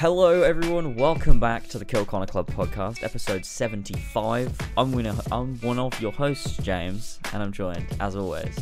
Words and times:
Hello, 0.00 0.40
everyone. 0.40 0.96
Welcome 0.96 1.38
back 1.38 1.68
to 1.68 1.78
the 1.78 1.84
Kill 1.84 2.06
Connor 2.06 2.24
Club 2.24 2.46
podcast, 2.46 3.04
episode 3.04 3.44
75. 3.44 4.58
I'm 4.78 4.92
one, 4.92 5.04
of, 5.04 5.30
I'm 5.30 5.58
one 5.60 5.78
of 5.78 6.00
your 6.00 6.10
hosts, 6.10 6.56
James, 6.56 7.20
and 7.34 7.42
I'm 7.42 7.52
joined, 7.52 7.84
as 8.00 8.16
always, 8.16 8.58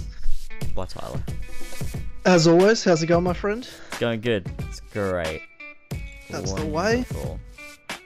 by 0.75 0.87
Tyler. 0.87 1.23
As 2.25 2.49
always, 2.49 2.83
how's 2.83 3.05
it 3.05 3.07
going, 3.07 3.23
my 3.23 3.35
friend? 3.35 3.69
It's 3.87 4.01
going 4.01 4.21
good. 4.21 4.51
It's 4.69 4.81
great. 4.93 5.43
That's 6.29 6.53
the 6.55 6.67
way. 6.67 7.07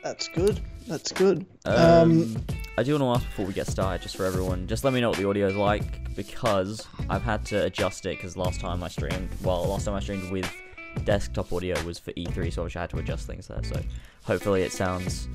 That's 0.02 0.28
good. 0.28 0.60
That's 0.86 1.10
good. 1.10 1.46
Um, 1.64 1.74
Um, 1.74 2.44
I 2.76 2.82
do 2.82 2.98
want 2.98 3.02
to 3.02 3.18
ask 3.18 3.30
before 3.30 3.46
we 3.46 3.54
get 3.54 3.66
started, 3.66 4.02
just 4.02 4.14
for 4.14 4.26
everyone, 4.26 4.66
just 4.66 4.84
let 4.84 4.92
me 4.92 5.00
know 5.00 5.08
what 5.08 5.16
the 5.16 5.26
audio 5.26 5.46
is 5.46 5.56
like 5.56 6.14
because 6.14 6.86
I've 7.08 7.22
had 7.22 7.46
to 7.46 7.64
adjust 7.64 8.04
it 8.04 8.18
because 8.18 8.36
last 8.36 8.60
time 8.60 8.82
I 8.82 8.88
streamed, 8.88 9.30
well, 9.42 9.64
last 9.68 9.86
time 9.86 9.94
I 9.94 10.00
streamed 10.00 10.30
with 10.30 10.54
desktop 11.00 11.52
audio 11.52 11.80
was 11.84 11.98
for 11.98 12.12
E3, 12.12 12.52
so 12.52 12.64
I 12.64 12.80
had 12.80 12.90
to 12.90 12.98
adjust 12.98 13.26
things 13.26 13.48
there. 13.48 13.62
So 13.64 13.80
hopefully 14.24 14.62
it 14.62 14.72
sounds 14.72 15.28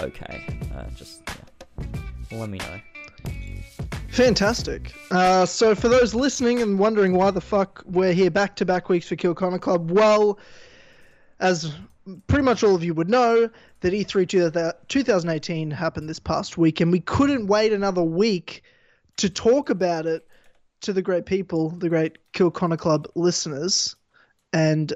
okay. 0.00 0.44
Uh, 0.74 0.84
just 0.96 1.22
yeah, 1.80 2.38
let 2.38 2.48
me 2.48 2.58
know. 2.58 2.80
fantastic. 4.08 4.94
Uh, 5.10 5.46
so, 5.46 5.74
for 5.74 5.88
those 5.88 6.14
listening 6.14 6.62
and 6.62 6.78
wondering 6.78 7.14
why 7.14 7.30
the 7.30 7.40
fuck 7.40 7.82
we're 7.86 8.12
here 8.12 8.30
back 8.30 8.56
to 8.56 8.64
back 8.64 8.88
weeks 8.88 9.08
for 9.08 9.16
Kill 9.16 9.34
Connor 9.34 9.58
Club, 9.58 9.90
well, 9.90 10.38
as 11.40 11.74
pretty 12.26 12.44
much 12.44 12.62
all 12.62 12.74
of 12.74 12.84
you 12.84 12.94
would 12.94 13.08
know, 13.08 13.48
that 13.80 13.94
E 13.94 14.04
E3 14.04 14.72
2018 14.88 15.70
happened 15.70 16.08
this 16.08 16.18
past 16.18 16.58
week, 16.58 16.80
and 16.80 16.92
we 16.92 17.00
couldn't 17.00 17.46
wait 17.46 17.72
another 17.72 18.02
week 18.02 18.62
to 19.16 19.30
talk 19.30 19.70
about 19.70 20.06
it 20.06 20.26
to 20.80 20.92
the 20.92 21.02
great 21.02 21.26
people, 21.26 21.70
the 21.70 21.88
great 21.88 22.18
Kill 22.32 22.50
Connor 22.50 22.76
Club 22.76 23.06
listeners. 23.14 23.96
And 24.52 24.92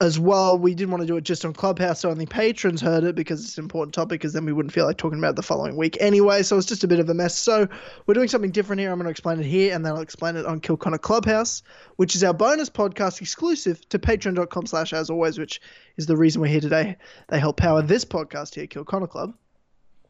as 0.00 0.16
well, 0.16 0.56
we 0.56 0.76
didn't 0.76 0.92
want 0.92 1.00
to 1.00 1.06
do 1.08 1.16
it 1.16 1.24
just 1.24 1.44
on 1.44 1.52
Clubhouse, 1.52 2.00
so 2.00 2.10
only 2.10 2.24
patrons 2.24 2.80
heard 2.80 3.02
it 3.02 3.16
because 3.16 3.44
it's 3.44 3.58
an 3.58 3.64
important 3.64 3.92
topic, 3.92 4.20
because 4.20 4.32
then 4.32 4.44
we 4.44 4.52
wouldn't 4.52 4.72
feel 4.72 4.84
like 4.84 4.96
talking 4.96 5.18
about 5.18 5.30
it 5.30 5.36
the 5.36 5.42
following 5.42 5.76
week 5.76 5.96
anyway. 5.98 6.44
So 6.44 6.56
it's 6.56 6.66
just 6.66 6.84
a 6.84 6.88
bit 6.88 7.00
of 7.00 7.08
a 7.08 7.14
mess. 7.14 7.36
So 7.36 7.66
we're 8.06 8.14
doing 8.14 8.28
something 8.28 8.52
different 8.52 8.78
here. 8.78 8.92
I'm 8.92 8.98
going 8.98 9.06
to 9.06 9.10
explain 9.10 9.40
it 9.40 9.46
here, 9.46 9.74
and 9.74 9.84
then 9.84 9.94
I'll 9.94 10.00
explain 10.00 10.36
it 10.36 10.46
on 10.46 10.60
Kill 10.60 10.76
Connor 10.76 10.98
Clubhouse, 10.98 11.62
which 11.96 12.14
is 12.14 12.22
our 12.22 12.32
bonus 12.32 12.70
podcast 12.70 13.20
exclusive 13.20 13.88
to 13.88 13.98
patreon.com 13.98 14.66
slash 14.66 14.92
as 14.92 15.10
always, 15.10 15.36
which 15.36 15.60
is 15.96 16.06
the 16.06 16.16
reason 16.16 16.40
we're 16.40 16.46
here 16.46 16.60
today. 16.60 16.96
They 17.28 17.40
help 17.40 17.56
power 17.56 17.82
this 17.82 18.04
podcast 18.04 18.54
here, 18.54 18.68
Kill 18.68 18.84
Connor 18.84 19.08
Club. 19.08 19.34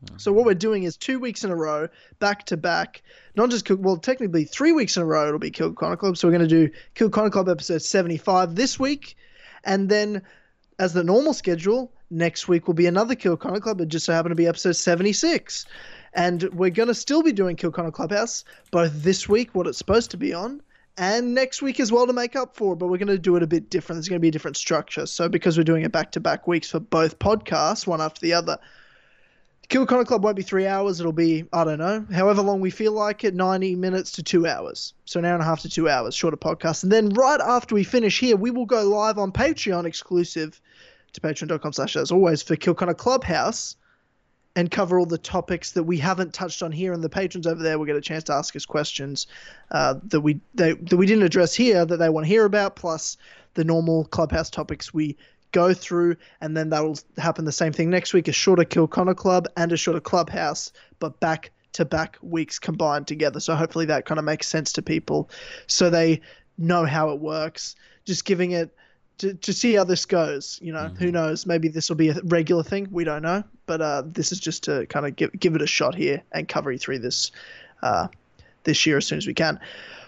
Mm-hmm. 0.05 0.19
So 0.19 0.33
what 0.33 0.45
we're 0.45 0.55
doing 0.55 0.83
is 0.83 0.99
two 0.99 1.19
weeks 1.19 1.45
in 1.45 1.51
a 1.51 1.57
row, 1.57 1.89
back 2.19 2.45
to 2.47 2.59
back, 2.59 3.03
not 3.37 3.49
just 3.49 3.71
well, 3.71 3.97
technically 3.97 4.45
three 4.45 4.73
weeks 4.73 4.99
in 4.99 5.03
a 5.03 5.07
row 5.07 5.27
it'll 5.27 5.39
be 5.39 5.51
Kill 5.51 5.73
Connor 5.73 5.97
Club. 5.97 6.19
So 6.19 6.29
we're 6.29 6.37
going 6.37 6.49
to 6.49 6.67
do 6.67 6.73
Kill 6.95 7.09
Connor 7.09 7.31
Club 7.31 7.49
episode 7.49 7.81
75 7.81 8.55
this 8.55 8.79
week, 8.79 9.17
and 9.69 9.89
then 9.89 10.23
as 10.79 10.95
the 10.95 11.05
normal 11.05 11.35
schedule, 11.35 11.93
next 12.11 12.49
week 12.49 12.67
will 12.67 12.75
be 12.75 12.87
another 12.87 13.15
Kill 13.15 13.37
Connor 13.37 13.61
Club. 13.61 13.81
It 13.83 13.89
just 13.89 14.07
so 14.07 14.15
happened 14.15 14.33
to 14.33 14.37
be 14.37 14.47
episode 14.47 14.73
76. 14.73 15.67
And 16.15 16.45
we're 16.55 16.71
going 16.71 16.89
to 16.89 16.95
still 16.95 17.23
be 17.23 17.33
doing 17.33 17.55
Kill 17.55 17.71
Connor 17.71 17.91
Clubhouse, 17.91 18.45
both 18.71 19.03
this 19.03 19.29
week, 19.29 19.55
what 19.55 19.67
it's 19.67 19.77
supposed 19.77 20.11
to 20.13 20.17
be 20.17 20.33
on, 20.33 20.63
and 20.97 21.35
next 21.35 21.61
week 21.61 21.81
as 21.81 21.93
well 21.93 22.07
to 22.07 22.15
make 22.15 22.35
up 22.35 22.57
for. 22.57 22.75
But 22.75 22.87
we're 22.87 22.97
going 22.97 23.09
to 23.09 23.19
do 23.19 23.37
it 23.37 23.43
a 23.43 23.47
bit 23.47 23.69
different. 23.69 23.99
There's 23.99 24.09
going 24.09 24.21
to 24.21 24.23
be 24.23 24.29
a 24.29 24.33
different 24.33 24.57
structure. 24.57 25.05
So 25.05 25.29
because 25.29 25.59
we're 25.59 25.65
doing 25.65 25.85
it 25.85 25.93
back 25.93 26.13
to 26.13 26.21
back 26.21 26.47
weeks 26.47 26.71
for 26.71 26.81
both 26.81 27.19
podcasts, 27.19 27.87
one 27.87 28.01
after 28.01 28.23
the 28.23 28.33
other, 28.33 28.59
Kill 29.69 29.85
Connor 29.85 30.07
Club 30.07 30.25
won't 30.25 30.37
be 30.37 30.43
three 30.43 30.67
hours. 30.67 30.99
It'll 30.99 31.13
be, 31.13 31.45
I 31.53 31.63
don't 31.63 31.79
know, 31.79 32.07
however 32.11 32.41
long 32.41 32.61
we 32.61 32.71
feel 32.71 32.93
like 32.93 33.23
it 33.23 33.35
90 33.35 33.75
minutes 33.77 34.13
to 34.13 34.23
two 34.23 34.47
hours. 34.47 34.95
So 35.05 35.19
an 35.19 35.27
hour 35.27 35.35
and 35.35 35.43
a 35.43 35.45
half 35.45 35.61
to 35.61 35.69
two 35.69 35.91
hours, 35.91 36.15
shorter 36.15 36.39
podcast. 36.39 36.85
And 36.85 36.93
then 36.93 37.11
right 37.11 37.41
after 37.41 37.75
we 37.75 37.85
finish 37.85 38.19
here, 38.19 38.37
we 38.37 38.51
will 38.51 38.65
go 38.65 38.89
live 38.89 39.19
on 39.19 39.31
Patreon 39.31 39.85
exclusive 39.85 40.59
to 41.13 41.21
patreon.com 41.21 41.73
slash 41.75 41.97
as 41.97 42.11
always 42.11 42.43
for 42.43 42.57
Kill 42.57 42.75
Connor 42.75 42.95
Clubhouse 42.95 43.77
and 44.57 44.71
cover 44.71 44.99
all 44.99 45.07
the 45.07 45.19
topics 45.19 45.73
that 45.73 45.83
we 45.83 45.99
haven't 45.99 46.33
touched 46.33 46.63
on 46.63 46.73
here. 46.73 46.95
And 46.95 47.05
the 47.05 47.11
patrons 47.11 47.47
over 47.47 47.63
there 47.63 47.79
will 47.79 47.85
get 47.85 47.97
a 47.97 48.01
chance 48.01 48.25
to 48.25 48.33
ask 48.33 48.57
us 48.57 48.65
questions 48.65 49.27
uh, 49.71 49.97
that 50.05 50.23
we 50.23 50.41
they, 50.55 50.73
that 50.73 50.97
we 50.97 51.07
didn't 51.07 51.25
address 51.25 51.55
here 51.55 51.85
that 51.85 51.99
they 51.99 52.09
want 52.09 52.25
to 52.25 52.29
hear 52.29 52.47
about, 52.47 52.75
plus 52.75 53.19
the 53.53 53.65
normal 53.65 54.07
Clubhouse 54.07 54.49
topics 54.49 54.95
we 54.95 55.17
go 55.53 55.75
through. 55.75 56.17
And 56.41 56.57
then 56.57 56.71
that 56.71 56.85
will 56.85 56.99
happen 57.17 57.45
the 57.45 57.53
same 57.53 57.73
thing 57.73 57.91
next 57.91 58.15
week: 58.15 58.29
a 58.29 58.33
shorter 58.33 58.65
Kill 58.65 58.87
Connor 58.87 59.15
Club 59.15 59.47
and 59.57 59.73
a 59.73 59.77
shorter 59.77 60.01
Clubhouse, 60.01 60.73
but 60.99 61.21
back 61.21 61.51
to 61.73 61.85
back 61.85 62.19
weeks 62.23 62.59
combined 62.59 63.07
together. 63.07 63.41
So 63.41 63.55
hopefully 63.55 63.87
that 63.87 64.05
kind 64.05 64.19
of 64.19 64.25
makes 64.25 64.49
sense 64.49 64.73
to 64.75 64.83
people, 64.83 65.31
so 65.67 65.91
they 65.91 66.21
know 66.57 66.85
how 66.85 67.11
it 67.11 67.21
works. 67.21 67.77
Just 68.05 68.25
giving 68.25 68.53
it 68.53 68.75
to, 69.19 69.35
to 69.35 69.53
see 69.53 69.75
how 69.75 69.85
this 69.85 70.07
goes. 70.07 70.59
You 70.63 70.73
know, 70.73 70.89
who 70.99 71.11
knows? 71.11 71.47
Maybe 71.47 71.69
this 71.69 71.89
will 71.89 71.97
be 71.97 72.09
a 72.09 72.21
regular 72.25 72.63
thing. 72.63 72.89
We 72.91 73.05
don't 73.05 73.23
know. 73.23 73.45
But 73.67 73.81
uh, 73.83 74.03
this 74.07 74.33
is 74.33 74.41
just 74.41 74.65
to 74.65 74.87
kind 74.87 75.07
of 75.07 75.17
give 75.17 75.33
give 75.39 75.55
it 75.55 75.63
a 75.63 75.67
shot 75.67 75.95
here 75.95 76.23
and 76.33 76.49
cover 76.49 76.73
you 76.73 76.79
through 76.79 77.01
this 77.01 77.31
uh, 77.83 78.09
this 78.65 78.87
year 78.87 78.97
as 78.97 79.07
soon 79.07 79.19
as 79.19 79.27
we 79.27 79.35
can. 79.35 79.61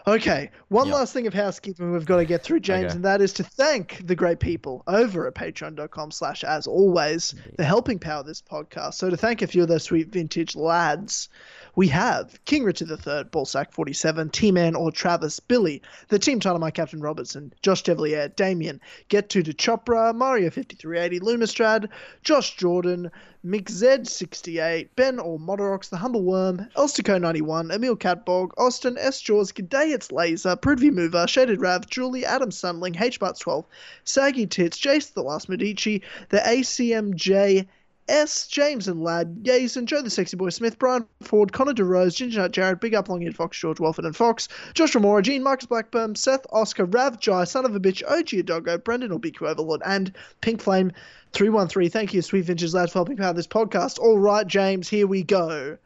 Okay, 0.06 0.50
one 0.69 0.87
Yep. 0.88 0.94
last 0.94 1.12
thing 1.12 1.27
of 1.27 1.34
housekeeping 1.34 1.93
we've 1.93 2.06
got 2.06 2.16
to 2.16 2.25
get 2.25 2.43
through, 2.43 2.61
James, 2.61 2.87
Okay. 2.87 2.94
and 2.97 3.05
that 3.05 3.21
is 3.21 3.33
to 3.34 3.43
thank 3.44 4.00
the 4.06 4.15
great 4.15 4.41
people 4.41 4.83
over 4.87 5.27
at 5.27 5.34
patreon.com 5.34 6.11
slash 6.11 6.43
as 6.44 6.66
always 6.66 7.34
for 7.56 7.62
helping 7.65 7.99
power 7.99 8.22
this 8.22 8.41
podcast. 8.43 8.94
So 8.94 9.11
to 9.11 9.16
thank 9.16 9.43
a 9.43 9.47
few 9.47 9.62
of 9.62 9.69
those 9.69 9.83
sweet 9.83 10.09
vintage 10.09 10.56
lads, 10.56 11.28
we 11.76 11.88
have 11.88 12.38
King 12.44 12.64
Richard 12.64 12.91
III, 12.91 13.25
Ballsack 13.25 13.72
47, 13.72 14.31
T-Man 14.31 14.75
or 14.75 14.91
Travis, 14.91 15.41
Billy, 15.41 15.82
the 16.08 16.19
team 16.19 16.41
title 16.41 16.58
my 16.58 16.70
Captain 16.70 17.00
Robertson, 17.00 17.53
Josh 17.62 17.82
Devlier, 17.82 18.28
Damien, 18.34 18.81
Get 19.08 19.28
to 19.31 19.42
to 19.42 19.53
Chopra, 19.53 20.14
Mario 20.14 20.50
5380, 20.50 21.20
Lumistrad, 21.20 21.88
Josh 22.22 22.56
Jordan, 22.56 23.10
Mick 23.44 23.64
Z68, 23.64 24.88
Ben 24.97 25.19
or 25.19 25.38
Modorox, 25.38 25.88
The 25.88 25.97
Humble 25.97 26.22
Worm, 26.22 26.69
Elstico 26.76 27.20
91, 27.20 27.70
Emil 27.70 27.97
Catbog, 27.97 28.52
Austin, 28.58 28.98
S. 28.98 29.20
Jaws, 29.20 29.52
G'day 29.52 29.94
It's 29.94 30.12
Laser, 30.12 30.56
Prithvi 30.56 30.92
Mover, 30.92 31.26
Shaded 31.26 31.60
Rav, 31.60 31.88
Julie, 31.88 32.26
Adam 32.26 32.50
Sunling, 32.50 33.00
H. 33.00 33.19
Barts 33.19 33.41
12, 33.41 33.64
Saggy 34.04 34.47
Tits, 34.47 34.78
Jace 34.78 35.12
the 35.14 35.22
Last 35.22 35.48
Medici, 35.48 36.02
the 36.28 36.38
ACMJ, 36.38 37.66
S. 38.10 38.48
James 38.48 38.88
and 38.88 39.03
Lad, 39.03 39.44
Yazen, 39.44 39.84
Joe 39.84 40.03
the 40.03 40.10
Sexy 40.10 40.37
Boy 40.37 40.50
Smith, 40.50 40.78
Brian 40.78 41.06
Ford, 41.22 41.53
Connor 41.53 41.72
DeRose, 41.72 42.16
Ginger 42.16 42.41
Nut 42.41 42.50
Jared, 42.50 42.81
Big 42.81 42.94
Up 42.94 43.09
Long 43.09 43.22
Eared 43.22 43.37
Fox, 43.37 43.59
George 43.59 43.78
Walford 43.78 44.04
and 44.04 44.16
Fox, 44.16 44.48
Joshua 44.75 45.00
Mora, 45.00 45.22
Gene, 45.22 45.43
Marcus 45.43 45.66
Blackburn, 45.66 46.16
Seth, 46.16 46.44
Oscar, 46.50 46.84
Rav, 46.87 47.20
Jai, 47.20 47.44
Son 47.44 47.65
of 47.65 47.75
a 47.75 47.81
Bitch, 47.81 48.03
OG 48.06 48.44
Doggo, 48.47 48.78
Brendan 48.78 49.16
BQ 49.19 49.49
Overlord, 49.49 49.82
and 49.84 50.12
Pink 50.41 50.60
Flame 50.60 50.93
313. 51.32 51.88
Thank 51.88 52.12
you, 52.12 52.20
Sweet 52.20 52.44
Vintage 52.44 52.75
Lads, 52.75 52.93
for 52.93 52.99
helping 52.99 53.16
power 53.16 53.32
this 53.32 53.47
podcast. 53.47 53.99
All 54.00 54.19
right, 54.19 54.47
James, 54.47 54.88
here 54.88 55.06
we 55.06 55.22
go. 55.22 55.78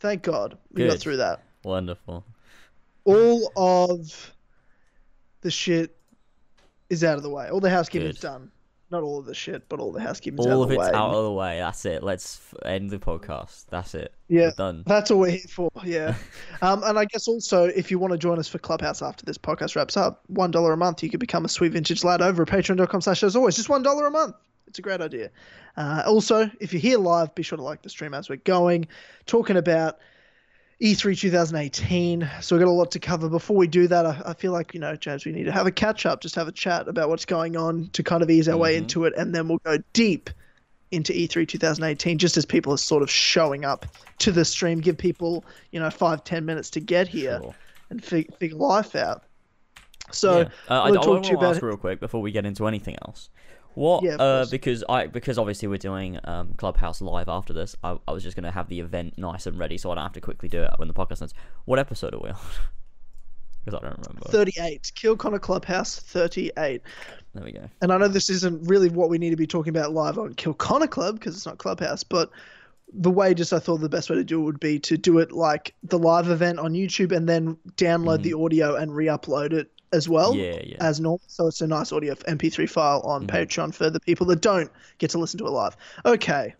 Thank 0.00 0.22
God 0.22 0.56
we 0.72 0.86
got 0.86 0.98
through 0.98 1.18
that. 1.18 1.42
Wonderful. 1.62 2.24
All 3.04 3.52
of 3.56 4.32
the 5.42 5.50
shit 5.50 5.94
is 6.88 7.04
out 7.04 7.16
of 7.16 7.22
the 7.22 7.30
way. 7.30 7.48
All 7.50 7.60
the 7.60 7.70
housekeeping's 7.70 8.18
Good. 8.18 8.26
done. 8.26 8.50
Not 8.90 9.04
all 9.04 9.18
of 9.20 9.26
the 9.26 9.34
shit, 9.34 9.68
but 9.68 9.78
all 9.78 9.92
the 9.92 10.00
housekeeping's 10.00 10.46
out 10.46 10.52
All 10.52 10.62
of 10.64 10.70
it's 10.72 10.78
way. 10.78 10.88
out 10.88 11.14
of 11.14 11.24
the 11.24 11.32
way. 11.32 11.58
That's 11.58 11.84
it. 11.84 12.02
Let's 12.02 12.40
end 12.64 12.90
the 12.90 12.98
podcast. 12.98 13.66
That's 13.70 13.94
it. 13.94 14.12
Yeah. 14.26 14.46
We're 14.46 14.52
done. 14.56 14.82
That's 14.84 15.12
all 15.12 15.20
we're 15.20 15.30
here 15.30 15.40
for, 15.48 15.70
yeah. 15.84 16.16
um, 16.62 16.82
and 16.84 16.98
I 16.98 17.04
guess 17.04 17.28
also, 17.28 17.66
if 17.66 17.90
you 17.92 18.00
want 18.00 18.12
to 18.12 18.18
join 18.18 18.40
us 18.40 18.48
for 18.48 18.58
Clubhouse 18.58 19.00
after 19.00 19.24
this 19.24 19.38
podcast 19.38 19.76
wraps 19.76 19.96
up, 19.96 20.22
one 20.26 20.50
dollar 20.50 20.72
a 20.72 20.76
month, 20.76 21.04
you 21.04 21.10
could 21.10 21.20
become 21.20 21.44
a 21.44 21.48
sweet 21.48 21.72
vintage 21.72 22.02
lad 22.02 22.20
over 22.20 22.42
at 22.42 22.48
patreon.com 22.48 23.00
slash 23.00 23.22
as 23.22 23.36
always. 23.36 23.54
Just 23.54 23.68
one 23.68 23.82
dollar 23.82 24.06
a 24.06 24.10
month. 24.10 24.34
It's 24.66 24.78
a 24.80 24.82
great 24.82 25.00
idea. 25.00 25.30
Uh, 25.76 26.02
also, 26.06 26.50
if 26.60 26.72
you're 26.72 26.80
here 26.80 26.98
live, 26.98 27.34
be 27.34 27.42
sure 27.42 27.56
to 27.58 27.62
like 27.62 27.82
the 27.82 27.90
stream 27.90 28.12
as 28.12 28.28
we're 28.28 28.36
going, 28.36 28.88
talking 29.26 29.56
about 29.56 29.98
E3 30.82 31.18
2018. 31.18 32.28
So 32.40 32.56
we've 32.56 32.64
got 32.64 32.70
a 32.70 32.72
lot 32.72 32.90
to 32.92 32.98
cover. 32.98 33.28
Before 33.28 33.56
we 33.56 33.66
do 33.66 33.86
that, 33.88 34.06
I, 34.06 34.22
I 34.26 34.34
feel 34.34 34.52
like, 34.52 34.72
you 34.72 34.80
know, 34.80 34.96
James, 34.96 35.26
we 35.26 35.32
need 35.32 35.44
to 35.44 35.52
have 35.52 35.66
a 35.66 35.70
catch 35.70 36.06
up, 36.06 36.20
just 36.22 36.34
have 36.36 36.48
a 36.48 36.52
chat 36.52 36.88
about 36.88 37.08
what's 37.10 37.26
going 37.26 37.56
on 37.56 37.90
to 37.92 38.02
kind 38.02 38.22
of 38.22 38.30
ease 38.30 38.48
our 38.48 38.56
way 38.56 38.74
Mm-hmm. 38.74 38.82
into 38.82 39.04
it, 39.04 39.12
and 39.16 39.34
then 39.34 39.46
we'll 39.48 39.58
go 39.58 39.76
deep 39.92 40.30
into 40.90 41.16
E 41.16 41.28
E3 41.28 41.46
2018 41.46 42.18
just 42.18 42.36
as 42.36 42.44
people 42.46 42.72
are 42.72 42.78
sort 42.78 43.02
of 43.02 43.10
showing 43.10 43.64
up 43.64 43.86
to 44.18 44.32
the 44.32 44.44
stream. 44.44 44.80
Give 44.80 44.96
people, 44.96 45.44
you 45.70 45.78
know, 45.80 45.90
five, 45.90 46.24
ten 46.24 46.44
minutes 46.46 46.70
to 46.70 46.80
get 46.80 47.06
here 47.08 47.38
Sure. 47.42 47.54
and 47.90 48.02
fig- 48.02 48.34
figure 48.38 48.56
life 48.56 48.96
out. 48.96 49.22
So 50.12 50.38
Yeah. 50.40 50.48
Uh, 50.68 50.80
I, 50.82 50.88
I 50.88 50.90
talk 50.92 51.06
want 51.06 51.24
to 51.26 51.32
ask 51.34 51.58
about 51.58 51.62
real 51.62 51.76
quick 51.76 52.00
before 52.00 52.20
we 52.22 52.32
get 52.32 52.44
into 52.46 52.66
anything 52.66 52.96
else. 53.06 53.28
What? 53.74 54.02
Yeah, 54.02 54.16
uh, 54.16 54.46
because 54.50 54.84
I 54.88 55.06
because 55.06 55.38
obviously 55.38 55.68
we're 55.68 55.78
doing 55.78 56.18
um, 56.24 56.54
Clubhouse 56.54 57.00
live 57.00 57.28
after 57.28 57.52
this. 57.52 57.76
I, 57.84 57.98
I 58.06 58.12
was 58.12 58.22
just 58.22 58.36
gonna 58.36 58.50
have 58.50 58.68
the 58.68 58.80
event 58.80 59.16
nice 59.16 59.46
and 59.46 59.58
ready, 59.58 59.78
so 59.78 59.90
I 59.90 59.94
don't 59.94 60.02
have 60.04 60.12
to 60.14 60.20
quickly 60.20 60.48
do 60.48 60.62
it 60.62 60.70
when 60.76 60.88
the 60.88 60.94
podcast 60.94 61.22
ends. 61.22 61.34
What 61.64 61.78
episode 61.78 62.14
are 62.14 62.20
we 62.20 62.30
on? 62.30 62.36
Because 63.62 63.78
I 63.78 63.82
don't 63.86 63.98
remember. 63.98 64.26
38, 64.30 64.90
Kill 64.94 65.16
Connor 65.18 65.38
Clubhouse 65.38 66.00
38. 66.00 66.80
There 67.34 67.44
we 67.44 67.52
go. 67.52 67.68
and 67.82 67.92
I 67.92 67.98
know 67.98 68.08
this 68.08 68.30
isn't 68.30 68.66
really 68.66 68.88
what 68.88 69.10
we 69.10 69.18
need 69.18 69.30
to 69.30 69.36
be 69.36 69.46
talking 69.46 69.68
about 69.68 69.92
live 69.92 70.18
on 70.18 70.32
Kill 70.32 70.54
Connor 70.54 70.86
Club 70.86 71.18
because 71.18 71.36
it's 71.36 71.44
not 71.44 71.58
Clubhouse, 71.58 72.02
but 72.02 72.30
the 72.92 73.10
way 73.10 73.34
just 73.34 73.52
I 73.52 73.58
thought 73.58 73.82
the 73.82 73.88
best 73.90 74.08
way 74.08 74.16
to 74.16 74.24
do 74.24 74.40
it 74.40 74.44
would 74.44 74.60
be 74.60 74.78
to 74.80 74.96
do 74.96 75.18
it 75.18 75.30
like 75.30 75.74
the 75.82 75.98
live 75.98 76.30
event 76.30 76.58
on 76.58 76.72
YouTube 76.72 77.14
and 77.14 77.28
then 77.28 77.56
download 77.76 78.22
the 78.22 78.32
audio 78.32 78.76
and 78.76 78.96
re-upload 78.96 79.52
it 79.52 79.70
as 79.92 80.08
well 80.08 80.34
Yeah, 80.36 80.60
yeah. 80.62 80.76
as 80.80 81.00
normal. 81.00 81.20
So 81.26 81.46
it's 81.48 81.60
a 81.60 81.66
nice 81.66 81.92
audio 81.92 82.14
MP3 82.28 82.68
file 82.68 83.00
on 83.00 83.26
Mhm. 83.26 83.30
Patreon 83.30 83.74
for 83.74 83.90
the 83.90 84.00
people 84.00 84.26
that 84.26 84.40
don't 84.40 84.70
get 84.98 85.10
to 85.10 85.18
listen 85.18 85.38
to 85.38 85.46
it 85.46 85.50
live. 85.50 85.76
Okay, 86.04 86.54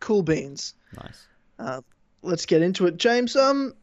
cool 0.00 0.22
beans. 0.22 0.74
nice. 0.96 1.82
Let's 2.22 2.46
get 2.46 2.62
into 2.62 2.86
it, 2.86 2.96
James. 2.96 3.36
Um, 3.36 3.74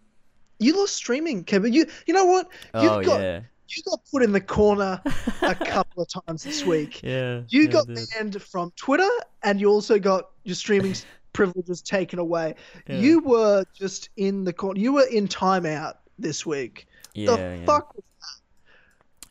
you 0.59 0.75
lost 0.75 0.95
streaming, 0.95 1.43
Kevin. 1.43 1.73
You 1.73 1.85
you 2.07 2.13
know 2.13 2.25
what? 2.25 2.47
You've 2.73 2.91
Oh 2.91 3.03
got 3.03 3.21
yeah. 3.21 3.41
you 3.67 3.83
got 3.83 3.99
put 4.11 4.23
in 4.23 4.31
the 4.31 4.41
corner 4.41 4.99
a 5.43 5.53
couple 5.55 6.01
of 6.03 6.09
times 6.25 6.43
this 6.43 6.65
week. 6.65 7.01
Yeah. 7.03 7.41
You 7.49 7.67
got 7.67 7.85
banned 7.87 8.41
from 8.41 8.71
Twitter, 8.75 9.09
and 9.43 9.61
you 9.61 9.69
also 9.69 9.99
got 9.99 10.31
your 10.43 10.55
streaming 10.55 10.95
privileges 11.33 11.81
taken 11.83 12.17
away. 12.17 12.55
Yeah. 12.87 12.95
You 12.97 13.19
were 13.19 13.63
just 13.75 14.09
in 14.17 14.43
the 14.43 14.53
corner. 14.53 14.79
You 14.79 14.93
were 14.93 15.05
in 15.05 15.27
timeout 15.27 15.97
this 16.17 16.43
week. 16.45 16.87
Yeah, 17.13 17.35
the 17.35 17.41
yeah. 17.59 17.65
fuck? 17.65 17.95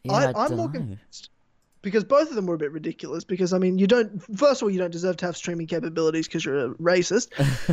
Yeah, 0.05 0.13
I, 0.13 0.25
I 0.33 0.45
I'm 0.45 0.57
more 0.57 0.69
confused 0.69 1.31
because 1.83 2.05
both 2.05 2.29
of 2.29 2.35
them 2.35 2.47
were 2.47 2.55
a 2.55 2.59
bit 2.59 2.73
ridiculous. 2.73 3.25
Because 3.25 3.53
I 3.53 3.59
mean, 3.59 3.79
you 3.79 3.87
don't. 3.87 4.23
First 4.37 4.61
of 4.63 4.67
all, 4.67 4.71
you 4.71 4.79
don't 4.79 4.91
deserve 4.91 5.17
to 5.19 5.27
have 5.27 5.37
streaming 5.37 5.67
capabilities 5.67 6.27
because 6.27 6.45
you're 6.45 6.67
a 6.67 6.75
racist. 6.75 7.29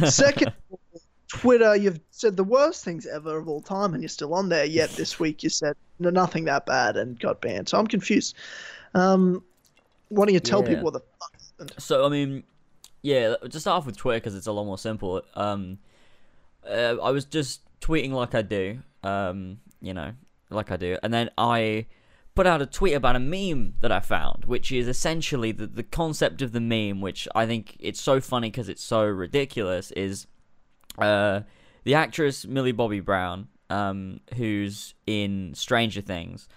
Second, 0.11 0.53
all, 0.69 0.79
Twitter, 1.27 1.75
you've 1.75 1.99
said 2.11 2.37
the 2.37 2.43
worst 2.43 2.83
things 2.85 3.05
ever 3.05 3.37
of 3.37 3.47
all 3.47 3.61
time, 3.61 3.93
and 3.93 4.01
you're 4.01 4.09
still 4.09 4.33
on 4.33 4.49
there. 4.49 4.65
Yet 4.65 4.91
this 4.91 5.19
week 5.19 5.43
you 5.43 5.49
said 5.49 5.75
no, 5.99 6.09
nothing 6.09 6.45
that 6.45 6.65
bad 6.65 6.97
and 6.97 7.19
got 7.19 7.41
banned. 7.41 7.69
So 7.69 7.77
I'm 7.77 7.87
confused. 7.87 8.35
Um, 8.93 9.43
why 10.09 10.25
don't 10.25 10.33
you 10.33 10.39
tell 10.39 10.61
Yeah. 10.61 10.69
people 10.69 10.85
what 10.85 10.93
the 10.93 10.99
fuck 10.99 11.33
happened? 11.59 11.73
So 11.77 12.05
I 12.05 12.09
mean, 12.09 12.43
yeah, 13.01 13.35
to 13.35 13.59
start 13.59 13.77
off 13.79 13.85
with 13.85 13.97
Twitter 13.97 14.19
because 14.19 14.35
it's 14.35 14.47
a 14.47 14.51
lot 14.51 14.65
more 14.65 14.77
simple. 14.77 15.21
Um, 15.35 15.79
uh, 16.67 16.95
I 17.01 17.11
was 17.11 17.25
just 17.25 17.61
tweeting 17.81 18.11
like 18.11 18.35
I 18.35 18.41
do, 18.41 18.79
um, 19.03 19.59
you 19.81 19.93
know, 19.93 20.13
like 20.49 20.71
I 20.71 20.77
do, 20.77 20.97
and 21.03 21.13
then 21.13 21.29
I 21.37 21.85
put 22.37 22.45
out 22.45 22.61
a 22.61 22.67
tweet 22.67 22.93
about 22.93 23.15
a 23.15 23.19
meme 23.19 23.73
that 23.79 23.91
I 23.91 23.99
found, 23.99 24.45
which 24.45 24.71
is 24.71 24.87
essentially 24.87 25.51
the 25.51 25.65
the 25.65 25.81
concept 25.81 26.43
of 26.43 26.51
the 26.51 26.61
meme, 26.61 27.01
which 27.01 27.27
I 27.33 27.47
think 27.47 27.75
it's 27.79 27.99
so 27.99 28.21
funny 28.21 28.51
because 28.51 28.69
it's 28.69 28.83
so 28.83 29.03
ridiculous. 29.05 29.89
Is 29.91 30.27
uh, 30.99 31.41
the 31.83 31.95
actress 31.95 32.45
Millie 32.45 32.73
Bobby 32.73 32.99
Brown, 32.99 33.47
um, 33.71 34.19
who's 34.35 34.93
in 35.07 35.55
Stranger 35.55 36.01
Things. 36.01 36.47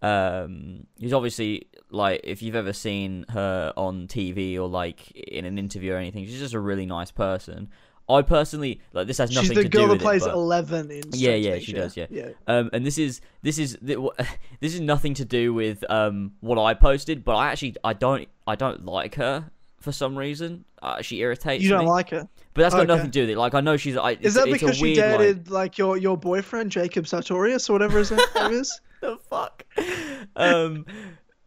Um, 0.00 0.86
who's 1.00 1.12
obviously 1.12 1.68
like 1.90 2.22
if 2.24 2.40
you've 2.42 2.56
ever 2.56 2.72
seen 2.72 3.26
her 3.28 3.74
on 3.76 4.06
TV 4.06 4.54
or 4.56 4.68
like 4.68 5.10
in 5.10 5.44
an 5.44 5.58
interview 5.58 5.92
or 5.92 5.96
anything, 5.98 6.24
she's 6.24 6.38
just 6.38 6.54
a 6.54 6.60
really 6.60 6.86
nice 6.86 7.10
person. 7.10 7.68
I 8.08 8.22
personally 8.22 8.80
like 8.92 9.06
this 9.06 9.18
has 9.18 9.30
nothing 9.34 9.48
to 9.50 9.54
do 9.54 9.58
with 9.58 9.58
it. 9.58 9.64
She's 9.64 9.70
the 9.70 9.78
to 9.78 9.78
girl 9.78 9.86
do 9.88 9.98
that 9.98 10.02
plays 10.02 10.22
it, 10.22 10.26
but- 10.26 10.34
Eleven 10.34 10.90
in. 10.90 11.02
Yeah, 11.12 11.34
yeah, 11.34 11.58
she 11.58 11.72
does, 11.72 11.96
yeah. 11.96 12.06
yeah. 12.10 12.30
um, 12.46 12.70
and 12.72 12.86
this 12.86 12.98
is 12.98 13.20
this 13.42 13.58
is 13.58 13.76
this 13.80 14.74
is 14.74 14.80
nothing 14.80 15.14
to 15.14 15.24
do 15.24 15.52
with 15.52 15.84
um 15.90 16.32
what 16.40 16.58
I 16.58 16.74
posted, 16.74 17.24
but 17.24 17.34
I 17.34 17.48
actually 17.50 17.76
I 17.82 17.92
don't 17.92 18.28
I 18.46 18.54
don't 18.54 18.84
like 18.84 19.16
her 19.16 19.50
for 19.80 19.92
some 19.92 20.16
reason. 20.16 20.64
Uh, 20.82 21.02
she 21.02 21.18
irritates 21.20 21.60
me. 21.60 21.64
You 21.64 21.70
don't 21.70 21.84
me. 21.84 21.90
like 21.90 22.10
her. 22.10 22.28
but 22.54 22.62
that's 22.62 22.74
got 22.74 22.82
okay. 22.82 22.88
nothing 22.88 23.06
to 23.06 23.10
do 23.10 23.20
with 23.22 23.30
it. 23.30 23.38
Like 23.38 23.54
I 23.54 23.60
know 23.60 23.76
she's. 23.76 23.96
I, 23.96 24.12
Is 24.20 24.34
that 24.34 24.46
because 24.46 24.70
a 24.70 24.74
she 24.74 24.82
weird, 24.82 24.98
like- 24.98 25.18
dated 25.18 25.50
like, 25.50 25.78
your 25.78 25.96
your 25.96 26.16
boyfriend 26.16 26.70
Jacob 26.70 27.06
Sartorius 27.06 27.68
or 27.68 27.72
whatever 27.72 27.98
his 27.98 28.10
name 28.12 28.20
is? 28.52 28.80
the 29.00 29.18
fuck? 29.28 29.64
um, 30.36 30.86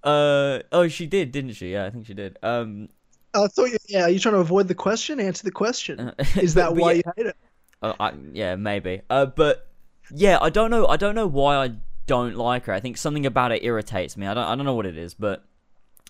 uh, 0.04 0.60
oh, 0.72 0.88
she 0.88 1.06
did, 1.06 1.32
didn't 1.32 1.54
she? 1.54 1.74
Yeah, 1.74 1.86
I 1.86 1.90
think 1.90 2.06
she 2.06 2.14
did. 2.14 2.38
Um, 2.44 2.90
I 3.34 3.48
thought, 3.48 3.66
you, 3.66 3.78
yeah, 3.88 4.04
are 4.04 4.10
you 4.10 4.20
trying 4.20 4.36
to 4.36 4.42
avoid 4.42 4.68
the 4.68 4.76
question? 4.76 5.20
Answer 5.20 5.44
the 5.44 5.52
question. 5.52 6.14
Is 6.36 6.54
that 6.56 6.76
why 6.76 6.94
yeah, 6.94 6.98
you 6.98 7.04
hate 7.16 7.26
it? 7.28 7.38
uh, 7.82 7.94
I, 8.00 8.14
yeah, 8.34 8.56
maybe. 8.56 9.02
Uh, 9.10 9.28
but 9.28 9.68
yeah, 10.12 10.38
I 10.42 10.50
don't 10.50 10.72
know. 10.72 10.88
I 10.88 10.98
don't 10.98 11.16
know 11.16 11.28
why 11.28 11.56
I 11.58 11.72
don't 12.08 12.36
like 12.36 12.66
her. 12.66 12.74
I 12.74 12.80
think 12.80 12.98
something 12.98 13.26
about 13.26 13.52
it 13.52 13.64
irritates 13.64 14.18
me. 14.18 14.28
I 14.28 14.34
don't. 14.34 14.46
I 14.46 14.56
don't 14.56 14.66
know 14.66 14.74
what 14.74 14.86
it 14.86 14.98
is, 14.98 15.14
but 15.14 15.44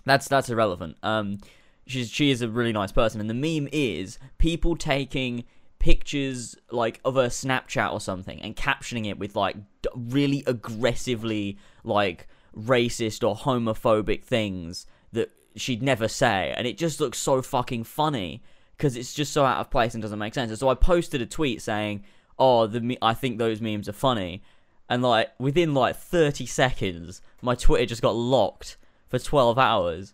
that's 0.06 0.28
that's 0.28 0.50
irrelevant. 0.50 0.98
Um, 1.04 1.40
she's 1.86 2.10
she 2.10 2.32
is 2.32 2.42
a 2.42 2.50
really 2.50 2.72
nice 2.72 2.92
person, 2.92 3.20
and 3.20 3.30
the 3.30 3.34
meme 3.34 3.70
is 3.72 4.18
people 4.38 4.76
taking 4.76 5.44
pictures 5.80 6.56
like 6.72 7.00
of 7.06 7.18
a 7.18 7.28
Snapchat 7.28 7.92
or 7.92 8.02
something 8.02 8.42
and 8.42 8.56
captioning 8.56 9.10
it 9.10 9.18
with 9.18 9.36
like 9.36 9.56
d- 9.82 9.90
really 9.96 10.44
aggressively 10.46 11.58
like 11.84 12.28
racist 12.56 13.28
or 13.28 13.36
homophobic 13.36 14.24
things 14.24 14.86
that 15.14 15.32
she'd 15.56 15.84
never 15.84 16.08
say, 16.08 16.54
and 16.56 16.68
it 16.68 16.78
just 16.78 17.00
looks 17.00 17.18
so 17.18 17.42
fucking 17.42 17.84
funny 17.84 18.42
because 18.78 18.96
it's 18.96 19.14
just 19.14 19.34
so 19.34 19.44
out 19.44 19.60
of 19.60 19.70
place 19.70 19.94
and 19.94 20.02
doesn't 20.02 20.20
make 20.20 20.34
sense. 20.34 20.50
And 20.50 20.60
so 20.60 20.70
I 20.70 20.76
posted 20.76 21.22
a 21.22 21.26
tweet 21.26 21.62
saying, 21.62 22.04
"Oh, 22.38 22.68
the 22.68 22.82
me- 22.82 22.98
I 23.02 23.14
think 23.14 23.38
those 23.38 23.62
memes 23.62 23.90
are 23.90 23.94
funny," 23.94 24.42
and 24.90 25.02
like 25.04 25.32
within 25.40 25.74
like 25.74 25.96
30 25.96 26.46
seconds, 26.46 27.22
my 27.42 27.56
Twitter 27.56 27.86
just 27.86 28.02
got 28.02 28.16
locked 28.16 28.78
for 29.08 29.20
12 29.20 29.58
hours. 29.58 30.14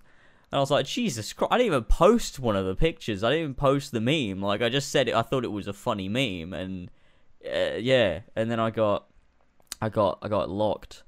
And 0.51 0.57
I 0.57 0.61
was 0.61 0.71
like, 0.71 0.85
Jesus 0.85 1.33
Christ! 1.33 1.51
I 1.51 1.57
didn't 1.57 1.67
even 1.67 1.83
post 1.83 2.39
one 2.39 2.55
of 2.55 2.65
the 2.65 2.75
pictures. 2.75 3.23
I 3.23 3.29
didn't 3.29 3.43
even 3.43 3.55
post 3.55 3.91
the 3.91 4.01
meme. 4.01 4.41
Like 4.41 4.61
I 4.61 4.69
just 4.69 4.89
said 4.89 5.07
it. 5.07 5.15
I 5.15 5.21
thought 5.21 5.43
it 5.43 5.51
was 5.51 5.67
a 5.67 5.73
funny 5.73 6.07
meme, 6.09 6.53
and 6.53 6.89
uh, 7.45 7.75
yeah. 7.77 8.21
And 8.35 8.49
then 8.49 8.59
I 8.59 8.69
got, 8.69 9.07
I 9.81 9.89
got, 9.89 10.19
I 10.21 10.27
got 10.27 10.49
locked 10.49 11.03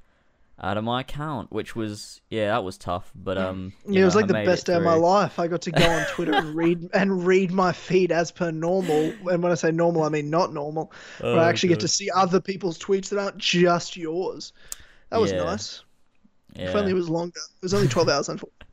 out 0.59 0.77
of 0.77 0.83
my 0.83 1.01
account, 1.01 1.51
which 1.51 1.75
was 1.75 2.21
yeah, 2.30 2.48
that 2.48 2.63
was 2.63 2.77
tough. 2.77 3.12
But 3.15 3.38
um, 3.38 3.74
you 3.86 3.94
Yeah, 3.95 4.01
it 4.01 4.06
was 4.06 4.15
know, 4.15 4.21
like 4.21 4.31
I 4.31 4.42
the 4.42 4.45
best 4.45 4.63
it 4.68 4.71
day 4.71 4.77
of 4.77 4.83
my 4.83 4.95
life. 4.95 5.39
I 5.39 5.48
got 5.48 5.62
to 5.63 5.71
go 5.71 5.88
on 5.88 6.06
Twitter 6.07 6.33
and 6.33 6.56
read 6.56 6.89
and 6.94 7.25
read 7.25 7.51
my 7.51 7.71
feed 7.71 8.12
as 8.12 8.31
per 8.31 8.51
normal. 8.51 9.13
And 9.30 9.44
when 9.44 9.51
I 9.51 9.56
say 9.56 9.71
normal, 9.71 10.04
I 10.04 10.09
mean 10.09 10.30
not 10.30 10.54
normal. 10.54 10.92
Where 11.19 11.36
Oh, 11.36 11.39
I 11.39 11.50
actually 11.50 11.69
get 11.69 11.80
to 11.81 11.88
see 11.88 12.09
other 12.09 12.42
people's 12.42 12.80
tweets 12.80 13.09
that 13.09 13.19
aren't 13.19 13.38
just 13.38 13.95
yours. 13.95 14.54
That 15.09 15.21
was 15.21 15.31
Yeah. 15.31 15.44
nice. 15.44 15.83
Yeah. 16.56 16.69
If 16.69 16.75
only 16.75 16.92
it 16.92 16.95
was 16.95 17.09
longer. 17.09 17.39
It 17.57 17.63
was 17.63 17.74
only 17.74 17.88
twelve 17.88 18.09
hours. 18.09 18.30
Unfortunately. 18.30 18.54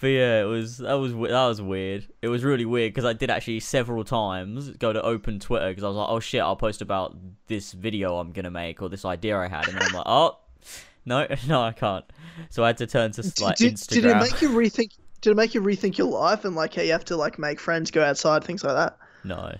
But 0.00 0.08
yeah, 0.08 0.42
it 0.42 0.46
was 0.46 0.78
that 0.78 0.94
was 0.94 1.12
that 1.12 1.46
was 1.46 1.62
weird. 1.62 2.08
It 2.20 2.28
was 2.28 2.42
really 2.42 2.64
weird 2.64 2.92
because 2.92 3.04
I 3.04 3.12
did 3.12 3.30
actually 3.30 3.60
several 3.60 4.02
times 4.02 4.70
go 4.70 4.92
to 4.92 5.00
open 5.02 5.38
Twitter 5.38 5.68
because 5.68 5.84
I 5.84 5.88
was 5.88 5.96
like, 5.96 6.08
oh 6.08 6.20
shit, 6.20 6.40
I'll 6.40 6.56
post 6.56 6.82
about 6.82 7.16
this 7.46 7.72
video 7.72 8.18
I'm 8.18 8.32
gonna 8.32 8.50
make 8.50 8.82
or 8.82 8.88
this 8.88 9.04
idea 9.04 9.38
I 9.38 9.46
had, 9.48 9.68
and 9.68 9.76
then 9.76 9.82
I'm 9.88 9.92
like, 9.94 10.06
oh 10.06 10.38
no, 11.08 11.26
no, 11.48 11.62
I 11.62 11.72
can't. 11.72 12.04
So 12.50 12.64
I 12.64 12.68
had 12.68 12.78
to 12.78 12.86
turn 12.86 13.12
to 13.12 13.22
like 13.40 13.56
did, 13.56 13.74
Instagram. 13.74 13.88
did 13.88 14.04
it 14.04 14.16
make 14.16 14.42
you 14.42 14.50
rethink? 14.50 14.90
Did 15.22 15.30
it 15.30 15.36
make 15.36 15.54
you 15.54 15.62
rethink 15.62 15.96
your 15.96 16.08
life 16.08 16.44
and 16.44 16.54
like 16.54 16.74
how 16.74 16.82
you 16.82 16.92
have 16.92 17.04
to 17.06 17.16
like 17.16 17.38
make 17.38 17.58
friends, 17.58 17.90
go 17.90 18.04
outside, 18.04 18.44
things 18.44 18.62
like 18.62 18.74
that? 18.74 18.98
No, 19.24 19.56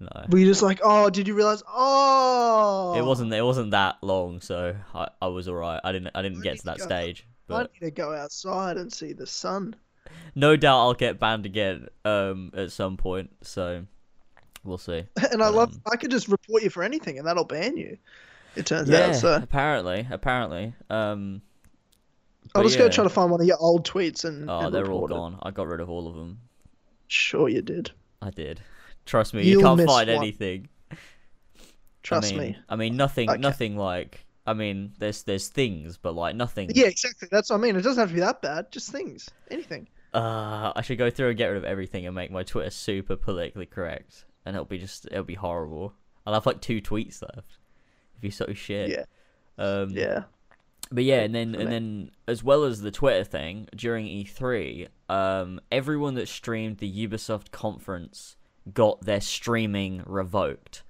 no. 0.00 0.26
Were 0.28 0.38
you 0.38 0.46
just 0.46 0.62
like, 0.62 0.80
oh, 0.82 1.10
did 1.10 1.26
you 1.26 1.34
realize? 1.34 1.62
Oh, 1.66 2.94
It 2.96 3.04
wasn't. 3.04 3.32
It 3.32 3.42
wasn't 3.42 3.70
that 3.70 3.96
long, 4.02 4.40
so 4.40 4.76
I, 4.94 5.08
I 5.22 5.28
was 5.28 5.48
alright. 5.48 5.80
I 5.82 5.92
didn't. 5.92 6.10
I 6.14 6.22
didn't 6.22 6.42
get 6.42 6.58
to 6.58 6.64
that 6.66 6.78
God. 6.78 6.84
stage. 6.84 7.26
I 7.50 7.62
need 7.62 7.80
to 7.80 7.90
go 7.90 8.14
outside 8.14 8.76
and 8.76 8.92
see 8.92 9.14
the 9.14 9.26
sun. 9.26 9.74
no 10.34 10.54
doubt 10.54 10.80
I'll 10.80 10.94
get 10.94 11.18
banned 11.18 11.46
again. 11.46 11.88
Um, 12.04 12.50
at 12.54 12.72
some 12.72 12.96
point. 12.96 13.30
So 13.42 13.86
we'll 14.64 14.78
see. 14.78 15.04
And 15.32 15.42
I 15.42 15.48
love. 15.48 15.72
Um, 15.72 15.82
I 15.90 15.96
could 15.96 16.10
just 16.10 16.28
report 16.28 16.62
you 16.62 16.70
for 16.70 16.82
anything, 16.82 17.18
and 17.18 17.26
that'll 17.26 17.44
ban 17.44 17.76
you. 17.76 17.96
It 18.58 18.66
turns 18.66 18.88
Yeah. 18.88 19.06
out. 19.08 19.16
So 19.16 19.34
Apparently. 19.34 20.06
Apparently. 20.10 20.74
Um. 20.90 21.42
I'll 22.54 22.62
but 22.62 22.68
just 22.68 22.78
go 22.78 22.88
try 22.88 23.04
to 23.04 23.10
find 23.10 23.30
one 23.30 23.40
of 23.40 23.46
your 23.46 23.58
old 23.60 23.86
tweets 23.86 24.24
and. 24.24 24.48
Oh, 24.50 24.60
and 24.60 24.74
they're 24.74 24.86
all 24.90 25.02
report 25.02 25.10
it. 25.10 25.14
gone. 25.14 25.38
I 25.42 25.50
got 25.50 25.66
rid 25.68 25.80
of 25.80 25.90
all 25.90 26.08
of 26.08 26.16
them. 26.16 26.40
Sure, 27.06 27.48
you 27.48 27.62
did. 27.62 27.90
I 28.22 28.30
did. 28.30 28.60
Trust 29.06 29.32
me, 29.34 29.42
you 29.44 29.52
You'll 29.52 29.62
can't 29.62 29.86
find 29.88 30.08
one. 30.08 30.18
anything. 30.18 30.68
Trust 32.02 32.32
I 32.32 32.36
mean, 32.36 32.50
me. 32.52 32.58
I 32.68 32.76
mean, 32.76 32.96
nothing. 32.96 33.30
Okay. 33.30 33.38
Nothing 33.40 33.76
like. 33.76 34.24
I 34.46 34.54
mean, 34.54 34.92
there's 34.98 35.22
there's 35.24 35.48
things, 35.48 35.98
but 35.98 36.14
like 36.14 36.34
nothing. 36.36 36.70
Yeah, 36.74 36.86
exactly. 36.86 37.28
That's 37.30 37.50
what 37.50 37.56
I 37.56 37.60
mean. 37.60 37.76
It 37.76 37.82
doesn't 37.82 38.00
have 38.00 38.08
to 38.08 38.14
be 38.14 38.20
that 38.20 38.40
bad. 38.40 38.72
Just 38.72 38.90
things, 38.90 39.28
anything. 39.50 39.88
Uh, 40.14 40.72
I 40.74 40.80
should 40.80 40.96
go 40.96 41.10
through 41.10 41.28
and 41.28 41.36
get 41.38 41.48
rid 41.48 41.58
of 41.58 41.64
everything 41.64 42.06
and 42.06 42.14
make 42.14 42.30
my 42.30 42.44
Twitter 42.44 42.70
super 42.70 43.14
politically 43.16 43.66
correct, 43.66 44.24
and 44.46 44.56
it'll 44.56 44.64
be 44.64 44.78
just 44.78 45.04
it'll 45.06 45.22
be 45.24 45.34
horrible. 45.34 45.92
I'll 46.26 46.32
have 46.34 46.46
like 46.46 46.62
two 46.62 46.80
tweets 46.80 47.20
left. 47.22 47.57
If 48.18 48.24
you 48.24 48.30
so 48.30 48.52
shit. 48.52 48.90
Yeah, 48.90 49.04
Um, 49.56 49.90
yeah. 49.90 50.24
But 50.90 51.04
yeah, 51.04 51.20
and 51.20 51.34
then 51.34 51.54
and 51.54 51.70
then 51.70 52.10
as 52.26 52.42
well 52.42 52.64
as 52.64 52.80
the 52.80 52.90
Twitter 52.90 53.24
thing 53.24 53.68
during 53.76 54.06
E3, 54.06 54.88
um, 55.08 55.60
everyone 55.70 56.14
that 56.14 56.28
streamed 56.28 56.78
the 56.78 57.06
Ubisoft 57.06 57.50
conference 57.50 58.36
got 58.72 59.02
their 59.02 59.20
streaming 59.20 60.02
revoked, 60.06 60.82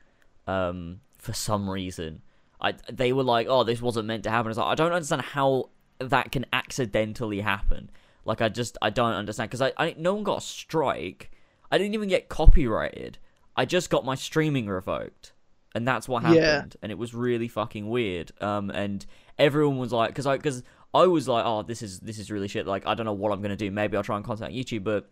um, 0.47 1.01
for 1.19 1.33
some 1.33 1.69
reason. 1.69 2.23
I 2.61 2.75
they 2.91 3.13
were 3.13 3.25
like, 3.25 3.49
oh, 3.49 3.65
this 3.65 3.83
wasn't 3.83 4.07
meant 4.07 4.23
to 4.25 4.31
happen. 4.31 4.51
It's 4.51 4.59
like 4.59 4.69
I 4.69 4.75
don't 4.75 4.93
understand 4.93 5.23
how 5.23 5.71
that 5.99 6.31
can 6.31 6.47
accidentally 6.53 7.41
happen. 7.41 7.91
Like 8.25 8.41
I 8.41 8.49
just 8.49 8.79
I 8.83 8.91
don't 8.91 9.15
understand 9.15 9.51
because 9.51 9.63
I, 9.63 9.73
I 9.77 9.95
no 9.99 10.15
one 10.15 10.25
got 10.25 10.39
a 10.39 10.43
strike. 10.43 11.31
I 11.71 11.79
didn't 11.79 11.95
even 11.95 12.09
get 12.09 12.29
copyrighted. 12.29 13.19
I 13.57 13.65
just 13.65 13.91
got 13.91 14.05
my 14.05 14.15
streaming 14.15 14.69
revoked, 14.69 15.33
and 15.75 15.87
that's 15.87 16.09
what 16.09 16.23
happened. 16.23 16.41
Yeah. 16.75 16.79
And 16.83 16.93
it 16.93 16.99
was 16.99 17.15
really 17.15 17.49
fucking 17.49 17.89
weird. 17.89 18.33
Um, 18.41 18.71
and 18.71 19.05
everyone 19.39 19.79
was 19.79 19.93
like, 19.93 20.11
because 20.11 20.27
I 20.27 20.37
because 20.37 20.63
I 20.95 21.07
was 21.07 21.29
like, 21.29 21.45
oh, 21.45 21.63
this 21.63 21.83
is 21.83 22.01
this 22.01 22.19
is 22.19 22.31
really 22.31 22.49
shit. 22.49 22.67
Like 22.67 22.87
I 22.87 22.95
don't 22.95 23.07
know 23.07 23.13
what 23.13 23.33
I'm 23.33 23.43
gonna 23.43 23.57
do. 23.57 23.71
Maybe 23.71 23.97
I'll 23.97 24.03
try 24.03 24.17
and 24.17 24.25
contact 24.25 24.55
YouTube, 24.55 24.85
but 24.85 25.11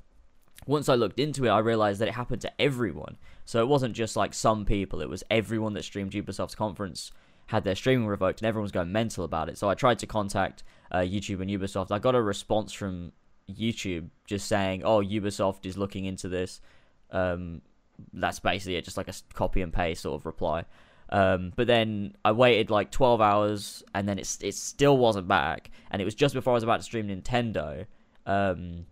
once 0.67 0.89
I 0.89 0.95
looked 0.95 1.21
into 1.21 1.45
it, 1.45 1.51
I 1.51 1.59
realized 1.59 2.01
that 2.01 2.09
it 2.09 2.15
happened 2.15 2.41
to 2.43 2.61
everyone. 2.61 3.19
So 3.45 3.61
it 3.61 3.69
wasn't 3.69 3.95
just 3.95 4.17
like 4.17 4.33
some 4.35 4.65
people; 4.65 5.01
it 5.01 5.09
was 5.09 5.23
everyone 5.31 5.75
that 5.75 5.85
streamed 5.85 6.13
Ubisoft's 6.13 6.55
conference 6.55 7.13
had 7.47 7.63
their 7.63 7.77
streaming 7.77 8.07
revoked, 8.07 8.41
and 8.41 8.49
everyone 8.49 8.65
was 8.65 8.73
going 8.73 8.91
mental 8.91 9.25
about 9.25 9.49
it. 9.49 9.59
So 9.59 9.69
I 9.69 9.75
tried 9.75 9.99
to 10.01 10.07
contact 10.07 10.65
uh, 10.91 10.99
YouTube 10.99 11.41
and 11.41 11.51
Ubisoft. 11.51 11.93
I 11.93 11.99
got 11.99 12.15
a 12.15 12.23
response 12.23 12.73
from 12.73 13.13
YouTube 13.51 14.09
just 14.27 14.49
saying, 14.49 14.83
"Oh, 14.83 15.03
Ubisoft 15.03 15.67
is 15.67 15.77
looking 15.77 16.07
into 16.07 16.29
this." 16.29 16.61
Um, 17.11 17.61
that's 18.13 18.39
basically 18.41 18.77
it, 18.77 18.85
just 18.85 18.97
like 18.97 19.09
a 19.09 19.15
copy 19.35 19.63
and 19.63 19.73
paste 19.73 20.03
sort 20.03 20.21
of 20.21 20.27
reply. 20.27 20.65
Um, 21.09 21.53
but 21.55 21.67
then 21.67 22.17
I 22.25 22.33
waited 22.33 22.71
like 22.71 22.91
12 22.91 23.21
hours, 23.21 23.83
and 23.95 24.09
then 24.09 24.19
it 24.19 24.37
it 24.41 24.55
still 24.55 24.99
wasn't 24.99 25.29
back. 25.29 25.71
And 25.91 26.03
it 26.03 26.05
was 26.05 26.15
just 26.15 26.35
before 26.35 26.53
I 26.53 26.55
was 26.55 26.65
about 26.65 26.79
to 26.79 26.83
stream 26.83 27.09
Nintendo. 27.09 27.87
Um, 28.27 28.87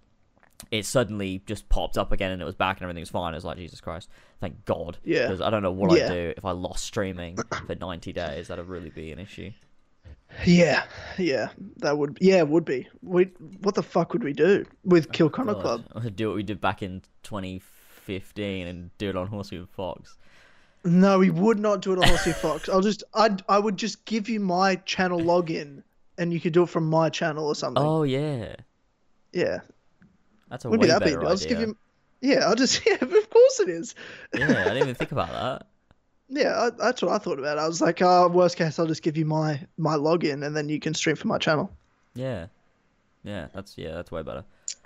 it 0.71 0.87
suddenly 0.87 1.43
just 1.47 1.69
popped 1.69 1.99
up 1.99 2.13
again, 2.13 2.31
and 2.31 2.41
it 2.41 2.45
was 2.45 2.55
back, 2.55 2.77
and 2.77 2.85
everything 2.85 3.03
was 3.03 3.11
fine. 3.11 3.35
I 3.35 3.37
was 3.37 3.45
like, 3.45 3.57
Jesus 3.57 3.81
Christ, 3.81 4.09
thank 4.41 4.65
God. 4.65 4.99
Yeah. 5.05 5.27
Because 5.27 5.41
I 5.41 5.51
don't 5.51 5.63
know 5.63 5.73
what 5.73 5.97
Yeah. 5.97 6.05
I'd 6.05 6.09
do 6.09 6.35
if 6.37 6.45
I 6.45 6.53
lost 6.53 6.85
streaming 6.85 7.37
for 7.67 7.75
90 7.75 8.13
days. 8.13 8.49
That'd 8.49 8.67
really 8.67 8.91
be 8.91 9.11
an 9.11 9.19
issue. 9.19 9.51
Yeah, 10.45 10.85
yeah, 11.17 11.51
that 11.77 11.97
would 11.97 12.19
yeah, 12.21 12.39
it 12.39 12.49
would 12.49 12.65
be. 12.65 12.89
We 13.03 13.25
what 13.61 13.77
the 13.77 13.85
fuck 13.85 14.13
would 14.13 14.25
we 14.25 14.33
do 14.33 14.65
with 14.83 15.13
Kill 15.13 15.31
Connor 15.31 15.55
God. 15.55 15.89
Club? 15.93 16.17
Do 16.17 16.29
what 16.29 16.37
we 16.37 16.43
did 16.43 16.61
back 16.61 16.83
in 16.83 17.03
2015 17.23 17.74
and 18.09 18.91
do 18.99 19.09
it 19.09 19.17
on 19.17 19.27
Horsey 19.27 19.57
and 19.57 19.69
Fox. 19.69 20.17
No, 20.85 21.19
we 21.19 21.31
would 21.31 21.59
not 21.59 21.81
do 21.81 21.93
it 21.93 21.99
on 21.99 22.09
Horsey 22.09 22.33
Fox. 22.33 22.69
I'll 22.69 22.83
just 22.83 23.05
I 23.15 23.37
I 23.49 23.59
would 23.59 23.77
just 23.77 24.05
give 24.05 24.29
you 24.29 24.39
my 24.41 24.77
channel 24.77 25.21
login, 25.21 25.83
and 26.19 26.33
you 26.33 26.41
could 26.41 26.53
do 26.53 26.65
it 26.65 26.69
from 26.69 26.89
my 26.89 27.09
channel 27.09 27.47
or 27.47 27.55
something. 27.55 27.83
Oh 27.83 28.03
yeah, 28.03 28.57
yeah, 29.33 29.61
that's 30.51 30.65
a 30.65 30.71
would 30.71 30.81
way 30.81 30.87
be 30.87 30.93
that 30.93 31.01
better 31.01 31.19
big. 31.19 31.27
I'll 31.27 31.37
just 31.37 31.49
give 31.49 31.61
you. 31.61 31.77
Yeah, 32.21 32.47
I'll 32.47 32.55
just 32.55 32.81
yeah, 32.87 32.99
of 33.01 33.31
course 33.31 33.61
it 33.61 33.69
is. 33.69 33.95
Yeah, 34.35 34.51
I 34.51 34.65
didn't 34.65 34.79
even 34.79 34.95
think 34.95 35.13
about 35.13 35.31
that. 35.31 35.67
Yeah, 36.31 36.59
I, 36.59 36.71
that's 36.71 37.03
what 37.03 37.13
I 37.13 37.19
thought 37.19 37.39
about. 37.39 37.59
I 37.59 37.69
was 37.69 37.83
like, 37.83 38.01
uh, 38.01 38.31
worst 38.33 38.57
case, 38.57 38.79
I'll 38.79 38.87
just 38.87 39.03
give 39.03 39.19
you 39.19 39.27
my 39.27 39.61
my 39.77 39.97
login, 39.97 40.45
and 40.45 40.57
then 40.57 40.71
you 40.71 40.81
can 40.81 40.95
stream 40.95 41.17
from 41.17 41.29
my 41.29 41.37
channel. 41.37 41.71
Yeah, 42.15 42.47
yeah, 43.25 43.49
that's 43.55 43.77
yeah, 43.77 43.93
that's 43.93 44.11
way 44.11 44.23
better. 44.23 44.43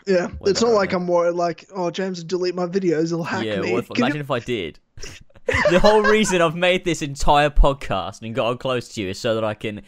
Yeah, 0.08 0.28
it's 0.46 0.62
not 0.62 0.72
like. 0.72 0.94
I'm 0.94 1.06
worried. 1.06 1.34
Like, 1.34 1.66
oh, 1.74 1.90
James 1.90 2.20
will 2.20 2.26
delete 2.26 2.54
my 2.54 2.66
videos. 2.66 3.08
He'll 3.08 3.22
hack 3.22 3.44
yeah, 3.44 3.60
me. 3.60 3.74
if, 3.74 3.88
Can 3.90 3.96
you- 3.96 4.04
imagine 4.04 4.20
if 4.22 4.30
I 4.30 4.38
did. 4.40 4.78
the 5.70 5.78
whole 5.78 6.02
reason 6.02 6.40
I've 6.40 6.56
made 6.56 6.84
this 6.84 7.02
entire 7.02 7.50
podcast 7.50 8.22
and 8.22 8.34
got 8.34 8.58
close 8.58 8.88
to 8.88 9.02
you 9.02 9.10
is 9.10 9.18
so 9.18 9.34
that 9.34 9.44
I 9.44 9.54
can 9.54 9.82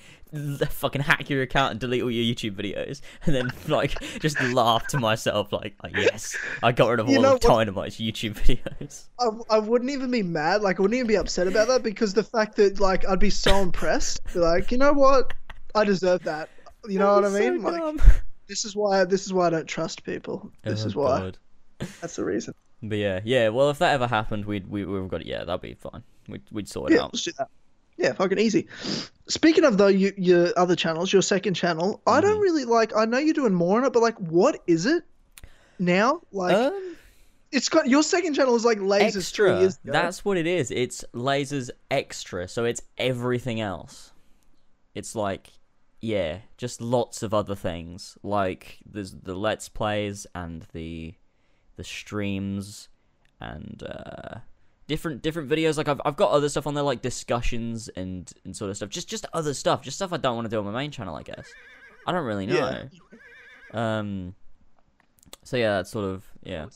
fucking 0.68 1.02
hack 1.02 1.28
your 1.28 1.42
account 1.42 1.72
and 1.72 1.80
delete 1.80 2.02
all 2.02 2.10
your 2.10 2.34
YouTube 2.34 2.52
videos, 2.54 3.00
and 3.24 3.34
then 3.34 3.50
like 3.68 3.98
just 4.20 4.40
laugh 4.40 4.86
to 4.88 4.98
myself 4.98 5.52
like, 5.52 5.74
oh, 5.82 5.88
yes, 5.94 6.36
I 6.62 6.72
got 6.72 6.88
rid 6.88 7.00
of 7.00 7.08
You 7.08 7.18
all 7.18 7.34
of 7.34 7.40
Dynamite's 7.40 7.96
YouTube 7.96 8.34
videos. 8.34 9.08
I, 9.18 9.56
I 9.56 9.58
wouldn't 9.58 9.90
even 9.90 10.10
be 10.10 10.22
mad. 10.22 10.62
Like, 10.62 10.78
I 10.78 10.82
wouldn't 10.82 10.96
even 10.96 11.08
be 11.08 11.16
upset 11.16 11.48
about 11.48 11.68
that 11.68 11.82
because 11.82 12.14
the 12.14 12.22
fact 12.24 12.56
that 12.56 12.78
like 12.78 13.08
I'd 13.08 13.18
be 13.18 13.30
so 13.30 13.56
impressed. 13.62 14.20
Be 14.32 14.40
like, 14.40 14.70
you 14.70 14.78
know 14.78 14.92
what? 14.92 15.32
I 15.74 15.84
deserve 15.84 16.22
that. 16.24 16.50
You 16.88 16.98
know 16.98 17.14
what 17.14 17.24
I 17.24 17.28
mean? 17.30 17.62
so 17.62 17.68
like. 17.68 18.00
This 18.50 18.66
is 18.66 18.76
why 18.76 19.04
this 19.06 19.24
is 19.24 19.32
why 19.32 19.46
I 19.46 19.50
don't 19.50 19.66
trust 19.66 20.04
people. 20.04 20.50
This 20.64 20.84
Oh, 20.84 20.86
is 20.88 20.94
why. 20.96 21.18
God. 21.20 21.38
That's 22.02 22.16
the 22.16 22.24
reason. 22.26 22.52
But 22.82 22.98
yeah, 22.98 23.20
yeah. 23.24 23.48
Well, 23.48 23.70
if 23.70 23.78
that 23.78 23.94
ever 23.94 24.06
happened, 24.06 24.44
we'd 24.44 24.66
we 24.68 24.84
we've 24.84 25.08
got 25.08 25.22
it. 25.22 25.26
Yeah, 25.26 25.44
that'd 25.44 25.62
be 25.62 25.74
fine. 25.74 26.02
We'd 26.28 26.42
we'd 26.50 26.68
sort 26.68 26.90
it 26.90 26.96
Yeah, 26.96 27.04
out. 27.04 27.14
let's 27.14 27.22
do 27.24 27.32
that. 27.38 27.48
Yeah, 27.96 28.12
fucking 28.14 28.38
easy. 28.38 28.66
Speaking 29.28 29.64
of 29.64 29.76
though, 29.78 29.86
you, 29.88 30.12
your 30.16 30.48
other 30.58 30.74
channels, 30.74 31.12
your 31.12 31.22
second 31.22 31.54
channel, 31.54 32.00
I 32.06 32.20
don't 32.20 32.38
Mhm. 32.38 32.42
really 32.42 32.64
like. 32.64 32.94
I 32.96 33.04
know 33.04 33.18
you're 33.18 33.34
doing 33.34 33.54
more 33.54 33.78
on 33.78 33.84
it, 33.84 33.92
but 33.92 34.02
like, 34.02 34.16
what 34.18 34.60
is 34.66 34.86
it 34.86 35.04
now? 35.78 36.22
Like, 36.32 36.54
Um, 36.56 36.96
it's 37.52 37.68
got 37.68 37.88
your 37.88 38.02
second 38.02 38.34
channel 38.34 38.54
is 38.56 38.64
like 38.64 38.78
lasers 38.78 39.16
extra. 39.18 39.70
That's 39.84 40.24
what 40.24 40.38
it 40.38 40.46
is. 40.46 40.70
It's 40.70 41.04
lasers 41.12 41.68
extra, 41.90 42.48
so 42.48 42.64
it's 42.64 42.80
everything 42.96 43.60
else. 43.60 44.12
It's 44.94 45.14
like, 45.14 45.50
yeah, 46.00 46.38
just 46.56 46.80
lots 46.80 47.22
of 47.22 47.34
other 47.34 47.54
things. 47.54 48.16
Like 48.22 48.78
there's 48.84 49.12
the 49.12 49.34
let's 49.34 49.68
plays 49.68 50.26
and 50.34 50.66
the 50.72 51.14
the 51.76 51.84
streams 51.84 52.88
and 53.40 53.82
uh, 53.82 54.38
different 54.86 55.22
different 55.22 55.50
videos. 55.50 55.76
Like 55.76 55.88
I've 55.88 56.00
I've 56.04 56.16
got 56.16 56.30
other 56.30 56.48
stuff 56.48 56.66
on 56.66 56.74
there, 56.74 56.84
like 56.84 57.02
discussions 57.02 57.88
and 57.88 58.30
and 58.44 58.56
sort 58.56 58.70
of 58.70 58.76
stuff. 58.76 58.88
Just 58.88 59.08
just 59.08 59.26
other 59.32 59.54
stuff. 59.54 59.82
Just 59.82 59.96
stuff 59.96 60.12
I 60.12 60.16
don't 60.16 60.36
want 60.36 60.46
to 60.46 60.50
do 60.50 60.58
on 60.58 60.64
my 60.64 60.72
main 60.72 60.90
channel. 60.90 61.14
I 61.14 61.22
guess. 61.22 61.48
I 62.06 62.12
don't 62.12 62.24
really 62.24 62.46
know. 62.46 62.88
Yeah. 63.74 63.98
Um. 63.98 64.34
So 65.44 65.56
yeah, 65.56 65.76
that's 65.76 65.90
sort 65.90 66.06
of 66.06 66.24
yeah. 66.42 66.66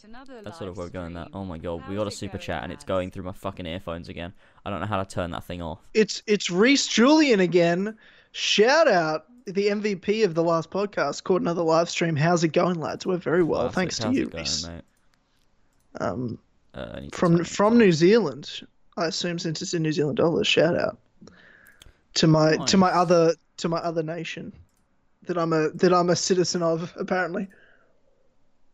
That's 0.42 0.58
sort 0.58 0.68
of 0.68 0.76
where 0.76 0.86
we're 0.86 0.90
going. 0.90 1.14
That 1.14 1.28
oh 1.32 1.44
my 1.44 1.58
god, 1.58 1.88
we 1.88 1.96
got 1.96 2.06
a 2.06 2.10
super 2.10 2.38
chat 2.38 2.62
and 2.62 2.72
it's 2.72 2.84
going 2.84 3.10
through 3.10 3.24
my 3.24 3.32
fucking 3.32 3.66
earphones 3.66 4.08
again. 4.08 4.32
I 4.64 4.70
don't 4.70 4.80
know 4.80 4.86
how 4.86 5.02
to 5.02 5.08
turn 5.08 5.30
that 5.30 5.44
thing 5.44 5.62
off. 5.62 5.80
It's 5.94 6.22
it's 6.26 6.50
Reese 6.50 6.86
Julian 6.86 7.40
again. 7.40 7.96
Shout 8.36 8.88
out 8.88 9.26
the 9.46 9.68
MVP 9.68 10.24
of 10.24 10.34
the 10.34 10.42
last 10.42 10.68
podcast. 10.70 11.22
Caught 11.22 11.40
another 11.42 11.62
live 11.62 11.88
stream. 11.88 12.16
How's 12.16 12.42
it 12.42 12.48
going, 12.48 12.80
lads? 12.80 13.06
We're 13.06 13.16
very 13.16 13.44
well, 13.44 13.60
Classic. 13.60 13.74
thanks 13.76 13.98
to 13.98 14.06
How's 14.08 14.16
you, 14.16 14.22
it 14.24 14.30
going, 14.32 14.42
Reese. 14.42 14.68
Um, 16.00 16.38
Uh, 16.74 16.90
I 16.94 17.00
need 17.00 17.12
to 17.12 17.16
from 17.18 17.44
from 17.44 17.78
New 17.78 17.92
Zealand. 17.92 18.62
I 18.96 19.06
assume 19.06 19.38
since 19.38 19.62
it's 19.62 19.72
in 19.74 19.82
New 19.84 19.92
Zealand 19.92 20.16
dollars. 20.16 20.48
Shout 20.48 20.76
out 20.76 20.98
to 22.14 22.26
my 22.26 22.56
to 22.66 22.76
my 22.76 22.88
other 22.90 23.34
to 23.58 23.68
my 23.68 23.78
other 23.78 24.02
nation 24.02 24.52
that 25.26 25.38
I'm 25.38 25.52
a 25.52 25.68
that 25.70 25.92
I'm 25.92 26.10
a 26.10 26.16
citizen 26.16 26.64
of. 26.64 26.92
Apparently, 26.98 27.46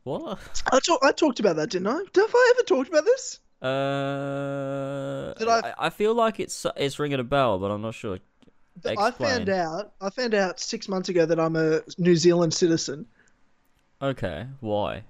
what? 0.04 0.38
I 0.72 0.78
talk, 0.80 1.00
I 1.02 1.12
talked 1.12 1.38
about 1.40 1.56
that, 1.56 1.68
didn't 1.68 1.88
I? 1.88 1.96
Have 1.98 2.08
I 2.34 2.52
ever 2.56 2.62
talked 2.66 2.88
about 2.88 3.04
this? 3.04 3.40
Uh, 3.60 5.34
Did 5.38 5.48
I- 5.48 5.74
I? 5.78 5.86
I 5.86 5.90
feel 5.90 6.14
like 6.14 6.40
it's 6.40 6.64
it's 6.76 6.98
ringing 6.98 7.20
a 7.20 7.24
bell, 7.24 7.58
but 7.58 7.70
I'm 7.70 7.82
not 7.82 7.92
sure. 7.94 8.18
I 8.84 9.10
found 9.10 9.48
out. 9.48 9.92
I 10.00 10.10
found 10.10 10.34
out 10.34 10.58
six 10.60 10.88
months 10.88 11.08
ago 11.08 11.26
that 11.26 11.38
I'm 11.40 11.56
a 11.56 11.82
New 11.98 12.16
Zealand 12.16 12.54
citizen 12.54 13.06
Okay, 14.02 14.46
why? 14.60 15.02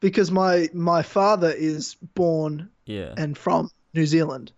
because 0.00 0.30
my 0.30 0.68
my 0.72 1.02
father 1.02 1.50
is 1.50 1.96
born 2.14 2.68
Yeah. 2.86 3.14
and 3.16 3.36
from 3.36 3.70
New 3.94 4.06
Zealand, 4.06 4.52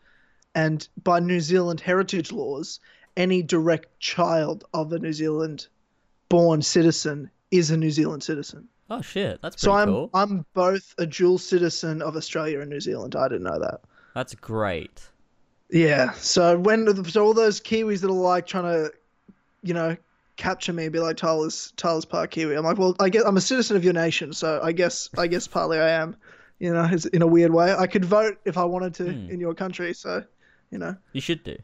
and 0.55 0.87
by 1.03 1.21
New 1.21 1.41
Zealand 1.41 1.81
heritage 1.81 2.33
laws, 2.33 2.81
any 3.17 3.43
direct 3.43 3.99
child 4.01 4.65
of 4.75 4.93
a 4.93 4.99
New 4.99 5.13
Zealand 5.13 5.69
born 6.29 6.61
citizen 6.63 7.31
is 7.51 7.71
a 7.71 7.77
New 7.77 7.91
Zealand 7.91 8.23
citizen. 8.25 8.69
Oh 8.91 9.01
shit, 9.03 9.41
that's 9.41 9.61
So 9.63 9.73
I'm 9.73 9.89
cool. 9.89 10.11
I'm 10.13 10.45
both 10.53 10.95
a 10.99 11.07
dual 11.07 11.39
citizen 11.39 12.03
of 12.03 12.17
Australia 12.17 12.61
and 12.61 12.69
New 12.71 12.81
Zealand. 12.81 13.17
I 13.17 13.29
didn't 13.29 13.45
know 13.45 13.59
that. 13.61 13.81
That's 14.15 14.35
great. 14.35 15.09
Yeah. 15.71 16.13
So 16.13 16.59
when 16.59 17.05
so 17.05 17.25
all 17.25 17.35
those 17.35 17.61
Kiwis 17.61 18.01
that 18.01 18.09
are 18.09 18.13
like 18.13 18.47
trying 18.47 18.65
to, 18.65 18.93
you 19.63 19.75
know, 19.75 19.97
capture 20.37 20.73
me 20.73 20.85
and 20.85 20.93
be 20.93 20.99
like 21.01 21.17
Tyler's 21.17 21.73
Tyler's 21.77 22.05
part 22.05 22.31
Kiwi. 22.31 22.55
I'm 22.57 22.65
like, 22.65 22.79
well, 22.79 22.95
I 23.01 23.09
guess 23.09 23.25
I'm 23.25 23.37
a 23.37 23.41
citizen 23.41 23.77
of 23.77 23.85
your 23.85 23.95
nation, 23.95 24.33
so 24.33 24.61
I 24.63 24.73
guess 24.73 25.09
I 25.19 25.27
guess 25.27 25.47
partly 25.49 25.79
I 25.79 25.89
am. 25.91 26.17
You 26.59 26.73
know, 26.73 26.89
in 27.13 27.21
a 27.21 27.27
weird 27.27 27.53
way. 27.53 27.75
I 27.75 27.87
could 27.87 28.05
vote 28.05 28.39
if 28.47 28.57
I 28.57 28.65
wanted 28.65 28.95
to 28.95 29.05
Hmm. 29.13 29.31
in 29.31 29.41
your 29.41 29.55
country, 29.55 29.93
so 29.93 30.23
you 30.71 30.79
know, 30.79 30.97
You 31.13 31.21
should 31.21 31.45
do. 31.45 31.57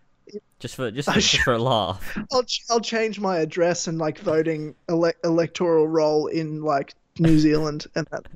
Just 0.59 0.76
for 0.76 0.90
just, 0.90 1.09
for- 1.09 1.18
just 1.21 1.38
for 1.44 1.52
a 1.54 1.59
laugh. 1.59 2.16
I'll 2.32 2.42
ch- 2.44 2.62
I'll 2.71 2.80
change 2.80 3.18
my 3.18 3.38
address 3.38 3.87
and 3.88 3.99
like 3.99 4.18
voting 4.18 4.75
ele- 4.88 5.12
electoral 5.25 5.88
roll 5.88 6.26
in 6.26 6.62
like 6.62 6.94
New 7.18 7.38
Zealand, 7.38 7.87
and 7.94 8.06
that 8.11 8.26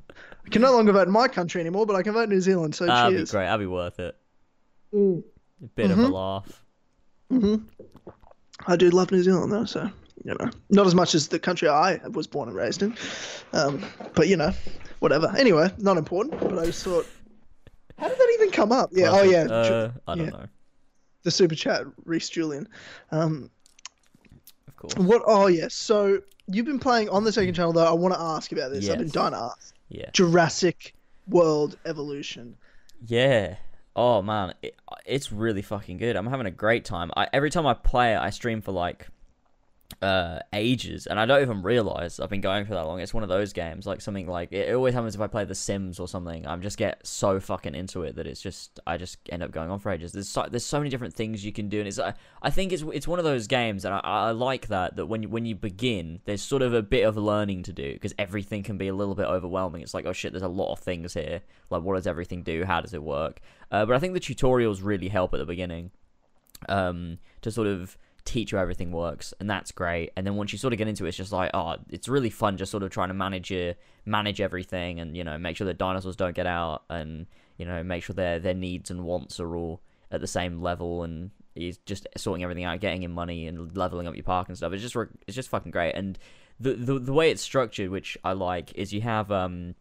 I 0.45 0.49
can 0.49 0.61
no 0.61 0.71
longer 0.73 0.91
vote 0.93 1.07
in 1.07 1.13
my 1.13 1.27
country 1.27 1.61
anymore, 1.61 1.85
but 1.85 1.95
I 1.95 2.01
can 2.03 2.13
vote 2.13 2.23
in 2.23 2.29
New 2.29 2.41
Zealand. 2.41 2.73
So 2.75 2.85
That'd 2.85 3.17
be 3.17 3.23
great. 3.25 3.45
That'd 3.45 3.59
be 3.59 3.67
worth 3.67 3.99
it. 3.99 4.15
Mm. 4.93 5.23
A 5.63 5.67
bit 5.67 5.91
of 5.91 5.99
a 5.99 6.03
Mhm. 6.03 6.11
laugh. 6.13 6.63
hmm 7.29 7.55
I 8.65 8.75
do 8.75 8.89
love 8.89 9.11
New 9.11 9.21
Zealand 9.23 9.51
though, 9.51 9.65
so 9.65 9.89
you 10.23 10.33
know, 10.33 10.49
not 10.69 10.87
as 10.87 10.95
much 10.95 11.13
as 11.15 11.27
the 11.27 11.39
country 11.39 11.67
I 11.69 11.97
was 12.11 12.25
born 12.27 12.49
and 12.49 12.57
raised 12.57 12.81
in, 12.81 12.95
um, 13.53 13.83
but 14.15 14.27
you 14.27 14.35
know, 14.37 14.51
whatever. 14.99 15.33
Anyway, 15.37 15.71
not 15.77 15.97
important. 15.97 16.39
But 16.39 16.57
I 16.57 16.65
just 16.65 16.83
thought, 16.83 17.05
how 17.97 18.07
did 18.09 18.17
that 18.17 18.31
even 18.39 18.51
come 18.51 18.71
up? 18.71 18.89
Yeah. 18.93 19.11
Oh 19.11 19.23
yeah. 19.23 19.43
Uh, 19.43 19.91
I 20.07 20.15
don't 20.15 20.25
yeah. 20.25 20.31
know. 20.31 20.45
The 21.23 21.31
super 21.31 21.55
chat, 21.55 21.83
Reese 22.05 22.29
Julian. 22.29 22.67
Um, 23.11 23.49
Of 24.67 24.75
course. 24.77 24.95
what? 24.95 25.21
Oh 25.25 25.47
yes. 25.47 25.73
So 25.73 26.21
you've 26.47 26.65
been 26.65 26.79
playing 26.79 27.09
on 27.09 27.23
the 27.23 27.31
second 27.31 27.53
channel 27.53 27.73
though. 27.73 27.85
I 27.85 27.91
want 27.91 28.13
to 28.15 28.19
ask 28.19 28.51
about 28.51 28.71
this. 28.71 28.89
I've 28.89 28.97
been 28.97 29.07
Yes. 29.07 29.13
dying 29.13 29.31
to 29.33 29.37
ask. 29.39 29.75
Yeah. 29.89 30.09
Jurassic 30.13 30.93
World 31.27 31.77
Evolution. 31.85 32.55
Yeah. 33.05 33.55
Oh 33.97 34.21
man, 34.21 34.53
it, 34.61 34.75
it's 35.07 35.31
really 35.31 35.63
fucking 35.63 35.97
good. 35.97 36.15
I'm 36.15 36.27
having 36.27 36.45
a 36.45 36.51
great 36.51 36.85
time. 36.85 37.11
I, 37.17 37.27
every 37.33 37.49
time 37.49 37.65
I 37.65 37.73
play 37.73 38.13
it, 38.13 38.19
I 38.19 38.29
stream 38.29 38.61
for 38.61 38.71
like 38.71 39.07
uh 40.01 40.39
ages, 40.53 41.07
and 41.07 41.19
I 41.19 41.25
don't 41.25 41.41
even 41.41 41.63
realize 41.63 42.19
I've 42.19 42.29
been 42.29 42.41
going 42.41 42.65
for 42.65 42.73
that 42.73 42.85
long. 42.85 42.99
It's 42.99 43.13
one 43.13 43.23
of 43.23 43.29
those 43.29 43.53
games, 43.53 43.87
like 43.87 44.01
something 44.01 44.27
like 44.27 44.51
it, 44.51 44.73
always 44.73 44.93
happens 44.93 45.15
if 45.15 45.21
I 45.21 45.27
play 45.27 45.45
The 45.45 45.55
Sims 45.55 45.99
or 45.99 46.07
something. 46.07 46.45
I'm 46.45 46.61
just 46.61 46.77
get 46.77 47.05
so 47.05 47.39
fucking 47.39 47.73
into 47.73 48.03
it 48.03 48.15
that 48.17 48.27
it's 48.27 48.41
just 48.41 48.79
I 48.85 48.97
just 48.97 49.17
end 49.29 49.41
up 49.43 49.51
going 49.51 49.71
on 49.71 49.79
for 49.79 49.91
ages. 49.91 50.11
There's 50.11 50.29
so, 50.29 50.45
there's 50.49 50.65
so 50.65 50.77
many 50.77 50.89
different 50.89 51.13
things 51.13 51.43
you 51.43 51.51
can 51.51 51.69
do, 51.69 51.79
and 51.79 51.87
it's 51.87 51.99
I, 51.99 52.13
I 52.41 52.49
think 52.49 52.73
it's 52.73 52.83
it's 52.93 53.07
one 53.07 53.17
of 53.17 53.25
those 53.25 53.47
games, 53.47 53.85
and 53.85 53.93
I, 53.93 53.99
I 54.03 54.31
like 54.31 54.67
that 54.67 54.97
that 54.97 55.07
when 55.07 55.23
you, 55.23 55.29
when 55.29 55.45
you 55.45 55.55
begin, 55.55 56.19
there's 56.25 56.41
sort 56.41 56.61
of 56.61 56.73
a 56.73 56.83
bit 56.83 57.03
of 57.03 57.17
learning 57.17 57.63
to 57.63 57.73
do 57.73 57.93
because 57.93 58.13
everything 58.19 58.63
can 58.63 58.77
be 58.77 58.89
a 58.89 58.93
little 58.93 59.15
bit 59.15 59.25
overwhelming. 59.25 59.81
It's 59.81 59.93
like 59.93 60.05
oh 60.05 60.13
shit, 60.13 60.33
there's 60.33 60.43
a 60.43 60.47
lot 60.47 60.71
of 60.71 60.79
things 60.79 61.13
here. 61.13 61.41
Like 61.69 61.81
what 61.81 61.95
does 61.95 62.07
everything 62.07 62.43
do? 62.43 62.65
How 62.65 62.81
does 62.81 62.93
it 62.93 63.01
work? 63.01 63.39
Uh, 63.71 63.85
but 63.85 63.95
I 63.95 63.99
think 63.99 64.13
the 64.13 64.19
tutorials 64.19 64.83
really 64.83 65.07
help 65.09 65.33
at 65.33 65.37
the 65.37 65.45
beginning 65.45 65.91
um, 66.69 67.19
to 67.41 67.51
sort 67.51 67.67
of 67.67 67.97
teach 68.27 68.51
you 68.51 68.57
everything 68.57 68.91
works, 68.91 69.33
and 69.39 69.49
that's 69.49 69.71
great. 69.71 70.11
And 70.15 70.27
then 70.27 70.35
once 70.35 70.51
you 70.51 70.59
sort 70.59 70.73
of 70.73 70.77
get 70.77 70.87
into 70.87 71.05
it, 71.05 71.09
it's 71.09 71.17
just 71.17 71.31
like, 71.31 71.49
oh, 71.53 71.77
it's 71.89 72.07
really 72.07 72.29
fun 72.29 72.57
just 72.57 72.71
sort 72.71 72.83
of 72.83 72.91
trying 72.91 73.07
to 73.07 73.13
manage 73.13 73.49
your 73.49 73.75
manage 74.05 74.41
everything, 74.41 74.99
and 74.99 75.15
you 75.15 75.23
know, 75.23 75.37
make 75.37 75.57
sure 75.57 75.65
the 75.65 75.73
dinosaurs 75.73 76.15
don't 76.15 76.35
get 76.35 76.45
out, 76.45 76.83
and 76.89 77.25
you 77.57 77.65
know, 77.65 77.83
make 77.83 78.03
sure 78.03 78.13
their 78.13 78.37
their 78.39 78.53
needs 78.53 78.91
and 78.91 79.03
wants 79.03 79.39
are 79.39 79.55
all 79.55 79.81
at 80.11 80.21
the 80.21 80.27
same 80.27 80.61
level, 80.61 81.03
and 81.03 81.31
he's 81.55 81.77
just 81.79 82.05
sorting 82.17 82.43
everything 82.43 82.65
out, 82.65 82.79
getting 82.79 83.03
in 83.03 83.11
money, 83.11 83.47
and 83.47 83.75
leveling 83.75 84.07
up 84.07 84.15
your 84.15 84.23
park 84.23 84.49
and 84.49 84.57
stuff. 84.57 84.73
It's 84.73 84.83
just 84.83 84.95
it's 85.25 85.35
just 85.35 85.49
fucking 85.49 85.71
great, 85.71 85.93
and 85.93 86.19
the 86.59 86.73
the 86.73 86.99
the 86.99 87.13
way 87.13 87.31
it's 87.31 87.41
structured, 87.41 87.89
which 87.89 88.17
I 88.23 88.33
like, 88.33 88.73
is 88.75 88.93
you 88.93 89.01
have 89.01 89.31
um 89.31 89.75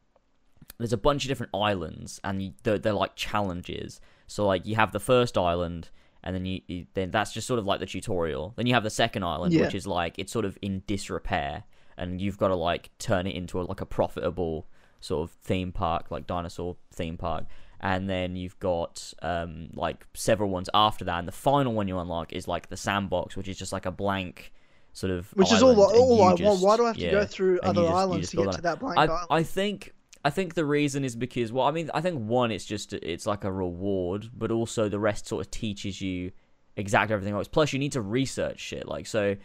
there's 0.79 0.93
a 0.93 0.99
bunch 0.99 1.25
of 1.25 1.29
different 1.29 1.55
islands 1.55 2.21
and 2.23 2.43
you, 2.43 2.53
they're, 2.63 2.79
they're 2.79 2.93
like 2.93 3.17
challenges. 3.17 4.01
So 4.27 4.47
like 4.47 4.67
you 4.67 4.75
have 4.77 4.93
the 4.93 5.01
first 5.01 5.39
island 5.39 5.91
and 6.27 6.35
then 6.35 6.45
you, 6.45 6.61
you, 6.67 6.87
then 6.95 7.11
that's 7.13 7.33
just 7.33 7.47
sort 7.47 7.61
of 7.61 7.65
like 7.67 7.79
the 7.79 7.87
tutorial. 7.87 8.53
Then 8.57 8.67
you 8.67 8.75
have 8.75 8.83
the 8.83 8.91
second 8.91 9.23
island 9.23 9.53
Yeah. 9.55 9.63
which 9.63 9.75
is 9.77 9.87
like 9.87 10.19
it's 10.19 10.33
sort 10.33 10.45
of 10.45 10.59
in 10.61 10.83
disrepair 10.87 11.63
and 11.97 12.21
you've 12.21 12.37
got 12.37 12.49
to 12.49 12.57
like 12.57 12.91
turn 12.99 13.27
it 13.29 13.37
into 13.37 13.61
a, 13.61 13.63
like 13.63 13.81
a 13.81 13.87
profitable 13.87 14.67
sort 15.01 15.23
of 15.31 15.37
theme 15.43 15.71
park 15.71 16.11
like 16.11 16.27
dinosaur 16.27 16.77
theme 16.93 17.17
park. 17.17 17.45
And 17.81 18.11
then 18.11 18.35
you've 18.35 18.59
got 18.59 19.15
um 19.23 19.69
like 19.75 20.05
several 20.15 20.51
ones 20.51 20.69
after 20.75 21.05
that 21.05 21.19
and 21.21 21.29
the 21.29 21.33
final 21.33 21.73
one 21.73 21.87
you 21.87 21.97
unlock 21.99 22.33
is 22.33 22.49
like 22.49 22.69
the 22.71 22.77
sandbox 22.77 23.37
which 23.37 23.49
is 23.49 23.57
just 23.57 23.73
like 23.73 23.87
a 23.87 23.93
blank 23.93 24.53
sort 24.95 25.13
of 25.13 25.31
Which 25.35 25.53
is 25.53 25.63
all, 25.63 25.79
all 25.81 26.23
I 26.25 26.35
want. 26.35 26.61
Why 26.61 26.77
do 26.77 26.85
I 26.85 26.87
have 26.89 26.97
to 26.97 27.03
yeah. 27.03 27.11
go 27.13 27.25
through 27.25 27.61
other 27.63 27.83
just- 27.83 27.95
islands 27.95 28.31
to 28.31 28.37
get 28.39 28.53
to 28.53 28.63
that 28.63 28.81
blank 28.81 28.99
I, 28.99 29.05
island? 29.05 29.27
I 29.31 29.43
think 29.43 29.93
I 30.27 30.31
think 30.31 30.55
the 30.55 30.65
reason 30.65 31.05
is 31.05 31.15
because 31.15 31.53
well, 31.53 31.67
I 31.67 31.71
mean, 31.71 31.89
I 31.95 32.01
think 32.01 32.29
one, 32.29 32.51
it's 32.51 32.65
just 32.65 32.93
it's 32.93 33.27
like 33.27 33.45
a 33.45 33.53
reward, 33.53 34.29
but 34.37 34.51
also 34.51 34.89
the 34.89 34.99
rest 34.99 35.29
sort 35.29 35.47
of 35.47 35.53
teaches 35.53 36.01
you 36.01 36.33
exactly 36.75 37.15
everything 37.15 37.35
else. 37.35 37.47
Plus, 37.47 37.73
you 37.73 37.79
need 37.79 37.93
to 37.93 38.01
research 38.01 38.59
shit, 38.59 38.89
like 38.89 39.07
so, 39.07 39.37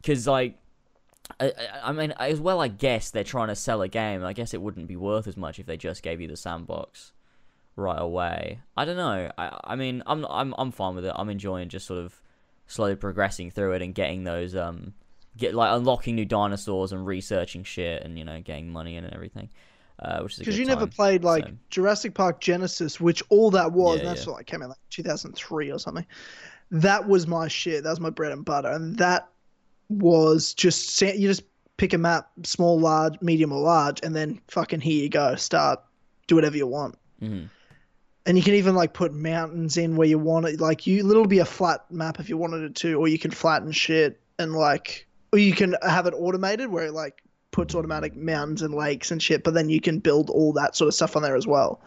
because 0.00 0.26
like. 0.26 0.58
I, 1.40 1.52
I 1.82 1.92
mean, 1.92 2.12
as 2.12 2.38
well, 2.38 2.60
I 2.60 2.68
guess 2.68 3.10
they're 3.10 3.24
trying 3.24 3.48
to 3.48 3.54
sell 3.54 3.80
a 3.80 3.88
game. 3.88 4.24
I 4.24 4.34
guess 4.34 4.52
it 4.52 4.60
wouldn't 4.60 4.88
be 4.88 4.96
worth 4.96 5.26
as 5.26 5.38
much 5.38 5.58
if 5.58 5.64
they 5.64 5.78
just 5.78 6.02
gave 6.02 6.20
you 6.20 6.28
the 6.28 6.36
sandbox 6.36 7.12
right 7.76 7.98
away. 7.98 8.60
I 8.76 8.84
don't 8.84 8.98
know. 8.98 9.30
I, 9.38 9.58
I 9.64 9.74
mean, 9.74 10.02
I'm, 10.06 10.26
I'm, 10.26 10.54
I'm 10.58 10.70
fine 10.70 10.94
with 10.94 11.06
it. 11.06 11.14
I'm 11.16 11.30
enjoying 11.30 11.70
just 11.70 11.86
sort 11.86 12.04
of 12.04 12.20
slowly 12.66 12.96
progressing 12.96 13.50
through 13.50 13.72
it 13.72 13.80
and 13.80 13.94
getting 13.94 14.24
those, 14.24 14.54
um, 14.54 14.92
get 15.34 15.54
like 15.54 15.72
unlocking 15.72 16.14
new 16.14 16.26
dinosaurs 16.26 16.92
and 16.92 17.06
researching 17.06 17.64
shit 17.64 18.02
and 18.02 18.18
you 18.18 18.24
know 18.24 18.42
getting 18.42 18.70
money 18.70 18.96
in 18.96 19.04
and 19.04 19.14
everything. 19.14 19.48
Uh, 20.04 20.20
which 20.22 20.34
is 20.34 20.38
Because 20.40 20.58
you 20.58 20.66
never 20.66 20.86
played 20.86 21.24
like 21.24 21.46
so- 21.46 21.52
Jurassic 21.70 22.14
Park 22.14 22.40
Genesis, 22.40 23.00
which 23.00 23.22
all 23.30 23.50
that 23.52 23.72
was, 23.72 23.96
Yeah, 23.96 24.00
and 24.00 24.08
that's 24.10 24.24
yeah. 24.26 24.32
what 24.32 24.36
like 24.38 24.46
came 24.46 24.62
out 24.62 24.68
like 24.68 24.78
2003 24.90 25.70
or 25.72 25.78
something. 25.78 26.04
That 26.70 27.08
was 27.08 27.26
my 27.26 27.48
shit. 27.48 27.84
That 27.84 27.90
was 27.90 28.00
my 28.00 28.10
bread 28.10 28.32
and 28.32 28.44
butter, 28.44 28.68
and 28.70 28.96
that 28.98 29.28
was 29.88 30.54
just 30.54 31.00
you 31.02 31.28
just 31.28 31.42
pick 31.76 31.92
a 31.92 31.98
map, 31.98 32.30
small, 32.44 32.78
large, 32.78 33.20
medium, 33.20 33.52
or 33.52 33.60
large, 33.60 34.00
and 34.02 34.14
then 34.14 34.40
fucking 34.48 34.80
here 34.80 35.02
you 35.02 35.08
go, 35.08 35.34
start, 35.36 35.80
do 36.26 36.34
whatever 36.36 36.56
you 36.56 36.66
want. 36.66 36.96
Mhm. 37.22 37.48
And 38.26 38.38
you 38.38 38.42
can 38.44 38.54
even 38.54 38.74
like 38.74 38.92
put 38.94 39.12
mountains 39.12 39.76
in 39.76 39.96
where 39.96 40.08
you 40.08 40.18
want 40.18 40.46
it. 40.46 40.60
Like 40.60 40.86
you, 40.86 40.98
it'll 41.10 41.26
be 41.26 41.40
a 41.40 41.44
flat 41.44 41.84
map 41.90 42.20
if 42.20 42.28
you 42.28 42.36
wanted 42.38 42.62
it 42.62 42.74
to, 42.76 42.94
or 42.94 43.08
you 43.08 43.18
can 43.18 43.30
flatten 43.30 43.70
shit 43.72 44.20
and 44.38 44.54
like, 44.54 45.06
or 45.32 45.38
you 45.38 45.52
can 45.52 45.76
have 45.82 46.06
it 46.06 46.14
automated 46.16 46.68
where 46.70 46.86
it 46.86 46.92
like 46.92 47.20
puts 47.54 47.72
automatic 47.76 48.16
mountains 48.16 48.62
and 48.62 48.74
lakes 48.74 49.12
and 49.12 49.22
shit. 49.22 49.44
But 49.44 49.54
then 49.54 49.68
you 49.70 49.80
can 49.80 50.00
build 50.00 50.28
all 50.28 50.52
that 50.54 50.74
sort 50.74 50.88
of 50.88 50.94
stuff 50.94 51.14
on 51.14 51.22
there 51.22 51.36
as 51.36 51.46
well, 51.46 51.80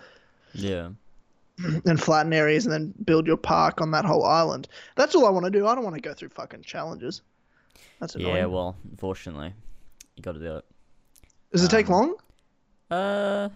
Yeah. 0.53 0.89
and 1.85 2.01
flatten 2.01 2.31
areas, 2.31 2.65
and 2.65 2.73
then 2.73 2.93
build 3.03 3.27
your 3.27 3.35
park 3.35 3.81
on 3.81 3.91
that 3.91 4.05
whole 4.05 4.23
island. 4.23 4.69
That's 4.95 5.13
all 5.13 5.25
I 5.25 5.29
want 5.29 5.43
to 5.45 5.51
do. 5.51 5.67
I 5.67 5.75
don't 5.75 5.83
want 5.83 5.95
to 5.95 6.01
go 6.01 6.13
through 6.13 6.29
fucking 6.29 6.61
challenges. 6.61 7.21
That's 7.99 8.15
annoying. 8.15 8.35
Yeah. 8.37 8.45
Well, 8.45 8.77
unfortunately, 8.91 9.53
you 10.15 10.23
got 10.23 10.33
to 10.33 10.39
do 10.39 10.55
it. 10.57 10.65
Does 11.51 11.63
it 11.65 11.69
take 11.69 11.89
um, 11.89 11.93
long? 11.93 12.15
Uh, 12.89 13.49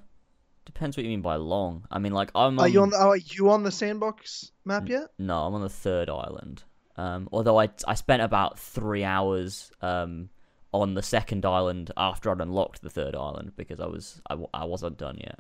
depends 0.66 0.98
what 0.98 1.04
you 1.04 1.10
mean 1.10 1.22
by 1.22 1.36
long. 1.38 1.86
I 1.90 2.00
mean, 2.00 2.12
like 2.12 2.32
I'm. 2.36 2.60
Are 2.60 2.68
you 2.68 2.82
on- 2.82 2.86
on? 2.86 2.90
The, 2.90 2.98
are 2.98 3.18
you 3.18 3.52
on 3.52 3.64
the 3.64 3.72
sandbox 3.72 4.52
map 4.66 4.90
yet? 4.90 5.08
No, 5.18 5.44
I'm 5.44 5.54
on 5.54 5.62
the 5.62 5.70
third 5.70 6.10
island. 6.10 6.64
Um, 6.98 7.30
although 7.32 7.58
I 7.60 7.70
I 7.88 7.94
spent 7.94 8.22
about 8.22 8.60
three 8.60 9.04
hours 9.06 9.72
um 9.82 10.30
on 10.74 10.94
the 10.94 11.02
second 11.02 11.46
island 11.46 11.92
after 11.98 12.32
I'd 12.32 12.40
unlocked 12.42 12.82
the 12.82 12.90
third 12.90 13.16
island 13.16 13.54
because 13.58 13.80
I 13.80 13.88
was 13.88 14.22
I, 14.30 14.38
I 14.54 14.66
wasn't 14.66 14.98
done 14.98 15.18
yet. 15.20 15.40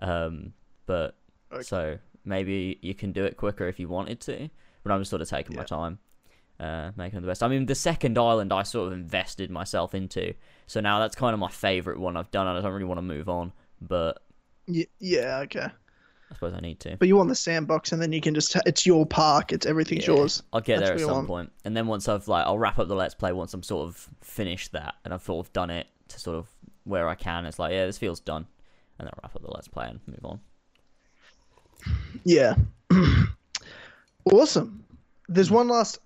Um, 0.00 0.52
but 0.86 1.16
Okay. 1.52 1.62
so 1.62 1.98
maybe 2.24 2.78
you 2.82 2.94
can 2.94 3.12
do 3.12 3.24
it 3.24 3.36
quicker 3.36 3.68
if 3.68 3.78
you 3.78 3.88
wanted 3.88 4.20
to. 4.22 4.48
But 4.82 4.92
I'm 4.92 5.00
just 5.00 5.10
sort 5.10 5.22
of 5.22 5.28
taking 5.28 5.54
my 5.54 5.62
time, 5.64 5.98
uh, 6.58 6.90
making 6.96 7.20
the 7.20 7.26
best. 7.28 7.42
I 7.42 7.48
mean, 7.48 7.66
the 7.66 7.74
second 7.74 8.18
island 8.18 8.52
I 8.52 8.64
sort 8.64 8.88
of 8.88 8.92
invested 8.94 9.50
myself 9.50 9.94
into, 9.94 10.34
so 10.66 10.80
now 10.80 10.98
that's 10.98 11.14
kind 11.14 11.34
of 11.34 11.40
my 11.40 11.50
favorite 11.50 12.00
one 12.00 12.16
I've 12.16 12.30
done. 12.32 12.48
and 12.48 12.58
I 12.58 12.60
don't 12.60 12.72
really 12.72 12.84
want 12.86 12.98
to 12.98 13.02
move 13.02 13.28
on, 13.28 13.52
but 13.80 14.22
Y- 14.66 14.86
yeah. 14.98 15.40
Okay. 15.44 15.68
I 16.32 16.34
suppose 16.34 16.54
I 16.54 16.60
need 16.60 16.80
to. 16.80 16.96
But 16.96 17.08
you 17.08 17.16
want 17.16 17.28
the 17.28 17.34
sandbox, 17.34 17.92
and 17.92 18.00
then 18.00 18.10
you 18.10 18.22
can 18.22 18.34
just 18.34 18.56
it's 18.64 18.86
your 18.86 19.04
park. 19.04 19.52
It's 19.52 19.66
everything's 19.66 20.06
Yeah, 20.06 20.14
yours. 20.14 20.42
I'll 20.50 20.62
get 20.62 20.78
That's 20.78 20.88
there 20.88 20.94
at 20.94 21.14
some 21.14 21.26
point. 21.26 21.52
And 21.66 21.76
then 21.76 21.86
once 21.86 22.08
I've 22.08 22.26
like 22.26 22.46
I'll 22.46 22.58
wrap 22.58 22.78
up 22.78 22.88
the 22.88 22.94
let's 22.94 23.14
play 23.14 23.32
once 23.32 23.52
I'm 23.52 23.62
sort 23.62 23.86
of 23.86 24.08
finished 24.22 24.72
that 24.72 24.94
and 25.04 25.12
I've 25.12 25.22
sort 25.22 25.46
of 25.46 25.52
done 25.52 25.68
it 25.68 25.88
to 26.08 26.18
sort 26.18 26.38
of 26.38 26.48
where 26.84 27.06
I 27.06 27.16
can. 27.16 27.44
It's 27.44 27.58
like, 27.58 27.72
yeah, 27.72 27.84
this 27.84 27.98
feels 27.98 28.18
done. 28.18 28.46
And 28.98 29.06
then 29.06 29.08
I'll 29.08 29.20
wrap 29.22 29.36
up 29.36 29.42
the 29.42 29.50
let's 29.50 29.68
play 29.68 29.88
and 29.88 30.00
move 30.06 30.24
on. 30.24 30.40
Yeah. 32.24 32.54
awesome. 34.24 34.84
There's 35.28 35.50
one 35.50 35.68
last 35.68 35.98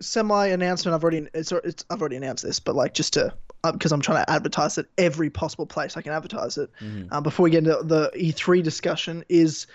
semi 0.00 0.46
announcement. 0.46 0.94
I've 0.94 1.02
already 1.02 1.26
it's, 1.34 1.50
it's 1.50 1.84
I've 1.90 2.00
already 2.00 2.16
announced 2.16 2.44
this, 2.44 2.60
but 2.60 2.76
like 2.76 2.94
just 2.94 3.14
to 3.14 3.34
because 3.62 3.92
I'm 3.92 4.00
trying 4.00 4.24
to 4.24 4.30
advertise 4.30 4.78
it 4.78 4.86
every 4.96 5.30
possible 5.30 5.66
place 5.66 5.96
I 5.96 6.02
can 6.02 6.12
advertise 6.12 6.56
it. 6.56 6.70
Mhm. 6.80 7.12
Um, 7.12 7.22
before 7.22 7.44
we 7.44 7.50
get 7.50 7.58
into 7.58 7.82
the 7.82 8.10
E3 8.14 8.62
discussion, 8.62 9.24
is 9.28 9.66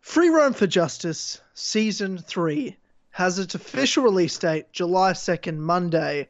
Free 0.00 0.28
Roam 0.28 0.52
for 0.52 0.66
Justice 0.66 1.40
season 1.54 2.18
three 2.18 2.76
has 3.10 3.38
its 3.38 3.54
official 3.54 4.04
release 4.04 4.36
date 4.38 4.70
July 4.72 5.12
2nd, 5.12 5.58
Monday. 5.58 6.28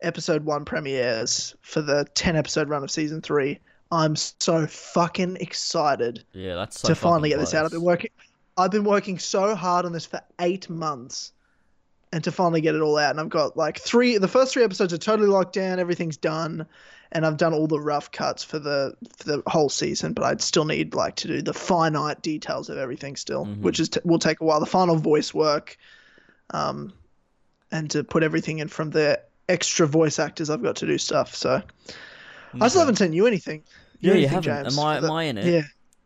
Episode 0.00 0.44
one 0.44 0.64
premieres 0.64 1.54
for 1.60 1.82
the 1.82 2.06
10 2.14 2.34
episode 2.36 2.68
run 2.70 2.82
of 2.82 2.90
season 2.90 3.20
three. 3.20 3.60
I'm 3.92 4.16
so 4.16 4.66
fucking 4.66 5.36
excited 5.40 6.24
Yeah, 6.32 6.54
that's 6.54 6.80
so 6.80 6.88
to 6.88 6.94
finally 6.94 7.28
get 7.28 7.38
this 7.38 7.52
out. 7.52 7.66
I've 7.66 7.70
been 7.70 7.82
working. 7.82 8.10
I've 8.56 8.70
been 8.70 8.84
working 8.84 9.18
so 9.18 9.54
hard 9.54 9.84
on 9.84 9.92
this 9.92 10.06
for 10.06 10.20
eight 10.40 10.70
months, 10.70 11.32
and 12.12 12.22
to 12.24 12.32
finally 12.32 12.60
get 12.60 12.74
it 12.74 12.80
all 12.80 12.98
out. 12.98 13.10
And 13.10 13.20
I've 13.20 13.28
got 13.28 13.56
like 13.56 13.78
three. 13.78 14.18
The 14.18 14.28
first 14.28 14.52
three 14.52 14.64
episodes 14.64 14.92
are 14.92 14.98
totally 14.98 15.28
locked 15.28 15.54
down. 15.54 15.78
Everything's 15.78 16.16
done, 16.16 16.66
and 17.10 17.24
I've 17.24 17.36
done 17.38 17.54
all 17.54 17.66
the 17.66 17.80
rough 17.80 18.10
cuts 18.10 18.44
for 18.44 18.58
the 18.58 18.94
for 19.16 19.24
the 19.24 19.42
whole 19.46 19.68
season. 19.68 20.12
But 20.12 20.24
I'd 20.24 20.42
still 20.42 20.64
need 20.64 20.94
like 20.94 21.16
to 21.16 21.28
do 21.28 21.42
the 21.42 21.54
finite 21.54 22.22
details 22.22 22.68
of 22.68 22.78
everything 22.78 23.16
still, 23.16 23.46
Mhm. 23.46 23.60
which 23.60 23.80
is 23.80 23.88
t- 23.88 24.00
will 24.04 24.18
take 24.18 24.40
a 24.40 24.44
while. 24.44 24.60
The 24.60 24.66
final 24.66 24.96
voice 24.96 25.32
work, 25.32 25.76
um, 26.50 26.92
and 27.70 27.90
to 27.92 28.04
put 28.04 28.22
everything 28.22 28.58
in 28.58 28.68
from 28.68 28.90
the 28.90 29.20
extra 29.48 29.86
voice 29.86 30.18
actors. 30.18 30.50
I've 30.50 30.62
got 30.62 30.76
to 30.76 30.86
do 30.86 30.98
stuff. 30.98 31.34
So 31.34 31.62
I 32.60 32.68
still 32.68 32.82
haven't 32.82 32.96
sent 32.96 33.14
you 33.14 33.26
anything. 33.26 33.62
Yeah, 34.00 34.14
you 34.14 34.28
haven't. 34.28 34.42
James, 34.64 34.78
Am 34.78 34.84
I 34.84 34.96
am 34.98 35.10
I 35.10 35.24
in 35.24 35.38
it? 35.38 35.46
Yeah. 35.46 35.62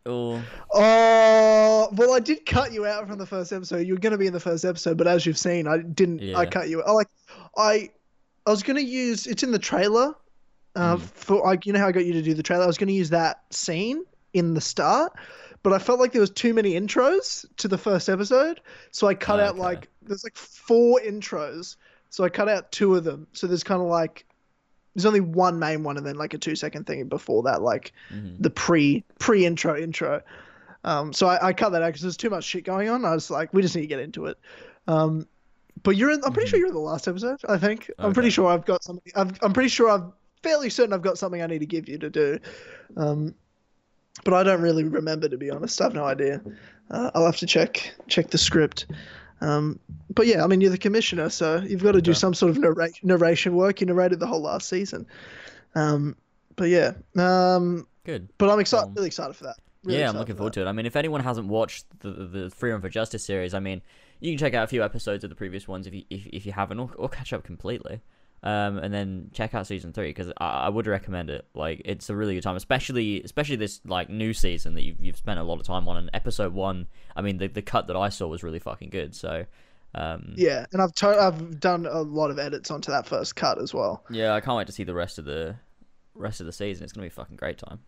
Or 0.07 0.41
Oh 0.73 1.89
well, 1.93 2.13
I 2.13 2.19
did 2.19 2.45
cut 2.45 2.71
you 2.71 2.85
out 2.85 3.07
from 3.07 3.17
the 3.17 3.25
first 3.25 3.51
episode. 3.53 3.85
You 3.87 3.93
were 3.93 3.99
going 3.99 4.11
to 4.11 4.17
be 4.17 4.27
in 4.27 4.33
the 4.33 4.39
first 4.39 4.65
episode, 4.65 4.97
but 4.97 5.07
as 5.07 5.25
you've 5.25 5.37
seen, 5.37 5.67
I 5.67 5.77
didn't. 5.79 6.35
I 6.35 6.45
cut 6.45 6.69
you. 6.69 6.81
I 6.83 6.91
like, 6.91 7.07
I, 7.57 7.89
I 8.45 8.49
was 8.49 8.63
going 8.63 8.77
to 8.77 8.83
use. 8.83 9.27
It's 9.27 9.43
in 9.43 9.51
the 9.51 9.59
trailer. 9.59 10.13
Uh, 10.75 10.95
Mm. 10.97 11.01
for 11.01 11.41
like 11.43 11.65
you 11.65 11.73
know 11.73 11.79
how 11.79 11.87
I 11.87 11.91
got 11.91 12.05
you 12.05 12.13
to 12.13 12.21
do 12.21 12.35
the 12.35 12.43
trailer. 12.43 12.63
I 12.63 12.67
was 12.67 12.77
going 12.77 12.89
to 12.89 12.93
use 12.93 13.09
that 13.09 13.41
scene 13.49 14.03
in 14.33 14.53
the 14.53 14.61
start, 14.61 15.11
but 15.63 15.73
I 15.73 15.79
felt 15.79 15.99
like 15.99 16.11
there 16.11 16.21
was 16.21 16.29
too 16.29 16.53
many 16.53 16.73
intros 16.73 17.45
to 17.57 17.67
the 17.67 17.79
first 17.79 18.09
episode, 18.09 18.61
so 18.91 19.07
I 19.07 19.15
cut 19.15 19.39
out 19.39 19.53
Okay. 19.53 19.59
like 19.59 19.89
there's 20.03 20.23
like 20.23 20.35
four 20.37 20.99
intros, 20.99 21.77
so 22.11 22.23
I 22.23 22.29
cut 22.29 22.47
out 22.47 22.71
two 22.71 22.93
of 22.95 23.03
them. 23.03 23.25
So 23.33 23.47
there's 23.47 23.63
kind 23.63 23.81
of 23.81 23.87
like 23.87 24.25
there's 24.97 25.05
only 25.05 25.19
one 25.21 25.59
main 25.59 25.83
one, 25.83 25.95
and 25.95 26.03
then 26.05 26.15
like 26.15 26.33
a 26.33 26.39
two 26.39 26.55
second 26.55 26.87
thing 26.87 27.07
before 27.07 27.43
that, 27.43 27.61
like 27.61 27.93
Mhm. 28.11 28.37
the 28.39 28.49
pre 28.49 29.03
pre 29.19 29.45
intro 29.45 29.77
intro. 29.77 30.23
Um, 30.83 31.13
so 31.13 31.27
I, 31.27 31.49
I 31.49 31.53
cut 31.53 31.69
that 31.73 31.83
out 31.83 31.89
because 31.89 32.01
there's 32.01 32.17
too 32.17 32.31
much 32.31 32.43
shit 32.43 32.63
going 32.63 32.89
on. 32.89 33.05
I 33.05 33.13
was 33.13 33.29
like, 33.29 33.53
we 33.53 33.61
just 33.61 33.75
need 33.75 33.81
to 33.83 33.87
get 33.87 33.99
into 33.99 34.25
it. 34.25 34.39
Um, 34.87 35.27
but 35.83 35.95
you're 35.95 36.09
in. 36.09 36.19
I'm 36.25 36.33
pretty 36.33 36.49
sure 36.49 36.57
you're 36.57 36.69
in 36.69 36.73
the 36.73 36.79
last 36.79 37.07
episode. 37.07 37.39
I 37.47 37.59
think. 37.59 37.91
I'm 37.99 38.11
pretty 38.11 38.31
sure 38.31 38.47
I've 38.47 38.65
got 38.65 38.83
something. 38.83 39.11
I've, 39.15 39.37
I'm 39.43 39.53
pretty 39.53 39.69
sure 39.69 39.87
I'm 39.91 40.13
fairly 40.41 40.71
certain 40.71 40.93
I've 40.93 41.03
got 41.03 41.19
something 41.19 41.43
I 41.43 41.45
need 41.45 41.59
to 41.59 41.67
give 41.67 41.87
you 41.87 41.99
to 41.99 42.09
do. 42.09 42.39
Um, 42.95 43.35
but 44.23 44.33
I 44.33 44.41
don't 44.41 44.61
really 44.61 44.83
remember 44.83 45.29
to 45.29 45.37
be 45.37 45.51
honest. 45.51 45.79
I 45.79 45.83
have 45.83 45.93
no 45.93 46.05
idea. 46.05 46.41
Uh, 46.89 47.11
I'll 47.13 47.25
have 47.25 47.37
to 47.37 47.45
check 47.45 47.93
check 48.07 48.31
the 48.31 48.39
script. 48.39 48.87
Um, 49.41 49.79
but 50.13 50.27
yeah, 50.27 50.43
I 50.43 50.47
mean, 50.47 50.61
you're 50.61 50.71
the 50.71 50.77
commissioner, 50.77 51.29
so 51.29 51.57
you've 51.57 51.83
got 51.83 51.91
to 51.93 52.01
do 52.01 52.13
some 52.13 52.33
sort 52.33 52.49
of 52.49 52.57
narrate, 52.57 52.99
narration 53.03 53.55
work. 53.55 53.81
You 53.81 53.87
narrated 53.87 54.19
the 54.19 54.27
whole 54.27 54.41
last 54.41 54.67
season. 54.67 55.05
Um, 55.75 56.15
but 56.55 56.69
yeah, 56.69 56.93
um, 57.17 57.87
good. 58.03 58.29
but 58.37 58.49
I'm 58.49 58.59
excited, 58.59 58.87
Um, 58.87 58.93
really 58.95 59.07
excited 59.07 59.35
for 59.35 59.43
that. 59.45 59.57
Really 59.83 59.99
yeah, 59.99 60.09
I'm 60.09 60.17
looking 60.17 60.35
for 60.35 60.39
forward 60.39 60.53
to 60.53 60.61
it. 60.61 60.65
I 60.65 60.71
mean, 60.71 60.85
if 60.85 60.95
anyone 60.95 61.21
hasn't 61.21 61.47
watched 61.47 61.85
the 61.99 62.09
the 62.09 62.49
Free 62.49 62.71
Roam 62.71 62.81
for 62.81 62.89
Justice 62.89 63.23
series, 63.23 63.53
I 63.53 63.59
mean, 63.59 63.81
you 64.19 64.31
can 64.31 64.39
check 64.39 64.53
out 64.53 64.63
a 64.63 64.67
few 64.67 64.83
episodes 64.83 65.23
of 65.23 65.29
the 65.29 65.35
previous 65.35 65.67
ones 65.67 65.85
if 65.87 65.93
you 65.93 66.03
if, 66.09 66.25
if 66.27 66.45
you 66.45 66.51
haven't, 66.51 66.79
or, 66.79 66.89
or 66.97 67.07
catch 67.07 67.31
up 67.31 67.43
completely. 67.43 68.01
Um, 68.43 68.77
and 68.77 68.93
then 68.93 69.31
check 69.33 69.55
out 69.55 69.65
season 69.65 69.93
three 69.93 70.09
because 70.09 70.31
I, 70.37 70.45
I 70.45 70.69
would 70.69 70.85
recommend 70.85 71.29
it. 71.31 71.45
Like 71.55 71.81
it's 71.85 72.09
a 72.09 72.15
really 72.15 72.35
good 72.35 72.43
time, 72.43 72.55
especially 72.55 73.21
especially 73.23 73.55
this 73.55 73.81
like 73.83 74.09
new 74.09 74.31
season 74.33 74.75
that 74.75 74.83
you've, 74.83 74.97
you've 74.99 75.17
spent 75.17 75.39
a 75.39 75.43
lot 75.43 75.59
of 75.59 75.65
time 75.65 75.87
on. 75.89 75.97
And 75.97 76.09
episode 76.13 76.53
one, 76.53 76.87
I 77.15 77.21
mean, 77.21 77.37
the 77.39 77.47
the 77.47 77.63
cut 77.63 77.87
that 77.87 77.95
I 77.97 78.09
saw 78.09 78.27
was 78.27 78.43
really 78.43 78.59
fucking 78.59 78.89
good. 78.91 79.15
So 79.15 79.45
um, 79.95 80.33
Yeah, 80.37 80.65
and 80.71 80.81
I've 80.83 80.93
to- 80.93 81.19
I've 81.19 81.59
done 81.59 81.87
a 81.87 82.01
lot 82.01 82.29
of 82.29 82.37
edits 82.37 82.69
onto 82.69 82.91
that 82.91 83.07
first 83.07 83.35
cut 83.35 83.59
as 83.59 83.73
well. 83.73 84.03
yeah, 84.11 84.33
I 84.33 84.39
can't 84.39 84.55
wait 84.57 84.67
to 84.67 84.73
see 84.73 84.83
the 84.83 84.93
rest 84.93 85.17
of 85.17 85.25
the 85.25 85.55
rest 86.13 86.39
of 86.39 86.45
the 86.45 86.53
season. 86.53 86.83
It's 86.83 86.93
gonna 86.93 87.05
be 87.05 87.09
a 87.09 87.11
fucking 87.11 87.37
great 87.37 87.57
time. 87.57 87.79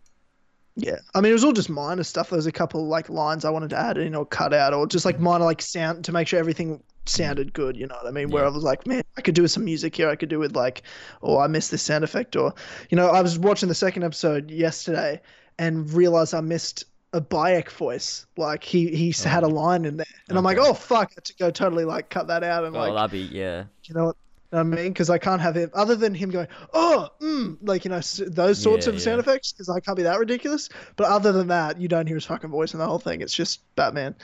Yeah, 0.76 0.96
I 1.14 1.20
mean 1.20 1.30
it 1.30 1.34
was 1.34 1.44
all 1.44 1.52
just 1.52 1.70
minor 1.70 2.02
stuff. 2.04 2.30
There 2.30 2.36
was 2.36 2.46
a 2.46 2.52
couple 2.52 2.86
like 2.88 3.08
lines 3.08 3.44
I 3.44 3.50
wanted 3.50 3.70
to 3.70 3.78
add 3.78 3.98
in 3.98 4.14
or 4.16 4.26
cut 4.26 4.52
out, 4.52 4.74
or 4.74 4.86
just 4.88 5.04
like 5.04 5.20
minor 5.20 5.44
like 5.44 5.62
sound 5.62 6.04
to 6.06 6.12
make 6.12 6.26
sure 6.26 6.38
everything 6.40 6.82
sounded 7.10 7.52
good. 7.52 7.76
You 7.76 7.86
know 7.86 7.96
what 7.96 8.06
I 8.06 8.10
mean? 8.10 8.30
Where 8.30 8.44
I 8.44 8.48
was 8.48 8.64
like, 8.64 8.86
man, 8.86 9.02
I 9.16 9.20
could 9.20 9.34
do 9.34 9.42
with 9.42 9.50
some 9.50 9.64
music 9.64 9.96
here. 9.96 10.08
I 10.08 10.16
could 10.16 10.28
do 10.28 10.38
with 10.38 10.56
like, 10.56 10.82
oh, 11.22 11.38
I 11.38 11.46
missed 11.46 11.70
this 11.70 11.82
sound 11.82 12.04
effect, 12.04 12.36
or 12.36 12.54
you 12.90 12.96
know, 12.96 13.08
I 13.08 13.20
was 13.22 13.38
watching 13.38 13.68
the 13.68 13.74
second 13.74 14.04
episode 14.04 14.50
yesterday 14.50 15.20
and 15.58 15.92
realized 15.92 16.34
I 16.34 16.40
missed 16.40 16.84
a 17.12 17.20
Bayek 17.20 17.70
voice. 17.70 18.26
Like 18.36 18.64
he 18.64 18.88
he 18.94 19.12
had 19.28 19.42
a 19.42 19.48
line 19.48 19.84
in 19.84 19.96
there, 19.96 20.06
and 20.28 20.38
I'm 20.38 20.44
like, 20.44 20.58
oh 20.58 20.74
fuck, 20.74 21.08
I 21.10 21.14
had 21.16 21.24
to 21.24 21.36
go 21.36 21.50
totally 21.50 21.84
like 21.84 22.08
cut 22.08 22.28
that 22.28 22.44
out 22.44 22.64
and 22.64 22.74
Well, 22.74 22.92
like 22.92 22.94
that'd 22.94 23.10
be 23.10 23.36
yeah. 23.36 23.64
you 23.84 23.94
know 23.94 24.06
what 24.06 24.16
I 24.52 24.62
mean? 24.62 24.88
Because 24.88 25.10
I 25.10 25.18
can't 25.18 25.40
have 25.40 25.56
him 25.56 25.70
other 25.74 25.96
than 25.96 26.14
him 26.14 26.30
going, 26.30 26.48
oh, 26.72 27.08
mm, 27.20 27.56
like 27.62 27.84
you 27.84 27.90
know 27.90 28.00
those 28.26 28.60
sorts 28.60 28.86
Yeah, 28.86 28.92
of 28.92 29.00
sound 29.02 29.20
effects. 29.20 29.52
Because 29.52 29.68
I 29.68 29.80
can't 29.80 29.96
be 29.96 30.04
that 30.04 30.18
ridiculous. 30.18 30.68
But 30.96 31.06
other 31.06 31.32
than 31.32 31.48
that, 31.48 31.80
you 31.80 31.88
don't 31.88 32.06
hear 32.06 32.16
his 32.16 32.26
fucking 32.26 32.50
voice 32.50 32.72
in 32.72 32.80
the 32.80 32.86
whole 32.86 32.98
thing. 32.98 33.20
It's 33.20 33.34
just 33.34 33.60
Batman. 33.76 34.14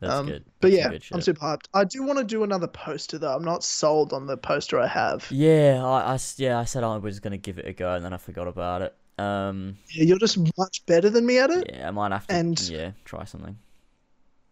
That's 0.00 0.12
um, 0.12 0.26
good. 0.26 0.44
But 0.60 0.72
yeah, 0.72 0.90
good 0.90 1.04
I'm 1.12 1.20
super 1.20 1.40
hyped. 1.40 1.68
I 1.72 1.84
do 1.84 2.02
want 2.02 2.18
to 2.18 2.24
do 2.24 2.44
another 2.44 2.66
poster 2.66 3.18
though. 3.18 3.34
I'm 3.34 3.44
not 3.44 3.64
sold 3.64 4.12
on 4.12 4.26
the 4.26 4.36
poster 4.36 4.78
I 4.78 4.86
have. 4.86 5.26
Yeah, 5.30 5.82
I, 5.84 6.14
I 6.14 6.18
yeah, 6.36 6.58
I 6.58 6.64
said 6.64 6.84
I 6.84 6.96
was 6.96 7.20
gonna 7.20 7.38
give 7.38 7.58
it 7.58 7.66
a 7.66 7.72
go, 7.72 7.94
and 7.94 8.04
then 8.04 8.12
I 8.12 8.18
forgot 8.18 8.48
about 8.48 8.82
it. 8.82 8.94
Um, 9.18 9.78
Yeah, 9.90 10.04
you're 10.04 10.18
just 10.18 10.38
much 10.58 10.84
better 10.86 11.08
than 11.08 11.24
me 11.24 11.38
at 11.38 11.50
it. 11.50 11.70
yeah, 11.72 11.88
I 11.88 11.90
might 11.90 12.12
have 12.12 12.26
to. 12.26 12.34
And- 12.34 12.68
yeah, 12.68 12.90
try 13.04 13.24
something. 13.24 13.56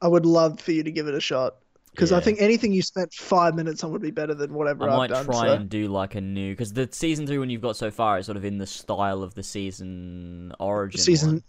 I 0.01 0.09
would 0.09 0.27
love 0.27 0.61
for 0.61 0.73
you 0.73 0.83
to 0.83 0.91
give 0.91 1.07
it 1.09 1.15
a 1.15 1.21
shot. 1.21 1.57
Because 1.93 2.11
I 2.11 2.19
think 2.19 2.41
anything 2.43 2.73
you 2.73 2.83
spent 2.83 3.13
five 3.15 3.55
minutes 3.55 3.85
on 3.85 3.93
would 3.93 4.03
be 4.03 4.11
better 4.11 4.35
than 4.35 4.53
whatever 4.53 4.91
I 4.91 4.93
I've 4.93 4.99
might 4.99 5.11
done. 5.11 5.27
try 5.27 5.47
so. 5.47 5.53
and 5.53 5.71
do 5.71 5.87
like 5.87 6.17
a 6.17 6.21
new 6.21 6.53
because 6.53 6.73
the 6.73 6.89
season 6.91 7.25
three 7.25 7.39
one 7.39 7.51
you've 7.51 7.63
got 7.63 7.77
so 7.77 7.93
far 7.93 8.19
is 8.19 8.27
sort 8.27 8.37
of 8.37 8.45
in 8.45 8.59
the 8.59 8.67
style 8.67 9.23
of 9.23 9.35
the 9.35 9.45
season 9.45 10.53
origin. 10.59 11.01
season. 11.01 11.35
one. 11.35 11.43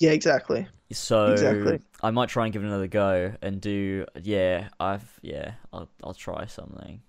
Yeah, 0.00 0.10
exactly. 0.10 0.66
So 0.92 1.32
Exactly. 1.32 1.80
I 2.02 2.10
might 2.10 2.28
try 2.28 2.44
and 2.44 2.52
give 2.52 2.62
it 2.62 2.66
another 2.66 2.86
go 2.86 3.32
and 3.42 3.60
do. 3.60 4.06
Yeah, 4.22 4.68
I've 4.78 5.18
yeah, 5.22 5.54
I'll 5.72 5.88
I'll 6.02 6.14
try 6.14 6.46
something. 6.46 7.00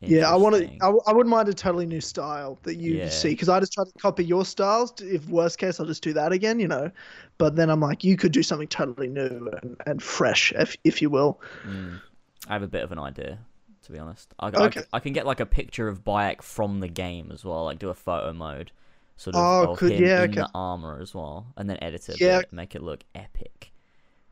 Yeah, 0.00 0.30
I 0.30 0.36
want 0.36 0.56
to. 0.56 0.64
I, 0.82 0.88
I, 1.06 1.12
wouldn't 1.12 1.30
mind 1.30 1.48
a 1.48 1.54
totally 1.54 1.86
new 1.86 2.00
style 2.00 2.58
that 2.64 2.76
you 2.76 2.94
Yeah. 2.96 3.08
see 3.08 3.30
because 3.30 3.48
I 3.48 3.58
just 3.60 3.72
try 3.72 3.84
to 3.84 3.92
copy 3.98 4.24
your 4.24 4.44
styles. 4.44 4.92
If 5.00 5.26
worst 5.28 5.58
case, 5.58 5.80
I'll 5.80 5.86
just 5.86 6.02
do 6.02 6.12
that 6.12 6.32
again, 6.32 6.60
you 6.60 6.68
know. 6.68 6.90
But 7.38 7.56
then 7.56 7.70
I'm 7.70 7.80
like, 7.80 8.04
you 8.04 8.16
could 8.16 8.32
do 8.32 8.42
something 8.42 8.68
totally 8.68 9.08
new 9.08 9.50
and, 9.62 9.76
and 9.86 10.02
fresh, 10.02 10.52
if 10.56 10.76
if 10.84 11.00
you 11.00 11.08
will. 11.10 11.40
Mm. 11.66 12.00
I 12.48 12.52
have 12.52 12.62
a 12.62 12.68
bit 12.68 12.82
of 12.82 12.92
an 12.92 12.98
idea, 12.98 13.38
to 13.82 13.92
be 13.92 13.98
honest. 13.98 14.34
I, 14.38 14.48
Okay. 14.48 14.80
I, 14.92 14.96
I 14.96 15.00
can 15.00 15.12
get 15.12 15.26
like 15.26 15.40
a 15.40 15.46
picture 15.46 15.88
of 15.88 16.04
Bayek 16.04 16.42
from 16.42 16.80
the 16.80 16.88
game 16.88 17.30
as 17.32 17.44
well, 17.44 17.64
like 17.64 17.78
do 17.78 17.88
a 17.88 17.94
photo 17.94 18.32
mode, 18.32 18.72
sort 19.16 19.36
of 19.36 19.42
Oh, 19.42 19.72
of 19.72 19.78
could- 19.78 19.92
him 19.92 20.04
yeah, 20.04 20.22
in 20.24 20.30
okay. 20.30 20.40
the 20.40 20.50
armor 20.54 20.98
as 21.00 21.14
well, 21.14 21.46
and 21.56 21.68
then 21.70 21.78
edit 21.82 22.08
it, 22.08 22.20
Yeah. 22.20 22.42
make 22.50 22.74
it 22.74 22.82
look 22.82 23.04
epic. 23.14 23.72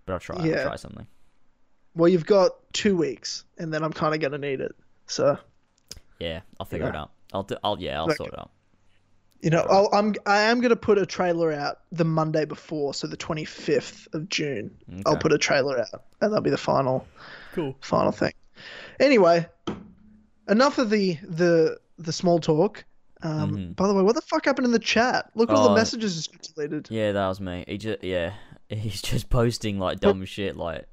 But 0.07 0.14
I'll 0.14 0.21
try. 0.21 0.45
Yeah. 0.45 0.57
I'll 0.61 0.66
try 0.68 0.77
something. 0.77 1.07
Well, 1.95 2.09
you've 2.09 2.27
got 2.27 2.53
two 2.73 2.97
weeks, 2.97 3.45
and 3.59 3.73
then 3.73 3.83
I'm 3.85 3.92
kind 3.92 4.14
of 4.14 4.21
gonna 4.21 4.38
need 4.38 4.61
it. 4.61 4.75
So 5.07 5.38
Yeah, 6.18 6.40
I'll 6.59 6.66
figure 6.66 6.88
it 6.88 6.97
out. 6.97 7.11
I'll 7.33 7.42
do. 7.42 7.57
I'll 7.62 7.79
yeah, 7.81 7.99
I'll 7.99 8.07
Okay. 8.07 8.14
sort 8.16 8.33
it 8.33 8.38
out. 8.38 8.51
you 9.40 9.51
know, 9.51 9.66
I'll, 9.68 9.88
I'm 9.92 10.14
I 10.25 10.42
am 10.42 10.61
gonna 10.61 10.77
put 10.77 10.99
a 10.99 11.05
trailer 11.07 11.53
out 11.53 11.81
the 11.90 12.05
Monday 12.05 12.45
before, 12.45 12.95
so 12.95 13.07
the 13.09 13.16
25th 13.16 14.07
of 14.14 14.29
June. 14.29 14.71
I'll 15.05 15.16
put 15.16 15.33
a 15.33 15.38
trailer 15.38 15.81
out, 15.81 16.05
and 16.21 16.33
that'll 16.33 16.40
be 16.42 16.51
the 16.51 16.57
final 16.57 17.07
Cool. 17.53 17.77
final 17.81 18.12
thing. 18.12 18.33
Anyway, 19.01 19.47
enough 20.49 20.79
of 20.79 20.90
the 20.90 21.14
the 21.25 21.79
the 21.99 22.12
small 22.12 22.38
talk. 22.38 22.85
Um, 23.22 23.52
Mhm. 23.56 23.76
By 23.76 23.87
the 23.87 23.94
way, 23.94 24.02
what 24.02 24.14
the 24.14 24.20
fuck 24.22 24.44
happened 24.44 24.66
in 24.66 24.72
the 24.72 24.78
chat? 24.78 25.30
Look 25.35 25.50
at 25.50 25.56
all 25.56 25.64
the 25.64 25.70
Oh. 25.70 25.74
messages 25.74 26.26
just 26.26 26.54
deleted. 26.54 26.88
Yeah, 26.90 27.12
that 27.12 27.28
was 27.28 27.40
me. 27.40 27.64
He 27.68 27.78
just 27.78 28.02
yeah, 28.02 28.35
he's 28.68 29.00
just 29.02 29.30
posting 29.30 29.78
like 29.78 30.00
dumb 30.00 30.24
shit 30.24 30.56
like. 30.56 30.87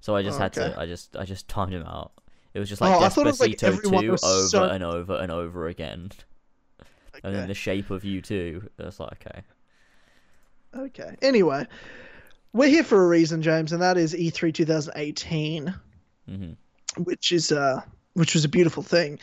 So 0.00 0.16
I 0.16 0.22
just 0.22 0.38
Oh, 0.38 0.42
had 0.42 0.58
okay. 0.58 0.72
to. 0.72 0.80
I 0.80 0.86
just 0.86 1.16
I 1.16 1.24
just 1.24 1.46
timed 1.48 1.72
him 1.72 1.84
out. 1.84 2.12
It 2.54 2.58
was 2.58 2.68
just 2.68 2.80
like 2.80 2.90
Oh, 2.92 2.98
it 3.04 3.24
was, 3.24 3.40
like, 3.40 3.52
Despacito 3.52 3.82
two 3.82 4.26
over 4.26 4.72
and 4.72 4.82
over 4.82 5.14
and 5.14 5.30
over 5.30 5.68
again, 5.68 6.10
and 7.22 7.34
then 7.34 7.46
the 7.46 7.54
shape 7.54 7.90
of 7.90 8.04
you 8.04 8.20
too. 8.20 8.68
It's 8.78 8.98
like 8.98 9.24
okay. 9.26 9.42
Okay. 10.74 11.16
Anyway, 11.22 11.66
we're 12.52 12.68
here 12.68 12.82
for 12.84 13.04
a 13.04 13.06
reason, 13.08 13.42
James, 13.42 13.72
and 13.72 13.82
that 13.82 13.96
is 13.96 14.14
E 14.16 14.30
E3 14.30 14.52
2018, 14.54 15.74
hmm 16.28 16.52
which 16.96 17.30
is 17.30 17.52
uh, 17.52 17.80
which 18.14 18.34
was 18.34 18.44
a 18.44 18.48
beautiful 18.48 18.82
thing. 18.82 19.20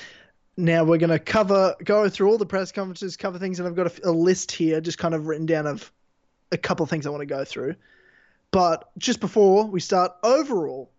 Now 0.57 0.83
we're 0.83 0.97
gonna 0.97 1.19
cover, 1.19 1.75
go 1.83 2.09
through 2.09 2.29
all 2.29 2.37
the 2.39 2.45
press 2.45 2.71
conferences, 2.71 3.15
cover 3.15 3.37
things, 3.37 3.59
and 3.59 3.67
I've 3.67 3.75
got 3.75 3.99
a, 3.99 4.09
a 4.09 4.11
list 4.11 4.51
here, 4.51 4.81
just 4.81 4.97
kind 4.97 5.13
of 5.13 5.27
written 5.27 5.45
down 5.45 5.67
of 5.67 5.91
a 6.51 6.57
couple 6.57 6.83
of 6.83 6.89
things 6.89 7.05
I 7.05 7.11
want 7.11 7.21
to 7.21 7.27
go 7.27 7.45
through. 7.45 7.75
But 8.49 8.89
just 8.97 9.19
before 9.19 9.65
we 9.67 9.79
start, 9.79 10.13
overall, 10.23 10.89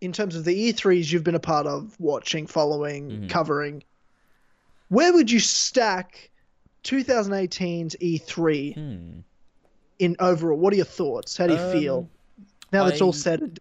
in 0.00 0.12
terms 0.12 0.36
of 0.36 0.44
the 0.44 0.72
E3s 0.72 1.10
you've 1.10 1.24
been 1.24 1.34
a 1.34 1.40
part 1.40 1.66
of, 1.66 1.98
watching, 1.98 2.46
following, 2.46 3.10
Mhm. 3.10 3.28
covering, 3.28 3.82
where 4.88 5.12
would 5.12 5.30
you 5.30 5.40
stack 5.40 6.30
2018's 6.84 7.96
E3 8.00 8.74
Hmm. 8.74 9.20
in 9.98 10.16
overall? 10.20 10.58
What 10.58 10.72
are 10.72 10.76
your 10.76 10.84
thoughts? 10.84 11.36
How 11.36 11.46
do 11.48 11.54
you 11.54 11.58
feel 11.58 11.98
Um, 11.98 12.10
now 12.72 12.84
that's 12.84 13.00
all 13.00 13.12
said? 13.12 13.58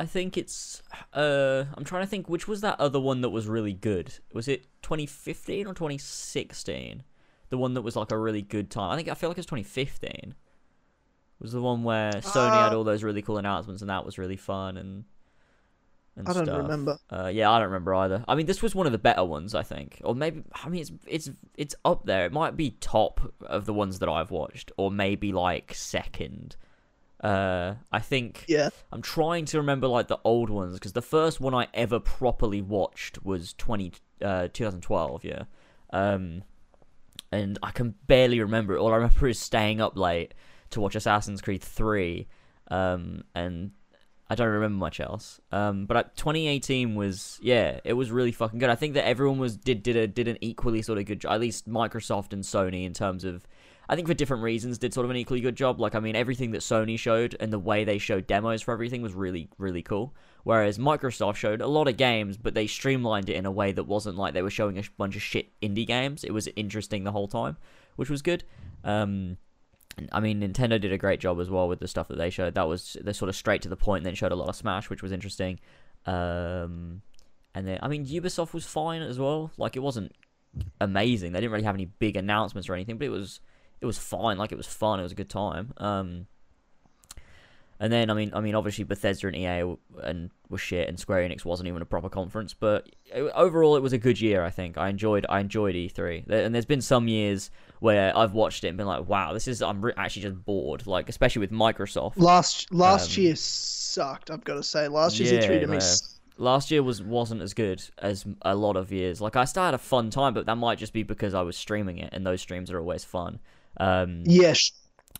I 0.00 0.06
think 0.06 0.38
it's. 0.38 0.82
Uh, 1.12 1.66
I'm 1.74 1.84
trying 1.84 2.02
to 2.02 2.08
think 2.08 2.26
which 2.26 2.48
was 2.48 2.62
that 2.62 2.80
other 2.80 2.98
one 2.98 3.20
that 3.20 3.28
was 3.28 3.46
really 3.46 3.74
good. 3.74 4.14
Was 4.32 4.48
it 4.48 4.64
2015 4.80 5.66
or 5.66 5.74
2016? 5.74 7.02
The 7.50 7.58
one 7.58 7.74
that 7.74 7.82
was 7.82 7.96
like 7.96 8.10
a 8.10 8.16
really 8.16 8.40
good 8.40 8.70
time. 8.70 8.92
I 8.92 8.96
think 8.96 9.10
I 9.10 9.14
feel 9.14 9.28
like 9.28 9.36
it's 9.36 9.52
was 9.52 9.60
2015. 9.64 10.34
Was 11.38 11.52
the 11.52 11.60
one 11.60 11.82
where 11.84 12.12
Sony 12.12 12.50
had 12.50 12.72
Uh, 12.72 12.78
all 12.78 12.84
those 12.84 13.02
really 13.02 13.20
cool 13.20 13.36
announcements 13.36 13.82
and 13.82 13.90
that 13.90 14.06
was 14.06 14.16
really 14.16 14.36
fun 14.36 14.78
and. 14.78 15.04
and 16.16 16.26
I 16.26 16.32
don't 16.32 16.46
stuff. 16.46 16.58
remember. 16.58 16.98
Uh, 17.10 17.30
yeah, 17.32 17.50
I 17.50 17.58
don't 17.58 17.68
remember 17.68 17.94
either. 17.96 18.24
I 18.26 18.36
mean, 18.36 18.46
this 18.46 18.62
was 18.62 18.74
one 18.74 18.86
of 18.86 18.92
the 18.92 18.98
better 18.98 19.24
ones, 19.24 19.54
I 19.54 19.62
think, 19.62 20.00
or 20.02 20.14
maybe. 20.14 20.44
I 20.64 20.70
mean, 20.70 20.80
it's 20.80 20.92
it's 21.06 21.30
it's 21.58 21.74
up 21.84 22.06
there. 22.06 22.24
It 22.24 22.32
might 22.32 22.56
be 22.56 22.70
top 22.80 23.20
of 23.42 23.66
the 23.66 23.74
ones 23.74 23.98
that 23.98 24.08
I've 24.08 24.30
watched, 24.30 24.72
or 24.78 24.90
maybe 24.90 25.30
like 25.30 25.74
second. 25.74 26.56
Uh, 27.22 27.74
I 27.92 27.98
think. 27.98 28.46
Yeah. 28.48 28.70
I'm 28.90 29.02
trying 29.02 29.44
to 29.46 29.58
remember 29.58 29.86
like 29.86 30.08
the 30.08 30.18
old 30.24 30.48
ones 30.48 30.74
because 30.74 30.94
the 30.94 31.02
first 31.02 31.40
one 31.40 31.54
I 31.54 31.68
ever 31.74 32.00
properly 32.00 32.62
watched 32.62 33.24
was 33.24 33.52
20 33.54 33.92
uh 34.22 34.48
2012, 34.52 35.24
yeah. 35.24 35.42
Um 35.92 36.42
and 37.32 37.58
I 37.62 37.70
can 37.72 37.94
barely 38.06 38.40
remember 38.40 38.74
it. 38.74 38.80
All 38.80 38.92
I 38.92 38.96
remember 38.96 39.28
is 39.28 39.38
staying 39.38 39.80
up 39.80 39.96
late 39.96 40.34
to 40.70 40.80
watch 40.80 40.94
Assassin's 40.94 41.42
Creed 41.42 41.62
3 41.62 42.26
um 42.70 43.24
and 43.34 43.72
I 44.30 44.34
don't 44.34 44.48
remember 44.48 44.78
much 44.78 44.98
else. 44.98 45.40
Um 45.52 45.84
but 45.84 45.96
uh, 45.98 46.02
2018 46.16 46.94
was 46.94 47.38
yeah, 47.42 47.80
it 47.84 47.92
was 47.92 48.10
really 48.10 48.32
fucking 48.32 48.58
good. 48.58 48.70
I 48.70 48.76
think 48.76 48.94
that 48.94 49.06
everyone 49.06 49.38
was 49.38 49.58
did 49.58 49.82
did 49.82 49.96
a 49.96 50.06
did 50.06 50.26
an 50.26 50.38
equally 50.40 50.80
sort 50.80 50.98
of 50.98 51.04
good 51.04 51.20
job. 51.20 51.32
At 51.32 51.40
least 51.40 51.68
Microsoft 51.68 52.32
and 52.32 52.42
Sony 52.42 52.86
in 52.86 52.94
terms 52.94 53.24
of 53.24 53.46
I 53.90 53.96
think 53.96 54.06
for 54.06 54.14
different 54.14 54.44
reasons 54.44 54.78
did 54.78 54.94
sort 54.94 55.04
of 55.04 55.10
an 55.10 55.16
equally 55.16 55.40
good 55.40 55.56
job. 55.56 55.80
Like 55.80 55.96
I 55.96 56.00
mean, 56.00 56.14
everything 56.14 56.52
that 56.52 56.60
Sony 56.60 56.96
showed 56.96 57.36
and 57.40 57.52
the 57.52 57.58
way 57.58 57.82
they 57.82 57.98
showed 57.98 58.28
demos 58.28 58.62
for 58.62 58.72
everything 58.72 59.02
was 59.02 59.14
really 59.14 59.48
really 59.58 59.82
cool. 59.82 60.14
Whereas 60.44 60.78
Microsoft 60.78 61.34
showed 61.34 61.60
a 61.60 61.66
lot 61.66 61.88
of 61.88 61.96
games, 61.96 62.36
but 62.36 62.54
they 62.54 62.68
streamlined 62.68 63.28
it 63.28 63.34
in 63.34 63.46
a 63.46 63.50
way 63.50 63.72
that 63.72 63.84
wasn't 63.84 64.16
like 64.16 64.32
they 64.32 64.42
were 64.42 64.50
showing 64.50 64.78
a 64.78 64.84
bunch 64.96 65.16
of 65.16 65.22
shit 65.22 65.48
indie 65.60 65.86
games. 65.86 66.22
It 66.22 66.32
was 66.32 66.48
interesting 66.54 67.02
the 67.02 67.10
whole 67.10 67.26
time, 67.26 67.56
which 67.96 68.08
was 68.08 68.22
good. 68.22 68.44
Um, 68.84 69.38
I 70.12 70.20
mean, 70.20 70.40
Nintendo 70.40 70.80
did 70.80 70.92
a 70.92 70.98
great 70.98 71.18
job 71.18 71.40
as 71.40 71.50
well 71.50 71.66
with 71.66 71.80
the 71.80 71.88
stuff 71.88 72.06
that 72.08 72.16
they 72.16 72.30
showed. 72.30 72.54
That 72.54 72.68
was 72.68 72.96
they're 73.02 73.12
sort 73.12 73.28
of 73.28 73.34
straight 73.34 73.62
to 73.62 73.68
the 73.68 73.76
point. 73.76 74.02
And 74.02 74.06
then 74.06 74.14
showed 74.14 74.30
a 74.30 74.36
lot 74.36 74.48
of 74.48 74.54
Smash, 74.54 74.88
which 74.88 75.02
was 75.02 75.10
interesting. 75.10 75.58
Um, 76.06 77.02
and 77.56 77.66
then 77.66 77.80
I 77.82 77.88
mean, 77.88 78.06
Ubisoft 78.06 78.52
was 78.52 78.66
fine 78.66 79.02
as 79.02 79.18
well. 79.18 79.50
Like 79.58 79.74
it 79.74 79.80
wasn't 79.80 80.12
amazing. 80.80 81.32
They 81.32 81.40
didn't 81.40 81.50
really 81.50 81.64
have 81.64 81.74
any 81.74 81.86
big 81.86 82.16
announcements 82.16 82.68
or 82.68 82.74
anything, 82.74 82.96
but 82.96 83.06
it 83.06 83.10
was 83.10 83.40
it 83.80 83.86
was 83.86 83.98
fine. 83.98 84.38
Like 84.38 84.52
it 84.52 84.58
was 84.58 84.66
fun. 84.66 85.00
It 85.00 85.04
was 85.04 85.12
a 85.12 85.16
good 85.16 85.30
time. 85.30 85.72
Um, 85.78 86.26
And 87.82 87.90
then 87.90 88.10
I 88.10 88.14
mean, 88.14 88.30
I 88.34 88.40
mean, 88.40 88.54
obviously 88.54 88.84
Bethesda 88.84 89.26
and 89.28 89.36
EA 89.36 89.60
w- 89.60 89.78
and 90.02 90.30
was 90.50 90.60
shit, 90.60 90.86
and 90.86 91.00
Square 91.00 91.26
Enix 91.26 91.46
wasn't 91.46 91.66
even 91.68 91.80
a 91.80 91.86
proper 91.86 92.10
conference. 92.10 92.52
But 92.52 92.90
it, 93.06 93.22
overall, 93.34 93.74
it 93.74 93.82
was 93.82 93.94
a 93.94 93.98
good 93.98 94.20
year. 94.20 94.44
I 94.44 94.50
think 94.50 94.76
I 94.76 94.90
enjoyed 94.90 95.24
I 95.30 95.40
enjoyed 95.40 95.74
E3. 95.74 96.22
And 96.28 96.54
there's 96.54 96.66
been 96.66 96.82
some 96.82 97.08
years 97.08 97.50
where 97.78 98.14
I've 98.16 98.34
watched 98.34 98.64
it 98.64 98.68
and 98.68 98.76
been 98.76 98.86
like, 98.86 99.08
wow, 99.08 99.32
this 99.32 99.48
is 99.48 99.62
I'm 99.62 99.80
re- 99.82 99.94
actually 99.96 100.22
just 100.22 100.44
bored. 100.44 100.86
Like 100.86 101.08
especially 101.08 101.40
with 101.40 101.52
Microsoft. 101.52 102.16
Last 102.16 102.72
last 102.72 103.16
Um, 103.16 103.16
year 103.16 103.34
sucked. 103.34 104.30
I've 104.30 104.44
got 104.44 104.54
to 104.54 104.62
say, 104.62 104.86
last 104.86 105.18
year's 105.18 105.32
Yeah, 105.32 105.32
E3 105.32 105.58
to 105.58 105.66
me. 105.66 105.98
last 106.38 106.70
year 106.70 106.82
was 106.82 107.02
wasn't 107.02 107.42
as 107.42 107.54
good 107.54 107.82
as 107.98 108.26
a 108.42 108.54
lot 108.54 108.76
of 108.76 108.92
years. 108.92 109.20
Like 109.20 109.36
I 109.36 109.44
still 109.44 109.64
had 109.64 109.74
a 109.74 109.78
fun 109.78 110.10
time, 110.10 110.34
but 110.34 110.46
that 110.46 110.56
might 110.56 110.78
just 110.78 110.92
be 110.92 111.02
because 111.02 111.34
I 111.34 111.42
was 111.42 111.56
streaming 111.56 111.98
it, 111.98 112.10
and 112.12 112.26
those 112.26 112.40
streams 112.40 112.70
are 112.70 112.78
always 112.78 113.04
fun. 113.04 113.40
Um, 113.80 114.22
Yeah, 114.26 114.52
sh- 114.52 114.72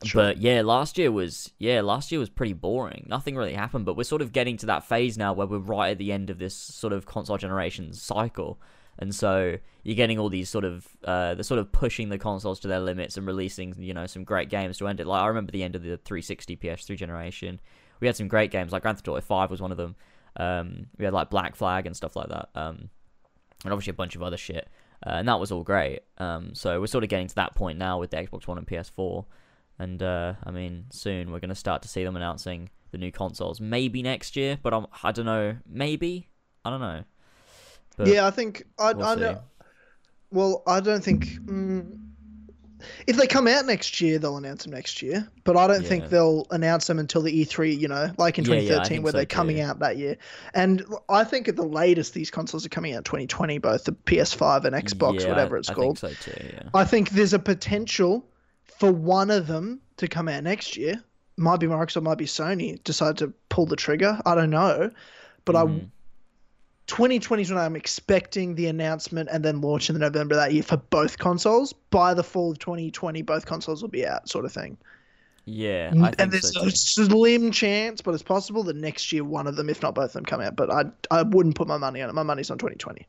sure. 0.04 0.22
But 0.22 0.38
yeah, 0.38 0.62
last 0.62 0.98
year 0.98 1.10
was 1.10 1.52
yeah, 1.58 1.80
last 1.80 2.12
year 2.12 2.18
was 2.18 2.28
pretty 2.28 2.52
boring. 2.52 3.06
Nothing 3.08 3.34
really 3.34 3.54
happened, 3.54 3.86
but 3.86 3.96
we're 3.96 4.04
sort 4.04 4.22
of 4.22 4.32
getting 4.32 4.56
to 4.58 4.66
that 4.66 4.84
phase 4.84 5.18
now 5.18 5.32
where 5.32 5.46
we're 5.46 5.58
right 5.58 5.90
at 5.90 5.98
the 5.98 6.12
end 6.12 6.30
of 6.30 6.38
this 6.38 6.54
sort 6.54 6.92
of 6.92 7.06
console 7.06 7.38
generation 7.38 7.92
cycle. 7.92 8.60
And 8.98 9.14
so 9.14 9.56
you're 9.82 9.96
getting 9.96 10.18
all 10.18 10.28
these 10.28 10.50
sort 10.50 10.64
of 10.64 10.86
uh, 11.04 11.34
they're 11.34 11.42
sort 11.42 11.58
of 11.58 11.72
pushing 11.72 12.10
the 12.10 12.18
consoles 12.18 12.60
to 12.60 12.68
their 12.68 12.80
limits 12.80 13.16
and 13.16 13.26
releasing 13.26 13.74
you 13.78 13.94
know 13.94 14.06
some 14.06 14.24
great 14.24 14.50
games 14.50 14.76
to 14.78 14.88
end 14.88 15.00
it. 15.00 15.06
Like 15.06 15.22
I 15.22 15.26
remember 15.26 15.52
the 15.52 15.62
end 15.62 15.74
of 15.74 15.82
the 15.82 15.96
360 15.96 16.56
PS3 16.56 16.96
generation. 16.96 17.60
We 18.00 18.06
had 18.06 18.16
some 18.16 18.28
great 18.28 18.50
games 18.50 18.72
like 18.72 18.82
Grand 18.82 18.98
Theft 18.98 19.08
Auto 19.08 19.20
5 19.20 19.50
was 19.50 19.60
one 19.60 19.72
of 19.72 19.78
them. 19.78 19.96
Um, 20.36 20.86
we 20.98 21.04
had 21.04 21.14
like 21.14 21.28
Black 21.30 21.56
Flag 21.56 21.86
and 21.86 21.96
stuff 21.96 22.16
like 22.16 22.28
that. 22.28 22.48
Um, 22.54 22.88
and 23.64 23.72
obviously 23.72 23.90
a 23.90 23.94
bunch 23.94 24.16
of 24.16 24.22
other 24.22 24.38
shit. 24.38 24.68
Uh, 25.06 25.14
and 25.14 25.28
that 25.28 25.40
was 25.40 25.50
all 25.50 25.62
great. 25.62 26.00
Um, 26.18 26.54
so 26.54 26.80
we're 26.80 26.86
sort 26.86 27.04
of 27.04 27.10
getting 27.10 27.28
to 27.28 27.34
that 27.36 27.54
point 27.54 27.78
now 27.78 27.98
with 27.98 28.10
the 28.10 28.18
Xbox 28.18 28.46
One 28.46 28.58
and 28.58 28.66
PS4. 28.66 29.24
And 29.78 30.02
uh, 30.02 30.34
I 30.44 30.50
mean, 30.50 30.86
soon 30.90 31.30
we're 31.30 31.40
going 31.40 31.48
to 31.48 31.54
start 31.54 31.82
to 31.82 31.88
see 31.88 32.04
them 32.04 32.16
announcing 32.16 32.68
the 32.90 32.98
new 32.98 33.10
consoles. 33.10 33.60
Maybe 33.60 34.02
next 34.02 34.36
year, 34.36 34.58
but 34.62 34.74
I'm, 34.74 34.86
I 35.02 35.12
don't 35.12 35.24
know. 35.24 35.56
Maybe 35.66 36.28
I 36.64 36.70
don't 36.70 36.80
know. 36.80 37.04
But 37.96 38.08
yeah, 38.08 38.26
I 38.26 38.30
think 38.30 38.64
I, 38.78 38.92
we'll 38.92 39.06
I 39.06 39.14
know. 39.14 39.40
Well, 40.30 40.62
I 40.66 40.80
don't 40.80 41.02
think 41.02 41.26
mm, 41.44 41.98
if 43.06 43.16
they 43.16 43.26
come 43.26 43.46
out 43.48 43.66
next 43.66 44.00
year, 44.00 44.18
they'll 44.18 44.36
announce 44.36 44.64
them 44.64 44.72
next 44.72 45.02
year. 45.02 45.28
But 45.44 45.56
I 45.56 45.66
don't 45.66 45.82
Yeah. 45.82 45.88
think 45.88 46.08
they'll 46.08 46.46
announce 46.50 46.86
them 46.86 46.98
until 46.98 47.22
the 47.22 47.32
E3. 47.32 47.72
You 47.78 47.88
know, 47.88 48.10
like 48.18 48.38
in 48.38 48.44
Yeah, 48.44 48.54
yeah, 48.54 48.60
2013, 48.60 49.02
where 49.02 49.12
so 49.12 49.16
they're 49.18 49.26
coming 49.26 49.56
too. 49.56 49.62
out 49.62 49.78
that 49.80 49.96
year. 49.98 50.16
And 50.54 50.84
I 51.08 51.24
think 51.24 51.48
at 51.48 51.56
the 51.56 51.64
latest, 51.66 52.14
these 52.14 52.30
consoles 52.30 52.64
are 52.66 52.70
coming 52.70 52.94
out 52.94 53.04
2020, 53.04 53.58
both 53.58 53.84
the 53.84 53.92
PS5 53.92 54.64
and 54.64 54.74
Xbox, 54.74 55.20
yeah, 55.20 55.28
whatever 55.28 55.56
it's 55.56 55.70
I 55.70 55.74
called. 55.74 55.98
think 55.98 56.16
so 56.18 56.32
too. 56.32 56.46
Yeah. 56.52 56.68
I 56.74 56.84
think 56.84 57.10
there's 57.10 57.32
a 57.34 57.38
potential 57.38 58.24
for 58.78 58.90
one 58.92 59.30
of 59.30 59.46
them 59.46 59.80
to 59.98 60.08
come 60.08 60.28
out 60.28 60.42
next 60.44 60.76
year. 60.76 61.02
Might 61.36 61.60
be 61.60 61.66
Microsoft, 61.66 62.02
might 62.02 62.18
be 62.18 62.26
Sony. 62.26 62.82
Decide 62.84 63.16
to 63.18 63.32
pull 63.48 63.66
the 63.66 63.76
trigger. 63.76 64.18
I 64.26 64.34
don't 64.34 64.50
know, 64.50 64.90
but 65.44 65.54
Mhm. 65.54 65.80
I 65.80 65.86
2020 66.90 67.42
is 67.42 67.50
when 67.50 67.58
I'm 67.58 67.76
expecting 67.76 68.56
the 68.56 68.66
announcement 68.66 69.28
and 69.32 69.44
then 69.44 69.60
launch 69.60 69.88
in 69.88 69.96
November 69.96 70.34
that 70.34 70.52
year 70.52 70.64
for 70.64 70.76
both 70.76 71.18
consoles. 71.18 71.72
By 71.72 72.14
the 72.14 72.24
fall 72.24 72.50
of 72.50 72.58
2020, 72.58 73.22
both 73.22 73.46
consoles 73.46 73.80
will 73.80 73.88
be 73.88 74.04
out, 74.04 74.28
sort 74.28 74.44
of 74.44 74.52
thing. 74.52 74.76
Yeah, 75.44 75.90
and 75.90 76.04
I 76.04 76.10
think 76.10 76.32
there's 76.32 76.52
so 76.52 76.64
a 76.64 76.70
slim 76.70 77.52
chance, 77.52 78.00
but 78.00 78.12
it's 78.12 78.22
possible 78.24 78.64
that 78.64 78.76
next 78.76 79.12
year 79.12 79.24
one 79.24 79.46
of 79.46 79.56
them, 79.56 79.70
if 79.70 79.82
not 79.82 79.94
both 79.94 80.06
of 80.06 80.12
them, 80.14 80.24
come 80.24 80.40
out. 80.40 80.56
But 80.56 80.70
I 80.70 80.84
I 81.10 81.22
wouldn't 81.22 81.54
put 81.54 81.66
my 81.66 81.78
money 81.78 82.02
on 82.02 82.10
it. 82.10 82.12
My 82.12 82.24
money's 82.24 82.50
on 82.50 82.58
2020. 82.58 83.06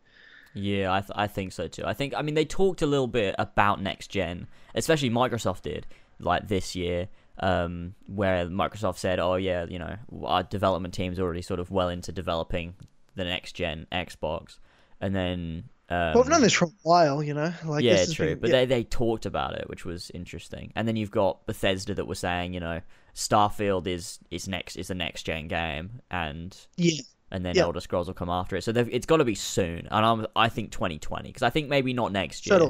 Yeah, 0.53 0.93
I, 0.93 0.99
th- 1.01 1.11
I 1.15 1.27
think 1.27 1.51
so 1.51 1.67
too. 1.67 1.83
I 1.85 1.93
think 1.93 2.13
I 2.15 2.21
mean 2.21 2.35
they 2.35 2.45
talked 2.45 2.81
a 2.81 2.87
little 2.87 3.07
bit 3.07 3.35
about 3.37 3.81
next 3.81 4.07
gen, 4.07 4.47
especially 4.75 5.09
Microsoft 5.09 5.63
did 5.63 5.87
like 6.19 6.47
this 6.47 6.75
year, 6.75 7.09
um, 7.39 7.95
where 8.07 8.45
Microsoft 8.45 8.97
said, 8.97 9.19
"Oh 9.19 9.35
yeah, 9.35 9.65
you 9.67 9.79
know, 9.79 9.97
our 10.23 10.43
development 10.43 10.93
team's 10.93 11.19
already 11.19 11.41
sort 11.41 11.59
of 11.59 11.69
well 11.69 11.89
into 11.89 12.11
developing 12.11 12.75
the 13.23 13.29
next 13.29 13.53
gen 13.53 13.87
Xbox," 13.91 14.59
and 14.99 15.15
then 15.15 15.63
um, 15.91 16.13
well, 16.13 16.19
I've 16.23 16.29
known 16.29 16.41
this 16.41 16.53
for 16.53 16.65
a 16.65 16.71
while, 16.83 17.21
you 17.21 17.33
know. 17.33 17.53
Like 17.65 17.83
yeah, 17.83 17.95
this 17.97 18.13
true. 18.13 18.27
been- 18.27 18.39
but 18.39 18.49
yeah. 18.49 18.59
they 18.59 18.65
they 18.65 18.83
talked 18.85 19.25
about 19.25 19.55
it, 19.55 19.67
which 19.69 19.83
was 19.83 20.09
interesting. 20.13 20.71
And 20.75 20.87
then 20.87 20.95
you've 20.95 21.11
got 21.11 21.45
Bethesda 21.45 21.93
that 21.95 22.05
were 22.05 22.15
saying, 22.15 22.53
you 22.53 22.61
know, 22.61 22.79
Starfield 23.13 23.87
is 23.87 24.19
is 24.29 24.47
next 24.47 24.77
is 24.77 24.87
the 24.87 24.95
next 24.95 25.23
gen 25.23 25.49
game, 25.49 26.01
and 26.09 26.57
yeah, 26.77 27.01
and 27.29 27.45
then 27.45 27.55
Yeah. 27.55 27.63
Elder 27.63 27.81
Scrolls 27.81 28.07
will 28.07 28.13
come 28.13 28.29
after 28.29 28.55
it. 28.55 28.63
So 28.63 28.71
it's 28.75 29.05
got 29.05 29.17
to 29.17 29.25
be 29.25 29.35
soon, 29.35 29.87
and 29.91 30.05
I'm 30.05 30.27
I 30.35 30.47
think 30.47 30.71
2020 30.71 31.27
because 31.27 31.43
I 31.43 31.49
think 31.49 31.67
maybe 31.67 31.93
not 31.93 32.13
next 32.13 32.47
year. 32.47 32.61
I. 32.63 32.69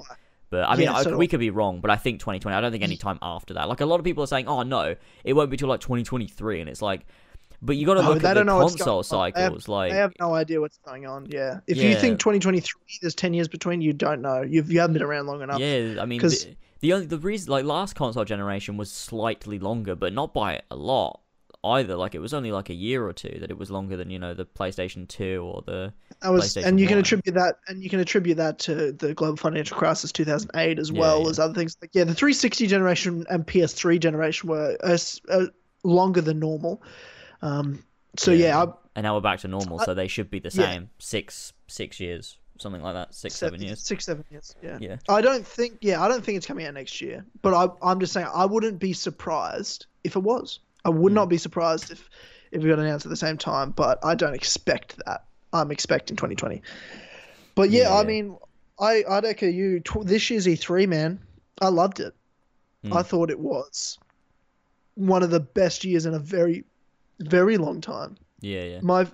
But 0.50 0.68
I 0.68 0.76
mean, 0.76 0.88
Yeah, 0.88 0.96
I, 0.96 1.04
so 1.04 1.16
we 1.16 1.28
could 1.28 1.40
be 1.40 1.50
wrong, 1.50 1.80
but 1.80 1.90
I 1.92 1.96
think 1.96 2.20
2020. 2.20 2.54
I 2.54 2.60
don't 2.60 2.72
think 2.74 2.84
any 2.84 2.98
time 2.98 3.18
after 3.22 3.54
that. 3.54 3.70
Like 3.70 3.80
a 3.80 3.86
lot 3.86 4.00
of 4.00 4.04
people 4.04 4.22
are 4.24 4.28
saying, 4.28 4.48
"Oh 4.48 4.64
no, 4.64 4.96
it 5.24 5.34
won't 5.34 5.50
be 5.50 5.56
till 5.56 5.70
like 5.70 5.80
2023," 5.80 6.60
and 6.60 6.70
it's 6.70 6.82
like, 6.82 7.06
but 7.62 7.78
you 7.78 7.86
got 7.86 7.96
to 7.96 8.00
Oh, 8.02 8.14
look 8.14 8.24
at 8.24 8.34
the 8.36 8.44
console 8.46 8.98
on. 9.00 9.04
They 9.34 9.42
have- 9.42 9.44
cycles. 9.44 9.68
Like, 9.68 9.92
I 9.92 9.96
have 9.96 10.14
no 10.20 10.34
idea 10.34 10.60
what's 10.62 10.78
going 10.86 11.06
on. 11.06 11.28
Yeah, 11.30 11.60
if 11.68 11.78
you 11.78 11.96
think 11.96 12.20
2023, 12.20 12.64
there's 13.02 13.16
10 13.16 13.34
years 13.34 13.48
between. 13.48 13.82
You 13.82 13.94
don't 13.94 14.22
know. 14.22 14.42
You've 14.42 14.72
you 14.72 14.80
haven't 14.80 14.94
been 14.94 15.04
around 15.04 15.28
long 15.28 15.42
enough. 15.42 15.60
yeah, 15.60 15.98
I 16.00 16.06
mean, 16.06 16.22
the, 16.22 16.56
the 16.80 16.94
only 16.94 17.06
the 17.06 17.18
reason 17.20 17.52
like 17.52 17.66
last 17.66 17.96
console 17.96 18.26
generation 18.26 18.78
was 18.78 18.92
slightly 18.92 19.60
longer, 19.60 19.96
but 19.96 20.14
not 20.14 20.34
by 20.34 20.62
a 20.72 20.76
lot 20.76 21.20
either. 21.64 21.96
Like 21.96 22.16
it 22.16 22.20
was 22.20 22.34
only 22.34 22.52
like 22.52 22.70
a 22.72 22.74
year 22.74 23.06
or 23.06 23.14
two 23.14 23.38
that 23.40 23.52
it 23.52 23.58
was 23.58 23.70
longer 23.70 23.96
than 23.96 24.10
you 24.10 24.18
know 24.18 24.34
the 24.34 24.46
PlayStation 24.46 25.08
2 25.08 25.44
or 25.44 25.62
the 25.68 25.94
That 26.24 26.32
was, 26.32 26.58
and 26.58 26.80
you 26.80 26.88
can 26.88 26.98
attribute 26.98 27.36
that, 27.36 27.58
and 27.68 27.84
you 27.84 27.90
can 27.92 28.00
attribute 28.00 28.38
that 28.38 28.58
to 28.60 28.92
the 28.94 29.14
global 29.14 29.38
financial 29.38 29.78
crisis 29.78 30.12
2008 30.12 30.80
as 30.80 30.90
Yeah, 30.90 31.00
well 31.00 31.22
yeah. 31.24 31.30
as 31.30 31.38
other 31.38 31.54
things. 31.54 31.78
Like 31.80 31.92
yeah, 31.94 32.04
the 32.06 32.16
360 32.16 32.66
generation 32.66 33.26
and 33.30 33.46
PS3 33.46 34.00
generation 34.00 34.50
were 34.50 34.76
uh, 34.84 34.98
uh, 35.30 35.46
longer 35.84 36.22
than 36.22 36.40
normal. 36.40 36.82
Um, 37.42 37.84
so 38.18 38.32
yeah, 38.32 38.62
I, 38.62 38.68
and 38.96 39.04
now 39.04 39.16
we're 39.16 39.22
back 39.22 39.40
to 39.40 39.48
normal, 39.48 39.80
so 39.80 39.94
they 39.94 40.08
should 40.08 40.30
be 40.30 40.40
the 40.40 40.50
yeah. 40.54 40.66
same 40.66 40.90
six 41.00 41.54
six 41.68 42.00
years, 42.00 42.38
something 42.60 42.82
like 42.82 42.94
that, 42.94 43.16
six 43.16 43.36
seven 43.36 43.62
years. 43.62 43.82
six 43.82 44.06
seven 44.06 44.26
years. 44.30 44.56
Yeah. 44.62 44.78
Yeah. 44.82 44.98
I 45.10 45.22
don't 45.22 45.46
think. 45.48 45.78
Yeah, 45.82 46.02
I 46.04 46.08
don't 46.08 46.24
think 46.24 46.38
it's 46.38 46.46
coming 46.46 46.66
out 46.66 46.74
next 46.74 47.02
year. 47.02 47.26
But 47.42 47.54
I, 47.54 47.70
I'm 47.90 48.00
just 48.00 48.14
saying, 48.14 48.28
I 48.34 48.46
wouldn't 48.46 48.80
be 48.80 48.94
surprised 48.94 49.86
if 50.04 50.16
it 50.16 50.20
was. 50.24 50.60
I 50.84 50.90
would 50.90 51.12
Hmm. 51.12 51.16
not 51.16 51.30
be 51.30 51.38
surprised 51.38 51.92
if 51.92 52.10
if 52.52 52.62
we 52.64 52.70
got 52.70 52.80
announced 52.80 53.06
at 53.06 53.10
the 53.10 53.16
same 53.16 53.38
time. 53.38 53.72
But 53.72 54.00
I 54.04 54.16
don't 54.16 54.34
expect 54.34 54.98
that. 55.06 55.24
I'm 55.54 55.72
expecting 55.72 56.16
2020. 56.18 56.62
But 57.56 57.70
yeah, 57.70 57.84
Yeah, 57.84 57.96
I 57.96 58.04
mean, 58.04 58.38
I 58.80 59.04
I'd 59.10 59.26
echo 59.26 59.48
you. 59.48 59.80
Tw- 59.82 60.06
this 60.06 60.30
year's 60.30 60.48
E3, 60.48 60.88
man, 60.88 61.20
I 61.62 61.68
loved 61.70 62.00
it. 62.00 62.14
Hmm. 62.84 62.94
I 62.94 63.04
thought 63.04 63.30
it 63.30 63.40
was 63.40 63.98
one 64.96 65.24
of 65.24 65.30
the 65.30 65.40
best 65.40 65.84
years 65.86 66.06
in 66.06 66.14
a 66.14 66.20
very, 66.20 66.64
very 67.22 67.58
long 67.58 67.82
time. 67.82 68.18
Yeah, 68.42 68.64
yeah. 68.64 68.80
My 68.82 69.08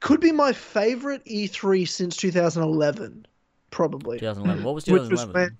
could 0.00 0.20
be 0.20 0.32
my 0.32 0.52
favorite 0.52 1.24
E3 1.24 1.88
since 1.88 2.16
2011, 2.16 3.26
probably. 3.70 4.18
2011. 4.18 4.62
What 4.64 4.74
was 4.74 4.86
Which 4.86 5.02
was 5.10 5.24
2011? 5.24 5.58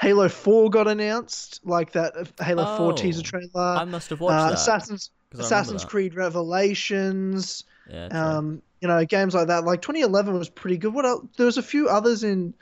Halo 0.00 0.28
4 0.28 0.70
got 0.70 0.88
announced, 0.88 1.60
like 1.64 1.92
that 1.92 2.16
uh, 2.16 2.44
Halo 2.44 2.64
4 2.64 2.92
Oh, 2.92 2.96
teaser 2.96 3.22
trailer. 3.22 3.48
I 3.54 3.84
must 3.84 4.10
have 4.10 4.20
watched 4.20 4.34
uh, 4.34 4.48
that. 4.48 4.54
Assassin's 4.54 5.10
'cause 5.30 5.40
I 5.40 5.44
remember 5.44 5.60
Assassin's. 5.62 5.84
Creed 5.84 6.14
Revelations. 6.14 7.64
Yeah. 7.88 8.06
Um, 8.06 8.62
you 8.80 8.88
know, 8.88 9.04
games 9.04 9.34
like 9.34 9.46
that. 9.46 9.64
Like 9.64 9.80
2011 9.80 10.34
was 10.34 10.48
pretty 10.48 10.76
good. 10.76 10.92
What 10.92 11.06
else? 11.06 11.24
There 11.36 11.46
was 11.46 11.56
a 11.58 11.62
few 11.62 11.88
others 11.88 12.24
in 12.24 12.52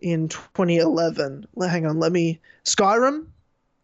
in 0.00 0.28
2011. 0.28 1.46
Hang 1.60 1.86
on, 1.86 1.98
let 1.98 2.12
me. 2.12 2.40
Skyrim. 2.64 3.26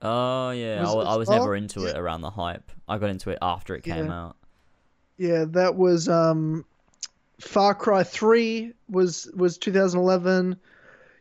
Oh 0.02 0.50
yeah, 0.50 0.78
I, 0.78 0.82
was 0.82 0.94
wa- 0.94 1.00
it 1.02 1.06
I 1.06 1.16
was 1.16 1.28
never 1.28 1.54
into 1.56 1.86
it 1.86 1.96
around 1.96 2.20
the 2.22 2.30
hype. 2.30 2.70
I 2.88 2.98
got 2.98 3.10
into 3.10 3.30
it 3.30 3.38
after 3.42 3.74
it 3.74 3.82
came 3.82 4.06
Yeah. 4.06 4.24
out. 4.26 4.36
Yeah, 5.18 5.44
that 5.48 5.76
was 5.76 6.08
um, 6.08 6.64
Far 7.40 7.74
Cry 7.74 8.02
3 8.04 8.72
was 8.88 9.30
was 9.34 9.58
2011. 9.58 10.56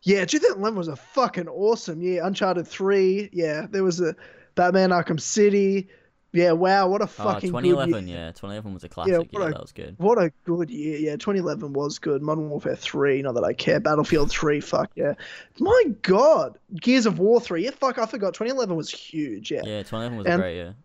Yeah, 0.03 0.25
2011 0.25 0.77
was 0.77 0.87
a 0.87 0.95
fucking 0.95 1.47
awesome 1.47 2.01
year. 2.01 2.23
Uncharted 2.23 2.67
3. 2.67 3.29
Yeah, 3.33 3.65
there 3.69 3.83
was 3.83 4.01
a 4.01 4.15
Batman 4.55 4.89
Arkham 4.91 5.19
City. 5.19 5.87
Yeah, 6.35 6.51
wow, 6.51 6.87
what 6.89 7.01
a 7.01 7.05
Oh, 7.05 7.07
fucking 7.07 7.51
good 7.51 7.63
2011, 7.63 8.07
yeah, 8.07 8.27
2011 8.31 8.73
was 8.73 8.83
a 8.83 8.89
classic. 8.89 9.11
Yeah, 9.13 9.17
what 9.39 9.47
a- 9.47 9.51
that 9.51 9.61
was 9.61 9.71
good. 9.71 9.95
What 9.97 10.17
a 10.17 10.31
good 10.43 10.69
year. 10.69 10.97
Yeah, 10.99 11.13
2011 11.15 11.73
was 11.73 11.97
good. 11.99 12.21
Modern 12.21 12.49
Warfare 12.49 12.75
3, 12.75 13.21
not 13.21 13.35
that 13.35 13.43
I 13.43 13.53
care. 13.53 13.79
Battlefield 13.79 14.29
3, 14.29 14.59
fuck 14.59 14.91
yeah. 14.95 15.13
My 15.59 15.83
god. 16.01 16.57
Gears 16.75 17.05
of 17.05 17.19
War 17.19 17.39
3. 17.39 17.63
Yeah, 17.63 17.71
fuck, 17.71 17.97
I 17.97 18.05
forgot. 18.05 18.33
2011 18.33 18.75
was 18.75 18.89
huge. 18.91 19.49
Yeah. 19.51 19.61
Yeah, 19.63 19.79
2011 19.83 20.17
was 20.17 20.27
And- 20.27 20.35
a 20.35 20.37
great 20.43 20.55
year. 20.55 20.75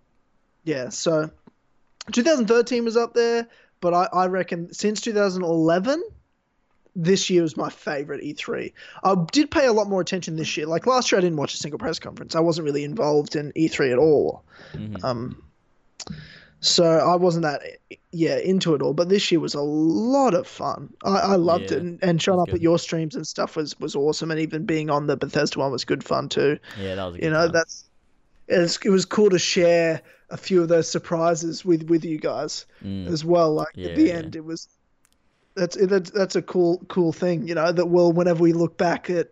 Yeah, 0.64 0.88
so 0.90 1.30
2013 2.12 2.84
was 2.84 2.96
up 2.96 3.14
there, 3.14 3.46
but 3.80 3.94
I, 3.94 4.08
I 4.12 4.26
reckon 4.26 4.72
since 4.72 5.00
2011, 5.00 6.02
this 6.96 7.30
year 7.30 7.42
was 7.42 7.56
my 7.56 7.70
favorite 7.70 8.22
E3. 8.22 8.72
I 9.04 9.14
did 9.32 9.50
pay 9.50 9.66
a 9.66 9.72
lot 9.72 9.88
more 9.88 10.00
attention 10.00 10.36
this 10.36 10.56
year. 10.56 10.66
Like 10.66 10.86
last 10.86 11.10
year, 11.12 11.18
I 11.18 11.22
didn't 11.22 11.36
watch 11.38 11.54
a 11.54 11.56
single 11.56 11.78
press 11.78 11.98
conference. 11.98 12.34
I 12.34 12.40
wasn't 12.40 12.64
really 12.66 12.84
involved 12.84 13.36
in 13.36 13.52
E3 13.52 13.92
at 13.92 13.98
all. 13.98 14.42
Mhm. 14.74 15.02
Um, 15.04 15.42
so 16.62 16.84
I 16.84 17.14
wasn't 17.16 17.44
that 17.44 17.62
yeah 18.12 18.36
into 18.36 18.74
it 18.74 18.82
all. 18.82 18.92
But 18.92 19.08
this 19.08 19.30
year 19.32 19.40
was 19.40 19.54
a 19.54 19.60
lot 19.62 20.34
of 20.34 20.46
fun. 20.46 20.92
I, 21.04 21.18
I 21.18 21.34
loved 21.36 21.70
Yeah, 21.70 21.78
it, 21.78 21.82
and, 21.82 21.98
and 22.02 22.20
showing 22.22 22.40
up 22.40 22.46
good. 22.48 22.56
at 22.56 22.60
your 22.60 22.78
streams 22.78 23.14
and 23.16 23.26
stuff 23.26 23.56
was 23.56 23.78
was 23.80 23.96
awesome. 23.96 24.30
And 24.30 24.40
even 24.40 24.66
being 24.66 24.90
on 24.90 25.06
the 25.06 25.16
Bethesda 25.16 25.58
one 25.58 25.72
was 25.72 25.84
good 25.84 26.04
fun 26.04 26.28
too 26.28 26.58
Yeah, 26.78 26.96
that 26.96 27.04
was 27.04 27.14
a 27.14 27.18
good 27.18 27.24
you 27.24 27.30
know 27.30 27.48
that's 27.48 27.84
it's, 28.48 28.78
it 28.84 28.90
was 28.90 29.04
cool 29.06 29.30
to 29.30 29.38
share 29.38 30.02
a 30.28 30.36
few 30.36 30.60
of 30.60 30.68
those 30.68 30.88
surprises 30.90 31.64
with 31.64 31.84
with 31.88 32.04
you 32.04 32.18
guys 32.18 32.66
Mm. 32.84 33.06
as 33.08 33.24
well. 33.24 33.54
Like 33.54 33.68
Yeah, 33.74 33.90
at 33.90 33.96
the 33.96 34.08
yeah. 34.08 34.14
end, 34.14 34.36
it 34.36 34.44
was 34.44 34.68
that's 35.56 35.76
that's 35.76 36.10
that's 36.10 36.36
a 36.36 36.42
cool 36.42 36.82
cool 36.88 37.12
thing, 37.12 37.46
you 37.46 37.54
know. 37.54 37.72
That 37.72 37.86
will 37.86 38.12
whenever 38.12 38.42
we 38.42 38.52
look 38.52 38.76
back 38.78 39.10
at 39.10 39.28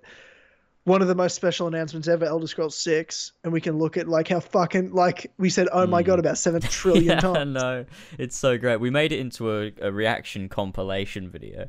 one 0.84 1.02
of 1.02 1.08
the 1.08 1.14
most 1.14 1.34
special 1.34 1.66
announcements 1.68 2.08
ever, 2.08 2.24
Elder 2.24 2.46
Scrolls 2.46 2.74
Six, 2.76 3.32
and 3.44 3.52
we 3.52 3.60
can 3.60 3.78
look 3.78 3.96
at 3.96 4.08
like 4.08 4.28
how 4.28 4.40
fucking 4.40 4.92
like 4.92 5.30
we 5.38 5.50
said, 5.50 5.68
oh 5.72 5.86
my 5.86 6.02
Mm. 6.02 6.06
god, 6.06 6.18
about 6.18 6.38
seven 6.38 6.60
trillion 6.62 7.04
yeah, 7.06 7.20
times. 7.20 7.52
no, 7.54 7.84
it's 8.18 8.36
so 8.36 8.56
great. 8.58 8.78
We 8.80 8.90
made 8.90 9.12
it 9.12 9.18
into 9.20 9.50
a, 9.52 9.72
a 9.82 9.92
reaction 9.92 10.48
compilation 10.48 11.28
video. 11.28 11.68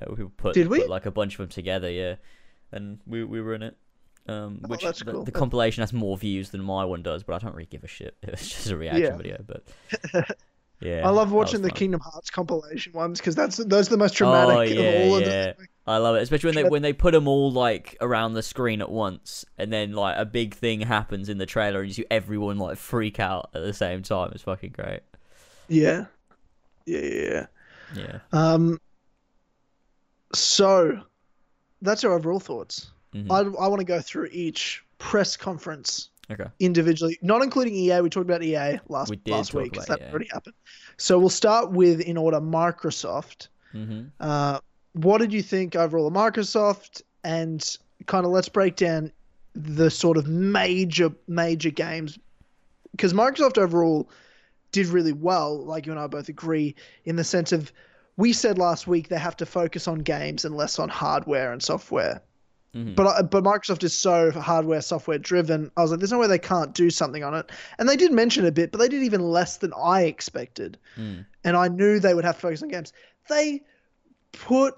Uh, 0.00 0.14
we 0.16 0.24
put, 0.24 0.54
Did 0.54 0.68
we? 0.68 0.80
put 0.80 0.88
like 0.90 1.06
a 1.06 1.10
bunch 1.10 1.34
of 1.34 1.38
them 1.38 1.48
together, 1.48 1.90
yeah, 1.90 2.16
and 2.72 3.00
we 3.06 3.22
we 3.24 3.40
were 3.40 3.54
in 3.54 3.62
it. 3.62 3.76
Um, 4.26 4.60
Oh, 4.64 4.68
which 4.68 4.82
that's 4.84 4.98
the, 5.02 5.12
cool. 5.12 5.24
the 5.24 5.32
compilation 5.32 5.80
has 5.80 5.92
more 5.92 6.14
views 6.16 6.50
than 6.50 6.60
my 6.62 6.84
one 6.84 7.02
does, 7.02 7.22
but 7.22 7.32
I 7.34 7.38
don't 7.38 7.54
really 7.54 7.64
give 7.66 7.82
a 7.82 7.86
shit. 7.86 8.14
If 8.22 8.28
it's 8.34 8.48
just 8.48 8.70
a 8.70 8.76
reaction 8.76 9.02
Yeah. 9.04 9.16
video, 9.16 9.44
but 9.46 10.36
yeah, 10.80 11.06
I 11.06 11.10
love 11.10 11.32
watching 11.32 11.62
the 11.62 11.68
fun. 11.68 11.76
Kingdom 11.76 12.00
Hearts 12.00 12.30
compilation 12.30 12.92
ones 12.92 13.18
because 13.20 13.34
that's 13.34 13.56
those 13.56 13.88
are 13.88 13.90
the 13.90 13.96
most 13.96 14.14
dramatic 14.14 14.56
Oh, 14.56 14.60
yeah, 14.62 14.80
of 14.80 15.10
all 15.10 15.16
of 15.16 15.22
yeah. 15.22 15.28
them. 15.28 15.54
I 15.86 15.96
love 15.96 16.16
it, 16.16 16.22
especially 16.22 16.48
when 16.48 16.64
they 16.64 16.68
when 16.68 16.82
they 16.82 16.92
put 16.92 17.12
them 17.12 17.26
all 17.26 17.50
like 17.50 17.96
around 18.00 18.34
the 18.34 18.42
screen 18.42 18.80
at 18.82 18.90
once, 18.90 19.44
and 19.56 19.72
then 19.72 19.92
like 19.92 20.16
a 20.18 20.24
big 20.26 20.54
thing 20.54 20.80
happens 20.82 21.28
in 21.28 21.38
the 21.38 21.46
trailer, 21.46 21.80
and 21.80 21.88
you 21.88 21.94
see 21.94 22.06
everyone 22.10 22.58
like 22.58 22.76
freak 22.76 23.18
out 23.18 23.50
at 23.54 23.62
the 23.62 23.72
same 23.72 24.02
time. 24.02 24.30
It's 24.34 24.42
fucking 24.42 24.72
great. 24.76 25.00
Yeah, 25.68 26.06
yeah, 26.86 27.00
yeah. 27.00 27.46
yeah. 27.94 28.18
Um, 28.32 28.78
so 30.34 31.00
that's 31.82 32.04
our 32.04 32.12
overall 32.12 32.40
thoughts. 32.40 32.90
Mhm. 33.14 33.30
I, 33.30 33.64
I 33.64 33.68
want 33.68 33.80
to 33.80 33.86
go 33.86 34.00
through 34.00 34.28
each 34.32 34.84
press 34.98 35.36
conference 35.36 36.10
Okay. 36.30 36.46
individually, 36.60 37.18
not 37.22 37.42
including 37.42 37.74
EA. 37.74 38.00
We 38.00 38.10
talked 38.10 38.28
about 38.28 38.42
EA 38.42 38.80
last 38.88 39.10
We 39.10 39.16
did 39.16 39.32
last 39.32 39.54
week 39.54 39.72
about 39.72 39.86
that 39.88 40.00
EA. 40.00 40.10
already 40.10 40.28
happened. 40.30 40.54
So 40.98 41.18
we'll 41.18 41.30
start 41.30 41.72
with 41.72 42.00
in 42.00 42.16
order 42.16 42.40
Microsoft. 42.40 43.48
hmm 43.72 44.04
Uh, 44.20 44.60
what 44.92 45.18
did 45.18 45.32
you 45.32 45.42
think 45.42 45.76
overall 45.76 46.06
of 46.06 46.12
Microsoft? 46.12 47.02
And 47.24 47.64
kind 48.06 48.26
of 48.26 48.32
let's 48.32 48.48
break 48.48 48.76
down 48.76 49.12
the 49.54 49.90
sort 49.90 50.16
of 50.16 50.28
major 50.28 51.10
major 51.26 51.70
games 51.70 52.18
because 52.92 53.12
Microsoft 53.12 53.58
overall 53.58 54.08
did 54.72 54.86
really 54.86 55.12
well. 55.12 55.64
Like 55.64 55.86
you 55.86 55.92
and 55.92 56.00
I 56.00 56.06
both 56.06 56.28
agree 56.28 56.74
in 57.04 57.16
the 57.16 57.24
sense 57.24 57.52
of 57.52 57.72
we 58.16 58.32
said 58.32 58.58
last 58.58 58.86
week 58.86 59.08
they 59.08 59.18
have 59.18 59.36
to 59.36 59.46
focus 59.46 59.88
on 59.88 59.98
games 60.00 60.44
and 60.44 60.56
less 60.56 60.78
on 60.78 60.88
hardware 60.88 61.52
and 61.52 61.62
software. 61.62 62.20
Mhm. 62.74 62.94
But 62.94 63.30
but 63.30 63.42
Microsoft 63.44 63.82
is 63.82 63.94
so 63.94 64.30
hardware 64.30 64.82
software 64.82 65.16
driven. 65.18 65.70
I 65.76 65.82
was 65.82 65.90
like, 65.90 66.00
there's 66.00 66.12
no 66.12 66.18
way 66.18 66.26
they 66.26 66.38
can't 66.38 66.74
do 66.74 66.90
something 66.90 67.24
on 67.24 67.34
it. 67.34 67.50
And 67.78 67.88
they 67.88 67.96
did 67.96 68.12
mention 68.12 68.44
a 68.44 68.52
bit, 68.52 68.70
but 68.72 68.78
they 68.78 68.88
did 68.88 69.02
even 69.02 69.22
less 69.22 69.56
than 69.56 69.72
I 69.74 70.02
expected 70.02 70.76
Mm. 70.98 71.24
and 71.44 71.56
I 71.56 71.68
knew 71.68 71.98
they 71.98 72.12
would 72.14 72.24
have 72.24 72.34
to 72.36 72.40
focus 72.42 72.62
on 72.62 72.68
games. 72.68 72.92
They 73.28 73.62
put 74.32 74.74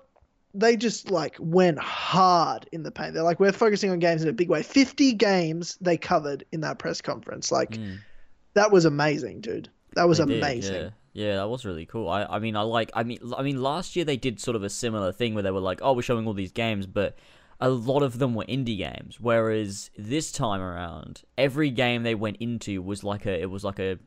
they 0.53 0.77
just 0.77 1.11
like 1.11 1.37
went 1.39 1.79
hard 1.79 2.69
in 2.73 2.83
the 2.83 2.91
paint. 2.91 3.15
They're 3.15 3.23
like, 3.23 3.39
we're 3.39 3.53
focusing 3.53 3.91
on 3.91 3.99
games 4.01 4.23
in 4.23 4.29
a 4.29 4.33
big 4.33 4.49
way. 4.49 4.63
Fifty 4.63 5.13
games 5.13 5.77
they 5.81 5.97
covered 5.97 6.45
in 6.53 6.61
that 6.63 6.79
press 6.79 7.01
conference. 7.01 7.53
Like 7.53 7.71
Mm. 7.73 7.99
that 8.55 8.71
was 8.73 8.85
amazing, 8.85 9.41
dude. 9.41 9.69
That 9.95 10.09
was 10.09 10.19
They 10.19 10.27
did, 10.27 10.39
amazing. 10.39 10.75
yeah. 10.75 10.91
Yeah, 11.13 11.37
that 11.37 11.49
was 11.49 11.65
really 11.65 11.87
cool. 11.87 12.09
I, 12.09 12.23
I 12.25 12.39
mean, 12.39 12.55
I 12.55 12.61
like. 12.63 12.93
I 12.95 13.03
mean, 13.03 13.19
I 13.37 13.43
mean, 13.43 13.61
last 13.61 13.97
year 13.97 14.05
they 14.05 14.17
did 14.17 14.39
sort 14.39 14.55
of 14.55 14.63
a 14.63 14.71
similar 14.71 15.11
thing 15.11 15.35
where 15.35 15.43
they 15.43 15.51
were 15.51 15.59
like, 15.59 15.81
"Oh, 15.83 15.93
we're 15.93 16.03
showing 16.03 16.25
all 16.29 16.35
these 16.35 16.53
games," 16.53 16.87
but 16.87 17.17
a 17.61 17.69
lot 17.69 18.03
of 18.03 18.19
them 18.19 18.35
were 18.35 18.45
indie 18.45 18.79
games. 18.79 19.19
Whereas 19.21 19.91
this 19.97 20.33
time 20.33 20.61
around, 20.61 21.23
every 21.37 21.71
game 21.71 22.03
they 22.03 22.15
went 22.15 22.39
into 22.41 22.83
was 22.83 23.05
like 23.05 23.27
a, 23.27 23.41
it 23.41 23.51
was 23.51 23.65
like 23.65 23.79
a, 23.79 23.99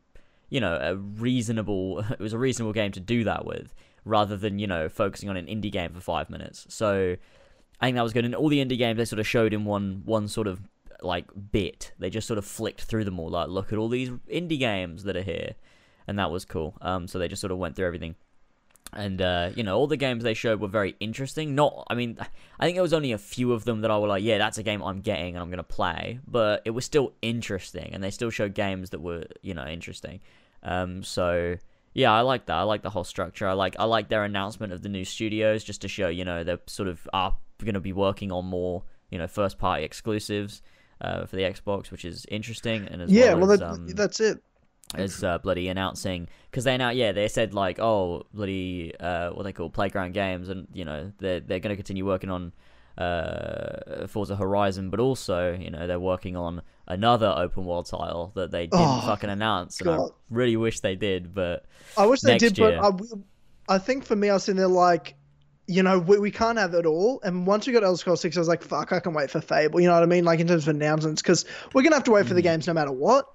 you 0.48 0.60
know, 0.60 0.78
a 0.80 0.96
reasonable. 0.96 2.04
It 2.10 2.20
was 2.20 2.32
a 2.32 2.38
reasonable 2.38 2.72
game 2.72 2.92
to 2.92 3.00
do 3.00 3.24
that 3.24 3.44
with, 3.44 3.74
rather 4.04 4.36
than 4.36 4.58
you 4.58 4.66
know 4.66 4.88
focusing 4.88 5.28
on 5.28 5.36
an 5.36 5.46
indie 5.46 5.72
game 5.72 5.92
for 5.92 6.00
five 6.00 6.30
minutes. 6.30 6.66
So, 6.68 7.16
I 7.80 7.86
think 7.86 7.96
that 7.96 8.02
was 8.02 8.12
good. 8.12 8.24
And 8.24 8.34
all 8.34 8.48
the 8.48 8.64
indie 8.64 8.78
games 8.78 8.98
they 8.98 9.04
sort 9.04 9.20
of 9.20 9.26
showed 9.26 9.52
in 9.52 9.64
one 9.64 10.02
one 10.04 10.28
sort 10.28 10.46
of 10.46 10.60
like 11.02 11.26
bit. 11.52 11.92
They 11.98 12.10
just 12.10 12.26
sort 12.26 12.38
of 12.38 12.44
flicked 12.44 12.82
through 12.82 13.04
them 13.04 13.20
all. 13.20 13.30
Like, 13.30 13.48
look 13.48 13.72
at 13.72 13.78
all 13.78 13.88
these 13.88 14.10
indie 14.30 14.58
games 14.58 15.04
that 15.04 15.16
are 15.16 15.22
here 15.22 15.54
and 16.06 16.18
that 16.18 16.30
was 16.30 16.44
cool. 16.44 16.76
Um, 16.80 17.06
so 17.08 17.18
they 17.18 17.28
just 17.28 17.40
sort 17.40 17.50
of 17.52 17.58
went 17.58 17.76
through 17.76 17.86
everything, 17.86 18.14
and 18.92 19.20
uh, 19.20 19.50
you 19.54 19.62
know, 19.62 19.76
all 19.76 19.86
the 19.86 19.96
games 19.96 20.22
they 20.22 20.34
showed 20.34 20.60
were 20.60 20.68
very 20.68 20.94
interesting. 21.00 21.54
Not, 21.54 21.86
I 21.88 21.94
mean, 21.94 22.16
I 22.60 22.64
think 22.64 22.76
there 22.76 22.82
was 22.82 22.92
only 22.92 23.12
a 23.12 23.18
few 23.18 23.52
of 23.52 23.64
them 23.64 23.80
that 23.80 23.90
I 23.90 23.98
were 23.98 24.08
like, 24.08 24.22
yeah, 24.22 24.38
that's 24.38 24.58
a 24.58 24.62
game 24.62 24.82
I'm 24.82 25.00
getting 25.00 25.34
and 25.34 25.42
I'm 25.42 25.50
gonna 25.50 25.62
play, 25.62 26.20
but 26.26 26.62
it 26.64 26.70
was 26.70 26.84
still 26.84 27.12
interesting, 27.22 27.90
and 27.92 28.02
they 28.02 28.10
still 28.10 28.30
showed 28.30 28.54
games 28.54 28.90
that 28.90 29.00
were, 29.00 29.24
you 29.42 29.54
know, 29.54 29.66
interesting. 29.66 30.20
Um, 30.62 31.02
so 31.02 31.56
yeah, 31.92 32.12
I 32.12 32.20
like 32.20 32.46
that. 32.46 32.54
I 32.54 32.62
like 32.62 32.82
the 32.82 32.90
whole 32.90 33.04
structure. 33.04 33.48
I 33.48 33.52
like, 33.52 33.76
I 33.78 33.84
like 33.84 34.08
their 34.08 34.24
announcement 34.24 34.72
of 34.72 34.82
the 34.82 34.88
new 34.88 35.04
studios 35.04 35.64
just 35.64 35.80
to 35.82 35.88
show, 35.88 36.08
you 36.08 36.24
know, 36.24 36.44
they're 36.44 36.60
sort 36.66 36.88
of 36.88 37.08
are 37.12 37.36
gonna 37.64 37.80
be 37.80 37.92
working 37.92 38.30
on 38.30 38.44
more, 38.44 38.84
you 39.10 39.18
know, 39.18 39.26
first 39.26 39.58
party 39.58 39.84
exclusives. 39.84 40.62
Uh, 41.00 41.26
for 41.26 41.34
the 41.36 41.42
Xbox, 41.42 41.90
which 41.90 42.04
is 42.04 42.24
interesting, 42.30 42.86
and 42.86 43.02
as 43.02 43.10
yeah, 43.10 43.34
well, 43.34 43.40
well, 43.40 43.52
as, 43.52 43.58
that, 43.58 43.68
um, 43.68 43.86
that's 43.88 44.20
it. 44.20 44.40
As 44.96 45.22
uh, 45.24 45.38
bloody 45.38 45.68
announcing 45.68 46.28
because 46.50 46.64
they 46.64 46.76
now 46.76 46.90
yeah 46.90 47.12
they 47.12 47.28
said 47.28 47.54
like 47.54 47.78
oh 47.78 48.22
bloody 48.32 48.92
uh 49.00 49.30
what 49.30 49.42
they 49.44 49.52
call 49.52 49.70
playground 49.70 50.12
games 50.12 50.48
and 50.48 50.66
you 50.72 50.84
know 50.84 51.12
they're 51.18 51.40
they're 51.40 51.60
going 51.60 51.70
to 51.72 51.76
continue 51.76 52.06
working 52.06 52.30
on 52.30 52.52
uh 52.98 54.06
Forza 54.06 54.36
Horizon 54.36 54.90
but 54.90 55.00
also 55.00 55.52
you 55.54 55.70
know 55.70 55.86
they're 55.86 56.00
working 56.00 56.36
on 56.36 56.62
another 56.86 57.32
open 57.36 57.64
world 57.64 57.86
title 57.86 58.32
that 58.34 58.50
they 58.50 58.66
didn't 58.66 58.80
Oh, 58.80 59.02
fucking 59.06 59.30
announce 59.30 59.80
and 59.80 59.90
I 59.90 59.98
really 60.30 60.56
wish 60.56 60.80
they 60.80 60.94
did 60.96 61.34
but 61.34 61.64
I 61.96 62.06
wish 62.06 62.20
they 62.20 62.38
did, 62.38 62.56
year. 62.58 62.78
but 62.80 63.02
I, 63.68 63.74
I 63.76 63.78
think 63.78 64.04
for 64.04 64.14
me, 64.16 64.28
I 64.30 64.34
was 64.34 64.44
sitting 64.44 64.58
there 64.58 64.68
like, 64.68 65.14
you 65.66 65.82
know, 65.82 65.98
we, 65.98 66.18
we 66.18 66.30
can't 66.30 66.58
have 66.58 66.74
it 66.74 66.84
all. 66.86 67.20
And 67.22 67.46
once 67.46 67.66
we 67.66 67.72
got 67.72 67.82
Elder 67.84 67.96
Scrolls 67.96 68.20
6, 68.20 68.36
I 68.36 68.40
was 68.40 68.48
like, 68.48 68.62
fuck, 68.62 68.92
I 68.92 69.00
can 69.00 69.14
wait 69.14 69.30
for 69.30 69.40
Fable. 69.40 69.80
You 69.80 69.86
know 69.88 69.94
what 69.94 70.02
I 70.02 70.06
mean? 70.06 70.24
Like 70.24 70.40
in 70.40 70.46
terms 70.46 70.68
of 70.68 70.74
announcements, 70.74 71.22
because 71.22 71.46
we're 71.72 71.80
going 71.82 71.92
to 71.92 71.96
have 71.96 72.04
to 72.04 72.10
wait 72.10 72.26
for 72.26 72.34
the 72.34 72.42
games 72.42 72.66
no 72.66 72.74
matter 72.74 72.92
what. 72.92 73.26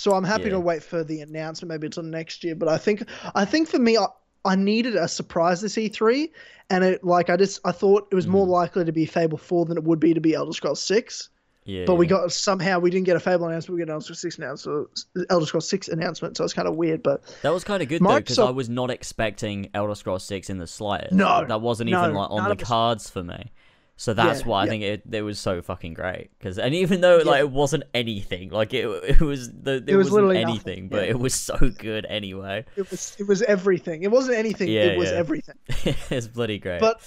So 0.00 0.14
I'm 0.14 0.24
happy. 0.24 0.44
Yeah. 0.44 0.50
to 0.52 0.60
wait 0.60 0.82
for 0.82 1.04
the 1.04 1.20
announcement 1.20 1.68
maybe 1.68 1.86
until 1.86 2.02
next 2.04 2.42
year. 2.42 2.54
But 2.54 2.68
I 2.68 2.78
think, 2.78 3.04
I 3.34 3.44
think 3.44 3.68
for 3.68 3.78
me, 3.78 3.98
I, 3.98 4.06
I 4.46 4.56
needed 4.56 4.96
a 4.96 5.06
surprise 5.06 5.60
this 5.60 5.74
E3. 5.74 6.30
And 6.70 6.82
it, 6.84 7.04
like, 7.04 7.28
I 7.28 7.36
just, 7.36 7.60
I 7.66 7.72
thought 7.72 8.08
it 8.10 8.14
was 8.14 8.26
more 8.26 8.46
Mm. 8.46 8.50
likely 8.50 8.84
to 8.86 8.92
be 8.92 9.04
Fable 9.04 9.36
4 9.36 9.66
than 9.66 9.76
it 9.76 9.84
would 9.84 10.00
be 10.00 10.14
to 10.14 10.20
be 10.20 10.34
Elder 10.34 10.52
Scrolls 10.52 10.80
6. 10.82 11.28
yeah 11.66 11.84
But 11.84 11.96
we 11.96 12.06
got 12.06 12.32
somehow 12.32 12.78
we 12.78 12.88
didn't 12.88 13.04
get 13.04 13.16
a 13.16 13.20
Fable 13.20 13.46
announcement. 13.48 13.74
We 13.78 13.84
got 13.84 13.90
an 13.90 13.94
Elder 13.96 14.04
Scrolls 14.04 14.20
6 14.22 14.38
announcement, 14.38 14.88
So 15.14 15.24
Elder 15.28 15.44
Scrolls 15.44 15.68
6 15.68 15.88
announcement. 15.88 16.36
So 16.38 16.44
it's 16.44 16.54
kind 16.54 16.66
of 16.68 16.76
weird, 16.76 17.02
but 17.02 17.22
that 17.42 17.52
was 17.52 17.64
kind 17.64 17.82
of 17.82 17.90
good 17.90 18.00
though 18.02 18.16
because 18.20 18.38
I 18.38 18.48
was 18.50 18.70
not 18.70 18.90
expecting 18.90 19.68
Elder 19.74 19.94
Scrolls 19.94 20.24
6 20.24 20.48
in 20.48 20.56
the 20.56 20.66
slightest 20.66 21.12
No, 21.12 21.44
that 21.46 21.60
wasn't 21.60 21.90
no, 21.90 22.02
even 22.02 22.14
like 22.14 22.30
on 22.30 22.48
the 22.48 22.56
cards 22.56 23.10
for 23.10 23.22
me 23.22 23.52
So 24.00 24.14
that's 24.14 24.40
Yeah, 24.40 24.46
why 24.46 24.62
I 24.62 24.64
yeah. 24.64 24.70
think 24.70 24.82
it, 24.82 25.02
it 25.12 25.20
was 25.20 25.38
so 25.38 25.60
fucking 25.60 25.92
great. 25.92 26.30
Because 26.38 26.58
and 26.58 26.74
even 26.74 27.02
though 27.02 27.18
like 27.18 27.40
it 27.40 27.50
wasn't 27.50 27.84
anything, 27.92 28.48
like 28.48 28.72
it 28.72 28.86
it 29.04 29.20
was 29.20 29.52
the 29.52 29.84
it 29.86 29.94
was 29.94 30.06
was 30.06 30.12
literally 30.14 30.38
anything, 30.38 30.84
nothing, 30.84 30.88
but 30.88 31.06
it 31.06 31.18
was 31.18 31.34
so 31.34 31.58
good 31.76 32.06
anyway. 32.08 32.64
It 32.76 32.90
was 32.90 33.14
it 33.18 33.28
was 33.28 33.42
everything. 33.42 34.02
It 34.02 34.10
wasn't 34.10 34.38
anything. 34.38 34.70
Yeah, 34.70 34.84
it 34.84 34.98
was 34.98 35.12
everything. 35.12 35.56
it's 35.68 36.26
bloody 36.28 36.58
great. 36.58 36.80
But 36.80 37.02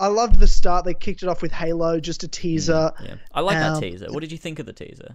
I 0.00 0.06
loved 0.06 0.40
the 0.40 0.48
start. 0.48 0.86
They 0.86 0.94
kicked 0.94 1.22
it 1.22 1.28
off 1.28 1.42
with 1.42 1.52
Halo, 1.52 2.00
just 2.00 2.22
a 2.22 2.28
teaser. 2.28 2.92
yeah, 3.04 3.16
I 3.34 3.42
like 3.42 3.58
um, 3.58 3.74
that 3.74 3.80
teaser. 3.82 4.06
What 4.08 4.20
did 4.20 4.32
you 4.32 4.38
think 4.38 4.58
of 4.58 4.64
the 4.64 4.72
teaser? 4.72 5.14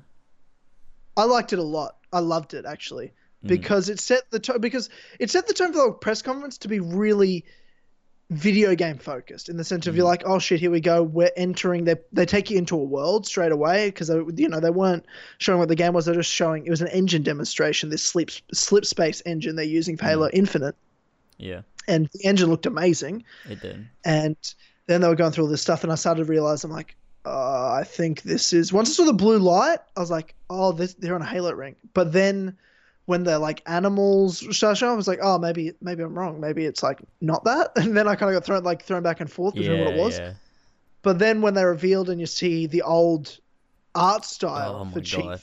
I 1.17 1.23
liked 1.23 1.51
it 1.51 1.57
a 1.57 1.63
lot. 1.63 1.97
I 2.13 2.19
loved 2.19 2.53
it 2.53 2.63
actually 2.65 3.11
Mm. 3.43 3.49
because 3.49 3.89
it 3.89 3.99
set 3.99 4.29
the 4.29 4.39
tone. 4.39 4.61
Because 4.61 4.89
it 5.19 5.31
set 5.31 5.47
the 5.47 5.53
tone 5.53 5.73
for 5.73 5.87
the 5.87 5.93
press 5.93 6.21
conference 6.21 6.59
to 6.59 6.67
be 6.67 6.79
really 6.79 7.43
video 8.29 8.75
game 8.75 8.97
focused 8.97 9.47
in 9.47 9.55
the 9.57 9.63
sense 9.63 9.87
of 9.87 9.93
Mm. 9.93 9.97
you're 9.97 10.05
like, 10.05 10.23
oh 10.25 10.37
shit, 10.37 10.59
here 10.59 10.69
we 10.71 10.81
go. 10.81 11.01
We're 11.01 11.31
entering. 11.37 11.85
They 11.85 11.95
they 12.11 12.25
take 12.25 12.49
you 12.51 12.57
into 12.57 12.75
a 12.75 12.83
world 12.83 13.25
straight 13.25 13.51
away 13.53 13.87
because 13.89 14.09
you 14.09 14.49
know 14.49 14.59
they 14.59 14.69
weren't 14.69 15.05
showing 15.37 15.59
what 15.59 15.69
the 15.69 15.75
game 15.75 15.93
was. 15.93 16.05
They're 16.05 16.15
just 16.15 16.31
showing 16.31 16.65
it 16.65 16.69
was 16.69 16.81
an 16.81 16.89
engine 16.89 17.23
demonstration. 17.23 17.89
This 17.89 18.03
slip 18.03 18.29
slip 18.53 18.85
space 18.85 19.21
engine 19.25 19.55
they're 19.55 19.65
using 19.65 19.95
for 19.97 20.03
Mm. 20.05 20.09
Halo 20.09 20.29
Infinite, 20.33 20.75
Yeah, 21.37 21.61
and 21.87 22.09
the 22.13 22.25
engine 22.25 22.49
looked 22.49 22.65
amazing. 22.65 23.23
it 23.49 23.61
did. 23.61 23.87
and 24.03 24.35
then 24.87 25.01
they 25.01 25.07
were 25.07 25.15
going 25.15 25.31
through 25.31 25.43
all 25.45 25.49
this 25.49 25.61
stuff 25.61 25.83
and 25.83 25.91
i 25.91 25.95
started 25.95 26.23
to 26.23 26.29
realize 26.29 26.63
i'm 26.63 26.71
like 26.71 26.95
uh, 27.25 27.71
i 27.73 27.83
think 27.83 28.21
this 28.21 28.53
is 28.53 28.71
once 28.71 28.89
i 28.89 28.93
saw 28.93 29.03
the 29.03 29.11
blue 29.11 29.37
light 29.37 29.79
i 29.97 29.99
was 29.99 30.09
like 30.09 30.33
oh 30.49 30.71
this 30.71 30.93
they're 30.93 31.13
on 31.15 31.21
a 31.21 31.25
halo 31.25 31.51
ring 31.51 31.75
but 31.93 32.13
then 32.13 32.55
when 33.07 33.23
they're 33.25 33.39
like 33.39 33.63
animals 33.67 34.45
started 34.55 34.85
i 34.87 34.93
was 34.93 35.07
like 35.09 35.19
oh 35.23 35.39
maybe 35.39 35.73
maybe 35.81 36.03
i'm 36.03 36.17
wrong 36.17 36.39
maybe 36.41 36.65
it's 36.65 36.83
like 36.83 37.01
not 37.21 37.43
that 37.45 37.71
and 37.77 37.97
then 37.97 38.07
i 38.07 38.15
kind 38.15 38.31
of 38.31 38.35
got 38.41 38.45
thrown 38.45 38.63
like 38.63 38.83
thrown 38.83 39.03
back 39.03 39.21
and 39.21 39.31
forth 39.31 39.55
between 39.57 39.79
Yeah, 39.79 39.85
what 39.85 39.95
it 39.95 39.97
was 39.97 40.19
yeah. 40.19 40.33
but 41.03 41.19
then 41.19 41.41
when 41.41 41.55
they 41.55 41.65
revealed 41.65 42.09
and 42.09 42.19
you 42.21 42.27
see 42.27 42.67
the 42.67 42.83
old 42.83 43.39
art 43.95 44.25
style 44.25 44.87
Oh 44.89 44.91
for 44.93 45.01
chief 45.01 45.23
God. 45.25 45.41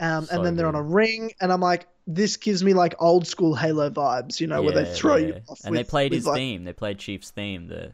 um, 0.00 0.24
So 0.26 0.36
and 0.36 0.44
then 0.44 0.56
they're 0.56 0.66
on 0.68 0.74
a 0.74 0.82
ring 0.82 1.32
and 1.40 1.52
i'm 1.52 1.60
like 1.60 1.88
this 2.06 2.36
gives 2.36 2.64
me 2.64 2.74
like 2.74 2.94
old 3.00 3.26
school 3.26 3.54
halo 3.54 3.90
vibes 3.90 4.40
you 4.40 4.46
know 4.46 4.62
where 4.62 4.72
they 4.72 4.84
throw 4.84 5.16
yeah. 5.16 5.26
you 5.28 5.40
off 5.48 5.60
and 5.64 5.76
they 5.76 5.84
played 5.84 6.10
with, 6.12 6.18
his 6.18 6.26
like, 6.26 6.36
theme. 6.36 6.64
They 6.64 6.72
played 6.72 6.98
Chief's 6.98 7.30
theme. 7.30 7.68
The, 7.68 7.92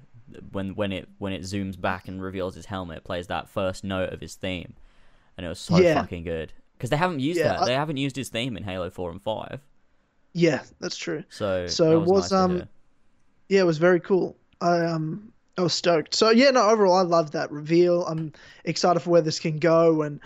when 0.53 0.75
when 0.75 0.93
it 0.93 1.09
when 1.19 1.33
it 1.33 1.43
zooms 1.43 1.81
back 1.81 2.09
and 2.09 2.23
reveals 2.23 2.55
his 2.55 2.67
helmet, 2.67 2.99
it 2.99 3.05
plays 3.05 3.27
that 3.29 3.49
first 3.49 3.85
note 3.85 4.13
of 4.13 4.21
his 4.21 4.35
theme, 4.35 4.75
and 5.37 5.45
it 5.47 5.49
was 5.49 5.59
so 5.59 5.79
Yeah. 5.79 5.95
fucking 5.95 6.25
good. 6.25 6.53
Because 6.77 6.91
they 6.91 6.97
haven't 6.97 7.21
used 7.21 7.39
Yeah, 7.39 7.49
that. 7.49 7.63
I- 7.63 7.65
They 7.67 7.75
haven't 7.75 7.97
used 7.97 8.17
his 8.17 8.29
theme 8.29 8.57
in 8.57 8.65
Halo 8.65 8.91
Four 8.91 9.11
and 9.11 9.23
Five. 9.23 9.61
Yeah, 10.33 10.63
that's 10.81 10.97
true. 10.97 11.23
So 11.31 11.67
So 11.67 12.01
was, 12.01 12.09
was, 12.09 12.33
nice 12.33 12.41
um. 12.41 12.69
Yeah, 13.49 13.61
it 13.61 13.67
was 13.67 13.79
very 13.79 14.01
cool. 14.01 14.37
I 14.61 14.81
um 14.81 15.33
I 15.57 15.63
was 15.63 15.73
stoked. 15.73 16.15
So 16.15 16.31
yeah, 16.31 16.51
no, 16.51 16.69
overall 16.69 16.97
I 16.97 17.03
love 17.03 17.31
that 17.33 17.51
reveal. 17.53 18.05
I'm 18.07 18.33
excited 18.65 19.01
for 19.01 19.11
where 19.11 19.23
this 19.23 19.39
can 19.39 19.59
go 19.59 20.03
and 20.03 20.21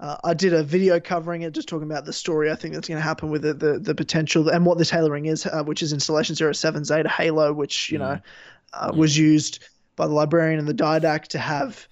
uh, 0.00 0.16
I 0.24 0.34
did 0.34 0.52
a 0.52 0.64
video 0.64 0.98
covering 0.98 1.42
it, 1.42 1.52
just 1.52 1.68
talking 1.68 1.88
about 1.88 2.04
the 2.04 2.12
story. 2.12 2.50
I 2.50 2.56
think 2.56 2.74
that's 2.74 2.88
going 2.88 2.98
to 2.98 3.02
happen 3.02 3.30
with 3.30 3.42
the, 3.42 3.54
the 3.54 3.78
the 3.78 3.94
potential 3.94 4.48
and 4.48 4.66
what 4.66 4.76
this 4.76 4.90
Halo 4.90 5.08
ring 5.08 5.26
is, 5.26 5.46
uh, 5.46 5.62
which 5.62 5.82
is 5.82 5.92
installation 5.92 6.34
07 6.34 6.84
Zeta 6.84 7.08
Halo, 7.08 7.52
which 7.52 7.90
you 7.92 7.98
know 7.98 8.18
uh, 8.72 8.92
was 8.94 9.16
used 9.16 9.62
by 9.94 10.08
the 10.08 10.12
librarian 10.12 10.58
and 10.58 10.66
the 10.66 10.74
didact 10.74 11.28
to 11.28 11.38
have 11.38 11.86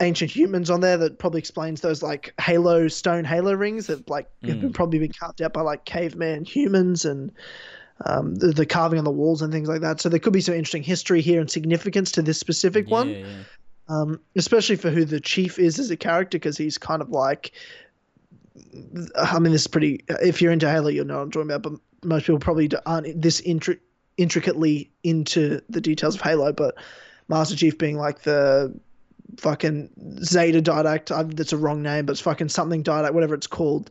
ancient 0.00 0.30
humans 0.30 0.70
on 0.70 0.80
there. 0.80 0.96
That 0.96 1.18
probably 1.18 1.38
explains 1.38 1.80
those 1.80 2.02
like 2.02 2.34
Halo 2.40 2.88
stone 2.88 3.24
Halo 3.24 3.54
rings 3.54 3.86
that 3.86 4.08
like 4.08 4.28
have 4.44 4.60
been 4.60 4.72
probably 4.72 4.98
been 4.98 5.12
carved 5.12 5.42
out 5.42 5.52
by 5.52 5.62
like 5.62 5.84
caveman 5.84 6.44
humans 6.44 7.04
and 7.04 7.32
um, 8.06 8.34
the, 8.34 8.48
the 8.48 8.66
carving 8.66 8.98
on 8.98 9.04
the 9.04 9.10
walls 9.10 9.40
and 9.42 9.52
things 9.52 9.68
like 9.68 9.80
that. 9.80 10.00
So 10.00 10.08
there 10.08 10.18
could 10.18 10.32
be 10.32 10.40
some 10.40 10.54
interesting 10.54 10.82
history 10.82 11.20
here 11.20 11.40
and 11.40 11.50
significance 11.50 12.10
to 12.12 12.22
this 12.22 12.38
specific 12.38 12.90
one, 12.90 13.10
Yeah, 13.10 13.18
yeah. 13.18 13.34
um, 13.88 14.20
especially 14.36 14.76
for 14.76 14.90
who 14.90 15.04
the 15.04 15.20
chief 15.20 15.58
is 15.58 15.78
as 15.78 15.90
a 15.90 15.96
character, 15.96 16.38
because 16.38 16.56
he's 16.58 16.78
kind 16.78 17.00
of 17.00 17.10
like. 17.10 17.52
I 19.16 19.38
mean, 19.38 19.52
this 19.52 19.62
is 19.62 19.66
pretty. 19.66 20.04
If 20.08 20.40
you're 20.40 20.52
into 20.52 20.70
Halo, 20.70 20.88
you'll 20.88 21.06
know 21.06 21.16
what 21.16 21.22
I'm 21.22 21.30
talking 21.30 21.50
about. 21.50 21.62
But 21.62 21.80
most 22.08 22.26
people 22.26 22.38
probably 22.38 22.70
aren't 22.86 23.20
this 23.20 23.40
intri- 23.40 23.80
intricately 24.16 24.90
into 25.02 25.60
the 25.68 25.80
details 25.80 26.14
of 26.14 26.20
Halo. 26.20 26.52
But 26.52 26.76
Master 27.28 27.56
Chief 27.56 27.78
being 27.78 27.96
like 27.96 28.22
the 28.22 28.72
fucking 29.38 29.90
Zeta 30.22 30.60
Didact. 30.60 31.14
I, 31.14 31.22
that's 31.24 31.52
a 31.52 31.56
wrong 31.56 31.82
name, 31.82 32.06
but 32.06 32.12
it's 32.12 32.20
fucking 32.20 32.48
something 32.48 32.82
Didact, 32.82 33.12
whatever 33.12 33.34
it's 33.34 33.46
called. 33.46 33.90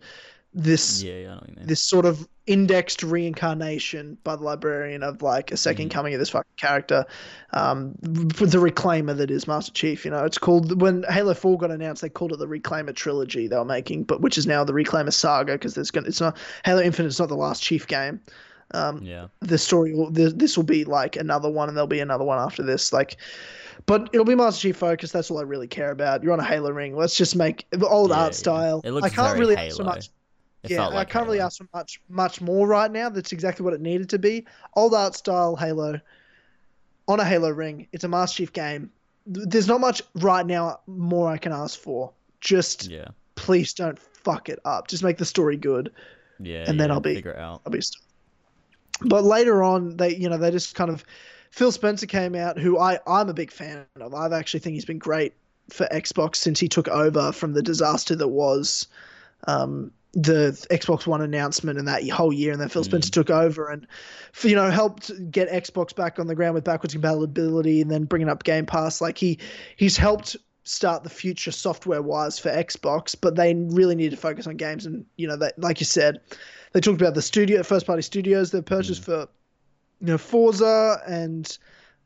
This 0.56 1.02
Yeah, 1.02 1.14
yeah, 1.14 1.18
I 1.18 1.34
know 1.34 1.36
what 1.36 1.58
mean. 1.58 1.68
this 1.68 1.82
sort 1.82 2.06
of 2.06 2.28
indexed 2.46 3.02
reincarnation 3.02 4.18
by 4.24 4.36
the 4.36 4.44
librarian 4.44 5.02
of 5.02 5.22
like 5.22 5.52
a 5.52 5.56
2nd 5.56 5.90
coming 5.90 6.14
of 6.14 6.20
this 6.20 6.30
fucking 6.30 6.52
character, 6.58 7.06
um, 7.54 7.96
the 8.02 8.60
reclaimer 8.60 9.16
that 9.18 9.32
is 9.32 9.48
Master 9.48 9.72
Chief. 9.72 10.06
You 10.06 10.12
know, 10.12 10.26
it's 10.26 10.38
called 10.38 10.80
when 10.82 11.06
Halo 11.10 11.34
Four 11.34 11.58
got 11.58 11.72
announced, 11.72 12.02
they 12.04 12.10
called 12.10 12.34
it 12.34 12.40
the 12.40 12.48
Reclaimer 12.48 12.96
trilogy 12.96 13.48
they 13.48 13.56
were 13.56 13.66
making, 13.66 14.04
but 14.04 14.22
which 14.22 14.38
is 14.38 14.46
now 14.46 14.64
the 14.64 14.74
Reclaimer 14.74 15.14
saga 15.14 15.54
because 15.54 15.74
there's 15.74 15.90
gonna 15.90 16.08
it's 16.08 16.22
not 16.22 16.38
Halo 16.66 16.82
Infinite. 16.82 17.08
It's 17.08 17.20
not 17.20 17.30
the 17.30 17.36
last 17.36 17.64
Chief 17.64 17.88
game. 17.88 18.20
Um, 18.74 19.02
yeah, 19.04 19.28
The 19.42 19.58
story 19.58 19.94
will 19.94 20.10
the, 20.12 20.30
this 20.30 20.58
will 20.58 20.64
be 20.64 20.84
like 20.86 21.16
another 21.16 21.50
one, 21.50 21.68
and 21.70 21.78
there'll 21.78 21.88
be 21.88 22.00
another 22.00 22.24
one 22.26 22.40
after 22.40 22.64
this. 22.64 22.92
Like. 22.94 23.18
But 23.86 24.10
it'll 24.14 24.26
be 24.26 24.36
Master 24.36 24.62
Chief 24.62 24.78
focused. 24.78 25.12
That's 25.12 25.30
all 25.30 25.40
I 25.40 25.42
really 25.42 25.68
care 25.68 25.92
about. 25.92 26.24
You're 26.24 26.32
on 26.32 26.40
a 26.40 26.44
Halo 26.44 26.70
ring. 26.72 26.96
Let's 26.96 27.18
just 27.18 27.36
make 27.36 27.66
the 27.72 27.88
old 27.88 28.12
Yeah, 28.12 28.18
art 28.20 28.32
yeah. 28.32 28.38
style. 28.38 28.82
It 28.86 28.92
looks 28.92 29.06
I 29.08 29.10
can't 29.10 29.28
very 29.30 29.40
really 29.40 29.56
Halo. 29.56 29.68
ask 29.68 29.76
so 29.78 29.84
much 29.84 30.10
It 30.64 30.72
yeah, 30.72 30.88
like 30.88 31.08
I 31.08 31.12
can't 31.12 31.26
really 31.26 31.42
ask 31.42 31.58
for 31.58 31.68
much 31.74 32.00
much 32.08 32.40
more 32.40 32.66
right 32.66 32.90
now. 32.90 33.10
That's 33.10 33.34
exactly 33.34 33.66
what 33.66 33.74
it 33.74 33.82
needed 33.82 34.10
to 34.12 34.20
be. 34.20 34.46
Old 34.76 34.94
art 34.94 35.16
style 35.16 35.58
Halo 35.58 36.00
on 37.10 37.20
a 37.20 37.26
Halo 37.26 37.50
ring. 37.50 37.88
It's 37.92 38.06
a 38.06 38.08
Master 38.08 38.38
Chief 38.38 38.54
game. 38.54 38.90
There's 39.26 39.68
not 39.68 39.82
much 39.82 40.02
right 40.16 40.46
now 40.46 40.80
more 40.88 41.30
I 41.30 41.38
can 41.38 41.52
ask 41.52 41.78
for. 41.78 42.12
Just 42.40 42.88
Yeah, 42.90 43.08
please 43.36 43.74
don't 43.74 44.00
fuck 44.00 44.48
it 44.48 44.60
up. 44.64 44.88
Just 44.88 45.04
make 45.04 45.18
the 45.18 45.26
story 45.26 45.58
good. 45.58 45.92
yeah. 46.40 46.64
And 46.68 46.80
then 46.80 46.90
I'll 46.92 47.02
be- 47.02 47.16
figure 47.16 47.32
it 47.32 47.40
out. 47.40 47.62
I'll 47.66 47.72
be 47.72 47.82
But 49.02 49.24
later 49.24 49.64
on, 49.64 49.98
they 49.98 50.16
you 50.16 50.30
know 50.30 50.38
they 50.38 50.52
just 50.52 50.76
kind 50.76 50.90
of 50.90 51.04
Phil 51.52 51.72
Spencer 51.72 52.06
came 52.06 52.36
out, 52.36 52.58
who 52.58 52.80
I 52.80 53.00
I'm 53.08 53.30
a 53.30 53.34
big 53.34 53.52
fan 53.52 53.86
of. 54.00 54.14
I 54.14 54.28
actually 54.38 54.60
think 54.60 54.74
he's 54.74 54.86
been 54.86 55.00
great 55.00 55.34
for 55.70 55.88
Xbox 55.92 56.38
since 56.38 56.60
he 56.60 56.68
took 56.68 56.88
over 56.88 57.32
from 57.32 57.54
the 57.54 57.62
disaster 57.62 58.16
that 58.16 58.28
was 58.28 58.88
um, 59.48 59.92
the 60.14 60.52
Xbox 60.70 61.08
One 61.08 61.22
announcement 61.22 61.80
and 61.80 61.88
that 61.88 62.08
whole 62.10 62.34
year, 62.34 62.52
and 62.52 62.62
then 62.62 62.70
Phil 62.70 62.84
Spencer 62.84 63.12
took 63.12 63.30
over 63.30 63.70
and 63.70 63.88
you 64.44 64.56
know 64.56 64.70
helped 64.70 65.12
get 65.32 65.50
Xbox 65.50 65.96
back 65.96 66.20
on 66.20 66.28
the 66.28 66.36
ground 66.36 66.54
with 66.54 66.64
backwards 66.64 66.94
compatibility, 66.94 67.82
and 67.82 67.90
then 67.90 68.06
bringing 68.06 68.30
up 68.30 68.44
Game 68.44 68.66
Pass. 68.66 69.02
Like 69.02 69.18
he 69.18 69.40
he's 69.76 69.98
helped 69.98 70.36
start 70.64 71.04
the 71.04 71.10
future 71.10 71.52
software 71.52 72.02
wise 72.02 72.40
for 72.40 72.50
Xbox, 72.50 73.16
but 73.20 73.36
they 73.36 73.54
really 73.54 73.96
need 73.96 74.12
to 74.12 74.18
focus 74.18 74.48
on 74.48 74.56
games. 74.56 74.86
And 74.86 75.06
you 75.18 75.28
know, 75.28 75.36
they, 75.36 75.52
like 75.58 75.80
you 75.80 75.86
said, 75.86 76.22
they 76.74 76.82
talked 76.82 77.02
about 77.02 77.14
the 77.16 77.22
studio, 77.22 77.64
first 77.64 77.86
party 77.88 78.02
studios 78.02 78.52
they 78.52 78.62
purchased 78.62 79.04
for 79.04 79.28
you 80.02 80.08
know 80.08 80.18
Forza 80.18 81.02
and 81.08 81.58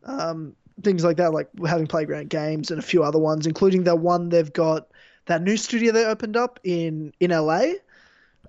um, 0.04 0.56
things 0.84 1.04
like 1.04 1.18
that, 1.18 1.34
like 1.34 1.50
having 1.66 1.88
Playground 1.88 2.30
Games 2.30 2.70
and 2.72 2.80
a 2.80 2.84
few 2.84 3.04
other 3.04 3.20
ones, 3.20 3.48
including 3.48 3.84
that 3.86 3.98
one 4.00 4.30
they've 4.30 4.54
got 4.54 4.88
that 5.26 5.42
new 5.42 5.58
studio 5.58 5.92
they 5.92 6.06
opened 6.06 6.38
up 6.38 6.60
in 6.64 7.14
in 7.20 7.32
LA. 7.32 7.74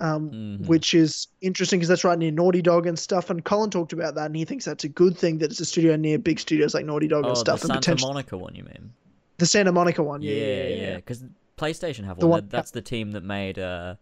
Um, 0.01 0.31
Mhm. 0.31 0.67
Which 0.69 0.95
is 0.95 1.27
interesting 1.41 1.81
because 1.81 1.89
that's 1.89 2.05
right 2.05 2.17
near 2.17 2.31
Naughty 2.31 2.63
Dog 2.63 2.87
and 2.87 2.97
stuff. 2.97 3.31
And 3.31 3.45
Colin 3.45 3.69
talked 3.69 3.93
about 3.93 4.15
that, 4.15 4.27
and 4.27 4.37
he 4.37 4.45
thinks 4.45 4.65
that's 4.65 4.85
a 4.85 4.89
good 4.89 5.19
thing 5.19 5.39
that 5.39 5.51
it's 5.51 5.59
a 5.59 5.65
studio 5.65 5.97
near 5.97 6.19
big 6.21 6.39
studios 6.39 6.73
like 6.73 6.85
Naughty 6.87 7.09
Dog 7.09 7.25
Oh, 7.25 7.29
and 7.29 7.37
the 7.37 7.41
stuff, 7.41 7.63
and 7.63 7.69
Santa 7.69 7.81
potentially 7.81 8.09
Monica 8.13 8.37
one, 8.39 8.55
you 8.55 8.63
mean? 8.63 8.93
the 9.39 9.47
Santa 9.47 9.73
Monica 9.73 10.05
one. 10.05 10.23
Yeah, 10.23 10.31
Yeah, 10.35 10.39
yeah, 10.47 10.69
yeah, 10.69 10.77
yeah. 10.91 10.97
Because 10.97 11.25
PlayStation 11.57 12.05
have 12.05 12.21
The 12.21 12.29
one. 12.29 12.43
one- 12.43 12.49
That's 12.49 12.71
the 12.71 12.81
team 12.81 13.11
that 13.11 13.25
made 13.25 13.59
uh, 13.59 13.97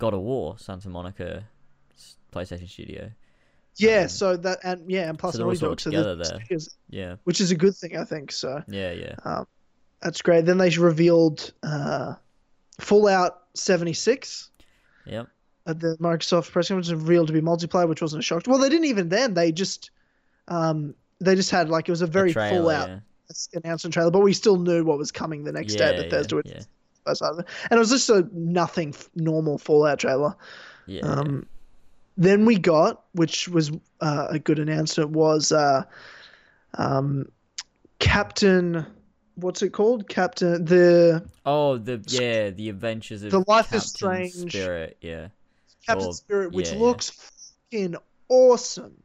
God 0.00 0.14
of 0.14 0.20
War, 0.20 0.56
Santa 0.58 0.88
Monica 0.88 1.44
PlayStation 2.32 2.68
Studio. 2.68 3.10
Yeah, 3.76 4.02
Um, 4.02 4.08
so 4.08 4.36
that 4.36 4.58
and 4.64 4.90
yeah, 4.90 5.08
and 5.08 5.18
plus 5.18 5.36
so 5.36 5.44
Naughty 5.44 5.56
sort 5.58 5.72
of 5.72 5.76
Dog, 5.76 5.80
so 5.80 5.90
together 5.90 6.16
the 6.16 6.24
there. 6.24 6.40
studios, 6.44 6.76
Yeah, 6.88 7.14
which 7.24 7.40
is 7.40 7.50
a 7.52 7.54
good 7.56 7.76
thing, 7.76 7.96
I 7.96 8.04
think. 8.04 8.32
So 8.32 8.62
yeah, 8.66 8.90
yeah. 8.92 9.44
that's 10.02 10.20
great. 10.22 10.44
Then 10.44 10.58
they 10.58 10.70
revealed 10.76 11.52
uh, 11.62 12.14
Fallout 12.80 13.42
76 13.54 14.50
Yep. 15.06 15.28
at 15.66 15.80
the 15.80 15.96
Microsoft 16.00 16.50
press 16.50 16.68
conference, 16.68 16.90
revealed 16.90 17.28
to 17.28 17.32
be 17.32 17.40
multiplayer, 17.40 17.88
which 17.88 18.02
wasn't 18.02 18.20
a 18.20 18.22
shock. 18.24 18.42
Well, 18.46 18.58
they 18.58 18.68
didn't 18.68 18.86
even 18.86 19.08
then. 19.08 19.34
They 19.34 19.52
just 19.52 19.90
um, 20.48 20.94
they 21.20 21.34
just 21.36 21.50
had 21.50 21.68
like 21.68 21.88
it 21.88 21.92
was 21.92 22.02
a 22.02 22.06
very 22.06 22.32
trailer, 22.32 22.56
Fallout 22.58 22.88
yeah. 22.88 23.60
announcement 23.62 23.94
trailer, 23.94 24.10
but 24.10 24.20
we 24.20 24.32
still 24.32 24.56
knew 24.56 24.84
what 24.84 24.98
was 24.98 25.12
coming 25.12 25.44
the 25.44 25.52
next 25.52 25.74
day, 25.76 25.94
Yeah, 25.94 26.02
the 26.02 26.10
Thursday. 26.10 26.42
yeah, 26.44 26.60
which 27.04 27.10
was 27.10 27.18
side 27.18 27.32
of 27.32 27.38
it. 27.40 27.46
And 27.70 27.76
it 27.76 27.78
was 27.78 27.90
just 27.90 28.10
a 28.10 28.28
nothing 28.32 28.94
normal 29.14 29.58
Fallout 29.58 29.98
trailer. 29.98 30.34
Yeah. 30.86 31.02
Um, 31.02 31.46
then 32.16 32.44
we 32.44 32.58
got, 32.58 33.04
which 33.12 33.48
was 33.48 33.70
uh, 34.00 34.26
a 34.30 34.38
good 34.38 34.58
announcement, 34.58 35.10
was 35.10 35.52
uh, 35.52 35.84
um, 36.74 37.30
Captain. 37.98 38.86
What's 39.36 39.62
it 39.62 39.70
called? 39.70 40.08
Captain 40.08 40.64
the 40.64 41.24
oh, 41.46 41.78
the 41.78 42.02
yeah, 42.08 42.50
the 42.50 42.68
Adventures 42.68 43.22
of 43.22 43.30
The 43.30 43.44
Life 43.46 43.72
is 43.72 43.84
Strange. 43.84 44.32
Spirit. 44.32 44.98
Yeah. 45.00 45.28
Captain 45.86 46.08
Or- 46.08 46.12
Spirit, 46.12 46.52
which 46.52 46.68
yeah, 46.68 46.74
yeah. 46.74 46.80
looks 46.82 47.10
fucking 47.70 47.96
awesome. 48.28 49.02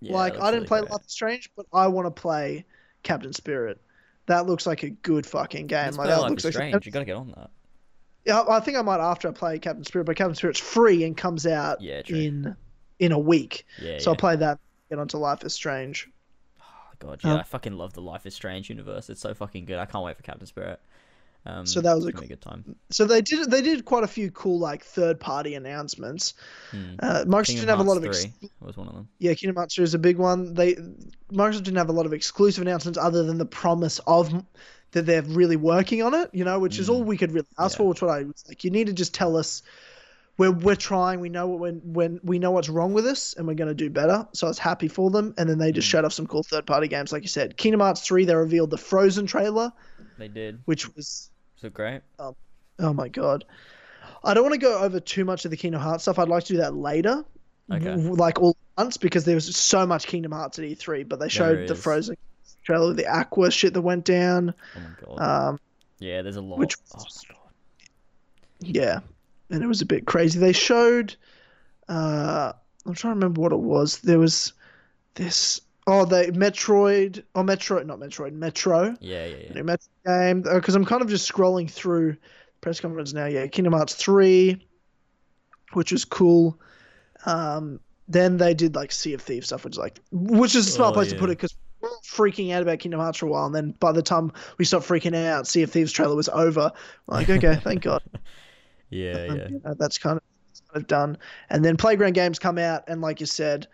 yeah 0.00 0.12
like 0.12 0.34
I 0.34 0.52
didn't 0.52 0.52
really 0.52 0.66
play 0.66 0.80
great. 0.80 0.90
Life 0.92 1.04
is 1.06 1.12
Strange, 1.12 1.50
but 1.56 1.66
I 1.72 1.88
want 1.88 2.06
to 2.06 2.10
play 2.22 2.64
Captain 3.02 3.32
Spirit. 3.32 3.80
That 4.26 4.46
looks 4.46 4.66
like 4.66 4.82
a 4.82 4.90
good 4.90 5.26
fucking 5.26 5.66
game. 5.66 5.92
Like 5.92 6.08
that 6.08 6.20
looks 6.22 6.44
is 6.44 6.44
like 6.46 6.54
Strange. 6.54 6.86
You 6.86 6.92
gotta 6.92 7.04
get 7.04 7.16
on 7.16 7.28
that. 7.36 7.50
Yeah, 8.24 8.42
I 8.48 8.60
think 8.60 8.78
I 8.78 8.82
might 8.82 9.00
after 9.00 9.28
I 9.28 9.32
play 9.32 9.58
Captain 9.58 9.84
Spirit, 9.84 10.04
but 10.04 10.16
Captain 10.16 10.34
Spirit's 10.34 10.60
free 10.60 11.04
and 11.04 11.14
comes 11.16 11.46
out 11.46 11.82
Yeah, 11.82 12.00
in 12.06 12.56
in 12.98 13.12
a 13.12 13.18
week. 13.18 13.66
Yeah. 13.80 13.98
So 13.98 14.10
yeah. 14.10 14.12
I'll 14.12 14.16
play 14.16 14.36
that. 14.36 14.58
Get 14.88 14.98
onto 14.98 15.18
Life 15.18 15.44
is 15.44 15.52
Strange. 15.52 16.10
Oh, 16.60 16.64
God, 16.98 17.20
yeah, 17.22 17.34
Um, 17.34 17.40
I 17.40 17.42
fucking 17.42 17.74
love 17.74 17.92
the 17.92 18.00
Life 18.02 18.24
is 18.24 18.34
Strange 18.34 18.70
universe. 18.70 19.10
It's 19.10 19.20
so 19.20 19.34
fucking 19.34 19.66
good. 19.66 19.78
I 19.78 19.84
can't 19.84 20.04
wait 20.04 20.16
for 20.16 20.22
Captain 20.22 20.46
Spirit. 20.46 20.80
Um, 21.46 21.66
So 21.66 21.80
that 21.82 21.94
was 21.94 22.06
a 22.06 22.12
good 22.12 22.40
time. 22.40 22.76
So 22.90 23.04
they 23.04 23.20
did 23.20 23.50
they 23.50 23.60
did 23.60 23.84
quite 23.84 24.02
a 24.04 24.06
few 24.08 24.30
cool 24.30 24.58
like 24.58 24.82
third 24.84 25.20
party 25.20 25.54
announcements. 25.54 26.34
Hmm. 26.70 26.94
Uh, 26.98 27.24
Microsoft 27.26 27.46
Kingdom 27.46 27.60
didn't 27.66 27.68
have 27.68 27.80
a 27.80 27.82
lot 27.82 27.96
of 27.98 28.04
ex- 28.06 28.26
was 28.60 28.76
one 28.76 28.88
of 28.88 28.94
them. 28.94 29.08
yeah, 29.18 29.34
Kingdom 29.34 29.56
Hearts 29.56 29.74
3 29.74 29.84
is 29.84 29.94
a 29.94 29.98
big 29.98 30.16
one. 30.16 30.54
They 30.54 30.74
Microsoft 31.32 31.64
didn't 31.64 31.76
have 31.76 31.90
a 31.90 31.92
lot 31.92 32.06
of 32.06 32.12
exclusive 32.14 32.62
announcements 32.62 32.98
other 32.98 33.24
than 33.24 33.36
the 33.38 33.44
promise 33.46 34.00
of 34.06 34.32
that 34.92 35.06
they're 35.06 35.22
really 35.22 35.56
working 35.56 36.02
on 36.02 36.14
it. 36.14 36.30
You 36.32 36.44
know, 36.44 36.58
which 36.58 36.78
is 36.78 36.88
all 36.88 37.02
we 37.02 37.16
could 37.18 37.32
really 37.32 37.46
ask 37.58 37.72
Mm. 37.76 37.78
Yeah. 37.80 37.84
for. 37.84 37.88
Which 37.88 38.02
what 38.02 38.10
I 38.10 38.22
was 38.22 38.44
like, 38.48 38.64
you 38.64 38.70
need 38.70 38.86
to 38.86 38.92
just 38.94 39.12
tell 39.14 39.36
us. 39.36 39.62
We're, 40.36 40.50
we're 40.50 40.74
trying. 40.74 41.20
We 41.20 41.28
know 41.28 41.46
what 41.46 41.60
when 41.60 41.80
when 41.84 42.20
we 42.24 42.40
know 42.40 42.50
what's 42.50 42.68
wrong 42.68 42.92
with 42.92 43.06
us, 43.06 43.34
and 43.34 43.46
we're 43.46 43.54
going 43.54 43.68
to 43.68 43.74
do 43.74 43.88
better. 43.88 44.26
So 44.32 44.48
I 44.48 44.50
was 44.50 44.58
happy 44.58 44.88
for 44.88 45.08
them. 45.10 45.32
And 45.38 45.48
then 45.48 45.58
they 45.58 45.70
Mm. 45.70 45.74
just 45.76 45.86
showed 45.88 46.04
off 46.04 46.12
some 46.12 46.26
cool 46.26 46.42
third 46.42 46.66
party 46.66 46.88
games, 46.88 47.12
like 47.12 47.22
you 47.22 47.28
said. 47.28 47.56
Kingdom 47.56 47.78
Hearts 47.80 48.00
three, 48.00 48.24
they 48.24 48.34
revealed 48.34 48.70
the 48.70 48.76
Frozen 48.78 49.26
trailer, 49.26 49.72
They 50.18 50.26
did. 50.26 50.58
which 50.64 50.92
was 50.96 51.30
Great. 51.70 52.02
Oh 52.18 52.92
my 52.92 53.08
god. 53.08 53.44
I 54.22 54.34
don't 54.34 54.42
want 54.42 54.54
to 54.54 54.58
go 54.60 54.80
over 54.80 55.00
too 55.00 55.24
much 55.24 55.44
of 55.44 55.50
the 55.50 55.56
Kingdom 55.56 55.80
Hearts 55.80 56.02
stuff. 56.04 56.18
I'd 56.18 56.28
like 56.28 56.44
to 56.44 56.52
do 56.54 56.58
that 56.58 56.74
later. 56.74 57.24
Okay. 57.72 57.94
Like 57.96 58.40
all 58.40 58.56
at 58.78 58.82
once 58.84 58.96
because 58.96 59.24
there 59.24 59.34
was 59.34 59.54
so 59.56 59.86
much 59.86 60.06
Kingdom 60.06 60.32
Hearts 60.32 60.58
at 60.58 60.64
E3, 60.64 61.08
but 61.08 61.18
they 61.20 61.28
showed 61.28 61.68
the. 61.68 61.74
Frozen 61.74 62.16
trailer, 62.64 62.92
the 62.94 63.06
Aqua 63.06 63.50
shit 63.50 63.74
that 63.74 63.82
went 63.82 64.04
down. 64.04 64.54
Oh 64.76 64.80
my 64.80 65.16
god. 65.16 65.48
Um, 65.48 65.60
yeah, 65.98 66.22
there's 66.22 66.36
a 66.36 66.40
lot. 66.40 66.58
which- 66.58 66.76
oh 66.94 66.98
my 66.98 67.34
god. 67.34 67.38
yeah. 68.60 69.00
And 69.50 69.62
it 69.62 69.66
was 69.66 69.82
a 69.82 69.86
bit 69.86 70.06
crazy. 70.06 70.38
They 70.38 70.52
showed 70.52 71.14
uh 71.88 72.52
I'm 72.86 72.94
trying 72.94 73.12
to 73.12 73.16
remember 73.16 73.40
what 73.40 73.52
it 73.52 73.58
was. 73.60 73.98
There 74.00 74.18
was 74.18 74.52
this 75.14 75.60
oh 75.86 76.04
they 76.04 76.28
Metroid 76.28 77.24
or 77.34 77.42
Metroid 77.44 77.86
not 77.86 77.98
Metroid, 77.98 78.32
Metro. 78.32 78.96
Yeah, 79.00 79.26
yeah, 79.26 79.36
yeah. 79.36 79.52
new 79.54 79.64
Metro 79.64 79.88
game 80.06 80.42
because 80.42 80.74
I'm 80.74 80.84
kind 80.84 81.02
of 81.02 81.08
just 81.08 81.30
scrolling 81.30 81.70
through 81.70 82.16
press 82.60 82.80
conference 82.80 83.12
now. 83.12 83.26
Yeah, 83.26 83.46
Kingdom 83.46 83.72
Hearts 83.74 83.94
three, 83.94 84.66
which 85.72 85.92
was 85.92 86.04
cool. 86.04 86.60
Um, 87.26 87.80
then 88.08 88.36
they 88.36 88.54
did 88.54 88.74
like 88.74 88.92
Sea 88.92 89.14
of 89.14 89.22
Thieves 89.22 89.46
stuff, 89.46 89.64
which 89.64 89.74
is 89.74 89.78
like, 89.78 89.98
which 90.12 90.54
is 90.54 90.66
a 90.68 90.70
smart 90.70 90.90
Oh, 90.90 90.94
place 90.94 91.08
to 91.10 91.16
put 91.16 91.30
it 91.30 91.38
because 91.38 91.54
we 91.80 91.88
were 91.88 91.94
freaking 92.04 92.52
out 92.52 92.62
about 92.62 92.78
Kingdom 92.78 93.00
Hearts 93.00 93.18
for 93.18 93.26
a 93.26 93.30
while, 93.30 93.46
and 93.46 93.54
then 93.54 93.72
by 93.80 93.92
the 93.92 94.02
time 94.02 94.32
we 94.58 94.64
stopped 94.64 94.86
freaking 94.86 95.14
out, 95.14 95.46
Sea 95.46 95.62
of 95.62 95.70
Thieves 95.70 95.92
trailer 95.92 96.14
was 96.16 96.28
over. 96.28 96.72
Like, 97.06 97.30
okay, 97.30 97.56
thank 97.62 97.82
God. 97.82 98.02
Yeah, 98.90 99.26
Um, 99.28 99.36
yeah. 99.38 99.48
you 99.48 99.60
know, 99.64 99.74
that's 99.76 99.98
kind 99.98 100.18
of, 100.18 100.22
that's 100.50 100.60
kind 100.60 100.82
of 100.82 100.86
done. 100.86 101.18
And 101.50 101.64
then 101.64 101.76
Playground 101.76 102.12
Games 102.12 102.38
come 102.38 102.58
out, 102.58 102.84
and 102.86 103.00
like 103.00 103.18
you 103.18 103.26
said, 103.26 103.66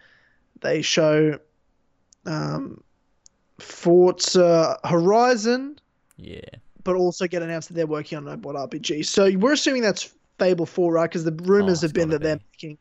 they 0.62 0.80
show 0.80 1.38
um, 2.26 2.82
Forza 3.58 4.78
Horizon, 4.84 5.78
Yeah. 6.16 6.40
but 6.84 6.96
also 6.96 7.26
get 7.26 7.42
announced 7.42 7.68
that 7.68 7.74
they're 7.74 7.86
working 7.86 8.18
on 8.18 8.42
what 8.42 8.56
RPG. 8.56 9.04
So 9.06 9.30
we're 9.36 9.52
assuming 9.52 9.82
that's 9.82 10.12
Fable 10.38 10.66
4, 10.66 10.92
right? 10.92 11.10
Because 11.10 11.24
the 11.24 11.32
rumors 11.32 11.82
Oh, 11.82 11.86
have 11.86 11.94
been 11.94 12.08
that 12.10 12.22
they're 12.22 12.40
making 12.52 12.78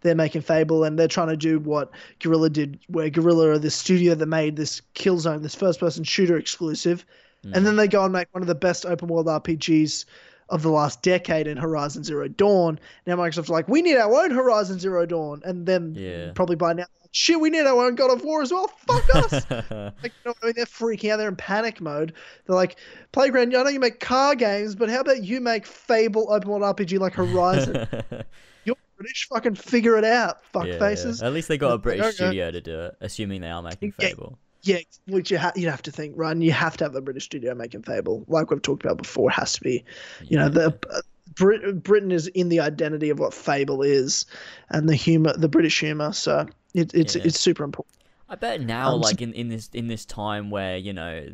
they're 0.00 0.16
making 0.16 0.42
Fable 0.42 0.82
and 0.82 0.98
they're 0.98 1.06
trying 1.06 1.28
to 1.28 1.36
do 1.36 1.60
what 1.60 1.88
Guerrilla 2.18 2.50
did, 2.50 2.80
where 2.88 3.08
Guerrilla 3.08 3.50
are 3.50 3.58
the 3.58 3.70
studio 3.70 4.16
that 4.16 4.26
made 4.26 4.56
this 4.56 4.82
Killzone, 4.96 5.42
this 5.42 5.54
first 5.54 5.78
person 5.78 6.02
shooter 6.02 6.36
exclusive, 6.36 7.06
Mm. 7.44 7.52
and 7.56 7.66
then 7.66 7.76
they 7.76 7.86
go 7.86 8.02
and 8.04 8.12
make 8.12 8.26
one 8.32 8.42
of 8.42 8.48
the 8.48 8.54
best 8.56 8.84
open 8.86 9.06
world 9.08 9.26
RPGs 9.28 10.04
of 10.48 10.62
the 10.62 10.70
last 10.70 11.02
decade 11.02 11.46
in 11.46 11.56
Horizon 11.56 12.04
Zero 12.04 12.28
Dawn. 12.28 12.78
Now 13.06 13.16
Microsoft's 13.16 13.48
like, 13.48 13.68
we 13.68 13.82
need 13.82 13.96
our 13.96 14.12
own 14.22 14.30
Horizon 14.30 14.78
Zero 14.78 15.06
Dawn, 15.06 15.40
and 15.44 15.66
then 15.66 15.94
Yeah. 15.96 16.32
probably 16.34 16.56
by 16.56 16.72
now, 16.74 16.84
shit, 17.12 17.40
we 17.40 17.50
need 17.50 17.66
our 17.66 17.84
own 17.86 17.94
God 17.94 18.10
of 18.10 18.24
War 18.24 18.42
as 18.42 18.52
well. 18.52 18.68
Fuck 18.68 19.14
us. 19.16 19.44
Like, 20.02 20.12
you 20.24 20.30
know 20.30 20.34
I 20.42 20.46
mean? 20.46 20.54
They're 20.56 20.66
freaking 20.66 21.10
out. 21.10 21.18
They're 21.18 21.28
in 21.28 21.36
panic 21.36 21.80
mode. 21.80 22.14
They're 22.46 22.56
like, 22.56 22.76
Playground, 23.12 23.54
I 23.54 23.62
know 23.62 23.68
you 23.68 23.78
make 23.80 24.00
car 24.00 24.34
games, 24.34 24.74
but 24.74 24.90
how 24.90 25.00
about 25.00 25.22
you 25.22 25.40
make 25.40 25.64
Fable 25.66 26.32
open 26.32 26.48
world 26.48 26.62
RPG 26.62 26.98
like 26.98 27.14
Horizon? 27.14 27.86
You're 28.64 28.76
British. 28.96 29.28
Fucking 29.28 29.54
figure 29.56 29.96
it 29.98 30.04
out, 30.04 30.44
fuck 30.46 30.66
Yeah, 30.66 30.78
faces. 30.78 31.22
At 31.22 31.32
least 31.32 31.48
they 31.48 31.58
got 31.58 31.72
a 31.72 31.78
British 31.78 32.14
studio 32.14 32.50
to 32.50 32.60
do 32.60 32.80
it, 32.80 32.96
assuming 33.00 33.40
they 33.40 33.50
are 33.50 33.62
making 33.62 33.92
Fable. 33.92 34.38
Yeah, 34.64 34.78
which 35.08 35.30
you 35.30 35.38
ha- 35.38 35.52
you'd 35.56 35.70
have 35.70 35.82
to 35.82 35.90
think, 35.90 36.14
right? 36.16 36.30
And 36.30 36.42
you 36.42 36.52
have 36.52 36.76
to 36.76 36.84
have 36.84 36.94
a 36.94 37.00
British 37.00 37.24
studio 37.24 37.54
making 37.54 37.82
Fable. 37.82 38.24
Like 38.28 38.50
we've 38.50 38.62
talked 38.62 38.84
about 38.84 38.98
before, 38.98 39.30
it 39.30 39.34
has 39.34 39.54
to 39.54 39.60
be. 39.60 39.84
You 40.22 40.38
know, 40.38 40.48
the 40.48 40.66
uh, 40.90 41.00
Brit- 41.34 41.82
Britain 41.82 42.12
is 42.12 42.28
in 42.28 42.48
the 42.48 42.60
identity 42.60 43.10
of 43.10 43.18
what 43.18 43.34
Fable 43.34 43.82
is, 43.82 44.24
and 44.70 44.88
the 44.88 44.94
humor, 44.94 45.32
the 45.36 45.48
British 45.48 45.80
humor. 45.80 46.12
So 46.12 46.46
it, 46.74 46.94
it's 46.94 47.16
Yeah. 47.16 47.22
it's 47.24 47.40
super 47.40 47.64
important. 47.64 47.94
I 48.28 48.36
bet 48.36 48.60
now, 48.60 48.92
Um, 48.94 49.00
like 49.00 49.20
in, 49.20 49.32
in 49.34 49.48
this 49.48 49.68
in 49.72 49.88
this 49.88 50.04
time 50.04 50.50
where 50.50 50.76
you 50.76 50.92
know, 50.92 51.26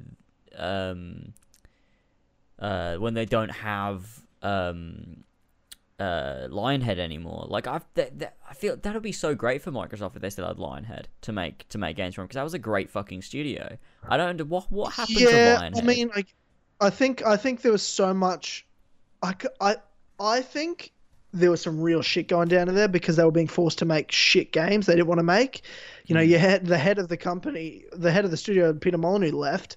um, 0.56 1.34
uh, 2.58 2.96
when 2.96 3.14
they 3.14 3.26
don't 3.26 3.50
have 3.50 4.20
um, 4.42 5.24
uh, 5.98 6.46
Lionhead 6.48 6.98
anymore, 6.98 7.46
like 7.48 7.66
I've 7.66 7.84
th- 7.94 8.12
th- 8.18 8.30
I 8.48 8.54
feel 8.54 8.76
that 8.76 8.94
would 8.94 9.02
be 9.02 9.12
so 9.12 9.34
great 9.34 9.62
for 9.62 9.72
Microsoft 9.72 10.14
if 10.16 10.22
they 10.22 10.30
still 10.30 10.46
had 10.46 10.56
Lionhead 10.56 11.06
to 11.22 11.32
make 11.32 11.68
to 11.70 11.78
make 11.78 11.96
games 11.96 12.14
from 12.14 12.24
because 12.24 12.36
that 12.36 12.44
was 12.44 12.54
a 12.54 12.58
great 12.58 12.88
fucking 12.90 13.22
studio. 13.22 13.76
I 14.08 14.16
don't 14.16 14.36
know 14.36 14.44
what 14.44 14.70
what 14.70 14.92
happened 14.94 15.18
to 15.18 15.24
yeah, 15.24 15.58
Lionhead. 15.60 15.78
I 15.78 15.82
mean, 15.82 16.10
like, 16.14 16.34
I 16.80 16.90
think 16.90 17.24
I 17.26 17.36
think 17.36 17.62
there 17.62 17.72
was 17.72 17.82
so 17.82 18.14
much. 18.14 18.64
I, 19.22 19.34
I 19.60 19.76
I 20.20 20.40
think 20.40 20.92
there 21.32 21.50
was 21.50 21.60
some 21.60 21.80
real 21.80 22.00
shit 22.00 22.26
going 22.28 22.48
down 22.48 22.68
in 22.68 22.74
there 22.74 22.88
because 22.88 23.16
they 23.16 23.24
were 23.24 23.30
being 23.30 23.48
forced 23.48 23.78
to 23.78 23.84
make 23.84 24.10
shit 24.10 24.50
games 24.52 24.86
they 24.86 24.94
didn't 24.94 25.08
want 25.08 25.18
to 25.18 25.24
make. 25.24 25.62
You 26.06 26.14
know, 26.14 26.22
Mm. 26.22 26.28
you 26.28 26.38
had 26.38 26.64
the 26.66 26.78
head 26.78 26.98
of 26.98 27.08
the 27.08 27.16
company, 27.18 27.84
the 27.92 28.10
head 28.10 28.24
of 28.24 28.30
the 28.30 28.36
studio, 28.36 28.72
Peter 28.72 28.96
Molyneux, 28.96 29.32
left. 29.32 29.76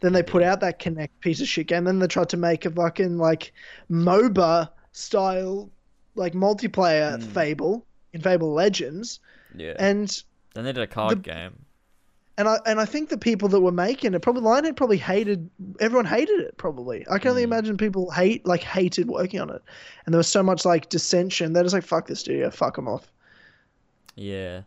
Then 0.00 0.12
they 0.12 0.22
put 0.22 0.42
out 0.42 0.60
that 0.60 0.78
Kinect 0.80 1.08
piece 1.20 1.40
of 1.40 1.48
shit 1.48 1.66
game. 1.66 1.84
Then 1.84 1.98
they 1.98 2.06
tried 2.06 2.28
to 2.28 2.36
make 2.36 2.64
a 2.66 2.70
fucking 2.70 3.18
like 3.18 3.52
MOBA 3.90 4.68
style 4.92 5.70
like 6.14 6.34
multiplayer 6.34 7.18
Mm. 7.18 7.22
Fable 7.22 7.86
in 8.12 8.20
Fable 8.20 8.52
Legends, 8.52 9.20
yeah. 9.56 9.74
and 9.78 10.22
then 10.54 10.64
they 10.64 10.72
did 10.72 10.82
a 10.82 10.86
card 10.86 11.18
the- 11.18 11.30
game. 11.30 11.64
and 12.36 12.46
I 12.48 12.58
and 12.66 12.78
I 12.80 12.84
think 12.84 13.08
the 13.08 13.16
people 13.18 13.48
that 13.48 13.60
were 13.60 13.72
making 13.72 14.12
it 14.14 14.20
probably 14.20 14.42
Lionhead 14.42 14.76
probably 14.76 14.98
hated 14.98 15.48
everyone 15.80 16.04
hated 16.04 16.40
it 16.40 16.56
probably. 16.58 17.06
I 17.10 17.18
can 17.18 17.30
only 17.30 17.42
Mm. 17.42 17.46
imagine 17.52 17.76
people 17.78 18.10
hate 18.10 18.44
like 18.46 18.62
hated 18.62 19.08
working 19.08 19.40
on 19.40 19.48
it, 19.50 19.62
and 20.04 20.12
there 20.12 20.18
was 20.18 20.28
so 20.28 20.42
much 20.42 20.64
like 20.66 20.88
dissension. 20.90 21.52
They're 21.54 21.62
just 21.62 21.74
like 21.74 21.84
fuck 21.84 22.06
this 22.06 22.20
studio, 22.20 22.50
fuck 22.50 22.76
them 22.76 22.88
off. 22.88 23.10
Yeah, 24.14 24.62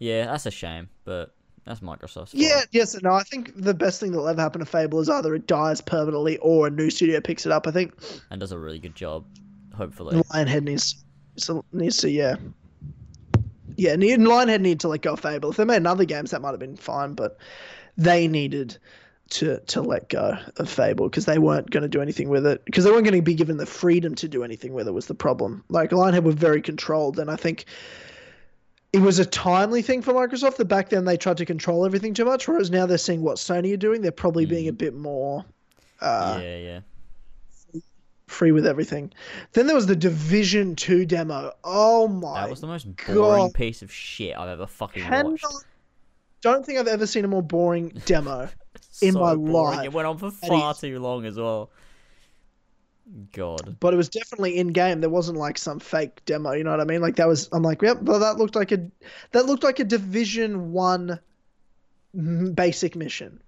yeah, 0.00 0.26
that's 0.26 0.46
a 0.46 0.50
shame, 0.50 0.88
but 1.04 1.32
that's 1.66 1.80
Microsoft's 1.80 2.12
fault. 2.12 2.34
Yeah, 2.34 2.62
yes, 2.70 2.94
and 2.94 3.02
no. 3.02 3.12
I 3.12 3.24
think 3.24 3.52
the 3.56 3.74
best 3.74 3.98
thing 3.98 4.12
that'll 4.12 4.28
ever 4.28 4.40
happen 4.40 4.60
to 4.60 4.66
Fable 4.66 5.00
is 5.00 5.10
either 5.10 5.34
it 5.34 5.48
dies 5.48 5.80
permanently 5.80 6.38
or 6.38 6.68
a 6.68 6.70
new 6.70 6.90
studio 6.90 7.20
picks 7.20 7.44
it 7.44 7.50
up. 7.50 7.66
I 7.66 7.72
think 7.72 7.92
and 8.30 8.38
does 8.38 8.52
a 8.52 8.58
really 8.58 8.78
good 8.78 8.94
job, 8.94 9.24
hopefully. 9.74 10.22
Lionhead 10.32 10.62
needs 10.62 11.04
so 11.36 11.64
needs 11.72 11.96
to 11.98 12.10
yeah. 12.10 12.36
Yeah, 13.76 13.96
Lionhead 13.96 14.60
need 14.60 14.80
to 14.80 14.88
let 14.88 15.02
go 15.02 15.14
of 15.14 15.20
Fable. 15.20 15.50
If 15.50 15.56
they 15.56 15.64
made 15.64 15.76
another 15.76 16.04
games, 16.04 16.30
that 16.30 16.40
might 16.40 16.52
have 16.52 16.60
been 16.60 16.76
fine, 16.76 17.14
but 17.14 17.36
they 17.98 18.28
needed 18.28 18.78
to 19.28 19.58
to 19.58 19.82
let 19.82 20.08
go 20.08 20.38
of 20.58 20.70
Fable 20.70 21.08
because 21.08 21.24
they 21.24 21.38
weren't 21.38 21.70
going 21.70 21.82
to 21.82 21.88
do 21.88 22.00
anything 22.00 22.28
with 22.28 22.46
it 22.46 22.64
because 22.64 22.84
they 22.84 22.92
weren't 22.92 23.04
going 23.04 23.16
to 23.16 23.22
be 23.22 23.34
given 23.34 23.56
the 23.56 23.66
freedom 23.66 24.14
to 24.14 24.28
do 24.28 24.44
anything 24.44 24.72
with 24.72 24.86
it 24.86 24.92
was 24.92 25.06
the 25.06 25.14
problem. 25.14 25.64
Like 25.68 25.90
Lionhead 25.90 26.22
were 26.22 26.30
very 26.30 26.62
controlled, 26.62 27.18
and 27.18 27.28
I 27.28 27.34
think 27.34 27.64
it 28.92 29.00
was 29.00 29.18
a 29.18 29.24
timely 29.26 29.82
thing 29.82 30.02
for 30.02 30.12
Microsoft 30.12 30.56
that 30.56 30.66
back 30.66 30.88
then 30.88 31.04
they 31.04 31.16
tried 31.16 31.36
to 31.38 31.44
control 31.44 31.84
everything 31.84 32.14
too 32.14 32.24
much, 32.24 32.48
whereas 32.48 32.70
now 32.70 32.86
they're 32.86 32.98
seeing 32.98 33.22
what 33.22 33.36
Sony 33.36 33.72
are 33.74 33.78
doing. 33.78 34.00
They're 34.00 34.12
probably 34.12 34.46
being 34.46 34.68
a 34.68 34.72
bit 34.72 34.94
more 34.94 35.44
uh, 36.00 36.38
yeah, 36.42 36.58
yeah. 36.58 37.80
free 38.26 38.52
with 38.52 38.66
everything. 38.66 39.12
Then 39.52 39.66
there 39.66 39.76
was 39.76 39.86
the 39.86 39.96
Division 39.96 40.76
Two 40.76 41.04
demo. 41.06 41.52
Oh 41.64 42.08
my! 42.08 42.42
That 42.42 42.50
was 42.50 42.60
the 42.60 42.66
most 42.66 42.84
boring 43.06 43.46
God. 43.46 43.54
piece 43.54 43.82
of 43.82 43.92
shit 43.92 44.36
I've 44.36 44.48
ever 44.48 44.66
fucking 44.66 45.02
cannot- 45.02 45.32
watched. 45.32 45.46
Don't 46.42 46.64
think 46.64 46.78
I've 46.78 46.86
ever 46.86 47.06
seen 47.06 47.24
a 47.24 47.28
more 47.28 47.42
boring 47.42 47.88
demo. 48.04 48.48
in 49.02 49.14
my 49.14 49.34
boring. 49.34 49.52
life. 49.78 49.84
It 49.84 49.92
went 49.92 50.06
on 50.06 50.18
for 50.18 50.30
far 50.30 50.74
too 50.74 50.98
long 50.98 51.24
as 51.24 51.36
well. 51.36 51.70
God. 53.32 53.76
but 53.78 53.94
it 53.94 53.96
was 53.96 54.08
definitely 54.08 54.56
in 54.56 54.68
game. 54.68 55.00
There 55.00 55.10
wasn't 55.10 55.38
like 55.38 55.58
some 55.58 55.78
fake 55.78 56.24
demo. 56.24 56.52
You 56.52 56.64
know 56.64 56.70
what 56.70 56.80
I 56.80 56.84
mean? 56.84 57.00
Like 57.00 57.16
that 57.16 57.28
was. 57.28 57.48
I'm 57.52 57.62
like, 57.62 57.82
yep. 57.82 58.02
Well, 58.02 58.18
that 58.18 58.36
looked 58.36 58.56
like 58.56 58.72
a 58.72 58.90
that 59.32 59.46
looked 59.46 59.62
like 59.62 59.78
a 59.78 59.84
Division 59.84 60.72
One 60.72 61.20
basic 62.54 62.96
mission. 62.96 63.40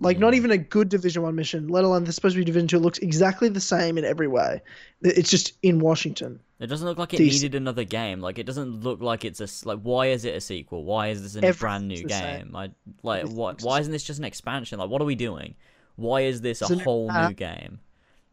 Like 0.00 0.18
not 0.18 0.34
mm. 0.34 0.36
even 0.36 0.50
a 0.50 0.58
good 0.58 0.88
Division 0.88 1.22
One 1.22 1.36
mission, 1.36 1.68
let 1.68 1.84
alone 1.84 2.04
this 2.04 2.16
supposed 2.16 2.34
to 2.34 2.40
be 2.40 2.44
Division 2.44 2.68
Two. 2.68 2.76
It 2.76 2.80
looks 2.80 2.98
exactly 2.98 3.48
the 3.48 3.60
same 3.60 3.96
in 3.96 4.04
every 4.04 4.28
way. 4.28 4.60
It's 5.02 5.30
just 5.30 5.52
in 5.62 5.78
Washington. 5.78 6.40
It 6.58 6.66
doesn't 6.66 6.86
look 6.86 6.98
like 6.98 7.14
it 7.14 7.20
needed 7.20 7.54
another 7.54 7.84
game. 7.84 8.20
Like 8.20 8.38
it 8.38 8.44
doesn't 8.44 8.82
look 8.82 9.00
like 9.00 9.24
it's 9.24 9.40
a 9.40 9.68
like. 9.68 9.80
Why 9.80 10.08
is 10.08 10.24
it 10.24 10.34
a 10.34 10.40
sequel? 10.40 10.84
Why 10.84 11.08
is 11.08 11.22
this 11.22 11.36
a 11.36 11.38
Everything's 11.38 11.60
brand 11.60 11.88
new 11.88 12.04
game? 12.04 12.56
I 12.56 12.70
like 13.02 13.28
what? 13.28 13.62
Why 13.62 13.80
isn't 13.80 13.92
this 13.92 14.04
just 14.04 14.18
an 14.18 14.24
expansion? 14.24 14.78
Like 14.78 14.90
what 14.90 15.00
are 15.00 15.06
we 15.06 15.14
doing? 15.14 15.54
Why 15.94 16.22
is 16.22 16.42
this 16.42 16.60
a 16.60 16.78
whole 16.78 17.10
new 17.10 17.32
game? 17.32 17.80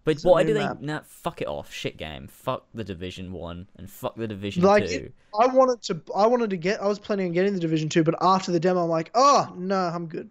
But 0.06 0.16
It's 0.16 0.24
why 0.26 0.44
do 0.44 0.54
they? 0.54 0.60
map. 0.60 0.82
Nah, 0.82 1.02
fuck 1.06 1.42
it 1.42 1.48
off. 1.48 1.72
Shit 1.72 1.96
game. 1.98 2.28
Fuck 2.28 2.66
the 2.74 2.84
Division 2.84 3.32
One 3.32 3.68
and 3.78 3.90
fuck 3.90 4.16
the 4.16 4.28
Division 4.28 4.62
Like, 4.64 4.88
Two. 4.88 4.94
it- 4.96 5.14
I 5.40 5.48
wanted 5.48 5.82
to. 5.84 6.02
I 6.16 6.28
wanted 6.28 6.50
to 6.50 6.58
get. 6.58 6.82
I 6.82 6.88
was 6.88 7.00
planning 7.00 7.28
on 7.28 7.32
getting 7.32 7.54
the 7.54 7.60
Division 7.60 7.88
Two, 7.90 8.04
but 8.04 8.16
after 8.22 8.52
the 8.52 8.60
demo, 8.60 8.84
I'm 8.84 8.90
like, 8.90 9.12
oh 9.16 9.54
no, 9.58 9.78
I'm 9.78 10.08
good. 10.08 10.30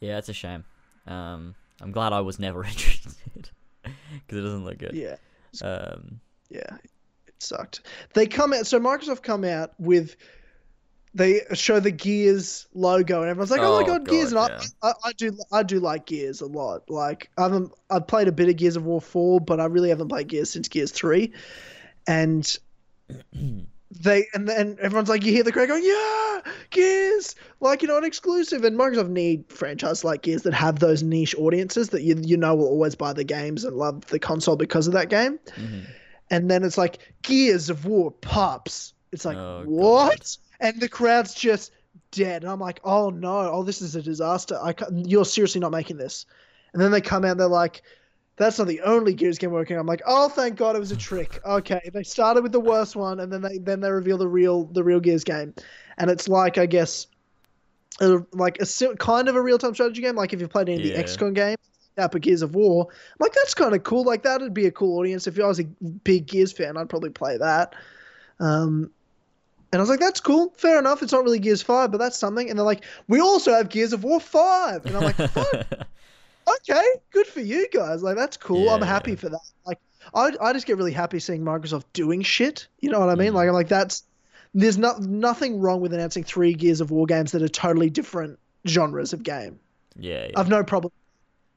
Yeah, 0.00 0.18
it's 0.18 0.28
a 0.28 0.32
shame. 0.32 0.64
Um, 1.06 1.54
I'm 1.80 1.92
glad 1.92 2.12
I 2.12 2.20
was 2.20 2.38
never 2.38 2.64
interested 2.64 3.12
because 3.82 4.38
it 4.38 4.42
doesn't 4.42 4.64
look 4.64 4.78
good. 4.78 4.94
Yeah. 4.94 5.16
Um, 5.62 6.20
Yeah, 6.50 6.76
it 7.26 7.34
sucked. 7.38 7.80
They 8.14 8.26
come 8.26 8.52
out, 8.52 8.66
so 8.66 8.80
Microsoft 8.80 9.22
come 9.22 9.44
out 9.44 9.72
with, 9.78 10.16
they 11.16 11.40
show 11.54 11.80
the 11.80 11.90
Gears 11.90 12.66
logo, 12.74 13.22
and 13.22 13.30
everyone's 13.30 13.50
like, 13.50 13.62
"Oh, 13.62 13.80
my 13.80 13.82
Oh, 13.82 13.86
god, 13.86 14.06
Gears!" 14.06 14.32
And 14.32 14.34
God, 14.34 14.62
I, 14.82 14.88
I, 14.90 14.92
I 15.06 15.12
do, 15.14 15.36
I 15.50 15.62
do 15.62 15.80
like 15.80 16.04
Gears 16.06 16.42
a 16.42 16.46
lot. 16.46 16.90
Like, 16.90 17.30
I 17.38 17.42
haven't, 17.44 17.72
I've 17.90 18.06
played 18.06 18.28
a 18.28 18.32
bit 18.32 18.50
of 18.50 18.56
Gears 18.56 18.76
of 18.76 18.84
War 18.84 19.00
four, 19.00 19.40
but 19.40 19.58
I 19.58 19.64
really 19.64 19.88
haven't 19.88 20.08
played 20.08 20.28
Gears 20.28 20.50
since 20.50 20.68
Gears 20.68 20.92
three, 20.92 21.32
and 22.06 22.58
they, 23.90 24.26
and 24.34 24.46
then 24.46 24.76
everyone's 24.80 25.08
like, 25.08 25.24
you 25.24 25.32
hear 25.32 25.42
the 25.42 25.52
crowd 25.52 25.68
going, 25.68 25.84
"Yeah, 25.84 26.40
Gears!" 26.70 27.34
Like, 27.60 27.80
you 27.80 27.88
know, 27.88 27.96
an 27.96 28.04
exclusive, 28.04 28.62
and 28.64 28.78
Microsoft 28.78 29.08
need 29.08 29.44
franchises 29.50 30.04
like 30.04 30.20
Gears 30.22 30.42
that 30.42 30.52
have 30.52 30.80
those 30.80 31.02
niche 31.02 31.34
audiences 31.38 31.88
that 31.90 32.02
you, 32.02 32.16
you 32.22 32.36
know, 32.36 32.54
will 32.54 32.68
always 32.68 32.94
buy 32.94 33.14
the 33.14 33.24
games 33.24 33.64
and 33.64 33.74
love 33.76 34.04
the 34.06 34.18
console 34.18 34.56
because 34.56 34.86
of 34.86 34.92
that 34.92 35.08
game 35.08 35.38
mhm. 35.56 35.86
and 36.30 36.50
then 36.50 36.62
it's 36.62 36.76
like 36.76 36.98
Gears 37.22 37.70
of 37.70 37.86
War 37.86 38.10
pops. 38.10 38.92
It's 39.12 39.24
like 39.24 39.38
Oh, 39.38 39.60
God. 39.60 39.66
what? 39.66 40.36
And 40.60 40.80
the 40.80 40.88
crowd's 40.88 41.34
just 41.34 41.72
dead. 42.10 42.42
And 42.42 42.50
I'm 42.50 42.60
like, 42.60 42.80
oh 42.84 43.10
no, 43.10 43.50
oh 43.50 43.62
this 43.62 43.82
is 43.82 43.96
a 43.96 44.02
disaster. 44.02 44.58
I 44.62 44.74
you're 44.92 45.24
seriously 45.24 45.60
not 45.60 45.72
making 45.72 45.96
this. 45.96 46.26
And 46.72 46.82
then 46.82 46.90
they 46.90 47.00
come 47.00 47.24
out, 47.24 47.38
they're 47.38 47.48
like, 47.48 47.82
that's 48.36 48.58
not 48.58 48.68
the 48.68 48.82
only 48.82 49.14
Gears 49.14 49.38
game 49.38 49.50
working. 49.50 49.78
I'm 49.78 49.86
like, 49.86 50.02
oh 50.06 50.28
thank 50.28 50.56
God 50.56 50.76
it 50.76 50.80
was 50.80 50.92
a 50.92 50.96
trick. 50.96 51.40
Okay, 51.44 51.90
they 51.92 52.02
started 52.02 52.42
with 52.42 52.52
the 52.52 52.60
worst 52.60 52.96
one, 52.96 53.20
and 53.20 53.32
then 53.32 53.42
they 53.42 53.58
then 53.58 53.80
they 53.80 53.90
reveal 53.90 54.18
the 54.18 54.28
real 54.28 54.64
the 54.64 54.84
real 54.84 55.00
Gears 55.00 55.24
game, 55.24 55.54
and 55.98 56.10
it's 56.10 56.28
like 56.28 56.58
I 56.58 56.66
guess. 56.66 57.06
A, 57.98 58.22
like 58.32 58.58
a 58.60 58.96
kind 58.96 59.26
of 59.26 59.36
a 59.36 59.40
real 59.40 59.56
time 59.56 59.72
strategy 59.72 60.02
game, 60.02 60.16
like 60.16 60.34
if 60.34 60.40
you 60.42 60.48
played 60.48 60.68
any 60.68 60.76
of 60.76 60.96
the 60.96 61.02
XCOM 61.02 61.32
games, 61.32 61.56
recap 61.96 62.14
of 62.14 62.20
Gears 62.20 62.42
of 62.42 62.54
War. 62.54 62.86
I'm 62.90 63.16
like, 63.20 63.32
that's 63.32 63.54
kind 63.54 63.74
of 63.74 63.82
cool. 63.82 64.04
Like 64.04 64.22
that'd 64.22 64.54
be 64.54 64.66
a 64.66 64.70
cool 64.70 64.98
audience. 64.98 65.26
If 65.26 65.38
I 65.38 65.46
was 65.46 65.60
a 65.60 65.64
big 65.64 66.26
Gears 66.26 66.52
fan, 66.52 66.76
I'd 66.76 66.88
probably 66.88 67.10
play 67.10 67.38
that. 67.38 67.74
Um, 68.38 68.90
and 69.72 69.80
I 69.80 69.82
was 69.82 69.88
like, 69.90 70.00
that's 70.00 70.20
cool, 70.20 70.52
fair 70.56 70.78
enough. 70.78 71.02
It's 71.02 71.12
not 71.12 71.24
really 71.24 71.38
Gears 71.38 71.62
Five, 71.62 71.90
but 71.90 71.98
that's 71.98 72.18
something. 72.18 72.48
And 72.48 72.58
they're 72.58 72.64
like, 72.66 72.84
we 73.08 73.20
also 73.20 73.52
have 73.52 73.68
Gears 73.68 73.92
of 73.92 74.04
War 74.04 74.20
Five, 74.20 74.86
and 74.86 74.96
I'm 74.96 75.02
like, 75.02 75.16
fuck, 75.16 75.66
okay, 76.48 76.84
good 77.10 77.26
for 77.26 77.40
you 77.40 77.66
guys. 77.72 78.02
Like 78.02 78.16
that's 78.16 78.36
cool. 78.36 78.70
I'm 78.70 78.80
Yeah. 78.80 78.86
happy 78.86 79.16
for 79.16 79.28
that. 79.28 79.40
Like 79.66 79.78
I, 80.14 80.32
I 80.40 80.52
just 80.52 80.66
get 80.66 80.76
really 80.76 80.92
happy 80.92 81.18
seeing 81.18 81.42
Microsoft 81.42 81.84
doing 81.92 82.22
shit. 82.22 82.68
You 82.80 82.90
know 82.90 83.00
what 83.00 83.08
I 83.10 83.14
mean? 83.14 83.32
Mm. 83.32 83.36
Like 83.36 83.48
I'm 83.48 83.54
like 83.54 83.68
that's 83.68 84.04
there's 84.54 84.78
not 84.78 85.00
nothing 85.02 85.60
wrong 85.60 85.80
with 85.80 85.92
announcing 85.92 86.24
three 86.24 86.54
Gears 86.54 86.80
of 86.80 86.90
War 86.90 87.04
games 87.06 87.32
that 87.32 87.42
are 87.42 87.48
totally 87.48 87.90
different 87.90 88.38
genres 88.66 89.12
of 89.12 89.22
game. 89.22 89.58
yeah, 89.98 90.24
yeah. 90.26 90.32
I've 90.40 90.48
no 90.48 90.62
problem 90.64 90.92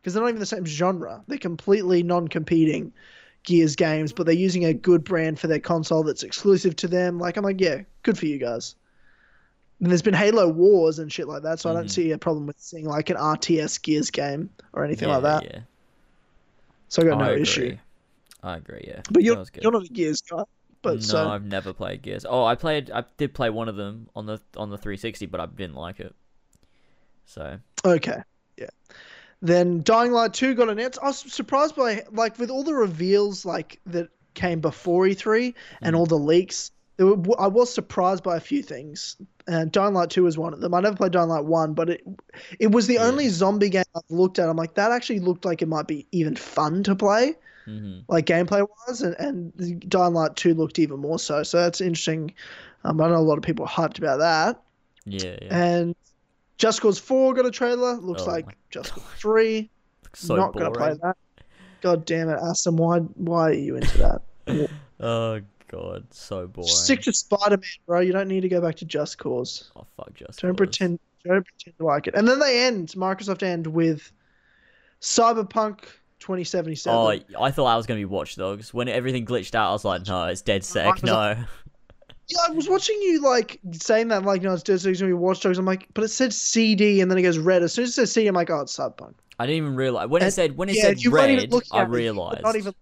because 0.02 0.14
they're 0.14 0.24
not 0.24 0.30
even 0.30 0.40
the 0.40 0.46
same 0.46 0.66
genre. 0.66 1.24
They're 1.28 1.38
completely 1.38 2.04
non-competing 2.04 2.92
Gears 3.50 3.76
games, 3.76 4.14
but 4.14 4.28
they're 4.28 4.36
using 4.36 4.66
a 4.66 4.74
good 4.76 5.04
brand 5.04 5.40
for 5.40 5.48
their 5.48 5.60
console 5.60 6.04
that's 6.04 6.22
exclusive 6.22 6.76
to 6.76 6.88
them. 6.88 7.18
Like 7.18 7.36
I'm 7.36 7.44
like, 7.44 7.60
yeah, 7.60 7.82
good 8.04 8.16
for 8.16 8.28
you 8.28 8.38
guys. 8.38 8.76
And 9.80 9.90
there's 9.90 10.04
been 10.04 10.14
Halo 10.14 10.48
Wars 10.48 11.00
and 11.00 11.12
shit 11.12 11.28
like 11.28 11.42
that, 11.42 11.60
so 11.60 11.68
I 11.72 11.74
don't 11.74 11.88
Mhm. 11.88 11.92
see 11.92 12.12
a 12.12 12.18
problem 12.20 12.46
with 12.46 12.60
seeing 12.60 12.86
like 12.86 13.10
an 13.10 13.18
RTS 13.18 13.82
Gears 13.82 14.12
game 14.12 14.52
or 14.74 14.86
anything 14.86 15.10
yeah, 15.10 15.18
like 15.18 15.24
that. 15.24 15.44
Yeah. 15.46 15.60
So 16.90 17.02
I 17.02 17.06
got 17.06 17.18
no 17.18 17.26
I 17.26 17.38
issue. 17.38 17.76
I 18.44 18.58
agree. 18.58 18.86
Yeah. 18.88 19.02
But 19.10 19.24
you're, 19.24 19.44
you're 19.60 19.72
not 19.72 19.86
a 19.86 19.88
Gears 19.88 20.22
guy. 20.22 20.44
But 20.84 20.94
no, 20.94 21.00
so 21.00 21.30
I've 21.30 21.44
never 21.44 21.74
played 21.74 22.04
Gears. 22.04 22.24
Oh, 22.30 22.46
I 22.46 22.54
played. 22.54 22.92
I 22.92 23.04
did 23.18 23.34
play 23.34 23.50
one 23.50 23.68
of 23.68 23.76
them 23.78 24.10
on 24.16 24.28
the 24.28 24.40
on 24.56 24.70
the 24.70 24.78
360, 24.78 25.26
but 25.26 25.42
I 25.42 25.48
didn't 25.48 25.76
like 25.76 26.00
it. 26.00 26.14
So 27.26 27.58
Okay. 27.84 28.18
Yeah. 28.58 28.70
Then 29.42 29.82
Dying 29.84 30.12
Light 30.12 30.34
2 30.34 30.54
got 30.56 30.70
announced. 30.70 31.00
I 31.02 31.08
was 31.08 31.20
surprised 31.20 31.76
by 31.76 32.04
like 32.12 32.38
with 32.40 32.50
all 32.50 32.64
the 32.64 32.74
reveals 32.74 33.46
like 33.46 33.80
that 33.86 34.10
came 34.34 34.60
before 34.60 35.06
E3 35.08 35.54
and 35.82 35.96
Mm. 35.96 36.00
all 36.00 36.06
the 36.06 36.18
leaks. 36.18 36.72
There 36.98 37.08
were, 37.08 37.40
I 37.40 37.48
was 37.48 37.74
surprised 37.74 38.24
by 38.24 38.36
a 38.36 38.42
few 38.42 38.62
things. 38.62 39.16
And 39.48 39.72
Dying 39.72 39.94
Light 39.94 40.10
2 40.10 40.24
was 40.24 40.38
one 40.38 40.54
of 40.54 40.60
them. 40.60 40.74
I 40.74 40.82
never 40.82 40.98
played 40.98 41.14
Dying 41.14 41.30
Light 41.30 41.46
1, 41.46 41.74
but 41.74 41.90
it 41.90 42.04
it 42.60 42.72
was 42.72 42.88
the 42.88 42.96
Yeah. 42.96 43.06
only 43.06 43.30
zombie 43.30 43.70
game 43.70 43.84
I've 43.96 44.04
looked 44.10 44.40
at. 44.40 44.50
I'm 44.50 44.58
like 44.58 44.74
that 44.76 44.92
actually 44.92 45.20
looked 45.22 45.46
like 45.46 45.62
it 45.62 45.68
might 45.70 45.88
be 45.88 46.06
even 46.12 46.36
fun 46.36 46.84
to 46.84 46.96
play, 46.96 47.36
mhm. 47.66 48.04
like 48.10 48.26
gameplay 48.26 48.68
wise, 48.88 49.02
and 49.02 49.16
and 49.20 49.90
Dying 49.90 50.14
Light 50.14 50.36
2 50.36 50.54
looked 50.54 50.78
even 50.80 51.00
more 51.00 51.18
so. 51.18 51.44
So 51.44 51.62
that's 51.62 51.80
interesting. 51.80 52.34
Um, 52.84 53.00
I 53.02 53.08
know 53.08 53.16
a 53.16 53.20
lot 53.20 53.38
of 53.38 53.44
people 53.44 53.66
are 53.66 53.70
hyped 53.70 53.98
about 53.98 54.20
that. 54.20 54.62
yeah, 55.06 55.38
yeah. 55.42 55.58
And 55.58 55.96
Just 56.60 56.82
Cause 56.82 57.00
4 57.00 57.34
got 57.34 57.46
a 57.48 57.52
trailer. 57.52 57.94
Looks 57.96 58.22
Oh 58.24 58.26
like 58.32 58.56
Just 58.70 58.92
Cause 58.92 59.04
3. 59.18 59.70
so 60.14 60.36
Not 60.36 60.54
gonna 60.54 60.70
play 60.72 60.94
that. 61.02 61.18
God 61.82 62.06
damn 62.06 62.30
it, 62.30 62.38
Aston! 62.44 62.76
Why 62.76 63.00
why 63.00 63.50
are 63.50 63.54
you 63.54 63.76
into 63.78 63.98
that? 63.98 64.22
Oh 65.02 65.40
god, 65.70 66.08
so 66.12 66.46
boring. 66.48 66.68
Stick 66.68 67.02
to 67.04 67.14
Spider 67.14 67.56
Man, 67.58 67.64
bro. 67.88 68.02
You 68.02 68.12
don't 68.12 68.28
need 68.28 68.42
to 68.42 68.50
go 68.50 68.60
back 68.60 68.76
to 68.78 68.86
Just 68.86 69.18
Cause. 69.18 69.72
Oh 69.78 69.86
fuck, 69.96 70.14
just 70.14 70.42
Don't 70.42 70.52
Cause. 70.52 70.58
pretend. 70.58 71.00
Don't 71.24 71.46
pretend 71.46 71.78
to 71.78 71.86
like 71.86 72.08
it. 72.08 72.16
And 72.16 72.28
then 72.28 72.40
they 72.40 72.66
end. 72.66 72.90
Microsoft 72.90 73.42
end 73.44 73.66
with 73.68 74.12
Cyberpunk 75.02 75.80
2077. 76.20 76.98
Oh, 76.98 77.42
I 77.42 77.52
thought 77.52 77.66
I 77.68 77.78
was 77.78 77.86
gonna 77.86 78.00
be 78.00 78.06
Watch 78.06 78.36
Dogs. 78.36 78.74
When 78.74 78.90
everything 78.90 79.26
glitched 79.26 79.56
out, 79.56 79.70
I 79.70 79.72
was 79.72 79.86
like, 79.86 80.06
no, 80.08 80.26
it's 80.26 80.42
DedSec. 80.42 81.04
No. 81.04 81.36
Yeah, 82.30 82.40
I 82.48 82.52
was 82.52 82.70
watching 82.70 83.00
you 83.02 83.22
like 83.22 83.60
saying 83.72 84.08
that 84.10 84.24
like 84.24 84.42
no, 84.42 84.54
it's 84.54 84.64
just 84.64 84.84
gonna 84.86 85.08
be 85.08 85.14
Watch 85.14 85.42
Dogs. 85.42 85.58
I'm 85.58 85.66
like, 85.66 85.88
but 85.94 86.04
it 86.04 86.10
said 86.10 86.34
CD 86.34 87.02
and 87.02 87.10
then 87.10 87.18
it 87.18 87.24
goes 87.24 87.38
red. 87.38 87.64
As 87.64 87.74
soon 87.74 87.84
as 87.84 87.90
it 87.90 87.94
says 87.94 88.12
CD, 88.12 88.28
I'm 88.28 88.36
like, 88.36 88.50
oh, 88.50 88.62
it's 88.62 88.76
Cyberpunk. 88.78 89.16
I 89.40 89.46
didn't 89.46 89.58
even 89.64 89.76
realize 89.76 90.08
when 90.10 90.22
it 90.22 90.26
And- 90.26 90.34
said 90.34 90.58
when 90.58 90.70
it 90.70 90.76
yeah, 90.76 90.84
said 90.84 91.02
you 91.02 91.12
weren't 91.12 91.32
even 91.32 91.50
red. 91.50 91.64
I 91.72 91.82
at 91.82 91.84
it. 91.84 91.86
You 91.86 91.92
were 91.92 91.98
realized. 91.98 92.42
Not 92.44 92.56
even. 92.56 92.74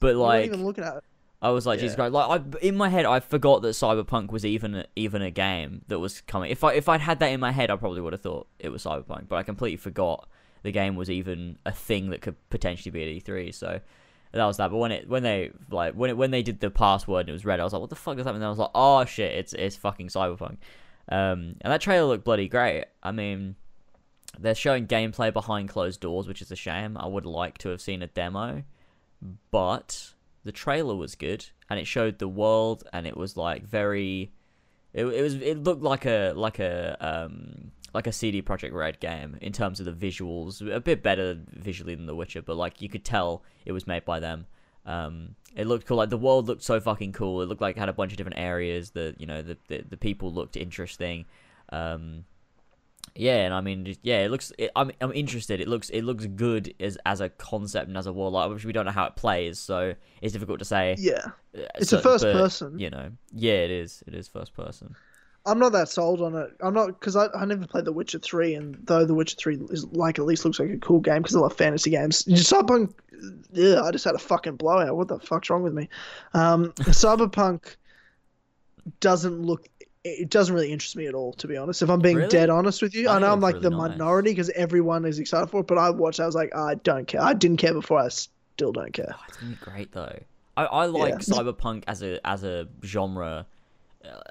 but 0.00 0.16
like, 0.16 0.46
even 0.46 0.64
looking 0.64 0.84
at 0.84 0.96
it. 0.96 1.04
I 1.42 1.50
was 1.50 1.66
like, 1.66 1.80
Jesus 1.80 1.96
Christ! 1.96 2.12
Like, 2.12 2.42
I, 2.42 2.58
in 2.60 2.76
my 2.76 2.90
head, 2.90 3.06
I 3.06 3.20
forgot 3.20 3.62
that 3.62 3.68
Cyberpunk 3.68 4.30
was 4.30 4.44
even 4.44 4.74
a, 4.74 4.84
even 4.94 5.22
a 5.22 5.30
game 5.30 5.82
that 5.88 5.98
was 5.98 6.20
coming. 6.22 6.50
If 6.50 6.62
I 6.64 6.74
if 6.74 6.86
I'd 6.88 7.00
had 7.00 7.18
that 7.20 7.28
in 7.32 7.40
my 7.40 7.50
head, 7.52 7.70
I 7.70 7.76
probably 7.76 8.02
would 8.02 8.12
have 8.12 8.20
thought 8.20 8.46
it 8.58 8.68
was 8.68 8.84
Cyberpunk. 8.84 9.28
But 9.28 9.36
I 9.36 9.42
completely 9.42 9.78
forgot 9.78 10.28
the 10.62 10.70
game 10.70 10.96
was 10.96 11.08
even 11.10 11.56
a 11.64 11.72
thing 11.72 12.10
that 12.10 12.20
could 12.20 12.36
potentially 12.50 12.90
be 12.90 13.02
at 13.16 13.24
E3. 13.24 13.54
So 13.54 13.80
that 14.32 14.44
was 14.44 14.58
that. 14.58 14.70
But 14.70 14.76
when 14.78 14.92
it 14.92 15.08
when 15.08 15.22
they 15.22 15.50
like 15.70 15.94
when 15.94 16.10
it 16.10 16.16
when 16.16 16.30
they 16.30 16.42
did 16.42 16.60
the 16.60 16.70
password 16.70 17.22
and 17.22 17.30
it 17.30 17.32
was 17.32 17.44
red, 17.44 17.60
I 17.60 17.64
was 17.64 17.72
like, 17.72 17.80
what 17.80 17.90
the 17.90 17.96
fuck 17.96 18.16
does 18.16 18.24
that? 18.24 18.34
And 18.34 18.44
I 18.44 18.48
was 18.48 18.58
like, 18.58 18.70
oh 18.74 19.04
shit, 19.04 19.34
it's 19.34 19.52
it's 19.52 19.76
fucking 19.76 20.08
Cyberpunk. 20.08 20.58
Um, 21.08 21.56
and 21.60 21.72
that 21.72 21.80
trailer 21.80 22.06
looked 22.06 22.24
bloody 22.24 22.48
great. 22.48 22.84
I 23.02 23.10
mean, 23.10 23.56
they're 24.38 24.54
showing 24.54 24.86
gameplay 24.86 25.32
behind 25.32 25.68
closed 25.68 26.00
doors, 26.00 26.28
which 26.28 26.42
is 26.42 26.52
a 26.52 26.56
shame. 26.56 26.96
I 26.96 27.06
would 27.06 27.26
like 27.26 27.58
to 27.58 27.70
have 27.70 27.80
seen 27.80 28.02
a 28.02 28.06
demo, 28.06 28.62
but 29.50 30.12
the 30.44 30.52
trailer 30.52 30.94
was 30.94 31.14
good 31.14 31.46
and 31.68 31.78
it 31.78 31.86
showed 31.86 32.18
the 32.18 32.28
world 32.28 32.84
and 32.92 33.06
it 33.06 33.16
was 33.16 33.36
like 33.36 33.64
very 33.66 34.32
it, 34.92 35.04
it 35.04 35.22
was 35.22 35.34
it 35.34 35.62
looked 35.62 35.82
like 35.82 36.06
a 36.06 36.32
like 36.34 36.58
a 36.58 36.96
um 37.00 37.72
like 37.92 38.06
a 38.06 38.12
CD 38.12 38.42
Projekt 38.42 38.72
Red 38.72 39.00
game 39.00 39.36
in 39.40 39.52
terms 39.52 39.80
of 39.80 39.86
the 39.86 39.92
visuals 39.92 40.60
a 40.74 40.80
bit 40.80 41.02
better 41.02 41.38
visually 41.48 41.94
than 41.94 42.06
The 42.06 42.14
Witcher 42.14 42.42
but 42.42 42.56
like 42.56 42.80
you 42.82 42.88
could 42.88 43.04
tell 43.04 43.42
it 43.64 43.72
was 43.72 43.86
made 43.86 44.04
by 44.04 44.20
them 44.20 44.46
um 44.86 45.34
it 45.54 45.66
looked 45.66 45.86
cool 45.86 45.96
like 45.96 46.10
the 46.10 46.16
world 46.16 46.46
looked 46.46 46.62
so 46.62 46.80
fucking 46.80 47.12
cool 47.12 47.42
it 47.42 47.48
looked 47.48 47.60
like 47.60 47.76
it 47.76 47.80
had 47.80 47.88
a 47.88 47.92
bunch 47.92 48.12
of 48.12 48.16
different 48.16 48.38
areas 48.38 48.90
that 48.90 49.20
you 49.20 49.26
know 49.26 49.42
the 49.42 49.56
the, 49.68 49.84
the 49.90 49.96
people 49.96 50.32
looked 50.32 50.56
interesting 50.56 51.24
um 51.70 52.24
yeah, 53.14 53.44
and 53.44 53.54
I 53.54 53.60
mean, 53.60 53.96
yeah, 54.02 54.20
it 54.20 54.30
looks. 54.30 54.52
It, 54.58 54.70
I'm 54.76 54.90
I'm 55.00 55.12
interested. 55.12 55.60
It 55.60 55.68
looks 55.68 55.90
it 55.90 56.02
looks 56.02 56.26
good 56.26 56.74
as 56.80 56.96
as 57.04 57.20
a 57.20 57.28
concept 57.28 57.88
and 57.88 57.96
as 57.96 58.06
a 58.06 58.12
world. 58.12 58.34
Like, 58.34 58.44
obviously, 58.44 58.68
we 58.68 58.72
don't 58.72 58.86
know 58.86 58.92
how 58.92 59.06
it 59.06 59.16
plays, 59.16 59.58
so 59.58 59.94
it's 60.22 60.32
difficult 60.32 60.58
to 60.60 60.64
say. 60.64 60.96
Yeah, 60.98 61.26
uh, 61.56 61.62
it's 61.76 61.92
a 61.92 62.00
first 62.00 62.24
but, 62.24 62.32
person. 62.32 62.78
You 62.78 62.90
know, 62.90 63.10
yeah, 63.32 63.54
it 63.54 63.70
is. 63.70 64.02
It 64.06 64.14
is 64.14 64.28
first 64.28 64.54
person. 64.54 64.94
I'm 65.46 65.58
not 65.58 65.72
that 65.72 65.88
sold 65.88 66.20
on 66.20 66.34
it. 66.36 66.50
I'm 66.60 66.74
not 66.74 66.88
because 66.88 67.16
I, 67.16 67.28
I 67.34 67.44
never 67.46 67.66
played 67.66 67.84
The 67.86 67.92
Witcher 67.92 68.18
three, 68.18 68.54
and 68.54 68.76
though 68.84 69.04
The 69.06 69.14
Witcher 69.14 69.36
three 69.36 69.56
is 69.70 69.86
like 69.86 70.18
at 70.18 70.24
least 70.26 70.44
looks 70.44 70.60
like 70.60 70.70
a 70.70 70.76
cool 70.78 71.00
game 71.00 71.22
because 71.22 71.34
I 71.34 71.40
love 71.40 71.56
fantasy 71.56 71.90
games. 71.90 72.24
Cyberpunk, 72.24 72.92
yeah, 73.52 73.80
I 73.82 73.90
just 73.90 74.04
had 74.04 74.14
a 74.14 74.18
fucking 74.18 74.56
blowout. 74.56 74.96
What 74.96 75.08
the 75.08 75.18
fuck's 75.18 75.48
wrong 75.50 75.62
with 75.62 75.72
me? 75.74 75.88
Um, 76.34 76.72
Cyberpunk 76.80 77.76
doesn't 79.00 79.42
look. 79.42 79.66
It 80.02 80.30
doesn't 80.30 80.54
really 80.54 80.72
interest 80.72 80.96
me 80.96 81.06
at 81.06 81.14
all, 81.14 81.34
to 81.34 81.46
be 81.46 81.56
honest. 81.58 81.82
If 81.82 81.90
I'm 81.90 82.00
being 82.00 82.16
Really? 82.16 82.28
dead 82.28 82.48
honest 82.48 82.80
with 82.80 82.94
you, 82.94 83.08
I 83.08 83.16
I 83.16 83.18
know 83.18 83.32
I'm 83.32 83.40
like 83.40 83.56
really 83.56 83.64
the 83.64 83.70
nice. 83.70 83.90
minority 83.90 84.30
because 84.30 84.48
everyone 84.50 85.04
is 85.04 85.18
excited 85.18 85.48
for 85.50 85.60
it. 85.60 85.66
But 85.66 85.76
I 85.78 85.90
watched, 85.90 86.20
I 86.20 86.26
was 86.26 86.34
like, 86.34 86.54
I 86.56 86.76
don't 86.76 87.06
care. 87.06 87.20
I 87.20 87.34
didn't 87.34 87.58
care 87.58 87.74
before. 87.74 87.98
I 87.98 88.08
still 88.08 88.72
don't 88.72 88.92
care. 88.92 89.14
Oh, 89.14 89.20
it's 89.28 89.36
gonna 89.36 89.50
be 89.50 89.56
great 89.56 89.92
though. 89.92 90.18
I, 90.56 90.64
I 90.64 90.86
like 90.86 91.14
Yeah. 91.14 91.18
cyberpunk 91.18 91.84
as 91.86 92.02
a 92.02 92.18
as 92.26 92.44
a 92.44 92.66
genre 92.82 93.46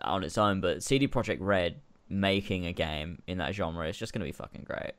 on 0.04 0.24
its 0.24 0.38
own, 0.38 0.62
but 0.62 0.84
CD 0.84 1.08
Projekt 1.08 1.38
Red 1.40 1.80
making 2.10 2.66
a 2.66 2.74
game 2.74 3.22
in 3.28 3.38
that 3.38 3.54
genre 3.54 3.88
is 3.88 3.98
just 3.98 4.14
gonna 4.14 4.26
be 4.26 4.32
fucking 4.32 4.64
great. 4.64 4.94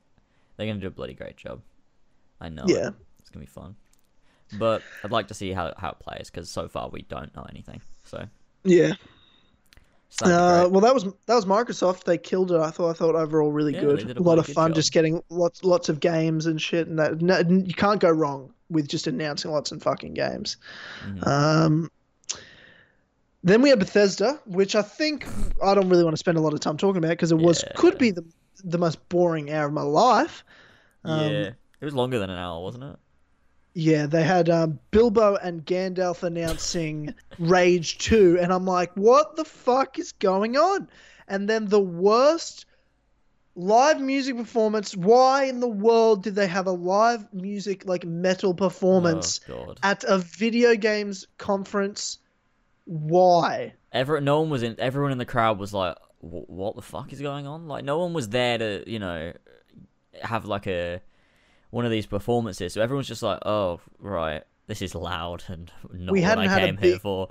They're 0.56 0.66
gonna 0.66 0.80
do 0.80 0.86
a 0.86 0.90
bloody 0.90 1.14
great 1.14 1.36
job. 1.36 1.60
I 2.40 2.48
know. 2.48 2.64
it. 2.64 2.70
Yeah. 2.70 2.90
it's 3.18 3.30
gonna 3.30 3.44
be 3.44 3.50
fun. 3.50 3.74
But 4.58 4.82
I'd 5.04 5.10
like 5.12 5.28
to 5.28 5.34
see 5.34 5.52
how 5.52 5.72
how 5.76 5.90
it 5.90 5.98
plays 6.00 6.30
because 6.30 6.48
so 6.50 6.68
far 6.68 6.88
we 6.88 7.02
don't 7.02 7.34
know 7.36 7.46
anything. 7.50 7.80
So 8.04 8.24
Yeah. 8.64 8.94
it's 10.08 10.18
that'd 10.18 10.28
be 10.28 10.32
Uh, 10.34 10.68
well, 10.68 10.80
that 10.80 10.94
was 10.94 11.04
that 11.26 11.34
was 11.34 11.44
Microsoft. 11.46 12.04
They 12.04 12.18
killed 12.18 12.50
it. 12.52 12.58
I 12.60 12.70
thought. 12.70 12.90
I 12.90 12.92
thought 12.94 13.14
overall 13.14 13.52
really 13.52 13.74
Yeah, 13.74 13.80
good. 13.82 14.16
a 14.16 14.20
a 14.20 14.22
lot 14.22 14.38
of 14.38 14.46
fun, 14.46 14.70
job. 14.70 14.76
just 14.76 14.92
getting 14.92 15.22
lots 15.30 15.62
lots 15.64 15.88
of 15.88 16.00
games 16.00 16.46
and 16.46 16.60
shit. 16.60 16.88
And 16.88 16.98
that 16.98 17.20
no, 17.20 17.38
you 17.40 17.74
can't 17.74 18.00
go 18.00 18.10
wrong 18.10 18.52
with 18.70 18.88
just 18.88 19.06
announcing 19.06 19.50
lots 19.50 19.72
of 19.72 19.82
fucking 19.82 20.14
games. 20.14 20.56
Mhm. 21.04 21.26
Um, 21.26 21.90
then 23.42 23.62
we 23.62 23.70
had 23.70 23.78
Bethesda, 23.78 24.40
which 24.46 24.74
I 24.74 24.82
think 24.82 25.26
I 25.62 25.74
don't 25.74 25.88
really 25.88 26.04
want 26.04 26.14
to 26.14 26.20
spend 26.20 26.38
a 26.38 26.40
lot 26.40 26.52
of 26.52 26.60
time 26.60 26.76
talking 26.76 26.98
about 26.98 27.10
because 27.10 27.32
it 27.32 27.38
was 27.38 27.62
Yeah. 27.62 27.72
could 27.76 27.98
be 27.98 28.10
the 28.10 28.24
the 28.62 28.78
most 28.78 29.08
boring 29.08 29.50
hour 29.50 29.66
of 29.66 29.72
my 29.72 29.82
life. 29.82 30.44
Um, 31.04 31.18
yeah, 31.18 31.50
it 31.80 31.84
was 31.84 31.94
longer 31.94 32.18
than 32.18 32.28
an 32.28 32.38
hour, 32.38 32.62
wasn't 32.62 32.84
it? 32.84 32.96
Yeah, 33.72 34.06
they 34.06 34.22
had 34.22 34.50
um, 34.50 34.78
Bilbo 34.90 35.36
and 35.36 35.64
Gandalf 35.64 36.22
announcing 36.22 37.14
Rage 37.38 37.98
2, 37.98 38.38
and 38.40 38.52
I'm 38.52 38.66
like, 38.66 38.92
what 38.96 39.36
the 39.36 39.44
fuck 39.44 39.98
is 39.98 40.12
going 40.12 40.56
on? 40.56 40.90
And 41.28 41.48
then 41.48 41.66
the 41.66 41.80
worst 41.80 42.66
live 43.54 44.00
music 44.00 44.36
performance. 44.36 44.96
Why 44.96 45.44
in 45.44 45.60
the 45.60 45.68
world 45.68 46.22
did 46.24 46.34
they 46.34 46.48
have 46.48 46.66
a 46.66 46.72
live 46.72 47.32
music, 47.32 47.86
like 47.86 48.04
metal 48.04 48.54
performance 48.54 49.40
Oh 49.48 49.74
at 49.82 50.04
a 50.04 50.18
video 50.18 50.74
games 50.74 51.26
conference? 51.38 52.18
Why? 52.90 53.74
Everyone, 53.92 54.24
no 54.24 54.40
one 54.40 54.50
was 54.50 54.64
in. 54.64 54.74
Everyone 54.80 55.12
in 55.12 55.18
the 55.18 55.24
crowd 55.24 55.60
was 55.60 55.72
like, 55.72 55.96
"What 56.18 56.74
the 56.74 56.82
fuck 56.82 57.12
is 57.12 57.20
going 57.20 57.46
on?" 57.46 57.68
Like, 57.68 57.84
no 57.84 57.98
one 58.00 58.12
was 58.12 58.28
there 58.30 58.58
to, 58.58 58.82
you 58.90 58.98
know, 58.98 59.32
have 60.22 60.44
like 60.44 60.66
a 60.66 61.00
one 61.70 61.84
of 61.84 61.92
these 61.92 62.06
performances. 62.06 62.72
So 62.72 62.80
everyone's 62.82 63.06
just 63.06 63.22
like, 63.22 63.38
"Oh, 63.46 63.78
right, 64.00 64.42
this 64.66 64.82
is 64.82 64.96
loud 64.96 65.44
and 65.46 65.70
not 65.92 66.10
We 66.12 66.20
what 66.20 66.28
hadn't 66.30 66.44
I 66.46 66.48
had 66.48 66.62
a 66.62 66.66
came 66.66 66.76
here 66.78 66.92
big- 66.94 67.00
for." 67.00 67.28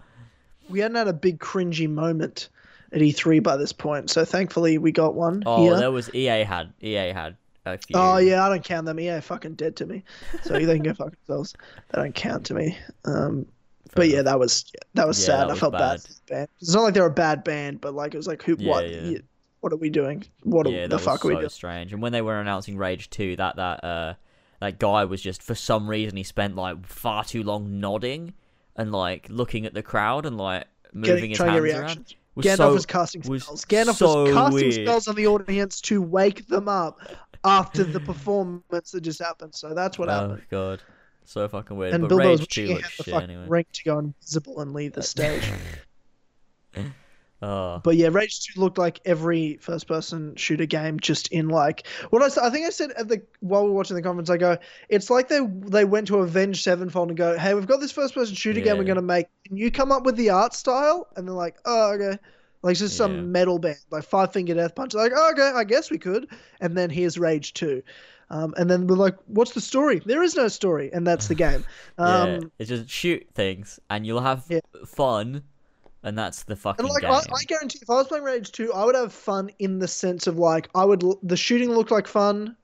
We 0.69 0.79
hadn't 0.79 0.95
had 0.95 1.09
a 1.09 1.13
big 1.13 1.39
cringy 1.39 1.89
moment 1.89 2.47
at 2.93 3.01
E3 3.01 3.43
by 3.43 3.57
this 3.57 3.73
point, 3.73 4.09
so 4.09 4.23
thankfully 4.23 4.77
we 4.77 4.93
got 4.93 5.13
one 5.13 5.43
Oh, 5.45 5.63
here. 5.63 5.75
there 5.77 5.91
was 5.91 6.09
EA 6.15 6.43
had 6.45 6.71
EA 6.81 7.11
had. 7.11 7.35
Oh 7.93 8.17
yeah, 8.17 8.45
I 8.45 8.49
don't 8.49 8.63
count 8.63 8.85
them. 8.85 8.97
EA 8.99 9.19
fucking 9.19 9.55
dead 9.55 9.75
to 9.75 9.85
me. 9.85 10.05
So 10.43 10.53
they 10.53 10.65
can 10.65 10.83
go 10.83 10.93
fuck 10.93 11.11
themselves. 11.25 11.53
They 11.91 12.01
don't 12.01 12.15
count 12.15 12.45
to 12.45 12.53
me. 12.53 12.77
Um, 13.03 13.45
but 13.95 14.09
yeah, 14.09 14.21
that 14.21 14.39
was 14.39 14.71
that 14.93 15.07
was 15.07 15.19
Yeah, 15.19 15.25
sad. 15.25 15.39
that 15.41 15.47
I 15.47 15.51
was 15.51 15.59
felt 15.59 15.73
bad. 15.73 15.79
bad. 15.79 16.01
for 16.01 16.07
the 16.07 16.19
band. 16.33 16.47
It's 16.61 16.73
not 16.73 16.81
like 16.83 16.93
they're 16.93 17.05
a 17.05 17.09
bad 17.11 17.43
band, 17.43 17.81
but 17.81 17.93
like 17.93 18.13
it 18.13 18.17
was 18.17 18.27
like 18.27 18.43
who 18.43 18.55
Yeah, 18.59 18.69
what 18.69 18.89
yeah. 18.89 19.17
what 19.61 19.73
are 19.73 19.77
we 19.77 19.89
doing? 19.89 20.23
What 20.43 20.67
are, 20.67 20.87
the 20.87 20.99
fuck 20.99 21.23
was 21.23 21.25
are 21.25 21.27
we 21.29 21.33
doing? 21.35 21.45
so 21.45 21.49
strange. 21.49 21.93
And 21.93 22.01
when 22.01 22.11
they 22.11 22.21
were 22.21 22.39
announcing 22.39 22.77
Rage 22.77 23.09
2, 23.09 23.35
that 23.37 23.55
that 23.57 23.83
uh 23.83 24.13
that 24.61 24.79
guy 24.79 25.05
was 25.05 25.21
just 25.21 25.41
for 25.41 25.55
some 25.55 25.89
reason 25.89 26.17
he 26.17 26.23
spent 26.23 26.55
like 26.55 26.85
far 26.85 27.23
too 27.23 27.43
long 27.43 27.79
nodding 27.79 28.33
and 28.75 28.91
like 28.91 29.27
looking 29.29 29.65
at 29.65 29.73
the 29.73 29.83
crowd 29.83 30.25
and 30.25 30.37
like 30.37 30.65
moving 30.93 31.15
Getting, 31.15 31.29
his 31.31 31.39
hands 31.39 31.51
around. 31.51 31.61
reactions. 31.63 32.15
Was 32.35 32.45
Gandalf 32.45 32.57
so, 32.57 32.73
was 32.73 32.85
casting 32.85 33.21
was 33.27 33.43
spells. 33.43 33.65
Gandalf 33.65 33.95
so 33.95 34.23
was 34.23 34.33
casting 34.33 34.53
weird. 34.69 34.73
spells 34.73 35.07
on 35.07 35.15
the 35.15 35.27
audience 35.27 35.81
to 35.81 36.01
wake 36.01 36.47
them 36.47 36.67
up 36.69 36.99
after 37.43 37.83
the 37.83 37.99
performance 38.11 38.91
that 38.91 39.01
just 39.01 39.19
happened. 39.21 39.53
So 39.55 39.73
that's 39.73 39.97
what 39.99 40.09
Oh 40.09 40.13
happened. 40.13 40.41
Oh 40.41 40.45
god, 40.49 40.81
so 41.29 41.47
fucking 41.47 41.77
weird. 41.77 41.93
And 41.93 42.01
but 42.01 42.09
Bilbo 42.09 42.31
was 42.31 42.39
Rage 42.41 42.49
2 42.49 42.67
looks 42.67 42.89
shit 43.03 43.13
anyway. 43.13 43.45
ring 43.47 43.65
to 43.73 43.83
go 43.83 43.99
invisible 43.99 44.61
and 44.61 44.73
leave 44.73 44.93
the 44.93 45.03
stage. 45.03 45.43
Oh, 47.41 47.79
But 47.83 47.95
yeah, 47.95 48.09
Rage 48.11 48.41
2 48.55 48.59
looked 48.59 48.77
like 48.79 48.99
every 49.05 49.57
first 49.61 49.87
person 49.87 50.35
shooter 50.35 50.65
game 50.65 50.99
just 50.99 51.27
in 51.29 51.47
like 51.47 51.87
what 52.09 52.21
I, 52.21 52.47
I 52.47 52.49
think 52.49 52.65
I 52.65 52.69
said 52.71 52.91
at 52.97 53.07
the 53.07 53.21
while 53.41 53.63
we 53.63 53.69
were 53.69 53.75
watching 53.75 53.95
the 53.95 54.01
conference 54.01 54.29
I 54.29 54.37
go 54.37 54.57
it's 54.89 55.09
like 55.09 55.29
they 55.29 55.39
they 55.45 55.85
went 55.85 56.07
to 56.07 56.17
Avenged 56.17 56.63
Sevenfold 56.63 57.09
and 57.09 57.17
go 57.17 57.37
hey 57.37 57.53
we've 57.53 57.67
got 57.67 57.79
this 57.79 57.91
first 57.91 58.13
person 58.15 58.35
shooter 58.35 58.59
game 58.61 58.77
we're 58.77 58.83
going 58.83 58.95
to 58.97 59.01
make 59.01 59.27
can 59.45 59.55
you 59.55 59.71
come 59.71 59.91
up 59.91 60.03
with 60.03 60.15
the 60.17 60.31
art 60.31 60.53
style 60.53 61.07
and 61.15 61.27
they're 61.27 61.33
like 61.35 61.57
oh 61.65 61.93
okay 61.93 62.17
like 62.61 62.71
it's 62.71 62.81
just 62.81 62.97
some 62.97 63.15
Yeah. 63.15 63.21
metal 63.21 63.57
band 63.59 63.77
like 63.89 64.03
Five 64.03 64.33
Finger 64.33 64.55
Death 64.55 64.75
Punch 64.75 64.93
like 64.93 65.13
oh, 65.15 65.31
okay 65.31 65.51
I 65.55 65.63
guess 65.63 65.89
we 65.89 65.97
could 65.99 66.27
and 66.59 66.75
then 66.77 66.89
here's 66.89 67.17
Rage 67.17 67.53
2 67.53 67.81
um, 68.31 68.53
and 68.57 68.69
then 68.69 68.87
we're 68.87 68.95
like 68.95 69.15
what's 69.27 69.53
the 69.53 69.61
story 69.61 70.01
there 70.05 70.23
is 70.23 70.35
no 70.35 70.47
story 70.47 70.91
and 70.93 71.05
that's 71.05 71.27
the 71.27 71.35
game 71.35 71.63
yeah, 72.03 72.37
um, 72.37 72.51
it's 72.57 72.69
just 72.69 72.89
shoot 72.89 73.27
things 73.33 73.79
and 73.89 74.05
you'll 74.05 74.21
have 74.21 74.45
Yeah. 74.49 74.59
fun, 74.85 75.43
and 76.03 76.17
that's 76.17 76.43
the 76.43 76.55
fucking 76.55 76.83
And 76.85 76.89
like 76.89 77.01
game. 77.01 77.11
I, 77.11 77.17
I 77.19 77.43
guarantee, 77.47 77.79
if 77.81 77.89
I 77.89 77.95
was 77.95 78.07
playing 78.07 78.23
Rage 78.23 78.51
Two, 78.51 78.73
I 78.73 78.85
would 78.85 78.95
have 78.95 79.13
fun 79.13 79.49
in 79.59 79.79
the 79.79 79.87
sense 79.87 80.27
of 80.27 80.37
like 80.39 80.69
I 80.73 80.85
would 80.85 81.03
the 81.23 81.37
shooting 81.37 81.69
looked 81.69 81.91
like 81.91 82.07
fun, 82.07 82.55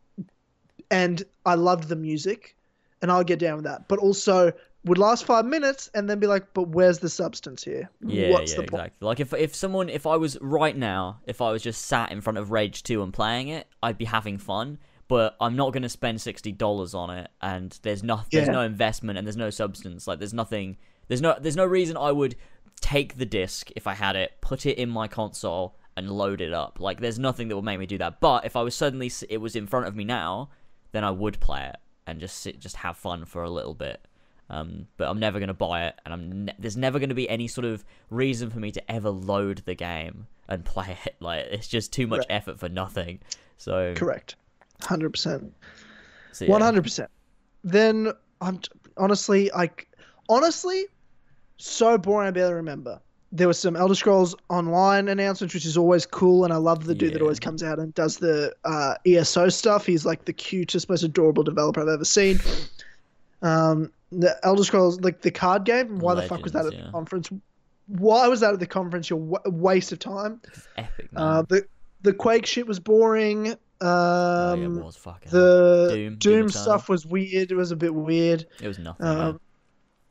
and 0.92 1.24
I 1.46 1.56
loved 1.56 1.90
the 1.90 1.96
music, 1.96 2.56
and 3.02 3.12
I'll 3.12 3.24
get 3.24 3.40
down 3.40 3.58
with 3.58 3.66
that. 3.66 3.88
But 3.88 4.00
also 4.00 4.54
would 4.86 4.98
last 4.98 5.26
five 5.26 5.46
minutes 5.46 5.90
and 5.96 6.10
then 6.10 6.20
be 6.20 6.28
like, 6.28 6.54
but 6.54 6.70
where's 6.70 7.00
the 7.00 7.10
substance 7.10 7.64
here? 7.64 7.90
Yeah, 8.02 8.28
What's 8.28 8.54
yeah, 8.54 8.56
the 8.56 8.64
point? 8.64 8.84
exactly. 8.84 9.06
Like 9.06 9.20
if 9.20 9.34
if 9.34 9.56
someone 9.56 9.90
if 9.90 10.06
I 10.06 10.18
was 10.18 10.38
right 10.42 10.76
now, 10.76 11.22
if 11.26 11.42
I 11.42 11.52
was 11.52 11.64
just 11.64 11.84
sat 11.84 12.12
in 12.12 12.22
front 12.22 12.38
of 12.38 12.52
Rage 12.52 12.84
2 12.84 13.02
and 13.02 13.14
playing 13.14 13.48
it, 13.48 13.68
I'd 13.82 13.98
be 13.98 14.06
having 14.06 14.38
fun, 14.38 14.78
but 15.08 15.36
I'm 15.40 15.56
not 15.56 15.72
going 15.74 15.84
to 15.84 15.90
spend 15.90 16.18
$60 16.20 16.96
on 16.96 17.10
it 17.12 17.30
and 17.42 17.78
there's 17.84 18.04
no 18.04 18.22
there's 18.32 18.48
Yeah. 18.48 18.54
no 18.54 18.62
investment 18.62 19.18
and 19.18 19.28
there's 19.28 19.38
no 19.38 19.50
substance. 19.50 20.08
Like 20.08 20.20
there's 20.20 20.34
nothing 20.34 20.78
there's 21.08 21.22
no 21.22 21.36
there's 21.40 21.56
no 21.56 21.66
reason 21.66 21.96
I 21.98 22.12
would 22.12 22.36
take 22.82 23.18
the 23.18 23.26
disc 23.26 23.72
if 23.76 23.88
I 23.88 23.94
had 23.94 24.16
it, 24.16 24.34
put 24.42 24.66
it 24.66 24.78
in 24.78 24.90
my 24.90 25.08
console 25.08 25.76
and 25.98 26.10
load 26.12 26.42
it 26.42 26.54
up. 26.54 26.80
Like 26.80 27.00
there's 27.00 27.20
nothing 27.20 27.48
that 27.48 27.56
would 27.56 27.66
make 27.66 27.80
me 27.80 27.86
do 27.86 27.98
that. 28.00 28.20
But 28.20 28.46
if 28.46 28.56
I 28.56 28.62
was 28.64 28.76
suddenly 28.76 29.12
it 29.30 29.38
was 29.38 29.56
in 29.56 29.68
front 29.68 29.88
of 29.88 29.96
me 29.96 30.04
now, 30.04 30.50
then 30.92 31.04
I 31.04 31.12
would 31.12 31.40
play 31.40 31.66
it 31.68 31.76
and 32.08 32.20
just 32.20 32.40
sit 32.40 32.60
just 32.60 32.78
have 32.78 32.98
fun 32.98 33.26
for 33.26 33.44
a 33.44 33.50
little 33.50 33.74
bit. 33.74 34.06
Um, 34.50 34.88
but 34.98 35.08
I'm 35.10 35.20
never 35.20 35.40
gonna 35.40 35.56
buy 35.56 35.86
it, 35.88 35.96
and 36.06 36.14
I'm 36.14 36.46
ne- 36.46 36.54
there's 36.60 36.78
never 36.78 37.00
gonna 37.00 37.16
be 37.16 37.28
any 37.28 37.48
sort 37.48 37.66
of 37.66 37.84
reason 38.12 38.52
for 38.52 38.60
me 38.60 38.72
to 38.74 38.92
ever 38.92 39.10
load 39.10 39.64
the 39.66 39.74
game 39.74 40.28
and 40.48 40.64
play 40.74 40.98
it. 41.06 41.16
Like 41.20 41.46
it's 41.50 41.68
just 41.68 41.92
too 41.92 42.06
much 42.08 42.26
effort 42.30 42.60
for 42.60 42.70
nothing. 42.70 43.20
So, 43.58 43.94
Correct, 43.96 44.36
hundred 44.86 45.12
percent. 45.12 45.54
One 46.48 46.62
hundred 46.62 46.84
percent. 46.84 47.10
Then 47.64 48.12
I'm 48.42 48.60
t- 48.60 48.70
honestly, 48.98 49.50
like, 49.56 49.88
honestly, 50.30 50.86
so 51.58 51.98
boring. 51.98 52.28
I 52.28 52.32
barely 52.32 52.54
remember. 52.54 53.00
There 53.32 53.48
was 53.48 53.60
some 53.60 53.76
Elder 53.76 53.96
Scrolls 53.96 54.34
Online 54.50 55.10
announcements, 55.10 55.54
which 55.54 55.66
is 55.66 55.78
always 55.78 56.06
cool, 56.06 56.46
and 56.46 56.54
I 56.54 56.58
love 56.58 56.86
the 56.86 56.96
dude 56.96 57.14
that 57.14 57.22
always 57.22 57.40
comes 57.40 57.64
out 57.64 57.80
and 57.80 57.94
does 57.94 58.18
the 58.18 58.54
uh, 58.64 58.96
ESO 59.06 59.50
stuff. 59.50 59.86
He's 59.86 60.06
like 60.06 60.26
the 60.26 60.32
cutest, 60.32 60.90
most 60.90 61.04
adorable 61.04 61.44
developer 61.44 61.82
I've 61.82 61.88
ever 61.90 62.06
seen. 62.06 62.40
Um, 63.42 63.92
the 64.12 64.38
Elder 64.44 64.64
Scrolls, 64.64 65.02
like 65.02 65.22
the 65.22 65.32
card 65.32 65.66
game. 65.66 66.00
Why 66.00 66.16
the 66.16 66.22
fuck 66.22 66.44
was 66.44 66.54
that 66.54 66.60
at 66.60 66.66
Legends, 66.66 66.86
the 66.86 66.92
conference? 66.92 67.30
Why 67.88 68.28
was 68.28 68.40
that 68.40 68.54
at 68.54 68.60
the 68.60 68.68
conference? 68.68 69.10
You're 69.10 69.42
a 69.44 69.50
waste 69.50 69.92
of 69.92 70.00
time. 70.00 70.42
Epic. 70.78 71.10
Uh, 71.16 71.42
the 71.42 71.66
the 72.04 72.14
Quake 72.14 72.46
shit 72.46 72.68
was 72.68 72.80
boring. 72.80 73.56
Um, 73.82 73.90
oh, 73.90 74.56
yeah, 74.58 74.66
it 74.66 74.70
was 74.84 74.96
fucking. 74.96 75.32
the 75.32 75.88
Doom, 75.90 76.16
Doom, 76.16 76.18
Doom 76.18 76.50
stuff 76.50 76.90
was 76.90 77.06
weird. 77.06 77.52
It 77.52 77.56
was 77.56 77.72
a 77.72 77.76
bit 77.76 77.94
weird. 77.94 78.46
it 78.62 78.68
was 78.68 78.80
nothing. 78.80 79.06
Um, 79.06 79.40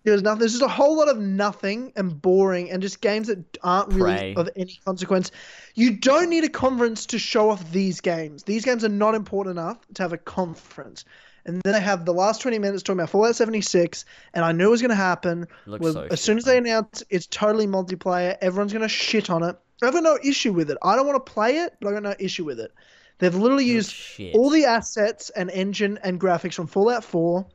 there 0.05 0.13
was 0.13 0.23
nothing. 0.23 0.41
There's 0.41 0.53
just 0.53 0.63
a 0.63 0.69
whole 0.69 0.99
lot 0.99 1.09
of 1.09 1.19
nothing 1.19 1.93
and 1.97 2.21
boring, 2.21 2.71
and 2.71 2.83
just 2.83 3.01
games 3.01 3.29
that 3.29 3.43
aren't 3.63 3.95
really 3.95 4.35
of 4.37 4.51
any 4.55 4.79
consequence. 4.85 5.31
You 5.75 5.97
don't 5.97 6.29
need 6.29 6.45
a 6.45 6.51
conference 6.51 7.07
to 7.07 7.19
show 7.19 7.49
off 7.49 7.73
these 7.73 8.03
games. 8.03 8.43
These 8.43 8.67
games 8.67 8.85
are 8.85 8.91
not 8.91 9.15
important 9.15 9.59
enough 9.59 9.79
to 9.95 10.03
have 10.03 10.13
a 10.13 10.19
conference. 10.19 11.07
And 11.47 11.61
then 11.63 11.73
they 11.75 11.81
have 11.81 12.05
the 12.07 12.13
last 12.15 12.41
20 12.43 12.59
minutes 12.59 12.83
talking 12.83 13.01
about 13.01 13.11
Fallout 13.11 13.37
76, 13.37 14.05
and 14.33 14.45
I 14.45 14.53
knew 14.53 14.69
it 14.69 14.71
was 14.71 14.81
going 14.83 14.91
to 14.91 14.95
happen. 14.95 15.47
Looks 15.67 15.93
so 15.93 16.07
as 16.11 16.21
soon 16.21 16.39
as 16.39 16.45
they 16.45 16.57
announce 16.59 17.03
it's 17.11 17.27
totally 17.27 17.67
multiplayer, 17.67 18.37
everyone's 18.41 18.73
going 18.73 18.83
to 18.83 18.89
shit 18.89 19.31
on 19.31 19.43
it. 19.43 19.57
I've 19.83 19.93
got 19.93 20.03
no 20.03 20.19
issue 20.23 20.53
with 20.53 20.71
it. 20.71 20.79
I 20.83 20.97
don't 20.97 21.07
want 21.07 21.25
to 21.25 21.33
play 21.33 21.59
it, 21.59 21.75
but 21.81 21.89
I've 21.89 21.95
got 21.95 22.03
no 22.03 22.15
issue 22.19 22.45
with 22.45 22.61
it. 22.61 22.73
They've 23.19 23.35
literally 23.35 23.65
used 23.65 23.93
shit. 23.93 24.35
all 24.35 24.51
the 24.51 24.65
assets 24.65 25.31
and 25.31 25.51
engine 25.51 25.99
and 26.03 26.21
graphics 26.21 26.55
from 26.55 26.67
Fallout 26.67 27.05
4 27.05 27.47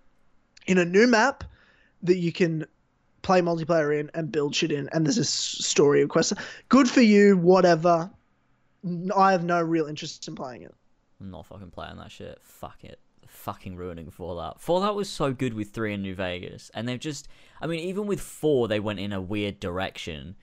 in 0.67 0.77
a 0.77 0.85
new 0.85 1.07
map 1.07 1.43
that 2.03 2.17
you 2.17 2.31
can 2.31 2.65
play 3.21 3.41
multiplayer 3.41 3.99
in 3.99 4.09
and 4.13 4.31
build 4.31 4.55
shit 4.55 4.71
in. 4.71 4.89
And 4.93 5.05
there's 5.05 5.17
a 5.17 5.25
story 5.25 6.01
of 6.01 6.09
quest. 6.09 6.33
Good 6.69 6.89
for 6.89 7.01
you, 7.01 7.37
whatever. 7.37 8.09
I 9.15 9.31
have 9.33 9.43
no 9.43 9.61
real 9.61 9.87
interest 9.87 10.27
in 10.27 10.35
playing 10.35 10.61
it. 10.63 10.73
I'm 11.19 11.31
not 11.31 11.45
fucking 11.45 11.71
playing 11.71 11.97
that 11.97 12.11
shit. 12.11 12.39
Fuck 12.41 12.83
it. 12.83 12.99
Fucking 13.27 13.75
ruining 13.75 14.09
Fallout. 14.09 14.61
Fallout 14.61 14.95
was 14.95 15.09
so 15.09 15.33
good 15.33 15.53
with 15.53 15.71
3 15.71 15.95
in 15.95 16.01
New 16.01 16.15
Vegas. 16.15 16.71
And 16.73 16.87
they've 16.87 16.99
just. 16.99 17.27
I 17.61 17.67
mean, 17.67 17.81
even 17.81 18.07
with 18.07 18.21
4, 18.21 18.69
they 18.69 18.79
went 18.79 18.99
in 18.99 19.11
a 19.11 19.21
weird 19.21 19.59
direction. 19.59 20.35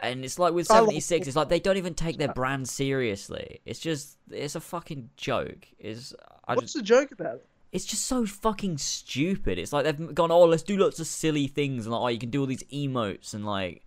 And 0.00 0.24
it's 0.24 0.38
like 0.38 0.52
with 0.52 0.66
76, 0.66 1.26
it's 1.26 1.36
like 1.36 1.48
they 1.48 1.60
don't 1.60 1.76
even 1.78 1.94
take 1.94 2.18
their 2.18 2.32
brand 2.32 2.68
seriously. 2.68 3.60
It's 3.64 3.78
just. 3.80 4.18
It's 4.30 4.54
a 4.54 4.60
fucking 4.60 5.10
joke. 5.16 5.66
It's. 5.78 6.14
I 6.46 6.54
What's 6.54 6.72
just, 6.72 6.76
the 6.76 6.82
joke 6.82 7.12
about 7.12 7.36
it? 7.36 7.46
it's 7.72 7.84
just 7.84 8.06
so 8.06 8.24
fucking 8.26 8.78
stupid. 8.78 9.58
It's 9.58 9.72
like 9.72 9.84
they've 9.84 10.14
gone, 10.14 10.30
oh, 10.30 10.44
let's 10.44 10.62
do 10.62 10.76
lots 10.76 11.00
of 11.00 11.06
silly 11.06 11.46
things. 11.46 11.86
And 11.86 11.92
like, 11.92 12.02
oh, 12.02 12.08
you 12.08 12.18
can 12.18 12.30
do 12.30 12.40
all 12.40 12.46
these 12.46 12.62
emotes 12.64 13.34
and 13.34 13.44
like. 13.46 13.84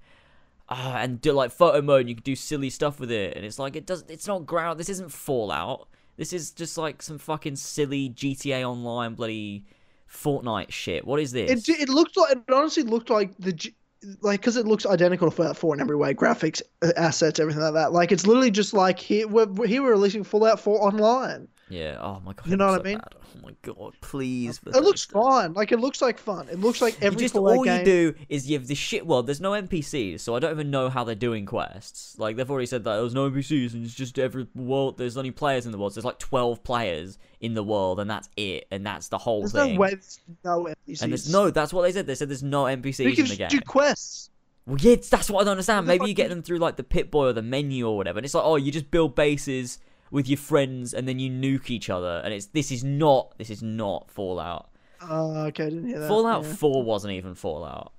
ah, 0.69 0.97
and 0.97 1.19
do 1.21 1.31
like 1.31 1.51
photo 1.51 1.81
mode, 1.81 2.01
and 2.01 2.09
you 2.09 2.15
can 2.15 2.23
do 2.23 2.35
silly 2.35 2.69
stuff 2.69 2.99
with 2.99 3.11
it, 3.11 3.35
and 3.35 3.45
it's 3.45 3.57
like 3.59 3.75
it 3.75 3.85
does. 3.85 4.03
It's 4.07 4.27
not 4.27 4.45
ground. 4.45 4.79
This 4.79 4.89
isn't 4.89 5.11
Fallout. 5.11 5.87
This 6.17 6.33
is 6.33 6.51
just 6.51 6.77
like 6.77 7.01
some 7.01 7.17
fucking 7.17 7.55
silly 7.55 8.09
GTA 8.09 8.63
Online 8.63 9.13
bloody 9.15 9.65
Fortnite 10.11 10.71
shit. 10.71 11.05
What 11.07 11.19
is 11.19 11.31
this? 11.31 11.69
It, 11.69 11.81
it 11.81 11.89
looked 11.89 12.17
like, 12.17 12.35
it 12.35 12.43
honestly 12.53 12.83
looked 12.83 13.09
like 13.09 13.37
the. 13.37 13.53
G- 13.53 13.75
like 14.21 14.39
because 14.39 14.57
it 14.57 14.65
looks 14.65 14.85
identical 14.85 15.29
to 15.29 15.35
Fallout 15.35 15.57
4 15.57 15.75
in 15.75 15.81
every 15.81 15.95
way 15.95 16.13
graphics 16.13 16.61
uh, 16.81 16.91
assets 16.95 17.39
everything 17.39 17.61
like 17.61 17.73
that. 17.73 17.91
Like 17.91 18.11
it's 18.11 18.25
literally 18.25 18.51
just 18.51 18.73
like 18.73 18.99
here 18.99 19.27
we're, 19.27 19.45
we're- 19.47 19.69
here 19.69 19.83
we're 19.83 19.91
releasing 19.91 20.23
fallout 20.23 20.59
4 20.59 20.81
online 20.81 21.47
yeah. 21.69 21.97
Oh 22.01 22.19
my 22.25 22.33
god. 22.33 22.47
You 22.47 22.57
know 22.57 22.67
what 22.67 22.73
looks 22.73 22.85
I 22.85 22.89
mean? 22.89 22.97
bad. 22.97 23.13
Oh 23.15 23.41
my 23.47 23.55
god. 23.61 23.93
Please. 24.01 24.59
it 24.65 24.83
looks 24.83 25.05
fine 25.05 25.53
like 25.53 25.71
it 25.71 25.79
looks 25.79 26.01
like 26.01 26.17
fun 26.17 26.47
it 26.49 26.59
looks 26.59 26.81
like 26.81 26.99
You 26.99 27.07
every 27.07 27.19
just 27.19 27.35
all 27.35 27.63
game 27.63 27.79
you 27.79 27.85
do 27.85 28.15
is 28.27 28.49
you 28.49 28.57
have 28.57 28.67
this 28.67 28.77
shit 28.77 29.05
world. 29.05 29.27
There's 29.27 29.41
no 29.41 29.51
NPCs, 29.51 30.19
so 30.21 30.35
I 30.35 30.39
don't 30.39 30.51
even 30.51 30.71
know 30.71 30.89
how 30.89 31.03
they're 31.03 31.15
doing 31.15 31.45
quests. 31.45 32.17
Like 32.17 32.35
they've 32.35 32.49
already 32.49 32.65
said 32.65 32.83
that 32.83 32.97
there's 32.97 33.13
no 33.13 33.29
NPCs 33.29 33.73
and 33.73 33.85
it's 33.85 33.93
just 33.93 34.17
every 34.19 34.47
world. 34.55 34.97
There's 34.97 35.17
only 35.17 35.31
players 35.31 35.65
in 35.65 35.71
the 35.71 35.77
world. 35.77 35.93
So 35.93 35.95
there's 36.01 36.05
like 36.05 36.19
12 36.19 36.63
players 36.63 37.17
in 37.39 37.53
the 37.53 37.63
world, 37.63 37.99
and 37.99 38.09
that's 38.09 38.27
it, 38.35 38.67
and 38.71 38.85
that's 38.85 39.07
the 39.07 39.17
whole 39.17 39.41
There's 39.41 39.53
thing. 39.53 39.75
no 39.75 39.79
way 39.79 39.89
there's 39.91 40.19
no 40.43 40.63
NPCs. 40.87 41.01
And 41.01 41.11
there's 41.11 41.31
no, 41.31 41.49
that's 41.49 41.71
what 41.71 41.83
they 41.83 41.91
said. 41.91 42.05
They 42.05 42.15
said 42.15 42.29
there's 42.29 42.43
no 42.43 42.63
NPCs 42.63 42.99
You 42.99 43.05
in 43.09 43.15
the 43.15 43.23
just 43.23 43.37
game. 43.37 43.47
do 43.49 43.61
quests. 43.61 44.29
Well, 44.65 44.77
yeah, 44.79 44.97
that's 45.09 45.29
what 45.29 45.41
I 45.41 45.43
don't 45.45 45.51
understand. 45.51 45.87
Maybe 45.87 46.07
you 46.07 46.13
get 46.13 46.29
them 46.29 46.43
through 46.43 46.57
like 46.57 46.75
the 46.75 46.83
Pip-Boy 46.83 47.27
or 47.27 47.33
the 47.33 47.41
menu 47.41 47.87
or 47.87 47.97
whatever. 47.97 48.19
And 48.19 48.25
it's 48.25 48.33
like, 48.35 48.43
oh, 48.43 48.55
you 48.57 48.71
just 48.71 48.91
build 48.91 49.15
bases 49.15 49.79
with 50.11 50.27
your 50.27 50.37
friends 50.37 50.93
and 50.93 51.07
then 51.07 51.19
you 51.19 51.29
nuke 51.29 51.69
each 51.69 51.89
other. 51.89 52.21
And 52.23 52.33
it's 52.33 52.47
this 52.47 52.71
is 52.71 52.83
not 52.83 53.37
this 53.37 53.49
is 53.49 53.61
not 53.63 54.09
Fallout. 54.09 54.69
Oh, 55.01 55.45
okay, 55.45 55.65
I 55.65 55.69
didn't 55.69 55.87
hear 55.87 55.99
that. 55.99 56.07
Fallout 56.07 56.43
yeah. 56.43 56.53
Four 56.53 56.83
wasn't 56.83 57.13
even 57.13 57.35
Fallout. 57.35 57.93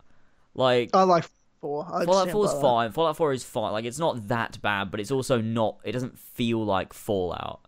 Like 0.55 0.91
I 0.95 1.03
like 1.05 1.25
four. 1.61 1.87
I 1.91 2.05
Fallout 2.05 2.31
4 2.31 2.45
is 2.45 2.51
by 2.51 2.57
that. 2.57 2.63
fine. 2.63 2.93
Fallout 2.93 3.17
4 3.17 3.33
is 3.33 3.45
fine. 3.45 3.73
Like 3.73 3.85
it's 3.85 3.99
not 3.99 4.29
that 4.29 4.61
bad, 4.61 4.91
but 4.91 5.01
it's 5.01 5.11
also 5.11 5.41
not. 5.41 5.79
It 5.85 5.93
doesn't 5.93 6.19
feel 6.19 6.65
like 6.65 6.93
Fallout. 6.93 7.67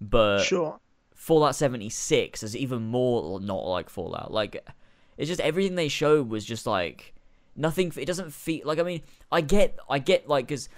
But 0.00 0.42
Sure. 0.42 0.78
Fallout 1.14 1.54
76 1.54 2.42
is 2.42 2.56
even 2.56 2.82
more 2.82 3.40
not 3.40 3.66
like 3.66 3.90
Fallout. 3.90 4.32
Like 4.32 4.66
it's 5.18 5.28
just 5.28 5.40
everything 5.40 5.74
they 5.74 5.88
showed 5.88 6.28
was 6.30 6.44
just 6.44 6.66
like 6.66 7.14
nothing. 7.56 7.92
It 7.96 8.06
doesn't 8.06 8.32
feel 8.32 8.66
like. 8.66 8.78
I 8.78 8.82
mean, 8.82 9.02
I 9.30 9.42
get, 9.42 9.78
I 9.88 9.98
get 9.98 10.28
like 10.28 10.46
because 10.46 10.68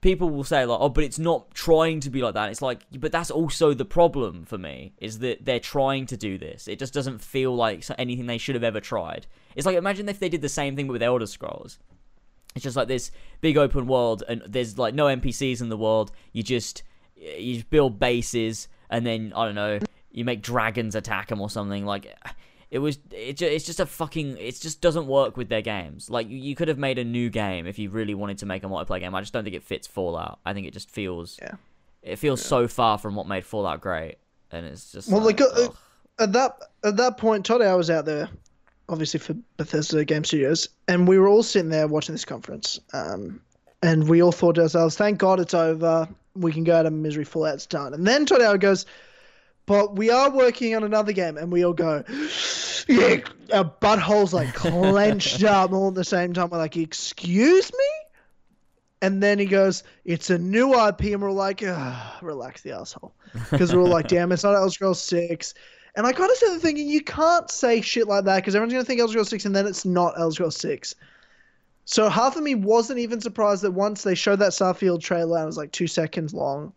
people 0.00 0.30
will 0.30 0.44
say 0.44 0.64
like, 0.64 0.78
oh, 0.80 0.88
but 0.88 1.04
it's 1.04 1.18
not 1.18 1.52
trying 1.54 2.00
to 2.00 2.10
be 2.10 2.22
like 2.22 2.34
that. 2.34 2.50
It's 2.50 2.62
like, 2.62 2.82
but 2.98 3.12
that's 3.12 3.30
also 3.30 3.74
the 3.74 3.84
problem 3.84 4.44
for 4.44 4.58
me 4.58 4.92
is 4.98 5.20
that 5.20 5.44
they're 5.44 5.60
trying 5.60 6.06
to 6.06 6.16
do 6.16 6.38
this. 6.38 6.68
It 6.68 6.78
just 6.78 6.94
doesn't 6.94 7.20
feel 7.20 7.54
like 7.54 7.84
anything 7.98 8.26
they 8.26 8.38
should 8.38 8.54
have 8.54 8.64
ever 8.64 8.80
tried. 8.80 9.26
It's 9.54 9.66
like 9.66 9.76
imagine 9.76 10.08
if 10.08 10.18
they 10.18 10.28
did 10.28 10.42
the 10.42 10.48
same 10.48 10.76
thing 10.76 10.86
with 10.86 11.02
Elder 11.02 11.26
Scrolls. 11.26 11.78
It's 12.54 12.62
just 12.62 12.76
like 12.76 12.88
this 12.88 13.10
big 13.42 13.58
open 13.58 13.86
world, 13.86 14.22
and 14.26 14.42
there's 14.46 14.78
like 14.78 14.94
no 14.94 15.06
NPCs 15.06 15.60
in 15.60 15.68
the 15.68 15.76
world. 15.76 16.10
You 16.32 16.42
just 16.42 16.82
you 17.16 17.54
just 17.54 17.70
build 17.70 17.98
bases, 17.98 18.68
and 18.88 19.04
then 19.04 19.32
I 19.36 19.44
don't 19.44 19.54
know, 19.54 19.78
you 20.10 20.24
make 20.24 20.42
dragons 20.42 20.94
attack 20.94 21.28
them 21.28 21.40
or 21.40 21.50
something. 21.50 21.84
Like 21.84 22.16
it 22.70 22.78
was, 22.80 22.98
it 23.12 23.40
it's 23.42 23.64
just 23.64 23.80
a 23.80 23.86
fucking, 23.86 24.36
it 24.38 24.60
just 24.60 24.80
doesn't 24.80 25.06
work 25.06 25.36
with 25.36 25.48
their 25.48 25.62
games. 25.62 26.10
Like 26.10 26.28
you, 26.28 26.36
you 26.38 26.54
could 26.56 26.68
have 26.68 26.78
made 26.78 26.98
a 26.98 27.04
new 27.04 27.30
game 27.30 27.66
if 27.66 27.78
you 27.78 27.90
really 27.90 28.14
wanted 28.14 28.38
to 28.38 28.46
make 28.46 28.64
a 28.64 28.66
multiplayer 28.66 29.00
game. 29.00 29.14
I 29.14 29.20
just 29.20 29.32
don't 29.32 29.44
think 29.44 29.56
it 29.56 29.62
fits 29.62 29.86
Fallout. 29.86 30.40
I 30.44 30.52
think 30.52 30.66
it 30.66 30.72
just 30.72 30.90
feels, 30.90 31.38
Yeah. 31.40 31.54
it 32.02 32.16
feels 32.16 32.42
so 32.44 32.66
far 32.68 32.98
from 32.98 33.14
what 33.14 33.28
made 33.28 33.44
Fallout 33.46 33.80
great, 33.80 34.16
and 34.50 34.66
it's 34.66 34.90
just 34.92 35.10
Well, 35.10 35.20
like, 35.20 35.40
like, 35.40 35.50
uh, 35.56 35.68
at 36.18 36.32
that 36.32 36.58
at 36.82 36.96
that 36.96 37.18
point, 37.18 37.44
Todd 37.46 37.62
I 37.62 37.74
was 37.74 37.90
out 37.90 38.04
there, 38.04 38.28
obviously 38.88 39.20
for 39.20 39.34
Bethesda 39.56 40.04
Game 40.04 40.24
Studios, 40.24 40.68
and 40.88 41.06
we 41.06 41.18
were 41.18 41.28
all 41.28 41.42
sitting 41.42 41.68
there 41.70 41.86
watching 41.86 42.14
this 42.14 42.24
conference. 42.24 42.80
Um, 42.92 43.40
and 43.82 44.08
we 44.08 44.22
all 44.22 44.32
thought 44.32 44.54
to 44.54 44.62
ourselves, 44.62 44.96
"Thank 44.96 45.18
God 45.18 45.38
it's 45.40 45.52
over. 45.54 46.08
We 46.34 46.52
can 46.52 46.64
go 46.64 46.74
out 46.74 46.86
of 46.86 46.92
misery. 46.94 47.24
Fallout's 47.24 47.66
done." 47.66 47.92
And 47.92 48.06
then 48.06 48.24
Todd 48.24 48.40
Howard 48.40 48.60
goes, 48.62 48.86
"But 49.66 49.96
we 49.96 50.10
are 50.10 50.30
working 50.30 50.74
on 50.74 50.84
another 50.84 51.12
game," 51.12 51.36
and 51.36 51.52
we 51.52 51.64
all 51.64 51.72
go, 51.72 52.04
"Yeah." 52.88 53.18
Our 53.52 53.64
buttholes 53.64 54.32
like 54.32 54.54
clenched 54.54 55.44
up 55.44 55.72
all 55.72 55.88
at 55.88 55.94
the 55.94 56.04
same 56.04 56.32
time. 56.32 56.50
We're 56.50 56.58
like, 56.58 56.76
"Excuse 56.76 57.70
me." 57.72 57.84
And 59.02 59.22
then 59.22 59.38
he 59.38 59.44
goes, 59.44 59.84
"It's 60.04 60.30
a 60.30 60.38
new 60.38 60.72
IP," 60.74 61.12
and 61.12 61.22
we're 61.22 61.30
like, 61.30 61.62
"Ah, 61.64 62.18
"Relax, 62.22 62.62
the 62.62 62.72
asshole," 62.72 63.12
because 63.50 63.74
we're 63.74 63.82
all 63.82 63.88
like, 63.88 64.08
"Damn, 64.08 64.32
it's 64.32 64.44
not 64.44 64.54
Elder 64.54 64.70
Scrolls 64.70 65.02
Six. 65.02 65.54
And 65.96 66.06
I 66.06 66.12
kind 66.12 66.30
of 66.30 66.36
started 66.36 66.60
thinking, 66.60 66.88
you 66.88 67.02
can't 67.02 67.50
say 67.50 67.80
shit 67.80 68.06
like 68.06 68.24
that 68.26 68.36
because 68.36 68.54
everyone's 68.54 68.74
going 68.74 68.84
to 68.84 68.86
think 68.86 69.00
Elder 69.00 69.12
Scrolls 69.12 69.30
6 69.30 69.46
and 69.46 69.56
then 69.56 69.66
it's 69.66 69.86
not 69.86 70.12
Elder 70.18 70.34
Scrolls 70.34 70.56
6. 70.58 70.94
So 71.86 72.10
half 72.10 72.36
of 72.36 72.42
me 72.42 72.54
wasn't 72.54 72.98
even 72.98 73.20
surprised 73.20 73.62
that 73.62 73.70
once 73.70 74.02
they 74.02 74.14
showed 74.14 74.40
that 74.40 74.52
Starfield 74.52 75.00
trailer 75.00 75.38
and 75.38 75.44
it 75.44 75.46
was 75.46 75.56
like 75.56 75.72
two 75.72 75.86
seconds 75.86 76.34
long, 76.34 76.74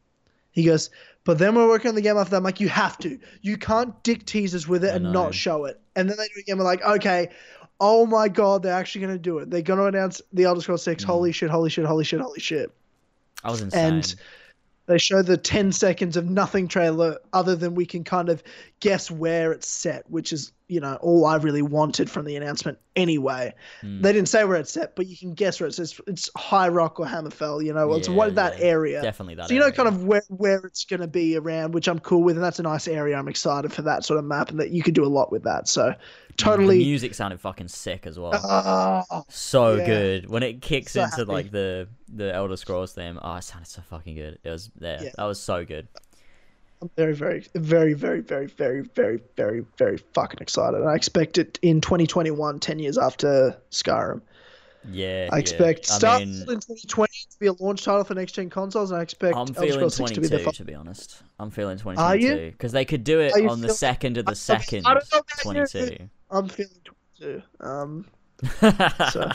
he 0.51 0.63
goes, 0.63 0.89
but 1.29 1.37
then 1.37 1.53
we're 1.53 1.67
working 1.67 1.89
on 1.89 1.93
the 1.93 2.01
game 2.01 2.17
after 2.17 2.31
that. 2.31 2.37
I'm 2.37 2.43
like, 2.43 2.59
you 2.59 2.69
have 2.69 2.97
to. 2.97 3.19
You 3.43 3.55
can't 3.55 4.01
dick 4.01 4.25
teasers 4.25 4.67
with 4.67 4.83
it 4.83 4.93
I 4.93 4.95
and 4.95 5.03
know. 5.03 5.11
not 5.11 5.35
show 5.35 5.65
it. 5.65 5.79
And 5.95 6.09
then 6.09 6.17
they 6.17 6.23
do 6.23 6.31
it 6.37 6.41
again. 6.41 6.57
We're 6.57 6.63
like, 6.63 6.83
okay, 6.83 7.29
oh 7.79 8.07
my 8.07 8.29
God, 8.29 8.63
they're 8.63 8.73
actually 8.73 9.01
going 9.01 9.13
to 9.13 9.19
do 9.19 9.37
it. 9.37 9.51
They're 9.51 9.61
going 9.61 9.77
to 9.77 9.85
announce 9.85 10.23
the 10.33 10.45
Elder 10.45 10.61
Scrolls 10.61 10.81
6. 10.81 11.03
Mm. 11.03 11.05
Holy 11.05 11.31
shit, 11.31 11.51
holy 11.51 11.69
shit, 11.69 11.85
holy 11.85 12.03
shit, 12.03 12.19
holy 12.19 12.39
shit 12.39 12.71
I 13.43 13.51
was 13.51 13.61
insane. 13.61 13.93
and 13.93 14.15
they 14.89 14.97
show 14.97 15.21
the 15.21 15.37
10 15.37 15.71
seconds 15.71 16.17
of 16.17 16.27
nothing 16.29 16.67
trailer 16.67 17.17
other 17.31 17.55
than 17.55 17.75
we 17.75 17.85
can 17.85 18.03
kind 18.03 18.27
of 18.27 18.41
guess 18.79 19.09
where 19.11 19.51
it's 19.51 19.67
set 19.67 20.09
which 20.09 20.33
is 20.33 20.51
you 20.67 20.79
know 20.79 20.95
all 21.01 21.25
i 21.25 21.35
really 21.35 21.61
wanted 21.61 22.09
from 22.09 22.25
the 22.25 22.35
announcement 22.35 22.77
anyway 22.95 23.53
Hmm. 23.81 24.01
they 24.01 24.11
didn't 24.13 24.29
say 24.29 24.43
where 24.45 24.57
it's 24.57 24.71
set 24.71 24.95
but 24.95 25.05
you 25.07 25.15
can 25.15 25.33
guess 25.33 25.59
where 25.59 25.67
it's 25.67 25.79
it's, 25.79 26.01
it's 26.07 26.29
high 26.35 26.67
rock 26.69 26.99
or 26.99 27.05
hammerfell 27.05 27.63
you 27.63 27.71
know 27.73 27.93
it's 27.93 28.07
Yeah, 28.07 28.15
what 28.15 28.35
that 28.35 28.57
yeah. 28.59 28.65
area 28.65 29.01
definitely 29.01 29.35
that. 29.35 29.47
so 29.47 29.53
you 29.53 29.59
know 29.59 29.67
area. 29.67 29.75
kind 29.75 29.87
of 29.87 30.03
where, 30.05 30.23
where 30.29 30.59
it's 30.65 30.85
going 30.85 31.01
to 31.01 31.07
be 31.07 31.37
around 31.37 31.73
which 31.73 31.87
i'm 31.87 31.99
cool 31.99 32.23
with 32.23 32.35
and 32.35 32.43
that's 32.43 32.59
a 32.59 32.63
nice 32.63 32.87
area 32.87 33.15
i'm 33.17 33.27
excited 33.27 33.71
for 33.71 33.83
that 33.83 34.03
sort 34.03 34.17
of 34.19 34.25
map 34.25 34.49
and 34.49 34.59
that 34.59 34.71
you 34.71 34.81
could 34.83 34.95
do 34.95 35.05
a 35.05 35.07
lot 35.07 35.31
with 35.31 35.43
that 35.43 35.67
so 35.67 35.93
The 36.39 36.51
totally 36.51 36.77
music 36.79 37.13
sounded 37.15 37.39
fucking 37.39 37.67
sick 37.67 38.07
as 38.07 38.17
well. 38.19 38.31
Ah, 38.33 39.23
so 39.29 39.75
Yeah. 39.75 39.85
good 39.85 40.29
when 40.29 40.43
it 40.43 40.61
kicks 40.61 40.93
So 40.93 41.03
into 41.03 41.17
happy. 41.17 41.25
like 41.31 41.51
the 41.51 41.87
the 42.13 42.33
Elder 42.33 42.57
Scrolls 42.57 42.93
theme. 42.93 43.19
Oh, 43.21 43.35
it 43.35 43.43
sounded 43.43 43.67
so 43.67 43.81
fucking 43.89 44.15
good. 44.15 44.39
It 44.43 44.49
was 44.49 44.71
there. 44.75 44.99
Yeah. 45.03 45.09
That 45.17 45.25
was 45.25 45.39
so 45.39 45.63
good. 45.65 45.87
I'm 46.81 46.89
very, 46.95 47.13
very, 47.13 47.45
very, 47.55 47.93
very, 47.93 48.21
very, 48.21 48.45
very, 48.47 48.81
very, 48.95 49.19
very, 49.35 49.65
very 49.77 49.97
fucking 50.13 50.39
excited. 50.39 50.81
I 50.83 50.95
expect 50.95 51.37
it 51.37 51.59
in 51.61 51.81
2021, 51.81 52.57
10 52.59 52.79
years 52.79 52.97
after 52.97 53.57
Skyrim. 53.69 54.21
Yeah. 54.87 55.29
I 55.31 55.35
yeah. 55.35 55.39
expect 55.39 55.91
I 55.91 55.95
Starfield 55.99 56.19
mean, 56.19 56.29
in 56.41 56.45
2020 56.59 57.11
to 57.31 57.39
be 57.39 57.47
a 57.47 57.53
launch 57.53 57.83
title 57.83 58.03
for 58.03 58.13
next 58.15 58.33
gen 58.33 58.49
consoles, 58.49 58.91
and 58.91 58.99
I 58.99 59.03
expect 59.03 59.35
I'm 59.35 59.39
Elder 59.39 59.53
feeling 59.53 59.73
Scrolls 59.73 59.95
6 59.95 60.11
to 60.11 60.21
be 60.21 60.27
the 60.27 60.37
22 60.39 60.51
to 60.57 60.65
be 60.65 60.75
honest. 60.75 61.21
I'm 61.39 61.51
feeling 61.51 61.79
Are 61.97 62.15
you? 62.15 62.29
2022 62.29 62.51
because 62.51 62.71
they 62.71 62.85
could 62.85 63.03
do 63.03 63.19
it 63.19 63.33
on 63.49 63.61
the 63.61 63.73
second 63.73 64.17
of 64.17 64.27
I- 64.27 64.31
the 64.31 64.35
second. 64.35 64.85
I 64.85 64.93
don't 64.93 65.11
know 65.13 65.21
22. 65.43 66.09
I'm 66.31 66.47
feeling 66.47 66.71
22. 67.19 67.41
Um, 67.59 68.05
so, 69.11 69.31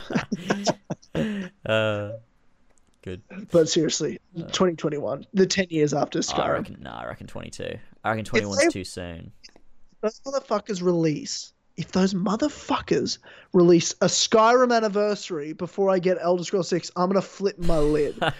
uh, 1.66 2.12
good. 3.02 3.22
but 3.50 3.68
seriously, 3.68 4.18
2021, 4.36 5.26
the 5.34 5.46
10 5.46 5.66
years 5.70 5.92
after 5.92 6.18
I 6.18 6.22
Skyrim. 6.22 6.52
reckon. 6.52 6.76
No, 6.80 6.90
I 6.90 7.06
reckon 7.06 7.26
22. 7.26 7.76
I 8.02 8.10
reckon 8.10 8.24
21 8.24 8.58
is 8.66 8.72
too 8.72 8.84
soon. 8.84 9.32
those 10.00 10.20
motherfuckers 10.20 10.82
release 10.82 11.53
if 11.76 11.92
those 11.92 12.14
motherfuckers 12.14 13.18
release 13.52 13.92
a 14.00 14.06
Skyrim 14.06 14.74
anniversary 14.74 15.52
before 15.52 15.90
I 15.90 15.98
get 15.98 16.18
Elder 16.20 16.44
Scrolls 16.44 16.68
6, 16.68 16.90
I'm 16.96 17.08
gonna 17.08 17.22
flip 17.22 17.58
my 17.58 17.78
lid. 17.78 18.16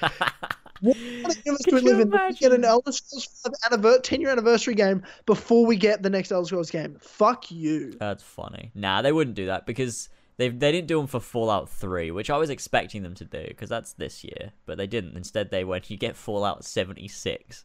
What 0.80 0.96
kind 0.96 1.26
of 1.26 1.36
universe 1.46 1.62
do 1.64 1.74
we 1.76 1.80
Could 1.80 1.82
you 1.84 1.96
live 1.96 2.00
in? 2.00 2.34
Get 2.38 2.52
an? 2.52 2.64
Elder 2.64 2.92
Scrolls 2.92 3.24
5 3.42 3.52
anniver- 3.70 4.02
10 4.02 4.20
year 4.20 4.28
anniversary 4.28 4.74
game 4.74 5.02
before 5.24 5.64
we 5.64 5.76
get 5.76 6.02
the 6.02 6.10
next 6.10 6.30
Elder 6.30 6.46
Scrolls 6.46 6.70
game. 6.70 6.98
Fuck 7.00 7.50
you. 7.50 7.92
That's 7.98 8.22
funny. 8.22 8.70
Nah, 8.74 9.00
they 9.00 9.12
wouldn't 9.12 9.36
do 9.36 9.46
that 9.46 9.64
because 9.64 10.10
they 10.36 10.48
they 10.50 10.72
didn't 10.72 10.88
do 10.88 10.98
them 10.98 11.06
for 11.06 11.20
Fallout 11.20 11.70
3, 11.70 12.10
which 12.10 12.28
I 12.28 12.36
was 12.36 12.50
expecting 12.50 13.02
them 13.02 13.14
to 13.14 13.24
do 13.24 13.44
because 13.48 13.70
that's 13.70 13.94
this 13.94 14.24
year, 14.24 14.52
but 14.66 14.76
they 14.76 14.86
didn't. 14.86 15.16
Instead, 15.16 15.50
they 15.50 15.64
went 15.64 15.88
you 15.88 15.96
get 15.96 16.16
Fallout 16.16 16.64
76. 16.64 17.64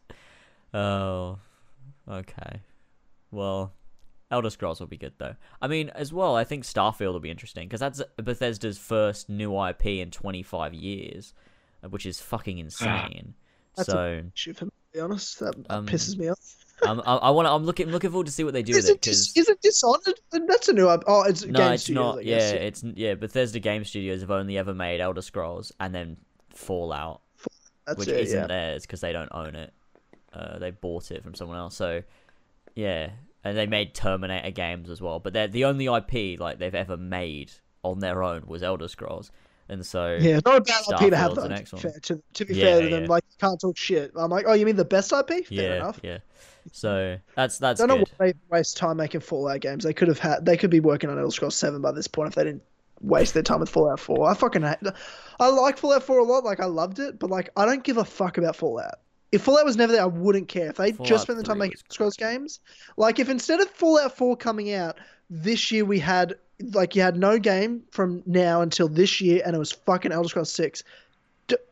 Oh, 0.72 1.38
okay. 2.08 2.60
Well, 3.30 3.74
Elder 4.30 4.50
Scrolls 4.50 4.78
will 4.80 4.86
be 4.86 4.96
good 4.96 5.14
though. 5.18 5.34
I 5.60 5.66
mean, 5.68 5.88
as 5.90 6.12
well, 6.12 6.36
I 6.36 6.44
think 6.44 6.64
Starfield 6.64 7.12
will 7.12 7.20
be 7.20 7.30
interesting 7.30 7.66
because 7.68 7.80
that's 7.80 8.00
Bethesda's 8.16 8.78
first 8.78 9.28
new 9.28 9.60
IP 9.66 9.86
in 9.86 10.10
25 10.10 10.72
years, 10.74 11.34
which 11.88 12.06
is 12.06 12.20
fucking 12.20 12.58
insane. 12.58 13.34
That's 13.76 13.88
a- 13.88 13.92
so 13.92 14.22
Shit, 14.34 14.56
for 14.56 14.66
me, 14.66 14.70
to 14.92 14.98
be 14.98 15.00
honest, 15.00 15.40
that 15.40 15.54
Um, 15.68 15.86
pisses 15.86 16.16
me 16.16 16.28
off. 16.28 16.38
I'm, 16.82 17.00
I, 17.00 17.16
I 17.16 17.30
want. 17.30 17.46
I'm 17.46 17.64
looking 17.64 17.88
looking 17.90 18.08
forward 18.10 18.26
to 18.26 18.32
see 18.32 18.42
what 18.42 18.54
they 18.54 18.62
do 18.62 18.72
with 18.72 18.88
it. 18.88 19.02
Dis- 19.02 19.36
isn't 19.36 19.60
Dishonored? 19.60 20.18
That's 20.32 20.68
a 20.68 20.72
new. 20.72 20.88
Oh, 20.88 21.22
it's 21.24 21.44
No, 21.44 21.58
Game 21.58 21.72
it's 21.72 21.82
Studios, 21.82 22.14
not. 22.16 22.24
Yeah, 22.24 22.38
it's 22.52 22.82
yeah. 22.82 23.14
Bethesda 23.16 23.58
Game 23.60 23.84
Studios 23.84 24.22
have 24.22 24.30
only 24.30 24.56
ever 24.56 24.72
made 24.72 25.00
Elder 25.00 25.20
Scrolls 25.20 25.72
and 25.78 25.94
then 25.94 26.16
Fallout, 26.54 27.20
That's 27.86 27.98
which 27.98 28.08
it. 28.08 28.20
isn't 28.20 28.40
Yeah. 28.40 28.46
theirs 28.46 28.82
because 28.86 29.02
they 29.02 29.12
don't 29.12 29.28
own 29.32 29.56
it. 29.56 29.74
Uh, 30.32 30.58
they 30.58 30.70
bought 30.70 31.10
it 31.10 31.22
from 31.22 31.34
someone 31.34 31.58
else. 31.58 31.76
So, 31.76 32.02
yeah, 32.74 33.10
and 33.44 33.56
they 33.56 33.66
made 33.66 33.94
Terminator 33.94 34.50
games 34.50 34.90
as 34.90 35.00
well. 35.00 35.18
But 35.18 35.32
they're 35.32 35.48
the 35.48 35.64
only 35.64 35.86
IP 35.86 36.38
like 36.40 36.58
they've 36.58 36.74
ever 36.74 36.96
made 36.96 37.52
on 37.82 38.00
their 38.00 38.22
own 38.22 38.44
was 38.46 38.62
Elder 38.62 38.88
Scrolls, 38.88 39.30
and 39.68 39.84
so 39.84 40.18
Yeah, 40.20 40.40
not 40.44 40.56
a 40.56 40.60
bad 40.60 40.82
IP 40.90 41.10
to 41.10 41.16
have 41.16 41.34
though. 41.34 41.42
To 41.42 41.48
next 41.48 41.70
be 41.70 41.76
one. 41.76 41.82
fair 41.82 42.00
to, 42.02 42.22
to 42.34 42.44
be 42.44 42.54
Yeah, 42.54 42.64
fair 42.64 42.82
to 42.82 42.88
them, 42.88 43.06
like 43.06 43.24
you 43.30 43.36
can't 43.38 43.60
talk 43.60 43.76
shit. 43.76 44.12
I'm 44.16 44.30
like, 44.30 44.44
oh, 44.46 44.52
you 44.52 44.66
mean 44.66 44.76
the 44.76 44.84
best 44.84 45.12
IP? 45.12 45.28
Fair 45.28 45.44
yeah, 45.50 45.74
enough. 45.76 46.00
yeah. 46.02 46.18
So 46.72 47.16
that's 47.34 47.58
that's 47.58 47.78
don't 47.78 47.88
know 47.88 47.96
why 47.96 48.26
they 48.26 48.34
waste 48.50 48.76
time 48.76 48.98
making 48.98 49.20
Fallout 49.20 49.60
games. 49.60 49.84
They 49.84 49.94
could 49.94 50.08
have 50.08 50.18
had. 50.18 50.44
They 50.44 50.56
could 50.56 50.70
be 50.70 50.80
working 50.80 51.08
on 51.08 51.18
Elder 51.18 51.30
Scrolls 51.30 51.56
Seven 51.56 51.80
by 51.80 51.92
this 51.92 52.06
point 52.06 52.28
if 52.28 52.34
they 52.34 52.44
didn't 52.44 52.62
waste 53.00 53.32
their 53.32 53.42
time 53.42 53.60
with 53.60 53.70
Fallout 53.70 53.98
Four. 53.98 54.28
I 54.28 54.34
fucking 54.34 54.62
hate. 54.62 54.76
I 55.40 55.48
like 55.48 55.78
Fallout 55.78 56.02
Four 56.02 56.18
a 56.18 56.24
lot. 56.24 56.44
Like 56.44 56.60
I 56.60 56.66
loved 56.66 56.98
it, 56.98 57.18
but 57.18 57.30
like 57.30 57.48
I 57.56 57.64
don't 57.64 57.82
give 57.82 57.96
a 57.96 58.04
fuck 58.04 58.36
about 58.36 58.56
Fallout. 58.56 58.96
If 59.32 59.42
Fallout 59.42 59.64
was 59.64 59.76
never 59.76 59.92
there, 59.92 60.02
I 60.02 60.06
wouldn't 60.06 60.48
care. 60.48 60.70
If 60.70 60.76
they 60.76 60.92
Fallout 60.92 61.08
just 61.08 61.22
spent 61.24 61.38
the 61.38 61.44
time 61.44 61.58
making 61.58 61.78
Scrolls 61.88 62.16
games, 62.16 62.60
like 62.96 63.18
if 63.18 63.28
instead 63.28 63.60
of 63.60 63.68
Fallout 63.70 64.16
Four 64.16 64.36
coming 64.36 64.72
out 64.74 64.98
this 65.28 65.70
year, 65.70 65.84
we 65.84 65.98
had 66.00 66.34
like 66.72 66.96
you 66.96 67.02
had 67.02 67.16
no 67.16 67.38
game 67.38 67.82
from 67.90 68.22
now 68.26 68.60
until 68.60 68.88
this 68.88 69.20
year, 69.20 69.42
and 69.46 69.54
it 69.54 69.58
was 69.58 69.72
fucking 69.72 70.10
Elder 70.12 70.28
Scrolls 70.28 70.52
Six. 70.52 70.82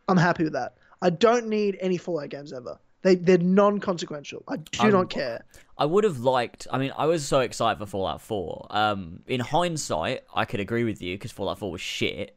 I'm 0.09 0.17
happy 0.17 0.45
with 0.45 0.53
that. 0.55 0.75
I 1.03 1.11
don't 1.11 1.49
need 1.49 1.77
any 1.81 1.97
Fallout 1.97 2.29
games 2.31 2.53
ever. 2.53 2.79
They 3.03 3.15
they're 3.17 3.39
non-consequential. 3.39 4.43
I 4.49 4.57
do 4.57 4.81
I'm- 4.81 4.93
not 4.93 5.11
care. 5.11 5.45
I 5.81 5.85
would 5.85 6.03
have 6.03 6.19
liked. 6.19 6.67
I 6.73 6.79
mean, 6.79 6.93
I 6.99 7.07
was 7.07 7.25
so 7.25 7.39
excited 7.39 7.79
for 7.79 7.87
Fallout 7.87 8.21
4. 8.21 8.67
Um, 8.71 9.21
in 9.29 9.39
hindsight, 9.39 10.25
I 10.35 10.45
could 10.45 10.59
agree 10.59 10.83
with 10.83 11.01
you 11.01 11.15
because 11.15 11.31
Fallout 11.31 11.61
4 11.61 11.71
was 11.71 11.81
shit. 11.81 12.37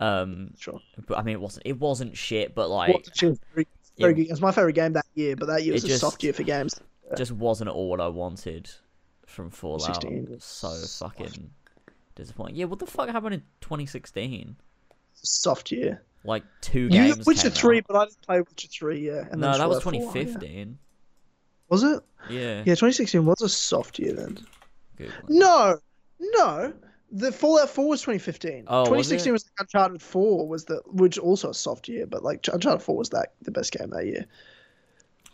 Um, 0.00 0.54
Sure. 0.58 0.80
but 1.06 1.16
I 1.16 1.22
mean, 1.22 1.34
it 1.34 1.40
wasn't. 1.40 1.66
It 1.66 1.78
wasn't 1.78 2.16
shit, 2.16 2.52
but 2.52 2.68
like, 2.68 3.06
Well, 4.00 4.10
it's 4.10 4.14
very, 4.14 4.14
very 4.14 4.24
good. 4.24 4.30
It's 4.32 4.40
my 4.40 4.52
favorite 4.52 4.72
game 4.74 4.92
that 4.94 5.06
year, 5.14 5.36
but 5.36 5.46
that 5.46 5.62
year 5.64 5.72
was 5.74 5.84
It 5.84 5.86
a 5.86 5.90
just- 5.90 6.00
soft 6.00 6.22
year 6.22 6.32
for 6.32 6.42
games. 6.42 6.80
it 7.10 7.16
just 7.16 7.32
wasn't 7.32 7.68
at 7.68 7.74
all 7.74 7.88
what 7.90 8.00
I 8.00 8.08
wanted 8.08 8.70
from 9.26 9.50
Fallout. 9.50 9.82
16. 9.82 10.36
So 10.40 10.70
fucking 11.06 11.50
disappointing. 12.14 12.56
Yeah, 12.56 12.64
what 12.66 12.78
the 12.78 12.86
fuck 12.86 13.08
happened 13.08 13.34
in 13.34 13.42
2016? 13.60 14.56
Soft 15.14 15.70
year. 15.72 16.02
Like 16.24 16.42
two 16.60 16.82
You 16.82 16.88
games. 16.90 17.26
Witcher 17.26 17.42
came 17.44 17.50
three, 17.52 17.78
out. 17.78 17.84
but 17.88 17.96
I 17.96 18.04
didn't 18.06 18.22
play 18.22 18.40
Witcher 18.40 18.68
three. 18.68 19.06
Yeah. 19.06 19.24
And 19.30 19.40
No, 19.40 19.56
that 19.56 19.68
was 19.68 19.82
Fallout 19.82 20.02
4, 20.02 20.16
yeah. 20.16 20.24
2015. 20.24 20.78
Was 21.68 21.82
it? 21.82 22.02
Yeah. 22.28 22.58
Yeah, 22.58 22.74
2016 22.74 23.24
was 23.24 23.40
a 23.42 23.48
soft 23.48 23.98
year 23.98 24.12
then. 24.12 24.38
It. 24.98 25.10
No, 25.28 25.78
no, 26.18 26.72
The 27.12 27.32
Fallout 27.32 27.70
4 27.70 27.88
was 27.88 28.00
2015. 28.02 28.64
Oh, 28.68 28.80
was 28.80 29.08
2016 29.08 29.30
it? 29.30 29.32
was, 29.32 29.44
like 29.44 29.52
Uncharted 29.60 30.02
4 30.02 30.48
was 30.48 30.64
the 30.64 30.80
which 30.86 31.18
also 31.18 31.50
a 31.50 31.54
soft 31.54 31.88
year, 31.88 32.06
but 32.06 32.22
like 32.22 32.46
Uncharted 32.52 32.82
4 32.82 32.96
was 32.96 33.10
that 33.10 33.32
the 33.42 33.50
best 33.50 33.72
game 33.72 33.90
that 33.90 34.06
year. 34.06 34.26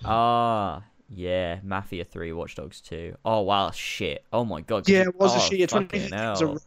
Ah, 0.05 0.83
yeah, 1.09 1.61
Mafia 1.63 2.05
3, 2.05 2.33
Watch 2.33 2.55
Dogs 2.57 2.81
2. 2.81 3.17
Oh, 3.25 3.43
wow, 3.43 3.71
shit. 3.71 4.25
Oh 4.33 4.45
my 4.45 4.61
god. 4.61 4.89
Yeah, 4.89 5.03
it 5.03 5.17
was 5.17 5.35
a 5.35 5.37
oh, 5.37 5.41
shit 5.41 5.59
year. 5.59 5.69
fucking 5.69 5.89
2015 5.89 6.31
was 6.31 6.41
a 6.41 6.47
rough. 6.47 6.67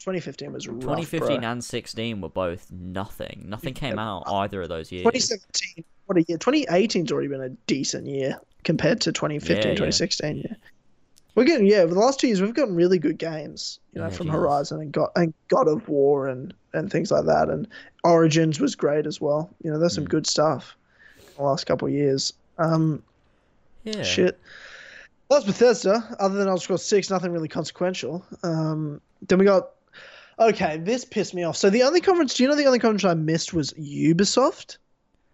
2015 0.00 0.52
was 0.52 0.68
rough. 0.68 0.80
2015 0.80 1.40
bro. 1.40 1.48
and 1.48 1.64
16 1.64 2.20
were 2.20 2.28
both 2.28 2.70
nothing. 2.70 3.44
Nothing 3.48 3.74
came 3.74 3.98
out 3.98 4.24
either 4.26 4.62
of 4.62 4.68
those 4.68 4.92
years. 4.92 5.04
2017. 5.04 5.84
What 6.06 6.18
a 6.18 6.22
year. 6.22 6.38
2018's 6.38 7.10
already 7.10 7.28
been 7.28 7.42
a 7.42 7.50
decent 7.66 8.06
year 8.06 8.38
compared 8.64 9.00
to 9.02 9.12
2015, 9.12 9.56
Yeah, 9.56 9.68
yeah. 9.68 9.74
2016. 9.74 10.36
Yeah. 10.38 10.54
We're 11.36 11.44
getting 11.44 11.66
yeah. 11.66 11.78
Over 11.80 11.94
the 11.94 12.00
last 12.00 12.18
two 12.18 12.26
years, 12.26 12.40
we've 12.42 12.54
gotten 12.54 12.74
really 12.74 12.98
good 12.98 13.18
games. 13.18 13.78
You 13.92 14.00
know, 14.00 14.08
Yeah, 14.08 14.14
from 14.14 14.28
Horizon 14.28 14.80
and 14.80 14.90
God 14.90 15.10
and 15.14 15.32
God 15.48 15.68
of 15.68 15.88
War 15.88 16.26
and 16.26 16.52
and 16.72 16.90
things 16.90 17.10
like 17.10 17.26
that. 17.26 17.48
And 17.50 17.68
Origins 18.04 18.58
was 18.58 18.74
great 18.74 19.06
as 19.06 19.20
well. 19.20 19.54
You 19.62 19.70
know, 19.70 19.78
there's 19.78 19.94
some 19.94 20.06
Mm. 20.06 20.10
good 20.10 20.26
stuff. 20.26 20.76
in 21.18 21.22
The 21.36 21.42
last 21.42 21.66
couple 21.66 21.86
of 21.88 21.94
years. 21.94 22.32
Um, 22.58 23.02
Yeah. 23.84 24.02
shit. 24.02 24.40
That's 25.28 25.44
Bethesda. 25.44 26.16
Other 26.18 26.36
than 26.38 26.48
Elder 26.48 26.60
Scrolls 26.60 26.84
Six, 26.84 27.10
nothing 27.10 27.32
really 27.32 27.48
consequential. 27.48 28.24
Um, 28.42 29.00
then 29.28 29.38
we 29.38 29.44
got. 29.44 29.70
Okay, 30.38 30.76
this 30.78 31.04
pissed 31.04 31.32
me 31.34 31.44
off. 31.44 31.56
So 31.56 31.70
the 31.70 31.82
only 31.82 32.00
conference, 32.02 32.34
do 32.34 32.42
you 32.42 32.48
know 32.48 32.56
the 32.56 32.66
only 32.66 32.78
conference 32.78 33.04
I 33.04 33.14
missed 33.14 33.54
was 33.54 33.72
Ubisoft? 33.72 34.76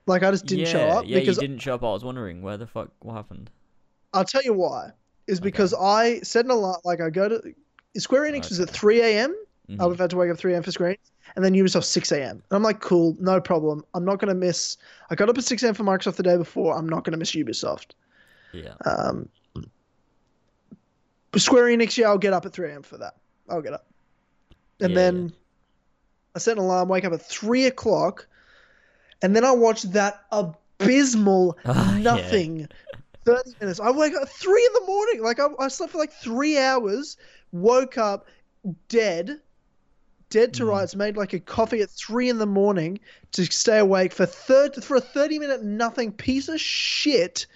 Like 0.07 0.23
I 0.23 0.31
just 0.31 0.47
didn't 0.47 0.67
yeah, 0.67 0.73
show 0.73 0.89
up 0.89 1.05
Yeah, 1.07 1.19
because 1.21 1.37
you 1.37 1.43
didn't 1.49 1.61
show 1.61 1.75
up. 1.75 1.83
I 1.83 1.87
was 1.87 2.05
wondering 2.05 2.41
where 2.43 2.57
the 2.57 2.67
fuck 2.67 2.91
what 3.01 3.15
happened. 3.15 3.51
I'll 4.13 4.25
tell 4.25 4.43
you 4.43 4.53
why. 4.53 4.91
Is 5.27 5.39
Okay. 5.39 5.45
because 5.49 5.73
I 5.75 6.21
set 6.21 6.45
an 6.45 6.51
alarm. 6.51 6.81
Like 6.85 7.01
I 7.01 7.11
go 7.11 7.29
to 7.29 7.41
Square 7.97 8.23
Enix 8.33 8.49
was 8.49 8.61
at 8.61 8.71
3 8.71 9.01
a.m. 9.01 9.35
I 9.69 9.73
Mhm. 9.73 9.79
would 9.85 9.91
have 9.93 9.99
had 10.01 10.11
to 10.11 10.17
wake 10.17 10.31
up 10.31 10.37
3 10.39 10.55
a.m. 10.55 10.63
for 10.63 10.73
Square 10.73 10.91
Enix, 10.93 11.11
and 11.37 11.45
then 11.45 11.55
Ubisoft 11.55 11.85
6 11.85 12.11
a.m. 12.13 12.31
And 12.31 12.43
I'm 12.51 12.63
like, 12.63 12.81
cool, 12.81 13.17
no 13.21 13.41
problem. 13.41 13.85
I'm 13.95 14.05
not 14.05 14.19
gonna 14.19 14.35
miss. 14.35 14.77
I 15.11 15.15
got 15.15 15.29
up 15.29 15.39
at 15.39 15.45
6 15.45 15.63
a.m. 15.63 15.75
for 15.75 15.85
Microsoft 15.85 16.17
the 16.17 16.23
day 16.25 16.37
before. 16.37 16.77
I'm 16.77 16.89
not 16.89 17.05
gonna 17.05 17.17
miss 17.17 17.33
Ubisoft. 17.33 17.93
Yeah. 18.53 18.75
Um, 18.85 19.29
Square 21.37 21.65
Enix, 21.67 21.97
yeah, 21.97 22.09
I'll 22.09 22.19
get 22.19 22.33
up 22.33 22.45
at 22.45 22.53
3 22.53 22.71
a.m. 22.71 22.83
for 22.83 22.99
that. 22.99 23.15
I'll 23.49 23.63
get 23.63 23.73
up. 23.73 23.87
And 24.81 24.91
Yeah, 24.91 24.95
then 24.97 25.33
I 26.35 26.39
set 26.41 26.59
an 26.59 26.65
alarm, 26.65 26.89
wake 26.89 27.05
up 27.05 27.13
at 27.13 27.23
3 27.23 27.67
o'clock, 27.67 28.27
and 29.23 29.35
then 29.35 29.45
I 29.45 29.53
watch 29.53 29.83
that 29.83 30.25
abysmal 30.31 31.57
nothing. 31.67 32.61
yeah. 32.61 32.67
Nothing 33.27 33.45
30 33.45 33.57
minutes. 33.61 33.81
I 33.81 33.91
wake 33.91 34.15
up 34.15 34.23
at 34.23 34.29
3 34.29 34.67
in 34.67 34.73
the 34.75 34.87
morning. 34.87 35.23
Like, 35.23 35.41
I, 35.41 35.47
I 35.59 35.69
slept 35.69 35.93
for 35.93 35.99
like 35.99 36.13
three 36.13 36.59
hours, 36.59 37.17
woke 37.53 37.99
up 37.99 38.27
dead. 38.89 39.41
Dead 40.31 40.55
to 40.55 40.65
Mm. 40.65 40.69
rights, 40.69 40.97
made 40.97 41.19
like 41.19 41.35
a 41.35 41.41
coffee 41.41 41.83
at 41.83 41.91
three 41.91 42.31
in 42.31 42.39
the 42.39 42.47
morning 42.47 42.99
to 43.33 43.45
stay 43.45 43.79
awake 43.79 44.15
for 44.15 44.25
third 44.25 44.83
for 44.83 44.97
a 44.97 45.01
thirty 45.01 45.39
minute 45.39 45.63
nothing 45.63 46.11
piece 46.11 46.49
of 46.49 46.59
shit 46.59 47.47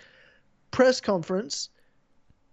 press 0.72 1.00
conference 1.00 1.70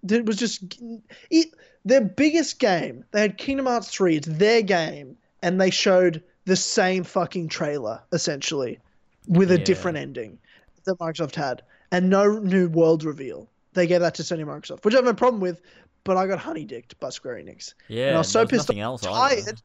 that 0.03 0.26
was 0.26 0.38
just 0.38 0.82
it, 1.30 1.47
their 1.84 1.99
biggest 1.99 2.59
game. 2.59 3.03
They 3.11 3.20
had 3.20 3.38
Kingdom 3.38 3.66
Hearts 3.66 3.89
3, 3.89 4.16
it's 4.16 4.28
their 4.30 4.61
game, 4.61 5.18
and 5.41 5.59
they 5.59 5.70
showed 5.72 6.24
the 6.45 6.55
same 6.55 7.03
fucking 7.03 7.49
trailer, 7.49 8.01
essentially, 8.14 8.80
with 9.28 9.51
a 9.51 9.57
Yeah. 9.57 9.66
different 9.66 9.97
ending 9.97 10.39
that 10.86 10.99
Microsoft 10.99 11.36
had, 11.36 11.64
and 11.93 12.09
no 12.09 12.39
new 12.39 12.67
world 12.67 13.03
reveal. 13.03 13.47
They 13.73 13.87
gave 13.87 14.01
that 14.01 14.15
to 14.15 14.23
Sony 14.23 14.43
Microsoft, 14.43 14.83
which 14.83 14.93
I 14.93 14.97
have 14.97 15.05
no 15.05 15.13
problem 15.13 15.41
with, 15.41 15.61
but 16.03 16.17
I 16.17 16.27
got 16.27 16.39
honey 16.39 16.65
dicked 16.65 16.99
by 16.99 17.09
Square 17.09 17.35
Enix. 17.35 17.73
Yeah. 17.87 18.07
and 18.07 18.15
I 18.15 18.19
was 18.19 18.27
so 18.27 18.45
pissed 18.45 18.69
else 18.73 19.01
tired 19.01 19.39
either. 19.39 19.51
that 19.53 19.61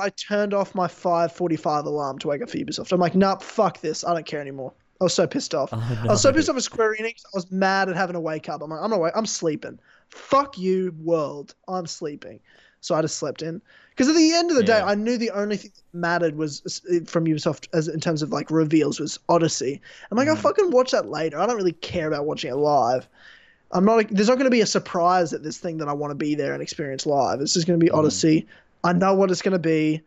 I 0.00 0.10
turned 0.10 0.52
off 0.52 0.74
my 0.74 0.86
5:45 0.86 1.86
alarm 1.86 2.18
to 2.18 2.28
wake 2.28 2.42
up 2.42 2.50
for 2.50 2.58
Ubisoft. 2.58 2.92
I'm 2.92 3.00
like, 3.00 3.14
nah, 3.14 3.36
fuck 3.36 3.80
this. 3.80 4.04
I 4.04 4.12
don't 4.12 4.26
care 4.26 4.40
anymore. 4.40 4.72
I 5.00 5.04
was 5.04 5.14
so 5.14 5.26
pissed 5.26 5.54
off. 5.54 5.70
Oh, 5.72 5.96
I 6.02 6.06
was 6.12 6.22
so 6.22 6.30
no. 6.30 6.36
pissed 6.36 6.48
off 6.48 6.56
with 6.56 6.64
Square 6.64 6.96
Enix. 7.00 7.22
I 7.24 7.30
was 7.34 7.50
mad 7.50 7.88
at 7.88 7.96
having 7.96 8.14
to 8.14 8.20
wake 8.20 8.48
up. 8.48 8.62
I'm 8.62 8.70
like, 8.70 8.80
I'm 8.82 8.92
awake. 8.92 9.12
I'm 9.16 9.26
sleeping. 9.26 9.78
Fuck 10.10 10.58
you, 10.58 10.94
world. 10.98 11.54
I'm 11.68 11.86
sleeping. 11.86 12.40
So 12.80 12.94
I 12.94 13.02
just 13.02 13.18
slept 13.18 13.42
in. 13.42 13.60
Because 13.90 14.08
at 14.08 14.16
the 14.16 14.32
end 14.32 14.50
of 14.50 14.56
the 14.56 14.62
day, 14.62 14.80
I 14.80 14.94
knew 14.94 15.18
the 15.18 15.30
only 15.30 15.56
thing 15.58 15.72
that 15.74 15.98
mattered 15.98 16.36
was 16.36 16.80
from 17.06 17.26
Ubisoft 17.26 17.68
as 17.74 17.88
in 17.88 18.00
terms 18.00 18.22
of 18.22 18.30
like 18.30 18.50
reveals 18.50 18.98
was 18.98 19.18
Odyssey. 19.28 19.80
I'm 20.10 20.16
like, 20.16 20.28
I'll 20.28 20.36
Mhm. 20.36 20.40
fucking 20.40 20.70
watch 20.70 20.92
that 20.92 21.10
later. 21.10 21.38
I 21.38 21.46
don't 21.46 21.56
really 21.56 21.72
care 21.72 22.08
about 22.08 22.24
watching 22.24 22.50
it 22.50 22.54
live. 22.56 23.06
I'm 23.72 23.84
not. 23.84 24.06
There's 24.10 24.28
not 24.28 24.36
going 24.36 24.46
to 24.46 24.50
be 24.50 24.62
a 24.62 24.66
surprise 24.66 25.32
at 25.34 25.42
this 25.42 25.58
thing 25.58 25.76
that 25.78 25.88
I 25.88 25.92
want 25.92 26.12
to 26.12 26.14
be 26.14 26.34
there 26.34 26.54
and 26.54 26.62
experience 26.62 27.04
live. 27.04 27.40
It's 27.40 27.52
just 27.52 27.66
going 27.66 27.78
to 27.78 27.84
be 27.84 27.90
Mhm. 27.90 27.98
Odyssey. 27.98 28.46
I 28.82 28.94
know 28.94 29.14
what 29.14 29.30
it's 29.30 29.42
going 29.42 29.52
to 29.52 29.58
be. 29.58 30.00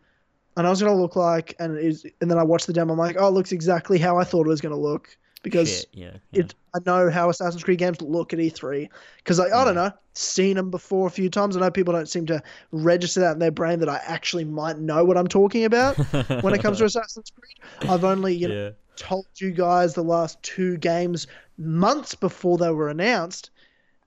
I 0.56 0.62
know 0.62 0.68
what 0.68 0.72
it's 0.72 0.82
going 0.82 0.96
to 0.96 1.00
look 1.00 1.16
like, 1.16 1.54
and. 1.60 1.78
And 2.20 2.30
then 2.30 2.38
I 2.38 2.42
watch 2.42 2.66
the 2.66 2.72
demo. 2.72 2.92
I'm 2.94 2.98
like, 2.98 3.16
oh, 3.18 3.28
it 3.28 3.32
looks 3.32 3.52
exactly 3.52 3.98
how 3.98 4.18
I 4.18 4.24
thought 4.24 4.46
it 4.46 4.50
was 4.50 4.60
going 4.60 4.74
to 4.74 4.80
look 4.80 5.16
because 5.44 5.68
Shit, 5.70 5.86
yeah. 5.92 6.10
yeah. 6.32 6.40
it 6.40 6.54
I 6.74 6.80
know 6.84 7.08
how 7.08 7.30
Assassin's 7.30 7.62
Creed 7.62 7.78
games 7.78 8.02
look 8.02 8.32
at 8.32 8.40
E3 8.40 8.88
because 9.18 9.38
I, 9.38 9.44
I 9.44 9.64
don't 9.64 9.76
know 9.76 9.92
seen 10.14 10.56
them 10.56 10.70
before 10.70 11.06
a 11.06 11.10
few 11.10 11.30
times. 11.30 11.56
I 11.56 11.60
know 11.60 11.70
people 11.70 11.92
don't 11.92 12.08
seem 12.08 12.26
to 12.26 12.42
register 12.72 13.20
that 13.20 13.32
in 13.32 13.38
their 13.38 13.52
brain 13.52 13.78
that 13.80 13.88
I 13.88 14.00
actually 14.04 14.44
might 14.44 14.78
know 14.78 15.04
what 15.04 15.16
I'm 15.16 15.28
talking 15.28 15.64
about 15.64 15.96
when 16.42 16.54
it 16.54 16.62
comes 16.62 16.78
to 16.78 16.84
Assassin's 16.86 17.30
Creed. 17.30 17.90
I've 17.90 18.02
only 18.02 18.34
you 18.34 18.48
know 18.48 18.72
told 18.96 19.26
you 19.36 19.52
guys 19.52 19.94
the 19.94 20.02
last 20.02 20.42
two 20.42 20.76
games 20.78 21.28
months 21.58 22.14
before 22.14 22.58
they 22.58 22.70
were 22.70 22.88
announced 22.88 23.50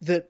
that 0.01 0.29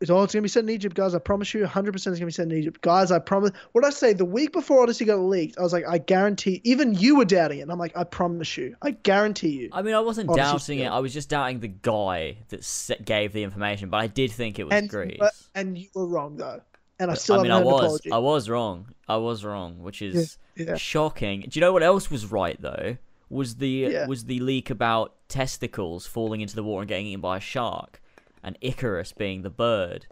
it's 0.00 0.10
all 0.10 0.22
it's 0.22 0.32
gonna 0.32 0.42
be 0.42 0.48
set 0.48 0.62
in 0.64 0.70
Egypt, 0.70 0.94
guys. 0.94 1.14
I 1.14 1.18
promise 1.18 1.52
you, 1.54 1.64
100% 1.64 1.94
it's 1.94 2.04
gonna 2.06 2.26
be 2.26 2.32
set 2.32 2.46
in 2.50 2.52
Egypt, 2.52 2.80
guys. 2.82 3.10
I 3.10 3.18
promise. 3.18 3.50
What 3.72 3.82
did 3.82 3.88
I 3.88 3.90
say 3.90 4.12
the 4.12 4.24
week 4.24 4.52
before 4.52 4.82
Odyssey 4.82 5.04
got 5.04 5.16
leaked? 5.18 5.58
I 5.58 5.62
was 5.62 5.72
like, 5.72 5.84
I 5.88 5.98
guarantee. 5.98 6.60
Even 6.64 6.94
you 6.94 7.16
were 7.16 7.24
doubting 7.24 7.58
it. 7.58 7.62
And 7.62 7.72
I'm 7.72 7.78
like, 7.78 7.96
I 7.96 8.04
promise 8.04 8.56
you, 8.56 8.76
I 8.82 8.92
guarantee 8.92 9.50
you. 9.50 9.70
I 9.72 9.82
mean, 9.82 9.94
I 9.94 10.00
wasn't 10.00 10.30
Odyssey's 10.30 10.52
doubting 10.52 10.78
it. 10.80 10.86
I 10.88 11.00
was 11.00 11.12
just 11.12 11.28
doubting 11.28 11.60
the 11.60 11.68
guy 11.68 12.38
that 12.48 12.96
gave 13.04 13.32
the 13.32 13.42
information, 13.42 13.88
but 13.90 13.98
I 13.98 14.06
did 14.06 14.30
think 14.32 14.58
it 14.58 14.64
was 14.64 14.74
and 14.74 14.88
Greece. 14.88 15.16
but- 15.18 15.32
and 15.54 15.76
you 15.76 15.88
were 15.94 16.06
wrong 16.06 16.36
though, 16.36 16.60
and 16.98 17.10
I 17.10 17.14
still 17.14 17.40
I 17.40 17.42
mean, 17.42 17.52
I 17.52 17.60
was, 17.60 17.82
apology. 17.82 18.12
I 18.12 18.18
was 18.18 18.48
wrong. 18.48 18.86
I 19.08 19.16
was 19.16 19.44
wrong, 19.44 19.82
which 19.82 20.00
is 20.02 20.38
yeah. 20.56 20.76
shocking. 20.76 21.40
Do 21.40 21.48
you 21.52 21.60
know 21.60 21.72
what 21.72 21.82
else 21.82 22.10
was 22.10 22.26
right 22.30 22.60
though? 22.60 22.96
Was 23.28 23.56
the 23.56 23.68
Yeah. 23.68 24.06
was 24.06 24.24
the 24.24 24.40
leak 24.40 24.68
about 24.70 25.14
testicles 25.28 26.06
falling 26.06 26.42
into 26.42 26.54
the 26.54 26.62
water 26.62 26.82
and 26.82 26.88
getting 26.88 27.06
eaten 27.06 27.20
by 27.22 27.38
a 27.38 27.40
shark, 27.40 28.01
and 28.42 28.58
Icarus 28.60 29.12
being 29.12 29.42
the 29.42 29.50
bird, 29.50 30.06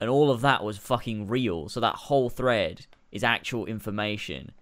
and 0.00 0.10
all 0.10 0.30
of 0.30 0.40
that 0.40 0.64
was 0.64 0.78
fucking 0.78 1.26
real. 1.28 1.68
So 1.68 1.80
that 1.80 1.94
whole 1.94 2.30
thread 2.30 2.86
is 3.12 3.24
actual 3.24 3.66
information, 3.66 4.52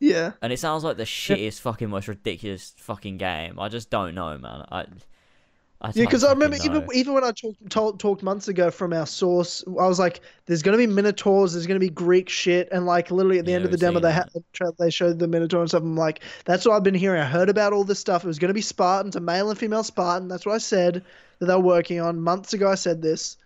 yeah. 0.00 0.32
and 0.42 0.52
it 0.52 0.58
sounds 0.58 0.84
like 0.84 0.96
the 0.96 1.04
shittiest 1.04 1.60
fucking 1.60 1.90
most 1.90 2.08
ridiculous 2.08 2.74
fucking 2.76 3.18
game. 3.18 3.58
I 3.58 3.68
just 3.68 3.90
don't 3.90 4.14
know, 4.14 4.38
man. 4.38 4.64
I. 4.70 4.86
I 5.84 5.92
Yeah, 5.92 6.04
because 6.04 6.24
I 6.24 6.30
remember 6.32 6.56
know. 6.56 6.62
even 6.62 6.86
even 6.92 7.14
when 7.14 7.22
I 7.24 7.30
talked 7.30 7.70
told, 7.70 8.00
talked 8.00 8.22
months 8.22 8.48
ago 8.48 8.70
from 8.70 8.92
our 8.92 9.06
source, 9.06 9.62
I 9.68 9.86
was 9.86 9.98
like, 10.00 10.20
"There's 10.46 10.62
going 10.62 10.76
to 10.76 10.84
be 10.86 10.92
minotaurs, 10.92 11.52
there's 11.52 11.66
going 11.68 11.78
to 11.78 11.86
be 11.86 11.90
Greek 11.90 12.28
shit," 12.28 12.68
and 12.72 12.84
like 12.84 13.10
literally 13.12 13.38
at 13.38 13.46
the 13.46 13.52
Yeah, 13.52 13.54
end 13.54 13.64
of 13.64 13.70
the 13.70 13.76
demo, 13.76 14.00
they 14.00 14.10
had 14.12 14.28
they 14.78 14.90
showed 14.90 15.20
the 15.20 15.28
minotaur 15.28 15.60
and 15.60 15.68
stuff. 15.70 15.82
I'm 15.82 15.96
like, 15.96 16.22
"That's 16.46 16.66
what 16.66 16.74
I've 16.74 16.82
been 16.82 16.94
hearing. 16.94 17.20
I 17.20 17.26
heard 17.26 17.48
about 17.48 17.72
all 17.72 17.84
this 17.84 18.00
stuff. 18.00 18.24
It 18.24 18.26
was 18.28 18.40
going 18.40 18.48
to 18.48 18.54
be 18.54 18.60
Spartans, 18.60 19.14
a 19.16 19.20
male 19.20 19.50
and 19.50 19.58
female 19.58 19.84
Spartan. 19.84 20.26
That's 20.28 20.44
what 20.46 20.54
I 20.56 20.58
said 20.58 21.04
that 21.38 21.46
they're 21.46 21.60
working 21.60 22.00
on 22.00 22.20
months 22.20 22.54
ago. 22.54 22.68
I 22.70 22.74
said 22.76 23.00
this. 23.00 23.36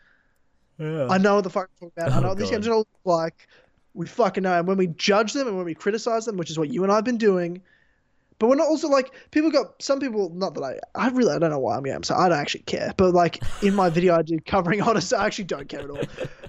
Yeah. 0.78 1.08
I 1.08 1.18
know 1.18 1.36
what 1.36 1.44
the 1.44 1.50
fuck 1.50 1.68
I'm 1.82 1.88
talking 1.88 1.92
about. 1.96 2.16
I 2.16 2.20
Oh, 2.20 2.20
know 2.20 2.28
what 2.28 2.38
these 2.38 2.50
games 2.50 2.66
are 2.66 2.70
going 2.70 2.84
to 2.84 2.88
look 2.90 3.16
like. 3.18 3.48
We 3.94 4.06
fucking 4.06 4.42
know. 4.42 4.58
And 4.58 4.66
when 4.68 4.76
we 4.76 4.88
judge 4.88 5.32
them 5.32 5.48
and 5.48 5.56
when 5.56 5.64
we 5.66 5.74
criticize 5.74 6.24
them, 6.24 6.36
which 6.36 6.50
is 6.50 6.58
what 6.58 6.68
you 6.70 6.82
and 6.82 6.92
I 6.92 6.96
have 6.96 7.04
been 7.04 7.18
doing, 7.18 7.62
but 8.38 8.48
we're 8.48 8.54
not 8.56 8.68
also 8.68 8.88
like 8.88 9.10
people 9.30 9.50
got 9.50 9.80
some 9.82 10.00
people. 10.00 10.30
Not 10.30 10.54
that 10.54 10.62
I, 10.62 10.78
I 10.94 11.08
really 11.08 11.34
I 11.34 11.38
don't 11.38 11.50
know 11.50 11.58
why 11.58 11.76
I'm 11.76 11.82
game, 11.82 12.02
so 12.02 12.14
I 12.14 12.28
don't 12.28 12.38
actually 12.38 12.62
care. 12.64 12.92
But 12.96 13.14
like 13.14 13.42
in 13.62 13.74
my 13.74 13.90
video 13.90 14.14
I 14.16 14.22
did 14.22 14.44
covering 14.46 14.80
Honest, 14.88 15.12
I 15.12 15.26
actually 15.26 15.44
don't 15.44 15.68
care 15.68 15.80
at 15.80 15.90
all. 15.90 15.98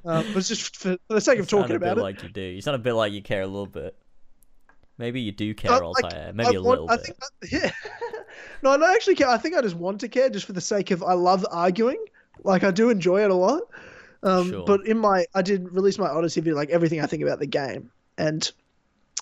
Um, 0.06 0.26
but 0.28 0.38
it's 0.38 0.48
just 0.48 0.78
for, 0.78 0.98
for 1.08 1.14
the 1.16 1.22
sake 1.22 1.38
You 1.38 1.42
of 1.44 1.50
talking 1.50 1.76
about 1.76 1.96
bit 1.96 2.02
it. 2.02 2.04
like 2.04 2.24
you 2.24 2.30
do. 2.30 2.42
You 2.42 2.62
sound 2.62 2.76
a 2.76 2.80
bit 2.80 2.94
like 2.94 3.12
you 3.14 3.22
care 3.22 3.42
a 3.42 3.48
little 3.48 3.66
bit. 3.66 3.96
Maybe 4.98 5.22
you 5.22 5.32
do 5.32 5.52
I- 5.52 5.54
care, 5.54 5.72
like, 5.72 5.82
Altair. 5.82 6.32
Maybe 6.34 6.56
I 6.56 6.60
a 6.60 6.62
want- 6.62 6.82
little 6.82 6.92
I 6.92 6.98
bit. 6.98 7.06
think, 7.42 7.52
yeah. 7.64 7.72
no, 8.62 8.72
I 8.72 8.78
don't 8.78 8.90
actually 8.94 9.16
care. 9.16 9.30
I 9.30 9.38
think 9.38 9.56
I 9.56 9.62
just 9.62 9.76
want 9.76 10.02
to 10.02 10.10
care 10.10 10.30
just 10.30 10.46
for 10.46 10.54
the 10.54 10.62
sake 10.62 10.92
of 10.92 11.02
I 11.04 11.14
love 11.14 11.46
arguing. 11.52 12.04
Like 12.44 12.64
I 12.64 12.72
do 12.72 12.90
enjoy 12.90 13.24
it 13.24 13.32
a 13.32 13.36
lot. 13.36 13.62
Um, 14.24 14.50
Sure. 14.50 14.66
But 14.66 14.86
in 14.86 14.98
my, 14.98 15.26
I 15.34 15.42
did 15.42 15.72
release 15.74 15.98
my 15.98 16.08
Odyssey 16.10 16.42
video, 16.42 16.56
like 16.56 16.70
everything 16.70 17.00
I 17.02 17.06
think 17.06 17.24
about 17.24 17.40
the 17.40 17.48
game, 17.48 17.90
and 18.18 18.52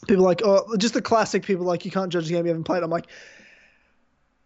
people 0.06 0.24
like, 0.24 0.42
oh, 0.44 0.76
just 0.78 0.94
the 0.94 1.02
classic 1.02 1.44
people 1.44 1.66
like 1.66 1.86
you 1.86 1.92
can't 1.92 2.12
judge 2.12 2.28
the 2.28 2.34
game 2.34 2.46
you 2.46 2.50
haven't 2.50 2.66
played. 2.66 2.84
I'm 2.84 2.90
like, 2.90 3.08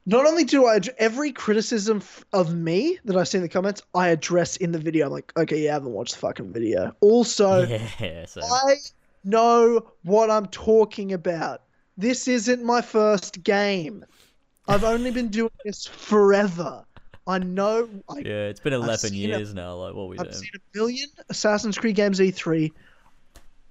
not 0.06 0.26
only 0.26 0.44
do 0.44 0.66
I 0.66 0.80
every 0.98 1.32
criticism 1.32 2.02
of 2.34 2.56
me 2.56 2.98
that 3.06 3.16
I 3.16 3.24
see 3.24 3.38
in 3.38 3.44
the 3.44 3.50
comments, 3.50 3.82
I 3.94 4.10
address 4.10 4.58
in 4.58 4.72
the 4.72 4.80
video. 4.80 5.08
I'm 5.08 5.12
like, 5.12 5.32
okay, 5.38 5.70
I 5.70 5.74
haven't 5.74 5.92
watched 5.92 6.14
the 6.14 6.20
fucking 6.20 6.54
video. 6.54 6.96
Also, 7.02 7.64
yeah, 8.00 8.26
so 8.26 8.42
I 8.44 8.76
know 9.24 9.92
what 10.04 10.32
I'm 10.32 10.48
talking 10.48 11.14
about. 11.14 11.62
This 11.98 12.28
isn't 12.28 12.64
my 12.64 12.82
first 12.82 13.44
game. 13.44 14.06
I've 14.68 14.84
only 14.84 15.12
been 15.12 15.28
doing 15.30 15.52
this 15.64 15.86
forever. 15.86 16.84
I 17.28 17.38
know. 17.38 17.88
I, 18.10 18.20
yeah, 18.20 18.48
it's 18.48 18.60
been 18.60 18.74
eleven 18.74 19.12
seen 19.12 19.30
it. 19.30 19.38
years 19.38 19.54
now. 19.54 19.76
Like, 19.76 19.94
what 19.94 20.10
we 20.10 20.18
I've 20.18 20.32
doing? 20.32 20.38
seen 20.38 20.52
a 20.56 20.78
million 20.78 21.10
Assassin's 21.30 21.78
Creed 21.78 21.96
games 21.96 22.20
E3. 22.20 22.72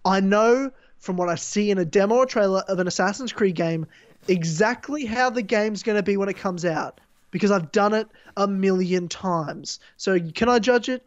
I 0.04 0.20
know 0.20 0.70
from 1.00 1.16
what 1.16 1.28
I 1.28 1.34
see 1.34 1.70
in 1.70 1.78
a 1.78 1.84
demo 1.84 2.16
or 2.16 2.26
trailer 2.26 2.60
of 2.68 2.78
an 2.78 2.86
Assassin's 2.86 3.32
Creed 3.32 3.56
game 3.56 3.86
exactly 4.28 5.06
how 5.06 5.30
the 5.30 5.42
game's 5.42 5.82
going 5.82 5.96
to 5.96 6.02
be 6.02 6.16
when 6.16 6.28
it 6.28 6.36
comes 6.36 6.64
out 6.64 7.00
because 7.30 7.50
I've 7.50 7.72
done 7.72 7.94
it 7.94 8.08
a 8.36 8.46
million 8.46 9.08
times. 9.08 9.80
So 9.96 10.18
can 10.34 10.48
I 10.48 10.58
judge 10.58 10.88
it? 10.88 11.04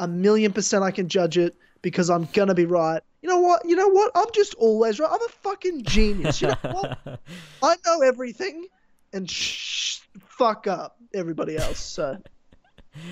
A 0.00 0.08
million 0.08 0.52
percent 0.52 0.84
I 0.84 0.90
can 0.90 1.08
judge 1.08 1.38
it 1.38 1.56
because 1.82 2.10
I'm 2.10 2.24
going 2.32 2.48
to 2.48 2.54
be 2.54 2.66
right. 2.66 3.02
You 3.22 3.28
know 3.28 3.40
what? 3.40 3.62
You 3.64 3.76
know 3.76 3.88
what? 3.88 4.12
I'm 4.14 4.28
just 4.32 4.54
always 4.54 5.00
right. 5.00 5.10
I'm 5.10 5.20
a 5.20 5.32
fucking 5.42 5.84
genius. 5.84 6.40
You 6.40 6.48
know 6.48 6.56
what? 6.62 7.20
I 7.62 7.76
know 7.86 8.02
everything 8.02 8.66
and 9.12 9.28
shh, 9.28 10.00
fuck 10.20 10.66
up 10.66 10.96
everybody 11.14 11.56
else. 11.56 11.80
So 11.80 12.18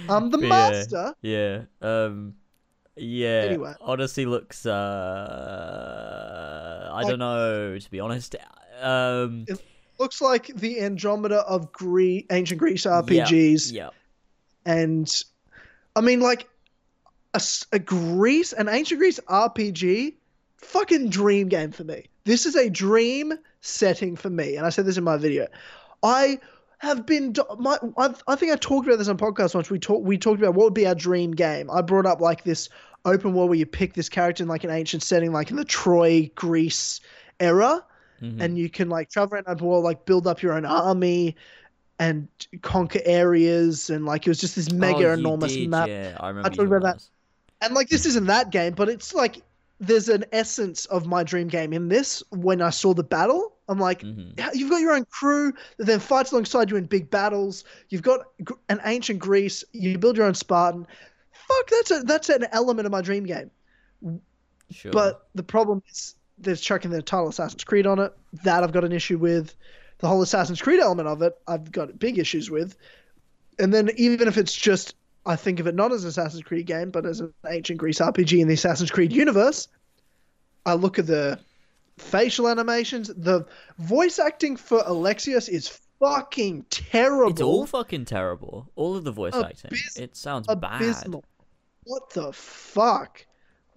I'm 0.08 0.30
the 0.30 0.38
But 0.38 0.44
yeah, 0.46 0.48
master. 0.48 1.14
Yeah. 1.22 1.62
Um. 1.82 2.34
Yeah. 2.96 3.44
Anyway. 3.48 3.74
Odyssey 3.80 4.24
looks. 4.26 4.64
Uh. 4.66 4.80
I 6.92 6.96
Like- 7.02 7.08
don't 7.08 7.18
know. 7.18 7.78
To 7.78 7.90
be 7.90 8.00
honest. 8.00 8.36
Um. 8.80 9.46
Looks 9.98 10.20
like 10.20 10.48
the 10.48 10.80
Andromeda 10.82 11.38
of 11.40 11.72
Gre- 11.72 12.20
ancient 12.30 12.58
Greece 12.58 12.84
RPGs. 12.84 13.72
Yeah. 13.72 13.90
and 14.66 15.22
I 15.94 16.00
mean, 16.02 16.20
like 16.20 16.48
a 17.72 17.78
Greece, 17.78 18.52
an 18.52 18.68
ancient 18.68 18.98
Greece 19.00 19.20
RPG, 19.28 20.14
fucking 20.58 21.08
dream 21.10 21.48
game 21.48 21.70
for 21.72 21.84
me. 21.84 22.06
This 22.24 22.44
is 22.46 22.56
a 22.56 22.68
dream 22.68 23.32
setting 23.60 24.16
for 24.16 24.28
me, 24.28 24.56
and 24.56 24.66
I 24.66 24.70
said 24.70 24.84
this 24.86 24.96
in 24.98 25.04
my 25.04 25.16
video. 25.16 25.46
I 26.02 26.38
have 26.78 27.06
been 27.06 27.34
my 27.58 27.78
I, 27.96 28.14
I 28.28 28.36
think 28.36 28.52
I 28.52 28.56
talked 28.56 28.86
about 28.86 28.98
this 28.98 29.08
on 29.08 29.16
podcast 29.18 29.54
once. 29.54 29.70
We 29.70 29.78
talked 29.78 30.04
we 30.04 30.18
talked 30.18 30.38
about 30.40 30.54
what 30.54 30.64
would 30.64 30.74
be 30.74 30.86
our 30.86 30.94
dream 30.94 31.32
game. 31.32 31.70
I 31.70 31.80
brought 31.82 32.06
up 32.06 32.20
like 32.20 32.44
this 32.44 32.68
open 33.04 33.32
world 33.34 33.48
where 33.50 33.58
you 33.58 33.66
pick 33.66 33.94
this 33.94 34.08
character 34.08 34.42
in 34.42 34.48
like 34.48 34.64
an 34.64 34.70
ancient 34.70 35.02
setting, 35.02 35.32
like 35.32 35.50
in 35.50 35.56
the 35.56 35.64
Troy 35.64 36.30
Greece 36.34 37.00
era 37.40 37.84
Mhm. 38.22 38.40
and 38.40 38.56
you 38.58 38.70
can 38.70 38.88
like 38.88 39.10
travel 39.10 39.34
around 39.36 39.58
the 39.58 39.64
world, 39.64 39.84
like 39.84 40.06
build 40.06 40.26
up 40.26 40.40
your 40.42 40.54
own 40.54 40.64
army 40.64 41.36
and 41.98 42.28
conquer 42.62 43.00
areas, 43.04 43.90
and 43.90 44.04
like 44.06 44.26
it 44.26 44.30
was 44.30 44.38
just 44.38 44.56
this 44.56 44.70
mega 44.72 45.08
Oh, 45.10 45.12
enormous 45.12 45.52
did, 45.54 45.68
map. 45.70 45.88
Yeah, 45.88 46.16
I 46.20 46.28
remember. 46.28 46.50
talked 46.50 46.66
about 46.66 46.82
that. 46.82 47.02
And 47.62 47.74
like 47.74 47.88
this 47.88 48.06
isn't 48.06 48.26
that 48.26 48.50
game, 48.50 48.74
but 48.74 48.88
it's 48.88 49.14
like 49.14 49.42
there's 49.80 50.08
an 50.08 50.24
essence 50.32 50.86
of 50.86 51.06
my 51.06 51.22
dream 51.24 51.48
game 51.48 51.72
in 51.72 51.88
this. 51.88 52.22
When 52.30 52.60
I 52.62 52.70
saw 52.70 52.94
the 52.94 53.04
battle, 53.04 53.55
I'm 53.68 53.78
like, 53.78 54.02
Mhm. 54.02 54.54
you've 54.54 54.70
got 54.70 54.80
your 54.80 54.92
own 54.92 55.04
crew 55.06 55.52
that 55.76 55.84
then 55.86 55.98
fights 55.98 56.32
alongside 56.32 56.70
you 56.70 56.76
in 56.76 56.84
big 56.84 57.10
battles. 57.10 57.64
You've 57.88 58.02
got 58.02 58.26
an 58.68 58.80
ancient 58.84 59.18
Greece. 59.18 59.64
You 59.72 59.98
build 59.98 60.16
your 60.16 60.26
own 60.26 60.34
Spartan. 60.34 60.86
Fuck, 61.32 61.70
that's 61.70 61.90
a 61.90 62.00
that's 62.02 62.28
an 62.28 62.46
element 62.52 62.86
of 62.86 62.92
my 62.92 63.00
dream 63.00 63.24
game. 63.24 63.50
Sure. 64.70 64.92
But 64.92 65.28
the 65.34 65.42
problem 65.42 65.82
is 65.90 66.14
there's 66.38 66.60
chucking 66.60 66.90
the 66.90 67.02
title 67.02 67.28
Assassin's 67.28 67.64
Creed 67.64 67.86
on 67.86 67.98
it. 67.98 68.12
That 68.44 68.62
I've 68.62 68.72
got 68.72 68.84
an 68.84 68.92
issue 68.92 69.18
with. 69.18 69.54
The 69.98 70.08
whole 70.08 70.20
Assassin's 70.22 70.60
Creed 70.60 70.80
element 70.80 71.08
of 71.08 71.22
it, 71.22 71.38
I've 71.48 71.72
got 71.72 71.98
big 71.98 72.18
issues 72.18 72.50
with. 72.50 72.76
And 73.58 73.72
then 73.72 73.90
even 73.96 74.28
if 74.28 74.36
it's 74.36 74.54
just, 74.54 74.94
I 75.24 75.36
think 75.36 75.58
of 75.58 75.66
it 75.66 75.74
not 75.74 75.90
as 75.90 76.02
an 76.04 76.10
Assassin's 76.10 76.42
Creed 76.42 76.66
game, 76.66 76.90
but 76.90 77.06
as 77.06 77.20
an 77.20 77.32
ancient 77.48 77.78
Greece 77.78 77.98
RPG 77.98 78.40
in 78.40 78.48
the 78.48 78.54
Assassin's 78.54 78.90
Creed 78.90 79.12
universe, 79.12 79.68
I 80.66 80.74
look 80.74 80.98
at 80.98 81.06
the 81.06 81.38
facial 81.98 82.48
animations. 82.48 83.08
The 83.08 83.46
voice 83.78 84.18
acting 84.18 84.56
for 84.56 84.80
Alexios 84.82 85.48
is 85.48 85.80
fucking 86.00 86.64
terrible. 86.70 87.30
it's 87.30 87.40
all 87.40 87.66
fucking 87.66 88.04
terrible. 88.04 88.70
All 88.76 88.96
of 88.96 89.04
the 89.04 89.12
voice 89.12 89.34
acting. 89.34 89.72
It 89.96 90.16
sounds 90.16 90.46
abysmal. 90.48 91.24
What 91.84 92.10
the 92.10 92.32
fuck? 92.32 93.24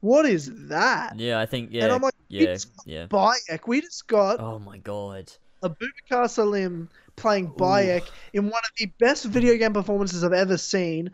What 0.02 0.26
is 0.26 0.68
that? 0.70 1.20
Yeah, 1.20 1.40
I 1.40 1.46
think. 1.46 1.70
Yeah. 1.72 1.86
And 1.86 1.94
I'm 1.94 2.02
like, 2.02 2.14
yeah. 2.30 2.58
Yeah. 2.86 3.08
Bayek. 3.08 3.68
We 3.68 3.82
just 3.82 4.08
got 4.08 4.40
Oh 4.40 4.60
my 4.60 4.78
god. 4.78 5.32
Abubakar 5.62 6.30
Salim 6.30 6.90
playing 7.18 7.50
Bayek 7.50 8.10
in 8.32 8.46
one 8.46 8.62
of 8.64 8.72
the 8.78 8.86
best 9.00 9.26
video 9.26 9.58
game 9.58 9.74
performances 9.74 10.24
I've 10.24 10.32
ever 10.32 10.58
seen. 10.58 11.12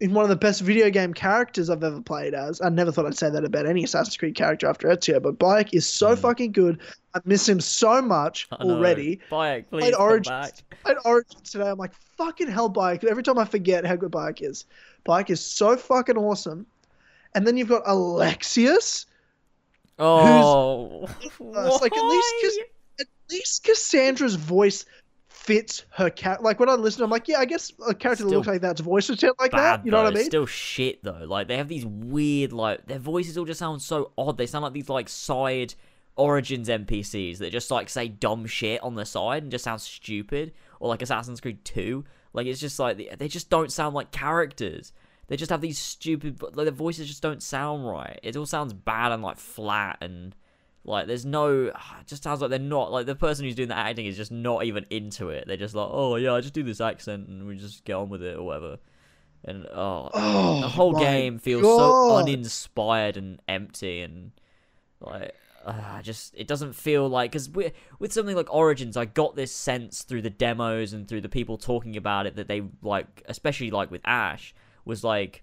In 0.00 0.12
one 0.12 0.24
of 0.24 0.28
the 0.28 0.36
best 0.36 0.60
video 0.60 0.90
game 0.90 1.14
characters 1.14 1.70
I've 1.70 1.84
ever 1.84 2.00
played 2.00 2.34
as. 2.34 2.60
I 2.60 2.68
never 2.68 2.90
thought 2.90 3.06
I'd 3.06 3.16
say 3.16 3.30
that 3.30 3.44
about 3.44 3.66
any 3.66 3.84
Assassin's 3.84 4.16
Creed 4.16 4.34
character 4.34 4.66
after 4.66 4.88
Ezio, 4.88 5.22
but 5.22 5.38
Bayek 5.38 5.68
is 5.72 5.86
so 5.86 6.14
hmm. 6.14 6.20
fucking 6.20 6.52
good. 6.52 6.80
I 7.14 7.20
miss 7.24 7.48
him 7.48 7.60
so 7.60 8.02
much. 8.02 8.48
I 8.50 8.64
know. 8.64 8.74
already. 8.74 9.20
Bayek, 9.30 9.66
please 9.70 9.82
Played 9.82 9.94
come 9.94 10.02
Origins. 10.02 10.28
back. 10.28 10.80
Played 10.82 10.96
Origins 11.04 11.50
today. 11.50 11.68
I'm 11.70 11.78
like, 11.78 11.94
fucking 12.16 12.48
hell, 12.48 12.68
Bayek. 12.68 13.04
Every 13.04 13.22
time 13.22 13.38
I 13.38 13.44
forget 13.44 13.86
how 13.86 13.94
good 13.94 14.10
Bayek 14.10 14.42
is. 14.42 14.66
Bayek 15.06 15.30
is 15.30 15.40
so 15.40 15.76
fucking 15.76 16.16
awesome. 16.16 16.66
And 17.34 17.46
then 17.46 17.56
you've 17.56 17.68
got 17.68 17.84
Alexios. 17.84 19.06
Oh. 19.98 21.08
It's 21.40 21.82
like 21.82 21.96
at 21.96 22.04
least 22.04 22.60
at 23.00 23.06
least 23.30 23.64
Cassandra's 23.64 24.34
voice 24.34 24.84
fits 25.44 25.84
her 25.90 26.08
cat. 26.08 26.42
Like 26.42 26.58
when 26.58 26.68
I 26.68 26.74
listen, 26.74 27.02
I'm 27.02 27.10
like, 27.10 27.28
yeah, 27.28 27.38
I 27.38 27.44
guess 27.44 27.72
a 27.86 27.94
character 27.94 28.24
that 28.24 28.30
looks 28.30 28.46
like 28.46 28.60
that's 28.62 28.80
voice 28.80 29.06
sound 29.06 29.22
like 29.38 29.52
bad. 29.52 29.80
that. 29.80 29.84
You 29.86 29.92
know 29.92 30.02
what 30.02 30.12
I 30.12 30.16
mean? 30.16 30.24
Still 30.24 30.46
shit 30.46 31.02
though. 31.04 31.24
Like 31.26 31.48
they 31.48 31.56
have 31.58 31.68
these 31.68 31.84
weird, 31.84 32.52
like 32.52 32.86
their 32.86 32.98
voices 32.98 33.36
all 33.36 33.44
just 33.44 33.58
sound 33.58 33.82
so 33.82 34.12
odd. 34.16 34.38
They 34.38 34.46
sound 34.46 34.62
like 34.64 34.72
these 34.72 34.88
like 34.88 35.08
side 35.08 35.74
Origins 36.16 36.68
NPCs 36.68 37.38
that 37.38 37.50
just 37.50 37.70
like 37.70 37.88
say 37.88 38.08
dumb 38.08 38.46
shit 38.46 38.82
on 38.82 38.94
the 38.94 39.04
side 39.04 39.42
and 39.42 39.52
just 39.52 39.64
sound 39.64 39.80
stupid, 39.80 40.52
or 40.80 40.88
like 40.88 41.02
Assassin's 41.02 41.40
Creed 41.40 41.64
Two. 41.64 42.04
Like 42.32 42.46
it's 42.46 42.60
just 42.60 42.78
like 42.78 42.96
they- 42.96 43.14
they 43.18 43.28
just 43.28 43.50
don't 43.50 43.70
sound 43.70 43.94
like 43.94 44.12
characters. 44.12 44.92
They 45.26 45.36
just 45.36 45.50
have 45.50 45.60
these 45.62 45.78
stupid, 45.78 46.42
like 46.42 46.54
their 46.54 46.70
voices 46.70 47.06
just 47.08 47.22
don't 47.22 47.42
sound 47.42 47.86
right. 47.88 48.18
It 48.22 48.36
all 48.36 48.44
sounds 48.46 48.72
bad 48.74 49.10
and 49.12 49.22
like 49.22 49.38
flat 49.38 49.98
and 50.00 50.34
like 50.84 51.06
there's 51.06 51.24
no. 51.24 51.72
Just 52.06 52.22
sounds 52.22 52.40
like 52.40 52.50
they're 52.50 52.58
not 52.58 52.92
like 52.92 53.06
the 53.06 53.14
person 53.14 53.44
who's 53.44 53.54
doing 53.54 53.68
the 53.68 53.76
acting 53.76 54.06
is 54.06 54.16
just 54.16 54.30
not 54.30 54.64
even 54.64 54.84
into 54.90 55.30
it. 55.30 55.44
They're 55.46 55.56
just 55.56 55.74
like, 55.74 55.88
oh 55.90 56.16
yeah, 56.16 56.34
I 56.34 56.40
just 56.40 56.52
do 56.52 56.62
this 56.62 56.80
accent 56.80 57.28
and 57.28 57.46
we 57.46 57.56
just 57.56 57.84
get 57.84 57.94
on 57.94 58.10
with 58.10 58.22
it 58.22 58.36
or 58.36 58.42
whatever. 58.42 58.78
And 59.44 59.66
oh, 59.66 60.10
Oh, 60.14 60.60
the 60.60 60.68
whole 60.68 60.94
game 60.94 61.38
feels 61.38 61.62
so 61.62 62.16
uninspired 62.16 63.16
and 63.16 63.40
empty 63.48 64.02
and 64.02 64.32
like 65.00 65.34
uh, 65.66 66.02
just 66.02 66.34
it 66.36 66.46
doesn't 66.46 66.74
feel 66.74 67.08
like 67.08 67.32
because 67.32 67.48
with 67.50 68.12
something 68.12 68.36
like 68.36 68.52
origins 68.52 68.96
i 68.96 69.04
got 69.06 69.34
this 69.34 69.50
sense 69.50 70.02
through 70.02 70.20
the 70.20 70.30
demos 70.30 70.92
and 70.92 71.08
through 71.08 71.22
the 71.22 71.28
people 71.28 71.56
talking 71.56 71.96
about 71.96 72.26
it 72.26 72.36
that 72.36 72.48
they 72.48 72.62
like 72.82 73.22
especially 73.26 73.70
like 73.70 73.90
with 73.90 74.02
ash 74.04 74.54
was 74.84 75.02
like 75.02 75.42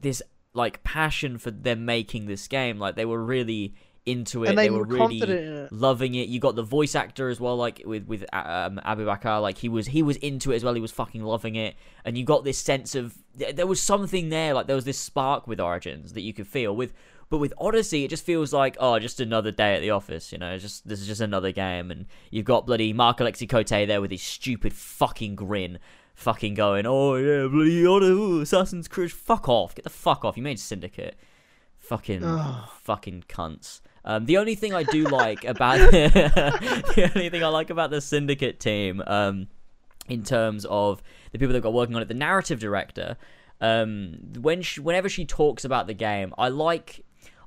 this 0.00 0.22
like 0.54 0.82
passion 0.84 1.36
for 1.36 1.50
them 1.50 1.84
making 1.84 2.26
this 2.26 2.48
game 2.48 2.78
like 2.78 2.96
they 2.96 3.04
were 3.04 3.22
really 3.22 3.74
into 4.04 4.44
it. 4.44 4.50
And 4.50 4.58
they 4.58 4.70
were 4.70 4.78
were 4.78 4.84
really 4.84 4.98
confident 4.98 5.40
in 5.40 5.54
it. 5.64 5.72
loving 5.72 6.14
it. 6.14 6.28
You 6.28 6.40
got 6.40 6.56
the 6.56 6.62
voice 6.62 6.94
actor 6.94 7.28
as 7.28 7.40
well 7.40 7.56
like 7.56 7.82
with 7.84 8.06
with 8.06 8.22
um, 8.32 8.80
Abubakar 8.84 9.40
like 9.40 9.58
he 9.58 9.68
was 9.68 9.86
he 9.86 10.02
was 10.02 10.16
into 10.18 10.52
it 10.52 10.56
as 10.56 10.64
well. 10.64 10.74
He 10.74 10.80
was 10.80 10.92
fucking 10.92 11.22
loving 11.22 11.54
it. 11.54 11.76
And 12.04 12.18
you 12.18 12.24
got 12.24 12.44
this 12.44 12.58
sense 12.58 12.94
of 12.94 13.16
there 13.34 13.66
was 13.66 13.80
something 13.80 14.28
there. 14.28 14.54
Like 14.54 14.66
there 14.66 14.76
was 14.76 14.84
this 14.84 14.98
spark 14.98 15.46
with 15.46 15.60
origins 15.60 16.14
that 16.14 16.22
you 16.22 16.32
could 16.32 16.46
feel 16.46 16.74
with 16.74 16.92
but 17.32 17.38
with 17.38 17.54
Odyssey, 17.56 18.04
it 18.04 18.08
just 18.08 18.26
feels 18.26 18.52
like 18.52 18.76
oh, 18.78 18.98
just 18.98 19.18
another 19.18 19.50
day 19.50 19.74
at 19.74 19.80
the 19.80 19.88
office. 19.88 20.32
You 20.32 20.38
know, 20.38 20.58
just 20.58 20.86
this 20.86 21.00
is 21.00 21.06
just 21.06 21.22
another 21.22 21.50
game, 21.50 21.90
and 21.90 22.04
you've 22.30 22.44
got 22.44 22.66
bloody 22.66 22.92
Marc-Alexis 22.92 23.48
Côté 23.48 23.86
there 23.86 24.02
with 24.02 24.10
his 24.10 24.22
stupid 24.22 24.74
fucking 24.74 25.34
grin, 25.34 25.78
fucking 26.14 26.52
going, 26.52 26.84
oh 26.86 27.14
yeah, 27.14 27.48
bloody 27.48 27.86
Odyssey, 27.86 28.42
Assassin's 28.42 28.86
Creed, 28.86 29.10
fuck 29.10 29.48
off, 29.48 29.74
get 29.74 29.84
the 29.84 29.88
fuck 29.88 30.26
off. 30.26 30.36
You 30.36 30.42
made 30.42 30.60
Syndicate, 30.60 31.16
fucking 31.78 32.20
fucking 32.82 33.24
cunts. 33.30 33.80
Um, 34.04 34.26
the 34.26 34.36
only 34.38 34.54
thing 34.56 34.74
I 34.74 34.82
do 34.82 35.04
like 35.04 35.44
about 35.44 35.78
the 35.92 37.10
only 37.14 37.28
thing 37.30 37.44
I 37.44 37.48
like 37.48 37.70
about 37.70 37.90
the 37.90 38.00
Syndicate 38.00 38.58
team, 38.60 39.02
um, 39.06 39.46
in 40.08 40.24
terms 40.24 40.64
of 40.68 41.02
the 41.30 41.38
people 41.38 41.52
that 41.52 41.60
got 41.60 41.72
working 41.72 41.94
on 41.94 42.02
it, 42.02 42.08
the 42.08 42.14
narrative 42.14 42.58
director, 42.58 43.16
um, 43.60 44.18
when 44.40 44.62
she, 44.62 44.80
whenever 44.80 45.08
she 45.08 45.24
talks 45.24 45.64
about 45.64 45.86
the 45.86 45.94
game, 45.94 46.34
I 46.36 46.48
like. 46.48 47.04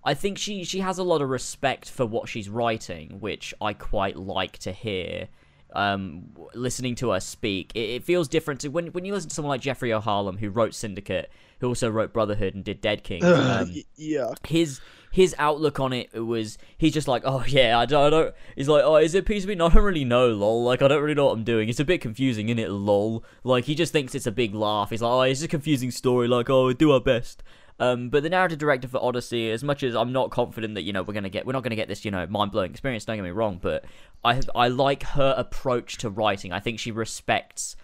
I 0.07 0.14
think 0.14 0.38
she 0.38 0.64
she 0.64 0.80
has 0.82 0.99
a 0.99 1.03
lot 1.03 1.22
of 1.23 1.30
respect 1.30 1.90
for 1.90 2.06
what 2.06 2.30
she's 2.30 2.48
writing, 2.48 3.19
which 3.19 3.53
I 3.60 3.73
quite 3.73 4.15
like 4.15 4.60
to 4.60 4.72
hear. 4.72 5.27
Um, 5.73 6.27
listening 6.53 6.95
to 6.95 7.10
her 7.10 7.19
speak, 7.19 7.72
it, 7.76 7.90
it 7.90 8.03
feels 8.06 8.27
different 8.30 8.61
to 8.61 8.69
when 8.69 8.88
when 8.88 9.03
you 9.03 9.14
listen 9.14 9.30
to 9.30 9.36
someone 9.36 9.49
like 9.49 9.61
Jeffrey 9.61 9.90
Yohalem, 9.90 10.40
who 10.40 10.49
wrote 10.52 10.73
Syndicate, 10.76 11.30
who 11.60 11.68
also 11.68 11.90
wrote 11.90 12.14
Brotherhood 12.14 12.53
and 12.56 12.64
did 12.64 12.80
Dead 12.82 13.03
King. 13.03 13.26
Ugh, 13.26 13.68
Um, 13.68 13.76
yeah. 13.98 14.32
his 14.48 14.80
his 15.16 15.34
outlook 15.40 15.80
on 15.80 15.94
it 15.94 16.14
was 16.14 16.58
he's 16.78 16.94
just 16.94 17.08
like 17.08 17.22
oh 17.24 17.42
yeah 17.48 17.80
I 17.80 17.86
don't, 17.86 18.08
I 18.08 18.10
don't 18.10 18.36
he's 18.54 18.68
like 18.68 18.84
oh 18.84 18.98
is 18.98 19.16
it 19.16 19.24
PCB 19.24 19.56
no, 19.56 19.68
I 19.68 19.74
don't 19.74 19.84
really 19.86 20.04
know 20.04 20.28
lol 20.28 20.66
like 20.66 20.82
I 20.82 20.90
don't 20.90 21.02
really 21.02 21.14
know 21.16 21.28
what 21.28 21.38
I'm 21.38 21.46
doing 21.46 21.70
it's 21.70 21.80
a 21.80 21.86
bit 21.86 22.02
confusing 22.02 22.50
isn't 22.50 22.60
it 22.60 22.70
lol 22.70 23.24
like 23.46 23.64
he 23.64 23.76
just 23.76 23.94
thinks 23.94 24.14
it's 24.14 24.28
a 24.28 24.32
big 24.32 24.54
laugh 24.54 24.90
he's 24.90 25.02
like 25.02 25.10
oh 25.10 25.22
it's 25.22 25.42
a 25.42 25.48
confusing 25.48 25.90
story 25.90 26.28
like 26.28 26.50
oh 26.50 26.68
we 26.68 26.74
do 26.74 26.92
our 26.92 27.00
best 27.00 27.44
um, 27.78 28.10
but 28.10 28.24
the 28.24 28.30
narrative 28.30 28.58
director 28.58 28.88
for 28.88 29.04
Odyssey, 29.04 29.52
as 29.52 29.62
much 29.62 29.84
as 29.84 29.98
I'm 29.98 30.14
not 30.14 30.32
confident 30.32 30.76
that 30.76 30.84
you 30.84 30.94
know 30.94 31.04
we're 31.04 31.14
gonna 31.14 31.28
get, 31.28 31.46
we're 31.46 31.52
not 31.52 31.62
gonna 31.62 31.76
get 31.76 31.90
this 31.90 32.06
you 32.06 32.12
know 32.12 32.26
mind 32.26 32.54
blowing 32.54 32.72
experience. 32.72 33.04
Don't 33.04 33.18
get 33.18 33.24
me 33.24 33.32
wrong, 33.32 33.60
but 33.62 33.84
I 34.24 34.40
I 34.56 34.70
like 34.70 35.04
her 35.04 35.36
approach 35.38 35.98
to 35.98 36.10
writing. 36.10 36.54
I 36.54 36.62
think 36.62 36.80
she 36.80 36.92
respects 36.92 37.76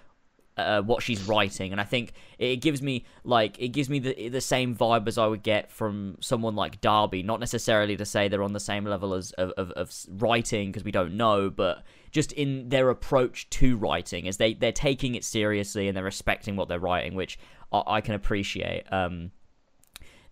uh, 0.61 0.81
what 0.81 1.03
she's 1.03 1.21
writing, 1.23 1.71
and 1.71 1.81
I 1.81 1.83
think 1.83 2.13
it 2.37 2.57
gives 2.57 2.81
me 2.81 3.05
like 3.23 3.59
it 3.59 3.69
gives 3.69 3.89
me 3.89 3.99
the 3.99 4.29
the 4.29 4.41
same 4.41 4.75
vibe 4.75 5.07
as 5.07 5.17
I 5.17 5.27
would 5.27 5.43
get 5.43 5.71
from 5.71 6.17
someone 6.19 6.55
like 6.55 6.81
Darby. 6.81 7.23
Not 7.23 7.39
necessarily 7.39 7.97
to 7.97 8.05
say 8.05 8.27
they're 8.27 8.43
on 8.43 8.53
the 8.53 8.59
same 8.59 8.85
level 8.85 9.13
as 9.13 9.31
of 9.33 9.51
of, 9.51 9.71
of 9.71 9.93
writing 10.09 10.69
because 10.69 10.83
we 10.83 10.91
don't 10.91 11.15
know, 11.15 11.49
but 11.49 11.83
just 12.11 12.31
in 12.33 12.69
their 12.69 12.89
approach 12.89 13.49
to 13.51 13.77
writing, 13.77 14.25
is 14.25 14.37
they 14.37 14.53
they're 14.53 14.71
taking 14.71 15.15
it 15.15 15.23
seriously 15.23 15.87
and 15.87 15.95
they're 15.95 16.03
respecting 16.03 16.55
what 16.55 16.67
they're 16.67 16.79
writing, 16.79 17.15
which 17.15 17.39
I, 17.71 17.83
I 17.87 18.01
can 18.01 18.15
appreciate. 18.15 18.91
Um, 18.91 19.31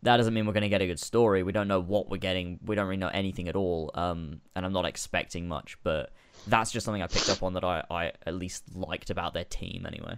that 0.02 0.18
doesn't 0.18 0.34
mean 0.34 0.46
we're 0.46 0.54
going 0.54 0.62
to 0.62 0.70
get 0.70 0.82
a 0.82 0.88
good 0.88 1.00
story. 1.00 1.44
We 1.44 1.52
don't 1.52 1.68
know 1.68 1.82
what 1.82 2.10
we're 2.10 2.18
getting. 2.18 2.60
We 2.66 2.76
don't 2.76 2.88
really 2.88 2.98
know 2.98 3.10
anything 3.10 3.50
at 3.50 3.56
all. 3.56 3.92
Um, 3.94 4.42
and 4.56 4.66
I'm 4.66 4.72
not 4.72 4.86
expecting 4.86 5.48
much, 5.48 5.78
but 5.84 6.14
that's 6.48 6.72
just 6.72 6.86
something 6.86 7.02
I 7.02 7.08
picked 7.08 7.30
up 7.30 7.44
on 7.44 7.54
that 7.54 7.64
I, 7.64 7.84
I 7.90 8.12
at 8.26 8.34
least 8.34 8.76
liked 8.76 9.10
about 9.10 9.34
their 9.34 9.46
team 9.46 9.86
anyway. 9.86 10.18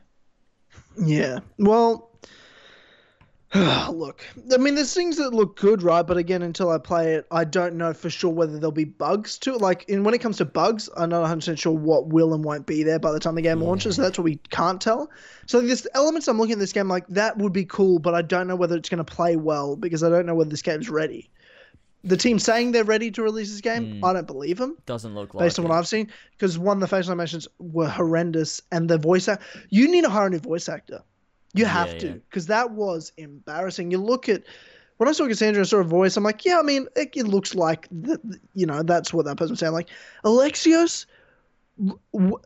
Yeah. 0.97 1.39
Well, 1.57 2.11
look, 3.55 4.23
I 4.53 4.57
mean, 4.57 4.75
there's 4.75 4.93
things 4.93 5.17
that 5.17 5.33
look 5.33 5.59
good, 5.59 5.83
right? 5.83 6.03
But 6.03 6.15
again, 6.15 6.41
until 6.41 6.69
I 6.69 6.77
play 6.77 7.15
it, 7.15 7.27
I 7.31 7.43
don't 7.43 7.75
know 7.75 7.93
for 7.93 8.09
sure 8.09 8.31
whether 8.31 8.53
there'll 8.53 8.71
be 8.71 8.85
bugs 8.85 9.37
to 9.39 9.55
it. 9.55 9.61
Like, 9.61 9.83
in 9.89 10.05
when 10.05 10.13
it 10.13 10.19
comes 10.19 10.37
to 10.37 10.45
bugs, 10.45 10.89
I'm 10.95 11.09
not 11.09 11.25
100% 11.29 11.59
sure 11.59 11.73
what 11.73 12.07
will 12.07 12.33
and 12.33 12.45
won't 12.45 12.65
be 12.65 12.83
there 12.83 12.99
by 12.99 13.11
the 13.11 13.19
time 13.19 13.35
the 13.35 13.41
game 13.41 13.59
yeah. 13.59 13.67
launches. 13.67 13.97
So 13.97 14.03
that's 14.03 14.17
what 14.17 14.23
we 14.23 14.37
can't 14.51 14.79
tell. 14.79 15.09
So 15.47 15.59
there's 15.59 15.85
elements 15.93 16.29
I'm 16.29 16.37
looking 16.37 16.53
at 16.53 16.59
this 16.59 16.71
game 16.71 16.87
like 16.87 17.05
that 17.07 17.37
would 17.37 17.51
be 17.51 17.65
cool, 17.65 17.99
but 17.99 18.15
I 18.15 18.21
don't 18.21 18.47
know 18.47 18.55
whether 18.55 18.77
it's 18.77 18.87
going 18.87 19.03
to 19.03 19.13
play 19.13 19.35
well 19.35 19.75
because 19.75 20.01
I 20.01 20.09
don't 20.09 20.25
know 20.25 20.35
whether 20.35 20.49
this 20.49 20.61
game's 20.61 20.89
ready. 20.89 21.29
The 22.03 22.17
team 22.17 22.39
saying 22.39 22.71
they're 22.71 22.83
ready 22.83 23.11
to 23.11 23.21
release 23.21 23.51
this 23.51 23.61
game, 23.61 24.01
mm. 24.01 24.07
I 24.07 24.13
don't 24.13 24.25
believe 24.25 24.57
them. 24.57 24.77
Doesn't 24.85 25.13
look 25.13 25.33
like 25.33 25.45
based 25.45 25.59
on 25.59 25.65
it. 25.65 25.69
what 25.69 25.77
I've 25.77 25.87
seen. 25.87 26.09
Because 26.31 26.57
one, 26.57 26.79
the 26.79 26.87
facial 26.87 27.11
animations 27.11 27.47
were 27.59 27.87
horrendous, 27.87 28.61
and 28.71 28.89
the 28.89 28.97
voice 28.97 29.27
act. 29.27 29.43
You 29.69 29.89
need 29.89 30.03
to 30.03 30.09
hire 30.09 30.27
a 30.27 30.29
new 30.29 30.39
voice 30.39 30.67
actor. 30.67 31.03
You 31.53 31.65
have 31.65 31.93
yeah, 31.93 31.99
to, 31.99 32.07
because 32.13 32.47
yeah. 32.47 32.55
that 32.55 32.71
was 32.71 33.11
embarrassing. 33.17 33.91
You 33.91 33.99
look 33.99 34.29
at 34.29 34.43
when 34.97 35.09
I 35.09 35.13
saw 35.13 35.27
Cassandra 35.27 35.61
and 35.61 35.67
saw 35.67 35.77
her 35.77 35.83
voice, 35.83 36.15
I'm 36.15 36.23
like, 36.23 36.45
yeah, 36.45 36.59
I 36.59 36.61
mean, 36.61 36.87
it, 36.95 37.09
it 37.15 37.27
looks 37.27 37.55
like 37.55 37.87
the, 37.91 38.19
you 38.53 38.65
know 38.65 38.83
that's 38.83 39.13
what 39.13 39.25
that 39.25 39.35
person 39.35 39.55
sounded 39.55 39.73
like. 39.73 39.89
Alexios, 40.23 41.07
w- 42.13 42.39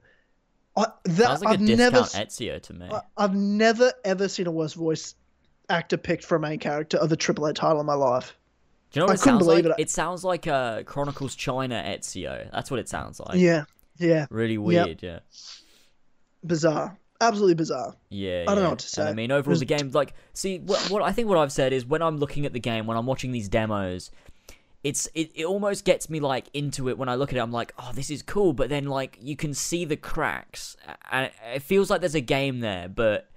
I, 0.77 0.87
that 1.03 1.15
Sounds 1.15 1.43
like 1.43 1.53
I've 1.53 1.61
a 1.61 1.75
never 1.75 1.99
Ezio 1.99 2.61
to 2.61 2.73
me. 2.73 2.87
I, 2.89 3.01
I've 3.17 3.35
never 3.35 3.91
ever 4.03 4.27
seen 4.27 4.47
a 4.47 4.51
worse 4.51 4.73
voice 4.73 5.15
actor 5.69 5.97
picked 5.97 6.23
for 6.23 6.35
a 6.35 6.39
main 6.39 6.59
character 6.59 6.97
of 6.97 7.11
a 7.11 7.17
AAA 7.17 7.55
title 7.55 7.79
in 7.79 7.85
my 7.85 7.93
life. 7.93 8.37
Do 8.95 9.01
you 9.01 9.01
know 9.01 9.07
what 9.07 9.11
I 9.11 9.13
it 9.15 9.23
couldn't 9.23 9.39
sounds 9.39 9.45
believe 9.45 9.65
like? 9.65 9.77
it. 9.77 9.81
It 9.81 9.89
sounds 9.89 10.23
like 10.23 10.47
uh, 10.47 10.83
Chronicles 10.83 11.35
China 11.35 11.83
Ezio. 11.85 12.49
That's 12.53 12.71
what 12.71 12.79
it 12.79 12.87
sounds 12.87 13.19
like. 13.19 13.37
Yeah, 13.37 13.65
yeah, 13.97 14.25
Really 14.29 14.57
weird. 14.57 15.03
Yeah. 15.03 15.19
bizarre, 16.45 16.97
absolutely 17.19 17.55
bizarre. 17.55 17.93
Yeah, 18.07 18.45
I 18.47 18.55
don't 18.55 18.63
know 18.63 18.69
what 18.69 18.79
to 18.79 18.87
say. 18.87 19.01
And 19.01 19.09
I 19.09 19.13
mean, 19.13 19.33
overall, 19.33 19.57
the 19.57 19.65
game, 19.65 19.91
like, 19.91 20.13
see, 20.31 20.59
what, 20.59 20.79
what 20.89 21.01
I 21.03 21.11
think 21.11 21.27
what 21.27 21.37
I've 21.37 21.51
said 21.51 21.73
is 21.73 21.85
when 21.85 22.01
I'm 22.01 22.15
looking 22.19 22.45
at 22.45 22.53
the 22.53 22.59
game, 22.61 22.87
when 22.87 22.95
I'm 22.95 23.05
watching 23.05 23.33
these 23.33 23.49
demos, 23.49 24.11
it's 24.81 25.09
it, 25.13 25.29
it 25.35 25.43
almost 25.43 25.83
gets 25.83 26.09
me 26.09 26.21
like 26.21 26.45
into 26.53 26.87
it 26.87 26.97
when 26.97 27.09
I 27.09 27.15
look 27.15 27.31
at 27.31 27.35
it. 27.37 27.41
I'm 27.41 27.51
like, 27.51 27.73
oh, 27.77 27.91
this 27.93 28.09
is 28.09 28.21
cool, 28.21 28.53
but 28.53 28.69
then 28.69 28.85
like 28.85 29.17
you 29.21 29.35
can 29.35 29.53
see 29.53 29.83
the 29.83 29.97
cracks, 29.97 30.77
and 31.11 31.29
it 31.53 31.63
feels 31.63 31.89
like 31.89 31.99
there's 31.99 32.15
a 32.15 32.21
game 32.21 32.61
there, 32.61 32.87
but 32.87 33.29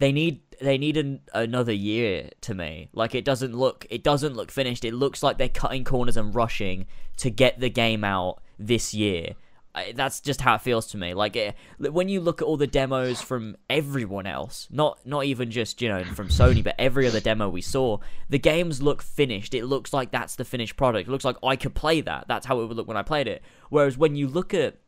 they 0.00 0.12
need 0.12 0.40
they 0.60 0.76
need 0.76 0.96
an, 0.96 1.20
another 1.32 1.72
year 1.72 2.30
to 2.40 2.54
me. 2.54 2.88
Like 2.92 3.14
it 3.14 3.24
doesn't 3.24 3.54
look 3.54 3.86
it 3.90 4.02
doesn't 4.02 4.34
look 4.34 4.50
finished. 4.50 4.84
It 4.84 4.94
looks 4.94 5.22
like 5.22 5.38
they're 5.38 5.48
cutting 5.48 5.84
corners 5.84 6.16
and 6.16 6.34
rushing 6.34 6.86
to 7.18 7.30
get 7.30 7.60
the 7.60 7.70
game 7.70 8.02
out 8.02 8.42
this 8.58 8.92
year. 8.92 9.34
I, 9.72 9.92
that's 9.94 10.20
just 10.20 10.40
how 10.40 10.56
it 10.56 10.62
feels 10.62 10.88
to 10.88 10.96
me. 10.96 11.14
Like 11.14 11.36
it, 11.36 11.54
when 11.78 12.08
you 12.08 12.20
look 12.20 12.42
at 12.42 12.46
all 12.46 12.56
the 12.56 12.66
demos 12.66 13.22
from 13.22 13.56
everyone 13.68 14.26
else, 14.26 14.66
not 14.70 14.98
not 15.06 15.26
even 15.26 15.50
just 15.50 15.80
you 15.82 15.88
know 15.88 16.02
from 16.02 16.28
Sony, 16.28 16.64
but 16.64 16.74
every 16.78 17.06
other 17.06 17.20
demo 17.20 17.48
we 17.48 17.60
saw, 17.60 17.98
the 18.30 18.38
games 18.38 18.82
look 18.82 19.02
finished. 19.02 19.54
It 19.54 19.66
looks 19.66 19.92
like 19.92 20.10
that's 20.10 20.34
the 20.34 20.46
finished 20.46 20.76
product. 20.76 21.08
It 21.08 21.12
looks 21.12 21.26
like 21.26 21.36
I 21.42 21.56
could 21.56 21.74
play 21.74 22.00
that. 22.00 22.24
That's 22.26 22.46
how 22.46 22.60
it 22.60 22.66
would 22.66 22.76
look 22.76 22.88
when 22.88 22.96
I 22.96 23.02
played 23.02 23.28
it. 23.28 23.42
Whereas 23.68 23.98
when 23.98 24.16
you 24.16 24.28
look 24.28 24.54
at 24.54 24.78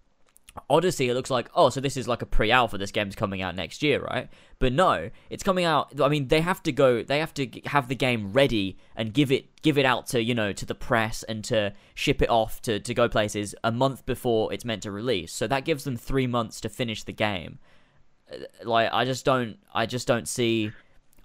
Odyssey, 0.68 1.08
it 1.08 1.14
looks 1.14 1.30
like, 1.30 1.48
oh, 1.54 1.70
so 1.70 1.80
this 1.80 1.96
is 1.96 2.06
like 2.06 2.20
a 2.20 2.26
pre-alpha. 2.26 2.76
This 2.76 2.90
game's 2.90 3.16
coming 3.16 3.40
out 3.40 3.56
next 3.56 3.82
year, 3.82 4.02
right? 4.02 4.28
But 4.58 4.72
no, 4.74 5.10
it's 5.30 5.42
coming 5.42 5.64
out. 5.64 5.98
I 6.00 6.08
mean, 6.08 6.28
they 6.28 6.42
have 6.42 6.62
to 6.64 6.72
go. 6.72 7.02
They 7.02 7.20
have 7.20 7.32
to 7.34 7.48
have 7.66 7.88
the 7.88 7.94
game 7.94 8.32
ready 8.32 8.76
and 8.94 9.14
give 9.14 9.32
it 9.32 9.62
give 9.62 9.78
it 9.78 9.86
out 9.86 10.06
to 10.08 10.22
you 10.22 10.34
know 10.34 10.52
to 10.52 10.66
the 10.66 10.74
press 10.74 11.22
and 11.22 11.42
to 11.44 11.72
ship 11.94 12.20
it 12.20 12.28
off 12.28 12.60
to 12.62 12.80
to 12.80 12.94
go 12.94 13.08
places 13.08 13.54
a 13.64 13.72
month 13.72 14.04
before 14.04 14.52
it's 14.52 14.64
meant 14.64 14.82
to 14.82 14.90
release. 14.90 15.32
So 15.32 15.46
that 15.46 15.64
gives 15.64 15.84
them 15.84 15.96
three 15.96 16.26
months 16.26 16.60
to 16.60 16.68
finish 16.68 17.02
the 17.04 17.12
game. 17.12 17.58
Uh, 18.30 18.36
Like 18.64 18.90
I 18.92 19.04
just 19.04 19.24
don't. 19.24 19.58
I 19.74 19.86
just 19.86 20.06
don't 20.06 20.28
see. 20.28 20.70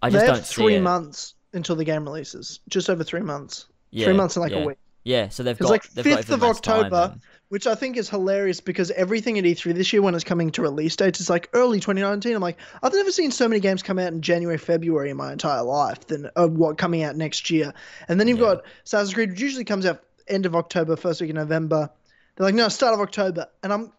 I 0.02 0.10
just 0.10 0.22
they 0.22 0.28
don't 0.28 0.36
have 0.38 0.46
see 0.48 0.62
three 0.64 0.76
it. 0.76 0.82
months 0.82 1.34
until 1.54 1.76
the 1.76 1.84
game 1.84 2.06
releases. 2.06 2.62
Just 2.70 2.90
over 2.90 3.04
three 3.04 3.22
months. 3.22 3.66
Yeah, 3.92 4.06
three 4.06 4.14
months 4.16 4.36
in 4.38 4.42
like 4.42 4.52
yeah. 4.52 4.60
a 4.60 4.66
week. 4.66 4.78
Yeah, 5.04 5.30
so 5.30 5.42
they've 5.44 5.58
got 5.58 5.70
like 5.70 5.90
they've 5.92 6.04
got 6.04 6.20
5th 6.20 6.34
even 6.34 6.50
of 6.50 6.62
time 6.62 6.86
October. 6.86 7.08
then. 7.10 7.22
Which 7.50 7.66
I 7.66 7.76
think 7.76 7.96
is 7.96 8.10
hilarious 8.10 8.60
because 8.60 8.92
everything 8.92 9.38
at 9.40 9.46
E3 9.46 9.74
this 9.74 9.94
year, 9.94 10.02
when 10.02 10.14
it's 10.16 10.26
coming 10.26 10.52
to 10.52 10.62
release 10.62 10.98
dates, 10.98 11.22
is 11.22 11.30
like 11.30 11.50
early 11.54 11.80
2019. 11.80 12.36
I'm 12.36 12.42
like, 12.42 12.58
I've 12.84 12.92
never 12.94 13.12
seen 13.12 13.32
so 13.32 13.48
many 13.48 13.62
games 13.62 13.82
come 13.82 13.98
out 14.00 14.12
in 14.12 14.22
January, 14.22 14.58
February 14.58 15.10
in 15.10 15.16
my 15.18 15.32
entire 15.32 15.64
life 15.64 16.06
than 16.08 16.30
uh, 16.36 16.48
what 16.48 16.78
coming 16.78 17.04
out 17.04 17.16
next 17.16 17.50
year. 17.50 17.74
And 18.10 18.20
then 18.20 18.28
you've 18.28 18.40
Yeah. 18.40 18.56
got 18.56 18.66
Assassin's 18.86 19.14
Creed, 19.14 19.30
which 19.30 19.40
usually 19.40 19.64
comes 19.64 19.86
out 19.86 20.04
end 20.28 20.46
of 20.46 20.58
October, 20.58 20.98
first 20.98 21.22
week 21.22 21.30
of 21.30 21.38
November. 21.38 21.90
They're 22.36 22.48
like, 22.48 22.56
no, 22.56 22.68
start 22.68 22.94
of 22.94 23.00
October. 23.00 23.48
And 23.64 23.72
I'm, 23.72 23.94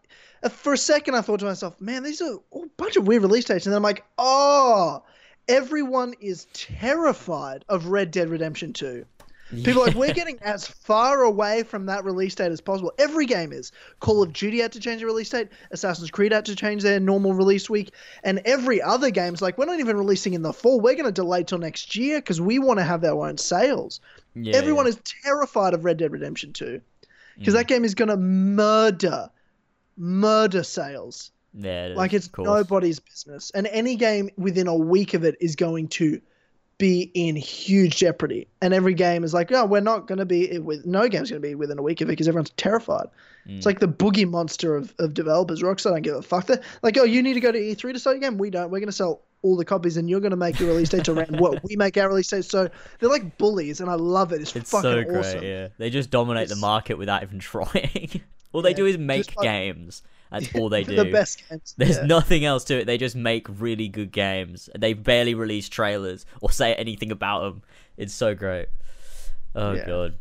for 0.51 0.75
a 0.75 0.79
second, 0.79 1.15
I 1.15 1.23
thought 1.23 1.41
to 1.41 1.47
myself, 1.47 1.81
man, 1.81 2.03
these 2.03 2.21
are 2.21 2.35
a 2.53 2.59
bunch 2.77 2.97
of 2.97 3.07
weird 3.07 3.23
release 3.23 3.47
dates. 3.47 3.65
And 3.65 3.73
then 3.73 3.79
I'm 3.79 3.83
like, 3.83 4.05
oh, 4.19 5.03
everyone 5.49 6.13
is 6.21 6.47
terrified 6.53 7.65
of 7.71 7.87
Red 7.87 8.11
Dead 8.11 8.29
Redemption 8.29 8.75
2. 8.75 9.07
People 9.51 9.83
are 9.83 9.87
like 9.87 9.95
we're 9.95 10.13
getting 10.13 10.39
as 10.43 10.67
far 10.67 11.23
away 11.23 11.63
from 11.63 11.87
that 11.87 12.05
release 12.05 12.35
date 12.35 12.53
as 12.53 12.61
possible. 12.61 12.93
Every 12.99 13.25
game 13.25 13.53
is. 13.53 13.73
Call 14.01 14.23
of 14.23 14.33
Duty 14.33 14.59
had 14.61 14.73
to 14.73 14.81
change 14.81 15.01
their 15.01 15.07
release 15.07 15.31
date. 15.31 15.49
Assassin's 15.71 16.11
Creed 16.11 16.33
had 16.33 16.45
to 16.47 16.55
change 16.55 16.83
their 16.83 17.01
normal 17.01 17.33
release 17.33 17.71
week, 17.71 17.93
and 18.23 18.41
every 18.45 18.83
other 18.83 19.11
game's 19.11 19.41
like 19.41 19.57
we're 19.57 19.65
not 19.65 19.81
even 19.81 19.97
releasing 19.97 20.35
in 20.35 20.43
the 20.43 20.53
fall. 20.53 20.81
We're 20.81 20.95
going 20.95 21.07
to 21.07 21.13
delay 21.13 21.45
till 21.45 21.59
next 21.59 21.97
year 21.97 22.19
because 22.19 22.41
we 22.41 22.59
want 22.59 22.79
to 22.79 22.85
have 22.85 23.03
our 23.05 23.27
own 23.27 23.39
sales. 23.39 24.01
Yeah, 24.35 24.57
Everyone 24.57 24.85
yeah. 24.85 24.91
is 24.91 25.01
terrified 25.25 25.73
of 25.75 25.85
Red 25.85 25.97
Dead 25.97 26.13
Redemption 26.13 26.53
2 26.53 26.81
because 27.39 27.55
Mm. 27.55 27.57
that 27.57 27.67
game 27.69 27.85
is 27.85 27.95
going 27.95 28.09
to 28.09 28.17
murder, 28.17 29.31
murder 29.97 30.63
sales 30.63 31.31
Yeah, 31.55 31.87
it 31.87 31.97
like 31.97 32.13
is, 32.13 32.27
it's 32.27 32.39
nobody's 32.39 33.01
business 33.01 33.51
and 33.55 33.67
any 33.69 33.97
game 33.97 34.31
within 34.37 34.69
a 34.69 34.77
week 34.77 35.15
of 35.15 35.25
it 35.25 35.37
is 35.41 35.57
going 35.57 35.89
to 35.89 36.21
be 36.79 37.11
in 37.15 37.35
huge 37.37 37.97
jeopardy 37.97 38.47
and 38.63 38.73
every 38.73 38.95
game 38.95 39.25
is 39.25 39.35
like 39.35 39.51
oh 39.53 39.67
we're 39.67 39.81
not 39.81 40.07
going 40.07 40.19
to 40.19 40.25
be 40.25 40.59
with 40.61 40.87
no 40.87 41.09
game's 41.09 41.29
going 41.31 41.43
to 41.43 41.49
be 41.49 41.55
within 41.57 41.77
a 41.79 41.83
week 41.83 42.01
of 42.01 42.09
it 42.09 42.13
because 42.13 42.29
everyone's 42.29 42.51
terrified 42.51 43.07
it's 43.47 43.65
Mm. 43.65 43.67
like 43.67 43.81
the 43.81 43.89
boogie 43.89 44.29
monster 44.29 44.77
of, 44.77 44.95
of 44.99 45.15
developers 45.15 45.63
rockstar 45.63 45.91
don't 45.93 46.03
give 46.03 46.15
a 46.15 46.23
fuck 46.23 46.47
they're 46.47 46.63
like 46.83 46.97
oh 46.99 47.05
you 47.05 47.23
need 47.23 47.35
to 47.35 47.41
go 47.41 47.51
to 47.51 47.59
e3 47.59 47.95
to 47.95 47.99
sell 47.99 48.13
your 48.13 48.21
game 48.21 48.39
we 48.39 48.51
don't 48.51 48.71
we're 48.71 48.79
going 48.79 48.87
to 48.89 48.93
sell 48.93 49.23
all 49.43 49.57
the 49.57 49.65
copies 49.65 49.97
and 49.97 50.09
you're 50.11 50.21
going 50.21 50.31
to 50.33 50.37
make 50.37 50.61
your 50.61 50.69
release 50.69 50.89
dates 50.91 51.09
around 51.09 51.41
what 51.41 51.63
we 51.65 51.75
make 51.77 51.97
our 51.97 52.09
release 52.09 52.29
date. 52.29 52.45
so 52.45 52.69
they're 53.01 53.09
like 53.09 53.39
bullies 53.39 53.81
and 53.81 53.89
i 53.91 53.95
love 53.95 54.33
it 54.33 54.41
it's, 54.43 54.55
It's 54.55 54.71
fucking 54.71 54.83
so 54.91 55.03
great, 55.05 55.17
awesome 55.19 55.43
yeah. 55.43 55.69
They 55.79 55.89
just 55.91 56.11
dominate 56.11 56.49
the 56.49 56.57
market 56.57 56.99
without 56.99 57.23
even 57.23 57.39
trying. 57.41 58.21
all 58.53 58.63
they 58.63 58.71
Yeah, 58.71 58.77
do 58.77 58.87
is 58.87 58.99
make 58.99 59.35
like- 59.37 59.45
games. 59.45 60.03
That's 60.31 60.55
all 60.55 60.69
they 60.69 60.85
do. 60.85 60.97
the 60.97 61.05
best 61.07 61.43
games 61.49 61.75
There's 61.77 61.97
yeah. 61.97 62.07
nothing 62.07 62.45
else 62.45 62.65
to 62.65 62.81
it. 62.81 62.85
They 62.87 62.99
just 62.99 63.17
make 63.17 63.47
really 63.49 63.89
good 63.89 64.13
games. 64.13 64.69
They 64.79 64.93
barely 64.93 65.35
release 65.35 65.69
trailers 65.69 66.27
or 66.41 66.51
say 66.51 66.75
anything 66.75 67.11
about 67.13 67.41
them. 67.43 67.63
It's 67.97 68.13
so 68.15 68.35
great. 68.35 68.69
Oh 69.55 69.73
Yeah. 69.73 69.87
god. 69.87 70.19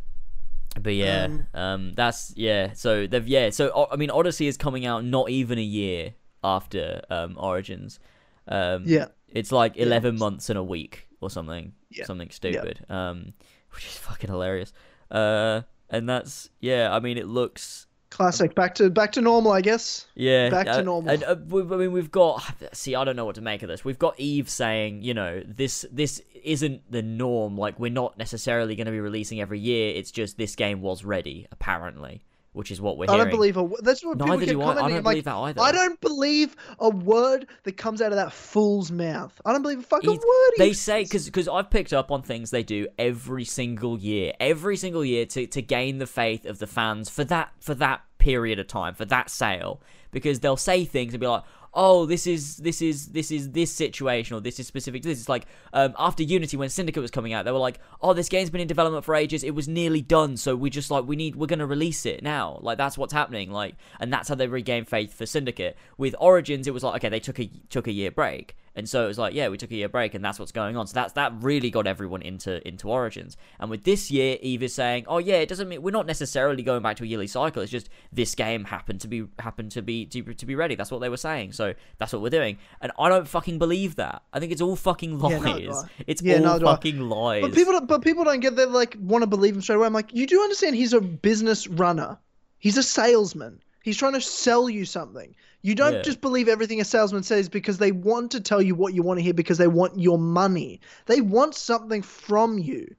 But 0.82 0.94
yeah, 0.94 1.24
um, 1.26 1.48
Um, 1.54 1.94
that's 1.94 2.34
yeah. 2.36 2.74
So 2.74 3.08
they've 3.08 3.28
yeah. 3.28 3.50
So 3.50 3.88
I 3.92 3.96
mean, 3.96 4.10
Odyssey 4.12 4.48
is 4.48 4.58
coming 4.58 4.86
out 4.86 5.04
not 5.04 5.30
even 5.30 5.58
a 5.58 5.64
year 5.64 6.14
after 6.44 7.02
um, 7.10 7.36
Origins. 7.38 8.00
Um, 8.48 8.84
Yeah. 8.86 9.08
it's 9.28 9.52
like 9.52 9.76
Yeah. 9.76 9.86
eleven 9.86 10.18
months 10.18 10.50
and 10.50 10.58
a 10.58 10.64
week 10.64 11.08
or 11.20 11.30
something. 11.30 11.74
Yeah. 11.90 12.06
Something 12.06 12.30
stupid. 12.30 12.86
Um, 12.90 13.34
which 13.74 13.86
is 13.88 13.98
fucking 13.98 14.30
hilarious. 14.30 14.72
Uh, 15.10 15.62
and 15.90 16.08
that's 16.08 16.50
yeah. 16.60 16.94
I 16.96 17.00
mean, 17.00 17.18
it 17.18 17.28
looks 17.28 17.87
classic 18.18 18.56
back 18.56 18.74
to 18.74 18.90
back 18.90 19.12
to 19.12 19.22
normal 19.22 19.52
i 19.52 19.62
guess 19.62 20.08
yeah, 20.16 20.50
Back 20.50 20.66
to 20.66 20.80
uh, 20.80 20.82
normal. 20.82 21.12
And, 21.14 21.24
uh, 21.24 21.36
we, 21.48 21.62
I 21.62 21.78
mean, 21.78 21.92
we've 21.92 22.10
got. 22.10 22.42
See, 22.74 22.96
I 22.96 23.04
don't 23.04 23.16
know 23.16 23.26
what 23.26 23.36
to 23.36 23.42
make 23.42 23.62
of 23.62 23.70
this. 23.70 23.86
We've 23.86 24.00
got 24.00 24.16
Yves 24.20 24.52
saying, 24.52 25.04
you 25.04 25.14
know, 25.14 25.44
this 25.46 25.86
this 25.92 26.24
isn't 26.44 26.92
the 26.92 27.04
norm. 27.04 27.56
Like, 27.56 27.80
we're 27.80 27.92
not 27.92 28.18
necessarily 28.18 28.76
going 28.76 28.88
to 28.88 28.92
be 28.92 29.00
releasing 29.00 29.40
every 29.40 29.60
year. 29.60 29.94
It's 29.96 30.10
just 30.10 30.36
this 30.40 30.56
game 30.56 30.82
was 30.82 31.06
ready, 31.06 31.46
apparently, 31.52 32.24
which 32.54 32.72
is 32.72 32.82
what 32.82 32.98
we're 32.98 33.06
I 33.08 33.14
hearing. 33.14 33.28
don't 33.30 33.38
believe 33.38 33.58
a 33.58 33.70
that's 33.84 34.04
what 34.04 34.14
people 34.18 34.28
Neither 34.28 34.46
keep 34.46 34.56
do 34.56 34.62
I. 34.64 34.72
I 34.72 34.74
don't 34.90 34.92
like, 34.92 35.04
believe 35.04 35.24
that 35.26 35.36
either. 35.36 35.62
I 35.62 35.72
don't 35.72 36.02
believe 36.02 36.56
a 36.80 36.90
word 36.90 37.46
that 37.64 37.78
comes 37.78 38.02
out 38.02 38.12
of 38.12 38.16
that 38.18 38.34
fool's 38.34 38.90
mouth. 38.92 39.40
I 39.46 39.52
don't 39.54 39.62
believe 39.62 39.80
a 39.80 39.84
fucking 39.84 40.10
He's- 40.10 40.24
word. 40.24 40.52
he 40.56 40.64
They 40.64 40.74
say 40.74 41.04
because 41.04 41.48
I've 41.48 41.70
picked 41.70 41.94
up 41.94 42.12
on 42.12 42.24
things 42.24 42.50
they 42.50 42.64
do 42.64 42.88
every 42.98 43.46
single 43.46 44.00
year, 44.00 44.34
every 44.40 44.78
single 44.78 45.06
year 45.06 45.28
to, 45.28 45.46
to 45.46 45.62
gain 45.62 46.00
the 46.00 46.08
faith 46.08 46.46
of 46.46 46.58
the 46.58 46.66
fans 46.68 47.08
for 47.08 47.24
that 47.26 47.52
for 47.60 47.76
that 47.76 48.02
period 48.28 48.60
of 48.60 48.68
time 48.68 48.94
for 48.94 49.06
that 49.06 49.30
sale 49.30 49.80
because 50.12 50.42
they'll 50.42 50.58
say 50.58 50.84
things 50.84 51.14
and 51.14 51.22
be 51.22 51.28
like, 51.28 51.44
oh, 51.74 52.06
this 52.06 52.28
is 52.28 52.58
this 52.58 52.82
is 52.82 53.08
this 53.08 53.32
is 53.32 53.52
this 53.52 53.72
situation 53.72 54.36
or 54.36 54.42
this 54.42 54.60
is 54.60 54.68
specific 54.68 55.02
to 55.02 55.08
this. 55.08 55.20
It's 55.20 55.30
like 55.30 55.46
um, 55.72 55.94
after 55.98 56.24
Unity 56.24 56.58
when 56.58 56.68
Syndicate 56.68 57.02
was 57.02 57.10
coming 57.10 57.32
out, 57.32 57.46
they 57.46 57.54
were 57.54 57.58
like, 57.58 57.80
oh, 58.02 58.14
this 58.14 58.28
game's 58.28 58.50
been 58.50 58.60
in 58.60 58.68
development 58.68 59.06
for 59.06 59.16
ages. 59.16 59.46
It 59.46 59.56
was 59.56 59.70
nearly 59.70 60.02
done, 60.02 60.36
so 60.36 60.58
we 60.58 60.70
just 60.70 60.92
like 60.92 61.06
we 61.06 61.16
need 61.16 61.38
we're 61.38 61.48
gonna 61.48 61.66
release 61.66 62.06
it 62.06 62.22
now. 62.22 62.60
Like 62.62 62.78
that's 62.78 62.98
what's 62.98 63.14
happening. 63.14 63.50
Like, 63.50 63.76
and 64.02 64.12
that's 64.12 64.28
how 64.28 64.36
they 64.36 64.48
regained 64.48 64.90
faith 64.90 65.14
for 65.14 65.26
Syndicate. 65.26 65.78
With 65.98 66.14
Origins, 66.20 66.68
it 66.68 66.74
was 66.74 66.84
like 66.84 66.96
okay, 66.96 67.10
they 67.10 67.22
took 67.22 67.40
a 67.40 67.50
took 67.70 67.88
a 67.88 67.94
year 67.94 68.12
break. 68.12 68.58
And 68.78 68.88
so 68.88 69.04
it 69.04 69.08
was 69.08 69.18
like, 69.18 69.34
yeah, 69.34 69.50
we 69.50 69.58
took 69.58 69.72
a 69.72 69.76
year 69.76 69.90
break, 69.90 70.14
and 70.14 70.24
that's 70.24 70.38
what's 70.38 70.52
going 70.52 70.78
on. 70.78 70.86
So 70.86 70.94
that's 70.94 71.14
that 71.14 71.34
really 71.42 71.72
got 71.72 71.88
everyone 71.88 72.22
into 72.22 72.66
into 72.66 72.88
Origins. 72.90 73.36
And 73.60 73.72
with 73.72 73.84
this 73.84 74.12
year, 74.12 74.38
Yves 74.42 74.62
is 74.62 74.74
saying, 74.76 75.06
oh 75.08 75.18
yeah, 75.18 75.38
it 75.38 75.50
doesn't 75.50 75.68
mean 75.68 75.82
we're 75.82 75.90
not 75.90 76.06
necessarily 76.06 76.62
going 76.62 76.84
back 76.84 76.98
to 76.98 77.04
a 77.04 77.08
yearly 77.08 77.26
cycle. 77.26 77.64
It's 77.64 77.72
just 77.72 77.90
this 78.14 78.36
game 78.36 78.64
happened 78.64 79.02
to 79.02 79.08
be 79.08 79.26
happened 79.40 79.72
to 79.72 79.82
be 79.82 80.06
to, 80.06 80.22
to 80.22 80.46
be 80.46 80.54
ready. 80.54 80.76
That's 80.76 80.92
what 80.92 81.02
they 81.02 81.10
were 81.10 81.18
saying. 81.18 81.54
So 81.54 81.74
that's 81.98 82.14
what 82.14 82.22
we're 82.22 82.30
doing. 82.30 82.60
And 82.80 82.92
I 83.00 83.10
don't 83.10 83.28
fucking 83.28 83.58
believe 83.58 83.96
that. 83.96 84.22
I 84.32 84.40
think 84.40 84.52
it's 84.52 84.62
all 84.62 84.76
fucking 84.76 85.18
lies. 85.18 85.42
do 85.42 85.90
it's 86.06 86.22
Yeah, 86.22 86.48
all 86.48 86.60
fucking 86.60 87.00
lies. 87.00 87.42
But 87.42 87.56
people, 87.56 87.74
don't, 87.74 87.88
but 87.88 88.04
people 88.04 88.26
don't 88.26 88.42
get 88.42 88.58
that. 88.58 88.70
Like, 88.70 88.96
want 89.00 89.24
to 89.24 89.28
believe 89.28 89.56
him 89.56 89.62
straight 89.62 89.78
away. 89.78 89.88
I'm 89.88 89.94
like, 89.94 90.14
you 90.14 90.28
do 90.28 90.40
understand? 90.44 90.76
He's 90.76 90.94
a 90.94 91.02
business 91.02 91.68
runner. 91.68 92.20
He's 92.60 92.78
a 92.78 92.84
salesman. 92.84 93.62
He's 93.84 93.98
trying 93.98 94.14
to 94.14 94.22
sell 94.22 94.70
you 94.70 94.86
something. 94.86 95.34
You 95.68 95.76
don't 95.76 95.96
Yeah. 95.96 96.02
just 96.02 96.22
believe 96.22 96.48
everything 96.48 96.80
a 96.80 96.86
salesman 96.86 97.24
says 97.24 97.50
because 97.50 97.78
they 97.78 97.92
want 97.92 98.32
to 98.32 98.40
tell 98.40 98.62
you 98.62 98.74
what 98.74 98.94
you 98.94 99.04
want 99.04 99.20
to 99.20 99.22
hear 99.22 99.34
because 99.34 99.58
they 99.58 99.68
want 99.68 100.00
your 100.00 100.18
money. 100.18 100.80
They 101.08 101.20
want 101.20 101.56
something 101.56 102.02
from 102.02 102.58
you. 102.58 102.96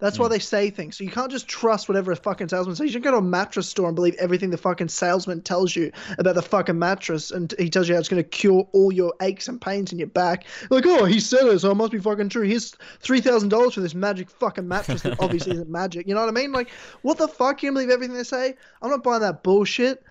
That's 0.00 0.16
Hmm. 0.18 0.24
why 0.24 0.28
they 0.28 0.38
say 0.38 0.68
things. 0.68 0.98
So 0.98 1.04
you 1.04 1.10
can't 1.10 1.30
just 1.32 1.48
trust 1.48 1.88
whatever 1.88 2.12
a 2.12 2.16
fucking 2.16 2.48
salesman 2.48 2.76
says. 2.76 2.84
You 2.84 2.92
should 2.92 3.02
go 3.02 3.10
to 3.12 3.16
a 3.16 3.22
mattress 3.22 3.68
store 3.68 3.86
and 3.86 3.94
believe 3.96 4.16
everything 4.18 4.50
the 4.50 4.58
fucking 4.58 4.88
salesman 4.88 5.40
tells 5.40 5.74
you 5.74 5.92
about 6.18 6.34
the 6.34 6.42
fucking 6.42 6.78
mattress, 6.78 7.30
and 7.30 7.54
he 7.58 7.70
tells 7.70 7.88
you 7.88 7.94
how 7.94 8.00
it's 8.00 8.08
going 8.10 8.22
to 8.22 8.28
cure 8.28 8.68
all 8.74 8.92
your 8.92 9.14
aches 9.22 9.48
and 9.48 9.58
pains 9.58 9.90
in 9.90 9.98
your 9.98 10.08
back. 10.08 10.44
Like, 10.68 10.84
oh, 10.86 11.06
he 11.06 11.20
said 11.20 11.46
it, 11.46 11.58
so 11.60 11.70
it 11.70 11.74
must 11.74 11.92
be 11.92 11.98
fucking 11.98 12.28
true. 12.28 12.42
Here's 12.42 12.74
three 13.00 13.22
thousand 13.22 13.48
dollars 13.48 13.72
for 13.74 13.80
this 13.80 13.94
magic 13.94 14.28
fucking 14.28 14.68
mattress 14.68 15.02
that 15.02 15.16
obviously 15.20 15.52
isn't 15.52 15.70
magic. 15.70 16.06
You 16.06 16.14
know 16.14 16.20
what 16.20 16.28
I 16.28 16.32
mean? 16.32 16.52
Like, 16.52 16.68
what 17.00 17.16
the 17.16 17.28
fuck? 17.28 17.62
You 17.62 17.72
believe 17.72 17.88
everything 17.90 18.14
they 18.16 18.24
say? 18.24 18.56
I'm 18.82 18.90
not 18.90 19.02
buying 19.02 19.20
that 19.22 19.42
bullshit. 19.42 20.02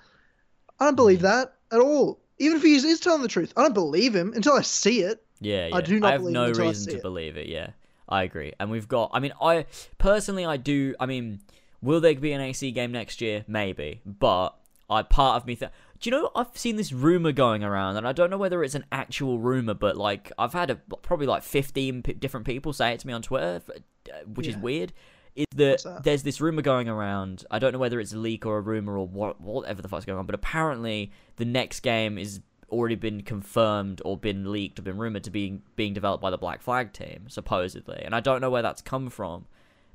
I 0.80 0.86
don't 0.86 0.96
believe 0.96 1.22
that 1.22 1.56
at 1.72 1.80
all. 1.80 2.20
Even 2.38 2.58
if 2.58 2.64
he 2.64 2.76
is, 2.76 3.00
telling 3.00 3.22
the 3.22 3.28
truth, 3.28 3.54
I 3.58 3.64
don't 3.64 3.74
believe 3.74 4.16
him 4.16 4.34
until 4.34 4.54
I 4.54 4.62
see 4.62 5.02
it. 5.02 5.22
Yeah, 5.42 5.68
yeah. 5.68 5.76
I 5.76 5.82
do 5.82 6.00
not 6.00 6.08
I 6.08 6.12
have 6.14 6.24
no 6.24 6.52
reason 6.52 6.94
to 6.94 6.98
it. 6.98 7.02
believe 7.02 7.38
it. 7.38 7.48
Yeah, 7.48 7.72
I 8.08 8.24
agree. 8.24 8.54
And 8.60 8.72
we've 8.72 8.88
got. 8.88 9.12
I 9.14 9.20
mean, 9.20 9.34
I 9.42 9.66
personally, 9.98 10.46
I 10.46 10.58
do. 10.58 10.96
I 11.00 11.06
mean, 11.06 11.42
will 11.82 12.00
there 12.00 12.16
be 12.16 12.32
an 12.32 12.42
AC 12.42 12.72
game 12.72 12.92
next 12.92 13.20
year? 13.20 13.44
Maybe, 13.48 14.02
but 14.06 14.56
I 14.90 15.04
part 15.04 15.42
of 15.42 15.48
me. 15.48 15.56
Th- 15.56 15.72
do 16.00 16.10
you 16.10 16.16
know? 16.16 16.32
I've 16.34 16.58
seen 16.58 16.78
this 16.78 16.94
rumor 16.94 17.34
going 17.34 17.64
around, 17.64 17.98
and 17.98 18.08
I 18.08 18.14
don't 18.14 18.30
know 18.30 18.38
whether 18.38 18.64
it's 18.64 18.76
an 18.76 18.86
actual 18.92 19.38
rumor, 19.40 19.74
but 19.74 19.98
like 19.98 20.32
I've 20.38 20.54
had 20.54 20.72
a, 20.72 20.76
probably 20.76 21.28
like 21.28 21.44
fifteen 21.44 22.04
p- 22.04 22.14
different 22.14 22.46
people 22.46 22.72
say 22.72 22.94
it 22.94 23.02
to 23.02 23.08
me 23.08 23.12
on 23.12 23.22
Twitter, 23.22 23.62
uh, 23.70 24.12
which 24.34 24.48
is 24.48 24.56
weird. 24.56 24.94
Is 25.36 25.46
that, 25.56 25.84
that? 25.84 26.04
there's 26.04 26.24
this 26.24 26.42
rumor 26.42 26.62
going 26.62 26.90
around? 26.90 27.46
I 27.50 27.60
don't 27.60 27.72
know 27.72 27.80
whether 27.80 28.00
it's 28.00 28.14
a 28.14 28.18
leak 28.18 28.46
or 28.46 28.58
a 28.58 28.62
rumor 28.62 28.98
or 28.98 29.08
what, 29.08 29.40
whatever 29.40 29.82
the 29.82 29.88
fuck's 29.88 30.06
going 30.06 30.20
on, 30.20 30.26
but 30.26 30.36
apparently 30.36 31.12
the 31.38 31.46
next 31.46 31.80
game 31.82 32.18
is 32.18 32.42
already 32.70 32.96
been 32.96 33.22
confirmed 33.24 34.02
or 34.06 34.18
been 34.18 34.52
leaked 34.52 34.80
or 34.80 34.82
been 34.84 34.98
rumored 34.98 35.24
to 35.24 35.32
be 35.32 35.60
being 35.76 35.94
developed 35.94 36.22
by 36.22 36.30
the 36.30 36.38
Black 36.38 36.62
Flag 36.62 36.94
team, 36.94 37.26
supposedly. 37.28 38.02
And 38.04 38.14
I 38.16 38.20
don't 38.20 38.42
know 38.42 38.50
where 38.50 38.62
that's 38.62 38.82
come 38.82 39.10
from, 39.10 39.46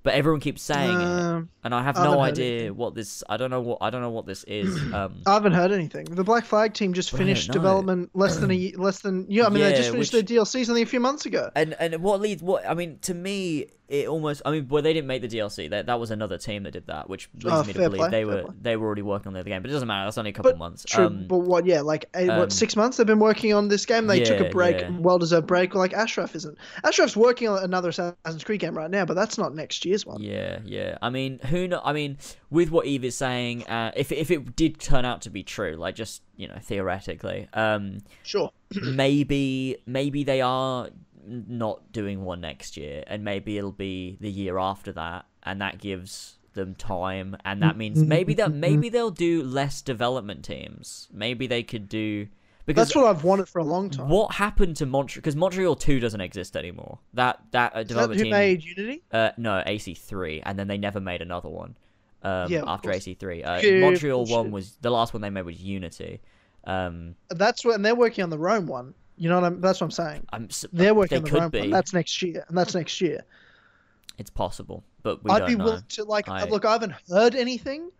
but 0.03 0.15
everyone 0.15 0.41
keeps 0.41 0.61
saying 0.61 0.91
it, 0.91 1.05
Um, 1.05 1.49
and 1.63 1.75
I 1.75 1.83
have 1.83 1.97
I 1.97 2.05
no 2.05 2.21
idea 2.21 2.75
what 2.75 2.95
this. 2.95 3.23
I 3.29 3.37
don't 3.39 3.51
know 3.51 3.61
what 3.63 3.79
I 3.81 3.89
don't 3.91 4.03
know 4.03 4.11
what 4.11 4.27
this 4.27 4.45
is. 4.45 4.79
Um, 4.95 5.23
I 5.27 5.33
haven't 5.35 5.55
heard 5.55 5.73
anything. 5.73 6.05
The 6.05 6.23
Black 6.25 6.45
Flag 6.45 6.75
team 6.75 6.93
just 6.93 7.11
But 7.11 7.17
I 7.17 7.19
don't 7.21 7.27
finished 7.29 7.51
development 7.53 8.11
less 8.15 8.37
than 8.37 8.51
a 8.51 8.73
less 8.77 9.01
than 9.01 9.27
yeah. 9.29 9.47
I 9.47 9.49
mean, 9.49 9.63
they 9.63 9.73
just 9.73 9.91
finished 9.91 10.13
which- 10.13 10.27
their 10.29 10.39
DLCs 10.39 10.69
only 10.69 10.83
a 10.83 10.87
few 10.87 11.01
months 11.01 11.27
ago. 11.27 11.51
and 11.57 11.75
and 11.81 12.03
what 12.03 12.21
leads 12.21 12.43
what 12.43 12.69
I 12.69 12.75
mean 12.75 12.99
to 13.03 13.15
me 13.15 13.67
it 13.89 14.09
almost 14.09 14.41
I 14.47 14.51
mean 14.51 14.67
well 14.69 14.83
they 14.83 14.93
didn't 14.95 15.07
make 15.07 15.21
the 15.23 15.29
DLC 15.29 15.69
that 15.71 15.87
that 15.87 16.01
was 16.01 16.11
another 16.11 16.39
team 16.39 16.63
that 16.63 16.71
did 16.71 16.87
that 16.87 17.09
which 17.11 17.29
leads 17.35 17.47
Oh, 17.51 17.65
me 17.65 17.73
to 17.75 17.79
believe 17.81 17.99
play, 17.99 18.11
they 18.11 18.25
were 18.25 18.43
play. 18.45 18.55
they 18.63 18.77
were 18.77 18.87
already 18.87 19.03
working 19.03 19.29
on 19.29 19.35
the 19.35 19.41
other 19.41 19.51
game 19.51 19.61
but 19.61 19.71
it 19.71 19.75
doesn't 19.75 19.87
matter 19.89 20.07
that's 20.07 20.17
only 20.17 20.31
a 20.31 20.33
couple 20.33 20.53
But 20.53 20.59
months 20.59 20.85
True, 20.89 21.07
um, 21.07 21.27
but 21.29 21.39
what? 21.41 21.67
Yeah, 21.67 21.83
like 21.83 22.07
eh, 22.15 22.29
um, 22.29 22.39
what? 22.39 22.53
Six 22.53 22.77
months 22.77 22.97
they've 22.97 23.07
been 23.07 23.19
working 23.19 23.53
on 23.53 23.69
this 23.69 23.85
game. 23.85 24.07
They 24.07 24.25
took 24.25 24.41
a 24.41 24.49
break, 24.51 24.81
yeah. 24.81 24.91
well-deserved 24.99 25.47
break. 25.47 25.75
Like 25.75 25.93
Ashraf 25.93 26.35
isn't. 26.35 26.57
Ashraf's 26.83 27.17
working 27.17 27.49
on 27.49 27.63
another 27.63 27.91
Assassin's 27.91 28.43
Creed 28.45 28.61
game 28.61 28.75
right 28.77 28.91
now, 28.91 29.05
but 29.05 29.15
that's 29.15 29.37
not 29.39 29.55
next 29.55 29.85
year's 29.85 30.07
one. 30.07 30.23
Yeah, 30.23 30.61
yeah. 30.65 30.97
I 31.03 31.11
mean, 31.11 31.39
who 31.41 31.69
know? 31.69 31.81
I 31.85 31.93
mean, 31.93 32.17
with 32.51 32.71
what 32.71 32.87
Yves 32.87 33.05
is 33.05 33.17
saying, 33.17 33.65
uh, 33.67 33.93
if 33.97 34.11
if 34.13 34.31
it 34.31 34.57
did 34.57 34.79
turn 34.81 35.05
out 35.05 35.23
to 35.23 35.31
be 35.31 35.43
true, 35.43 35.77
like 35.77 35.95
just 35.95 36.23
you 36.37 36.49
know 36.49 36.57
theoretically, 36.63 37.49
um, 37.53 37.99
Sure. 38.23 38.51
maybe 38.83 39.77
maybe 39.87 40.25
they 40.25 40.41
are 40.41 40.89
not 41.27 41.93
doing 41.93 42.25
one 42.25 42.41
next 42.41 42.77
year, 42.77 43.05
and 43.07 43.25
maybe 43.25 43.59
it'll 43.59 43.73
be 43.73 44.17
the 44.21 44.31
year 44.31 44.59
after 44.59 44.93
that, 44.93 45.27
and 45.43 45.61
that 45.61 45.79
gives 45.79 46.39
them 46.55 46.75
time, 46.75 47.37
and 47.45 47.63
that 47.63 47.77
means 47.77 48.03
maybe 48.03 48.35
that 48.35 48.53
maybe 48.53 48.89
they'll 48.89 49.11
do 49.11 49.43
less 49.43 49.83
development 49.83 50.45
teams. 50.45 51.09
Maybe 51.13 51.47
they 51.47 51.63
could 51.63 51.89
do 51.89 52.29
because 52.67 52.89
That's 52.89 52.97
what 52.97 53.07
I've 53.07 53.25
wanted 53.25 53.49
for 53.49 53.59
a 53.59 53.65
long 53.65 53.91
time. 53.91 54.09
what 54.09 54.33
happened 54.35 54.77
to 54.77 54.87
Montreal? 54.87 55.21
Because 55.21 55.37
Montreal 55.37 55.75
Two 55.77 56.01
doesn't 56.01 56.21
exist 56.21 56.57
anymore. 56.57 56.99
That 57.13 57.41
that 57.51 57.75
uh, 57.77 57.81
Is 57.81 57.89
that 57.89 57.89
development 57.89 58.19
who 58.21 58.25
team. 58.25 58.31
made 58.33 58.65
Unity? 58.65 59.03
Uh, 59.13 59.31
no, 59.37 59.63
AC3, 59.67 60.43
and 60.47 60.59
then 60.59 60.69
they 60.69 60.79
never 60.79 61.01
made 61.01 61.21
another 61.23 61.49
one. 61.51 61.77
Um, 62.23 62.51
Yeah, 62.51 62.63
after. 62.67 62.89
AC3, 62.91 63.45
uh, 63.45 63.61
Pure 63.61 63.81
Montreal 63.81 64.25
one 64.27 64.51
was 64.51 64.77
the 64.81 64.91
last 64.91 65.13
one 65.13 65.21
they 65.21 65.29
made 65.31 65.45
was 65.45 65.61
Unity. 65.61 66.21
Um, 66.67 67.17
That's 67.29 67.65
what, 67.67 67.75
and 67.75 67.85
they're 67.85 67.95
working 67.95 68.25
on 68.25 68.31
the 68.31 68.39
Rome 68.39 68.67
one. 68.67 68.95
You 69.17 69.29
know 69.29 69.37
what 69.41 69.45
I'm? 69.45 69.61
That's 69.61 69.81
what 69.81 69.87
I'm 69.87 69.91
saying. 69.93 70.27
I'm 70.33 70.45
s- 70.51 70.65
They're 70.73 70.95
working 70.95 71.17
they 71.17 71.19
on 71.19 71.25
the 71.25 71.31
could 71.31 71.41
Rome 71.41 71.51
be. 71.51 71.61
one. 71.61 71.71
That's 71.71 71.93
next 71.95 72.21
year, 72.23 72.45
and 72.49 72.59
that's 72.59 72.75
next 72.75 73.01
year. 73.01 73.25
It's 74.19 74.31
possible, 74.31 74.83
but 75.03 75.23
we 75.25 75.31
I'd 75.31 75.41
don't 75.41 75.49
be 75.49 75.55
know. 75.57 75.65
willing 75.65 75.85
to 75.91 76.05
like 76.05 76.29
I- 76.29 76.45
look. 76.45 76.65
I 76.65 76.73
haven't 76.73 76.95
heard 77.09 77.35
anything. 77.35 77.91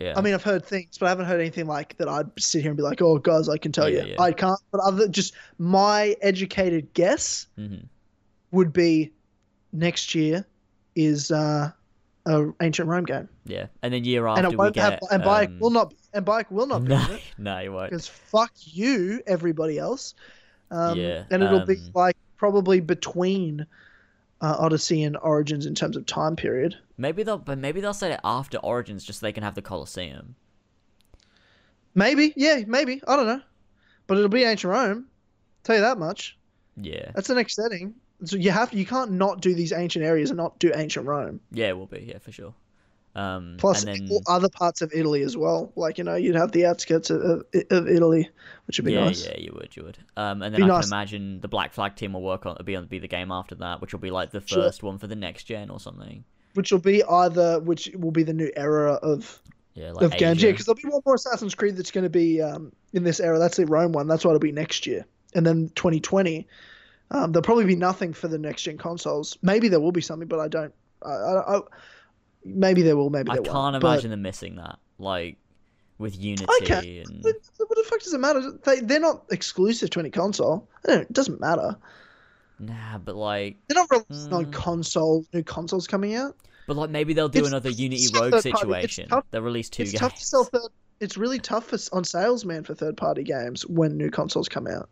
Yeah, 0.00 0.14
I 0.16 0.20
mean, 0.22 0.34
I've 0.34 0.42
heard 0.42 0.64
things, 0.64 0.98
but 0.98 1.06
I 1.06 1.08
haven't 1.10 1.26
heard 1.26 1.40
anything 1.40 1.66
like 1.66 1.96
that. 1.98 2.08
I'd 2.08 2.26
sit 2.38 2.62
here 2.62 2.70
and 2.70 2.76
be 2.76 2.82
like, 2.82 3.00
"Oh, 3.00 3.18
guys, 3.18 3.48
I 3.48 3.58
can 3.58 3.70
tell 3.72 3.88
Yeah, 3.88 4.04
you." 4.04 4.12
yeah. 4.12 4.22
I 4.22 4.32
can't. 4.32 4.58
But 4.72 4.80
other, 4.80 5.06
just 5.08 5.34
my 5.58 6.16
educated 6.20 6.92
guess 6.94 7.46
Mhm. 7.58 7.86
would 8.50 8.72
be 8.72 9.12
next 9.72 10.14
year 10.16 10.44
is 10.96 11.30
uh, 11.30 11.70
a 12.26 12.46
ancient 12.60 12.88
Rome 12.88 13.04
game, 13.04 13.28
yeah, 13.44 13.66
and 13.82 13.94
then 13.94 14.04
year 14.04 14.26
and 14.26 14.38
after 14.38 14.46
it 14.48 14.50
we 14.50 14.56
won't 14.56 14.74
get 14.74 14.84
have. 14.92 15.00
And 15.12 15.22
Bayek 15.22 15.46
um, 15.46 15.58
will 15.60 15.70
not. 15.70 15.94
And 16.12 16.24
bike 16.24 16.50
will 16.50 16.66
not 16.66 16.82
be 16.84 16.88
no, 16.94 17.04
in 17.06 17.10
it 17.12 17.22
no, 17.38 17.58
you 17.60 17.72
won't. 17.72 17.90
because 17.90 18.06
fuck 18.08 18.52
you, 18.64 19.20
everybody 19.26 19.78
else. 19.78 20.14
Um, 20.74 20.98
Yeah, 20.98 21.24
and 21.30 21.42
it'll 21.42 21.64
be 21.64 21.76
um, 21.76 21.90
like 21.94 22.16
probably 22.36 22.80
between 22.80 23.66
uh, 24.40 24.56
Odyssey 24.58 25.04
and 25.04 25.16
Origins 25.18 25.66
in 25.66 25.74
terms 25.74 25.96
of 25.96 26.04
time 26.06 26.34
period. 26.36 26.76
Maybe 26.98 27.22
they'll, 27.22 27.38
but 27.38 27.58
maybe 27.58 27.80
they'll 27.80 27.94
set 27.94 28.10
it 28.10 28.20
after 28.24 28.58
Origins 28.58 29.04
just 29.04 29.20
so 29.20 29.26
they 29.26 29.32
can 29.32 29.44
have 29.44 29.54
the 29.54 29.62
Colosseum. 29.62 30.34
Maybe, 31.94 32.32
yeah, 32.36 32.60
maybe. 32.66 33.00
I 33.06 33.16
don't 33.16 33.26
know, 33.26 33.40
but 34.06 34.16
it'll 34.16 34.28
be 34.28 34.42
ancient 34.42 34.72
Rome. 34.72 35.06
Tell 35.62 35.76
you 35.76 35.82
that 35.82 35.98
much. 35.98 36.36
Yeah, 36.76 37.12
That's 37.14 37.28
the 37.28 37.36
next 37.36 37.54
setting. 37.54 37.94
So 38.24 38.36
you 38.36 38.50
have 38.50 38.72
you 38.72 38.84
can't 38.84 39.12
not 39.12 39.40
do 39.40 39.54
these 39.54 39.72
ancient 39.72 40.04
areas 40.04 40.30
and 40.30 40.36
not 40.36 40.58
do 40.58 40.72
ancient 40.74 41.06
Rome. 41.06 41.40
yeah, 41.52 41.68
it 41.68 41.76
will 41.76 41.86
be. 41.86 42.00
Yeah, 42.08 42.18
for 42.18 42.32
sure. 42.32 42.54
Um, 43.16 43.56
Plus 43.58 43.84
and 43.84 44.08
then 44.08 44.18
other 44.26 44.48
parts 44.48 44.82
of 44.82 44.92
Italy 44.92 45.22
as 45.22 45.36
well. 45.36 45.72
Like 45.76 45.98
you 45.98 46.04
know, 46.04 46.16
you'd 46.16 46.34
have 46.34 46.50
the 46.50 46.66
outskirts 46.66 47.10
of, 47.10 47.20
of, 47.22 47.44
of 47.70 47.88
Italy, 47.88 48.28
which 48.66 48.78
would 48.78 48.86
be 48.86 48.92
yeah, 48.92 49.04
nice. 49.04 49.24
yeah, 49.24 49.38
you 49.38 49.52
would, 49.54 49.76
you 49.76 49.84
would. 49.84 49.98
Um, 50.16 50.42
and 50.42 50.52
then 50.52 50.60
Be 50.60 50.64
I 50.64 50.68
nice. 50.68 50.84
can 50.84 50.88
imagine 50.88 51.40
the 51.40 51.48
Black 51.48 51.72
Flag 51.72 51.94
team 51.94 52.14
will 52.14 52.22
work 52.22 52.44
on 52.44 52.56
be 52.64 52.74
on 52.74 52.86
be 52.86 52.98
the 52.98 53.08
game 53.08 53.30
after 53.30 53.54
that, 53.56 53.80
which 53.80 53.92
will 53.92 54.00
be 54.00 54.10
like 54.10 54.30
the 54.32 54.42
Sure. 54.44 54.64
first 54.64 54.82
one 54.82 54.98
for 54.98 55.06
the 55.06 55.14
next 55.16 55.44
gen 55.44 55.70
or 55.70 55.78
something. 55.78 56.24
Which 56.54 56.72
will 56.72 56.80
be 56.80 57.04
either 57.04 57.60
which 57.60 57.90
will 57.96 58.10
be 58.10 58.24
the 58.24 58.34
new 58.34 58.50
era 58.56 58.94
of 58.94 59.40
Yeah, 59.74 59.92
like 59.92 60.12
of. 60.12 60.20
Yeah, 60.20 60.34
because 60.34 60.66
there'll 60.66 60.74
be 60.76 60.88
one 60.88 61.02
more 61.06 61.14
Assassin's 61.14 61.54
Creed 61.54 61.76
that's 61.76 61.90
going 61.92 62.04
to 62.04 62.10
be 62.10 62.42
um, 62.42 62.72
in 62.92 63.04
this 63.04 63.20
era. 63.20 63.38
That's 63.38 63.56
the 63.56 63.66
Rome 63.66 63.92
one. 63.92 64.08
That's 64.08 64.24
what 64.24 64.30
it'll 64.32 64.40
be 64.40 64.52
next 64.52 64.86
year. 64.86 65.06
And 65.36 65.44
then 65.44 65.70
2020, 65.74 66.46
um, 67.10 67.32
there'll 67.32 67.42
probably 67.42 67.64
be 67.64 67.76
nothing 67.76 68.12
for 68.12 68.28
the 68.28 68.38
next 68.38 68.62
gen 68.62 68.78
consoles. 68.78 69.36
Maybe 69.42 69.68
there 69.68 69.80
will 69.80 69.92
be 69.92 70.00
something, 70.00 70.28
but 70.28 70.40
I 70.40 70.48
don't. 70.48 70.72
I, 71.04 71.10
I, 71.10 71.56
I, 71.56 71.60
maybe 72.44 72.82
they 72.82 72.94
will. 72.94 73.10
Maybe 73.10 73.30
I 73.30 73.34
there 73.34 73.42
can't 73.44 73.54
won't. 73.54 73.76
imagine 73.76 74.10
them 74.10 74.22
missing 74.22 74.56
that. 74.56 74.78
Like 74.98 75.36
with 75.98 76.18
Unity 76.20 76.44
But 76.46 76.62
I 76.62 76.64
can. 76.66 76.84
and 76.84 77.22
But 77.22 77.34
what 77.58 77.76
the 77.76 77.84
fuck 77.88 78.00
does 78.00 78.12
it 78.14 78.18
matter? 78.18 78.42
They, 78.64 78.80
they're 78.80 79.00
not 79.00 79.24
exclusive 79.30 79.90
to 79.90 80.00
any 80.00 80.10
console. 80.10 80.68
It 80.86 81.12
doesn't 81.12 81.40
matter. 81.40 81.76
nah, 82.58 82.98
but 82.98 83.14
like, 83.16 83.56
They're 83.68 83.76
not 83.76 83.90
releasing 83.90 84.32
on 84.32 84.46
Mm. 84.46 84.52
console 84.52 85.24
new 85.32 85.42
consoles 85.42 85.86
coming 85.86 86.14
out. 86.14 86.36
but 86.66 86.76
like 86.76 86.90
maybe 86.90 87.12
they'll 87.14 87.28
do 87.28 87.38
It's- 87.40 87.50
another 87.52 87.70
Unity 87.70 88.06
Rogue 88.14 88.32
third 88.32 88.32
party. 88.32 88.36
It's 88.46 88.60
situation. 88.60 89.08
tough- 89.08 89.24
They'll 89.30 89.42
release 89.42 89.68
two 89.68 89.82
it's 89.82 89.92
games. 89.92 90.00
tough 90.00 90.14
to 90.16 90.24
sell 90.24 90.44
third. 90.44 90.70
It's 91.00 91.16
really 91.16 91.38
tough 91.38 91.66
for, 91.66 91.78
on 91.92 92.04
salesman 92.04 92.64
for 92.64 92.74
third 92.74 92.96
party 92.96 93.22
games 93.24 93.66
when 93.66 93.96
new 93.96 94.10
consoles 94.10 94.48
come 94.48 94.66
out. 94.66 94.88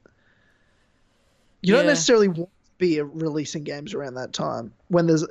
You 1.62 1.74
don't 1.74 1.86
necessarily 1.86 2.28
want 2.28 2.50
to 2.50 2.78
be 2.78 3.00
releasing 3.00 3.62
games 3.62 3.94
around 3.94 4.14
that 4.14 4.32
time 4.32 4.72
when 4.88 5.06
there's. 5.06 5.24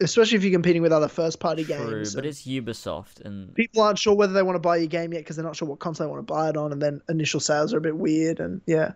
Uh, 0.00 0.04
especially 0.04 0.36
if 0.36 0.42
you're 0.44 0.52
competing 0.52 0.82
with 0.82 0.92
other 0.92 1.08
first-party 1.08 1.64
games. 1.64 1.82
True, 1.88 1.96
games. 1.98 2.14
but 2.14 2.26
it's 2.26 2.46
Ubisoft, 2.46 3.20
and 3.24 3.54
people 3.54 3.82
aren't 3.82 3.98
sure 3.98 4.14
whether 4.14 4.32
they 4.32 4.42
want 4.42 4.56
to 4.56 4.60
buy 4.60 4.76
your 4.76 4.86
game 4.86 5.12
yet 5.12 5.20
because 5.20 5.36
they're 5.36 5.44
not 5.44 5.56
sure 5.56 5.68
what 5.68 5.78
console 5.78 6.06
they 6.06 6.10
want 6.10 6.26
to 6.26 6.32
buy 6.32 6.48
it 6.48 6.56
on, 6.56 6.72
and 6.72 6.80
then 6.80 7.00
initial 7.08 7.40
sales 7.40 7.72
are 7.74 7.78
a 7.78 7.80
bit 7.80 7.96
weird. 7.96 8.40
And 8.40 8.60
yeah, 8.66 8.92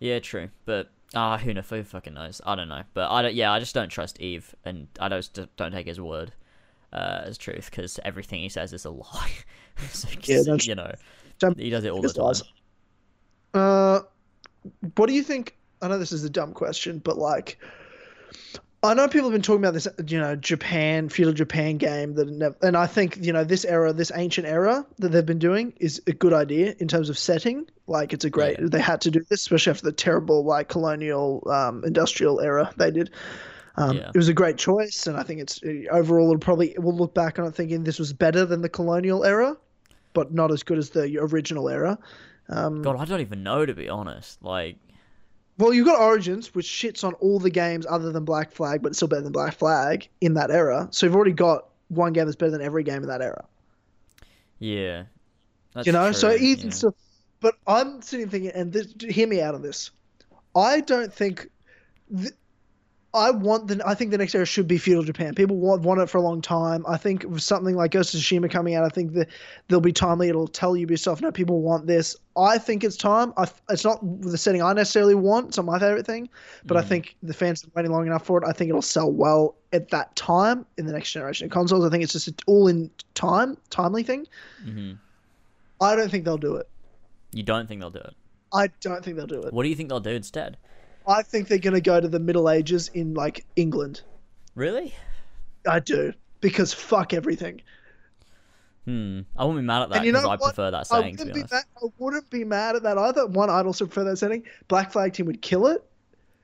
yeah, 0.00 0.18
true. 0.18 0.48
But 0.64 0.90
ah, 1.14 1.38
who 1.38 1.54
knows? 1.54 1.68
Who 1.70 1.82
fucking 1.82 2.14
knows? 2.14 2.40
I 2.46 2.54
don't 2.54 2.68
know. 2.68 2.82
But 2.94 3.10
I 3.10 3.22
don't. 3.22 3.34
Yeah, 3.34 3.52
I 3.52 3.58
just 3.60 3.74
don't 3.74 3.88
trust 3.90 4.18
Yves, 4.20 4.54
and 4.64 4.88
I 5.00 5.08
just 5.08 5.38
don't 5.56 5.72
take 5.72 5.86
his 5.86 6.00
word 6.00 6.32
uh, 6.92 7.22
as 7.24 7.38
truth 7.38 7.70
because 7.70 7.98
everything 8.04 8.40
he 8.40 8.48
says 8.48 8.72
is 8.72 8.84
a 8.84 8.90
lie. 8.90 9.30
so, 9.90 10.08
Yeah, 10.22 10.42
you 10.60 10.74
know, 10.74 10.92
Dumb- 11.38 11.54
he 11.56 11.70
does 11.70 11.84
it 11.84 11.92
all 11.92 12.02
the 12.02 12.12
time. 12.12 12.24
lies. 12.24 12.42
Uh, 13.54 14.00
what 14.96 15.06
do 15.06 15.12
you 15.14 15.22
think? 15.22 15.56
I 15.80 15.88
know 15.88 15.98
this 15.98 16.12
is 16.12 16.24
a 16.24 16.30
dumb 16.30 16.52
question, 16.52 16.98
but 16.98 17.16
like, 17.18 17.58
I 18.82 18.94
know 18.94 19.08
people 19.08 19.28
have 19.28 19.32
been 19.32 19.42
talking 19.42 19.64
about 19.64 19.74
this, 19.74 19.88
you 20.06 20.20
know, 20.20 20.36
Japan 20.36 21.08
feudal 21.08 21.32
Japan 21.32 21.78
game 21.78 22.14
that, 22.14 22.28
never, 22.28 22.56
and 22.62 22.76
I 22.76 22.86
think 22.86 23.18
you 23.20 23.32
know 23.32 23.42
this 23.42 23.64
era, 23.64 23.92
this 23.92 24.12
ancient 24.14 24.46
era 24.46 24.86
that 24.98 25.08
they've 25.10 25.26
been 25.26 25.40
doing 25.40 25.72
is 25.78 26.00
a 26.06 26.12
good 26.12 26.32
idea 26.32 26.76
in 26.78 26.86
terms 26.86 27.10
of 27.10 27.18
setting. 27.18 27.66
Like, 27.88 28.12
it's 28.12 28.24
a 28.24 28.30
great. 28.30 28.58
Yeah. 28.60 28.66
They 28.68 28.80
had 28.80 29.00
to 29.02 29.10
do 29.10 29.24
this, 29.28 29.40
especially 29.40 29.70
after 29.70 29.84
the 29.84 29.92
terrible 29.92 30.44
like 30.44 30.68
colonial 30.68 31.42
um, 31.50 31.82
industrial 31.84 32.40
era 32.40 32.72
they 32.76 32.92
did. 32.92 33.10
Um, 33.76 33.96
Yeah. 33.96 34.10
It 34.14 34.16
was 34.16 34.28
a 34.28 34.34
great 34.34 34.58
choice, 34.58 35.08
and 35.08 35.16
I 35.16 35.24
think 35.24 35.40
it's 35.40 35.60
overall. 35.90 36.28
It'll 36.28 36.38
probably 36.38 36.76
we'll 36.78 36.96
look 36.96 37.14
back 37.14 37.40
on 37.40 37.46
it 37.46 37.54
thinking 37.56 37.82
this 37.82 37.98
was 37.98 38.12
better 38.12 38.44
than 38.44 38.62
the 38.62 38.68
colonial 38.68 39.24
era, 39.24 39.56
but 40.12 40.32
not 40.32 40.52
as 40.52 40.62
good 40.62 40.78
as 40.78 40.90
the 40.90 41.18
original 41.18 41.68
era. 41.68 41.98
Um, 42.48 42.82
God, 42.82 42.96
I 42.96 43.04
don't 43.06 43.20
even 43.20 43.42
know 43.42 43.66
to 43.66 43.74
be 43.74 43.88
honest. 43.88 44.42
Like, 44.42 44.76
well, 45.58 45.74
you've 45.74 45.86
got 45.86 46.00
Origins, 46.00 46.54
which 46.54 46.66
shits 46.66 47.02
on 47.02 47.14
all 47.14 47.40
the 47.40 47.50
games 47.50 47.84
other 47.88 48.12
than 48.12 48.24
Black 48.24 48.52
Flag, 48.52 48.80
but 48.80 48.90
it's 48.90 48.98
still 48.98 49.08
better 49.08 49.22
than 49.22 49.32
Black 49.32 49.54
Flag 49.54 50.08
in 50.20 50.34
that 50.34 50.50
era. 50.50 50.88
So 50.92 51.04
you've 51.04 51.16
already 51.16 51.32
got 51.32 51.66
one 51.88 52.12
game 52.12 52.26
that's 52.26 52.36
better 52.36 52.52
than 52.52 52.62
every 52.62 52.84
game 52.84 53.02
in 53.02 53.08
that 53.08 53.20
era. 53.20 53.44
yeah, 54.60 55.04
that's 55.74 55.86
you 55.86 55.92
know, 55.92 56.12
so 56.12 56.36
true, 56.36 56.46
even 56.46 56.66
yeah. 56.66 56.72
still, 56.72 56.96
but 57.40 57.54
I'm 57.66 58.00
sitting 58.02 58.28
thinking, 58.28 58.52
and 58.52 58.72
this, 58.72 58.94
hear 59.00 59.26
me 59.26 59.40
out 59.40 59.54
on 59.54 59.62
this. 59.62 59.90
I 60.54 60.80
don't 60.80 61.12
think. 61.12 61.48
Th- 62.16 62.32
I 63.18 63.30
want 63.30 63.68
the. 63.68 63.80
I 63.86 63.94
think 63.94 64.10
the 64.10 64.18
next 64.18 64.34
era 64.34 64.46
should 64.46 64.66
be 64.66 64.78
feudal 64.78 65.02
Japan. 65.02 65.34
People 65.34 65.56
want 65.56 65.82
want 65.82 66.00
it 66.00 66.08
for 66.08 66.18
a 66.18 66.22
long 66.22 66.40
time. 66.40 66.84
I 66.88 66.96
think 66.96 67.24
with 67.24 67.42
something 67.42 67.74
like 67.74 67.90
Ghost 67.90 68.14
of 68.14 68.20
Tsushima 68.20 68.50
coming 68.50 68.74
out, 68.74 68.84
I 68.84 68.88
think 68.88 69.12
that 69.14 69.28
there'll 69.68 69.80
be 69.80 69.92
timely. 69.92 70.28
It'll 70.28 70.48
tell 70.48 70.72
Ubisoft, 70.74 71.20
no, 71.20 71.30
people 71.30 71.60
want 71.60 71.86
this. 71.86 72.16
I 72.36 72.56
think 72.58 72.84
it's 72.84 72.96
time. 72.96 73.32
I, 73.36 73.46
it's 73.68 73.84
not 73.84 73.98
the 74.22 74.38
setting 74.38 74.62
I 74.62 74.72
necessarily 74.72 75.14
want. 75.14 75.48
It's 75.48 75.56
not 75.56 75.66
my 75.66 75.78
favorite 75.78 76.06
thing, 76.06 76.28
but 76.64 76.76
I 76.76 76.82
Mm. 76.82 76.86
think 76.86 77.16
the 77.22 77.34
fans 77.34 77.60
have 77.62 77.72
been 77.74 77.82
waiting 77.82 77.92
long 77.92 78.06
enough 78.06 78.24
for 78.24 78.38
it. 78.42 78.44
I 78.46 78.52
think 78.52 78.68
it'll 78.68 78.80
sell 78.80 79.10
well 79.12 79.56
at 79.72 79.90
that 79.90 80.14
time 80.16 80.64
in 80.78 80.86
the 80.86 80.92
next 80.92 81.12
generation 81.12 81.46
of 81.46 81.50
consoles. 81.50 81.84
I 81.84 81.90
think 81.90 82.02
it's 82.04 82.12
just 82.12 82.28
an 82.28 82.34
all 82.46 82.68
in 82.68 82.90
time, 83.14 83.56
timely 83.70 84.02
thing. 84.02 84.26
hmm 84.62 84.92
I 85.80 85.94
don't 85.94 86.10
think 86.10 86.24
they'll 86.24 86.38
do 86.38 86.56
it. 86.56 86.68
You 87.32 87.42
don't 87.42 87.68
think 87.68 87.80
they'll 87.80 87.90
do 87.90 87.98
it? 87.98 88.14
I 88.52 88.68
don't 88.80 89.04
think 89.04 89.16
they'll 89.16 89.26
do 89.26 89.42
it. 89.42 89.52
What 89.52 89.62
do 89.64 89.68
you 89.68 89.74
think 89.76 89.88
they'll 89.90 90.00
do 90.00 90.10
instead? 90.10 90.56
I 91.08 91.22
think 91.22 91.48
they're 91.48 91.58
going 91.58 91.74
to 91.74 91.80
go 91.80 92.00
to 92.00 92.06
the 92.08 92.20
Middle 92.20 92.48
Ages 92.50 92.88
in 92.94 93.14
like 93.14 93.44
England. 93.56 94.02
Really? 94.54 94.94
I 95.68 95.80
do 95.80 96.12
because 96.40 96.72
fuck 96.72 97.12
everything. 97.14 97.62
Hmm. 98.84 99.20
I 99.36 99.44
wouldn't 99.44 99.62
be 99.62 99.66
mad 99.66 99.82
at 99.82 99.88
that 99.90 99.96
And 99.98 100.06
you 100.06 100.12
know 100.12 100.20
I 100.20 100.26
what? 100.36 100.40
prefer 100.40 100.70
that 100.70 100.80
I 100.80 100.82
saying. 101.00 101.16
To 101.16 101.24
wouldn't 101.24 101.34
be 101.34 101.42
be 101.42 101.48
mad, 101.52 101.64
I 101.76 101.86
wouldn't 101.98 102.30
be 102.30 102.44
mad 102.44 102.76
at 102.76 102.82
that 102.84 102.96
either. 102.96 103.26
One, 103.26 103.50
I'd 103.50 103.66
also 103.66 103.84
prefer 103.86 104.04
that 104.04 104.16
setting. 104.16 104.44
Black 104.68 104.92
Flag 104.92 105.12
Team 105.12 105.26
would 105.26 105.42
kill 105.42 105.66
it. 105.66 105.84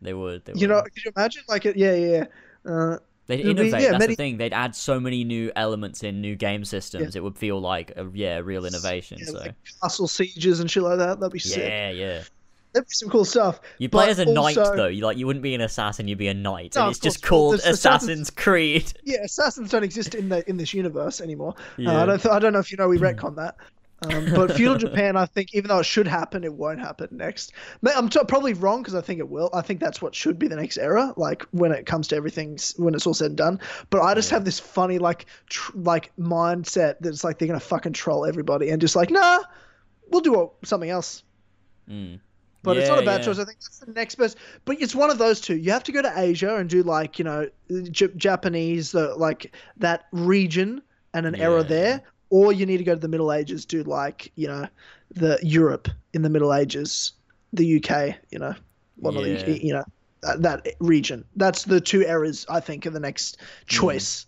they 0.03 0.13
would. 0.15 0.45
They 0.45 0.53
You 0.55 0.69
would. 0.69 0.75
know, 0.75 0.83
could 0.83 1.05
you 1.05 1.13
imagine? 1.17 1.43
Like, 1.49 1.65
it, 1.65 1.77
yeah, 1.77 1.95
yeah. 1.95 2.25
yeah. 2.67 2.71
Uh, 2.73 2.99
They'd 3.27 3.41
It'll 3.41 3.55
be- 3.55 3.61
innovate. 3.63 3.81
yeah, 3.83 3.93
That's 3.93 4.07
the 4.09 4.15
thing. 4.17 4.37
They'd 4.37 4.53
add 4.53 4.77
so 4.77 5.01
many 5.01 5.25
new 5.25 5.51
elements 5.57 6.03
in 6.03 6.21
new 6.21 6.37
game 6.37 6.63
systems. 6.67 7.17
It 7.17 7.23
would 7.23 7.39
feel 7.39 7.59
like 7.59 7.93
a 7.97 8.07
yeah, 8.13 8.37
real 8.45 8.67
innovation. 8.67 9.17
yeah, 9.19 9.25
so 9.27 9.33
like 9.39 9.55
castle 9.81 10.07
sieges 10.09 10.61
and 10.61 10.71
shit 10.71 10.83
like 10.83 10.99
that. 10.99 11.21
That'd 11.21 11.33
be 11.33 11.39
sick. 11.39 11.63
yeah, 11.67 11.89
yeah. 11.91 12.23
That'd 12.75 12.89
be 12.89 12.93
some 12.95 13.09
cool 13.09 13.25
stuff. 13.25 13.61
You 13.79 13.89
play 13.89 14.11
as 14.11 14.19
a 14.19 14.27
knight 14.27 14.57
though. 14.57 14.87
You 14.89 15.05
like 15.05 15.17
you 15.17 15.27
wouldn't 15.27 15.43
be 15.43 15.55
an 15.55 15.61
assassin. 15.63 16.07
You'd 16.09 16.19
be 16.19 16.29
a 16.29 16.35
knight, 16.35 16.75
No, 16.75 16.83
and 16.83 16.91
it's 16.91 16.99
just 16.99 17.23
called 17.23 17.55
assassins- 17.55 17.79
Assassin's 17.79 18.31
Creed. 18.31 18.93
Yeah, 19.05 19.19
assassins 19.25 19.71
don't 19.71 19.85
exist 19.85 20.15
in 20.15 20.29
the 20.29 20.47
in 20.51 20.57
this 20.59 20.75
universe 20.75 21.21
anymore. 21.21 21.55
Uh, 21.79 21.91
I 22.03 22.07
don't. 22.07 22.21
Th- 22.21 22.33
I 22.35 22.39
don't 22.39 22.53
know 22.53 22.59
if 22.59 22.71
you 22.71 22.77
know 22.77 22.89
we 22.89 22.99
retcon 22.99 23.37
that. 23.37 23.57
Um, 24.03 24.35
but 24.35 24.53
feudal 24.53 24.77
Japan, 24.87 25.17
I 25.17 25.25
think, 25.25 25.55
even 25.55 25.69
though 25.69 25.79
it 25.79 25.87
should 25.87 26.07
happen, 26.09 26.45
it 26.45 26.53
won't 26.53 26.79
happen 26.81 27.09
next. 27.13 27.53
I'm 27.95 28.11
t- 28.11 28.21
probably 28.29 28.53
wrong 28.53 28.83
because 28.83 28.95
I 28.97 29.01
think 29.01 29.19
it 29.21 29.29
will. 29.31 29.49
I 29.55 29.63
think 29.63 29.81
that's 29.81 30.03
what 30.03 30.15
should 30.15 30.39
be 30.39 30.47
the 30.49 30.57
next 30.57 30.77
era, 30.77 31.15
like 31.17 31.45
when 31.53 31.73
it 31.73 31.87
comes 31.87 32.09
to 32.09 32.17
everything, 32.17 32.59
when 32.77 32.95
it's 32.95 33.07
all 33.07 33.15
said 33.15 33.29
and 33.29 33.37
done. 33.37 33.61
But 33.89 34.03
I 34.03 34.13
just 34.15 34.29
have 34.31 34.45
this 34.45 34.59
funny, 34.59 34.99
like, 34.99 35.27
tr- 35.49 35.73
like 35.77 36.11
mindset 36.19 36.97
that's 37.01 37.25
like 37.25 37.39
they're 37.39 37.49
gonna 37.49 37.61
fucking 37.61 37.93
troll 37.95 38.27
everybody 38.27 38.69
and 38.71 38.81
just 38.81 38.97
like, 38.97 39.11
nah, 39.11 39.39
we'll 40.11 40.21
do 40.21 40.39
a- 40.43 40.67
something 40.67 40.91
else. 40.91 41.23
Mm. 41.89 42.21
But 42.65 42.79
it's 42.79 42.89
not 42.89 42.99
a 42.99 43.03
Yeah, 43.03 43.07
bad 43.07 43.21
yeah. 43.21 43.27
choice. 43.27 43.39
I 43.39 43.45
think 43.45 43.61
that's 43.61 43.79
the 43.79 43.93
next 43.93 44.17
best. 44.17 44.37
But 44.65 44.81
it's 44.81 44.95
one 44.95 45.11
of 45.11 45.19
those 45.19 45.41
two. 45.41 45.57
You 45.57 45.71
have 45.73 45.85
to 45.85 45.93
go 45.93 46.03
to 46.03 46.13
Asia 46.17 46.57
and 46.57 46.69
do 46.69 46.83
like 46.83 47.19
you 47.19 47.25
know 47.25 47.49
J- 47.91 48.13
Japanese, 48.17 48.93
the 48.93 49.15
like 49.17 49.55
that 49.77 50.07
region 50.13 50.83
and 51.15 51.27
an 51.27 51.37
era 51.37 51.63
there, 51.65 52.03
or 52.31 52.53
you 52.53 52.67
need 52.67 52.79
to 52.79 52.85
go 52.85 52.95
to 52.95 53.01
the 53.01 53.09
Middle 53.09 53.33
Ages, 53.33 53.65
do 53.67 53.83
like 53.85 54.33
you 54.37 54.49
know 54.49 54.67
the 55.11 55.39
Europe 55.43 55.89
in 56.15 56.23
the 56.23 56.31
Middle 56.31 56.55
Ages, 56.55 57.13
the 57.53 57.77
UK, 57.77 58.17
you 58.31 58.39
know, 58.39 58.55
well, 58.99 59.13
not 59.13 59.25
the 59.25 59.61
you 59.63 59.73
know 59.73 59.85
that, 60.23 60.43
that 60.43 60.67
region. 60.81 61.25
That's 61.37 61.65
the 61.65 61.81
two 61.81 62.03
eras 62.03 62.47
I 62.49 62.61
think 62.61 62.87
are 62.87 62.91
the 62.91 63.01
next 63.01 63.39
choice. 63.67 64.27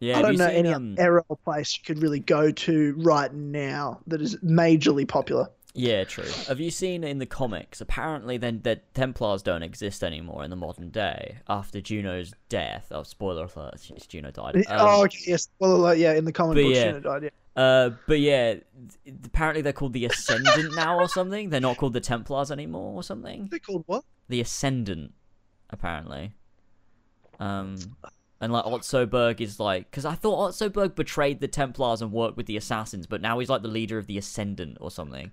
Yeah. 0.00 0.18
I 0.18 0.22
don't 0.22 0.36
know 0.38 0.46
seen, 0.48 0.56
any 0.56 0.72
um, 0.74 0.94
era 0.98 1.22
or 1.28 1.36
place 1.36 1.76
you 1.76 1.84
could 1.84 2.02
really 2.02 2.20
go 2.20 2.50
to 2.50 2.94
right 2.98 3.32
now 3.32 4.00
that 4.06 4.22
is 4.22 4.36
majorly 4.36 5.06
popular. 5.06 5.48
Yeah, 5.74 6.04
true. 6.04 6.24
Have 6.48 6.60
you 6.60 6.70
seen 6.70 7.04
in 7.04 7.18
the 7.18 7.26
comics? 7.26 7.80
Apparently, 7.80 8.36
then 8.36 8.60
that 8.62 8.92
Templars 8.94 9.42
don't 9.42 9.62
exist 9.62 10.02
anymore 10.02 10.42
in 10.42 10.50
the 10.50 10.56
modern 10.56 10.90
day 10.90 11.38
after 11.48 11.80
Juno's 11.80 12.32
death. 12.48 12.86
Oh, 12.90 13.02
spoiler 13.02 13.48
alert! 13.54 13.90
Juno 14.08 14.30
died. 14.30 14.56
Um, 14.56 14.62
oh, 14.68 15.04
okay, 15.04 15.18
yes. 15.26 15.48
Well, 15.58 15.86
uh, 15.86 15.92
yeah, 15.92 16.14
in 16.14 16.24
the 16.24 16.32
comic 16.32 16.56
books, 16.56 16.76
yeah. 16.76 16.92
Juno 16.92 17.00
died, 17.00 17.22
yeah. 17.24 17.62
Uh, 17.62 17.90
but 18.06 18.20
yeah, 18.20 18.54
apparently 19.24 19.62
they're 19.62 19.72
called 19.72 19.92
the 19.92 20.06
Ascendant 20.06 20.74
now 20.74 20.96
or 20.96 21.08
something. 21.08 21.50
They're 21.50 21.60
not 21.60 21.76
called 21.76 21.92
the 21.92 22.00
Templars 22.00 22.50
anymore 22.50 22.94
or 22.94 23.02
something. 23.02 23.48
They're 23.50 23.58
called 23.58 23.84
what? 23.86 24.04
The 24.28 24.40
Ascendant, 24.40 25.12
apparently. 25.68 26.32
Um, 27.40 27.76
and 28.40 28.52
like 28.52 28.64
Otso 28.64 29.06
Berg 29.06 29.40
is 29.40 29.58
like, 29.58 29.90
because 29.90 30.04
I 30.04 30.14
thought 30.14 30.48
Otso 30.48 30.68
Berg 30.68 30.94
betrayed 30.94 31.40
the 31.40 31.48
Templars 31.48 32.00
and 32.00 32.12
worked 32.12 32.36
with 32.36 32.46
the 32.46 32.56
Assassins, 32.56 33.06
but 33.06 33.20
now 33.20 33.38
he's 33.38 33.48
like 33.48 33.62
the 33.62 33.68
leader 33.68 33.98
of 33.98 34.06
the 34.06 34.18
Ascendant 34.18 34.78
or 34.80 34.90
something. 34.90 35.32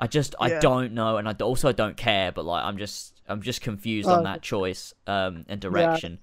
I 0.00 0.06
just 0.06 0.34
I 0.40 0.50
don't 0.58 0.92
know, 0.94 1.16
and 1.16 1.28
I 1.28 1.32
also 1.40 1.72
don't 1.72 1.96
care, 1.96 2.32
but 2.32 2.44
like 2.44 2.64
I'm 2.64 2.78
just 2.78 3.20
I'm 3.28 3.42
just 3.42 3.60
confused 3.60 4.10
Oh, 4.10 4.12
on 4.12 4.22
that 4.24 4.42
choice 4.42 4.94
um 5.06 5.44
and 5.48 5.60
direction. 5.60 6.20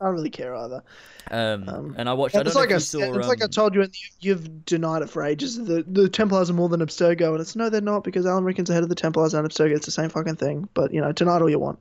I 0.00 0.06
don't 0.06 0.14
really 0.14 0.30
care 0.30 0.54
either. 0.54 0.82
Um, 1.30 1.68
Um, 1.68 1.94
and 1.96 2.08
I 2.08 2.12
watched. 2.14 2.36
I 2.36 2.42
it's 2.42 2.52
don't 2.52 2.54
like 2.54 2.70
know 2.70 2.74
I 2.74 2.76
if 2.76 2.80
you 2.80 2.86
said, 2.86 3.12
saw, 3.12 3.14
it's 3.14 3.28
like 3.28 3.42
I 3.42 3.46
um, 3.46 3.50
told 3.50 3.74
you, 3.74 3.82
and 3.82 3.94
you, 3.94 4.08
you've 4.20 4.64
denied 4.66 5.02
it 5.02 5.10
for 5.10 5.22
ages. 5.22 5.56
The 5.56 5.84
the 5.86 6.08
Templars 6.08 6.50
are 6.50 6.54
more 6.54 6.68
than 6.68 6.80
Abstergo, 6.80 7.32
and 7.32 7.40
it's 7.40 7.56
no, 7.56 7.70
they're 7.70 7.80
not 7.80 8.04
because 8.04 8.26
Alan 8.26 8.44
Rikkin's 8.44 8.70
ahead 8.70 8.82
of 8.82 8.88
the 8.88 8.94
Templars 8.94 9.34
and 9.34 9.48
Abstergo. 9.48 9.74
It's 9.76 9.86
the 9.86 9.92
same 9.92 10.10
fucking 10.10 10.36
thing. 10.36 10.68
But 10.74 10.92
you 10.92 11.00
know, 11.00 11.12
deny 11.12 11.36
it 11.36 11.42
all 11.42 11.50
you 11.50 11.58
want. 11.58 11.78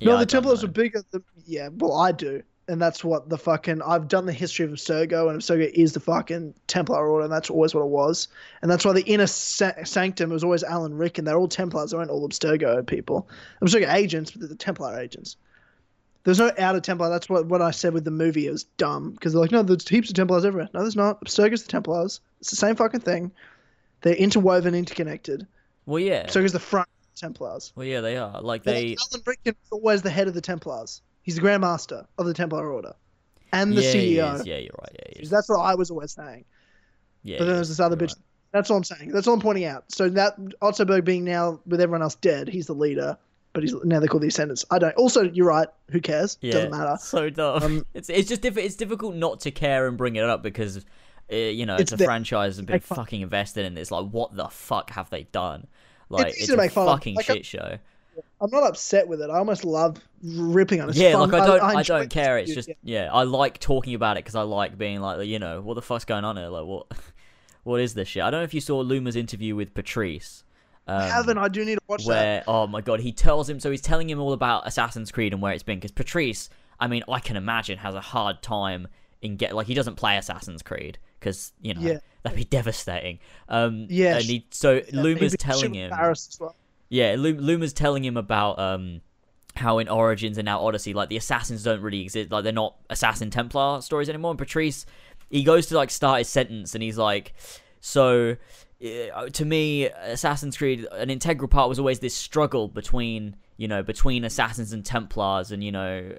yeah, 0.00 0.12
no, 0.12 0.18
the 0.18 0.26
Templars 0.26 0.62
know. 0.62 0.68
are 0.68 0.72
bigger. 0.72 1.02
Than, 1.10 1.24
yeah, 1.46 1.68
well, 1.72 1.94
I 1.94 2.12
do, 2.12 2.42
and 2.70 2.80
that's 2.80 3.02
what 3.02 3.28
the 3.28 3.36
fucking. 3.36 3.82
I've 3.82 4.06
done 4.06 4.26
the 4.26 4.32
history 4.32 4.64
of 4.64 4.70
Abstergo, 4.70 5.28
and 5.28 5.40
Abstergo 5.40 5.70
is 5.74 5.92
the 5.92 6.00
fucking 6.00 6.54
Templar 6.68 7.08
order, 7.08 7.24
and 7.24 7.32
that's 7.32 7.50
always 7.50 7.74
what 7.74 7.82
it 7.82 7.88
was. 7.88 8.28
And 8.62 8.70
that's 8.70 8.84
why 8.84 8.92
the 8.92 9.02
inner 9.02 9.26
sa- 9.26 9.84
sanctum 9.84 10.30
was 10.30 10.44
always 10.44 10.62
Alan 10.62 10.96
Rikkin. 10.96 11.24
They're 11.24 11.36
all 11.36 11.48
Templars. 11.48 11.90
They 11.90 11.96
weren't 11.96 12.10
all 12.10 12.26
Abstergo 12.28 12.86
people. 12.86 13.28
Abstergo 13.60 13.92
agents, 13.92 14.30
but 14.30 14.40
they're 14.40 14.48
the 14.48 14.54
Templar 14.54 14.98
agents. 14.98 15.36
There's 16.22 16.38
no 16.38 16.52
outer 16.58 16.80
Templar. 16.80 17.08
That's 17.08 17.28
what, 17.28 17.46
what 17.46 17.60
I 17.60 17.72
said 17.72 17.92
with 17.92 18.04
the 18.04 18.10
movie. 18.10 18.46
It 18.46 18.52
was 18.52 18.64
dumb 18.64 19.12
because 19.12 19.32
they're 19.32 19.42
like, 19.42 19.52
no, 19.52 19.62
there's 19.62 19.88
heaps 19.88 20.10
of 20.10 20.14
Templars 20.14 20.44
everywhere. 20.44 20.68
No, 20.72 20.82
there's 20.82 20.96
not. 20.96 21.20
Abstergo's 21.24 21.64
the 21.64 21.70
Templars. 21.70 22.20
It's 22.40 22.50
the 22.50 22.56
same 22.56 22.76
fucking 22.76 23.00
thing. 23.00 23.32
They're 24.02 24.14
interwoven, 24.14 24.74
interconnected. 24.74 25.46
Well, 25.86 26.00
yeah. 26.00 26.26
Abstergo's 26.26 26.52
the 26.52 26.60
front 26.60 26.88
the 27.14 27.20
Templars. 27.20 27.72
well, 27.74 27.86
yeah, 27.86 28.00
they 28.00 28.16
are. 28.16 28.40
Like 28.40 28.62
they. 28.62 28.96
Alan 29.12 29.22
Rickman 29.26 29.56
is 29.60 29.72
always 29.72 30.02
the 30.02 30.10
head 30.10 30.28
of 30.28 30.34
the 30.34 30.40
Templars. 30.40 31.02
He's 31.22 31.34
the 31.36 31.40
Grand 31.40 31.60
Master 31.60 32.06
of 32.18 32.26
the 32.26 32.34
Templar 32.34 32.72
Order, 32.72 32.94
and 33.52 33.76
the 33.76 33.82
yeah, 33.82 33.92
CEO. 33.94 34.46
Yeah, 34.46 34.56
you're 34.58 34.74
right. 34.80 35.16
Yeah. 35.16 35.28
That's 35.30 35.48
what 35.48 35.58
I 35.60 35.74
was 35.74 35.90
always 35.90 36.12
saying. 36.12 36.44
yeah. 37.22 37.38
but 37.38 37.44
then 37.44 37.54
he 37.54 37.56
there's 37.56 37.68
this 37.68 37.80
other 37.80 37.96
bitch. 37.96 38.14
That's 38.52 38.70
all 38.70 38.78
I'm 38.78 38.84
saying. 38.84 39.10
That's 39.12 39.26
all 39.28 39.34
I'm 39.34 39.40
pointing 39.40 39.64
out. 39.64 39.84
So 39.92 40.08
that 40.08 40.34
Otso 40.60 40.84
Berg 40.84 41.04
being 41.04 41.24
now 41.24 41.60
with 41.66 41.80
everyone 41.80 42.02
else 42.02 42.16
dead, 42.16 42.48
he's 42.48 42.66
the 42.66 42.74
leader, 42.74 43.16
but 43.52 43.62
he's 43.62 43.72
now 43.84 44.00
they 44.00 44.06
call 44.06 44.14
called 44.14 44.22
the 44.22 44.28
Ascendants. 44.28 44.64
I 44.70 44.78
don't. 44.78 44.94
Also, 44.96 45.22
you're 45.22 45.46
right. 45.46 45.68
Who 45.90 46.00
cares? 46.00 46.36
Yeah, 46.40 46.52
Doesn't 46.54 46.70
matter. 46.72 46.96
So 47.00 47.30
dumb. 47.30 47.62
Um, 47.62 47.86
it's 47.94 48.08
it's 48.08 48.28
just 48.28 48.40
diff- 48.42 48.56
it's 48.58 48.74
difficult 48.76 49.14
not 49.14 49.40
to 49.40 49.50
care 49.50 49.86
and 49.86 49.96
bring 49.96 50.16
it 50.16 50.24
up 50.24 50.42
because 50.42 50.84
uh, 51.32 51.36
you 51.36 51.64
know 51.66 51.74
it's, 51.74 51.82
It's 51.82 51.92
a 51.92 51.96
the- 51.96 52.04
franchise 52.06 52.56
that's 52.56 52.66
been 52.66 52.80
fucking 52.80 53.20
invested 53.20 53.66
in. 53.66 53.78
It's 53.78 53.90
like 53.92 54.08
what 54.08 54.34
the 54.34 54.48
fuck 54.48 54.90
have 54.90 55.10
they 55.10 55.24
done? 55.24 55.66
Like 56.08 56.28
it's, 56.28 56.46
to 56.48 56.54
a 56.54 56.56
make 56.56 56.72
fun 56.72 56.88
of. 56.88 56.94
fucking 56.94 57.14
Like, 57.16 57.26
shit 57.26 57.46
show. 57.46 57.78
I'm 58.40 58.50
not 58.50 58.62
upset 58.64 59.06
with 59.08 59.20
it. 59.22 59.30
I 59.30 59.38
almost 59.38 59.64
love 59.64 59.98
ripping 60.22 60.80
on 60.80 60.88
it. 60.88 60.90
It's 60.90 60.98
yeah, 60.98 61.12
fun. 61.12 61.30
like 61.30 61.42
I 61.42 61.46
don't, 61.46 61.60
I, 61.62 61.78
enjoy 61.78 61.98
don't 62.00 62.10
care. 62.10 62.38
It's 62.38 62.54
just, 62.54 62.68
dude, 62.68 62.76
yeah, 62.82 63.10
I 63.12 63.22
like 63.24 63.58
talking 63.58 63.94
about 63.94 64.16
it 64.16 64.24
because 64.24 64.34
I 64.34 64.42
like 64.42 64.78
being 64.78 65.00
like, 65.00 65.26
you 65.26 65.38
know, 65.38 65.60
what 65.60 65.74
the 65.74 65.82
fuck's 65.82 66.04
going 66.04 66.24
on 66.24 66.36
here? 66.36 66.48
Like, 66.48 66.64
what, 66.64 66.86
what 67.64 67.80
is 67.80 67.94
this 67.94 68.08
shit? 68.08 68.22
I 68.22 68.30
don't 68.30 68.40
know 68.40 68.44
if 68.44 68.54
you 68.54 68.60
saw 68.60 68.78
Luma's 68.80 69.16
interview 69.16 69.54
with 69.56 69.74
Patrice. 69.74 70.44
Um, 70.86 70.96
I 71.02 71.06
haven't. 71.06 71.38
I 71.38 71.48
do 71.48 71.64
need 71.64 71.76
to 71.76 71.80
watch 71.86 72.04
that. 72.06 72.08
where 72.08 72.44
oh 72.48 72.66
my 72.66 72.80
god 72.80 72.98
he 72.98 73.12
tells 73.12 73.48
him 73.48 73.60
so 73.60 73.70
he's 73.70 73.82
telling 73.82 74.10
him 74.10 74.18
all 74.18 74.32
about 74.32 74.66
assassin's 74.66 75.12
creed 75.12 75.32
and 75.32 75.40
where 75.40 75.52
it's 75.52 75.62
been 75.62 75.78
because 75.78 75.92
patrice 75.92 76.48
i 76.80 76.88
mean 76.88 77.04
i 77.08 77.20
can 77.20 77.36
imagine 77.36 77.78
has 77.78 77.94
a 77.94 78.00
hard 78.00 78.42
time 78.42 78.88
in 79.22 79.36
get 79.36 79.54
like 79.54 79.68
he 79.68 79.74
doesn't 79.74 79.94
play 79.96 80.16
assassin's 80.16 80.62
creed 80.62 80.98
because 81.20 81.52
you 81.60 81.74
know 81.74 81.80
Yeah. 81.80 81.98
that'd 82.24 82.36
be 82.36 82.44
devastating 82.58 83.20
um 83.48 83.86
Yeah, 83.88 84.16
and 84.16 84.24
he 84.24 84.46
so 84.50 84.82
Yeah, 84.92 85.02
luma's 85.02 85.36
telling 85.38 85.74
him 85.74 85.92
as 85.92 86.36
well. 86.40 86.56
Yeah 86.90 87.14
Lu- 87.18 87.32
luma's 87.32 87.72
telling 87.72 88.04
him 88.04 88.18
about 88.18 88.58
um 88.58 89.00
how 89.56 89.78
in 89.78 89.88
origins 89.88 90.38
and 90.38 90.44
now 90.44 90.60
odyssey 90.60 90.92
like 90.92 91.08
the 91.08 91.16
assassins 91.16 91.62
don't 91.62 91.80
really 91.80 92.02
exist 92.02 92.30
like 92.30 92.44
they're 92.44 92.52
not 92.52 92.76
assassin 92.88 93.30
templar 93.30 93.80
stories 93.80 94.08
anymore. 94.08 94.32
And 94.32 94.38
patrice 94.38 94.84
he 95.30 95.42
goes 95.42 95.66
to 95.66 95.76
like 95.76 95.90
start 95.90 96.18
his 96.18 96.28
sentence 96.28 96.74
and 96.74 96.82
he's 96.82 96.98
like 96.98 97.34
so 97.80 98.36
uh, 99.14 99.26
to 99.28 99.44
me 99.44 99.86
assassin's 99.86 100.56
creed 100.56 100.86
an 100.92 101.10
integral 101.10 101.48
part 101.48 101.68
was 101.68 101.78
always 101.78 102.00
this 102.00 102.14
struggle 102.14 102.68
between 102.68 103.36
you 103.56 103.68
know 103.68 103.82
between 103.82 104.24
assassins 104.24 104.72
and 104.72 104.84
templars 104.84 105.52
and 105.52 105.62
you 105.64 105.72
know 105.72 106.12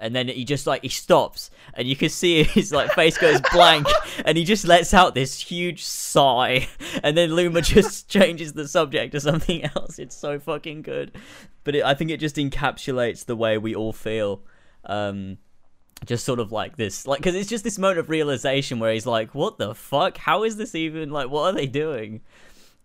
and 0.00 0.14
then 0.14 0.28
he 0.28 0.44
just 0.44 0.66
like 0.66 0.82
he 0.82 0.88
stops 0.88 1.50
and 1.74 1.88
you 1.88 1.96
can 1.96 2.08
see 2.08 2.42
his 2.44 2.72
like 2.72 2.92
face 2.92 3.18
goes 3.18 3.40
blank 3.52 3.86
and 4.24 4.36
he 4.36 4.44
just 4.44 4.66
lets 4.66 4.94
out 4.94 5.14
this 5.14 5.40
huge 5.40 5.84
sigh 5.84 6.68
and 7.02 7.16
then 7.16 7.34
luma 7.34 7.62
just 7.62 8.08
changes 8.10 8.52
the 8.52 8.68
subject 8.68 9.12
to 9.12 9.20
something 9.20 9.64
else. 9.64 9.98
It's 9.98 10.16
so 10.16 10.38
fucking 10.38 10.82
good. 10.82 11.12
But 11.64 11.74
it, 11.74 11.84
i 11.84 11.94
think 11.94 12.10
it 12.10 12.20
just 12.20 12.36
encapsulates 12.36 13.24
the 13.24 13.36
way 13.36 13.58
we 13.58 13.74
all 13.74 13.92
feel 13.92 14.42
um 14.84 15.38
just 16.04 16.24
sort 16.24 16.38
of 16.38 16.52
like 16.52 16.76
this 16.76 17.06
like 17.06 17.18
because 17.18 17.34
it's 17.34 17.48
just 17.48 17.64
this 17.64 17.78
moment 17.78 17.98
of 17.98 18.10
realization 18.10 18.78
where 18.78 18.92
he's 18.92 19.06
like 19.06 19.34
what 19.34 19.58
the 19.58 19.74
fuck? 19.74 20.18
How 20.18 20.44
is 20.44 20.56
this 20.56 20.74
even 20.74 21.10
like 21.10 21.30
what 21.30 21.42
are 21.42 21.56
they 21.56 21.66
doing 21.66 22.20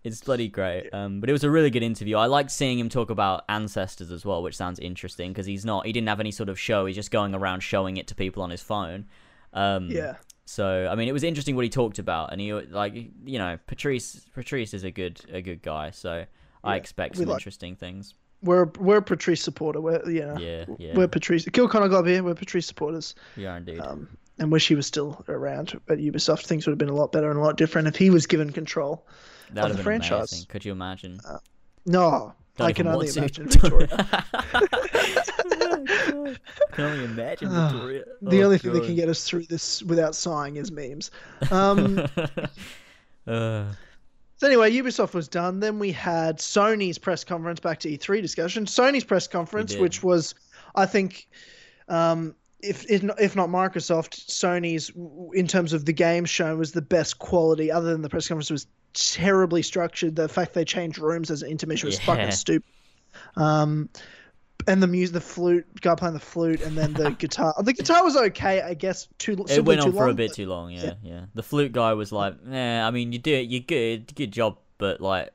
it's 0.04 0.20
bloody 0.22 0.48
great 0.48 0.92
um 0.92 1.20
but 1.20 1.28
it 1.28 1.32
was 1.32 1.44
a 1.44 1.50
really 1.50 1.70
good 1.70 1.82
interview 1.82 2.16
i 2.16 2.26
liked 2.26 2.50
seeing 2.50 2.78
him 2.78 2.88
talk 2.88 3.10
about 3.10 3.44
ancestors 3.48 4.10
as 4.10 4.24
well 4.24 4.42
which 4.42 4.56
sounds 4.56 4.78
interesting 4.80 5.30
because 5.32 5.46
he's 5.46 5.64
not 5.64 5.86
he 5.86 5.92
didn't 5.92 6.08
have 6.08 6.20
any 6.20 6.30
sort 6.30 6.48
of 6.48 6.58
show 6.58 6.86
he's 6.86 6.96
just 6.96 7.10
going 7.10 7.34
around 7.34 7.60
showing 7.60 7.96
it 7.96 8.06
to 8.06 8.14
people 8.14 8.42
on 8.42 8.50
his 8.50 8.60
phone 8.62 9.06
um 9.52 9.88
Yeah. 9.90 10.14
so 10.44 10.88
I 10.90 10.94
mean, 10.96 11.08
it 11.08 11.12
was 11.12 11.22
interesting 11.22 11.54
what 11.56 11.64
he 11.64 11.68
talked 11.70 11.98
about, 11.98 12.32
and 12.32 12.40
he 12.40 12.52
like 12.52 12.94
you 13.24 13.38
know 13.38 13.58
Patrice 13.66 14.26
Patrice 14.34 14.74
is 14.74 14.82
a 14.84 14.90
good 14.90 15.20
a 15.30 15.40
good 15.42 15.62
guy, 15.62 15.90
so 15.90 16.24
I 16.64 16.76
expect 16.76 17.16
we 17.16 17.20
some 17.24 17.28
like- 17.28 17.40
interesting 17.40 17.76
things. 17.76 18.14
We're 18.42 18.64
we're 18.80 18.96
a 18.96 19.02
Patrice 19.02 19.40
supporter. 19.42 19.80
We're 19.80 20.02
yeah. 20.10 20.36
Yeah, 20.38 20.64
yeah, 20.78 20.94
We're 20.96 21.06
Patrice. 21.06 21.44
Kill 21.52 21.68
Connor 21.68 21.88
Club 21.88 22.06
here. 22.06 22.24
We're 22.24 22.34
Patrice 22.34 22.66
supporters. 22.66 23.14
Yeah, 23.36 23.56
indeed. 23.56 23.78
Um, 23.78 24.08
and 24.38 24.50
wish 24.50 24.66
he 24.66 24.74
was 24.74 24.86
still 24.86 25.22
around 25.28 25.78
at 25.88 25.98
Ubisoft. 25.98 26.46
Things 26.46 26.66
would 26.66 26.72
have 26.72 26.78
been 26.78 26.88
a 26.88 26.94
lot 26.94 27.12
better 27.12 27.30
and 27.30 27.38
a 27.38 27.42
lot 27.42 27.56
different 27.56 27.86
if 27.86 27.94
he 27.94 28.10
was 28.10 28.26
given 28.26 28.50
control. 28.50 29.06
That 29.54 29.62
would 29.64 29.72
the 29.72 29.76
have 29.76 29.76
been 29.76 29.84
franchise. 29.84 30.32
amazing. 30.32 30.46
Could 30.48 30.64
you 30.64 30.72
imagine? 30.72 31.18
No, 31.86 32.32
Don't 32.56 32.66
I 32.68 32.72
can 32.72 32.86
only 32.86 33.08
imagine 33.08 33.48
Victoria. 33.48 33.88
I 33.92 34.24
can 36.72 36.84
only 36.84 37.04
imagine 37.04 37.48
Victoria. 37.50 38.04
the 38.22 38.42
Oh, 38.42 38.44
only 38.44 38.58
thing 38.58 38.72
that 38.72 38.84
can 38.84 38.94
get 38.94 39.08
us 39.08 39.24
through 39.24 39.44
this 39.44 39.82
without 39.82 40.14
sighing 40.14 40.56
is 40.56 40.70
memes. 40.70 41.10
Um, 41.50 41.98
uh, 43.26 43.64
So 44.36 44.46
anyway, 44.46 44.72
Ubisoft 44.72 45.14
was 45.14 45.28
done. 45.28 45.60
Then 45.60 45.78
we 45.78 45.92
had 45.92 46.38
Sony's 46.38 46.98
press 46.98 47.24
conference. 47.24 47.60
Back 47.60 47.80
to 47.80 47.90
E3 47.90 48.20
discussion. 48.22 48.64
Sony's 48.66 49.04
press 49.04 49.26
conference, 49.26 49.76
which 49.76 50.02
was, 50.02 50.34
I 50.74 50.86
think, 50.86 51.28
um, 51.88 52.34
if 52.62 52.88
if 52.90 53.02
not, 53.02 53.20
if 53.20 53.34
not 53.36 53.48
Microsoft, 53.48 54.26
Sony's 54.26 54.90
in 55.34 55.46
terms 55.46 55.72
of 55.72 55.84
the 55.84 55.92
game 55.92 56.24
shown 56.24 56.58
was 56.58 56.72
the 56.72 56.82
best 56.82 57.18
quality. 57.18 57.70
Other 57.70 57.92
than 57.92 58.02
the 58.02 58.08
press 58.08 58.28
conference 58.28 58.50
was 58.50 58.66
terribly 58.94 59.62
structured. 59.62 60.16
The 60.16 60.28
fact 60.28 60.54
they 60.54 60.64
changed 60.64 60.98
rooms 60.98 61.30
as 61.30 61.42
an 61.42 61.50
intermission 61.50 61.86
was 61.86 61.98
Yeah. 61.98 62.04
fucking 62.04 62.30
stupid. 62.30 62.68
Um, 63.36 63.88
and 64.68 64.80
the 64.82 64.86
music, 64.86 65.14
the 65.14 65.20
flute, 65.20 65.66
guy 65.80 65.94
playing 65.96 66.14
the 66.14 66.20
flute, 66.20 66.60
and 66.60 66.76
then 66.78 66.92
the 66.92 67.10
guitar. 67.10 67.52
The 67.62 67.72
guitar 67.72 68.04
was 68.04 68.16
okay, 68.16 68.60
I 68.62 68.74
guess. 68.74 69.08
Too 69.18 69.32
it 69.48 69.64
went 69.64 69.80
too 69.82 69.88
on 69.88 69.92
for 69.92 70.08
a 70.08 70.14
bit 70.14 70.30
but- 70.30 70.36
too 70.36 70.46
long. 70.46 70.70
Yeah, 70.70 70.94
yeah. 71.02 71.22
The 71.34 71.42
flute 71.42 71.72
guy 71.72 71.94
was 71.94 72.12
like, 72.12 72.44
"Nah, 72.44 72.86
I 72.86 72.90
mean, 72.92 73.12
you 73.12 73.18
do 73.18 73.34
it, 73.34 73.48
you're 73.48 73.60
good, 73.60 74.14
good 74.14 74.30
job, 74.30 74.58
but 74.78 75.00
like." 75.00 75.30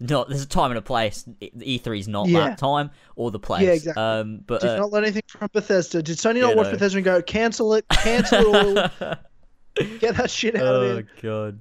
Not 0.00 0.28
there's 0.28 0.42
a 0.42 0.46
time 0.48 0.70
and 0.70 0.78
a 0.78 0.82
place. 0.82 1.24
E 1.40 1.78
three 1.78 2.00
is 2.00 2.08
not 2.08 2.28
Yeah. 2.28 2.48
that 2.48 2.58
time 2.58 2.90
or 3.16 3.30
the 3.30 3.38
place. 3.38 3.62
Yeah, 3.62 3.70
exactly. 3.72 4.02
Um, 4.02 4.40
but 4.46 4.60
Did 4.60 4.70
uh, 4.70 4.76
not 4.78 4.90
learn 4.92 5.04
anything 5.04 5.22
from 5.28 5.48
Bethesda. 5.52 6.02
Did 6.02 6.18
Sony 6.18 6.40
not 6.40 6.56
watch 6.56 6.66
no. 6.66 6.72
Bethesda 6.72 6.98
and 6.98 7.04
go 7.04 7.22
cancel 7.22 7.74
it, 7.74 7.86
cancel 7.88 8.54
it 8.78 8.90
get 10.00 10.16
that 10.16 10.30
shit 10.30 10.56
out 10.56 10.62
of 10.62 10.82
oh 10.82 10.94
here? 10.96 11.08
god. 11.22 11.60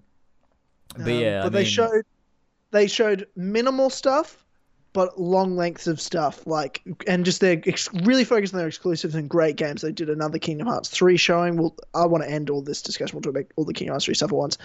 But 0.95 1.01
Um, 1.01 1.09
yeah, 1.09 1.39
but 1.41 1.45
I 1.45 1.49
they 1.49 1.59
mean, 1.59 1.65
showed 1.65 2.05
they 2.71 2.87
showed 2.87 3.27
minimal 3.35 3.89
stuff, 3.91 4.43
but 4.93 5.19
long 5.19 5.55
lengths 5.55 5.85
of 5.87 6.01
stuff. 6.01 6.45
Like 6.47 6.81
and 7.07 7.23
just 7.25 7.39
they're 7.39 7.61
ex- 7.65 7.89
really 8.03 8.23
focused 8.23 8.53
on 8.53 8.57
their 8.59 8.67
exclusives 8.67 9.15
and 9.15 9.29
great 9.29 9.55
games. 9.57 9.81
They 9.83 9.91
did 9.91 10.09
another 10.09 10.39
Kingdom 10.39 10.67
Hearts 10.67 10.89
three 10.89 11.17
showing. 11.17 11.57
Well, 11.57 11.75
I 11.93 12.05
want 12.07 12.23
to 12.23 12.29
end 12.29 12.49
all 12.49 12.61
this 12.61 12.81
discussion. 12.81 13.15
We'll 13.15 13.21
talk 13.21 13.31
about 13.31 13.45
all 13.55 13.65
the 13.65 13.73
Kingdom 13.73 13.93
Hearts 13.93 14.05
three 14.05 14.15
stuff 14.15 14.31
at 14.31 14.37
once. 14.37 14.57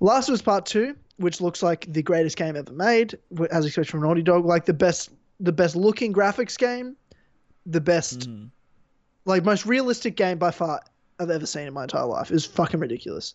Last 0.00 0.28
of 0.28 0.34
Us 0.34 0.42
Part 0.42 0.64
Two, 0.66 0.96
which 1.20 1.40
looks 1.40 1.62
like 1.62 1.86
the 1.92 2.02
greatest 2.02 2.36
game 2.36 2.56
ever 2.56 2.72
made, 2.72 3.16
as 3.50 3.66
expected 3.66 3.90
from 3.90 4.00
Naughty 4.00 4.22
Dog, 4.22 4.44
like 4.46 4.64
the 4.64 4.72
best 4.72 5.10
the 5.38 5.52
best 5.52 5.76
looking 5.76 6.12
graphics 6.12 6.58
game, 6.58 6.96
the 7.66 7.80
best 7.80 8.28
mm, 8.28 8.48
like 9.26 9.44
most 9.44 9.66
realistic 9.66 10.16
game 10.16 10.38
by 10.38 10.50
far 10.50 10.80
I've 11.18 11.30
ever 11.30 11.46
seen 11.46 11.66
in 11.66 11.74
my 11.74 11.84
entire 11.84 12.06
life. 12.06 12.30
Was 12.30 12.46
fucking 12.46 12.80
ridiculous. 12.80 13.34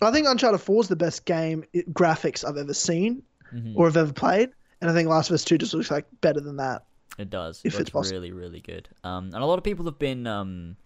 I 0.00 0.12
think 0.12 0.28
Uncharted 0.28 0.60
4 0.60 0.82
is 0.82 0.88
the 0.88 0.94
best 0.96 1.24
game 1.24 1.64
graphics 1.92 2.48
I've 2.48 2.56
ever 2.56 2.74
seen 2.74 3.22
mhm. 3.52 3.74
or 3.76 3.86
have 3.86 3.96
ever 3.96 4.12
played, 4.12 4.50
and 4.80 4.88
I 4.88 4.94
think 4.94 5.08
Last 5.08 5.30
of 5.30 5.34
Us 5.34 5.44
2 5.44 5.58
just 5.58 5.74
looks 5.74 5.90
like 5.90 6.06
better 6.20 6.40
than 6.40 6.56
that. 6.56 6.84
It 7.18 7.28
does. 7.28 7.60
If 7.64 7.64
It 7.64 7.66
it's 7.66 7.78
looks 7.78 7.90
possible. 7.90 8.20
really, 8.20 8.32
really 8.32 8.60
good. 8.60 8.88
Um, 9.02 9.26
and 9.34 9.42
a 9.42 9.46
lot 9.46 9.58
of 9.58 9.64
people 9.64 9.84
have 9.86 9.98
been, 9.98 10.28
um, 10.28 10.76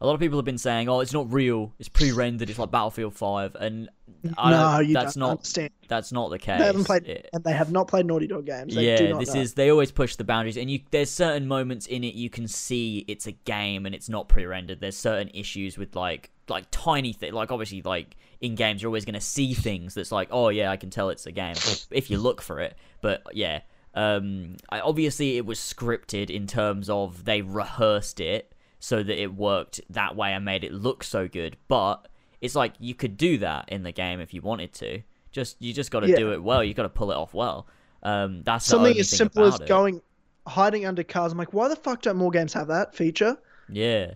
a 0.00 0.06
lot 0.06 0.14
of 0.14 0.20
people 0.20 0.38
have 0.38 0.44
been 0.44 0.58
saying, 0.58 0.88
"Oh, 0.88 1.00
it's 1.00 1.12
not 1.12 1.32
real. 1.32 1.72
It's 1.78 1.88
pre-rendered. 1.88 2.50
It's 2.50 2.58
like 2.58 2.70
Battlefield 2.70 3.14
5." 3.14 3.54
And 3.56 3.88
I 4.36 4.50
no, 4.50 4.56
don't, 4.78 4.88
you 4.88 4.94
that's 4.94 5.14
don't 5.14 5.20
not 5.20 5.30
understand. 5.30 5.70
that's 5.88 6.12
not 6.12 6.30
the 6.30 6.38
case. 6.38 6.58
They 6.58 6.66
haven't 6.66 6.84
played, 6.84 7.06
It- 7.06 7.30
and 7.32 7.44
they 7.44 7.52
have 7.52 7.70
not 7.72 7.88
played 7.88 8.06
Naughty 8.06 8.26
Dog 8.26 8.46
games. 8.46 8.74
They 8.74 8.96
do 8.96 9.04
yeah, 9.04 9.18
this 9.18 9.34
know. 9.34 9.40
is 9.40 9.54
they 9.54 9.70
always 9.70 9.92
push 9.92 10.16
the 10.16 10.24
boundaries, 10.24 10.56
and 10.56 10.70
you 10.70 10.80
there's 10.90 11.10
certain 11.10 11.46
moments 11.46 11.86
in 11.86 12.04
it 12.04 12.14
you 12.14 12.30
can 12.30 12.48
see 12.48 13.04
it's 13.08 13.26
a 13.26 13.32
game 13.32 13.86
and 13.86 13.94
it's 13.94 14.08
not 14.08 14.28
pre-rendered. 14.28 14.80
There's 14.80 14.96
certain 14.96 15.30
issues 15.34 15.78
with 15.78 15.94
like 15.96 16.30
like 16.48 16.66
tiny 16.70 17.12
things, 17.12 17.32
like 17.32 17.50
obviously 17.52 17.82
like 17.82 18.16
in 18.40 18.54
games 18.54 18.82
you're 18.82 18.90
always 18.90 19.04
gonna 19.04 19.20
see 19.20 19.54
things 19.54 19.94
that's 19.94 20.12
like, 20.12 20.28
oh 20.30 20.48
yeah, 20.48 20.70
I 20.70 20.76
can 20.76 20.90
tell 20.90 21.08
it's 21.10 21.26
a 21.26 21.32
game 21.32 21.54
if 21.90 22.10
you 22.10 22.18
look 22.18 22.42
for 22.42 22.60
it. 22.60 22.76
But 23.00 23.22
yeah, 23.32 23.60
um, 23.94 24.56
I, 24.68 24.80
obviously 24.80 25.36
it 25.36 25.46
was 25.46 25.58
scripted 25.58 26.28
in 26.30 26.46
terms 26.46 26.90
of 26.90 27.24
they 27.24 27.42
rehearsed 27.42 28.20
it 28.20 28.53
so 28.84 29.02
that 29.02 29.18
it 29.18 29.32
worked 29.34 29.80
that 29.88 30.14
way 30.14 30.34
and 30.34 30.44
made 30.44 30.62
it 30.62 30.70
look 30.70 31.02
so 31.02 31.26
good. 31.26 31.56
But 31.68 32.06
it's 32.42 32.54
like 32.54 32.74
you 32.78 32.94
could 32.94 33.16
do 33.16 33.38
that 33.38 33.70
in 33.70 33.82
the 33.82 33.92
game 33.92 34.20
if 34.20 34.34
you 34.34 34.42
wanted 34.42 34.74
to. 34.74 35.00
Just 35.32 35.56
you 35.58 35.72
just 35.72 35.90
got 35.90 36.00
to 36.00 36.08
Yeah. 36.10 36.16
do 36.16 36.32
it 36.32 36.42
well. 36.42 36.62
You 36.62 36.74
got 36.74 36.82
to 36.82 36.90
pull 36.90 37.10
it 37.10 37.14
off 37.16 37.32
well. 37.32 37.66
Um, 38.02 38.42
that's 38.42 38.66
something 38.66 38.98
as 38.98 39.08
simple 39.08 39.44
as 39.46 39.58
it. 39.58 39.66
going 39.66 40.02
hiding 40.46 40.84
under 40.84 41.02
cars. 41.02 41.32
I'm 41.32 41.38
like, 41.38 41.54
why 41.54 41.68
the 41.68 41.76
fuck 41.76 42.02
don't 42.02 42.18
more 42.18 42.30
games 42.30 42.52
have 42.52 42.66
that 42.68 42.94
feature? 42.94 43.38
Yeah, 43.70 44.12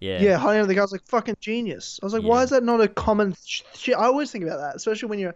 yeah, 0.00 0.22
Yeah, 0.22 0.38
hiding 0.38 0.62
under 0.62 0.72
the 0.72 0.78
cars 0.80 0.92
like 0.92 1.06
fucking 1.06 1.36
genius. 1.40 2.00
I 2.02 2.06
was 2.06 2.14
like, 2.14 2.22
Yeah. 2.22 2.28
why 2.30 2.42
is 2.42 2.48
that 2.50 2.64
not 2.64 2.80
a 2.80 2.88
common 2.88 3.36
sh- 3.44 3.60
shit? 3.74 3.96
I 3.96 4.04
always 4.06 4.30
think 4.32 4.44
about 4.44 4.60
that, 4.60 4.76
especially 4.76 5.10
when 5.10 5.18
you're 5.18 5.34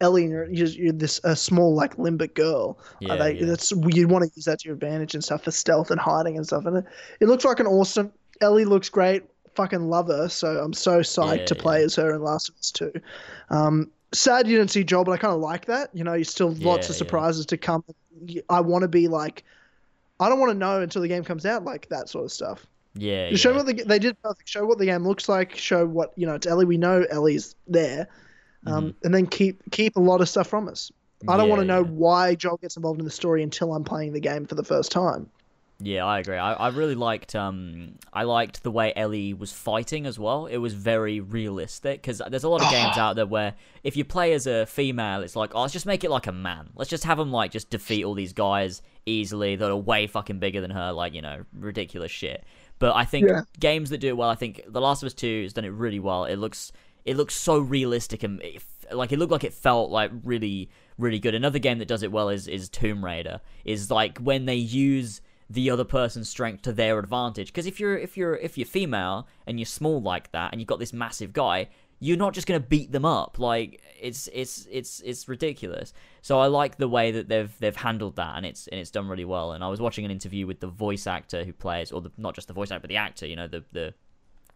Ellie 0.00 0.22
and 0.22 0.30
you're, 0.32 0.48
you're, 0.50 0.68
you're 0.68 0.92
this 0.92 1.20
a 1.24 1.34
small 1.36 1.74
like 1.74 1.96
limbic 1.96 2.34
girl. 2.34 2.78
Yeah, 3.00 3.14
Uh, 3.14 3.16
they, 3.16 3.32
yeah. 3.34 3.46
That's 3.46 3.72
you'd 3.72 4.08
want 4.10 4.22
to 4.24 4.30
use 4.36 4.44
that 4.46 4.60
to 4.60 4.68
your 4.68 4.74
advantage 4.74 5.14
and 5.14 5.22
stuff 5.22 5.42
for 5.44 5.50
stealth 5.50 5.90
and 5.90 6.00
hiding 6.00 6.36
and 6.36 6.46
stuff. 6.46 6.64
And 6.66 6.78
it, 6.78 6.84
it 7.20 7.26
looks 7.28 7.42
fucking 7.44 7.66
awesome. 7.66 8.12
Ellie 8.40 8.64
looks 8.64 8.88
great. 8.88 9.24
Fucking 9.54 9.88
love 9.88 10.08
her. 10.08 10.28
So 10.28 10.58
I'm 10.62 10.72
so 10.72 11.00
psyched 11.00 11.38
Yeah, 11.38 11.44
to 11.46 11.54
play 11.56 11.82
as 11.84 11.94
her 11.96 12.14
in 12.14 12.22
Last 12.22 12.48
of 12.48 12.56
Us 12.56 12.70
2. 12.72 12.92
Um, 13.50 13.90
sad 14.12 14.46
you 14.48 14.56
didn't 14.56 14.70
see 14.70 14.84
Joel, 14.84 15.04
but 15.04 15.12
I 15.12 15.16
kind 15.18 15.34
of 15.34 15.40
like 15.40 15.66
that. 15.66 15.90
You 15.94 16.04
know, 16.04 16.14
you 16.14 16.24
still 16.24 16.52
lots 16.54 16.88
Yeah, 16.88 16.90
of 16.90 16.96
yeah. 16.96 16.98
surprises 16.98 17.46
to 17.46 17.56
come. 17.56 17.84
I 18.48 18.60
want 18.60 18.82
to 18.82 18.88
be 18.88 19.08
like, 19.08 19.44
I 20.20 20.28
don't 20.28 20.38
want 20.40 20.50
to 20.52 20.58
know 20.58 20.80
until 20.82 21.02
the 21.02 21.08
game 21.08 21.24
comes 21.24 21.46
out, 21.46 21.64
like 21.64 21.88
that 21.88 22.08
sort 22.08 22.24
of 22.26 22.32
stuff. 22.32 22.66
yeah, 22.94 23.30
Just 23.30 23.42
Show 23.42 23.54
what 23.54 23.66
the, 23.66 23.74
they 23.84 23.98
did 23.98 24.20
perfect. 24.22 24.48
Show 24.48 24.64
what 24.66 24.78
the 24.78 24.86
game 24.86 25.06
looks 25.06 25.28
like. 25.28 25.56
Show 25.56 25.86
what 25.86 26.12
you 26.16 26.26
know. 26.26 26.34
It's 26.34 26.46
Ellie. 26.46 26.64
We 26.66 26.76
know 26.78 27.04
Ellie's 27.10 27.54
there, 27.66 28.08
um, 28.66 28.94
and 29.04 29.14
then 29.14 29.26
keep 29.26 29.62
keep 29.70 29.96
a 29.96 30.00
lot 30.00 30.20
of 30.20 30.28
stuff 30.28 30.48
from 30.48 30.68
us. 30.68 30.92
I 31.28 31.36
don't 31.36 31.48
Mm-hmm. 31.48 31.48
Yeah, 31.48 31.50
want 31.50 31.60
to 31.60 31.64
know 31.66 31.84
yeah. 31.84 31.84
why 31.84 32.34
Joel 32.34 32.56
gets 32.58 32.76
involved 32.76 32.98
in 33.00 33.04
the 33.04 33.10
story 33.10 33.42
until 33.42 33.74
I'm 33.74 33.84
playing 33.84 34.12
the 34.12 34.20
game 34.20 34.46
for 34.46 34.54
the 34.54 34.64
first 34.64 34.90
time. 34.92 35.30
Yeah, 35.82 36.04
I 36.04 36.18
agree. 36.18 36.36
I, 36.36 36.52
I 36.52 36.68
really 36.68 36.94
liked 36.94 37.34
um 37.34 37.94
I 38.12 38.24
liked 38.24 38.62
the 38.62 38.70
way 38.70 38.92
Ellie 38.94 39.32
was 39.34 39.50
fighting 39.52 40.06
as 40.06 40.18
well. 40.18 40.46
It 40.46 40.58
was 40.58 40.74
very 40.74 41.20
realistic 41.20 42.02
because 42.02 42.20
there's 42.28 42.44
a 42.44 42.48
lot 42.48 42.62
of 42.62 42.70
games 42.70 42.98
out 42.98 43.16
there 43.16 43.26
where 43.26 43.54
if 43.82 43.96
you 43.96 44.04
play 44.04 44.32
as 44.34 44.46
a 44.46 44.66
female, 44.66 45.22
it's 45.22 45.36
like 45.36 45.54
oh 45.54 45.62
let's 45.62 45.72
just 45.72 45.86
make 45.86 46.04
it 46.04 46.10
like 46.10 46.26
a 46.26 46.32
man. 46.32 46.68
Let's 46.76 46.90
just 46.90 47.04
have 47.04 47.18
them 47.18 47.32
like 47.32 47.50
just 47.50 47.70
defeat 47.70 48.04
all 48.04 48.14
these 48.14 48.32
guys 48.34 48.82
easily 49.06 49.56
that 49.56 49.70
are 49.70 49.76
way 49.76 50.06
fucking 50.06 50.38
bigger 50.38 50.60
than 50.60 50.70
her, 50.70 50.92
like 50.92 51.14
you 51.14 51.22
know 51.22 51.44
ridiculous 51.54 52.10
shit. 52.10 52.44
But 52.78 52.94
I 52.94 53.04
think 53.04 53.26
Yeah. 53.28 53.42
games 53.58 53.90
that 53.90 53.98
do 53.98 54.08
it 54.08 54.16
well, 54.16 54.28
I 54.30 54.34
think 54.34 54.62
The 54.68 54.80
Last 54.80 55.02
of 55.02 55.06
Us 55.06 55.14
Two 55.14 55.42
has 55.44 55.52
done 55.54 55.64
it 55.64 55.68
really 55.72 56.00
well. 56.00 56.24
It 56.26 56.36
looks 56.36 56.72
it 57.06 57.16
looks 57.16 57.34
so 57.34 57.58
realistic 57.58 58.22
and 58.22 58.42
it, 58.42 58.62
like 58.92 59.12
it 59.12 59.18
looked 59.18 59.32
like 59.32 59.44
it 59.44 59.54
felt 59.54 59.90
like 59.90 60.10
really 60.24 60.68
really 60.98 61.18
good. 61.18 61.34
Another 61.34 61.58
game 61.58 61.78
that 61.78 61.88
does 61.88 62.02
it 62.02 62.12
well 62.12 62.28
is 62.28 62.46
is 62.48 62.68
Tomb 62.68 63.02
Raider. 63.02 63.40
Is 63.64 63.90
like 63.90 64.18
when 64.18 64.44
they 64.44 64.56
use 64.56 65.22
the 65.50 65.68
other 65.68 65.84
person's 65.84 66.28
strength 66.28 66.62
to 66.62 66.72
their 66.72 66.98
advantage. 66.98 67.48
Because 67.48 67.66
if 67.66 67.80
you're 67.80 67.98
if 67.98 68.16
you're 68.16 68.36
if 68.36 68.56
you're 68.56 68.66
female 68.66 69.26
and 69.46 69.58
you're 69.58 69.66
small 69.66 70.00
like 70.00 70.30
that 70.30 70.52
and 70.52 70.60
you've 70.60 70.68
got 70.68 70.78
this 70.78 70.92
massive 70.92 71.32
guy, 71.32 71.68
you're 71.98 72.16
not 72.16 72.32
just 72.34 72.46
gonna 72.46 72.60
beat 72.60 72.92
them 72.92 73.04
up. 73.04 73.38
Like 73.40 73.82
it's 74.00 74.28
it's 74.32 74.68
it's 74.70 75.00
it's 75.00 75.28
ridiculous. 75.28 75.92
So 76.22 76.38
I 76.38 76.46
like 76.46 76.76
the 76.78 76.86
way 76.88 77.10
that 77.10 77.28
they've 77.28 77.52
they've 77.58 77.74
handled 77.74 78.14
that 78.16 78.36
and 78.36 78.46
it's 78.46 78.68
and 78.68 78.80
it's 78.80 78.92
done 78.92 79.08
really 79.08 79.24
well. 79.24 79.50
And 79.50 79.64
I 79.64 79.68
was 79.68 79.80
watching 79.80 80.04
an 80.04 80.12
interview 80.12 80.46
with 80.46 80.60
the 80.60 80.68
voice 80.68 81.08
actor 81.08 81.44
who 81.44 81.52
plays, 81.52 81.90
or 81.90 82.00
the, 82.00 82.12
not 82.16 82.36
just 82.36 82.46
the 82.46 82.54
voice 82.54 82.70
actor, 82.70 82.82
but 82.82 82.88
the 82.88 82.96
actor. 82.96 83.26
You 83.26 83.34
know 83.36 83.48
the 83.48 83.64
the 83.72 83.92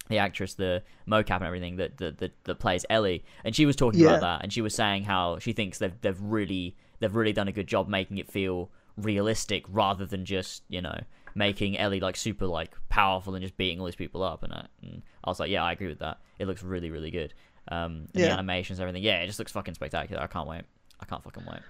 the 0.08 0.18
actress, 0.18 0.54
the 0.54 0.82
mocap 1.08 1.36
and 1.36 1.44
everything 1.44 1.76
that 1.76 1.96
that, 1.96 2.30
that, 2.44 2.58
plays 2.60 2.84
Ellie, 2.88 3.24
and 3.42 3.56
she 3.56 3.66
was 3.66 3.74
talking 3.74 4.00
Yeah. 4.00 4.10
about 4.10 4.20
that, 4.20 4.42
and 4.44 4.52
she 4.52 4.60
was 4.60 4.74
saying 4.74 5.04
how 5.04 5.38
she 5.40 5.52
thinks 5.52 5.78
they've 5.78 6.00
they've 6.02 6.20
really 6.20 6.76
they've 7.00 7.16
really 7.16 7.32
done 7.32 7.48
a 7.48 7.52
good 7.52 7.66
job 7.66 7.88
making 7.88 8.18
it 8.18 8.30
feel 8.30 8.70
realistic 8.96 9.64
rather 9.68 10.06
than 10.06 10.24
just 10.24 10.62
you 10.68 10.80
know 10.80 10.98
making 11.34 11.76
Ellie 11.78 12.00
like 12.00 12.16
super 12.16 12.46
like 12.46 12.70
powerful 12.88 13.34
and 13.34 13.42
just 13.42 13.56
beating 13.56 13.80
all 13.80 13.86
these 13.86 13.96
people 13.96 14.22
up, 14.22 14.42
and 14.42 14.52
I, 14.52 14.66
and 14.82 15.02
I 15.24 15.30
was 15.30 15.40
like, 15.40 15.50
yeah, 15.50 15.64
I 15.64 15.72
agree 15.72 15.88
with 15.88 15.98
that. 16.00 16.18
It 16.38 16.46
looks 16.46 16.62
really 16.62 16.90
really 16.90 17.10
good. 17.10 17.34
Um, 17.68 17.92
and 17.92 18.08
the 18.12 18.20
Yeah. 18.20 18.32
animations, 18.34 18.78
everything, 18.78 19.02
yeah, 19.02 19.20
it 19.22 19.26
just 19.26 19.38
looks 19.38 19.50
fucking 19.52 19.74
spectacular. 19.74 20.22
I 20.22 20.26
can't 20.26 20.46
wait. 20.46 20.62
I 21.00 21.06
can't 21.06 21.22
fucking 21.24 21.44
wait. 21.50 21.60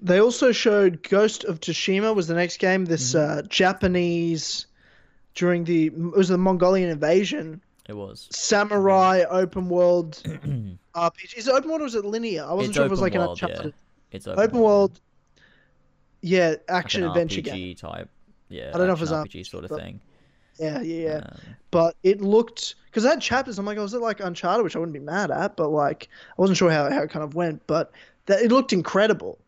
They 0.00 0.20
also 0.20 0.52
showed 0.52 1.02
Ghost 1.08 1.44
of 1.44 1.60
Tsushima 1.60 2.14
was 2.14 2.26
the 2.26 2.34
next 2.34 2.58
game. 2.58 2.84
This 2.84 3.14
Mm-hmm. 3.14 3.38
uh, 3.38 3.42
Japanese 3.48 4.66
during 5.34 5.64
the 5.64 5.86
it 5.86 5.96
was 6.16 6.28
the 6.28 6.38
Mongolian 6.38 6.90
invasion 6.90 7.60
It 7.88 7.94
was. 7.94 8.28
samurai 8.30 9.24
open 9.30 9.68
world 9.68 10.22
RPG. 10.94 11.36
Is 11.36 11.48
it 11.48 11.54
open 11.54 11.70
world 11.70 11.82
or 11.82 11.86
is 11.86 11.94
it 11.94 12.04
linear? 12.04 12.44
I 12.44 12.52
wasn't 12.52 12.68
It's 12.70 12.76
sure 12.76 12.84
if 12.84 12.88
it 12.88 12.90
was 12.90 13.00
open 13.00 13.02
like 13.02 13.14
an 13.14 13.20
world, 13.20 13.40
yeah. 13.40 13.48
Uncharted 13.48 13.74
It's 14.12 14.26
open 14.26 14.58
world. 14.60 15.00
Yeah, 16.26 16.48
like 16.50 16.62
action 16.68 17.02
an 17.02 17.10
adventure 17.10 17.40
RPG 17.42 17.44
game. 17.44 17.74
type. 17.76 18.08
Yeah, 18.48 18.70
I 18.74 18.78
don't 18.78 18.86
know 18.86 18.94
if 18.94 19.02
it's 19.02 19.10
RPG 19.12 19.46
sort 19.46 19.64
of 19.64 19.70
but- 19.70 19.80
thing. 19.80 20.00
Yeah, 20.58 20.80
yeah, 20.82 21.02
yeah. 21.08 21.16
Um, 21.16 21.38
But 21.72 21.96
it 22.04 22.20
looked 22.20 22.76
because 22.86 23.04
it 23.04 23.08
had 23.08 23.20
chapters. 23.20 23.58
I'm 23.58 23.66
like, 23.66 23.76
oh, 23.76 23.82
is 23.84 23.92
it 23.92 24.00
like 24.00 24.20
Uncharted, 24.20 24.62
which 24.62 24.76
I 24.76 24.78
wouldn't 24.78 24.92
be 24.94 25.00
mad 25.00 25.32
at, 25.32 25.56
but 25.56 25.70
like 25.70 26.08
I 26.38 26.40
wasn't 26.40 26.56
sure 26.58 26.70
how, 26.70 26.88
how 26.90 27.02
it 27.02 27.10
kind 27.10 27.24
of 27.24 27.34
went. 27.34 27.66
But 27.66 27.90
that 28.26 28.40
it 28.40 28.52
looked 28.52 28.72
incredible. 28.72 29.38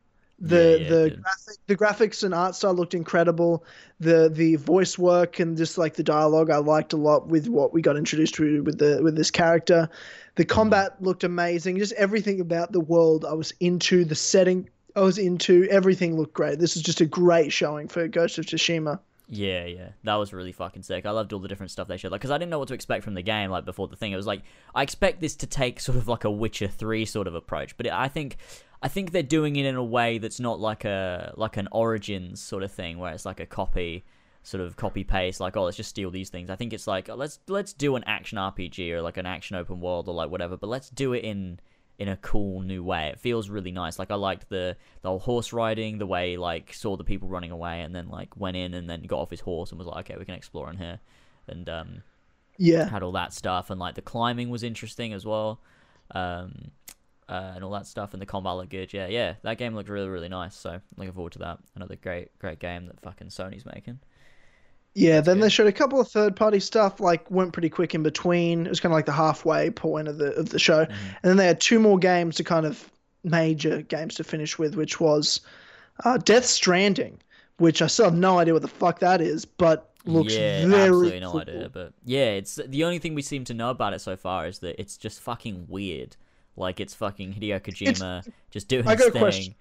The 0.40 0.56
Yeah, 0.80 0.82
yeah, 0.82 0.88
the 0.88 1.10
graphic, 1.22 1.56
the 1.68 1.76
graphics 1.76 2.24
and 2.24 2.34
art 2.34 2.56
style 2.56 2.74
looked 2.74 2.92
incredible. 2.92 3.64
The 4.00 4.28
the 4.28 4.56
voice 4.56 4.98
work 4.98 5.38
and 5.38 5.56
just 5.56 5.78
like 5.78 5.94
the 5.94 6.02
dialogue 6.02 6.50
I 6.50 6.56
liked 6.58 6.92
a 6.92 6.96
lot 6.96 7.28
with 7.28 7.46
what 7.48 7.72
we 7.72 7.80
got 7.82 7.96
introduced 7.96 8.34
to 8.34 8.62
with 8.64 8.78
the 8.78 9.00
with 9.02 9.14
this 9.16 9.30
character. 9.30 9.88
The 10.34 10.44
Mm-hmm. 10.44 10.54
combat 10.54 11.00
looked 11.00 11.22
amazing. 11.24 11.78
Just 11.78 11.92
everything 11.92 12.40
about 12.40 12.72
the 12.72 12.80
world 12.80 13.24
I 13.24 13.32
was 13.34 13.52
into. 13.60 14.04
The 14.04 14.16
setting 14.16 14.68
I 14.96 15.00
was 15.00 15.18
into. 15.18 15.68
Everything 15.70 16.16
looked 16.16 16.32
great. 16.32 16.58
This 16.58 16.74
is 16.74 16.82
just 16.82 17.02
a 17.02 17.06
great 17.06 17.52
showing 17.52 17.86
for 17.86 18.08
Ghost 18.08 18.38
of 18.38 18.46
Tsushima. 18.46 18.98
Yeah, 19.28 19.64
yeah, 19.64 19.88
that 20.04 20.14
was 20.14 20.32
really 20.32 20.52
fucking 20.52 20.84
sick. 20.84 21.04
I 21.04 21.10
loved 21.10 21.32
all 21.32 21.40
the 21.40 21.48
different 21.48 21.72
stuff 21.72 21.88
they 21.88 21.96
showed, 21.96 22.12
like, 22.12 22.20
because 22.20 22.30
I 22.30 22.38
didn't 22.38 22.50
know 22.50 22.60
what 22.60 22.68
to 22.68 22.74
expect 22.74 23.02
from 23.02 23.14
the 23.14 23.22
game, 23.22 23.50
like 23.50 23.64
before 23.64 23.88
the 23.88 23.96
thing. 23.96 24.12
It 24.12 24.16
was 24.16 24.26
like 24.26 24.42
I 24.74 24.82
expect 24.82 25.20
this 25.20 25.34
to 25.36 25.46
take 25.46 25.80
sort 25.80 25.98
of 25.98 26.06
like 26.06 26.24
a 26.24 26.30
Witcher 26.30 26.68
Three 26.68 27.04
sort 27.04 27.26
of 27.26 27.34
approach, 27.34 27.76
but 27.76 27.86
it, 27.86 27.92
I 27.92 28.08
think, 28.08 28.36
I 28.82 28.88
think 28.88 29.10
they're 29.10 29.24
doing 29.24 29.56
it 29.56 29.66
in 29.66 29.74
a 29.74 29.84
way 29.84 30.18
that's 30.18 30.38
not 30.38 30.60
like 30.60 30.84
a 30.84 31.34
like 31.36 31.56
an 31.56 31.68
Origins 31.72 32.40
sort 32.40 32.62
of 32.62 32.70
thing, 32.70 32.98
where 32.98 33.12
it's 33.12 33.26
like 33.26 33.40
a 33.40 33.46
copy, 33.46 34.04
sort 34.44 34.62
of 34.62 34.76
copy 34.76 35.02
paste, 35.02 35.40
like 35.40 35.56
oh 35.56 35.64
let's 35.64 35.76
just 35.76 35.90
steal 35.90 36.12
these 36.12 36.30
things. 36.30 36.48
I 36.48 36.54
think 36.54 36.72
it's 36.72 36.86
like 36.86 37.08
oh, 37.08 37.16
let's 37.16 37.40
let's 37.48 37.72
do 37.72 37.96
an 37.96 38.04
action 38.04 38.38
RPG 38.38 38.92
or 38.92 39.02
like 39.02 39.16
an 39.16 39.26
action 39.26 39.56
open 39.56 39.80
world 39.80 40.08
or 40.08 40.14
like 40.14 40.30
whatever, 40.30 40.56
but 40.56 40.68
let's 40.68 40.88
do 40.88 41.12
it 41.14 41.24
in 41.24 41.58
in 41.98 42.08
a 42.08 42.16
cool 42.18 42.60
new 42.62 42.82
way. 42.84 43.08
It 43.08 43.20
feels 43.20 43.48
really 43.48 43.72
nice. 43.72 43.98
Like 43.98 44.10
I 44.10 44.16
liked 44.16 44.48
the 44.48 44.76
the 45.02 45.08
whole 45.08 45.18
horse 45.18 45.52
riding, 45.52 45.98
the 45.98 46.06
way 46.06 46.36
like 46.36 46.72
saw 46.74 46.96
the 46.96 47.04
people 47.04 47.28
running 47.28 47.50
away 47.50 47.80
and 47.82 47.94
then 47.94 48.08
like 48.08 48.36
went 48.36 48.56
in 48.56 48.74
and 48.74 48.88
then 48.88 49.02
got 49.02 49.20
off 49.20 49.30
his 49.30 49.40
horse 49.40 49.70
and 49.70 49.78
was 49.78 49.86
like, 49.88 50.10
okay, 50.10 50.18
we 50.18 50.24
can 50.24 50.34
explore 50.34 50.70
in 50.70 50.76
here, 50.78 51.00
and 51.48 51.68
um, 51.68 52.02
Yeah, 52.58 52.88
had 52.90 53.02
all 53.02 53.12
that 53.12 53.32
stuff 53.32 53.70
and 53.70 53.80
like 53.80 53.94
the 53.94 54.02
climbing 54.02 54.50
was 54.50 54.62
interesting 54.62 55.12
as 55.12 55.24
well, 55.26 55.60
um, 56.12 56.70
uh, 57.28 57.52
and 57.54 57.64
all 57.64 57.70
that 57.72 57.86
stuff 57.86 58.12
and 58.12 58.22
the 58.22 58.26
combat 58.26 58.56
looked 58.56 58.70
good. 58.70 58.92
Yeah, 58.92 59.06
yeah, 59.08 59.34
that 59.42 59.58
game 59.58 59.74
looked 59.74 59.88
really 59.88 60.08
really 60.08 60.28
nice. 60.28 60.54
So 60.56 60.80
looking 60.96 61.12
forward 61.12 61.32
to 61.34 61.38
that. 61.40 61.58
Another 61.74 61.96
great 61.96 62.38
great 62.38 62.58
game 62.58 62.86
that 62.86 63.00
fucking 63.00 63.28
Sony's 63.28 63.66
making. 63.66 64.00
Yeah, 64.98 65.20
then 65.20 65.36
good. 65.36 65.44
they 65.44 65.48
showed 65.50 65.66
a 65.66 65.72
couple 65.72 66.00
of 66.00 66.08
third 66.08 66.34
party 66.34 66.58
stuff, 66.58 67.00
like 67.00 67.30
went 67.30 67.52
pretty 67.52 67.68
quick 67.68 67.94
in 67.94 68.02
between. 68.02 68.64
It 68.64 68.70
was 68.70 68.80
kind 68.80 68.92
of 68.92 68.96
like 68.96 69.04
the 69.04 69.12
halfway 69.12 69.68
point 69.70 70.08
of 70.08 70.16
the 70.16 70.32
of 70.36 70.48
the 70.48 70.58
show, 70.58 70.86
Mhm. 70.86 70.90
and 70.90 71.22
then 71.22 71.36
they 71.36 71.46
had 71.46 71.60
two 71.60 71.78
more 71.78 71.98
games 71.98 72.36
to 72.36 72.44
kind 72.44 72.64
of 72.64 72.90
major 73.22 73.82
games 73.82 74.14
to 74.14 74.24
finish 74.24 74.58
with, 74.58 74.74
which 74.74 74.98
was 74.98 75.40
uh, 76.04 76.16
Death 76.18 76.44
Stranding, 76.46 77.18
which 77.58 77.82
I 77.82 77.88
still 77.88 78.06
have 78.06 78.14
no 78.14 78.38
idea 78.38 78.52
what 78.54 78.62
the 78.62 78.68
fuck 78.68 78.98
that 79.00 79.20
is, 79.20 79.44
but 79.44 79.90
looks 80.06 80.34
yeah, 80.34 80.66
very 80.66 80.82
absolutely 80.88 81.20
no 81.20 81.30
cool. 81.32 81.40
idea. 81.40 81.68
But 81.72 81.92
yeah, 82.04 82.30
it's 82.30 82.58
the 82.66 82.84
only 82.84 82.98
thing 82.98 83.14
we 83.14 83.22
seem 83.22 83.44
to 83.44 83.54
know 83.54 83.68
about 83.70 83.92
it 83.92 84.00
so 84.00 84.16
far 84.16 84.46
is 84.46 84.60
that 84.60 84.80
it's 84.80 84.96
just 84.96 85.20
fucking 85.20 85.66
weird. 85.68 86.16
Like 86.56 86.80
it's 86.80 86.94
fucking 86.94 87.34
Hideo 87.34 87.60
Kojima 87.60 88.26
just 88.50 88.68
doing 88.68 88.86
I 88.88 88.92
his 88.92 89.00
got 89.00 89.08
a 89.08 89.12
thing. 89.12 89.20
question. 89.20 89.54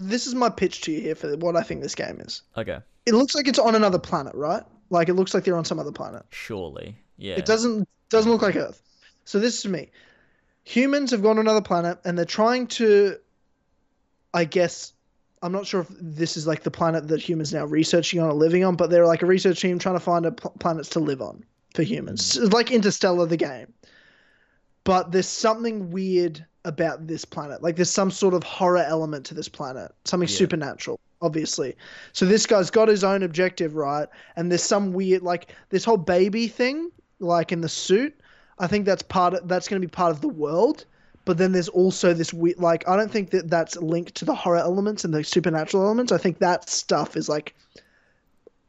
This 0.00 0.26
is 0.26 0.34
my 0.34 0.48
pitch 0.48 0.80
to 0.82 0.92
you 0.92 1.00
here 1.00 1.14
for 1.14 1.36
what 1.36 1.54
I 1.56 1.62
think 1.62 1.82
this 1.82 1.94
game 1.94 2.20
is. 2.20 2.42
Okay, 2.56 2.78
It 3.06 3.14
looks 3.14 3.34
like 3.36 3.46
it's 3.46 3.58
on 3.58 3.74
another 3.76 3.98
planet, 4.00 4.34
right? 4.34 4.64
Like 4.90 5.08
it 5.08 5.14
looks 5.14 5.32
like 5.34 5.44
they're 5.44 5.56
on 5.56 5.64
some 5.64 5.78
other 5.78 5.92
planet. 5.92 6.24
surely, 6.30 6.96
yeah. 7.16 7.36
It 7.36 7.46
doesn't 7.46 7.88
doesn't 8.08 8.30
look 8.30 8.42
like 8.42 8.56
Earth. 8.56 8.82
So 9.24 9.38
this 9.38 9.58
is 9.58 9.66
me. 9.66 9.90
Humans 10.64 11.10
have 11.12 11.22
gone 11.22 11.36
to 11.36 11.40
another 11.40 11.62
planet 11.62 11.98
and 12.04 12.18
they're 12.18 12.24
trying 12.24 12.66
to 12.68 13.16
I 14.34 14.44
guess 14.44 14.92
I'm 15.42 15.52
not 15.52 15.66
sure 15.66 15.80
if 15.82 15.88
this 16.00 16.36
is 16.36 16.46
like 16.46 16.62
the 16.64 16.70
planet 16.70 17.08
that 17.08 17.20
humans 17.20 17.54
now 17.54 17.64
researching 17.64 18.20
on 18.20 18.28
or 18.28 18.34
living 18.34 18.62
on, 18.64 18.76
but 18.76 18.90
they're 18.90 19.06
like 19.06 19.22
a 19.22 19.26
research 19.26 19.60
team 19.60 19.78
trying 19.78 19.94
to 19.96 20.00
find 20.00 20.26
a 20.26 20.32
pl- 20.32 20.54
planets 20.58 20.88
to 20.90 21.00
live 21.00 21.22
on 21.22 21.44
for 21.74 21.82
humans. 21.82 22.34
Hmm. 22.36 22.44
It's 22.44 22.52
like 22.52 22.70
Interstellar 22.70 23.26
the 23.26 23.36
game. 23.38 23.72
But 24.84 25.12
there's 25.12 25.28
something 25.28 25.90
weird 25.90 26.44
about 26.64 27.06
this 27.06 27.24
planet. 27.24 27.62
Like 27.62 27.76
there's 27.76 27.90
some 27.90 28.10
sort 28.10 28.34
of 28.34 28.42
horror 28.42 28.84
element 28.86 29.24
to 29.26 29.34
this 29.34 29.48
planet. 29.48 29.92
Something 30.04 30.28
Yeah. 30.28 30.34
supernatural, 30.36 31.00
obviously. 31.20 31.76
So 32.12 32.26
this 32.26 32.46
guy's 32.46 32.70
got 32.70 32.88
his 32.88 33.04
own 33.04 33.22
objective, 33.22 33.74
right? 33.74 34.08
And 34.36 34.50
there's 34.50 34.62
some 34.62 34.92
weird 34.92 35.22
like 35.22 35.54
this 35.70 35.84
whole 35.84 35.96
baby 35.96 36.48
thing, 36.48 36.90
like 37.18 37.52
in 37.52 37.60
the 37.60 37.68
suit. 37.68 38.14
I 38.58 38.66
think 38.66 38.84
that's 38.84 39.02
part 39.02 39.34
of 39.34 39.48
that's 39.48 39.68
going 39.68 39.80
to 39.80 39.86
be 39.86 39.90
part 39.90 40.12
of 40.12 40.20
the 40.20 40.28
world. 40.28 40.84
But 41.24 41.38
then 41.38 41.52
there's 41.52 41.68
also 41.68 42.14
this 42.14 42.32
weird 42.32 42.58
like 42.58 42.88
I 42.88 42.96
don't 42.96 43.10
think 43.10 43.30
that 43.30 43.50
that's 43.50 43.76
linked 43.76 44.14
to 44.16 44.24
the 44.24 44.34
horror 44.34 44.58
elements 44.58 45.04
and 45.04 45.12
the 45.12 45.22
supernatural 45.24 45.84
elements. 45.84 46.12
I 46.12 46.18
think 46.18 46.38
that 46.38 46.68
stuff 46.68 47.16
is 47.16 47.28
like 47.28 47.54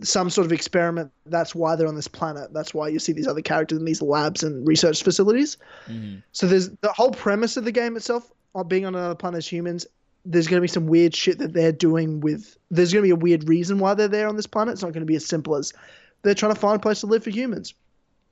some 0.01 0.29
sort 0.29 0.45
of 0.45 0.51
experiment. 0.51 1.11
That's 1.27 1.53
why 1.53 1.75
they're 1.75 1.87
on 1.87 1.95
this 1.95 2.07
planet. 2.07 2.53
That's 2.53 2.73
why 2.73 2.87
you 2.87 2.99
see 2.99 3.13
these 3.13 3.27
other 3.27 3.41
characters 3.41 3.77
in 3.77 3.85
these 3.85 4.01
labs 4.01 4.43
and 4.43 4.67
research 4.67 5.03
facilities. 5.03 5.57
Mhm. 5.87 6.23
So 6.31 6.47
there's 6.47 6.69
the 6.81 6.91
whole 6.91 7.11
premise 7.11 7.55
of 7.55 7.65
the 7.65 7.71
game 7.71 7.95
itself, 7.95 8.31
of 8.55 8.67
being 8.67 8.85
on 8.85 8.95
another 8.95 9.15
planet 9.15 9.39
as 9.39 9.47
humans. 9.47 9.85
There's 10.25 10.47
going 10.47 10.57
to 10.57 10.61
be 10.61 10.67
some 10.67 10.87
weird 10.87 11.15
shit 11.15 11.39
that 11.39 11.53
they're 11.53 11.71
doing 11.71 12.19
with. 12.21 12.57
There's 12.69 12.93
going 12.93 13.01
to 13.03 13.07
be 13.07 13.11
a 13.11 13.15
weird 13.15 13.47
reason 13.49 13.79
why 13.79 13.93
they're 13.95 14.07
there 14.07 14.27
on 14.27 14.35
this 14.35 14.45
planet. 14.47 14.73
It's 14.73 14.81
not 14.83 14.93
going 14.93 15.01
to 15.01 15.07
be 15.07 15.15
as 15.15 15.25
simple 15.25 15.55
as 15.55 15.73
they're 16.21 16.35
trying 16.35 16.53
to 16.53 16.59
find 16.59 16.75
a 16.75 16.79
place 16.79 16.99
to 17.01 17.07
live 17.07 17.23
for 17.23 17.31
humans. 17.31 17.73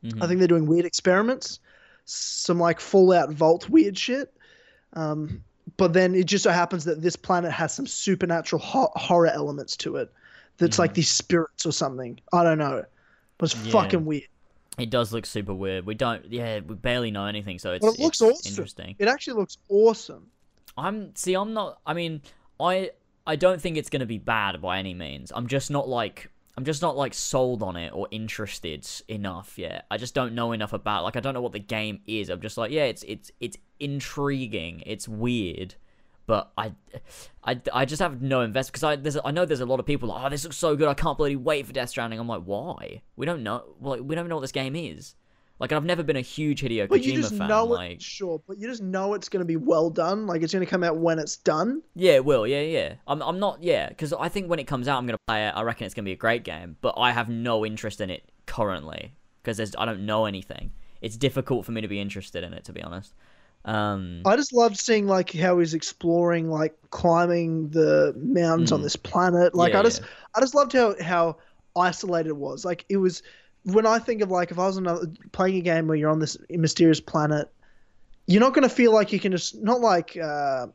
Mhm. 0.04 0.22
I 0.24 0.28
think 0.28 0.40
they're 0.40 0.48
doing 0.48 0.68
weird 0.68 0.86
experiments, 0.86 1.60
some 2.06 2.60
like 2.60 2.80
Fallout 2.80 3.32
Vault 3.34 3.68
weird 3.70 3.98
shit. 3.98 4.34
Um, 4.94 5.44
but 5.78 5.94
then 5.94 6.16
it 6.16 6.26
just 6.26 6.44
so 6.44 6.52
happens 6.52 6.86
that 6.86 7.02
this 7.02 7.16
planet 7.16 7.52
has 7.52 7.74
some 7.74 7.88
supernatural 7.88 8.62
ho- 8.62 8.92
horror 8.96 9.28
elements 9.28 9.76
to 9.78 9.98
it. 9.98 10.12
That's 10.58 10.78
like 10.80 10.94
these 10.94 11.10
spirits 11.10 11.66
or 11.66 11.72
something. 11.72 12.20
I 12.34 12.44
don't 12.44 12.58
know. 12.58 12.84
But 13.38 13.54
it's 13.54 13.66
Yeah. 13.66 13.72
fucking 13.72 14.06
weird. 14.06 14.28
It 14.78 14.90
does 14.90 15.12
look 15.12 15.26
super 15.26 15.54
weird. 15.54 15.86
We 15.86 15.94
don't, 15.96 16.26
yeah, 16.32 16.60
we 16.60 16.76
barely 16.76 17.12
know 17.12 17.26
anything, 17.26 17.60
so 17.60 17.74
it's, 17.74 17.86
But 17.86 17.96
it 17.96 18.00
looks 18.00 18.22
awesome. 18.22 18.50
interesting. 18.50 18.96
It 19.00 19.08
actually 19.08 19.34
looks 19.40 19.58
awesome. 19.70 20.28
I'm 20.80 21.16
see, 21.16 21.34
I'm 21.34 21.54
not. 21.54 21.80
I 21.86 21.94
mean, 21.94 22.22
I 22.60 22.92
I 23.26 23.36
don't 23.36 23.62
think 23.62 23.78
it's 23.78 23.90
gonna 23.90 24.06
be 24.06 24.18
bad 24.18 24.62
by 24.62 24.80
any 24.80 24.94
means. 24.94 25.32
I'm 25.36 25.48
just 25.48 25.70
not 25.72 25.88
like 25.88 26.30
I'm 26.60 26.66
just 26.66 26.82
not 26.82 26.98
like 26.98 27.14
sold 27.14 27.64
on 27.64 27.78
it 27.78 27.94
or 27.94 28.08
interested 28.12 28.86
enough 29.08 29.58
yet. 29.58 29.86
I 29.90 29.98
just 29.98 30.14
don't 30.14 30.36
know 30.36 30.52
enough 30.52 30.74
about. 30.74 31.06
Like 31.06 31.16
I 31.16 31.22
don't 31.22 31.34
know 31.34 31.42
what 31.42 31.54
the 31.54 31.60
game 31.60 32.02
is. 32.06 32.30
I'm 32.30 32.42
just 32.42 32.58
like, 32.58 32.72
yeah, 32.72 32.84
it's 32.84 33.04
it's 33.04 33.32
it's 33.40 33.58
intriguing. 33.80 34.84
It's 34.86 35.08
weird, 35.08 35.76
but 36.26 36.52
I, 36.58 36.74
I, 37.44 37.62
I 37.74 37.86
just 37.86 38.02
have 38.02 38.22
no 38.22 38.42
investment 38.42 38.74
because 38.74 38.84
I 38.84 38.96
there's 38.98 39.18
I 39.24 39.32
know 39.32 39.46
there's 39.46 39.62
a 39.62 39.66
lot 39.66 39.80
of 39.80 39.86
people 39.86 40.10
like, 40.10 40.22
oh, 40.22 40.30
this 40.30 40.44
looks 40.44 40.58
so 40.58 40.76
good. 40.76 40.90
I 40.90 40.94
can't 40.94 41.18
bloody 41.18 41.38
wait 41.38 41.66
for 41.66 41.72
Death 41.72 41.92
Stranding. 41.92 42.20
I'm 42.20 42.28
like, 42.28 42.44
why? 42.44 43.04
We 43.16 43.26
don't 43.26 43.42
know. 43.42 43.64
Like, 43.80 44.02
we 44.04 44.16
don't 44.16 44.28
know 44.28 44.36
what 44.36 44.42
this 44.42 44.52
game 44.52 44.76
is. 44.76 45.16
Like, 45.60 45.72
I've 45.74 45.84
never 45.86 46.04
been 46.04 46.16
a 46.16 46.22
huge 46.22 46.62
Hideo 46.62 46.88
But 46.88 47.04
you 47.04 47.14
Kojima 47.14 47.16
just 47.18 47.36
fan. 47.36 47.48
know 47.50 47.66
like, 47.66 47.92
it, 47.92 48.02
sure, 48.02 48.42
but 48.48 48.58
you 48.60 48.68
just 48.68 48.82
know 48.82 49.14
it's 49.14 49.28
going 49.30 49.42
to 49.42 49.46
be 49.46 49.58
well 49.58 49.90
done. 49.90 50.26
Like 50.26 50.42
it's 50.42 50.54
going 50.54 50.66
to 50.66 50.70
come 50.70 50.84
out 50.84 50.98
when 50.98 51.20
it's 51.20 51.36
done. 51.38 51.82
Yeah, 51.96 52.14
it 52.14 52.26
will. 52.26 52.48
Yeah, 52.48 52.62
yeah. 52.62 52.94
I'm, 53.08 53.22
I'm 53.22 53.40
not. 53.40 53.62
Yeah, 53.62 53.90
because 53.90 54.14
I 54.14 54.30
think 54.30 54.50
when 54.50 54.60
it 54.60 54.66
comes 54.68 54.88
out, 54.88 54.98
I'm 54.98 55.06
gonna 55.06 55.18
play 55.28 55.48
it. 55.48 55.52
I 55.52 55.62
reckon 55.64 55.86
it's 55.86 55.94
gonna 55.94 56.06
be 56.06 56.14
a 56.14 56.16
great 56.16 56.44
game, 56.44 56.78
but 56.82 56.96
I 56.98 57.12
have 57.12 57.28
no 57.30 57.66
interest 57.66 58.00
in 58.02 58.10
it 58.10 58.24
currently 58.46 59.14
because 59.44 59.60
I 59.78 59.86
don't 59.86 60.06
know 60.06 60.26
anything. 60.26 60.72
It's 61.02 61.18
difficult 61.18 61.66
for 61.66 61.72
me 61.74 61.82
to 61.82 61.88
be 61.88 62.00
interested 62.00 62.44
in 62.44 62.54
it, 62.54 62.64
to 62.66 62.74
be 62.74 62.82
honest. 62.82 63.14
Um, 63.66 64.22
I 64.26 64.36
just 64.38 64.54
loved 64.54 64.78
seeing 64.78 65.08
like 65.08 65.34
how 65.34 65.60
he's 65.60 65.74
exploring, 65.74 66.50
like 66.50 66.76
climbing 66.92 67.70
the 67.70 68.14
mountains 68.18 68.72
on 68.72 68.80
Mm. 68.80 68.84
this 68.84 68.96
planet. 68.96 69.54
Like 69.54 69.74
Yeah, 69.74 69.80
I 69.80 69.84
just, 69.84 70.02
yeah. 70.02 70.08
I 70.36 70.40
just 70.40 70.56
loved 70.56 70.74
how 70.74 70.96
how 71.02 71.38
isolated 71.76 72.30
it 72.30 72.38
was. 72.38 72.64
Like 72.66 72.86
it 72.90 72.98
was 72.98 73.22
when 73.64 73.86
I 73.86 74.00
think 74.00 74.22
of 74.22 74.32
like 74.32 74.52
if 74.52 74.60
I 74.60 74.66
was 74.68 74.78
another, 74.78 75.08
playing 75.32 75.58
a 75.58 75.62
game 75.62 75.88
where 75.88 75.98
you're 75.98 76.10
on 76.10 76.20
this 76.20 76.38
mysterious 76.50 77.00
planet, 77.00 77.50
you're 78.28 78.40
not 78.42 78.54
gonna 78.54 78.70
feel 78.70 78.94
like 78.94 79.12
you 79.14 79.20
can 79.20 79.32
just 79.32 79.62
not 79.62 79.82
like. 79.82 80.18
uh 80.18 80.68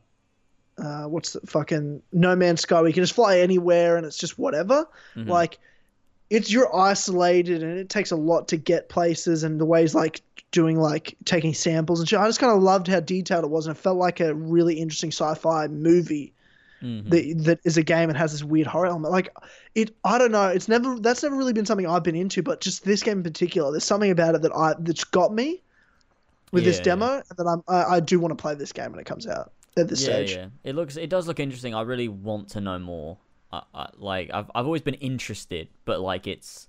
uh, 0.77 1.05
what's 1.05 1.31
the 1.31 1.39
fucking 1.47 2.01
No 2.11 2.35
Man's 2.35 2.59
Sky? 2.59 2.81
Where 2.81 2.89
you 2.89 2.93
can 2.93 3.03
just 3.03 3.13
fly 3.13 3.39
anywhere 3.39 3.95
and 3.95 4.05
it's 4.05 4.17
just 4.17 4.37
whatever. 4.37 4.85
mhm. 5.15 5.25
Like, 5.27 5.57
it's 6.29 6.51
you're 6.51 6.75
isolated 6.75 7.63
and 7.63 7.77
it 7.77 7.87
takes 7.87 8.11
a 8.11 8.17
lot 8.17 8.49
to 8.49 8.57
get 8.57 8.89
places 8.89 9.43
and 9.45 9.57
the 9.57 9.63
ways 9.65 9.95
like 9.95 10.19
doing 10.51 10.77
like 10.77 11.15
taking 11.23 11.53
samples 11.53 12.01
and 12.01 12.09
shit. 12.09 12.19
I 12.19 12.27
just 12.27 12.41
kind 12.41 12.51
of 12.51 12.61
loved 12.61 12.87
how 12.89 12.99
detailed 12.99 13.45
it 13.45 13.49
was 13.49 13.67
and 13.67 13.77
it 13.77 13.79
felt 13.79 13.95
like 13.97 14.19
a 14.19 14.33
really 14.33 14.75
interesting 14.75 15.11
sci-fi 15.13 15.67
movie 15.67 16.33
Mhm. 16.81 17.09
that 17.09 17.43
that 17.45 17.59
is 17.63 17.77
a 17.77 17.83
game 17.83 18.09
and 18.09 18.17
has 18.17 18.31
this 18.31 18.43
weird 18.43 18.67
horror 18.67 18.87
element. 18.87 19.11
Like 19.11 19.33
it, 19.75 19.95
I 20.03 20.17
don't 20.17 20.31
know. 20.31 20.47
It's 20.47 20.67
never 20.67 20.99
that's 20.99 21.23
never 21.23 21.35
really 21.35 21.53
been 21.53 21.65
something 21.65 21.87
I've 21.87 22.03
been 22.03 22.15
into, 22.15 22.43
but 22.43 22.61
just 22.61 22.83
this 22.83 23.03
game 23.03 23.19
in 23.19 23.23
particular, 23.23 23.71
there's 23.71 23.83
something 23.83 24.11
about 24.11 24.35
it 24.35 24.41
that 24.41 24.51
I 24.53 24.73
that's 24.79 25.03
got 25.03 25.33
me 25.33 25.61
with 26.51 26.63
this 26.63 26.79
demo 26.79 27.15
and 27.15 27.37
that 27.37 27.47
I'm 27.47 27.63
I, 27.67 27.95
I 27.95 27.99
do 27.99 28.19
want 28.19 28.37
to 28.37 28.41
play 28.41 28.55
this 28.55 28.71
game 28.71 28.91
when 28.91 28.99
it 28.99 29.05
comes 29.05 29.27
out 29.27 29.51
at 29.77 29.87
this 29.87 30.01
yeah, 30.01 30.07
stage. 30.07 30.35
yeah. 30.35 30.47
It 30.63 30.75
looks, 30.75 30.97
it 30.97 31.09
does 31.09 31.27
look 31.27 31.39
interesting. 31.39 31.75
I 31.75 31.81
really 31.81 32.07
want 32.07 32.49
to 32.49 32.61
know 32.61 32.79
more. 32.79 33.17
I, 33.51 33.61
I, 33.73 33.89
like, 33.97 34.29
I've, 34.33 34.49
I've 34.55 34.65
always 34.65 34.81
been 34.81 34.95
interested, 34.95 35.67
but 35.85 35.99
like, 35.99 36.27
it's, 36.27 36.67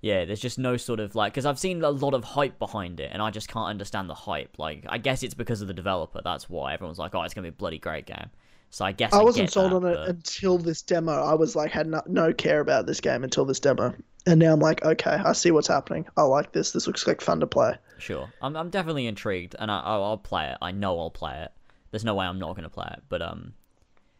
yeah, 0.00 0.24
there's 0.24 0.40
just 0.40 0.58
no 0.58 0.76
sort 0.76 1.00
of 1.00 1.14
like, 1.14 1.32
because 1.32 1.46
I've 1.46 1.58
seen 1.58 1.82
a 1.82 1.90
lot 1.90 2.14
of 2.14 2.24
hype 2.24 2.58
behind 2.58 3.00
it, 3.00 3.10
and 3.12 3.20
I 3.20 3.30
just 3.30 3.48
can't 3.48 3.68
understand 3.68 4.08
the 4.08 4.14
hype. 4.14 4.58
Like, 4.58 4.84
I 4.88 4.98
guess 4.98 5.22
it's 5.22 5.34
because 5.34 5.60
of 5.60 5.68
the 5.68 5.74
developer. 5.74 6.20
That's 6.22 6.48
why 6.48 6.74
everyone's 6.74 6.98
like, 6.98 7.14
oh, 7.14 7.22
it's 7.22 7.34
gonna 7.34 7.46
be 7.46 7.50
a 7.50 7.52
bloody 7.52 7.78
great 7.78 8.06
game. 8.06 8.30
So 8.70 8.84
I 8.84 8.92
guess 8.92 9.12
I 9.12 9.20
I 9.20 9.22
wasn't 9.22 9.46
get 9.48 9.52
sold 9.52 9.72
that, 9.72 9.76
on 9.76 9.86
it 9.86 9.94
but- 9.94 10.08
until 10.08 10.58
this 10.58 10.82
demo. 10.82 11.12
I 11.12 11.34
was 11.34 11.56
like, 11.56 11.70
had 11.70 11.86
no, 11.86 12.02
no 12.06 12.32
care 12.32 12.60
about 12.60 12.86
this 12.86 13.00
game 13.00 13.24
until 13.24 13.44
this 13.44 13.60
demo, 13.60 13.94
and 14.26 14.38
now 14.40 14.52
I'm 14.52 14.60
like, 14.60 14.84
okay, 14.84 15.10
I 15.24 15.32
see 15.32 15.50
what's 15.50 15.68
happening. 15.68 16.06
I 16.16 16.22
like 16.22 16.52
this. 16.52 16.72
This 16.72 16.86
looks 16.86 17.06
like 17.06 17.20
fun 17.20 17.40
to 17.40 17.46
play. 17.46 17.74
Sure, 17.98 18.28
I'm 18.42 18.56
I'm 18.56 18.70
definitely 18.70 19.06
intrigued, 19.06 19.56
and 19.58 19.70
I 19.70 19.80
I'll, 19.80 20.04
I'll 20.04 20.18
play 20.18 20.50
it. 20.50 20.58
I 20.60 20.70
know 20.72 20.98
I'll 21.00 21.10
play 21.10 21.42
it. 21.42 21.50
There's 21.90 22.04
no 22.04 22.14
way 22.14 22.26
I'm 22.26 22.38
not 22.38 22.54
gonna 22.56 22.68
play 22.68 22.88
it, 22.92 23.02
but 23.08 23.22
um, 23.22 23.54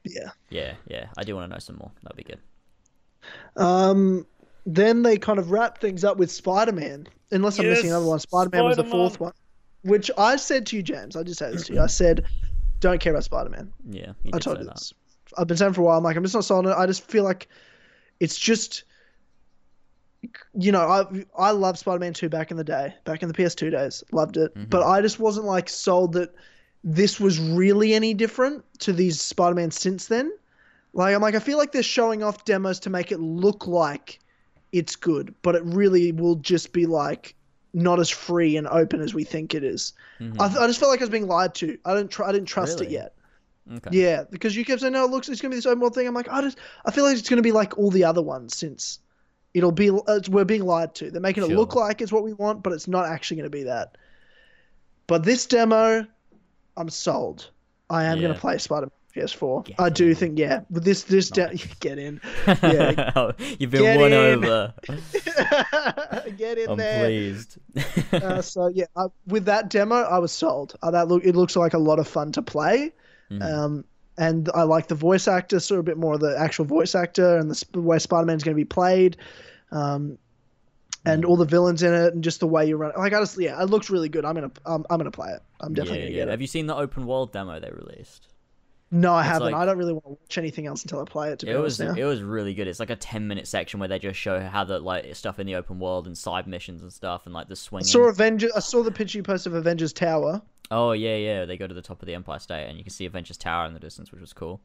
Yeah. 0.04 0.30
yeah, 0.48 0.74
yeah, 0.86 1.06
I 1.18 1.24
do 1.24 1.34
want 1.36 1.50
to 1.50 1.54
know 1.54 1.58
some 1.60 1.76
more. 1.76 1.90
That'd 2.02 2.16
be 2.16 2.24
good. 2.24 2.40
Um. 3.56 4.26
Then 4.70 5.02
they 5.02 5.16
kind 5.16 5.38
of 5.38 5.50
wrap 5.50 5.78
things 5.80 6.04
up 6.04 6.18
with 6.18 6.30
Spider-Man. 6.30 7.06
Unless 7.30 7.58
I'm 7.58 7.66
missing 7.66 7.88
another 7.88 8.04
one. 8.04 8.18
Spider-Man 8.18 8.64
was 8.64 8.76
the 8.76 8.84
fourth 8.84 9.18
one, 9.18 9.32
which 9.82 10.10
I 10.18 10.36
said 10.36 10.66
to 10.66 10.76
you, 10.76 10.82
James. 10.82 11.16
I 11.16 11.22
just 11.22 11.38
said 11.38 11.54
this 11.54 11.68
to 11.68 11.74
you. 11.74 11.80
I 11.80 11.86
said, 11.86 12.26
don't 12.80 13.00
care 13.00 13.12
about 13.12 13.24
Spider-Man. 13.24 13.72
Yeah, 13.88 14.12
you 14.24 14.30
I 14.34 14.38
told 14.38 14.58
you 14.58 14.64
that. 14.64 14.74
this. 14.74 14.92
I've 15.36 15.46
been 15.46 15.56
saying 15.56 15.74
for 15.74 15.82
a 15.82 15.84
while. 15.84 15.98
I'm 15.98 16.04
like, 16.04 16.16
I'm 16.16 16.22
just 16.22 16.34
not 16.34 16.44
sold 16.44 16.66
on 16.66 16.72
it. 16.72 16.76
I 16.76 16.86
just 16.86 17.02
feel 17.02 17.24
like 17.24 17.48
it's 18.20 18.38
just, 18.38 18.84
you 20.54 20.72
know, 20.72 20.80
I 20.80 21.24
I 21.36 21.50
loved 21.50 21.78
Spider-Man 21.78 22.14
2 22.14 22.28
back 22.28 22.50
in 22.50 22.56
the 22.56 22.64
day, 22.64 22.94
back 23.04 23.22
in 23.22 23.28
the 23.28 23.34
PS2 23.34 23.70
days, 23.70 24.02
loved 24.12 24.36
it. 24.36 24.54
Mhm. 24.54 24.70
But 24.70 24.82
I 24.84 25.00
just 25.00 25.20
wasn't 25.20 25.46
like 25.46 25.68
sold 25.68 26.14
that 26.14 26.34
this 26.84 27.20
was 27.20 27.38
really 27.40 27.94
any 27.94 28.14
different 28.14 28.64
to 28.80 28.92
these 28.92 29.20
Spider-Man 29.20 29.70
since 29.70 30.06
then. 30.06 30.32
Like 30.94 31.14
I'm 31.14 31.20
like, 31.20 31.34
I 31.34 31.40
feel 31.40 31.58
like 31.58 31.72
they're 31.72 31.82
showing 31.82 32.22
off 32.22 32.44
demos 32.44 32.80
to 32.80 32.90
make 32.90 33.12
it 33.12 33.20
look 33.20 33.66
like 33.66 34.20
it's 34.72 34.96
good, 34.96 35.34
but 35.42 35.54
it 35.54 35.62
really 35.64 36.12
will 36.12 36.36
just 36.36 36.72
be 36.72 36.86
like 36.86 37.34
not 37.74 38.00
as 38.00 38.08
free 38.10 38.56
and 38.56 38.66
open 38.66 39.00
as 39.00 39.12
we 39.14 39.24
think 39.24 39.54
it 39.54 39.62
is. 39.64 39.92
Mhm. 40.20 40.36
I, 40.40 40.64
I 40.64 40.66
just 40.66 40.80
felt 40.80 40.90
like 40.90 41.00
I 41.00 41.04
was 41.04 41.10
being 41.10 41.26
lied 41.26 41.54
to. 41.56 41.78
I 41.84 41.94
didn't 41.94 42.10
try. 42.10 42.28
I 42.28 42.32
didn't 42.32 42.48
trust 42.48 42.80
it 42.80 42.90
yet. 42.90 43.14
okay. 43.76 43.90
Yeah, 43.92 44.24
because 44.30 44.56
you 44.56 44.64
kept 44.64 44.80
saying, 44.80 44.94
"No, 44.94 45.04
it 45.04 45.10
looks 45.10 45.28
it's 45.28 45.40
gonna 45.40 45.50
be 45.50 45.56
this 45.56 45.66
open 45.66 45.80
world 45.80 45.94
thing." 45.94 46.06
I'm 46.06 46.14
like, 46.14 46.28
I 46.30 46.40
just, 46.40 46.58
I 46.86 46.90
feel 46.90 47.04
like 47.04 47.16
it's 47.18 47.28
gonna 47.28 47.42
be 47.42 47.52
like 47.52 47.76
all 47.78 47.90
the 47.90 48.04
other 48.04 48.22
ones 48.22 48.56
since 48.56 48.98
it'll 49.54 49.72
be. 49.72 49.90
Uh, 49.90 50.20
we're 50.30 50.44
being 50.44 50.64
lied 50.64 50.94
to. 50.96 51.10
They're 51.10 51.20
making 51.20 51.44
it 51.44 51.48
look 51.56 51.74
like 51.74 52.00
it's 52.00 52.10
what 52.12 52.24
we 52.24 52.32
want, 52.32 52.62
but 52.62 52.72
it's 52.72 52.88
not 52.88 53.06
actually 53.06 53.36
gonna 53.38 53.50
be 53.50 53.64
that. 53.64 53.96
But 55.06 55.24
this 55.24 55.46
demo, 55.46 56.06
I'm 56.76 56.88
sold. 56.88 57.50
I 57.90 58.04
am 58.04 58.18
gonna 58.22 58.34
play 58.40 58.58
Spider-Man 58.58 58.90
PS4. 59.18 59.64
Get 59.66 59.80
I 59.80 59.88
do 59.88 60.08
in. 60.08 60.14
think, 60.14 60.38
yeah, 60.38 60.60
with 60.70 60.84
this, 60.84 61.04
this 61.04 61.34
Nice. 61.36 61.66
get 61.80 61.98
in, 61.98 62.20
Yeah. 62.46 63.32
You've 63.58 63.70
been 63.70 63.82
Get 63.82 63.98
won 63.98 64.12
in. 64.12 64.44
over. 64.44 64.74
get 66.36 66.58
in 66.58 66.70
I'm 66.70 66.76
there. 66.76 67.04
pleased. 67.04 67.58
uh, 68.12 68.42
so 68.42 68.68
yeah, 68.68 68.86
I, 68.96 69.06
with 69.26 69.44
that 69.46 69.70
demo, 69.70 69.96
I 69.96 70.18
was 70.18 70.32
sold. 70.32 70.76
Uh, 70.82 70.90
that 70.92 71.08
look, 71.08 71.24
it 71.24 71.34
looks 71.36 71.56
like 71.56 71.74
a 71.74 71.78
lot 71.78 71.98
of 71.98 72.06
fun 72.08 72.32
to 72.32 72.42
play. 72.42 72.92
Mhm. 73.30 73.42
Um, 73.42 73.84
and 74.16 74.50
I 74.54 74.62
like 74.64 74.88
the 74.88 74.94
voice 74.96 75.28
actor, 75.28 75.60
sort 75.60 75.78
of 75.78 75.84
a 75.84 75.88
bit 75.90 75.96
more 75.96 76.14
of 76.14 76.20
the 76.20 76.36
actual 76.38 76.64
voice 76.64 76.94
actor 76.96 77.36
and 77.36 77.48
the 77.50 77.54
sp- 77.54 77.76
way 77.76 77.98
Spider 78.00 78.26
Man's 78.26 78.42
going 78.42 78.56
to 78.56 78.60
be 78.60 78.64
played, 78.64 79.16
um, 79.70 80.18
and 81.04 81.22
Mm. 81.22 81.28
all 81.28 81.36
the 81.36 81.44
villains 81.44 81.84
in 81.84 81.94
it, 81.94 82.14
and 82.14 82.24
just 82.24 82.40
the 82.40 82.46
way 82.48 82.66
you 82.66 82.76
run. 82.76 82.90
Like 82.98 83.12
honestly, 83.12 83.44
yeah, 83.44 83.62
it 83.62 83.70
looks 83.70 83.90
really 83.90 84.08
good. 84.08 84.24
I'm 84.24 84.34
gonna, 84.34 84.50
I'm, 84.66 84.84
I'm 84.90 84.98
gonna 84.98 85.12
play 85.12 85.30
it. 85.30 85.40
I'm 85.60 85.72
definitely 85.72 85.98
yeah, 86.00 86.04
gonna 86.06 86.10
yeah. 86.16 86.20
get 86.22 86.28
it. 86.28 86.30
Have 86.32 86.40
you 86.40 86.46
seen 86.48 86.66
the 86.66 86.74
open 86.74 87.06
world 87.06 87.32
demo 87.32 87.60
they 87.60 87.70
released? 87.70 88.26
No, 88.90 89.12
I 89.12 89.20
It's 89.20 89.28
haven't. 89.28 89.52
like- 89.52 89.54
I 89.60 89.66
don't 89.66 89.76
really 89.76 89.92
want 89.92 90.04
to 90.06 90.10
watch 90.10 90.38
anything 90.38 90.66
else 90.66 90.82
until 90.82 91.00
I 91.00 91.04
play 91.04 91.30
it. 91.30 91.38
To 91.40 91.46
be 91.46 91.52
It 91.52 91.56
honest, 91.56 91.78
was 91.80 91.88
now. 91.88 91.94
it 92.02 92.04
was 92.06 92.22
really 92.22 92.54
good. 92.54 92.66
It's 92.68 92.80
like 92.80 92.88
a 92.90 92.96
ten 92.96 93.28
minute 93.28 93.46
section 93.46 93.80
where 93.80 93.88
they 93.88 93.98
just 93.98 94.18
show 94.18 94.40
how 94.40 94.64
the 94.64 94.78
like 94.78 95.14
stuff 95.14 95.38
in 95.38 95.46
the 95.46 95.56
open 95.56 95.78
world 95.78 96.06
and 96.06 96.16
side 96.16 96.46
missions 96.46 96.80
and 96.82 96.90
stuff 96.92 97.26
and 97.26 97.34
like 97.34 97.48
the 97.48 97.68
I 97.74 97.82
saw 97.82 98.08
Avengers. 98.08 98.50
I 98.56 98.60
saw 98.60 98.82
the 98.82 98.90
picture 98.90 99.18
you 99.18 99.22
posted 99.22 99.52
of 99.52 99.58
Avengers 99.58 99.92
Tower. 99.92 100.40
Oh 100.70 100.92
yeah, 100.92 101.16
yeah. 101.16 101.44
They 101.44 101.56
go 101.58 101.66
to 101.66 101.74
the 101.74 101.82
top 101.82 102.00
of 102.02 102.06
the 102.06 102.14
Empire 102.14 102.38
State 102.38 102.66
and 102.68 102.78
you 102.78 102.84
can 102.84 102.90
see 102.92 103.04
Avengers 103.04 103.36
Tower 103.36 103.66
in 103.66 103.74
the 103.74 103.80
distance, 103.80 104.10
which 104.10 104.20
was 104.22 104.32
cool. 104.32 104.60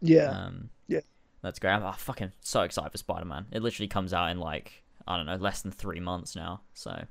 Yeah, 0.00 0.30
Um, 0.30 0.70
Yeah. 0.86 1.00
That's 1.42 1.58
great. 1.58 1.72
I'm 1.72 1.82
oh, 1.82 1.92
fucking 1.92 2.32
so 2.40 2.62
excited 2.62 2.90
for 2.92 2.98
Spider 2.98 3.24
Man. 3.24 3.46
It 3.50 3.62
literally 3.62 3.88
comes 3.88 4.12
out 4.14 4.30
in 4.30 4.38
like 4.38 4.82
I 5.08 5.16
don't 5.16 5.26
know 5.26 5.36
less 5.36 5.62
than 5.62 5.72
three 5.72 5.98
months 6.00 6.36
now. 6.36 6.60
So 6.74 7.04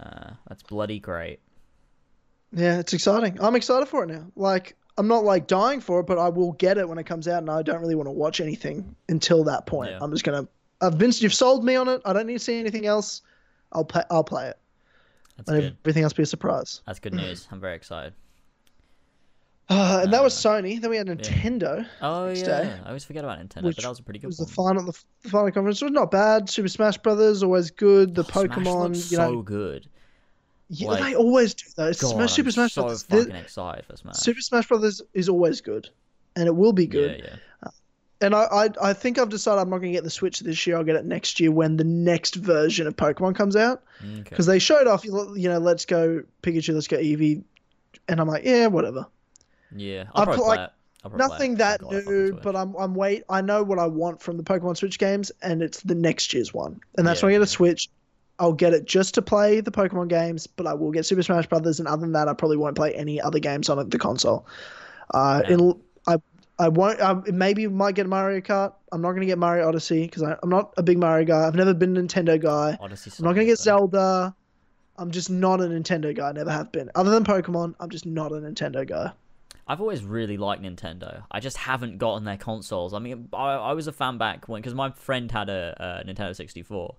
uh, 0.00 0.30
that's 0.48 0.62
bloody 0.62 0.98
great. 0.98 1.40
yeah, 2.52 2.78
it's 2.78 2.92
exciting. 2.92 3.38
I'm 3.42 3.56
excited 3.56 3.86
for 3.88 4.04
it 4.04 4.08
now. 4.08 4.26
Like 4.36 4.76
I'm 4.98 5.08
not 5.08 5.24
like 5.24 5.46
dying 5.46 5.80
for 5.80 6.00
it, 6.00 6.06
but 6.06 6.18
I 6.18 6.28
will 6.28 6.52
get 6.52 6.76
it 6.78 6.88
when 6.88 6.98
it 6.98 7.04
comes 7.04 7.26
out, 7.26 7.38
and 7.38 7.50
I 7.50 7.62
don't 7.62 7.80
really 7.80 7.94
want 7.94 8.08
to 8.08 8.12
watch 8.12 8.40
anything 8.40 8.94
until 9.08 9.42
that 9.44 9.66
point. 9.66 9.90
Yeah. 9.90 9.98
I'm 10.00 10.10
just 10.10 10.24
gonna. 10.24 10.46
I've 10.80 10.98
been. 10.98 11.12
You've 11.14 11.34
sold 11.34 11.64
me 11.64 11.76
on 11.76 11.88
it. 11.88 12.02
I 12.04 12.12
don't 12.12 12.26
need 12.26 12.34
to 12.34 12.38
see 12.38 12.58
anything 12.58 12.86
else. 12.86 13.22
I'll 13.72 13.84
play. 13.84 14.02
I'll 14.10 14.24
play 14.24 14.48
it. 14.48 14.58
That's 15.36 15.48
and 15.48 15.60
good. 15.60 15.76
everything 15.84 16.02
else 16.04 16.12
be 16.12 16.22
a 16.22 16.26
surprise. 16.26 16.82
That's 16.86 16.98
good 16.98 17.14
news. 17.14 17.48
I'm 17.50 17.60
very 17.60 17.74
excited. 17.76 18.14
Uh, 19.68 20.00
and 20.02 20.12
that 20.12 20.22
was 20.22 20.34
Sony. 20.34 20.78
Then 20.78 20.90
we 20.90 20.98
had 20.98 21.06
yeah. 21.08 21.14
Nintendo. 21.14 21.86
Oh 22.02 22.28
yeah, 22.28 22.44
day. 22.44 22.80
I 22.84 22.88
always 22.88 23.04
forget 23.04 23.24
about 23.24 23.38
Nintendo, 23.38 23.62
Which 23.62 23.76
but 23.76 23.84
that 23.84 23.88
was 23.88 24.00
a 24.00 24.02
pretty 24.02 24.18
It 24.18 24.22
good 24.22 24.26
was 24.26 24.36
the 24.36 24.46
final. 24.46 24.84
The, 24.84 24.92
final 25.30 25.50
conference 25.50 25.80
it 25.80 25.86
was 25.86 25.92
not 25.92 26.10
bad. 26.10 26.50
Super 26.50 26.68
Smash 26.68 26.98
Brothers 26.98 27.42
always 27.42 27.70
good. 27.70 28.14
The 28.14 28.22
Oh, 28.22 28.24
Pokemon, 28.24 29.10
you 29.10 29.16
know, 29.16 29.30
so 29.30 29.40
good. 29.40 29.88
Yeah, 30.68 30.88
like- 30.88 31.02
they 31.02 31.14
always 31.14 31.54
do 31.54 31.64
that. 31.76 31.88
It's 31.90 32.00
God, 32.00 32.14
Smash, 32.14 32.32
Super 32.32 32.48
I'm 32.48 32.52
Smash 32.52 32.72
so 32.72 32.82
Brothers. 32.82 33.02
The- 33.04 33.16
fucking 33.18 33.36
excited 33.36 33.84
for 33.86 33.96
Smash. 33.96 34.16
Super 34.16 34.40
Smash 34.40 34.68
Brothers 34.68 35.02
is 35.14 35.28
always 35.28 35.60
good, 35.60 35.88
and 36.36 36.46
it 36.46 36.54
will 36.56 36.72
be 36.72 36.86
good. 36.86 37.20
Yeah, 37.20 37.30
yeah. 37.30 37.36
Uh, 37.62 37.70
and 38.20 38.34
I, 38.34 38.44
I, 38.44 38.68
I 38.82 38.92
think 38.92 39.18
I've 39.18 39.28
decided 39.28 39.60
I'm 39.60 39.70
not 39.70 39.78
going 39.78 39.92
to 39.92 39.96
get 39.96 40.04
the 40.04 40.10
Switch 40.10 40.40
this 40.40 40.66
year. 40.66 40.76
I'll 40.76 40.84
get 40.84 40.96
it 40.96 41.04
next 41.04 41.40
year 41.40 41.50
when 41.50 41.76
the 41.76 41.84
next 41.84 42.36
version 42.36 42.86
of 42.86 42.96
Pokemon 42.96 43.34
comes 43.34 43.56
out. 43.56 43.82
Okay. 44.00 44.22
Because 44.22 44.46
they 44.46 44.58
showed 44.58 44.86
off, 44.86 45.04
you 45.04 45.48
know, 45.48 45.58
let's 45.58 45.84
go 45.84 46.22
Pikachu, 46.42 46.74
let's 46.74 46.86
go 46.86 46.98
Eevee, 46.98 47.42
and 48.08 48.20
I'm 48.20 48.28
like, 48.28 48.44
yeah, 48.44 48.68
whatever. 48.68 49.06
Yeah, 49.74 50.04
I 50.14 50.20
I'll 50.20 50.26
put, 50.26 50.36
play 50.36 50.46
like. 50.46 50.70
I'll 51.04 51.10
probably 51.10 51.26
play 51.26 51.34
Nothing 51.34 51.54
that 51.56 51.80
Got 51.80 51.92
it 51.92 51.96
off 51.98 52.04
the 52.04 52.10
new, 52.10 52.32
but 52.34 52.54
I'm 52.54 52.74
I'm 52.76 52.94
wait. 52.94 53.24
I 53.28 53.40
know 53.40 53.64
what 53.64 53.80
I 53.80 53.86
want 53.86 54.22
from 54.22 54.36
the 54.36 54.44
Pokemon 54.44 54.76
Switch 54.76 54.98
games, 55.00 55.32
and 55.42 55.60
it's 55.60 55.80
the 55.80 55.96
next 55.96 56.32
year's 56.32 56.54
one. 56.54 56.80
And 56.96 57.04
that's 57.06 57.22
Yeah, 57.22 57.26
when 57.26 57.34
I 57.34 57.38
get 57.38 57.42
a. 57.42 57.46
Switch. 57.46 57.88
I'll 58.42 58.52
get 58.52 58.74
it 58.74 58.86
just 58.86 59.14
to 59.14 59.22
play 59.22 59.60
the 59.60 59.70
Pokemon 59.70 60.08
games, 60.08 60.48
but 60.48 60.66
I 60.66 60.74
will 60.74 60.90
get 60.90 61.06
Super 61.06 61.22
Smash 61.22 61.46
Brothers, 61.46 61.78
and 61.78 61.86
other 61.86 62.00
than 62.00 62.10
that, 62.12 62.26
I 62.26 62.34
probably 62.34 62.56
won't 62.56 62.74
play 62.74 62.92
any 62.92 63.20
other 63.20 63.38
games 63.38 63.68
on 63.68 63.88
the 63.88 63.98
console. 63.98 64.44
Uh, 65.14 65.42
I 66.08 66.16
I 66.58 66.68
won't. 66.68 67.00
I 67.00 67.14
maybe 67.30 67.68
might 67.68 67.94
get 67.94 68.08
Mario 68.08 68.40
Kart. 68.40 68.72
I'm 68.90 69.00
not 69.00 69.10
going 69.10 69.20
to 69.20 69.26
get 69.26 69.38
Mario 69.38 69.68
Odyssey 69.68 70.06
because 70.06 70.22
I'm 70.22 70.48
not 70.48 70.74
a 70.76 70.82
big 70.82 70.98
Mario 70.98 71.24
guy. 71.24 71.46
I've 71.46 71.54
never 71.54 71.72
been 71.72 71.96
a 71.96 72.00
Nintendo 72.00 72.40
guy. 72.40 72.76
Odyssey. 72.80 73.12
I'm 73.18 73.24
not 73.24 73.34
going 73.34 73.46
to 73.46 73.52
get 73.52 73.58
Zelda. 73.58 74.34
I'm 74.98 75.12
just 75.12 75.30
not 75.30 75.60
a 75.60 75.64
Nintendo 75.64 76.14
guy. 76.14 76.32
Never 76.32 76.50
have 76.50 76.72
been. 76.72 76.90
Other 76.96 77.10
than 77.12 77.22
Pokemon, 77.22 77.76
I'm 77.78 77.90
just 77.90 78.06
not 78.06 78.32
a 78.32 78.36
Nintendo 78.36 78.84
guy. 78.86 79.12
I've 79.68 79.80
always 79.80 80.02
really 80.02 80.36
liked 80.36 80.62
Nintendo. 80.62 81.22
I 81.30 81.38
just 81.38 81.56
haven't 81.56 81.98
gotten 81.98 82.24
their 82.24 82.36
consoles. 82.36 82.92
I 82.92 82.98
mean, 82.98 83.28
I, 83.32 83.54
I 83.54 83.72
was 83.72 83.86
a 83.86 83.92
fan 83.92 84.18
back 84.18 84.48
when 84.48 84.60
because 84.60 84.74
my 84.74 84.90
friend 84.90 85.30
had 85.30 85.48
a, 85.48 86.02
a 86.06 86.08
Nintendo 86.08 86.34
64. 86.34 86.96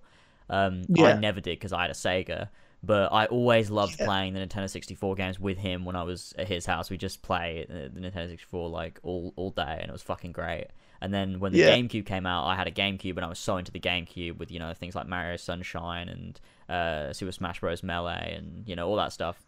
Um, 0.50 0.82
I 0.98 1.14
never 1.14 1.40
did 1.40 1.58
because 1.58 1.72
I 1.72 1.82
had 1.82 1.90
a 1.90 1.94
Sega. 1.94 2.48
But 2.86 3.12
I 3.14 3.24
always 3.26 3.70
loved 3.70 3.98
Yeah. 3.98 4.04
playing 4.04 4.34
the 4.34 4.40
Nintendo 4.40 4.68
64 4.68 5.14
games 5.14 5.40
with 5.40 5.56
him 5.56 5.86
when 5.86 5.96
I 5.96 6.02
was 6.02 6.34
at 6.36 6.46
his 6.48 6.66
house. 6.66 6.90
We 6.90 6.98
just 6.98 7.22
play 7.22 7.64
the 7.66 7.88
Nintendo 7.98 8.28
64 8.28 8.68
like 8.68 9.00
all 9.02 9.32
all 9.36 9.50
day, 9.50 9.78
and 9.80 9.88
it 9.88 9.92
was 9.92 10.02
fucking 10.02 10.32
great. 10.32 10.66
And 11.00 11.12
then 11.12 11.40
when 11.40 11.52
the 11.52 11.58
Yeah. 11.60 11.74
GameCube 11.74 12.04
came 12.04 12.26
out, 12.26 12.46
I 12.46 12.54
had 12.54 12.66
a 12.66 12.70
GameCube, 12.70 13.16
and 13.16 13.24
I 13.24 13.28
was 13.28 13.38
so 13.38 13.56
into 13.56 13.72
the 13.72 13.80
GameCube 13.80 14.36
with 14.36 14.50
you 14.50 14.58
know 14.58 14.74
things 14.74 14.94
like 14.94 15.06
Mario 15.06 15.36
Sunshine 15.38 16.10
and 16.10 16.38
uh, 16.68 17.14
Super 17.14 17.32
Smash 17.32 17.60
Bros. 17.60 17.82
Melee, 17.82 18.34
and 18.36 18.68
you 18.68 18.76
know 18.76 18.86
all 18.86 18.96
that 18.96 19.12
stuff. 19.14 19.42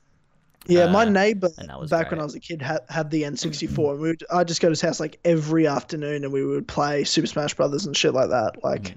Yeah, 0.66 0.86
my 0.90 1.02
Uh, 1.02 1.10
neighbor 1.10 1.50
that 1.58 1.78
was 1.78 1.90
back 1.90 2.10
when. 2.10 2.20
I 2.20 2.24
was 2.24 2.34
a 2.34 2.40
kid 2.40 2.60
had, 2.62 2.80
had 2.88 3.10
the 3.10 3.22
N64, 3.24 3.90
and 3.92 4.00
we 4.00 4.08
would 4.08 4.24
I'd 4.32 4.48
just 4.48 4.62
go 4.62 4.68
to 4.68 4.72
his 4.72 4.80
house 4.80 4.98
like 4.98 5.18
every 5.26 5.66
afternoon, 5.66 6.24
and 6.24 6.32
we 6.32 6.42
would 6.44 6.66
play 6.66 7.04
Super 7.04 7.26
Smash 7.26 7.52
Brothers 7.54 7.84
and 7.84 7.94
shit 7.94 8.14
like 8.14 8.30
that. 8.30 8.64
Like, 8.64 8.82
Mhm. 8.82 8.94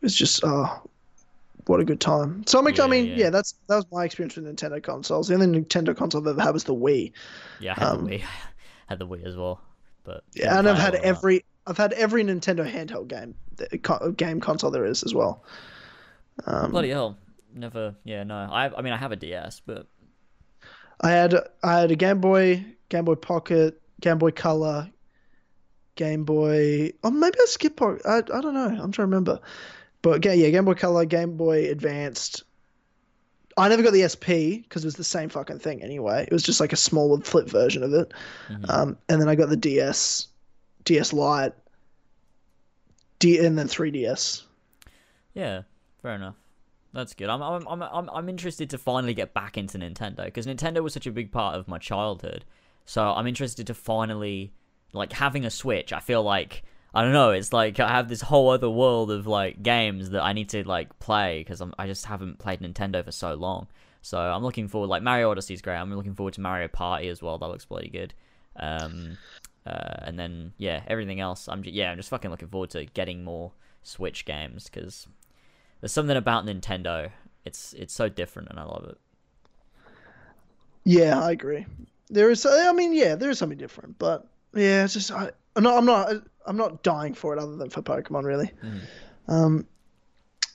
It 0.00 0.04
was 0.04 0.14
just 0.14 0.40
oh, 0.44 0.82
what 1.66 1.80
a 1.80 1.84
good 1.84 2.00
time. 2.00 2.44
So 2.46 2.64
ex- 2.66 2.80
I 2.80 2.86
mean, 2.86 3.06
yeah. 3.06 3.16
yeah. 3.16 3.30
that's 3.30 3.54
that 3.68 3.76
was 3.76 3.86
my 3.92 4.04
experience 4.04 4.36
with 4.36 4.46
Nintendo 4.46 4.82
consoles. 4.82 5.28
The 5.28 5.34
only 5.34 5.46
Nintendo 5.46 5.96
console 5.96 6.22
I've 6.22 6.28
ever 6.28 6.42
had 6.42 6.54
was 6.54 6.64
the 6.64 6.74
Wii. 6.74 7.12
Yeah, 7.60 7.74
I 7.76 7.80
had 7.80 7.88
Um, 7.88 8.04
the 8.04 8.10
Wii, 8.18 8.24
had 8.88 8.98
the 8.98 9.06
Wii 9.06 9.24
as 9.26 9.36
well. 9.36 9.60
But 10.04 10.24
Yeah, 10.34 10.58
and 10.58 10.68
I've 10.68 10.78
had 10.78 10.94
every 10.96 11.44
I've 11.66 11.76
had 11.76 11.92
every 11.92 12.24
Nintendo 12.24 12.70
handheld 12.70 13.08
game 13.08 13.34
game 14.16 14.40
console 14.40 14.70
there 14.70 14.86
is 14.86 15.02
as 15.02 15.14
well. 15.14 15.44
Um, 16.46 16.70
Bloody 16.70 16.90
hell! 16.90 17.16
Never. 17.54 17.94
Yeah, 18.04 18.22
no. 18.24 18.36
I. 18.36 18.74
I 18.74 18.82
mean, 18.82 18.92
I 18.92 18.96
have 18.96 19.12
a 19.12 19.16
DS, 19.16 19.60
but 19.66 19.86
I 21.00 21.10
had 21.10 21.34
I 21.62 21.80
had 21.80 21.90
a 21.90 21.96
Game 21.96 22.20
Boy, 22.20 22.64
Game 22.88 23.04
Boy 23.04 23.16
Pocket, 23.16 23.80
Game 24.00 24.18
Boy 24.18 24.30
Color, 24.30 24.88
Game 25.96 26.24
Boy. 26.24 26.92
Oh, 27.04 27.10
maybe 27.10 27.36
I 27.40 27.46
skipped. 27.46 27.80
I 27.82 28.18
I 28.18 28.20
don't 28.20 28.54
know. 28.54 28.68
I'm 28.68 28.76
trying 28.76 28.92
to 28.92 29.02
remember. 29.02 29.40
But 30.02 30.24
yeah, 30.24 30.32
yeah, 30.32 30.50
Game 30.50 30.64
Boy 30.64 30.74
Color, 30.74 31.04
Game 31.04 31.36
Boy 31.36 31.70
Advanced. 31.70 32.44
I 33.56 33.68
never 33.68 33.82
got 33.82 33.92
the 33.92 34.06
SP 34.06 34.62
because 34.62 34.84
it 34.84 34.86
was 34.86 34.94
the 34.94 35.02
same 35.04 35.28
fucking 35.28 35.58
thing 35.58 35.82
anyway. 35.82 36.22
It 36.22 36.32
was 36.32 36.44
just 36.44 36.60
like 36.60 36.72
a 36.72 36.76
smaller 36.76 37.20
flip 37.20 37.48
version 37.48 37.82
of 37.82 37.92
it. 37.92 38.12
Mhm. 38.48 38.70
Um, 38.70 38.98
and 39.08 39.20
then 39.20 39.28
I 39.28 39.34
got 39.34 39.48
the 39.48 39.56
DS, 39.56 40.28
DS 40.84 41.12
Lite, 41.12 41.52
D, 43.18 43.44
and 43.44 43.58
then 43.58 43.66
3DS. 43.66 44.42
yeah, 45.34 45.62
fair 46.02 46.14
enough. 46.14 46.36
That's 46.92 47.14
good. 47.14 47.28
I'm. 47.28 47.42
I'm. 47.42 47.66
I'm. 47.68 47.82
I'm, 47.82 48.10
I'm 48.10 48.28
interested 48.28 48.70
to 48.70 48.78
finally 48.78 49.12
get 49.12 49.34
back 49.34 49.58
into 49.58 49.76
Nintendo 49.78 50.24
because 50.24 50.46
Nintendo 50.46 50.82
was 50.82 50.94
such 50.94 51.06
a 51.06 51.12
big 51.12 51.30
part 51.30 51.54
of 51.56 51.68
my 51.68 51.78
childhood. 51.78 52.44
So 52.86 53.02
I'm 53.02 53.26
interested 53.26 53.66
to 53.66 53.74
finally 53.74 54.52
like 54.94 55.12
having 55.12 55.44
a 55.44 55.50
Switch. 55.50 55.92
I 55.92 56.00
feel 56.00 56.22
like 56.22 56.62
I 56.94 57.02
don't 57.02 57.12
know. 57.12 57.30
It's 57.30 57.52
like 57.52 57.80
I 57.80 57.88
have 57.88 58.08
this 58.08 58.22
whole 58.22 58.50
other 58.50 58.70
world 58.70 59.10
of 59.10 59.26
like 59.26 59.62
games 59.62 60.10
that 60.10 60.22
I 60.22 60.32
need 60.32 60.48
to 60.50 60.66
like 60.66 60.98
play 60.98 61.40
because. 61.40 61.62
I 61.78 61.86
just 61.86 62.06
haven't 62.06 62.38
played 62.38 62.60
Nintendo 62.60 63.04
for 63.04 63.12
so 63.12 63.34
long. 63.34 63.68
So 64.02 64.18
I'm 64.18 64.42
looking 64.42 64.68
forward. 64.68 64.88
Like 64.88 65.02
Mario 65.02 65.30
Odyssey 65.30 65.54
is 65.54 65.62
great. 65.62 65.76
I'm 65.76 65.94
looking 65.94 66.14
forward 66.14 66.34
to 66.34 66.40
Mario 66.40 66.68
Party 66.68 67.08
as 67.08 67.22
well. 67.22 67.38
That 67.38 67.48
looks 67.48 67.66
bloody 67.66 67.88
good. 67.88 68.14
Um, 68.56 69.18
uh, 69.66 69.96
and 70.02 70.18
then 70.18 70.52
yeah, 70.56 70.82
everything 70.86 71.20
else. 71.20 71.48
I'm 71.48 71.62
just, 71.62 71.74
yeah, 71.74 71.90
I'm 71.90 71.96
just 71.98 72.08
fucking 72.08 72.30
looking 72.30 72.48
forward 72.48 72.70
to 72.70 72.86
getting 72.86 73.22
more 73.22 73.52
Switch 73.82 74.24
games 74.24 74.68
because 74.68 75.06
there's 75.80 75.92
something 75.92 76.16
about 76.16 76.46
Nintendo. 76.46 77.10
It's 77.44 77.72
it's 77.74 77.94
so 77.94 78.08
different, 78.08 78.48
and 78.50 78.58
I 78.58 78.64
love 78.64 78.84
it. 78.88 78.98
Yeah, 80.84 81.22
I 81.22 81.32
agree. 81.32 81.66
There 82.08 82.30
is, 82.30 82.46
I 82.46 82.72
mean, 82.72 82.94
yeah, 82.94 83.14
there 83.14 83.28
is 83.28 83.38
something 83.38 83.58
different, 83.58 83.98
but 83.98 84.26
yeah, 84.60 84.84
it's 84.84 84.94
just 84.94 85.10
I, 85.10 85.30
I'm 85.56 85.62
not, 85.62 85.78
I'm 85.78 85.84
not, 85.84 86.10
I'm 86.46 86.56
not 86.56 86.82
dying 86.82 87.14
for 87.14 87.34
it 87.34 87.38
other 87.38 87.56
than 87.56 87.70
for 87.70 87.82
Pokemon, 87.82 88.24
really. 88.24 88.50
Mhm. 88.64 88.80
Um, 89.28 89.66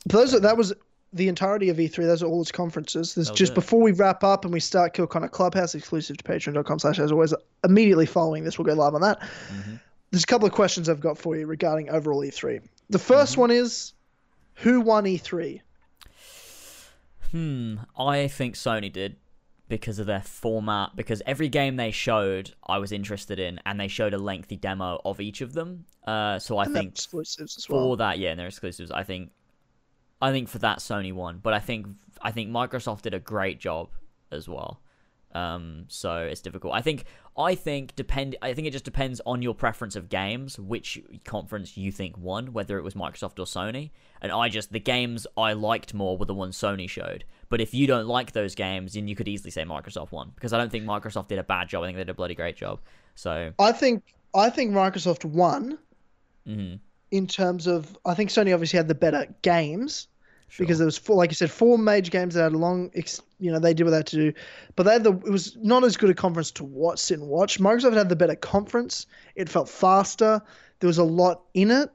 but 0.05 0.17
those 0.17 0.39
that 0.41 0.57
was 0.57 0.73
the 1.13 1.27
entirety 1.27 1.69
of 1.69 1.77
E3. 1.77 1.95
Those 2.07 2.23
are 2.23 2.25
all 2.25 2.41
its 2.41 2.51
conferences. 2.51 3.13
There's 3.13 3.29
just 3.29 3.53
before 3.53 3.81
we 3.81 3.91
wrap 3.91 4.23
up 4.23 4.45
and 4.45 4.53
we 4.53 4.59
start 4.59 4.93
Kill 4.93 5.05
Connor 5.05 5.27
Clubhouse 5.27 5.75
exclusive 5.75 6.17
to 6.17 6.23
Patreon.com/slash 6.23 6.97
as 6.99 7.11
always. 7.11 7.33
Immediately 7.63 8.07
following 8.07 8.43
this, 8.43 8.57
we'll 8.57 8.65
go 8.65 8.73
live 8.73 8.95
on 8.95 9.01
that. 9.01 9.19
Mhm. 9.21 9.79
There's 10.11 10.23
a 10.23 10.27
couple 10.27 10.47
of 10.47 10.53
questions 10.53 10.89
I've 10.89 10.99
got 10.99 11.17
for 11.17 11.35
you 11.35 11.45
regarding 11.45 11.89
overall 11.89 12.21
E3. 12.21 12.61
The 12.89 12.97
1st 12.99 13.37
one 13.37 13.51
is, 13.51 13.93
who 14.55 14.81
won 14.81 15.05
E 15.07 15.17
E3? 15.17 15.61
Hmm, 17.31 17.75
I 17.97 18.27
think 18.27 18.55
Sony 18.55 18.91
did 18.91 19.15
because 19.69 19.99
of 19.99 20.05
their 20.05 20.21
format. 20.21 20.95
Because 20.95 21.21
every 21.25 21.49
game 21.49 21.75
they 21.75 21.91
showed, 21.91 22.53
I 22.67 22.77
was 22.77 22.91
interested 22.91 23.39
in, 23.39 23.59
and 23.65 23.79
they 23.79 23.87
showed 23.87 24.13
a 24.13 24.17
lengthy 24.17 24.57
demo 24.57 25.01
of 25.05 25.19
each 25.19 25.41
of 25.41 25.53
them. 25.53 25.85
Uh, 26.05 26.39
so 26.39 26.57
I 26.57 26.65
And 26.65 26.73
think 26.73 26.91
exclusives 26.91 27.57
as 27.57 27.65
for 27.65 27.87
well. 27.89 27.95
that, 27.97 28.19
yeah, 28.19 28.31
and 28.31 28.39
they're 28.39 28.47
exclusives. 28.47 28.91
I 28.91 29.03
think, 29.03 29.31
I 30.21 30.31
think 30.31 30.49
for 30.49 30.59
that 30.59 30.79
Sony 30.79 31.13
won, 31.13 31.39
but 31.41 31.53
I 31.53 31.59
think 31.59 31.87
I 32.21 32.31
think 32.31 32.49
Microsoft 32.49 33.01
did 33.01 33.13
a 33.13 33.19
great 33.19 33.59
job 33.59 33.89
as 34.31 34.47
well. 34.47 34.81
Um, 35.33 35.85
so 35.87 36.17
it's 36.17 36.41
difficult. 36.41 36.73
I 36.73 36.81
think 36.81 37.05
I 37.35 37.55
think 37.55 37.95
depend. 37.95 38.35
I 38.41 38.53
think 38.53 38.67
it 38.67 38.71
just 38.71 38.85
depends 38.85 39.19
on 39.25 39.41
your 39.41 39.55
preference 39.55 39.95
of 39.95 40.07
games, 40.07 40.59
which 40.59 41.01
conference 41.25 41.75
you 41.75 41.91
think 41.91 42.17
won, 42.17 42.53
whether 42.53 42.77
it 42.77 42.83
was 42.83 42.93
Microsoft 42.93 43.39
or 43.39 43.45
Sony. 43.45 43.89
And 44.21 44.31
I 44.31 44.49
just 44.49 44.71
the 44.71 44.79
games 44.79 45.25
I 45.35 45.53
liked 45.53 45.93
more 45.93 46.17
were 46.17 46.25
the 46.25 46.35
ones 46.35 46.57
Sony 46.57 46.87
showed. 46.87 47.25
But 47.53 47.61
if 47.61 47.71
you 47.71 47.85
don't 47.85 48.07
like 48.07 48.31
those 48.31 48.55
games, 48.55 48.93
then 48.93 49.07
you 49.07 49.15
could 49.15 49.27
easily 49.27 49.51
say 49.51 49.63
Microsoft 49.63 50.11
won 50.11 50.31
because 50.33 50.53
I 50.53 50.57
don't 50.57 50.71
think 50.71 50.85
Microsoft 50.85 51.27
did 51.27 51.37
a 51.37 51.43
bad 51.43 51.69
job. 51.69 51.83
I 51.83 51.85
think 51.85 51.97
they 51.97 52.03
did 52.03 52.09
a 52.09 52.15
bloody 52.15 52.33
great 52.33 52.55
job. 52.55 52.79
So 53.13 53.53
I 53.59 53.71
think 53.71 54.15
I 54.33 54.49
think 54.49 54.71
Microsoft 54.71 55.23
won 55.23 55.77
mhm, 56.49 56.79
in 57.11 57.27
terms 57.27 57.67
of 57.67 57.95
I 58.07 58.15
think 58.15 58.31
Sony 58.31 58.55
obviously 58.55 58.77
had 58.77 58.87
the 58.87 58.95
better 58.95 59.27
games 59.43 60.07
sure. 60.47 60.65
because 60.65 60.79
there 60.79 60.87
was 60.87 60.97
four, 60.97 61.15
like 61.15 61.29
you 61.29 61.35
said, 61.35 61.51
four 61.51 61.77
major 61.77 62.09
games 62.09 62.33
that 62.33 62.41
had 62.41 62.53
a 62.53 62.57
long, 62.57 62.89
ex, 62.95 63.21
you 63.39 63.51
know, 63.51 63.59
they 63.59 63.75
did 63.75 63.83
what 63.83 63.91
they 63.91 63.97
had 63.97 64.07
to 64.07 64.15
do, 64.15 64.33
but 64.75 64.81
they 64.81 64.93
had 64.93 65.03
the 65.03 65.13
it 65.13 65.29
was 65.29 65.55
not 65.57 65.83
as 65.83 65.95
good 65.95 66.09
a 66.09 66.15
conference 66.15 66.49
to 66.53 66.63
watch, 66.63 66.97
sit 66.97 67.19
and 67.19 67.29
watch. 67.29 67.59
Microsoft 67.59 67.95
had 67.95 68.09
the 68.09 68.15
better 68.15 68.35
conference. 68.35 69.05
It 69.35 69.47
felt 69.47 69.69
faster. 69.69 70.41
There 70.79 70.87
was 70.87 70.97
a 70.97 71.03
lot 71.03 71.43
in 71.53 71.69
it, 71.69 71.91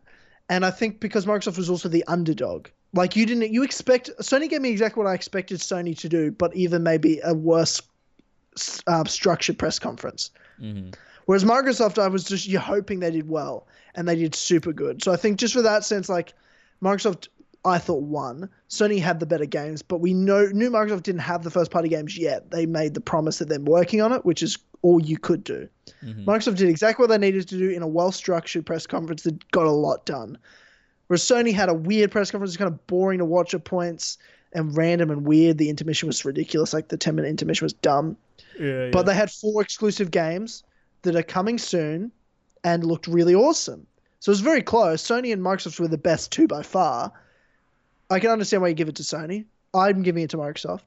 and 0.48 0.64
I 0.64 0.70
think 0.70 1.00
because 1.00 1.26
Microsoft 1.26 1.56
was 1.56 1.68
also 1.68 1.88
the 1.88 2.04
underdog. 2.06 2.68
Like 2.94 3.16
you 3.16 3.26
didn't, 3.26 3.52
you 3.52 3.62
expect 3.62 4.10
Sony 4.20 4.48
gave 4.48 4.62
me 4.62 4.70
exactly 4.70 5.02
what 5.02 5.10
I 5.10 5.14
expected 5.14 5.60
Sony 5.60 5.96
to 5.98 6.08
do, 6.08 6.30
but 6.30 6.54
even 6.56 6.82
maybe 6.82 7.20
a 7.22 7.34
worse 7.34 7.82
uh, 8.86 9.04
structured 9.04 9.58
press 9.58 9.78
conference. 9.78 10.30
Mhm. 10.60 10.94
Whereas 11.26 11.44
Microsoft, 11.44 12.02
I 12.02 12.08
was 12.08 12.24
just 12.24 12.48
you're 12.48 12.60
hoping 12.60 13.00
they 13.00 13.10
did 13.10 13.28
well, 13.28 13.66
and 13.94 14.08
they 14.08 14.16
did 14.16 14.34
super 14.34 14.72
good. 14.72 15.02
So 15.02 15.12
I 15.12 15.16
think 15.16 15.38
just 15.38 15.52
for 15.52 15.62
that 15.62 15.84
sense, 15.84 16.08
like 16.08 16.32
Microsoft, 16.82 17.28
I 17.64 17.76
thought 17.78 18.02
won. 18.02 18.48
Sony 18.70 19.00
had 19.00 19.20
the 19.20 19.26
better 19.26 19.44
games, 19.44 19.82
but 19.82 19.98
we 19.98 20.14
know 20.14 20.46
knew 20.46 20.70
Microsoft 20.70 21.02
didn't 21.02 21.20
have 21.20 21.44
the 21.44 21.50
first 21.50 21.70
party 21.70 21.90
games 21.90 22.16
yet. 22.16 22.50
They 22.50 22.64
made 22.64 22.94
the 22.94 23.00
promise 23.00 23.38
that 23.38 23.50
they're 23.50 23.60
working 23.60 24.00
on 24.00 24.12
it, 24.12 24.24
which 24.24 24.42
is 24.42 24.56
all 24.80 25.02
you 25.02 25.18
could 25.18 25.44
do. 25.44 25.68
Mhm. 26.02 26.24
Microsoft 26.24 26.56
did 26.56 26.68
exactly 26.68 27.02
what 27.02 27.10
they 27.10 27.18
needed 27.18 27.46
to 27.48 27.58
do 27.58 27.68
in 27.68 27.82
a 27.82 27.86
well 27.86 28.12
structured 28.12 28.64
press 28.64 28.86
conference 28.86 29.24
that 29.24 29.50
got 29.50 29.66
a 29.66 29.70
lot 29.70 30.06
done. 30.06 30.38
Whereas 31.08 31.22
Sony 31.22 31.52
had 31.54 31.68
a 31.68 31.74
weird 31.74 32.10
press 32.10 32.30
conference, 32.30 32.50
it 32.50 32.52
was 32.52 32.56
kind 32.58 32.72
of 32.72 32.86
boring 32.86 33.18
to 33.18 33.24
watch 33.24 33.54
at 33.54 33.64
points 33.64 34.18
and 34.52 34.76
random 34.76 35.10
and 35.10 35.26
weird. 35.26 35.58
The 35.58 35.68
intermission 35.70 36.06
was 36.06 36.24
ridiculous. 36.24 36.72
Like 36.72 36.88
the 36.88 36.96
10 36.96 37.14
minute 37.16 37.28
intermission 37.28 37.64
was 37.64 37.72
dumb. 37.72 38.16
yeah, 38.58 38.90
But 38.92 39.04
they 39.04 39.14
had 39.14 39.30
four 39.30 39.60
exclusive 39.62 40.10
games 40.10 40.62
that 41.02 41.16
are 41.16 41.22
coming 41.22 41.58
soon 41.58 42.12
and 42.64 42.84
looked 42.84 43.06
really 43.06 43.34
awesome. 43.34 43.86
So 44.20 44.30
it 44.30 44.32
was 44.32 44.40
very 44.40 44.62
close. 44.62 45.02
Sony 45.02 45.32
and 45.32 45.42
Microsoft 45.42 45.78
were 45.80 45.88
the 45.88 45.96
best 45.98 46.30
two 46.32 46.46
by 46.48 46.62
far. 46.62 47.12
I 48.10 48.20
can 48.20 48.30
understand 48.30 48.62
why 48.62 48.68
you 48.68 48.74
give 48.74 48.88
it 48.88 48.96
to 48.96 49.02
Sony. 49.02 49.44
I'm 49.74 50.02
giving 50.02 50.22
it 50.22 50.30
to 50.30 50.36
Microsoft 50.38 50.82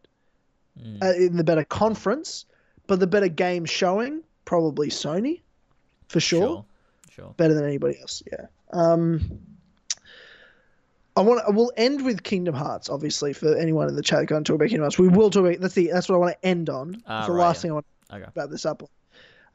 Mm. 0.80 1.04
uh, 1.04 1.14
in 1.18 1.36
the 1.36 1.44
better 1.44 1.66
conference, 1.66 2.46
but 2.88 3.02
the 3.02 3.06
better 3.08 3.28
game 3.28 3.66
showing, 3.66 4.22
probably 4.46 4.88
Sony 4.88 5.42
for 6.08 6.22
sure. 6.22 6.40
sure, 6.40 6.66
sure. 7.14 7.34
Better 7.36 7.54
than 7.54 7.66
anybody 7.66 8.00
else. 8.00 8.24
Yeah. 8.32 8.46
Um, 8.72 9.38
I 11.16 11.22
want. 11.22 11.42
We'll 11.54 11.72
end 11.76 12.06
with 12.06 12.24
Kingdom 12.24 12.56
Hearts, 12.56 12.90
obviously, 12.90 13.34
for 13.34 13.56
anyone 13.58 13.90
in 13.90 13.96
the 13.96 14.02
chat 14.02 14.26
going 14.28 14.44
to 14.44 14.48
talk 14.50 14.56
about 14.56 14.70
Kingdom 14.70 14.84
Hearts. 14.84 14.98
We 14.98 15.10
will 15.10 15.30
talk 15.30 15.42
about. 15.46 15.60
That's 15.60 15.74
the. 15.74 15.90
That's 15.92 16.08
what 16.08 16.16
I 16.16 16.20
want 16.20 16.36
to 16.42 16.48
end 16.48 16.70
on. 16.70 17.02
Ah, 17.06 17.18
That's 17.18 17.28
the 17.28 17.34
right, 17.34 17.40
last 17.42 17.58
yeah. 17.58 17.62
thing 17.62 17.72
I 17.72 17.74
want 17.76 17.86
to 18.10 18.16
Okay. 18.16 18.26
wrap 18.36 18.50
this 18.50 18.66
up. 18.66 18.84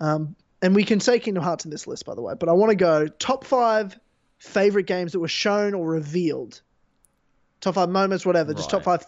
Um, 0.01 0.37
and 0.63 0.75
we 0.75 0.85
can 0.85 1.01
say 1.01 1.19
Kingdom 1.19 1.43
Hearts 1.43 1.65
in 1.65 1.71
this 1.71 1.87
list, 1.87 2.05
by 2.07 2.15
the 2.15 2.23
way. 2.23 2.35
But 2.39 2.49
I 2.49 2.53
want 2.53 2.71
to 2.71 2.77
go 2.77 3.07
top 3.07 3.45
five 3.45 3.99
favorite 4.39 4.87
games 4.87 5.13
that 5.13 5.21
were 5.21 5.29
shown 5.29 5.73
or 5.75 5.87
revealed. 5.87 6.61
Top 7.61 7.75
five 7.77 7.89
moments, 7.89 8.27
whatever. 8.27 8.53
Just 8.53 8.69
top 8.71 8.83
five 8.83 9.05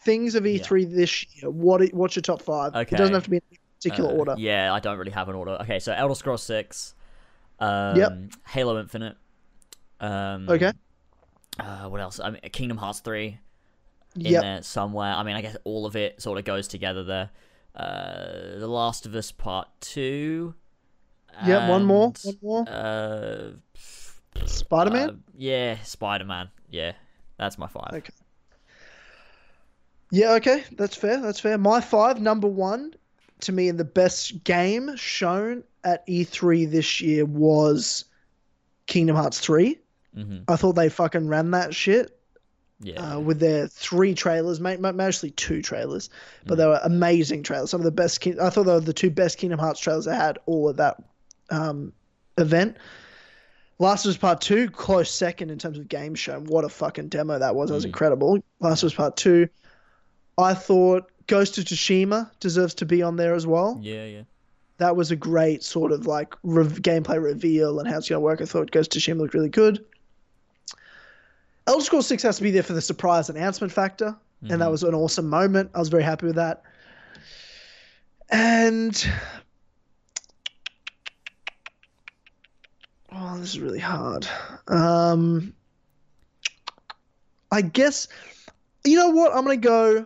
things 0.00 0.34
of 0.34 0.44
E3 0.44 0.92
this 0.94 1.24
year. 1.36 1.50
What? 1.50 1.88
What's 1.94 2.16
your 2.16 2.22
top 2.22 2.42
five? 2.42 2.74
Okay. 2.74 2.96
It 2.96 2.98
doesn't 2.98 3.14
have 3.14 3.24
to 3.24 3.30
be 3.30 3.36
in 3.36 3.42
any 3.50 3.58
particular 3.78 4.10
Uh, 4.10 4.14
order. 4.14 4.34
Yeah, 4.36 4.74
I 4.74 4.80
don't 4.80 4.98
really 4.98 5.12
have 5.12 5.28
an 5.28 5.36
order. 5.36 5.52
Okay, 5.62 5.78
so 5.78 5.92
Elder 5.92 6.14
Scrolls 6.16 6.42
Six, 6.42 6.94
um, 7.60 7.96
Yep. 7.96 8.12
Halo 8.48 8.80
Infinite. 8.80 9.16
Um, 10.00 10.48
Okay. 10.50 10.72
Uh, 11.58 11.88
what 11.88 12.00
else? 12.00 12.20
I 12.20 12.30
mean, 12.30 12.40
Kingdom 12.52 12.76
Hearts 12.78 13.00
Three 13.00 13.38
in 14.16 14.20
Yep. 14.22 14.42
there 14.42 14.62
somewhere. 14.62 15.12
I 15.14 15.22
mean, 15.22 15.36
I 15.36 15.42
guess 15.42 15.56
all 15.64 15.86
of 15.86 15.96
it 15.96 16.20
sort 16.22 16.38
of 16.38 16.44
goes 16.44 16.68
together 16.68 17.04
there. 17.04 17.30
uh, 17.76 18.58
The 18.58 18.68
Last 18.68 19.06
of 19.06 19.14
Us 19.14 19.32
Part 19.32 19.68
Two. 19.80 20.54
Yeah, 21.44 21.68
one 21.68 21.84
more. 21.84 22.12
One 22.22 22.38
more. 22.42 22.64
Uh, 22.68 23.50
Spider 24.46 24.90
Man. 24.90 25.08
uh, 25.10 25.12
yeah, 25.36 25.76
Spider 25.82 26.24
Man. 26.24 26.48
Yeah, 26.70 26.92
that's 27.38 27.58
my 27.58 27.66
five. 27.66 27.90
Okay. 27.92 28.12
Yeah, 30.10 30.32
okay, 30.34 30.64
that's 30.72 30.94
fair. 30.96 31.20
That's 31.20 31.40
fair. 31.40 31.58
My 31.58 31.80
five, 31.80 32.20
number 32.20 32.46
one, 32.46 32.94
to 33.40 33.52
me, 33.52 33.68
in 33.68 33.76
the 33.76 33.84
best 33.84 34.44
game 34.44 34.94
shown 34.96 35.64
at 35.82 36.06
E3 36.06 36.70
this 36.70 37.00
year 37.00 37.24
was 37.24 38.04
Kingdom 38.86 39.16
Hearts 39.16 39.40
3. 39.40 39.76
Hmm 40.14 40.38
I 40.48 40.56
thought 40.56 40.72
they 40.74 40.88
fucking 40.88 41.26
ran 41.28 41.50
that 41.52 41.74
shit 41.74 42.16
Yeah. 42.80 43.16
uh, 43.16 43.20
with 43.20 43.40
their 43.40 43.66
three 43.68 44.14
trailers, 44.14 44.60
mostly 44.60 45.30
two 45.30 45.62
trailers, 45.62 46.10
but 46.46 46.54
Mm. 46.54 46.58
they 46.58 46.66
were 46.66 46.80
amazing 46.84 47.42
trailers. 47.42 47.70
Some 47.70 47.80
of 47.80 47.84
the 47.84 47.90
best. 47.90 48.20
King- 48.20 48.40
I 48.40 48.50
thought 48.50 48.64
they 48.64 48.72
were 48.72 48.80
the 48.80 48.92
two 48.92 49.10
best 49.10 49.38
Kingdom 49.38 49.58
Hearts 49.58 49.80
trailers 49.80 50.04
they 50.04 50.14
had 50.16 50.38
all 50.46 50.68
at 50.70 50.76
that 50.76 51.02
um, 51.50 51.92
event. 52.38 52.76
Last 53.78 54.04
of 54.06 54.10
Us 54.10 54.16
Part 54.16 54.40
Two, 54.40 54.70
close 54.70 55.10
second 55.10 55.50
in 55.50 55.58
terms 55.58 55.78
of 55.78 55.88
game 55.88 56.14
show. 56.14 56.38
What 56.40 56.64
a 56.64 56.68
fucking 56.68 57.08
demo 57.08 57.38
that 57.38 57.54
was! 57.56 57.68
That 57.70 57.74
was 57.74 57.84
Mm. 57.84 57.88
incredible. 57.88 58.44
Last 58.60 58.82
of 58.82 58.88
Us 58.88 58.94
Part 58.94 59.16
Two. 59.16 59.48
I 60.38 60.54
thought 60.54 61.10
Ghost 61.26 61.58
of 61.58 61.64
Tsushima 61.64 62.30
deserves 62.40 62.74
to 62.74 62.86
be 62.86 63.02
on 63.02 63.16
there 63.16 63.34
as 63.34 63.46
well. 63.46 63.78
yeah, 63.82 64.04
yeah. 64.06 64.22
That 64.78 64.96
was 64.96 65.10
a 65.12 65.16
great 65.16 65.62
sort 65.62 65.92
of 65.92 66.06
like 66.06 66.34
re- 66.42 66.64
gameplay 66.66 67.22
reveal 67.22 67.78
and 67.78 67.88
how 67.88 67.98
it's 67.98 68.08
going 68.08 68.16
to 68.16 68.20
work. 68.20 68.40
I 68.40 68.44
thought 68.44 68.70
Ghost 68.72 68.94
of 68.96 69.00
Tsushima 69.02 69.18
looked 69.18 69.34
really 69.34 69.48
good. 69.48 69.84
Elder 71.66 71.84
Scrolls 71.84 72.06
6 72.06 72.22
has 72.24 72.36
to 72.36 72.42
be 72.42 72.50
there 72.50 72.62
for 72.62 72.74
the 72.74 72.80
surprise 72.80 73.30
announcement 73.30 73.72
factor, 73.72 74.16
and 74.42 74.60
that 74.60 74.66
Mhm. 74.68 74.70
was 74.70 74.82
an 74.82 74.94
awesome 74.94 75.28
moment. 75.28 75.70
I 75.74 75.78
was 75.78 75.88
very 75.88 76.02
happy 76.02 76.26
with 76.26 76.36
that. 76.36 76.62
And 78.30 78.94
oh, 83.12 83.38
this 83.38 83.50
is 83.50 83.60
really 83.60 83.78
hard. 83.78 84.26
Um, 84.68 85.54
I 87.50 87.62
guess 87.62 88.08
you 88.84 88.96
know 88.96 89.10
what? 89.10 89.32
I'm 89.34 89.44
gonna 89.44 89.56
go 89.56 90.04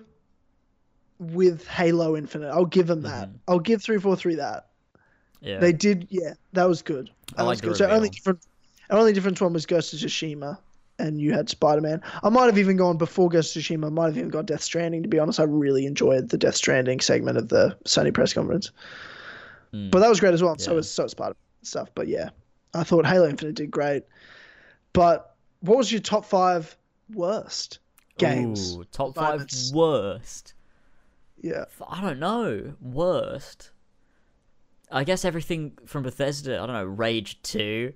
with 1.18 1.66
Halo 1.66 2.16
Infinite. 2.16 2.50
I'll 2.50 2.64
give 2.66 2.86
them 2.86 3.02
that. 3.02 3.28
Mhm. 3.28 3.38
I'll 3.48 3.58
give 3.58 3.82
three 3.82 3.98
four 3.98 4.14
three 4.16 4.36
that. 4.36 4.68
Yeah. 5.40 5.58
They 5.58 5.72
did, 5.72 6.06
yeah. 6.10 6.34
That 6.52 6.68
was 6.68 6.82
good. 6.82 7.10
I 7.36 7.42
like 7.42 7.50
was 7.54 7.60
the 7.60 7.66
good. 7.68 7.76
So 7.76 7.88
only 7.88 8.08
different, 8.10 8.40
only 8.90 9.12
difference 9.12 9.40
one 9.40 9.52
was 9.52 9.66
Ghost 9.66 9.92
of 9.94 10.00
Tsushima, 10.00 10.58
and 10.98 11.20
you 11.20 11.32
had 11.32 11.48
Spider 11.48 11.80
Man. 11.80 12.02
I 12.22 12.28
might 12.28 12.46
have 12.46 12.58
even 12.58 12.76
gone 12.76 12.96
before 12.96 13.28
Ghost 13.28 13.54
of 13.56 13.62
Tsushima. 13.62 13.86
I 13.86 13.90
might 13.90 14.06
have 14.06 14.16
even 14.18 14.30
got 14.30 14.46
Death 14.46 14.62
Stranding. 14.62 15.02
To 15.02 15.08
be 15.08 15.18
honest, 15.18 15.38
I 15.40 15.44
really 15.44 15.86
enjoyed 15.86 16.28
the 16.28 16.38
Death 16.38 16.56
Stranding 16.56 17.00
segment 17.00 17.38
of 17.38 17.48
the 17.48 17.76
Sony 17.84 18.12
press 18.12 18.32
conference. 18.32 18.70
Mm. 19.72 19.90
But 19.90 20.00
that 20.00 20.08
was 20.08 20.20
great 20.20 20.34
as 20.34 20.42
well. 20.42 20.56
So 20.58 20.72
Yeah. 20.72 20.76
was 20.76 20.90
so 20.90 21.04
was 21.04 21.12
Spider 21.12 21.34
Man 21.34 21.64
stuff. 21.64 21.90
But 21.94 22.08
yeah, 22.08 22.30
I 22.74 22.84
thought 22.84 23.06
Halo 23.06 23.28
Infinite 23.28 23.54
did 23.54 23.70
great. 23.70 24.04
But 24.92 25.34
what 25.60 25.76
was 25.78 25.92
your 25.92 26.00
top 26.00 26.24
five 26.24 26.76
worst 27.12 27.78
games? 28.16 28.76
Ooh, 28.76 28.84
top 28.90 29.14
five 29.14 29.32
Moments. 29.32 29.72
worst. 29.72 30.54
Yeah, 31.40 31.66
I 31.88 32.00
don't 32.00 32.18
know. 32.18 32.74
Worst. 32.80 33.70
I 34.90 35.04
guess 35.04 35.24
everything 35.24 35.76
from 35.86 36.02
Bethesda. 36.02 36.54
I 36.60 36.66
don't 36.66 36.74
know. 36.74 36.84
Rage 36.84 37.40
two. 37.42 37.92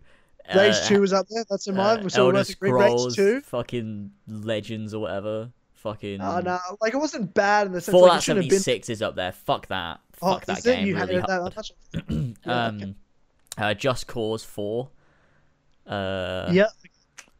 Rage 0.54 0.74
uh, 0.74 0.84
Two 0.86 1.00
was 1.00 1.12
up 1.12 1.26
there. 1.28 1.44
That's 1.48 1.66
in 1.66 1.78
uh, 1.78 1.96
mine. 1.96 2.10
So 2.10 2.26
Elder 2.26 2.38
Rage 2.38 2.56
Rage 2.60 3.14
Two. 3.14 3.40
fucking 3.42 4.10
Legends 4.26 4.94
or 4.94 5.00
whatever. 5.00 5.50
Fucking. 5.74 6.20
Oh 6.20 6.40
no, 6.40 6.58
like 6.80 6.94
it 6.94 6.98
wasn't 6.98 7.34
bad 7.34 7.66
in 7.66 7.72
the 7.72 7.80
sense 7.80 7.92
Fallout 7.92 8.10
like 8.10 8.18
it 8.18 8.22
shouldn't 8.22 8.44
have 8.44 8.50
been. 8.50 8.60
76 8.60 8.88
is 8.88 9.02
up 9.02 9.16
there. 9.16 9.32
Fuck 9.32 9.66
that. 9.68 10.00
Oh, 10.20 10.34
Fuck 10.34 10.44
that 10.46 10.58
it? 10.58 10.64
game. 10.64 10.86
You 10.86 10.94
really 10.96 11.14
hated 11.14 11.26
that 11.26 11.42
much? 11.42 11.72
Yeah, 12.46 12.66
um, 12.66 12.76
okay. 12.76 12.94
uh, 13.58 13.74
Just 13.74 14.06
Cause 14.06 14.44
4. 14.44 14.88
Uh, 15.86 16.48
yeah, 16.52 16.68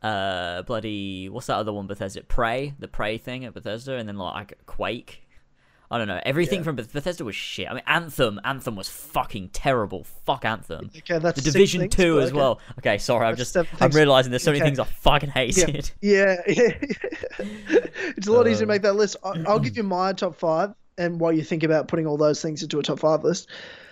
uh 0.03 0.63
bloody 0.63 1.29
what's 1.29 1.47
that 1.47 1.57
other 1.57 1.73
one 1.73 1.87
Bethesda 1.87 2.23
Prey 2.25 2.75
the 2.81 2.89
Prey 2.89 3.19
thing 3.19 3.45
at 3.45 3.55
Bethesda 3.55 3.95
and 3.97 4.09
then 4.09 4.19
like 4.19 4.53
Quake 4.67 5.23
I 5.93 5.99
don't 5.99 6.09
know 6.09 6.21
everything 6.25 6.61
Yeah. 6.61 6.65
from 6.65 6.77
Beth- 6.77 6.93
Bethesda 6.93 7.25
was 7.25 7.37
shit 7.37 7.69
I 7.71 7.75
mean 7.75 7.83
Anthem 7.87 8.41
Anthem 8.45 8.75
was 8.77 8.89
fucking 8.89 9.51
terrible 9.51 10.05
fuck 10.27 10.45
Anthem 10.45 10.91
okay, 10.97 11.19
that's 11.19 11.41
the 11.43 11.51
Division 11.51 11.83
things, 11.83 11.95
2 11.95 12.21
as 12.21 12.29
okay. 12.31 12.37
well 12.37 12.59
okay 12.79 12.99
sorry 12.99 13.27
I'm 13.27 13.37
just 13.37 13.57
I'm 13.57 13.91
realizing 13.91 14.31
there's 14.31 14.43
so 14.43 14.51
many 14.53 14.65
things 14.65 14.79
I 14.79 14.85
fucking 14.85 15.31
hated 15.31 15.91
Yeah, 16.01 16.37
yeah. 16.47 16.71
it's 17.39 18.27
a 18.27 18.33
lot 18.33 18.47
easier 18.47 18.61
to 18.61 18.65
Uh, 18.65 18.75
make 18.75 18.83
that 18.83 18.95
list. 18.97 19.17
I- 19.25 19.43
I'll 19.47 19.59
give 19.61 19.77
you 19.77 19.83
my 19.99 20.13
top 20.13 20.35
five, 20.37 20.73
and 20.99 21.21
while 21.21 21.33
you 21.33 21.43
think 21.43 21.63
about 21.63 21.89
putting 21.89 22.07
all 22.07 22.17
those 22.17 22.41
things 22.43 22.63
into 22.63 22.79
a 22.79 22.83
top 22.83 22.99
five 22.99 23.23
list, 23.25 23.49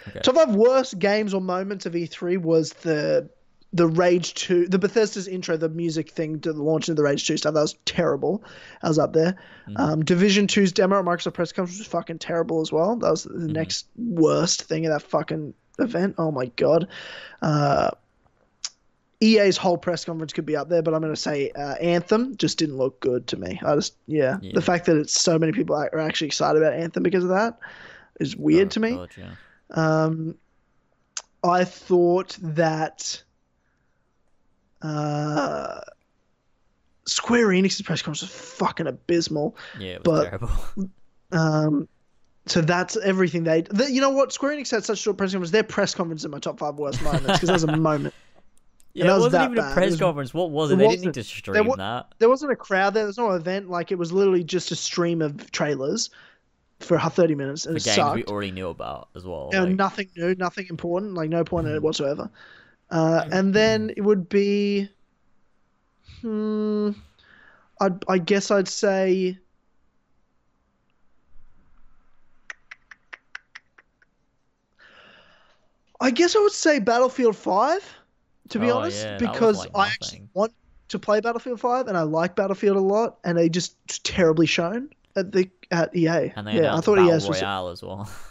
Okay. 0.09 0.21
top 0.21 0.35
five 0.35 0.55
worst 0.55 0.99
games 0.99 1.35
or 1.35 1.41
moments 1.43 1.85
of 1.87 1.93
E3 1.93 2.39
was 2.39 2.73
the 2.73 3.29
the 3.73 3.87
Rage 3.87 4.35
Two, 4.35 4.67
the 4.67 4.79
Bethesda's 4.79 5.29
intro, 5.29 5.57
the 5.57 5.69
music 5.69 6.11
thing 6.11 6.41
to 6.41 6.53
the 6.53 6.63
launch 6.63 6.89
of 6.89 6.97
the 6.97 7.03
Rage 7.05 7.27
Two 7.27 7.37
stuff. 7.37 7.55
That 7.55 7.61
was 7.61 7.77
terrible. 7.85 8.43
I 8.83 8.89
was 8.89 8.99
up 8.99 9.13
there. 9.13 9.37
Mm-hmm. 9.69 9.77
Um, 9.77 10.05
Division 10.05 10.47
2's 10.49 10.73
demo 10.73 10.99
at 10.99 11.05
Microsoft 11.05 11.35
press 11.35 11.53
conference 11.53 11.79
was 11.79 11.87
fucking 11.87 12.19
terrible 12.19 12.61
as 12.61 12.73
well. 12.73 12.97
That 12.97 13.11
was 13.11 13.25
the 13.25 13.31
Mm-hmm. 13.31 13.53
next 13.53 13.87
worst 13.97 14.63
thing 14.65 14.87
of 14.87 14.93
that 14.93 15.07
fucking 15.09 15.55
event. 15.79 16.17
Oh 16.19 16.31
my 16.33 16.47
god. 16.57 16.89
Uh, 17.41 17.91
EA's 19.23 19.59
whole 19.59 19.77
press 19.77 20.05
conference 20.07 20.33
could 20.33 20.47
be 20.47 20.57
up 20.57 20.69
there, 20.71 20.83
but 20.83 20.95
I'm 20.95 21.03
going 21.03 21.15
to 21.15 21.21
say 21.21 21.51
uh, 21.51 21.75
Anthem 21.75 22.37
just 22.39 22.59
didn't 22.59 22.79
look 22.79 23.01
good 23.01 23.27
to 23.29 23.37
me. 23.37 23.61
I 23.65 23.75
just, 23.75 23.95
yeah. 24.07 24.39
Yeah. 24.41 24.53
the 24.55 24.63
fact 24.63 24.87
that 24.87 24.97
it's 24.97 25.21
so 25.21 25.39
many 25.39 25.53
people 25.53 25.77
are 25.77 25.99
actually 25.99 26.29
excited 26.29 26.61
about 26.63 26.73
Anthem 26.73 27.03
because 27.03 27.25
of 27.25 27.31
that 27.31 27.59
is 28.19 28.35
weird 28.35 28.69
Oh, 28.69 28.71
to 28.71 28.81
me. 28.81 28.91
God, 28.93 29.11
yeah. 29.19 29.35
Um, 29.73 30.37
I 31.45 31.65
thought 31.65 32.37
that 32.41 33.23
uh, 34.83 35.81
Square 37.07 37.49
Enix's 37.49 37.83
press 37.83 38.03
conference 38.03 38.23
was 38.23 38.31
fucking 38.31 38.87
abysmal. 38.87 39.57
yeah 39.79 39.93
it 39.95 40.07
was 40.07 40.21
but- 40.21 40.25
terrible 40.29 40.91
Um, 41.33 41.89
so 42.47 42.61
that's 42.61 42.97
everything 42.97 43.45
they. 43.45 43.61
The, 43.63 43.89
you 43.93 44.01
know 44.01 44.11
what? 44.11 44.33
Square 44.33 44.57
Enix 44.57 44.69
had 44.73 44.85
such 44.85 44.99
short 44.99 45.17
press 45.17 45.31
conference. 45.31 45.53
Their 45.53 45.63
press 45.63 45.95
conference 45.95 46.25
in 46.25 46.33
my 46.33 46.41
top 46.41 46.59
five 46.59 46.75
worst 46.75 47.01
moments 47.03 47.27
because 47.27 47.47
that 47.47 47.53
was 47.53 47.63
a 47.63 47.77
moment. 47.77 48.13
yeah 48.95 49.05
that 49.05 49.11
it 49.11 49.15
was 49.15 49.23
wasn't 49.27 49.33
that 49.33 49.45
even 49.53 49.57
bad. 49.57 49.71
a 49.71 49.75
press 49.75 49.91
was- 49.93 50.01
conference 50.01 50.35
what 50.35 50.51
was 50.51 50.73
it 50.73 50.75
it 50.75 50.79
they 50.79 50.89
didn't 50.89 51.05
need 51.05 51.15
to 51.15 51.23
stream 51.23 51.67
wa- 51.69 51.77
that 51.77 52.13
There 52.19 52.29
wasn't 52.29 52.51
a 52.51 52.57
crowd 52.57 52.95
there. 52.95 53.05
There's 53.05 53.17
no 53.19 53.31
event. 53.31 53.71
Like 53.71 53.93
it 53.93 53.99
was 53.99 54.11
literally 54.13 54.43
just 54.43 54.73
a 54.73 54.77
stream 54.77 55.23
of 55.23 55.53
trailers 55.53 56.11
for 56.81 56.99
30 56.99 57.37
minutes, 57.37 57.65
and 57.67 57.77
the 57.77 57.79
it 57.79 57.85
games 57.85 57.95
sucked. 57.97 58.17
we 58.17 58.25
already 58.25 58.51
knew 58.51 58.71
about 58.71 59.11
as 59.15 59.25
well 59.25 59.51
like- 59.53 59.69
nothing 59.69 60.09
new, 60.17 60.35
nothing 60.35 60.67
important, 60.69 61.15
like 61.15 61.29
no 61.31 61.45
point 61.45 61.67
in 61.67 61.71
Mm-hmm. 61.71 61.77
it 61.77 61.83
whatsoever. 61.85 62.29
Uh, 62.91 63.25
and 63.31 63.55
then 63.55 63.93
it 63.97 64.01
would 64.03 64.29
be, 64.29 64.89
hmm, 66.21 66.91
I 67.81 67.91
I 68.09 68.19
guess 68.19 68.51
I'd 68.51 68.69
say. 68.69 69.39
I 76.01 76.11
guess 76.11 76.35
I 76.35 76.41
would 76.41 76.53
say 76.53 76.79
Battlefield 76.79 77.37
Five, 77.37 77.83
to 78.49 78.59
be 78.59 78.71
Oh, 78.71 78.79
honest, 78.79 79.05
yeah, 79.05 79.19
because 79.19 79.59
like 79.59 79.71
I 79.75 79.87
actually 79.89 80.23
want 80.35 80.53
to 80.89 80.99
play 80.99 81.21
Battlefield 81.21 81.61
Five, 81.61 81.89
and 81.89 81.97
I 81.97 82.03
like 82.03 82.35
Battlefield 82.35 82.77
a 82.77 82.81
lot, 82.81 83.19
and 83.25 83.37
they 83.37 83.49
just 83.49 83.77
terribly 84.05 84.47
shown 84.47 84.91
at 85.17 85.33
the 85.33 85.49
at 85.71 85.95
EA. 85.95 86.33
and 86.37 86.47
they 86.47 86.57
yeah, 86.63 86.75
I 86.75 86.81
thought 86.81 86.97
Battle 86.97 87.13
EA's 87.15 87.29
was 87.29 87.41
Royale 87.43 87.69
as 87.69 87.83
well 87.83 88.09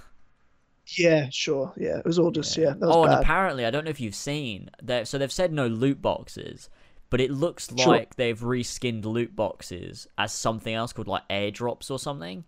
yeah, 0.98 1.28
sure, 1.32 1.74
yeah, 1.78 1.98
it 2.00 2.06
was 2.06 2.18
all 2.20 2.32
just 2.32 2.56
yeah, 2.58 2.72
that 2.72 2.80
was 2.82 2.96
oh, 2.96 3.04
bad. 3.06 3.14
and 3.14 3.24
apparently, 3.24 3.66
I 3.66 3.72
don't 3.72 3.86
know 3.86 3.92
if 3.92 4.00
you've 4.02 4.16
seen 4.16 4.70
that. 4.84 5.08
So 5.08 5.18
they've 5.18 5.32
said 5.32 5.52
no 5.54 5.68
loot 5.68 6.02
boxes, 6.02 6.70
but 7.10 7.22
it 7.22 7.32
looks 7.32 7.70
Sure. 7.78 7.88
like 7.88 8.16
they've 8.16 8.40
reskinned 8.40 9.06
loot 9.06 9.36
boxes 9.36 10.08
as 10.18 10.32
something 10.34 10.74
else 10.74 10.94
called 10.94 11.08
like 11.08 11.28
airdrops 11.30 11.92
or 11.92 12.00
something. 12.00 12.44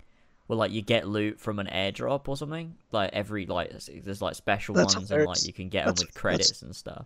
Where 0.47 0.57
like 0.57 0.71
you 0.71 0.81
get 0.81 1.07
loot 1.07 1.39
from 1.39 1.59
an 1.59 1.67
airdrop 1.67 2.27
or 2.27 2.35
something. 2.35 2.75
Like 2.91 3.11
every 3.13 3.45
like 3.45 3.71
there's 4.03 4.21
like 4.21 4.35
special 4.35 4.75
That's 4.75 4.95
ones 4.95 5.09
and 5.11 5.25
like 5.25 5.45
you 5.45 5.53
can 5.53 5.69
get 5.69 5.85
them 5.85 5.93
That's- 5.95 6.01
with 6.07 6.13
that's- 6.13 6.21
credits 6.21 6.61
and 6.61 6.75
stuff. 6.75 7.05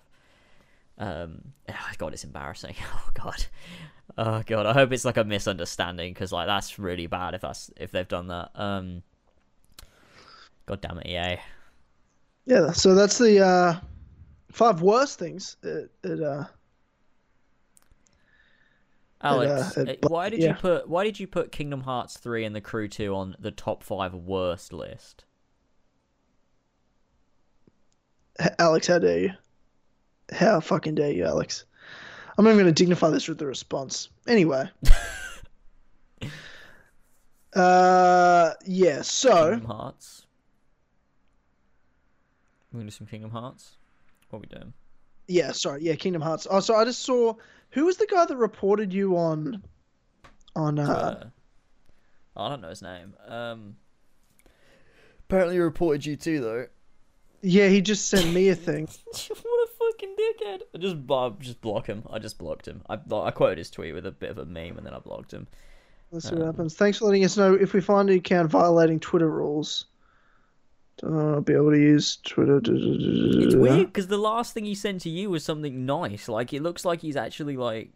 Um, 0.98 1.42
oh 1.70 1.92
god, 1.98 2.14
it's 2.14 2.24
embarrassing. 2.24 2.76
Oh 2.94 3.10
god, 3.14 3.46
oh 4.18 4.44
god. 4.46 4.66
I 4.66 4.74
hope 4.74 4.92
it's 4.92 5.06
like 5.06 5.18
a 5.18 5.24
misunderstanding 5.24 6.14
because 6.14 6.32
like 6.32 6.48
that's 6.48 6.80
really 6.80 7.08
bad 7.08 7.34
if 7.36 7.42
that's 7.42 7.70
if 7.78 7.92
they've 7.92 8.08
done 8.08 8.28
that. 8.28 8.52
Um, 8.56 9.04
god 10.66 10.82
damn 10.82 11.00
it, 11.00 11.08
EA. 11.08 11.40
Yeah, 12.46 12.72
so 12.72 12.94
that's 12.94 13.18
the 13.18 13.44
uh, 13.44 13.80
five 14.52 14.82
worst 14.82 15.18
things. 15.20 15.58
It, 15.64 15.92
it, 16.04 16.22
uh, 16.22 16.46
Alex, 19.22 19.78
it 19.78 19.90
uh, 19.90 19.96
blo- 20.02 20.16
why 20.16 20.30
did 20.30 20.42
yeah. 20.42 20.50
you 20.50 20.54
put 20.56 20.88
why 20.88 21.04
did 21.04 21.20
you 21.20 21.28
put 21.28 21.52
Kingdom 21.52 21.82
Hearts 21.82 22.18
three 22.18 22.46
and 22.46 22.56
the 22.56 22.62
Crew 22.62 22.88
two 22.88 23.16
on 23.16 23.36
the 23.40 23.52
top 23.52 23.84
five 23.84 24.14
worst 24.14 24.72
list? 24.72 25.26
Alex, 28.60 28.88
how 28.88 29.00
dare 29.00 29.20
you? 29.20 29.32
How 30.32 30.60
fucking 30.60 30.96
dare 30.96 31.12
you, 31.12 31.26
Alex? 31.26 31.66
I'm 32.38 32.44
not 32.44 32.52
even 32.52 32.66
going 32.66 32.74
to 32.74 32.84
dignify 32.84 33.10
this 33.10 33.28
with 33.28 33.38
the 33.38 33.46
response. 33.46 34.10
Anyway. 34.28 34.70
uh, 37.56 38.52
yeah, 38.66 39.02
so 39.02 39.52
Kingdom 39.52 39.68
Hearts. 39.68 40.25
We're 42.76 42.82
gonna 42.82 42.92
do 42.92 42.96
some 42.96 43.08
Kingdom 43.08 43.32
Hearts. 43.32 43.78
What 44.30 44.40
are 44.40 44.42
we 44.42 44.48
doing? 44.48 44.74
Yeah, 45.28 45.54
sorry. 45.54 45.82
Yeah, 45.84 45.96
Kingdom 45.96 46.22
Hearts. 46.22 46.46
Oh, 46.50 46.60
so 46.60 46.76
I 46.76 46.84
just 46.84 47.04
saw 47.04 47.36
who 47.70 47.86
was 47.86 47.96
the 47.96 48.06
guy 48.06 48.26
that 48.26 48.36
reported 48.36 48.94
you 48.94 49.16
on 49.16 49.64
on 50.58 50.78
uh 50.78 50.86
Twitter. 50.86 51.32
I 52.36 52.50
don't 52.50 52.62
know 52.62 52.70
his 52.70 52.82
name. 52.82 53.14
Um. 53.28 53.78
Apparently, 55.30 55.56
he 55.56 55.60
reported 55.60 56.06
you 56.06 56.18
too, 56.18 56.42
though. 56.42 56.68
yeah, 57.42 57.70
he 57.70 57.82
just 57.82 58.10
sent 58.10 58.32
me 58.34 58.50
a 58.50 58.56
thing. 58.56 58.88
what 59.06 59.30
a 59.32 59.68
fucking 59.80 60.16
dickhead! 60.20 60.60
I 60.76 60.78
just, 60.78 60.96
I 61.10 61.30
just 61.40 61.62
block 61.62 61.88
him. 61.88 62.04
I 62.12 62.20
just 62.20 62.38
blocked 62.38 62.68
him. 62.68 62.82
I, 62.90 63.00
I 63.12 63.32
quoted 63.32 63.58
his 63.58 63.72
tweet 63.72 63.94
with 63.96 64.06
a 64.06 64.12
bit 64.12 64.32
of 64.32 64.38
a 64.38 64.46
meme, 64.46 64.78
and 64.78 64.86
then 64.86 64.94
I 64.94 65.00
blocked 65.00 65.32
him. 65.32 65.48
Let's 66.12 66.28
see 66.30 66.36
what 66.36 66.46
happens. 66.46 66.76
Thanks 66.76 66.98
for 66.98 67.06
letting 67.06 67.24
us 67.24 67.38
know 67.38 67.54
if 67.56 67.74
we 67.74 67.80
find 67.80 68.10
an 68.10 68.18
account 68.18 68.52
violating 68.52 69.00
Twitter 69.00 69.30
rules. 69.30 69.86
Uh, 71.04 71.34
I'll 71.36 71.42
be 71.42 71.54
able 71.54 71.72
to 71.72 71.80
use 71.80 72.18
Twitter. 72.18 72.62
It's 72.64 73.56
weird 73.56 73.88
because 73.88 74.08
the 74.08 74.18
last 74.18 74.54
thing 74.54 74.66
he 74.66 74.76
sent 74.76 75.02
to 75.02 75.10
you 75.10 75.30
was 75.30 75.44
something 75.44 75.86
nice. 75.86 76.30
Like 76.30 76.54
it 76.54 76.62
looks 76.62 76.86
like 76.86 77.02
he's 77.02 77.16
actually 77.18 77.58
like 77.58 77.92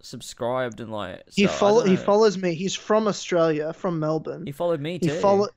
subscribed 0.00 0.80
and 0.80 0.90
like. 0.90 1.22
He 1.32 1.46
so, 1.46 1.52
I 1.52 1.54
follow. 1.54 1.84
He 1.84 1.96
follows 1.96 2.36
me. 2.38 2.54
He's 2.54 2.74
from 2.74 3.06
Australia, 3.06 3.72
from 3.72 4.00
Melbourne. 4.00 4.44
He 4.46 4.52
followed 4.52 4.80
me 4.80 4.98
too. 4.98 5.12
He 5.12 5.20
follow. 5.20 5.48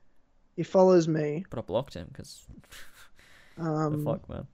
He 0.56 0.62
follows 0.62 1.08
me. 1.08 1.44
But 1.50 1.58
I 1.58 1.62
blocked 1.62 1.94
him 1.94 2.08
because 2.12 2.46
Um, 3.58 4.04
fuck 4.04 4.28
man. 4.28 4.46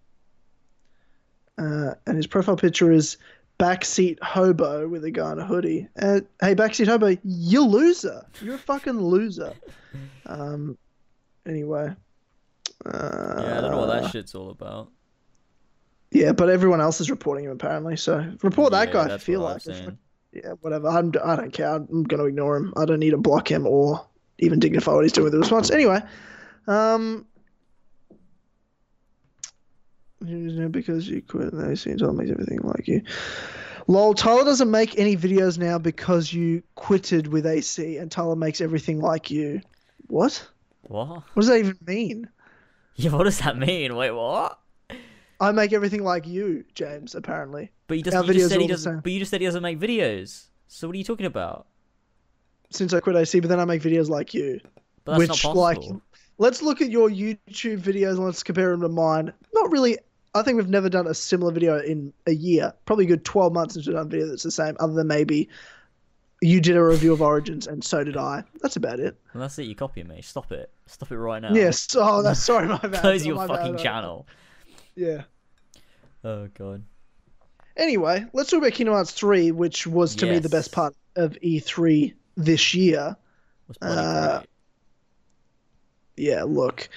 uh, 1.58 1.94
and 2.06 2.16
his 2.16 2.26
profile 2.26 2.56
picture 2.56 2.90
is 2.90 3.16
backseat 3.58 4.18
hobo 4.22 4.88
with 4.88 5.04
a 5.04 5.10
guy 5.10 5.32
in 5.32 5.38
a 5.38 5.46
hoodie. 5.46 5.88
Uh, 6.00 6.20
hey, 6.40 6.54
backseat 6.54 6.86
hobo, 6.86 7.16
you 7.24 7.64
loser. 7.64 8.24
You're 8.40 8.54
a 8.56 8.58
fucking 8.58 8.98
loser. 9.00 9.52
Um. 10.26 10.76
Anyway. 11.48 11.94
Uh, 12.84 13.42
Yeah, 13.42 13.58
I 13.58 13.60
don't 13.60 13.70
know 13.70 13.78
what 13.78 14.02
that 14.02 14.10
shit's 14.10 14.34
all 14.34 14.50
about. 14.50 14.90
Yeah, 16.10 16.32
but 16.32 16.48
everyone 16.48 16.80
else 16.80 17.00
is 17.00 17.10
reporting 17.10 17.44
him 17.44 17.52
apparently. 17.52 17.96
So 17.96 18.32
report 18.42 18.72
that 18.72 18.88
Yeah, 18.88 19.08
guy. 19.08 19.14
I 19.14 19.18
feel 19.18 19.40
like. 19.40 19.62
Yeah, 20.32 20.52
whatever. 20.60 20.88
I'm, 20.88 21.12
I 21.24 21.36
don't 21.36 21.52
care. 21.52 21.74
I'm 21.74 22.04
going 22.04 22.20
to 22.20 22.26
ignore 22.26 22.56
him. 22.56 22.74
I 22.76 22.84
don't 22.84 23.00
need 23.00 23.10
to 23.10 23.16
block 23.18 23.50
him 23.50 23.66
or 23.66 24.06
even 24.38 24.58
dignify 24.58 24.92
what 24.92 25.04
he's 25.04 25.12
doing 25.12 25.24
with 25.24 25.32
the 25.32 25.38
response. 25.38 25.70
Anyway, 25.70 26.00
um, 26.66 27.26
because 30.20 31.08
you 31.08 31.22
quit, 31.22 31.50
they 31.52 31.74
seem 31.74 31.96
to 31.98 32.12
make 32.12 32.30
everything 32.30 32.60
like 32.62 32.86
you. 32.86 33.02
Lol, 33.86 34.12
Tyler 34.12 34.44
doesn't 34.44 34.70
make 34.70 34.98
any 34.98 35.16
videos 35.16 35.56
now 35.56 35.78
because 35.78 36.30
you 36.32 36.62
quitted 36.74 37.28
with 37.28 37.46
AC, 37.46 37.96
and 37.96 38.10
Tyler 38.10 38.36
makes 38.36 38.60
everything 38.60 39.00
like 39.00 39.30
you. 39.30 39.62
What? 40.08 40.46
What? 40.82 41.08
What 41.08 41.24
does 41.36 41.48
that 41.48 41.58
even 41.58 41.78
mean? 41.86 42.28
Yeah, 43.00 43.12
what 43.12 43.24
does 43.24 43.38
that 43.38 43.56
mean? 43.56 43.94
Wait, 43.94 44.10
what? 44.10 44.58
I 45.38 45.52
make 45.52 45.72
everything 45.72 46.02
like 46.02 46.26
you, 46.26 46.64
James. 46.74 47.14
Apparently, 47.14 47.70
But 47.86 47.98
he 47.98 48.02
Our 48.02 48.10
doesn't. 48.10 48.26
You 48.26 48.34
just 48.34 48.48
said 48.48 48.60
he 48.60 48.66
doesn't. 48.66 49.00
But 49.04 49.12
you 49.12 49.20
just 49.20 49.30
said 49.30 49.40
he 49.40 49.46
doesn't 49.46 49.62
make 49.62 49.78
videos. 49.78 50.46
So 50.66 50.88
what 50.88 50.94
are 50.94 50.98
you 50.98 51.04
talking 51.04 51.26
about? 51.26 51.68
since 52.70 52.92
I 52.92 53.00
quit 53.00 53.16
AC, 53.16 53.40
but 53.40 53.48
then 53.48 53.60
I 53.60 53.64
make 53.64 53.82
videos 53.82 54.08
like 54.08 54.34
you. 54.34 54.60
But 55.04 55.18
that's 55.18 55.30
which 55.30 55.44
not 55.44 55.56
like 55.56 55.78
let's 56.38 56.62
look 56.62 56.80
at 56.80 56.90
your 56.90 57.08
YouTube 57.08 57.80
videos 57.80 58.16
and 58.16 58.24
let's 58.24 58.42
compare 58.42 58.70
them 58.70 58.82
to 58.82 58.88
mine. 58.88 59.32
Not 59.54 59.70
really. 59.70 59.98
I 60.34 60.42
think 60.42 60.56
we've 60.56 60.68
never 60.68 60.90
done 60.90 61.06
a 61.06 61.14
similar 61.14 61.52
video 61.52 61.78
in 61.78 62.12
a 62.26 62.32
year. 62.32 62.72
Probably 62.84 63.06
a 63.06 63.08
good 63.08 63.24
twelve 63.24 63.52
months 63.52 63.74
since 63.74 63.86
we've 63.86 63.96
done 63.96 64.06
a 64.06 64.08
video 64.08 64.28
that's 64.28 64.42
the 64.42 64.50
same, 64.50 64.76
other 64.80 64.92
than 64.92 65.06
maybe 65.06 65.48
you 66.40 66.60
did 66.60 66.76
a 66.76 66.82
review 66.84 67.12
of 67.12 67.20
Origins 67.22 67.66
and 67.66 67.82
so 67.84 68.04
did 68.04 68.16
I. 68.16 68.44
That's 68.62 68.76
about 68.76 69.00
it. 69.00 69.16
Well, 69.34 69.40
that's 69.42 69.58
it. 69.58 69.64
You 69.64 69.74
copying 69.74 70.08
me. 70.08 70.22
Stop 70.22 70.52
it. 70.52 70.70
Stop 70.86 71.10
it 71.12 71.18
right 71.18 71.42
now. 71.42 71.52
Yes. 71.54 71.88
Oh, 71.96 72.22
that's 72.22 72.40
sorry, 72.42 72.68
my 72.68 72.78
bad. 72.78 73.00
Close 73.00 73.22
Oh, 73.24 73.26
your 73.26 73.36
bad, 73.36 73.48
fucking 73.48 73.72
bad. 73.76 73.82
channel. 73.82 74.26
Yeah. 74.94 75.22
Oh 76.24 76.48
god. 76.58 76.84
Anyway, 77.76 78.24
let's 78.32 78.50
talk 78.50 78.58
about 78.58 78.72
Kingdom 78.72 78.94
Hearts 78.94 79.12
3, 79.12 79.52
which 79.52 79.86
was 79.86 80.16
to 80.16 80.26
me 80.26 80.38
the 80.40 80.48
best 80.48 80.72
part 80.72 80.94
of 81.16 81.32
E3 81.42 82.12
this 82.36 82.74
year. 82.74 83.16
Uh. 83.80 84.42
Yeah, 86.16 86.42
look. 86.42 86.88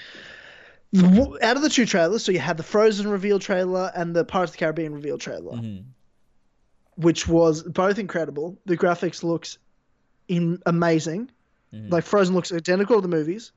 Out 0.98 1.56
of 1.56 1.62
the 1.62 1.70
two 1.70 1.86
trailers, 1.86 2.24
so 2.24 2.32
you 2.32 2.40
had 2.40 2.58
the 2.58 2.64
Frozen 2.64 3.08
reveal 3.10 3.40
trailer 3.40 3.92
and 3.96 4.16
the 4.16 4.26
Pirates 4.26 4.52
of 4.52 4.58
the 4.58 4.60
Caribbean 4.60 4.94
reveal 4.94 5.18
trailer. 5.18 5.54
Mhm. 5.58 5.84
Which 6.96 7.28
was 7.28 7.64
both 7.64 7.98
incredible. 8.00 8.58
The 8.66 8.78
graphics 8.78 9.24
looks 9.24 9.58
in 10.28 10.60
amazing. 10.66 11.30
Mhm. 11.74 11.92
Like 11.92 12.04
Frozen 12.04 12.36
looks 12.36 12.52
identical 12.52 12.98
to 12.98 13.02
the 13.02 13.08
movies. 13.16 13.52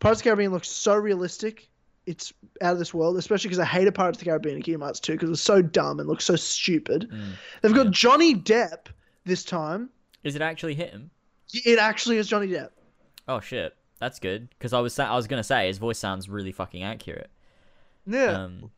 Pirates 0.00 0.20
of 0.20 0.24
the 0.24 0.30
Caribbean 0.30 0.52
looks 0.52 0.68
so 0.68 0.94
realistic. 0.94 1.68
It's 2.06 2.32
out 2.62 2.72
of 2.72 2.78
this 2.78 2.94
world, 2.94 3.16
especially 3.18 3.48
because 3.48 3.58
I 3.58 3.64
hated 3.66 3.94
Pirates 3.94 4.16
of 4.18 4.24
the 4.24 4.30
Caribbean 4.30 4.54
and 4.56 4.64
Kingdom 4.64 4.80
Hearts 4.82 5.00
2 5.00 5.12
because 5.12 5.28
it 5.28 5.30
was 5.30 5.42
so 5.42 5.60
dumb 5.60 5.98
and 6.00 6.08
looks 6.08 6.24
so 6.24 6.36
stupid. 6.36 7.10
Mm. 7.12 7.32
They've 7.60 7.74
got 7.74 7.86
Yeah. 7.86 7.92
Johnny 7.92 8.34
Depp 8.34 8.86
this 9.24 9.44
time. 9.44 9.90
Is 10.24 10.34
it 10.34 10.40
actually 10.42 10.74
him? 10.74 11.10
It 11.52 11.78
actually 11.78 12.16
is 12.18 12.26
Johnny 12.28 12.46
Depp. 12.48 12.70
Oh 13.26 13.40
shit. 13.40 13.74
That's 13.98 14.20
good. 14.20 14.48
Because 14.50 14.72
I 14.72 14.80
was 14.80 14.94
sa- 14.94 15.12
I 15.12 15.16
was 15.16 15.26
gonna 15.26 15.42
say 15.44 15.66
his 15.66 15.78
voice 15.78 15.98
sounds 15.98 16.28
really 16.28 16.52
fucking 16.52 16.82
accurate. 16.82 17.30
Yeah. 18.06 18.44
Um. 18.44 18.70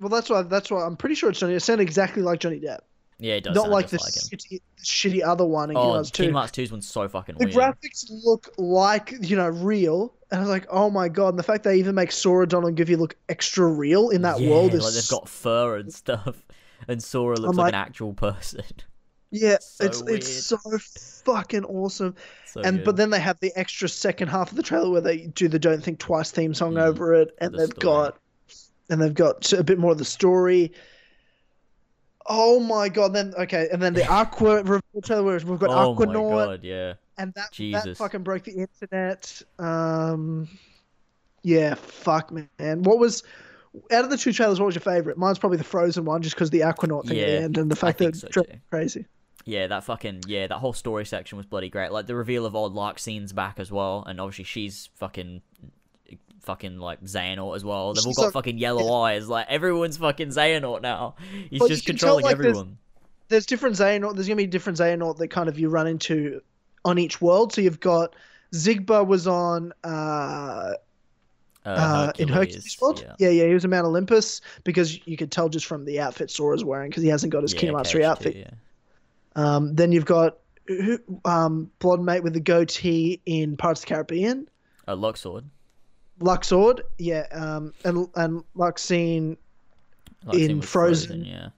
well, 0.00 0.10
that's 0.10 0.28
why. 0.30 0.42
That's 0.42 0.70
why 0.70 0.84
I'm 0.84 0.96
pretty 0.96 1.14
sure 1.14 1.30
it's 1.30 1.40
Johnny. 1.40 1.54
It 1.54 1.60
sounded 1.60 1.82
exactly 1.82 2.22
like 2.22 2.38
Johnny 2.40 2.60
Depp, 2.60 2.80
Yeah, 3.18 3.34
it 3.34 3.44
does. 3.44 3.54
not 3.54 3.70
like 3.70 3.88
the 3.88 3.98
like 3.98 4.12
shitty, 4.14 4.60
shitty 4.82 5.22
other 5.24 5.46
one 5.46 5.70
in 5.70 5.76
Kingdom 5.76 5.90
Oh, 5.90 5.94
Hearts 5.94 6.10
2. 6.10 6.22
Kingdom 6.24 6.34
Hearts 6.36 6.52
2's 6.58 6.72
one's 6.72 6.88
so 6.88 7.08
fucking 7.08 7.36
the 7.38 7.46
weird. 7.46 7.54
graphics 7.56 8.04
look 8.24 8.52
like 8.58 9.14
you 9.20 9.36
know 9.36 9.48
real 9.48 10.12
and 10.30 10.38
i 10.38 10.42
was 10.42 10.50
like 10.50 10.66
oh 10.70 10.90
my 10.90 11.08
god 11.08 11.28
and 11.28 11.38
the 11.38 11.42
fact 11.44 11.62
they 11.64 11.76
even 11.76 11.94
make 11.94 12.10
sora 12.10 12.46
donald 12.46 12.74
give 12.74 12.90
you 12.90 12.96
look 12.96 13.14
extra 13.28 13.66
real 13.66 14.08
in 14.10 14.22
that 14.22 14.40
yeah, 14.40 14.50
world 14.50 14.74
is 14.74 14.82
like 14.82 14.94
they've 14.94 15.08
got 15.08 15.28
fur 15.28 15.76
and 15.76 15.92
stuff, 16.02 16.44
and 16.88 17.02
Sora 17.02 17.36
looks 17.36 17.56
like, 17.56 17.64
like- 17.66 17.72
an 17.74 17.80
actual 17.80 18.12
person. 18.14 18.62
yeah 19.30 19.56
so 19.60 19.84
it's 19.84 20.00
it's 20.02 20.46
so 20.46 20.58
fucking 21.24 21.64
awesome 21.64 22.14
so 22.46 22.60
and 22.62 22.78
good. 22.78 22.84
but 22.84 22.96
then 22.96 23.10
they 23.10 23.18
have 23.20 23.38
the 23.40 23.52
extra 23.56 23.88
second 23.88 24.28
half 24.28 24.50
of 24.50 24.56
the 24.56 24.62
trailer 24.62 24.90
where 24.90 25.00
they 25.00 25.26
do 25.28 25.48
the 25.48 25.58
don't 25.58 25.82
think 25.82 25.98
twice 25.98 26.30
theme 26.30 26.52
song 26.54 26.74
Mm, 26.74 26.82
over 26.82 27.14
it 27.14 27.34
and 27.40 27.52
the 27.54 27.58
they've 27.58 27.66
story. 27.68 27.80
got 27.82 28.18
and 28.90 29.00
they've 29.02 29.14
got 29.14 29.52
a 29.52 29.64
bit 29.64 29.78
more 29.78 29.92
of 29.92 29.98
the 29.98 30.04
story 30.04 30.72
oh 32.26 32.58
my 32.60 32.88
god 32.88 33.12
then 33.12 33.34
okay 33.38 33.68
and 33.72 33.82
then 33.82 33.92
the 33.92 34.06
aqua 34.10 34.62
reveal 34.62 35.02
trailer 35.02 35.22
where 35.22 35.38
we've 35.38 35.58
got 35.58 35.70
oh 35.70 35.94
my 35.94 36.04
Aquanort 36.04 36.46
god, 36.46 36.64
yeah. 36.64 36.94
and 37.18 37.32
that 37.34 37.50
that 37.50 37.52
Jesus. 37.52 37.98
fucking 37.98 38.22
broke 38.22 38.44
the 38.44 38.52
internet. 38.52 39.42
Um, 39.58 40.48
yeah, 41.44 41.74
fuck, 41.74 42.32
man. 42.32 42.82
What 42.82 42.98
was 42.98 43.22
out 43.92 44.04
of 44.04 44.10
the 44.10 44.16
two 44.16 44.32
trailers? 44.32 44.58
What 44.58 44.66
was 44.66 44.74
your 44.74 44.82
favorite? 44.82 45.18
Mine's 45.18 45.38
probably 45.38 45.58
the 45.58 45.64
Frozen 45.64 46.04
one, 46.04 46.22
just 46.22 46.34
because 46.34 46.50
the 46.50 46.60
Aquanort 46.60 47.06
thing 47.06 47.18
at 47.18 47.28
Yeah, 47.28 47.38
the 47.38 47.42
end 47.42 47.58
and 47.58 47.70
the 47.70 47.76
fact 47.76 47.98
think 47.98 48.18
that 48.18 48.32
so 48.32 48.40
me 48.40 48.60
crazy. 48.70 49.06
Yeah, 49.44 49.66
that 49.66 49.84
fucking 49.84 50.22
yeah, 50.26 50.46
that 50.46 50.56
whole 50.56 50.72
story 50.72 51.04
section 51.04 51.36
was 51.36 51.44
bloody 51.46 51.68
great. 51.68 51.92
Like 51.92 52.06
the 52.06 52.16
reveal 52.16 52.46
of 52.46 52.56
old 52.56 52.74
Larxene's 52.74 53.32
back 53.34 53.60
as 53.60 53.70
well, 53.70 54.02
and 54.06 54.20
obviously 54.20 54.44
she's 54.44 54.88
fucking 54.94 55.42
fucking 56.44 56.78
like 56.78 57.02
Xehanort 57.02 57.56
as 57.56 57.64
well. 57.64 57.92
They've 57.94 58.06
all 58.06 58.12
got 58.14 58.22
like- 58.26 58.32
fucking 58.32 58.58
yellow 58.58 58.92
eyes. 59.02 59.28
Like 59.28 59.46
everyone's 59.48 59.96
fucking 59.96 60.28
Xehanort 60.28 60.82
now. 60.82 61.14
He's 61.50 61.60
Well, 61.60 61.68
just 61.68 61.84
can 61.86 61.96
tell, 61.96 62.16
controlling 62.18 62.24
like, 62.24 62.32
everyone. 62.32 62.78
There's 63.28 63.46
different 63.46 63.76
Xehanort. 63.76 64.14
There's 64.14 64.28
gonna 64.28 64.36
be 64.36 64.46
different 64.46 64.78
Xehanort 64.78 65.16
that 65.18 65.28
kind 65.28 65.48
of 65.48 65.58
you 65.58 65.68
run 65.68 65.86
into 65.86 66.40
on 66.84 66.98
each 66.98 67.20
world. 67.20 67.52
So 67.52 67.60
you've 67.60 67.80
got 67.80 68.14
Xigbar 68.52 69.06
was 69.06 69.26
on 69.26 69.72
uh, 69.82 70.72
uh, 71.64 72.12
in 72.18 72.28
Hercules 72.28 72.76
world. 72.80 73.00
Yeah. 73.02 73.14
Yeah. 73.18 73.42
yeah, 73.42 73.48
he 73.48 73.54
was 73.54 73.64
in 73.64 73.70
Mount 73.70 73.86
Olympus 73.86 74.40
because 74.64 75.06
you 75.06 75.16
could 75.16 75.32
tell 75.32 75.48
just 75.48 75.66
from 75.66 75.84
the 75.86 76.00
outfit 76.00 76.30
Sora's 76.30 76.62
wearing 76.64 76.90
because 76.90 77.02
he 77.02 77.08
hasn't 77.08 77.32
got 77.32 77.42
his 77.42 77.54
Yeah, 77.54 77.60
Kingdom 77.60 77.76
Hearts 77.76 77.90
3 77.90 78.02
KH2, 78.02 78.04
outfit 78.04 78.36
yeah. 78.36 78.50
Um, 79.36 79.74
then 79.74 79.90
you've 79.90 80.04
got 80.04 80.38
who- 80.66 81.00
um, 81.24 81.70
blonde 81.78 82.04
mate 82.04 82.22
with 82.22 82.34
the 82.34 82.40
goatee 82.40 83.20
in 83.26 83.56
Pirates 83.56 83.80
of 83.82 83.88
the 83.88 83.94
Caribbean. 83.94 84.48
Uh, 84.86 84.94
Luxord. 84.94 85.44
Luxord, 86.20 86.80
yeah, 86.98 87.26
um, 87.32 87.72
and 87.84 88.08
and 88.16 88.44
Luxine. 88.56 89.36
Luxine 90.26 90.48
In 90.48 90.56
was 90.60 90.68
Frozen. 90.68 91.24
yeah. 91.24 91.48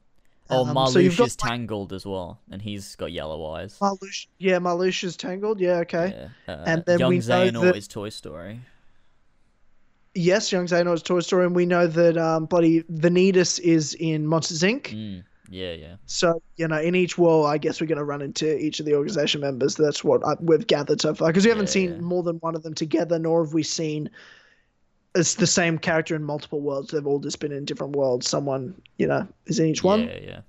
Oh, 0.49 0.65
Um, 0.65 0.77
Marluxia 0.77 1.11
so 1.13 1.19
got, 1.19 1.27
is 1.29 1.37
tangled 1.37 1.93
as 1.93 2.07
well, 2.07 2.41
and 2.51 2.63
he's 2.63 2.95
got 2.97 3.11
yellow 3.13 3.45
eyes. 3.53 3.79
Marluxia, 3.81 4.27
yeah, 4.39 4.59
Marluxia 4.59 5.05
is 5.05 5.17
tangled. 5.17 5.61
Yeah, 5.61 5.79
okay. 5.79 6.29
Yeah. 6.47 6.55
Uh, 6.55 6.63
And 6.67 6.85
then 6.87 6.99
Young 7.01 7.09
we 7.11 7.17
know 7.19 7.23
Xehanort 7.23 7.63
that- 7.63 7.77
is 7.77 7.89
Toy 7.89 8.09
Story. 8.11 8.61
Yes, 10.15 10.51
Young 10.51 10.67
Xehanort's 10.67 11.03
Toy 11.03 11.21
Story, 11.21 11.45
and 11.45 11.55
we 11.55 11.67
know 11.67 11.87
that 11.87 12.17
um, 12.17 12.47
bloody 12.47 12.83
Vanitas 12.85 13.61
is 13.61 13.93
in 13.95 14.27
Monsters 14.27 14.63
Inc. 14.63 14.85
Mm, 14.95 15.25
yeah, 15.51 15.73
yeah. 15.73 15.97
So 16.07 16.41
you 16.57 16.67
know, 16.69 16.81
in 16.81 16.95
each 16.95 17.19
world, 17.19 17.47
I 17.47 17.59
guess 17.59 17.81
we're 17.81 17.87
going 17.87 17.99
to 17.99 18.05
run 18.05 18.23
into 18.23 18.57
each 18.57 18.81
of 18.81 18.87
the 18.87 18.95
organization 18.95 19.43
members. 19.43 19.75
That's 19.75 20.03
what 20.03 20.25
I, 20.25 20.35
we've 20.41 20.67
gathered 20.67 21.03
so 21.03 21.15
far 21.15 21.29
because 21.29 21.45
we 21.45 21.51
haven't 21.51 21.67
Yeah, 21.67 21.73
seen 21.73 21.91
yeah. 21.97 22.01
more 22.01 22.23
than 22.23 22.37
one 22.37 22.55
of 22.55 22.63
them 22.63 22.73
together, 22.73 23.19
nor 23.19 23.45
have 23.45 23.53
we 23.53 23.63
seen 23.63 24.09
it's 25.17 25.35
the 25.35 25.47
same 25.47 25.79
character 25.79 26.15
in 26.15 26.23
multiple 26.23 26.61
worlds. 26.61 26.91
They've 26.91 27.07
all 27.07 27.19
just 27.19 27.41
been 27.41 27.53
in 27.53 27.65
different 27.65 27.97
worlds. 27.97 28.29
Someone, 28.29 28.81
you 28.99 29.07
know, 29.07 29.27
is 29.47 29.59
in 29.59 29.67
each 29.67 29.83
one. 29.83 30.03
Yeah, 30.03 30.19
yeah. 30.23 30.41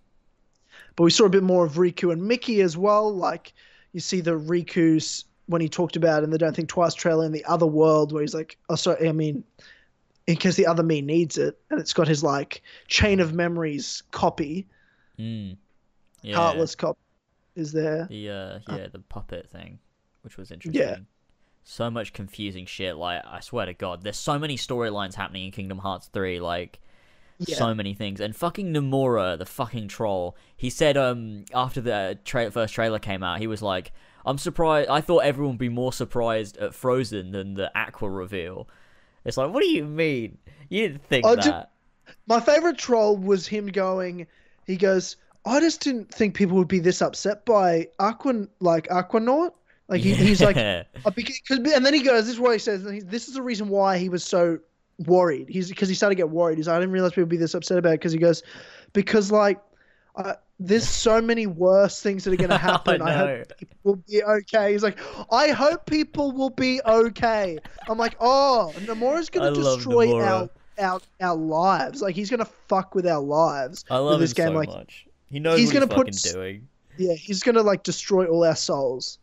But 0.96 1.04
we 1.04 1.12
saw 1.12 1.26
a 1.26 1.30
bit 1.30 1.44
more 1.44 1.66
of 1.66 1.74
Riku 1.74 2.12
and 2.12 2.28
Mickey 2.28 2.62
as 2.62 2.76
well. 2.76 3.14
Like 3.14 3.54
you 3.94 4.00
see 4.00 4.22
the 4.22 4.38
Riku's 4.38 5.26
when 5.48 5.62
he 5.62 5.70
talked 5.70 5.96
about 5.96 6.24
in 6.24 6.30
the 6.30 6.38
Don't 6.38 6.56
Think 6.56 6.68
Twice 6.70 6.94
trailer 6.94 7.26
in 7.26 7.32
the 7.32 7.46
other 7.46 7.66
world, 7.66 8.12
where 8.12 8.22
he's 8.22 8.34
like, 8.34 8.58
oh, 8.70 8.76
sorry, 8.76 9.08
I 9.08 9.14
mean, 9.14 9.44
in 10.28 10.36
case 10.36 10.56
the 10.56 10.68
other 10.68 10.84
me 10.84 11.02
needs 11.02 11.38
it, 11.38 11.58
and 11.70 11.80
it's 11.80 11.94
got 11.94 12.08
his 12.08 12.24
like 12.24 12.62
chain 12.88 13.20
of 13.20 13.34
memories 13.34 14.04
copy, 14.12 14.68
Mm. 15.18 15.58
Yeah. 16.22 16.36
heartless 16.36 16.76
copy, 16.76 17.00
is 17.56 17.72
there. 17.72 18.08
The 18.10 18.30
uh, 18.30 18.60
yeah, 18.76 18.88
the 18.92 19.00
puppet 19.00 19.50
thing, 19.50 19.80
which 20.24 20.38
was 20.38 20.52
interesting. 20.52 21.06
So 21.70 21.92
much 21.92 22.14
confusing 22.14 22.66
shit. 22.66 22.96
Like 22.96 23.24
I 23.30 23.42
swear 23.42 23.66
to 23.66 23.74
God, 23.74 24.02
there's 24.02 24.16
so 24.18 24.40
many 24.40 24.56
storylines 24.56 25.16
happening 25.16 25.44
in 25.46 25.52
Kingdom 25.52 25.80
Hearts 25.80 26.08
three. 26.08 26.40
Like 26.40 26.80
Yeah. 27.40 27.58
so 27.58 27.74
many 27.76 27.94
things. 27.94 28.22
And 28.22 28.34
fucking 28.34 28.74
Nomura, 28.74 29.38
the 29.38 29.46
fucking 29.46 29.90
troll, 29.90 30.38
he 30.56 30.70
said 30.70 30.96
um 30.96 31.44
after 31.54 31.82
the 31.82 32.18
tra- 32.24 32.52
first 32.52 32.74
trailer 32.74 33.00
came 33.00 33.22
out, 33.22 33.40
he 33.40 33.48
was 33.48 33.62
like, 33.62 33.92
"I'm 34.26 34.38
surprised. 34.38 34.90
I 34.90 35.02
thought 35.02 35.26
everyone 35.26 35.56
would 35.56 35.60
be 35.60 35.68
more 35.68 35.92
surprised 35.92 36.56
at 36.58 36.74
Frozen 36.74 37.32
than 37.32 37.56
the 37.56 37.70
Aqua 37.78 38.10
reveal." 38.10 38.70
It's 39.26 39.36
like, 39.36 39.52
what 39.54 39.62
do 39.62 39.68
you 39.68 39.84
mean? 39.84 40.38
You 40.70 40.88
didn't 40.88 41.04
think 41.04 41.26
I 41.26 41.36
that? 41.36 41.44
ju- 42.06 42.14
My 42.28 42.40
favorite 42.40 42.78
troll 42.78 43.18
was 43.18 43.46
him 43.46 43.68
going. 43.68 44.26
He 44.66 44.78
goes, 44.78 45.18
"I 45.46 45.60
just 45.60 45.82
didn't 45.82 46.14
think 46.14 46.34
people 46.34 46.56
would 46.56 46.70
be 46.70 46.80
this 46.80 47.02
upset 47.02 47.46
by 47.46 47.90
Aqua, 48.00 48.48
like 48.62 48.88
Aquanort." 48.88 49.52
Like 49.90 50.02
he, 50.02 50.14
he's 50.14 50.42
like, 50.42 50.56
Yeah. 50.56 50.84
Because, 51.16 51.40
'cause- 51.48 51.58
and 51.60 51.86
then 51.86 51.94
he 51.94 52.02
goes, 52.02 52.26
this 52.26 52.34
is 52.34 52.40
what 52.40 52.54
he 52.54 52.60
says. 52.60 52.84
This 53.06 53.28
is 53.28 53.34
the 53.34 53.42
reason 53.42 53.70
why 53.70 53.98
he 53.98 54.10
was 54.10 54.24
so 54.24 54.60
worried. 55.06 55.48
He's 55.50 55.70
because 55.70 55.88
he 55.90 55.96
started 55.96 56.16
to 56.16 56.18
get 56.18 56.30
worried. 56.30 56.58
He's 56.58 56.68
like, 56.68 56.76
I 56.76 56.80
didn't 56.80 56.92
realize 56.94 57.12
people 57.12 57.24
would 57.24 57.30
be 57.30 57.38
this 57.38 57.54
upset 57.54 57.78
about 57.78 57.90
it. 57.94 58.00
Because 58.00 58.12
he 58.12 58.18
goes, 58.20 58.44
because 58.94 59.32
like, 59.32 59.60
uh, 60.16 60.34
there's 60.60 60.88
so 60.90 61.22
many 61.22 61.46
worse 61.46 62.02
things 62.02 62.24
that 62.24 62.34
are 62.34 62.38
going 62.38 62.50
to 62.58 62.58
happen. 62.58 63.02
I, 63.02 63.14
hope 63.14 63.58
people 63.58 63.78
will 63.84 63.96
be 64.10 64.24
okay. 64.24 64.72
He's 64.74 64.84
like, 64.84 64.98
I 65.32 65.50
hope 65.50 65.86
people 65.86 66.32
will 66.32 66.50
be 66.50 66.82
okay. 66.86 67.58
I'm 67.88 67.98
like, 67.98 68.16
oh, 68.20 68.74
Nomura's 68.80 69.30
I 69.34 69.40
going 69.40 69.54
to 69.54 69.62
destroy 69.62 70.08
Nomura. 70.08 70.50
our, 70.80 70.94
our 70.94 71.02
our 71.22 71.36
lives. 71.36 72.02
Like 72.02 72.16
he's 72.16 72.30
going 72.30 72.40
to 72.40 72.52
fuck 72.68 72.96
with 72.96 73.06
our 73.08 73.22
lives. 73.22 73.86
I 73.90 74.00
love 74.00 74.20
this 74.20 74.32
him 74.32 74.36
game, 74.36 74.48
so 74.48 74.54
like, 74.54 74.70
much. 74.70 75.06
He 75.30 75.40
knows 75.40 75.60
he's 75.60 75.74
what 75.74 75.88
gonna 75.88 76.06
he's 76.06 76.24
put 76.24 76.34
doing. 76.34 76.68
Yeah, 76.98 77.14
he's 77.14 77.44
going 77.44 77.56
to 77.56 77.62
like 77.62 77.84
destroy 77.84 78.26
all 78.26 78.44
our 78.44 78.56
souls. 78.56 79.20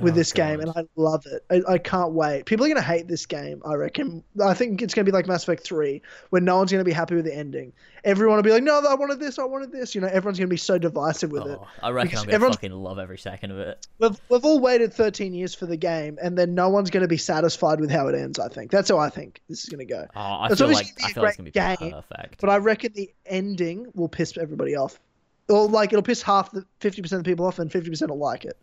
With 0.00 0.12
Oh, 0.12 0.16
this 0.16 0.32
game, 0.32 0.60
and 0.60 0.70
I 0.70 0.84
love 0.96 1.26
it. 1.26 1.44
I, 1.50 1.72
I 1.74 1.78
can't 1.78 2.12
wait. 2.12 2.46
People 2.46 2.64
are 2.64 2.68
gonna 2.68 2.80
hate 2.80 3.08
this 3.08 3.26
game. 3.26 3.60
I 3.64 3.74
reckon. 3.74 4.22
I 4.42 4.54
think 4.54 4.82
it's 4.82 4.94
gonna 4.94 5.04
be 5.04 5.10
like 5.12 5.26
Mass 5.26 5.42
Effect 5.42 5.64
Three, 5.64 6.02
where 6.30 6.40
no 6.40 6.58
one's 6.58 6.70
gonna 6.70 6.84
be 6.84 6.92
happy 6.92 7.16
with 7.16 7.24
the 7.24 7.34
ending. 7.36 7.72
Everyone 8.04 8.36
will 8.36 8.42
be 8.42 8.52
like, 8.52 8.62
"No, 8.62 8.78
I 8.88 8.94
wanted 8.94 9.18
this. 9.18 9.38
I 9.38 9.44
wanted 9.44 9.72
this." 9.72 9.94
You 9.94 10.00
know, 10.00 10.06
everyone's 10.06 10.38
gonna 10.38 10.48
be 10.48 10.56
so 10.56 10.78
divisive 10.78 11.32
with 11.32 11.46
it. 11.46 11.58
Oh, 11.60 11.66
I 11.82 11.90
reckon 11.90 12.18
I'm 12.18 12.26
gonna 12.26 12.50
fucking 12.50 12.72
love 12.72 12.98
every 12.98 13.18
second 13.18 13.50
of 13.50 13.58
it. 13.58 13.86
We've 13.98 14.20
we've 14.28 14.44
all 14.44 14.60
waited 14.60 14.94
13 14.94 15.34
years 15.34 15.54
for 15.54 15.66
the 15.66 15.76
game, 15.76 16.18
and 16.22 16.38
then 16.38 16.54
no 16.54 16.68
one's 16.68 16.90
gonna 16.90 17.08
be 17.08 17.16
satisfied 17.18 17.80
with 17.80 17.90
how 17.90 18.06
it 18.08 18.14
ends. 18.14 18.38
I 18.38 18.48
think 18.48 18.70
that's 18.70 18.88
how 18.90 18.98
I 18.98 19.10
think 19.10 19.40
this 19.48 19.64
is 19.64 19.68
gonna 19.68 19.84
go. 19.84 20.06
Oh, 20.14 20.20
I 20.20 20.46
It's 20.50 20.60
feel 20.60 20.68
like 20.68 20.86
I 21.02 21.12
feel 21.12 21.24
it's 21.24 21.36
gonna 21.36 21.50
be 21.50 21.50
game, 21.50 21.92
perfect. 21.92 22.40
But 22.40 22.50
I 22.50 22.58
reckon 22.58 22.92
the 22.94 23.10
ending 23.26 23.86
will 23.94 24.08
piss 24.08 24.36
everybody 24.38 24.76
off, 24.76 25.00
or 25.48 25.66
like 25.68 25.92
it'll 25.92 26.02
piss 26.02 26.22
half 26.22 26.52
the 26.52 26.64
50% 26.80 27.12
of 27.12 27.24
the 27.24 27.30
people 27.30 27.44
off, 27.46 27.58
and 27.58 27.70
50% 27.70 28.08
will 28.08 28.18
like 28.18 28.44
it. 28.44 28.56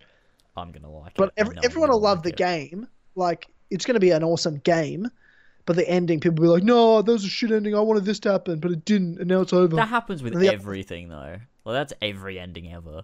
I'm 0.57 0.71
gonna 0.71 0.91
like 0.91 1.13
But 1.15 1.29
it. 1.29 1.33
Every, 1.37 1.55
everyone 1.63 1.89
will 1.91 2.01
love 2.01 2.17
like 2.19 2.23
the 2.23 2.29
it. 2.31 2.37
game. 2.37 2.87
Like 3.15 3.47
it's 3.69 3.85
going 3.85 3.95
to 3.95 3.99
be 3.99 4.11
an 4.11 4.23
awesome 4.23 4.57
game, 4.59 5.09
but 5.65 5.75
the 5.75 5.87
ending, 5.89 6.19
people 6.19 6.35
will 6.35 6.43
be 6.43 6.53
like, 6.59 6.63
"No, 6.63 7.01
that 7.01 7.11
was 7.11 7.25
a 7.25 7.29
shit 7.29 7.51
ending. 7.51 7.75
I 7.75 7.79
wanted 7.79 8.05
this 8.05 8.19
to 8.21 8.31
happen, 8.31 8.59
but 8.59 8.71
it 8.71 8.85
didn't, 8.85 9.19
and 9.19 9.27
now 9.27 9.41
it's 9.41 9.53
over." 9.53 9.75
That 9.75 9.87
happens 9.89 10.21
with 10.23 10.33
the- 10.39 10.51
everything 10.53 11.09
though. 11.09 11.37
Well, 11.63 11.73
that's 11.75 11.93
every 12.01 12.39
ending 12.39 12.71
ever. 12.71 13.03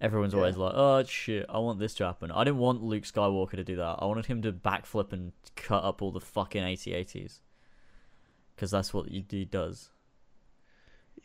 Everyone's 0.00 0.32
Yeah. 0.32 0.38
always 0.40 0.56
like, 0.56 0.72
"Oh 0.74 1.02
shit, 1.04 1.44
I 1.48 1.58
want 1.58 1.78
this 1.80 1.94
to 1.96 2.04
happen." 2.06 2.30
I 2.30 2.44
didn't 2.44 2.58
want 2.58 2.82
Luke 2.82 3.02
Skywalker 3.04 3.52
to 3.52 3.64
do 3.64 3.76
that. 3.76 3.96
I 4.00 4.04
wanted 4.06 4.26
him 4.26 4.40
to 4.42 4.52
backflip 4.52 5.12
and 5.12 5.32
cut 5.56 5.82
up 5.84 6.00
all 6.02 6.10
the 6.12 6.20
fucking 6.20 6.62
AT-ATs. 6.62 7.40
Because 8.54 8.70
that's 8.70 8.94
what 8.94 9.08
he, 9.08 9.24
he 9.28 9.44
does. 9.44 9.90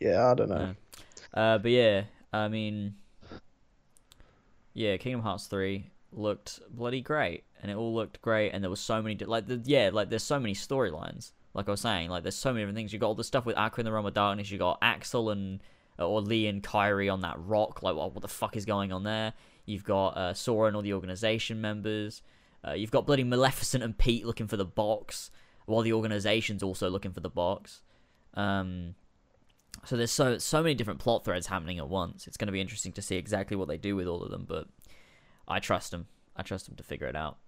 yeah, 0.00 0.30
I 0.30 0.34
don't 0.34 0.48
know. 0.50 0.74
Yeah. 1.36 1.40
Uh, 1.54 1.58
but 1.58 1.70
yeah, 1.70 2.02
I 2.32 2.48
mean, 2.48 2.96
yeah, 4.74 4.96
Kingdom 4.96 5.22
Hearts 5.22 5.46
three 5.46 5.90
looked 6.12 6.60
bloody 6.68 7.00
great, 7.00 7.44
and 7.62 7.70
it 7.70 7.76
all 7.76 7.94
looked 7.94 8.20
great, 8.20 8.50
and 8.50 8.62
there 8.62 8.70
was 8.70 8.80
so 8.80 9.00
many 9.00 9.16
like 9.24 9.46
the 9.46 9.60
yeah, 9.64 9.90
like 9.92 10.10
there's 10.10 10.22
so 10.22 10.38
many 10.38 10.54
storylines. 10.54 11.32
Like 11.54 11.68
I 11.68 11.70
was 11.70 11.80
saying, 11.80 12.10
like 12.10 12.24
there's 12.24 12.34
so 12.34 12.52
many 12.52 12.62
different 12.62 12.76
things. 12.76 12.92
You 12.92 12.98
got 12.98 13.06
all 13.06 13.14
the 13.14 13.24
stuff 13.24 13.46
with 13.46 13.56
Aqua 13.56 13.80
in 13.80 13.84
the 13.84 13.92
Realm 13.92 14.06
of 14.06 14.14
Darkness. 14.14 14.50
You 14.50 14.58
got 14.58 14.78
Axel 14.82 15.30
and 15.30 15.60
or 15.98 16.20
Lea 16.20 16.48
and 16.48 16.62
Kairi 16.62 17.12
on 17.12 17.20
that 17.20 17.36
rock. 17.38 17.82
Like 17.82 17.94
what, 17.94 18.12
what 18.12 18.22
the 18.22 18.28
fuck 18.28 18.56
is 18.56 18.64
going 18.64 18.92
on 18.92 19.04
there? 19.04 19.32
You've 19.64 19.84
got 19.84 20.08
uh, 20.16 20.34
Sora 20.34 20.66
and 20.66 20.76
all 20.76 20.82
the 20.82 20.92
organization 20.92 21.60
members. 21.60 22.22
Uh, 22.66 22.72
you've 22.72 22.90
got 22.90 23.06
bloody 23.06 23.24
Maleficent 23.24 23.84
and 23.84 23.96
Pete 23.96 24.26
looking 24.26 24.46
for 24.48 24.56
the 24.56 24.64
box, 24.64 25.30
while 25.66 25.82
the 25.82 25.92
organization's 25.92 26.62
also 26.62 26.90
looking 26.90 27.12
for 27.12 27.20
the 27.20 27.30
box. 27.30 27.82
Um, 28.34 28.94
so 29.84 29.96
there's 29.96 30.12
so 30.12 30.38
so 30.38 30.62
many 30.62 30.74
different 30.74 31.00
plot 31.00 31.24
threads 31.24 31.46
happening 31.46 31.78
at 31.78 31.88
once. 31.88 32.26
It's 32.26 32.36
going 32.36 32.46
to 32.46 32.52
be 32.52 32.60
interesting 32.60 32.92
to 32.92 33.02
see 33.02 33.16
exactly 33.16 33.56
what 33.56 33.68
they 33.68 33.76
do 33.76 33.96
with 33.96 34.06
all 34.06 34.22
of 34.22 34.30
them, 34.30 34.44
but 34.48 34.66
I 35.46 35.60
trust 35.60 35.90
them. 35.90 36.06
I 36.36 36.42
trust 36.42 36.66
them 36.66 36.76
to 36.76 36.82
figure 36.82 37.06
it 37.06 37.16
out. 37.16 37.38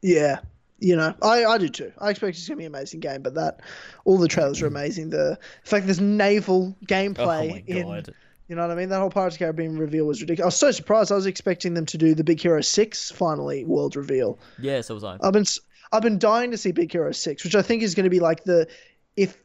Yeah, 0.00 0.40
you 0.78 0.96
know, 0.96 1.14
I, 1.22 1.44
I 1.44 1.58
do 1.58 1.68
too. 1.68 1.92
I 1.98 2.10
expect 2.10 2.36
it's 2.36 2.48
going 2.48 2.56
to 2.56 2.62
be 2.62 2.66
an 2.66 2.74
amazing 2.74 3.00
game, 3.00 3.22
but 3.22 3.34
that 3.34 3.60
all 4.04 4.18
the 4.18 4.28
trailers 4.28 4.60
are 4.62 4.66
amazing. 4.66 5.10
The 5.10 5.38
fact 5.64 5.86
there's 5.86 6.00
naval 6.00 6.76
oh 6.76 6.86
gameplay 6.86 7.64
oh 7.68 7.72
in. 7.72 8.04
You 8.48 8.56
know 8.56 8.62
what 8.62 8.72
I 8.72 8.74
mean? 8.74 8.90
That 8.90 8.98
whole 8.98 9.08
Pirates 9.08 9.36
of 9.36 9.38
the 9.38 9.44
Caribbean 9.44 9.78
reveal 9.78 10.04
was 10.04 10.20
ridiculous. 10.20 10.44
I 10.44 10.48
was 10.48 10.56
so 10.56 10.70
surprised. 10.72 11.12
I 11.12 11.14
was 11.14 11.26
expecting 11.26 11.74
them 11.74 11.86
to 11.86 11.96
do 11.96 12.14
the 12.14 12.24
Big 12.24 12.40
Hero 12.40 12.60
Six 12.60 13.10
finally 13.10 13.64
world 13.64 13.96
reveal. 13.96 14.38
Yeah, 14.58 14.80
so 14.82 14.94
was 14.94 15.04
I. 15.04 15.16
I've 15.22 15.32
been 15.32 15.46
I've 15.92 16.02
been 16.02 16.18
dying 16.18 16.50
to 16.50 16.58
see 16.58 16.72
Big 16.72 16.90
Hero 16.92 17.12
Six, 17.12 17.44
which 17.44 17.54
I 17.54 17.62
think 17.62 17.82
is 17.82 17.94
going 17.94 18.04
to 18.04 18.10
be 18.10 18.20
like 18.20 18.44
the 18.44 18.66
if 19.16 19.41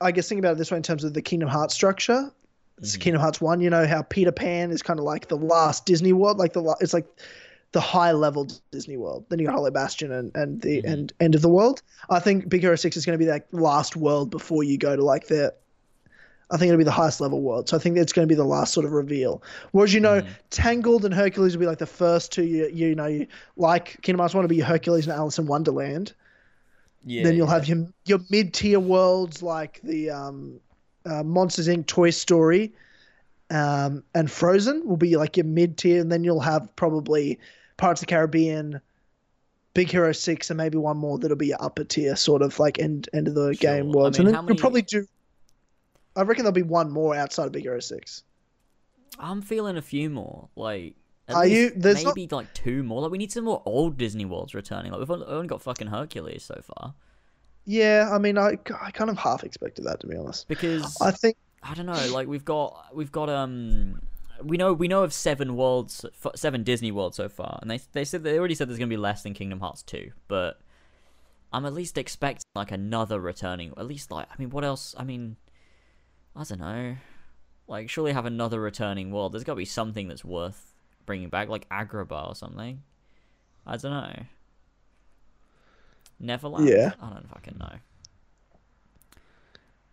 I 0.00 0.12
guess 0.12 0.28
think 0.28 0.38
about 0.38 0.52
it 0.52 0.58
this 0.58 0.70
way 0.70 0.76
in 0.76 0.82
terms 0.82 1.04
of 1.04 1.14
the 1.14 1.22
Kingdom 1.22 1.48
Hearts 1.48 1.74
structure. 1.74 2.30
It's 2.78 2.96
Mhm. 2.96 3.00
Kingdom 3.00 3.22
Hearts 3.22 3.40
One. 3.40 3.60
You 3.60 3.70
know 3.70 3.86
how 3.86 4.02
Peter 4.02 4.32
Pan 4.32 4.70
is 4.70 4.82
kind 4.82 4.98
of 4.98 5.04
like 5.04 5.28
the 5.28 5.36
last 5.36 5.86
Disney 5.86 6.12
World, 6.12 6.38
like 6.38 6.52
the 6.52 6.60
la- 6.62 6.76
it's 6.80 6.92
like 6.94 7.06
the 7.72 7.80
high 7.80 8.12
level 8.12 8.48
Disney 8.70 8.96
World. 8.96 9.24
Then 9.28 9.38
you 9.38 9.46
got 9.46 9.54
Hollow 9.54 9.70
Bastion 9.70 10.12
and 10.12 10.30
and 10.34 10.60
the 10.60 10.82
Mhm. 10.82 10.92
and 10.92 11.12
end 11.20 11.34
of 11.34 11.42
the 11.42 11.48
world. 11.48 11.82
I 12.10 12.20
think 12.20 12.48
Big 12.48 12.60
Hero 12.60 12.76
Six 12.76 12.96
is 12.96 13.04
going 13.06 13.18
to 13.18 13.24
be 13.24 13.30
that 13.30 13.46
last 13.52 13.96
world 13.96 14.30
before 14.30 14.62
you 14.62 14.78
go 14.78 14.94
to 14.96 15.02
like 15.04 15.26
the. 15.28 15.52
I 16.48 16.58
think 16.58 16.68
it'll 16.68 16.78
be 16.78 16.84
the 16.84 16.92
highest 16.92 17.20
level 17.20 17.42
world. 17.42 17.68
So 17.68 17.76
I 17.76 17.80
think 17.80 17.96
it's 17.96 18.12
going 18.12 18.28
to 18.28 18.32
be 18.32 18.36
the 18.36 18.44
last 18.44 18.72
sort 18.72 18.86
of 18.86 18.92
reveal. 18.92 19.42
Whereas 19.72 19.92
you 19.92 19.98
know, 19.98 20.20
Mhm. 20.20 20.26
Tangled 20.50 21.04
and 21.04 21.12
Hercules 21.12 21.56
will 21.56 21.60
be 21.62 21.66
like 21.66 21.78
the 21.78 21.86
first 21.86 22.30
two. 22.30 22.44
You, 22.44 22.68
you 22.68 22.94
know, 22.94 23.06
you, 23.06 23.26
like 23.56 24.00
Kingdom 24.02 24.20
Hearts 24.20 24.32
One 24.34 24.44
will 24.44 24.48
be 24.48 24.60
Hercules 24.60 25.06
and 25.08 25.16
Alice 25.16 25.38
in 25.38 25.46
Wonderland. 25.46 26.12
Yeah. 27.08 27.22
then 27.22 27.36
you'll 27.36 27.46
yeah. 27.46 27.54
have 27.54 27.68
your 27.68 27.86
your 28.04 28.18
mid 28.30 28.52
tier 28.52 28.80
worlds 28.80 29.42
like 29.42 29.80
the 29.84 30.10
um, 30.10 30.60
uh, 31.06 31.22
Monsters 31.22 31.68
Inc. 31.68 31.86
Toy 31.86 32.10
Story, 32.10 32.72
um, 33.50 34.02
and 34.14 34.28
Frozen 34.30 34.86
will 34.86 34.96
be 34.96 35.16
like 35.16 35.36
your 35.36 35.46
mid 35.46 35.78
tier, 35.78 36.00
and 36.00 36.10
then 36.10 36.24
you'll 36.24 36.40
have 36.40 36.74
probably 36.76 37.38
Pirates 37.76 38.02
of 38.02 38.08
the 38.08 38.10
Caribbean, 38.10 38.80
Big 39.72 39.88
Hero 39.88 40.10
Six, 40.12 40.50
and 40.50 40.56
maybe 40.58 40.78
one 40.78 40.96
more 40.96 41.16
that'll 41.18 41.36
be 41.36 41.46
your 41.48 41.62
upper 41.62 41.84
tier, 41.84 42.16
sort 42.16 42.42
of 42.42 42.58
like 42.58 42.80
end 42.80 43.08
end 43.14 43.28
of 43.28 43.34
the 43.34 43.54
Sure. 43.54 43.70
game 43.70 43.90
I 43.90 43.92
mean, 43.92 44.04
and 44.06 44.14
then 44.14 44.24
many- 44.32 44.46
you'll 44.48 44.56
probably 44.56 44.82
do. 44.82 45.06
I 46.16 46.22
reckon 46.22 46.44
there'll 46.44 46.52
be 46.54 46.62
one 46.62 46.90
more 46.90 47.14
outside 47.14 47.46
of 47.46 47.52
Big 47.52 47.62
Hero 47.62 47.78
Six. 47.78 48.24
I'm 49.18 49.42
feeling 49.42 49.76
a 49.76 49.82
few 49.82 50.10
more. 50.10 50.48
Like, 50.56 50.94
at 51.28 51.34
Are 51.36 51.46
you? 51.46 51.70
There's 51.70 52.04
not- 52.04 52.16
maybe 52.16 52.28
like 52.34 52.52
two 52.54 52.82
more. 52.82 53.02
Like, 53.02 53.10
we 53.10 53.18
need 53.18 53.32
some 53.32 53.44
more 53.44 53.62
old 53.64 53.96
Disney 53.96 54.24
worlds 54.24 54.54
returning. 54.54 54.92
Like, 54.92 55.00
we've 55.00 55.10
only 55.10 55.48
got 55.48 55.62
fucking 55.62 55.88
Hercules 55.88 56.44
so 56.44 56.60
far. 56.62 56.94
Yeah, 57.64 58.10
I 58.12 58.18
mean, 58.18 58.38
I, 58.38 58.58
I 58.80 58.92
kind 58.92 59.10
of 59.10 59.18
half 59.18 59.42
expected 59.42 59.84
that 59.86 60.00
to 60.00 60.06
be 60.06 60.16
honest. 60.16 60.46
Because 60.46 60.96
I 61.00 61.10
think 61.10 61.36
I 61.62 61.74
don't 61.74 61.86
know. 61.86 62.12
Like, 62.12 62.28
we've 62.28 62.44
got 62.44 62.94
we've 62.94 63.12
got 63.12 63.28
um. 63.28 64.00
We 64.42 64.58
know 64.58 64.72
we 64.74 64.86
know 64.86 65.02
of 65.02 65.12
seven 65.14 65.56
worlds, 65.56 66.04
seven 66.34 66.62
Disney 66.62 66.92
worlds 66.92 67.16
so 67.16 67.28
far, 67.28 67.58
and 67.62 67.70
they 67.70 67.80
they 67.92 68.04
said 68.04 68.22
they 68.22 68.38
already 68.38 68.54
said 68.54 68.68
there's 68.68 68.78
gonna 68.78 68.88
be 68.88 68.96
less 68.98 69.22
than 69.22 69.32
Kingdom 69.34 69.60
Hearts 69.60 69.82
two, 69.82 70.12
but 70.28 70.60
I'm 71.52 71.64
at 71.64 71.72
least 71.72 71.96
expecting 71.96 72.44
like 72.54 72.70
another 72.70 73.18
returning. 73.18 73.72
At 73.78 73.86
least 73.86 74.10
like 74.10 74.28
I 74.30 74.34
mean, 74.38 74.50
what 74.50 74.62
else? 74.62 74.94
I 74.98 75.04
mean, 75.04 75.36
I 76.36 76.44
don't 76.44 76.60
know. 76.60 76.96
Like, 77.66 77.88
surely 77.90 78.12
have 78.12 78.26
another 78.26 78.60
returning 78.60 79.10
world. 79.10 79.32
There's 79.32 79.42
got 79.42 79.54
to 79.54 79.56
be 79.56 79.64
something 79.64 80.06
that's 80.06 80.24
worth 80.24 80.74
bringing 81.06 81.28
back, 81.28 81.48
like 81.48 81.68
Agrabah 81.70 82.28
or 82.30 82.34
something. 82.34 82.82
I 83.66 83.76
don't 83.76 83.90
know. 83.92 84.22
Neverland. 86.18 86.68
Yeah. 86.68 86.92
I 87.00 87.10
don't 87.10 87.28
fucking 87.28 87.56
know. 87.58 87.76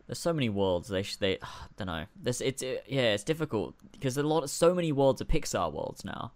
There's 0.08 0.20
so 0.20 0.34
many 0.34 0.50
worlds. 0.50 0.90
They 0.90 1.04
sh- 1.04 1.16
they 1.18 1.40
don't 1.78 1.88
know. 1.88 2.06
This 2.22 2.42
it's 2.42 2.62
it, 2.62 2.86
yeah, 2.88 3.14
it's 3.14 3.24
difficult 3.24 3.76
because 3.92 4.18
a 4.18 4.24
lot 4.24 4.44
of 4.44 4.50
so 4.50 4.74
many 4.74 4.92
worlds 4.92 5.22
are 5.22 5.26
Pixar 5.26 5.72
worlds 5.72 6.04
now. 6.06 6.34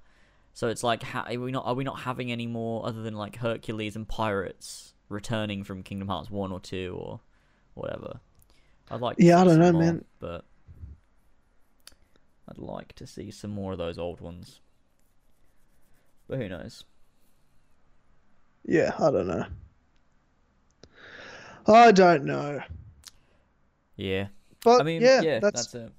So 0.53 0.69
it's 0.69 0.83
like, 0.83 1.03
ha- 1.03 1.27
are 1.29 1.39
we 1.39 1.51
not 1.51 1.65
are 1.65 1.73
we 1.75 1.83
not 1.83 1.99
having 1.99 2.31
any 2.31 2.47
more 2.47 2.85
other 2.85 3.01
than 3.01 3.15
like 3.15 3.37
Hercules 3.37 3.95
and 3.95 4.07
pirates 4.07 4.93
returning 5.09 5.63
from 5.63 5.83
Kingdom 5.83 6.07
Hearts 6.07 6.29
one 6.31 6.51
or 6.51 6.59
two 6.59 6.97
or 6.99 7.19
whatever? 7.75 8.19
I'd 8.89 9.01
like 9.01 9.17
to 9.17 9.23
Yeah, 9.23 9.41
I 9.41 9.43
don't 9.43 9.59
know, 9.59 9.71
more, 9.73 9.81
man. 9.81 10.05
but 10.19 10.45
I'd 12.49 12.57
like 12.57 12.93
to 12.93 13.05
see 13.05 13.29
some 13.31 13.51
more 13.51 13.73
of 13.73 13.77
those 13.77 13.97
old 13.97 14.21
ones. 14.21 14.61
But 16.27 16.39
who 16.39 16.49
knows? 16.49 16.83
yeah, 18.65 18.93
I 18.99 19.11
don't 19.11 19.27
know. 19.27 19.45
I 21.67 21.91
don't 21.91 22.25
know. 22.25 22.61
Yeah. 23.95 24.27
But 24.63 24.81
I 24.81 24.83
mean, 24.83 25.01
yeah, 25.01 25.21
yeah, 25.21 25.39
that's 25.39 25.67
that's 25.71 25.75
it. 25.75 25.91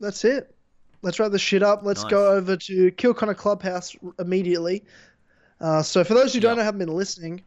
that's 0.00 0.24
it. 0.24 0.54
Let's 1.02 1.18
wrap 1.18 1.30
this 1.30 1.40
shit 1.42 1.62
up. 1.62 1.80
Let's 1.84 2.02
Nice. 2.02 2.10
go 2.10 2.32
over 2.32 2.56
to 2.56 2.90
Kill 2.92 3.14
Connor 3.14 3.34
Clubhouse 3.34 3.94
immediately. 4.18 4.84
Uh, 5.60 5.82
so 5.82 6.04
for 6.04 6.14
those 6.14 6.34
who 6.34 6.40
don't 6.40 6.52
Yeah. 6.56 6.62
know, 6.62 6.64
haven't 6.64 6.78
been 6.80 6.94
listening, 6.94 7.42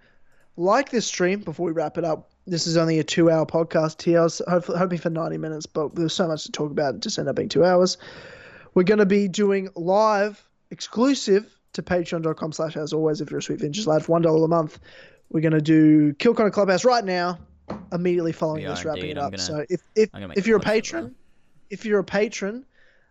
like 0.57 0.89
this 0.89 1.05
stream 1.05 1.41
before 1.41 1.65
we 1.65 1.71
wrap 1.71 1.97
it 1.97 2.03
up. 2.05 2.31
This 2.47 2.65
is 2.65 2.77
only 2.77 2.99
a 2.99 3.03
two-hour 3.03 3.45
podcast 3.45 4.01
here. 4.01 4.19
I 4.19 4.23
was 4.23 4.41
hopefully, 4.47 4.77
hoping 4.79 4.97
for 4.97 5.09
ninety 5.09 5.37
minutes, 5.37 5.65
but 5.65 5.95
there's 5.95 6.13
so 6.13 6.27
much 6.27 6.43
to 6.45 6.51
talk 6.51 6.71
about. 6.71 6.95
It 6.95 7.01
just 7.01 7.19
ended 7.19 7.29
up 7.29 7.35
being 7.35 7.49
two 7.49 7.63
hours. 7.65 7.97
We're 8.73 8.83
going 8.83 8.99
to 8.99 9.05
be 9.05 9.27
doing 9.27 9.69
live, 9.75 10.43
exclusive 10.71 11.55
to 11.73 11.81
patreon.com 11.81 12.51
slash 12.51 12.75
as 12.77 12.93
always 12.93 13.21
if 13.21 13.29
you're 13.31 13.39
a 13.39 13.43
Sweet 13.43 13.59
Vintage 13.59 13.87
lad 13.87 14.03
for 14.03 14.19
$1 14.19 14.43
a 14.43 14.47
month. 14.47 14.79
We're 15.29 15.41
going 15.41 15.53
to 15.53 15.61
do 15.61 16.13
Kill 16.13 16.33
Connor 16.33 16.51
Clubhouse 16.51 16.83
right 16.83 17.05
now, 17.05 17.39
immediately 17.93 18.33
following 18.33 18.65
this, 18.65 18.83
wrapping 18.83 19.03
indeed. 19.03 19.11
it 19.11 19.17
up. 19.17 19.31
gonna- 19.31 19.41
so 19.43 19.65
if, 19.69 19.81
if, 19.95 20.09
I'm 20.13 20.21
gonna 20.21 20.27
make 20.29 20.37
if 20.37 20.47
you're 20.47 20.57
a 20.57 20.59
post 20.59 20.67
of 20.67 20.73
that. 20.73 20.81
patron, 20.83 21.15
if 21.69 21.85
you're 21.85 21.99
a 21.99 22.03
patron, 22.03 22.65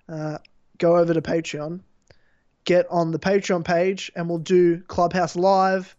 uh, 0.09 0.39
go 0.79 0.97
over 0.97 1.15
to 1.15 1.23
Patreon, 1.23 1.81
get 2.65 2.87
on 2.91 3.11
the 3.11 3.19
Patreon 3.19 3.65
page, 3.65 4.13
and 4.15 4.29
we'll 4.29 4.39
do 4.39 4.81
Clubhouse 4.83 5.37
Live. 5.37 5.97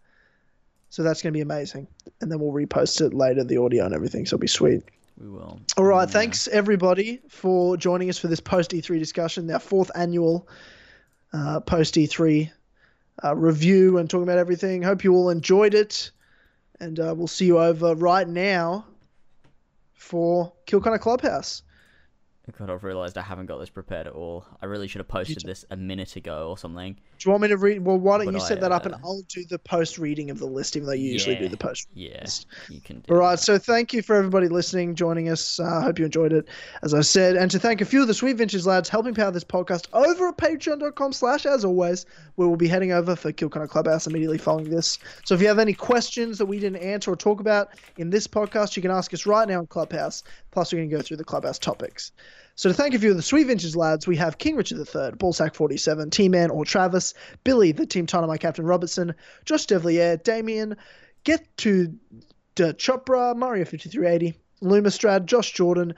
So 0.90 1.02
that's 1.02 1.22
going 1.22 1.32
to 1.32 1.36
be 1.36 1.40
amazing. 1.40 1.88
And 2.20 2.30
then 2.30 2.38
we'll 2.38 2.52
repost 2.52 3.00
it 3.00 3.14
later, 3.14 3.42
the 3.42 3.56
audio 3.56 3.86
and 3.86 3.94
everything. 3.94 4.26
So 4.26 4.34
it'll 4.36 4.42
be 4.42 4.46
sweet. 4.46 4.82
We 5.18 5.28
will. 5.28 5.60
All 5.76 5.84
right. 5.84 6.02
Yeah. 6.08 6.12
Thanks, 6.12 6.48
everybody, 6.48 7.20
for 7.28 7.76
joining 7.76 8.10
us 8.10 8.18
for 8.18 8.28
this 8.28 8.40
post 8.40 8.72
E3 8.72 8.98
discussion, 8.98 9.50
our 9.50 9.58
fourth 9.58 9.90
annual 9.94 10.48
uh, 11.32 11.60
post 11.60 11.94
E3 11.94 12.50
uh, 13.24 13.36
review 13.36 13.98
and 13.98 14.08
talking 14.08 14.24
about 14.24 14.38
everything. 14.38 14.82
Hope 14.82 15.04
you 15.04 15.14
all 15.14 15.30
enjoyed 15.30 15.74
it. 15.74 16.10
And 16.80 16.98
uh, 16.98 17.14
we'll 17.16 17.28
see 17.28 17.46
you 17.46 17.58
over 17.58 17.94
right 17.94 18.26
now 18.26 18.86
for 19.94 20.52
Kill 20.66 20.80
Connor 20.80 20.98
Clubhouse. 20.98 21.62
God, 22.50 22.70
I've 22.70 22.82
realised 22.82 23.16
I 23.16 23.22
haven't 23.22 23.46
got 23.46 23.58
this 23.58 23.70
prepared 23.70 24.08
at 24.08 24.14
all. 24.14 24.44
I 24.60 24.66
really 24.66 24.88
should 24.88 24.98
have 24.98 25.06
posted 25.06 25.44
this 25.44 25.64
a 25.70 25.76
minute 25.76 26.16
ago 26.16 26.48
or 26.50 26.58
something. 26.58 26.94
Do 26.94 27.00
you 27.28 27.30
want 27.30 27.42
me 27.42 27.48
to 27.48 27.56
read? 27.56 27.84
Well, 27.84 27.98
why 27.98 28.18
don't 28.18 28.26
But 28.26 28.34
you 28.34 28.40
I, 28.40 28.48
set 28.48 28.60
that 28.62 28.72
up 28.72 28.84
and 28.84 28.96
uh, 28.96 28.98
I'll 29.04 29.22
do 29.28 29.44
the 29.44 29.60
post 29.60 29.96
reading 29.96 30.28
of 30.28 30.40
the 30.40 30.46
list, 30.46 30.74
even 30.74 30.86
though 30.86 30.92
you 30.92 31.12
usually 31.12 31.36
do 31.36 31.48
the 31.48 31.56
post. 31.56 31.86
Yeah, 31.94 32.26
you 32.68 32.80
can 32.80 32.98
do 32.98 33.14
All 33.14 33.20
right, 33.20 33.36
that. 33.36 33.44
so 33.44 33.58
thank 33.58 33.92
you 33.92 34.02
for 34.02 34.16
everybody 34.16 34.48
listening, 34.48 34.96
joining 34.96 35.28
us. 35.28 35.60
I 35.60 35.64
uh, 35.64 35.80
hope 35.82 36.00
you 36.00 36.04
enjoyed 36.04 36.32
it, 36.32 36.48
as 36.82 36.94
I 36.94 37.02
said, 37.02 37.36
and 37.36 37.48
to 37.52 37.60
thank 37.60 37.80
a 37.80 37.84
few 37.84 38.02
of 38.02 38.08
the 38.08 38.14
Sweet 38.14 38.36
Ventures 38.38 38.66
lads 38.66 38.88
helping 38.88 39.14
power 39.14 39.30
this 39.30 39.44
podcast 39.44 39.86
over 39.92 40.28
at 40.28 40.36
patreon.com 40.36 41.12
slash 41.12 41.46
as 41.46 41.64
always, 41.64 42.06
where 42.34 42.48
we'll 42.48 42.56
be 42.56 42.66
heading 42.66 42.90
over 42.90 43.14
for 43.14 43.30
Kill 43.30 43.50
Connor 43.50 43.68
Clubhouse 43.68 44.08
immediately 44.08 44.38
following 44.38 44.68
this. 44.68 44.98
So 45.24 45.36
if 45.36 45.40
you 45.40 45.46
have 45.46 45.60
any 45.60 45.74
questions 45.74 46.38
that 46.38 46.46
we 46.46 46.58
didn't 46.58 46.82
answer 46.82 47.12
or 47.12 47.16
talk 47.16 47.38
about 47.38 47.68
in 47.98 48.10
this 48.10 48.26
podcast, 48.26 48.74
you 48.74 48.82
can 48.82 48.90
ask 48.90 49.14
us 49.14 49.26
right 49.26 49.46
now 49.46 49.60
in 49.60 49.68
Clubhouse, 49.68 50.24
plus 50.50 50.72
we're 50.72 50.80
going 50.80 50.90
to 50.90 50.96
go 50.96 51.02
through 51.02 51.18
the 51.18 51.24
Clubhouse 51.24 51.60
topics. 51.60 52.10
So 52.54 52.68
to 52.68 52.74
thank 52.74 52.94
a 52.94 52.98
few 52.98 53.10
of 53.10 53.16
the 53.16 53.22
Sweet 53.22 53.46
Ventures 53.46 53.74
lads, 53.76 54.06
we 54.06 54.16
have 54.16 54.38
King 54.38 54.56
Richard 54.56 54.78
III, 54.78 55.12
Ballsack47, 55.12 56.10
T-Man 56.10 56.50
or 56.50 56.64
Travis, 56.64 57.14
Billy, 57.44 57.72
the 57.72 57.86
Team 57.86 58.04
Dynamite 58.04 58.40
Captain 58.40 58.64
Robertson, 58.64 59.14
Josh 59.44 59.66
Devlier, 59.66 60.22
Damien, 60.22 60.76
Get 61.24 61.56
to 61.58 61.94
De 62.54 62.74
Chopra, 62.74 63.34
Mario 63.36 63.64
5380, 63.64 64.38
Lumistrad, 64.62 65.24
Josh 65.24 65.52
Jordan, 65.52 65.94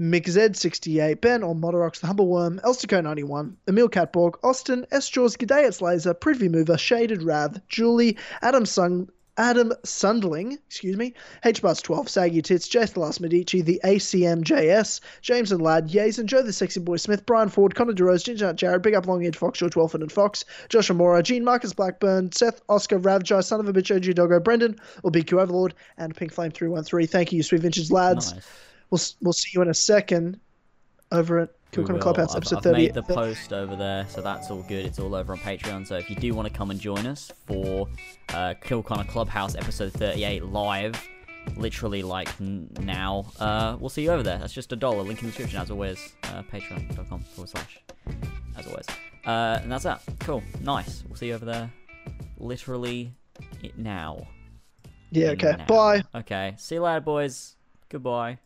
McZ68, 0.00 1.20
Ben 1.20 1.44
on 1.44 1.60
Modorox, 1.60 2.00
The 2.00 2.06
Humble 2.08 2.26
Worm, 2.26 2.58
Elstico91, 2.64 3.54
Emil 3.68 3.88
Catborg, 3.88 4.34
Austin, 4.42 4.86
S. 4.90 5.08
Jaws, 5.08 5.36
G'day, 5.36 5.80
Laser, 5.80 6.14
Privy 6.14 6.48
Mover, 6.48 6.78
Shaded 6.78 7.22
Rav, 7.22 7.60
Julie, 7.68 8.16
Adam 8.40 8.66
Sung, 8.66 9.08
Adam 9.42 9.72
Sundling, 9.82 10.52
excuse 10.68 10.96
me, 10.96 11.14
HBus12, 11.44 12.08
Saggy 12.08 12.42
Tits, 12.42 12.68
Jace 12.68 12.92
the 12.92 13.00
Last 13.00 13.20
Medici, 13.20 13.60
the 13.60 13.80
ACMJS, 13.82 15.00
James 15.20 15.50
and 15.50 15.60
Lad, 15.60 15.88
Yays 15.88 16.20
and 16.20 16.28
Joe 16.28 16.42
the 16.42 16.52
Sexy 16.52 16.78
Boy 16.78 16.96
Smith, 16.96 17.26
Brian 17.26 17.48
Ford, 17.48 17.74
Connor 17.74 17.92
DeRose, 17.92 18.22
Ginger 18.22 18.46
Nut 18.46 18.54
Jared, 18.54 18.82
Big 18.82 18.94
Up 18.94 19.08
Long 19.08 19.26
Edge 19.26 19.36
Fox, 19.36 19.58
George 19.58 19.74
Wolfen 19.74 20.00
and 20.00 20.12
Fox, 20.12 20.44
Josh 20.68 20.90
Amora, 20.90 21.24
Gene 21.24 21.42
Marcus 21.42 21.72
Blackburn, 21.72 22.30
Seth 22.30 22.62
Oscar 22.68 23.00
Ravjai, 23.00 23.42
Son 23.42 23.58
of 23.58 23.66
a 23.66 23.72
Bitch 23.72 23.92
OG 23.92 24.14
Doggo, 24.14 24.38
Brendan, 24.38 24.78
or 25.02 25.10
BQ 25.10 25.40
Overlord, 25.40 25.74
and 25.98 26.14
Pink 26.14 26.32
Flame 26.32 26.52
313. 26.52 27.08
Thank 27.08 27.32
you, 27.32 27.42
Sweet 27.42 27.62
Vintage 27.62 27.90
Lads. 27.90 28.34
Nice. 28.34 28.48
We'll, 28.90 29.00
we'll 29.22 29.32
see 29.32 29.50
you 29.54 29.62
in 29.62 29.68
a 29.68 29.74
second 29.74 30.38
over 31.10 31.40
at 31.40 31.50
Connor 31.72 31.94
will. 31.94 32.00
Clubhouse, 32.02 32.32
I've, 32.32 32.38
episode 32.38 32.56
I've 32.58 32.62
30. 32.64 32.76
made 32.78 32.94
the 32.94 33.02
post 33.02 33.52
over 33.52 33.74
there, 33.76 34.06
so 34.08 34.20
that's 34.20 34.50
all 34.50 34.62
good. 34.62 34.84
It's 34.84 34.98
all 34.98 35.14
over 35.14 35.32
on 35.32 35.38
Patreon. 35.38 35.86
So 35.86 35.96
if 35.96 36.10
you 36.10 36.16
do 36.16 36.34
want 36.34 36.46
to 36.48 36.54
come 36.54 36.70
and 36.70 36.78
join 36.78 37.06
us 37.06 37.30
for 37.46 37.88
uh, 38.34 38.54
Kill 38.62 38.82
Connor 38.82 39.04
Clubhouse 39.04 39.54
episode 39.54 39.92
38 39.94 40.44
live, 40.44 40.94
literally 41.56 42.02
like 42.02 42.28
n- 42.40 42.68
now, 42.80 43.24
uh, 43.40 43.76
we'll 43.80 43.88
see 43.90 44.02
you 44.02 44.10
over 44.10 44.22
there. 44.22 44.38
That's 44.38 44.52
just 44.52 44.72
a 44.72 44.76
dollar. 44.76 45.02
Link 45.02 45.20
in 45.20 45.26
the 45.26 45.32
description, 45.32 45.60
as 45.60 45.70
always. 45.70 46.12
Uh, 46.24 46.42
Patreon.com 46.42 47.20
forward 47.22 47.48
slash, 47.48 47.80
as 48.56 48.66
always. 48.66 48.86
Uh, 49.24 49.58
and 49.62 49.72
that's 49.72 49.84
that. 49.84 50.02
Cool. 50.20 50.42
Nice. 50.60 51.04
We'll 51.08 51.16
see 51.16 51.28
you 51.28 51.34
over 51.34 51.44
there. 51.44 51.72
Literally 52.38 53.12
now. 53.76 54.26
yeah, 55.10 55.28
okay. 55.28 55.54
Now. 55.58 55.66
Bye. 55.66 56.02
Okay. 56.14 56.54
See 56.58 56.74
you 56.74 56.82
later, 56.82 57.00
boys. 57.00 57.56
Goodbye. 57.88 58.38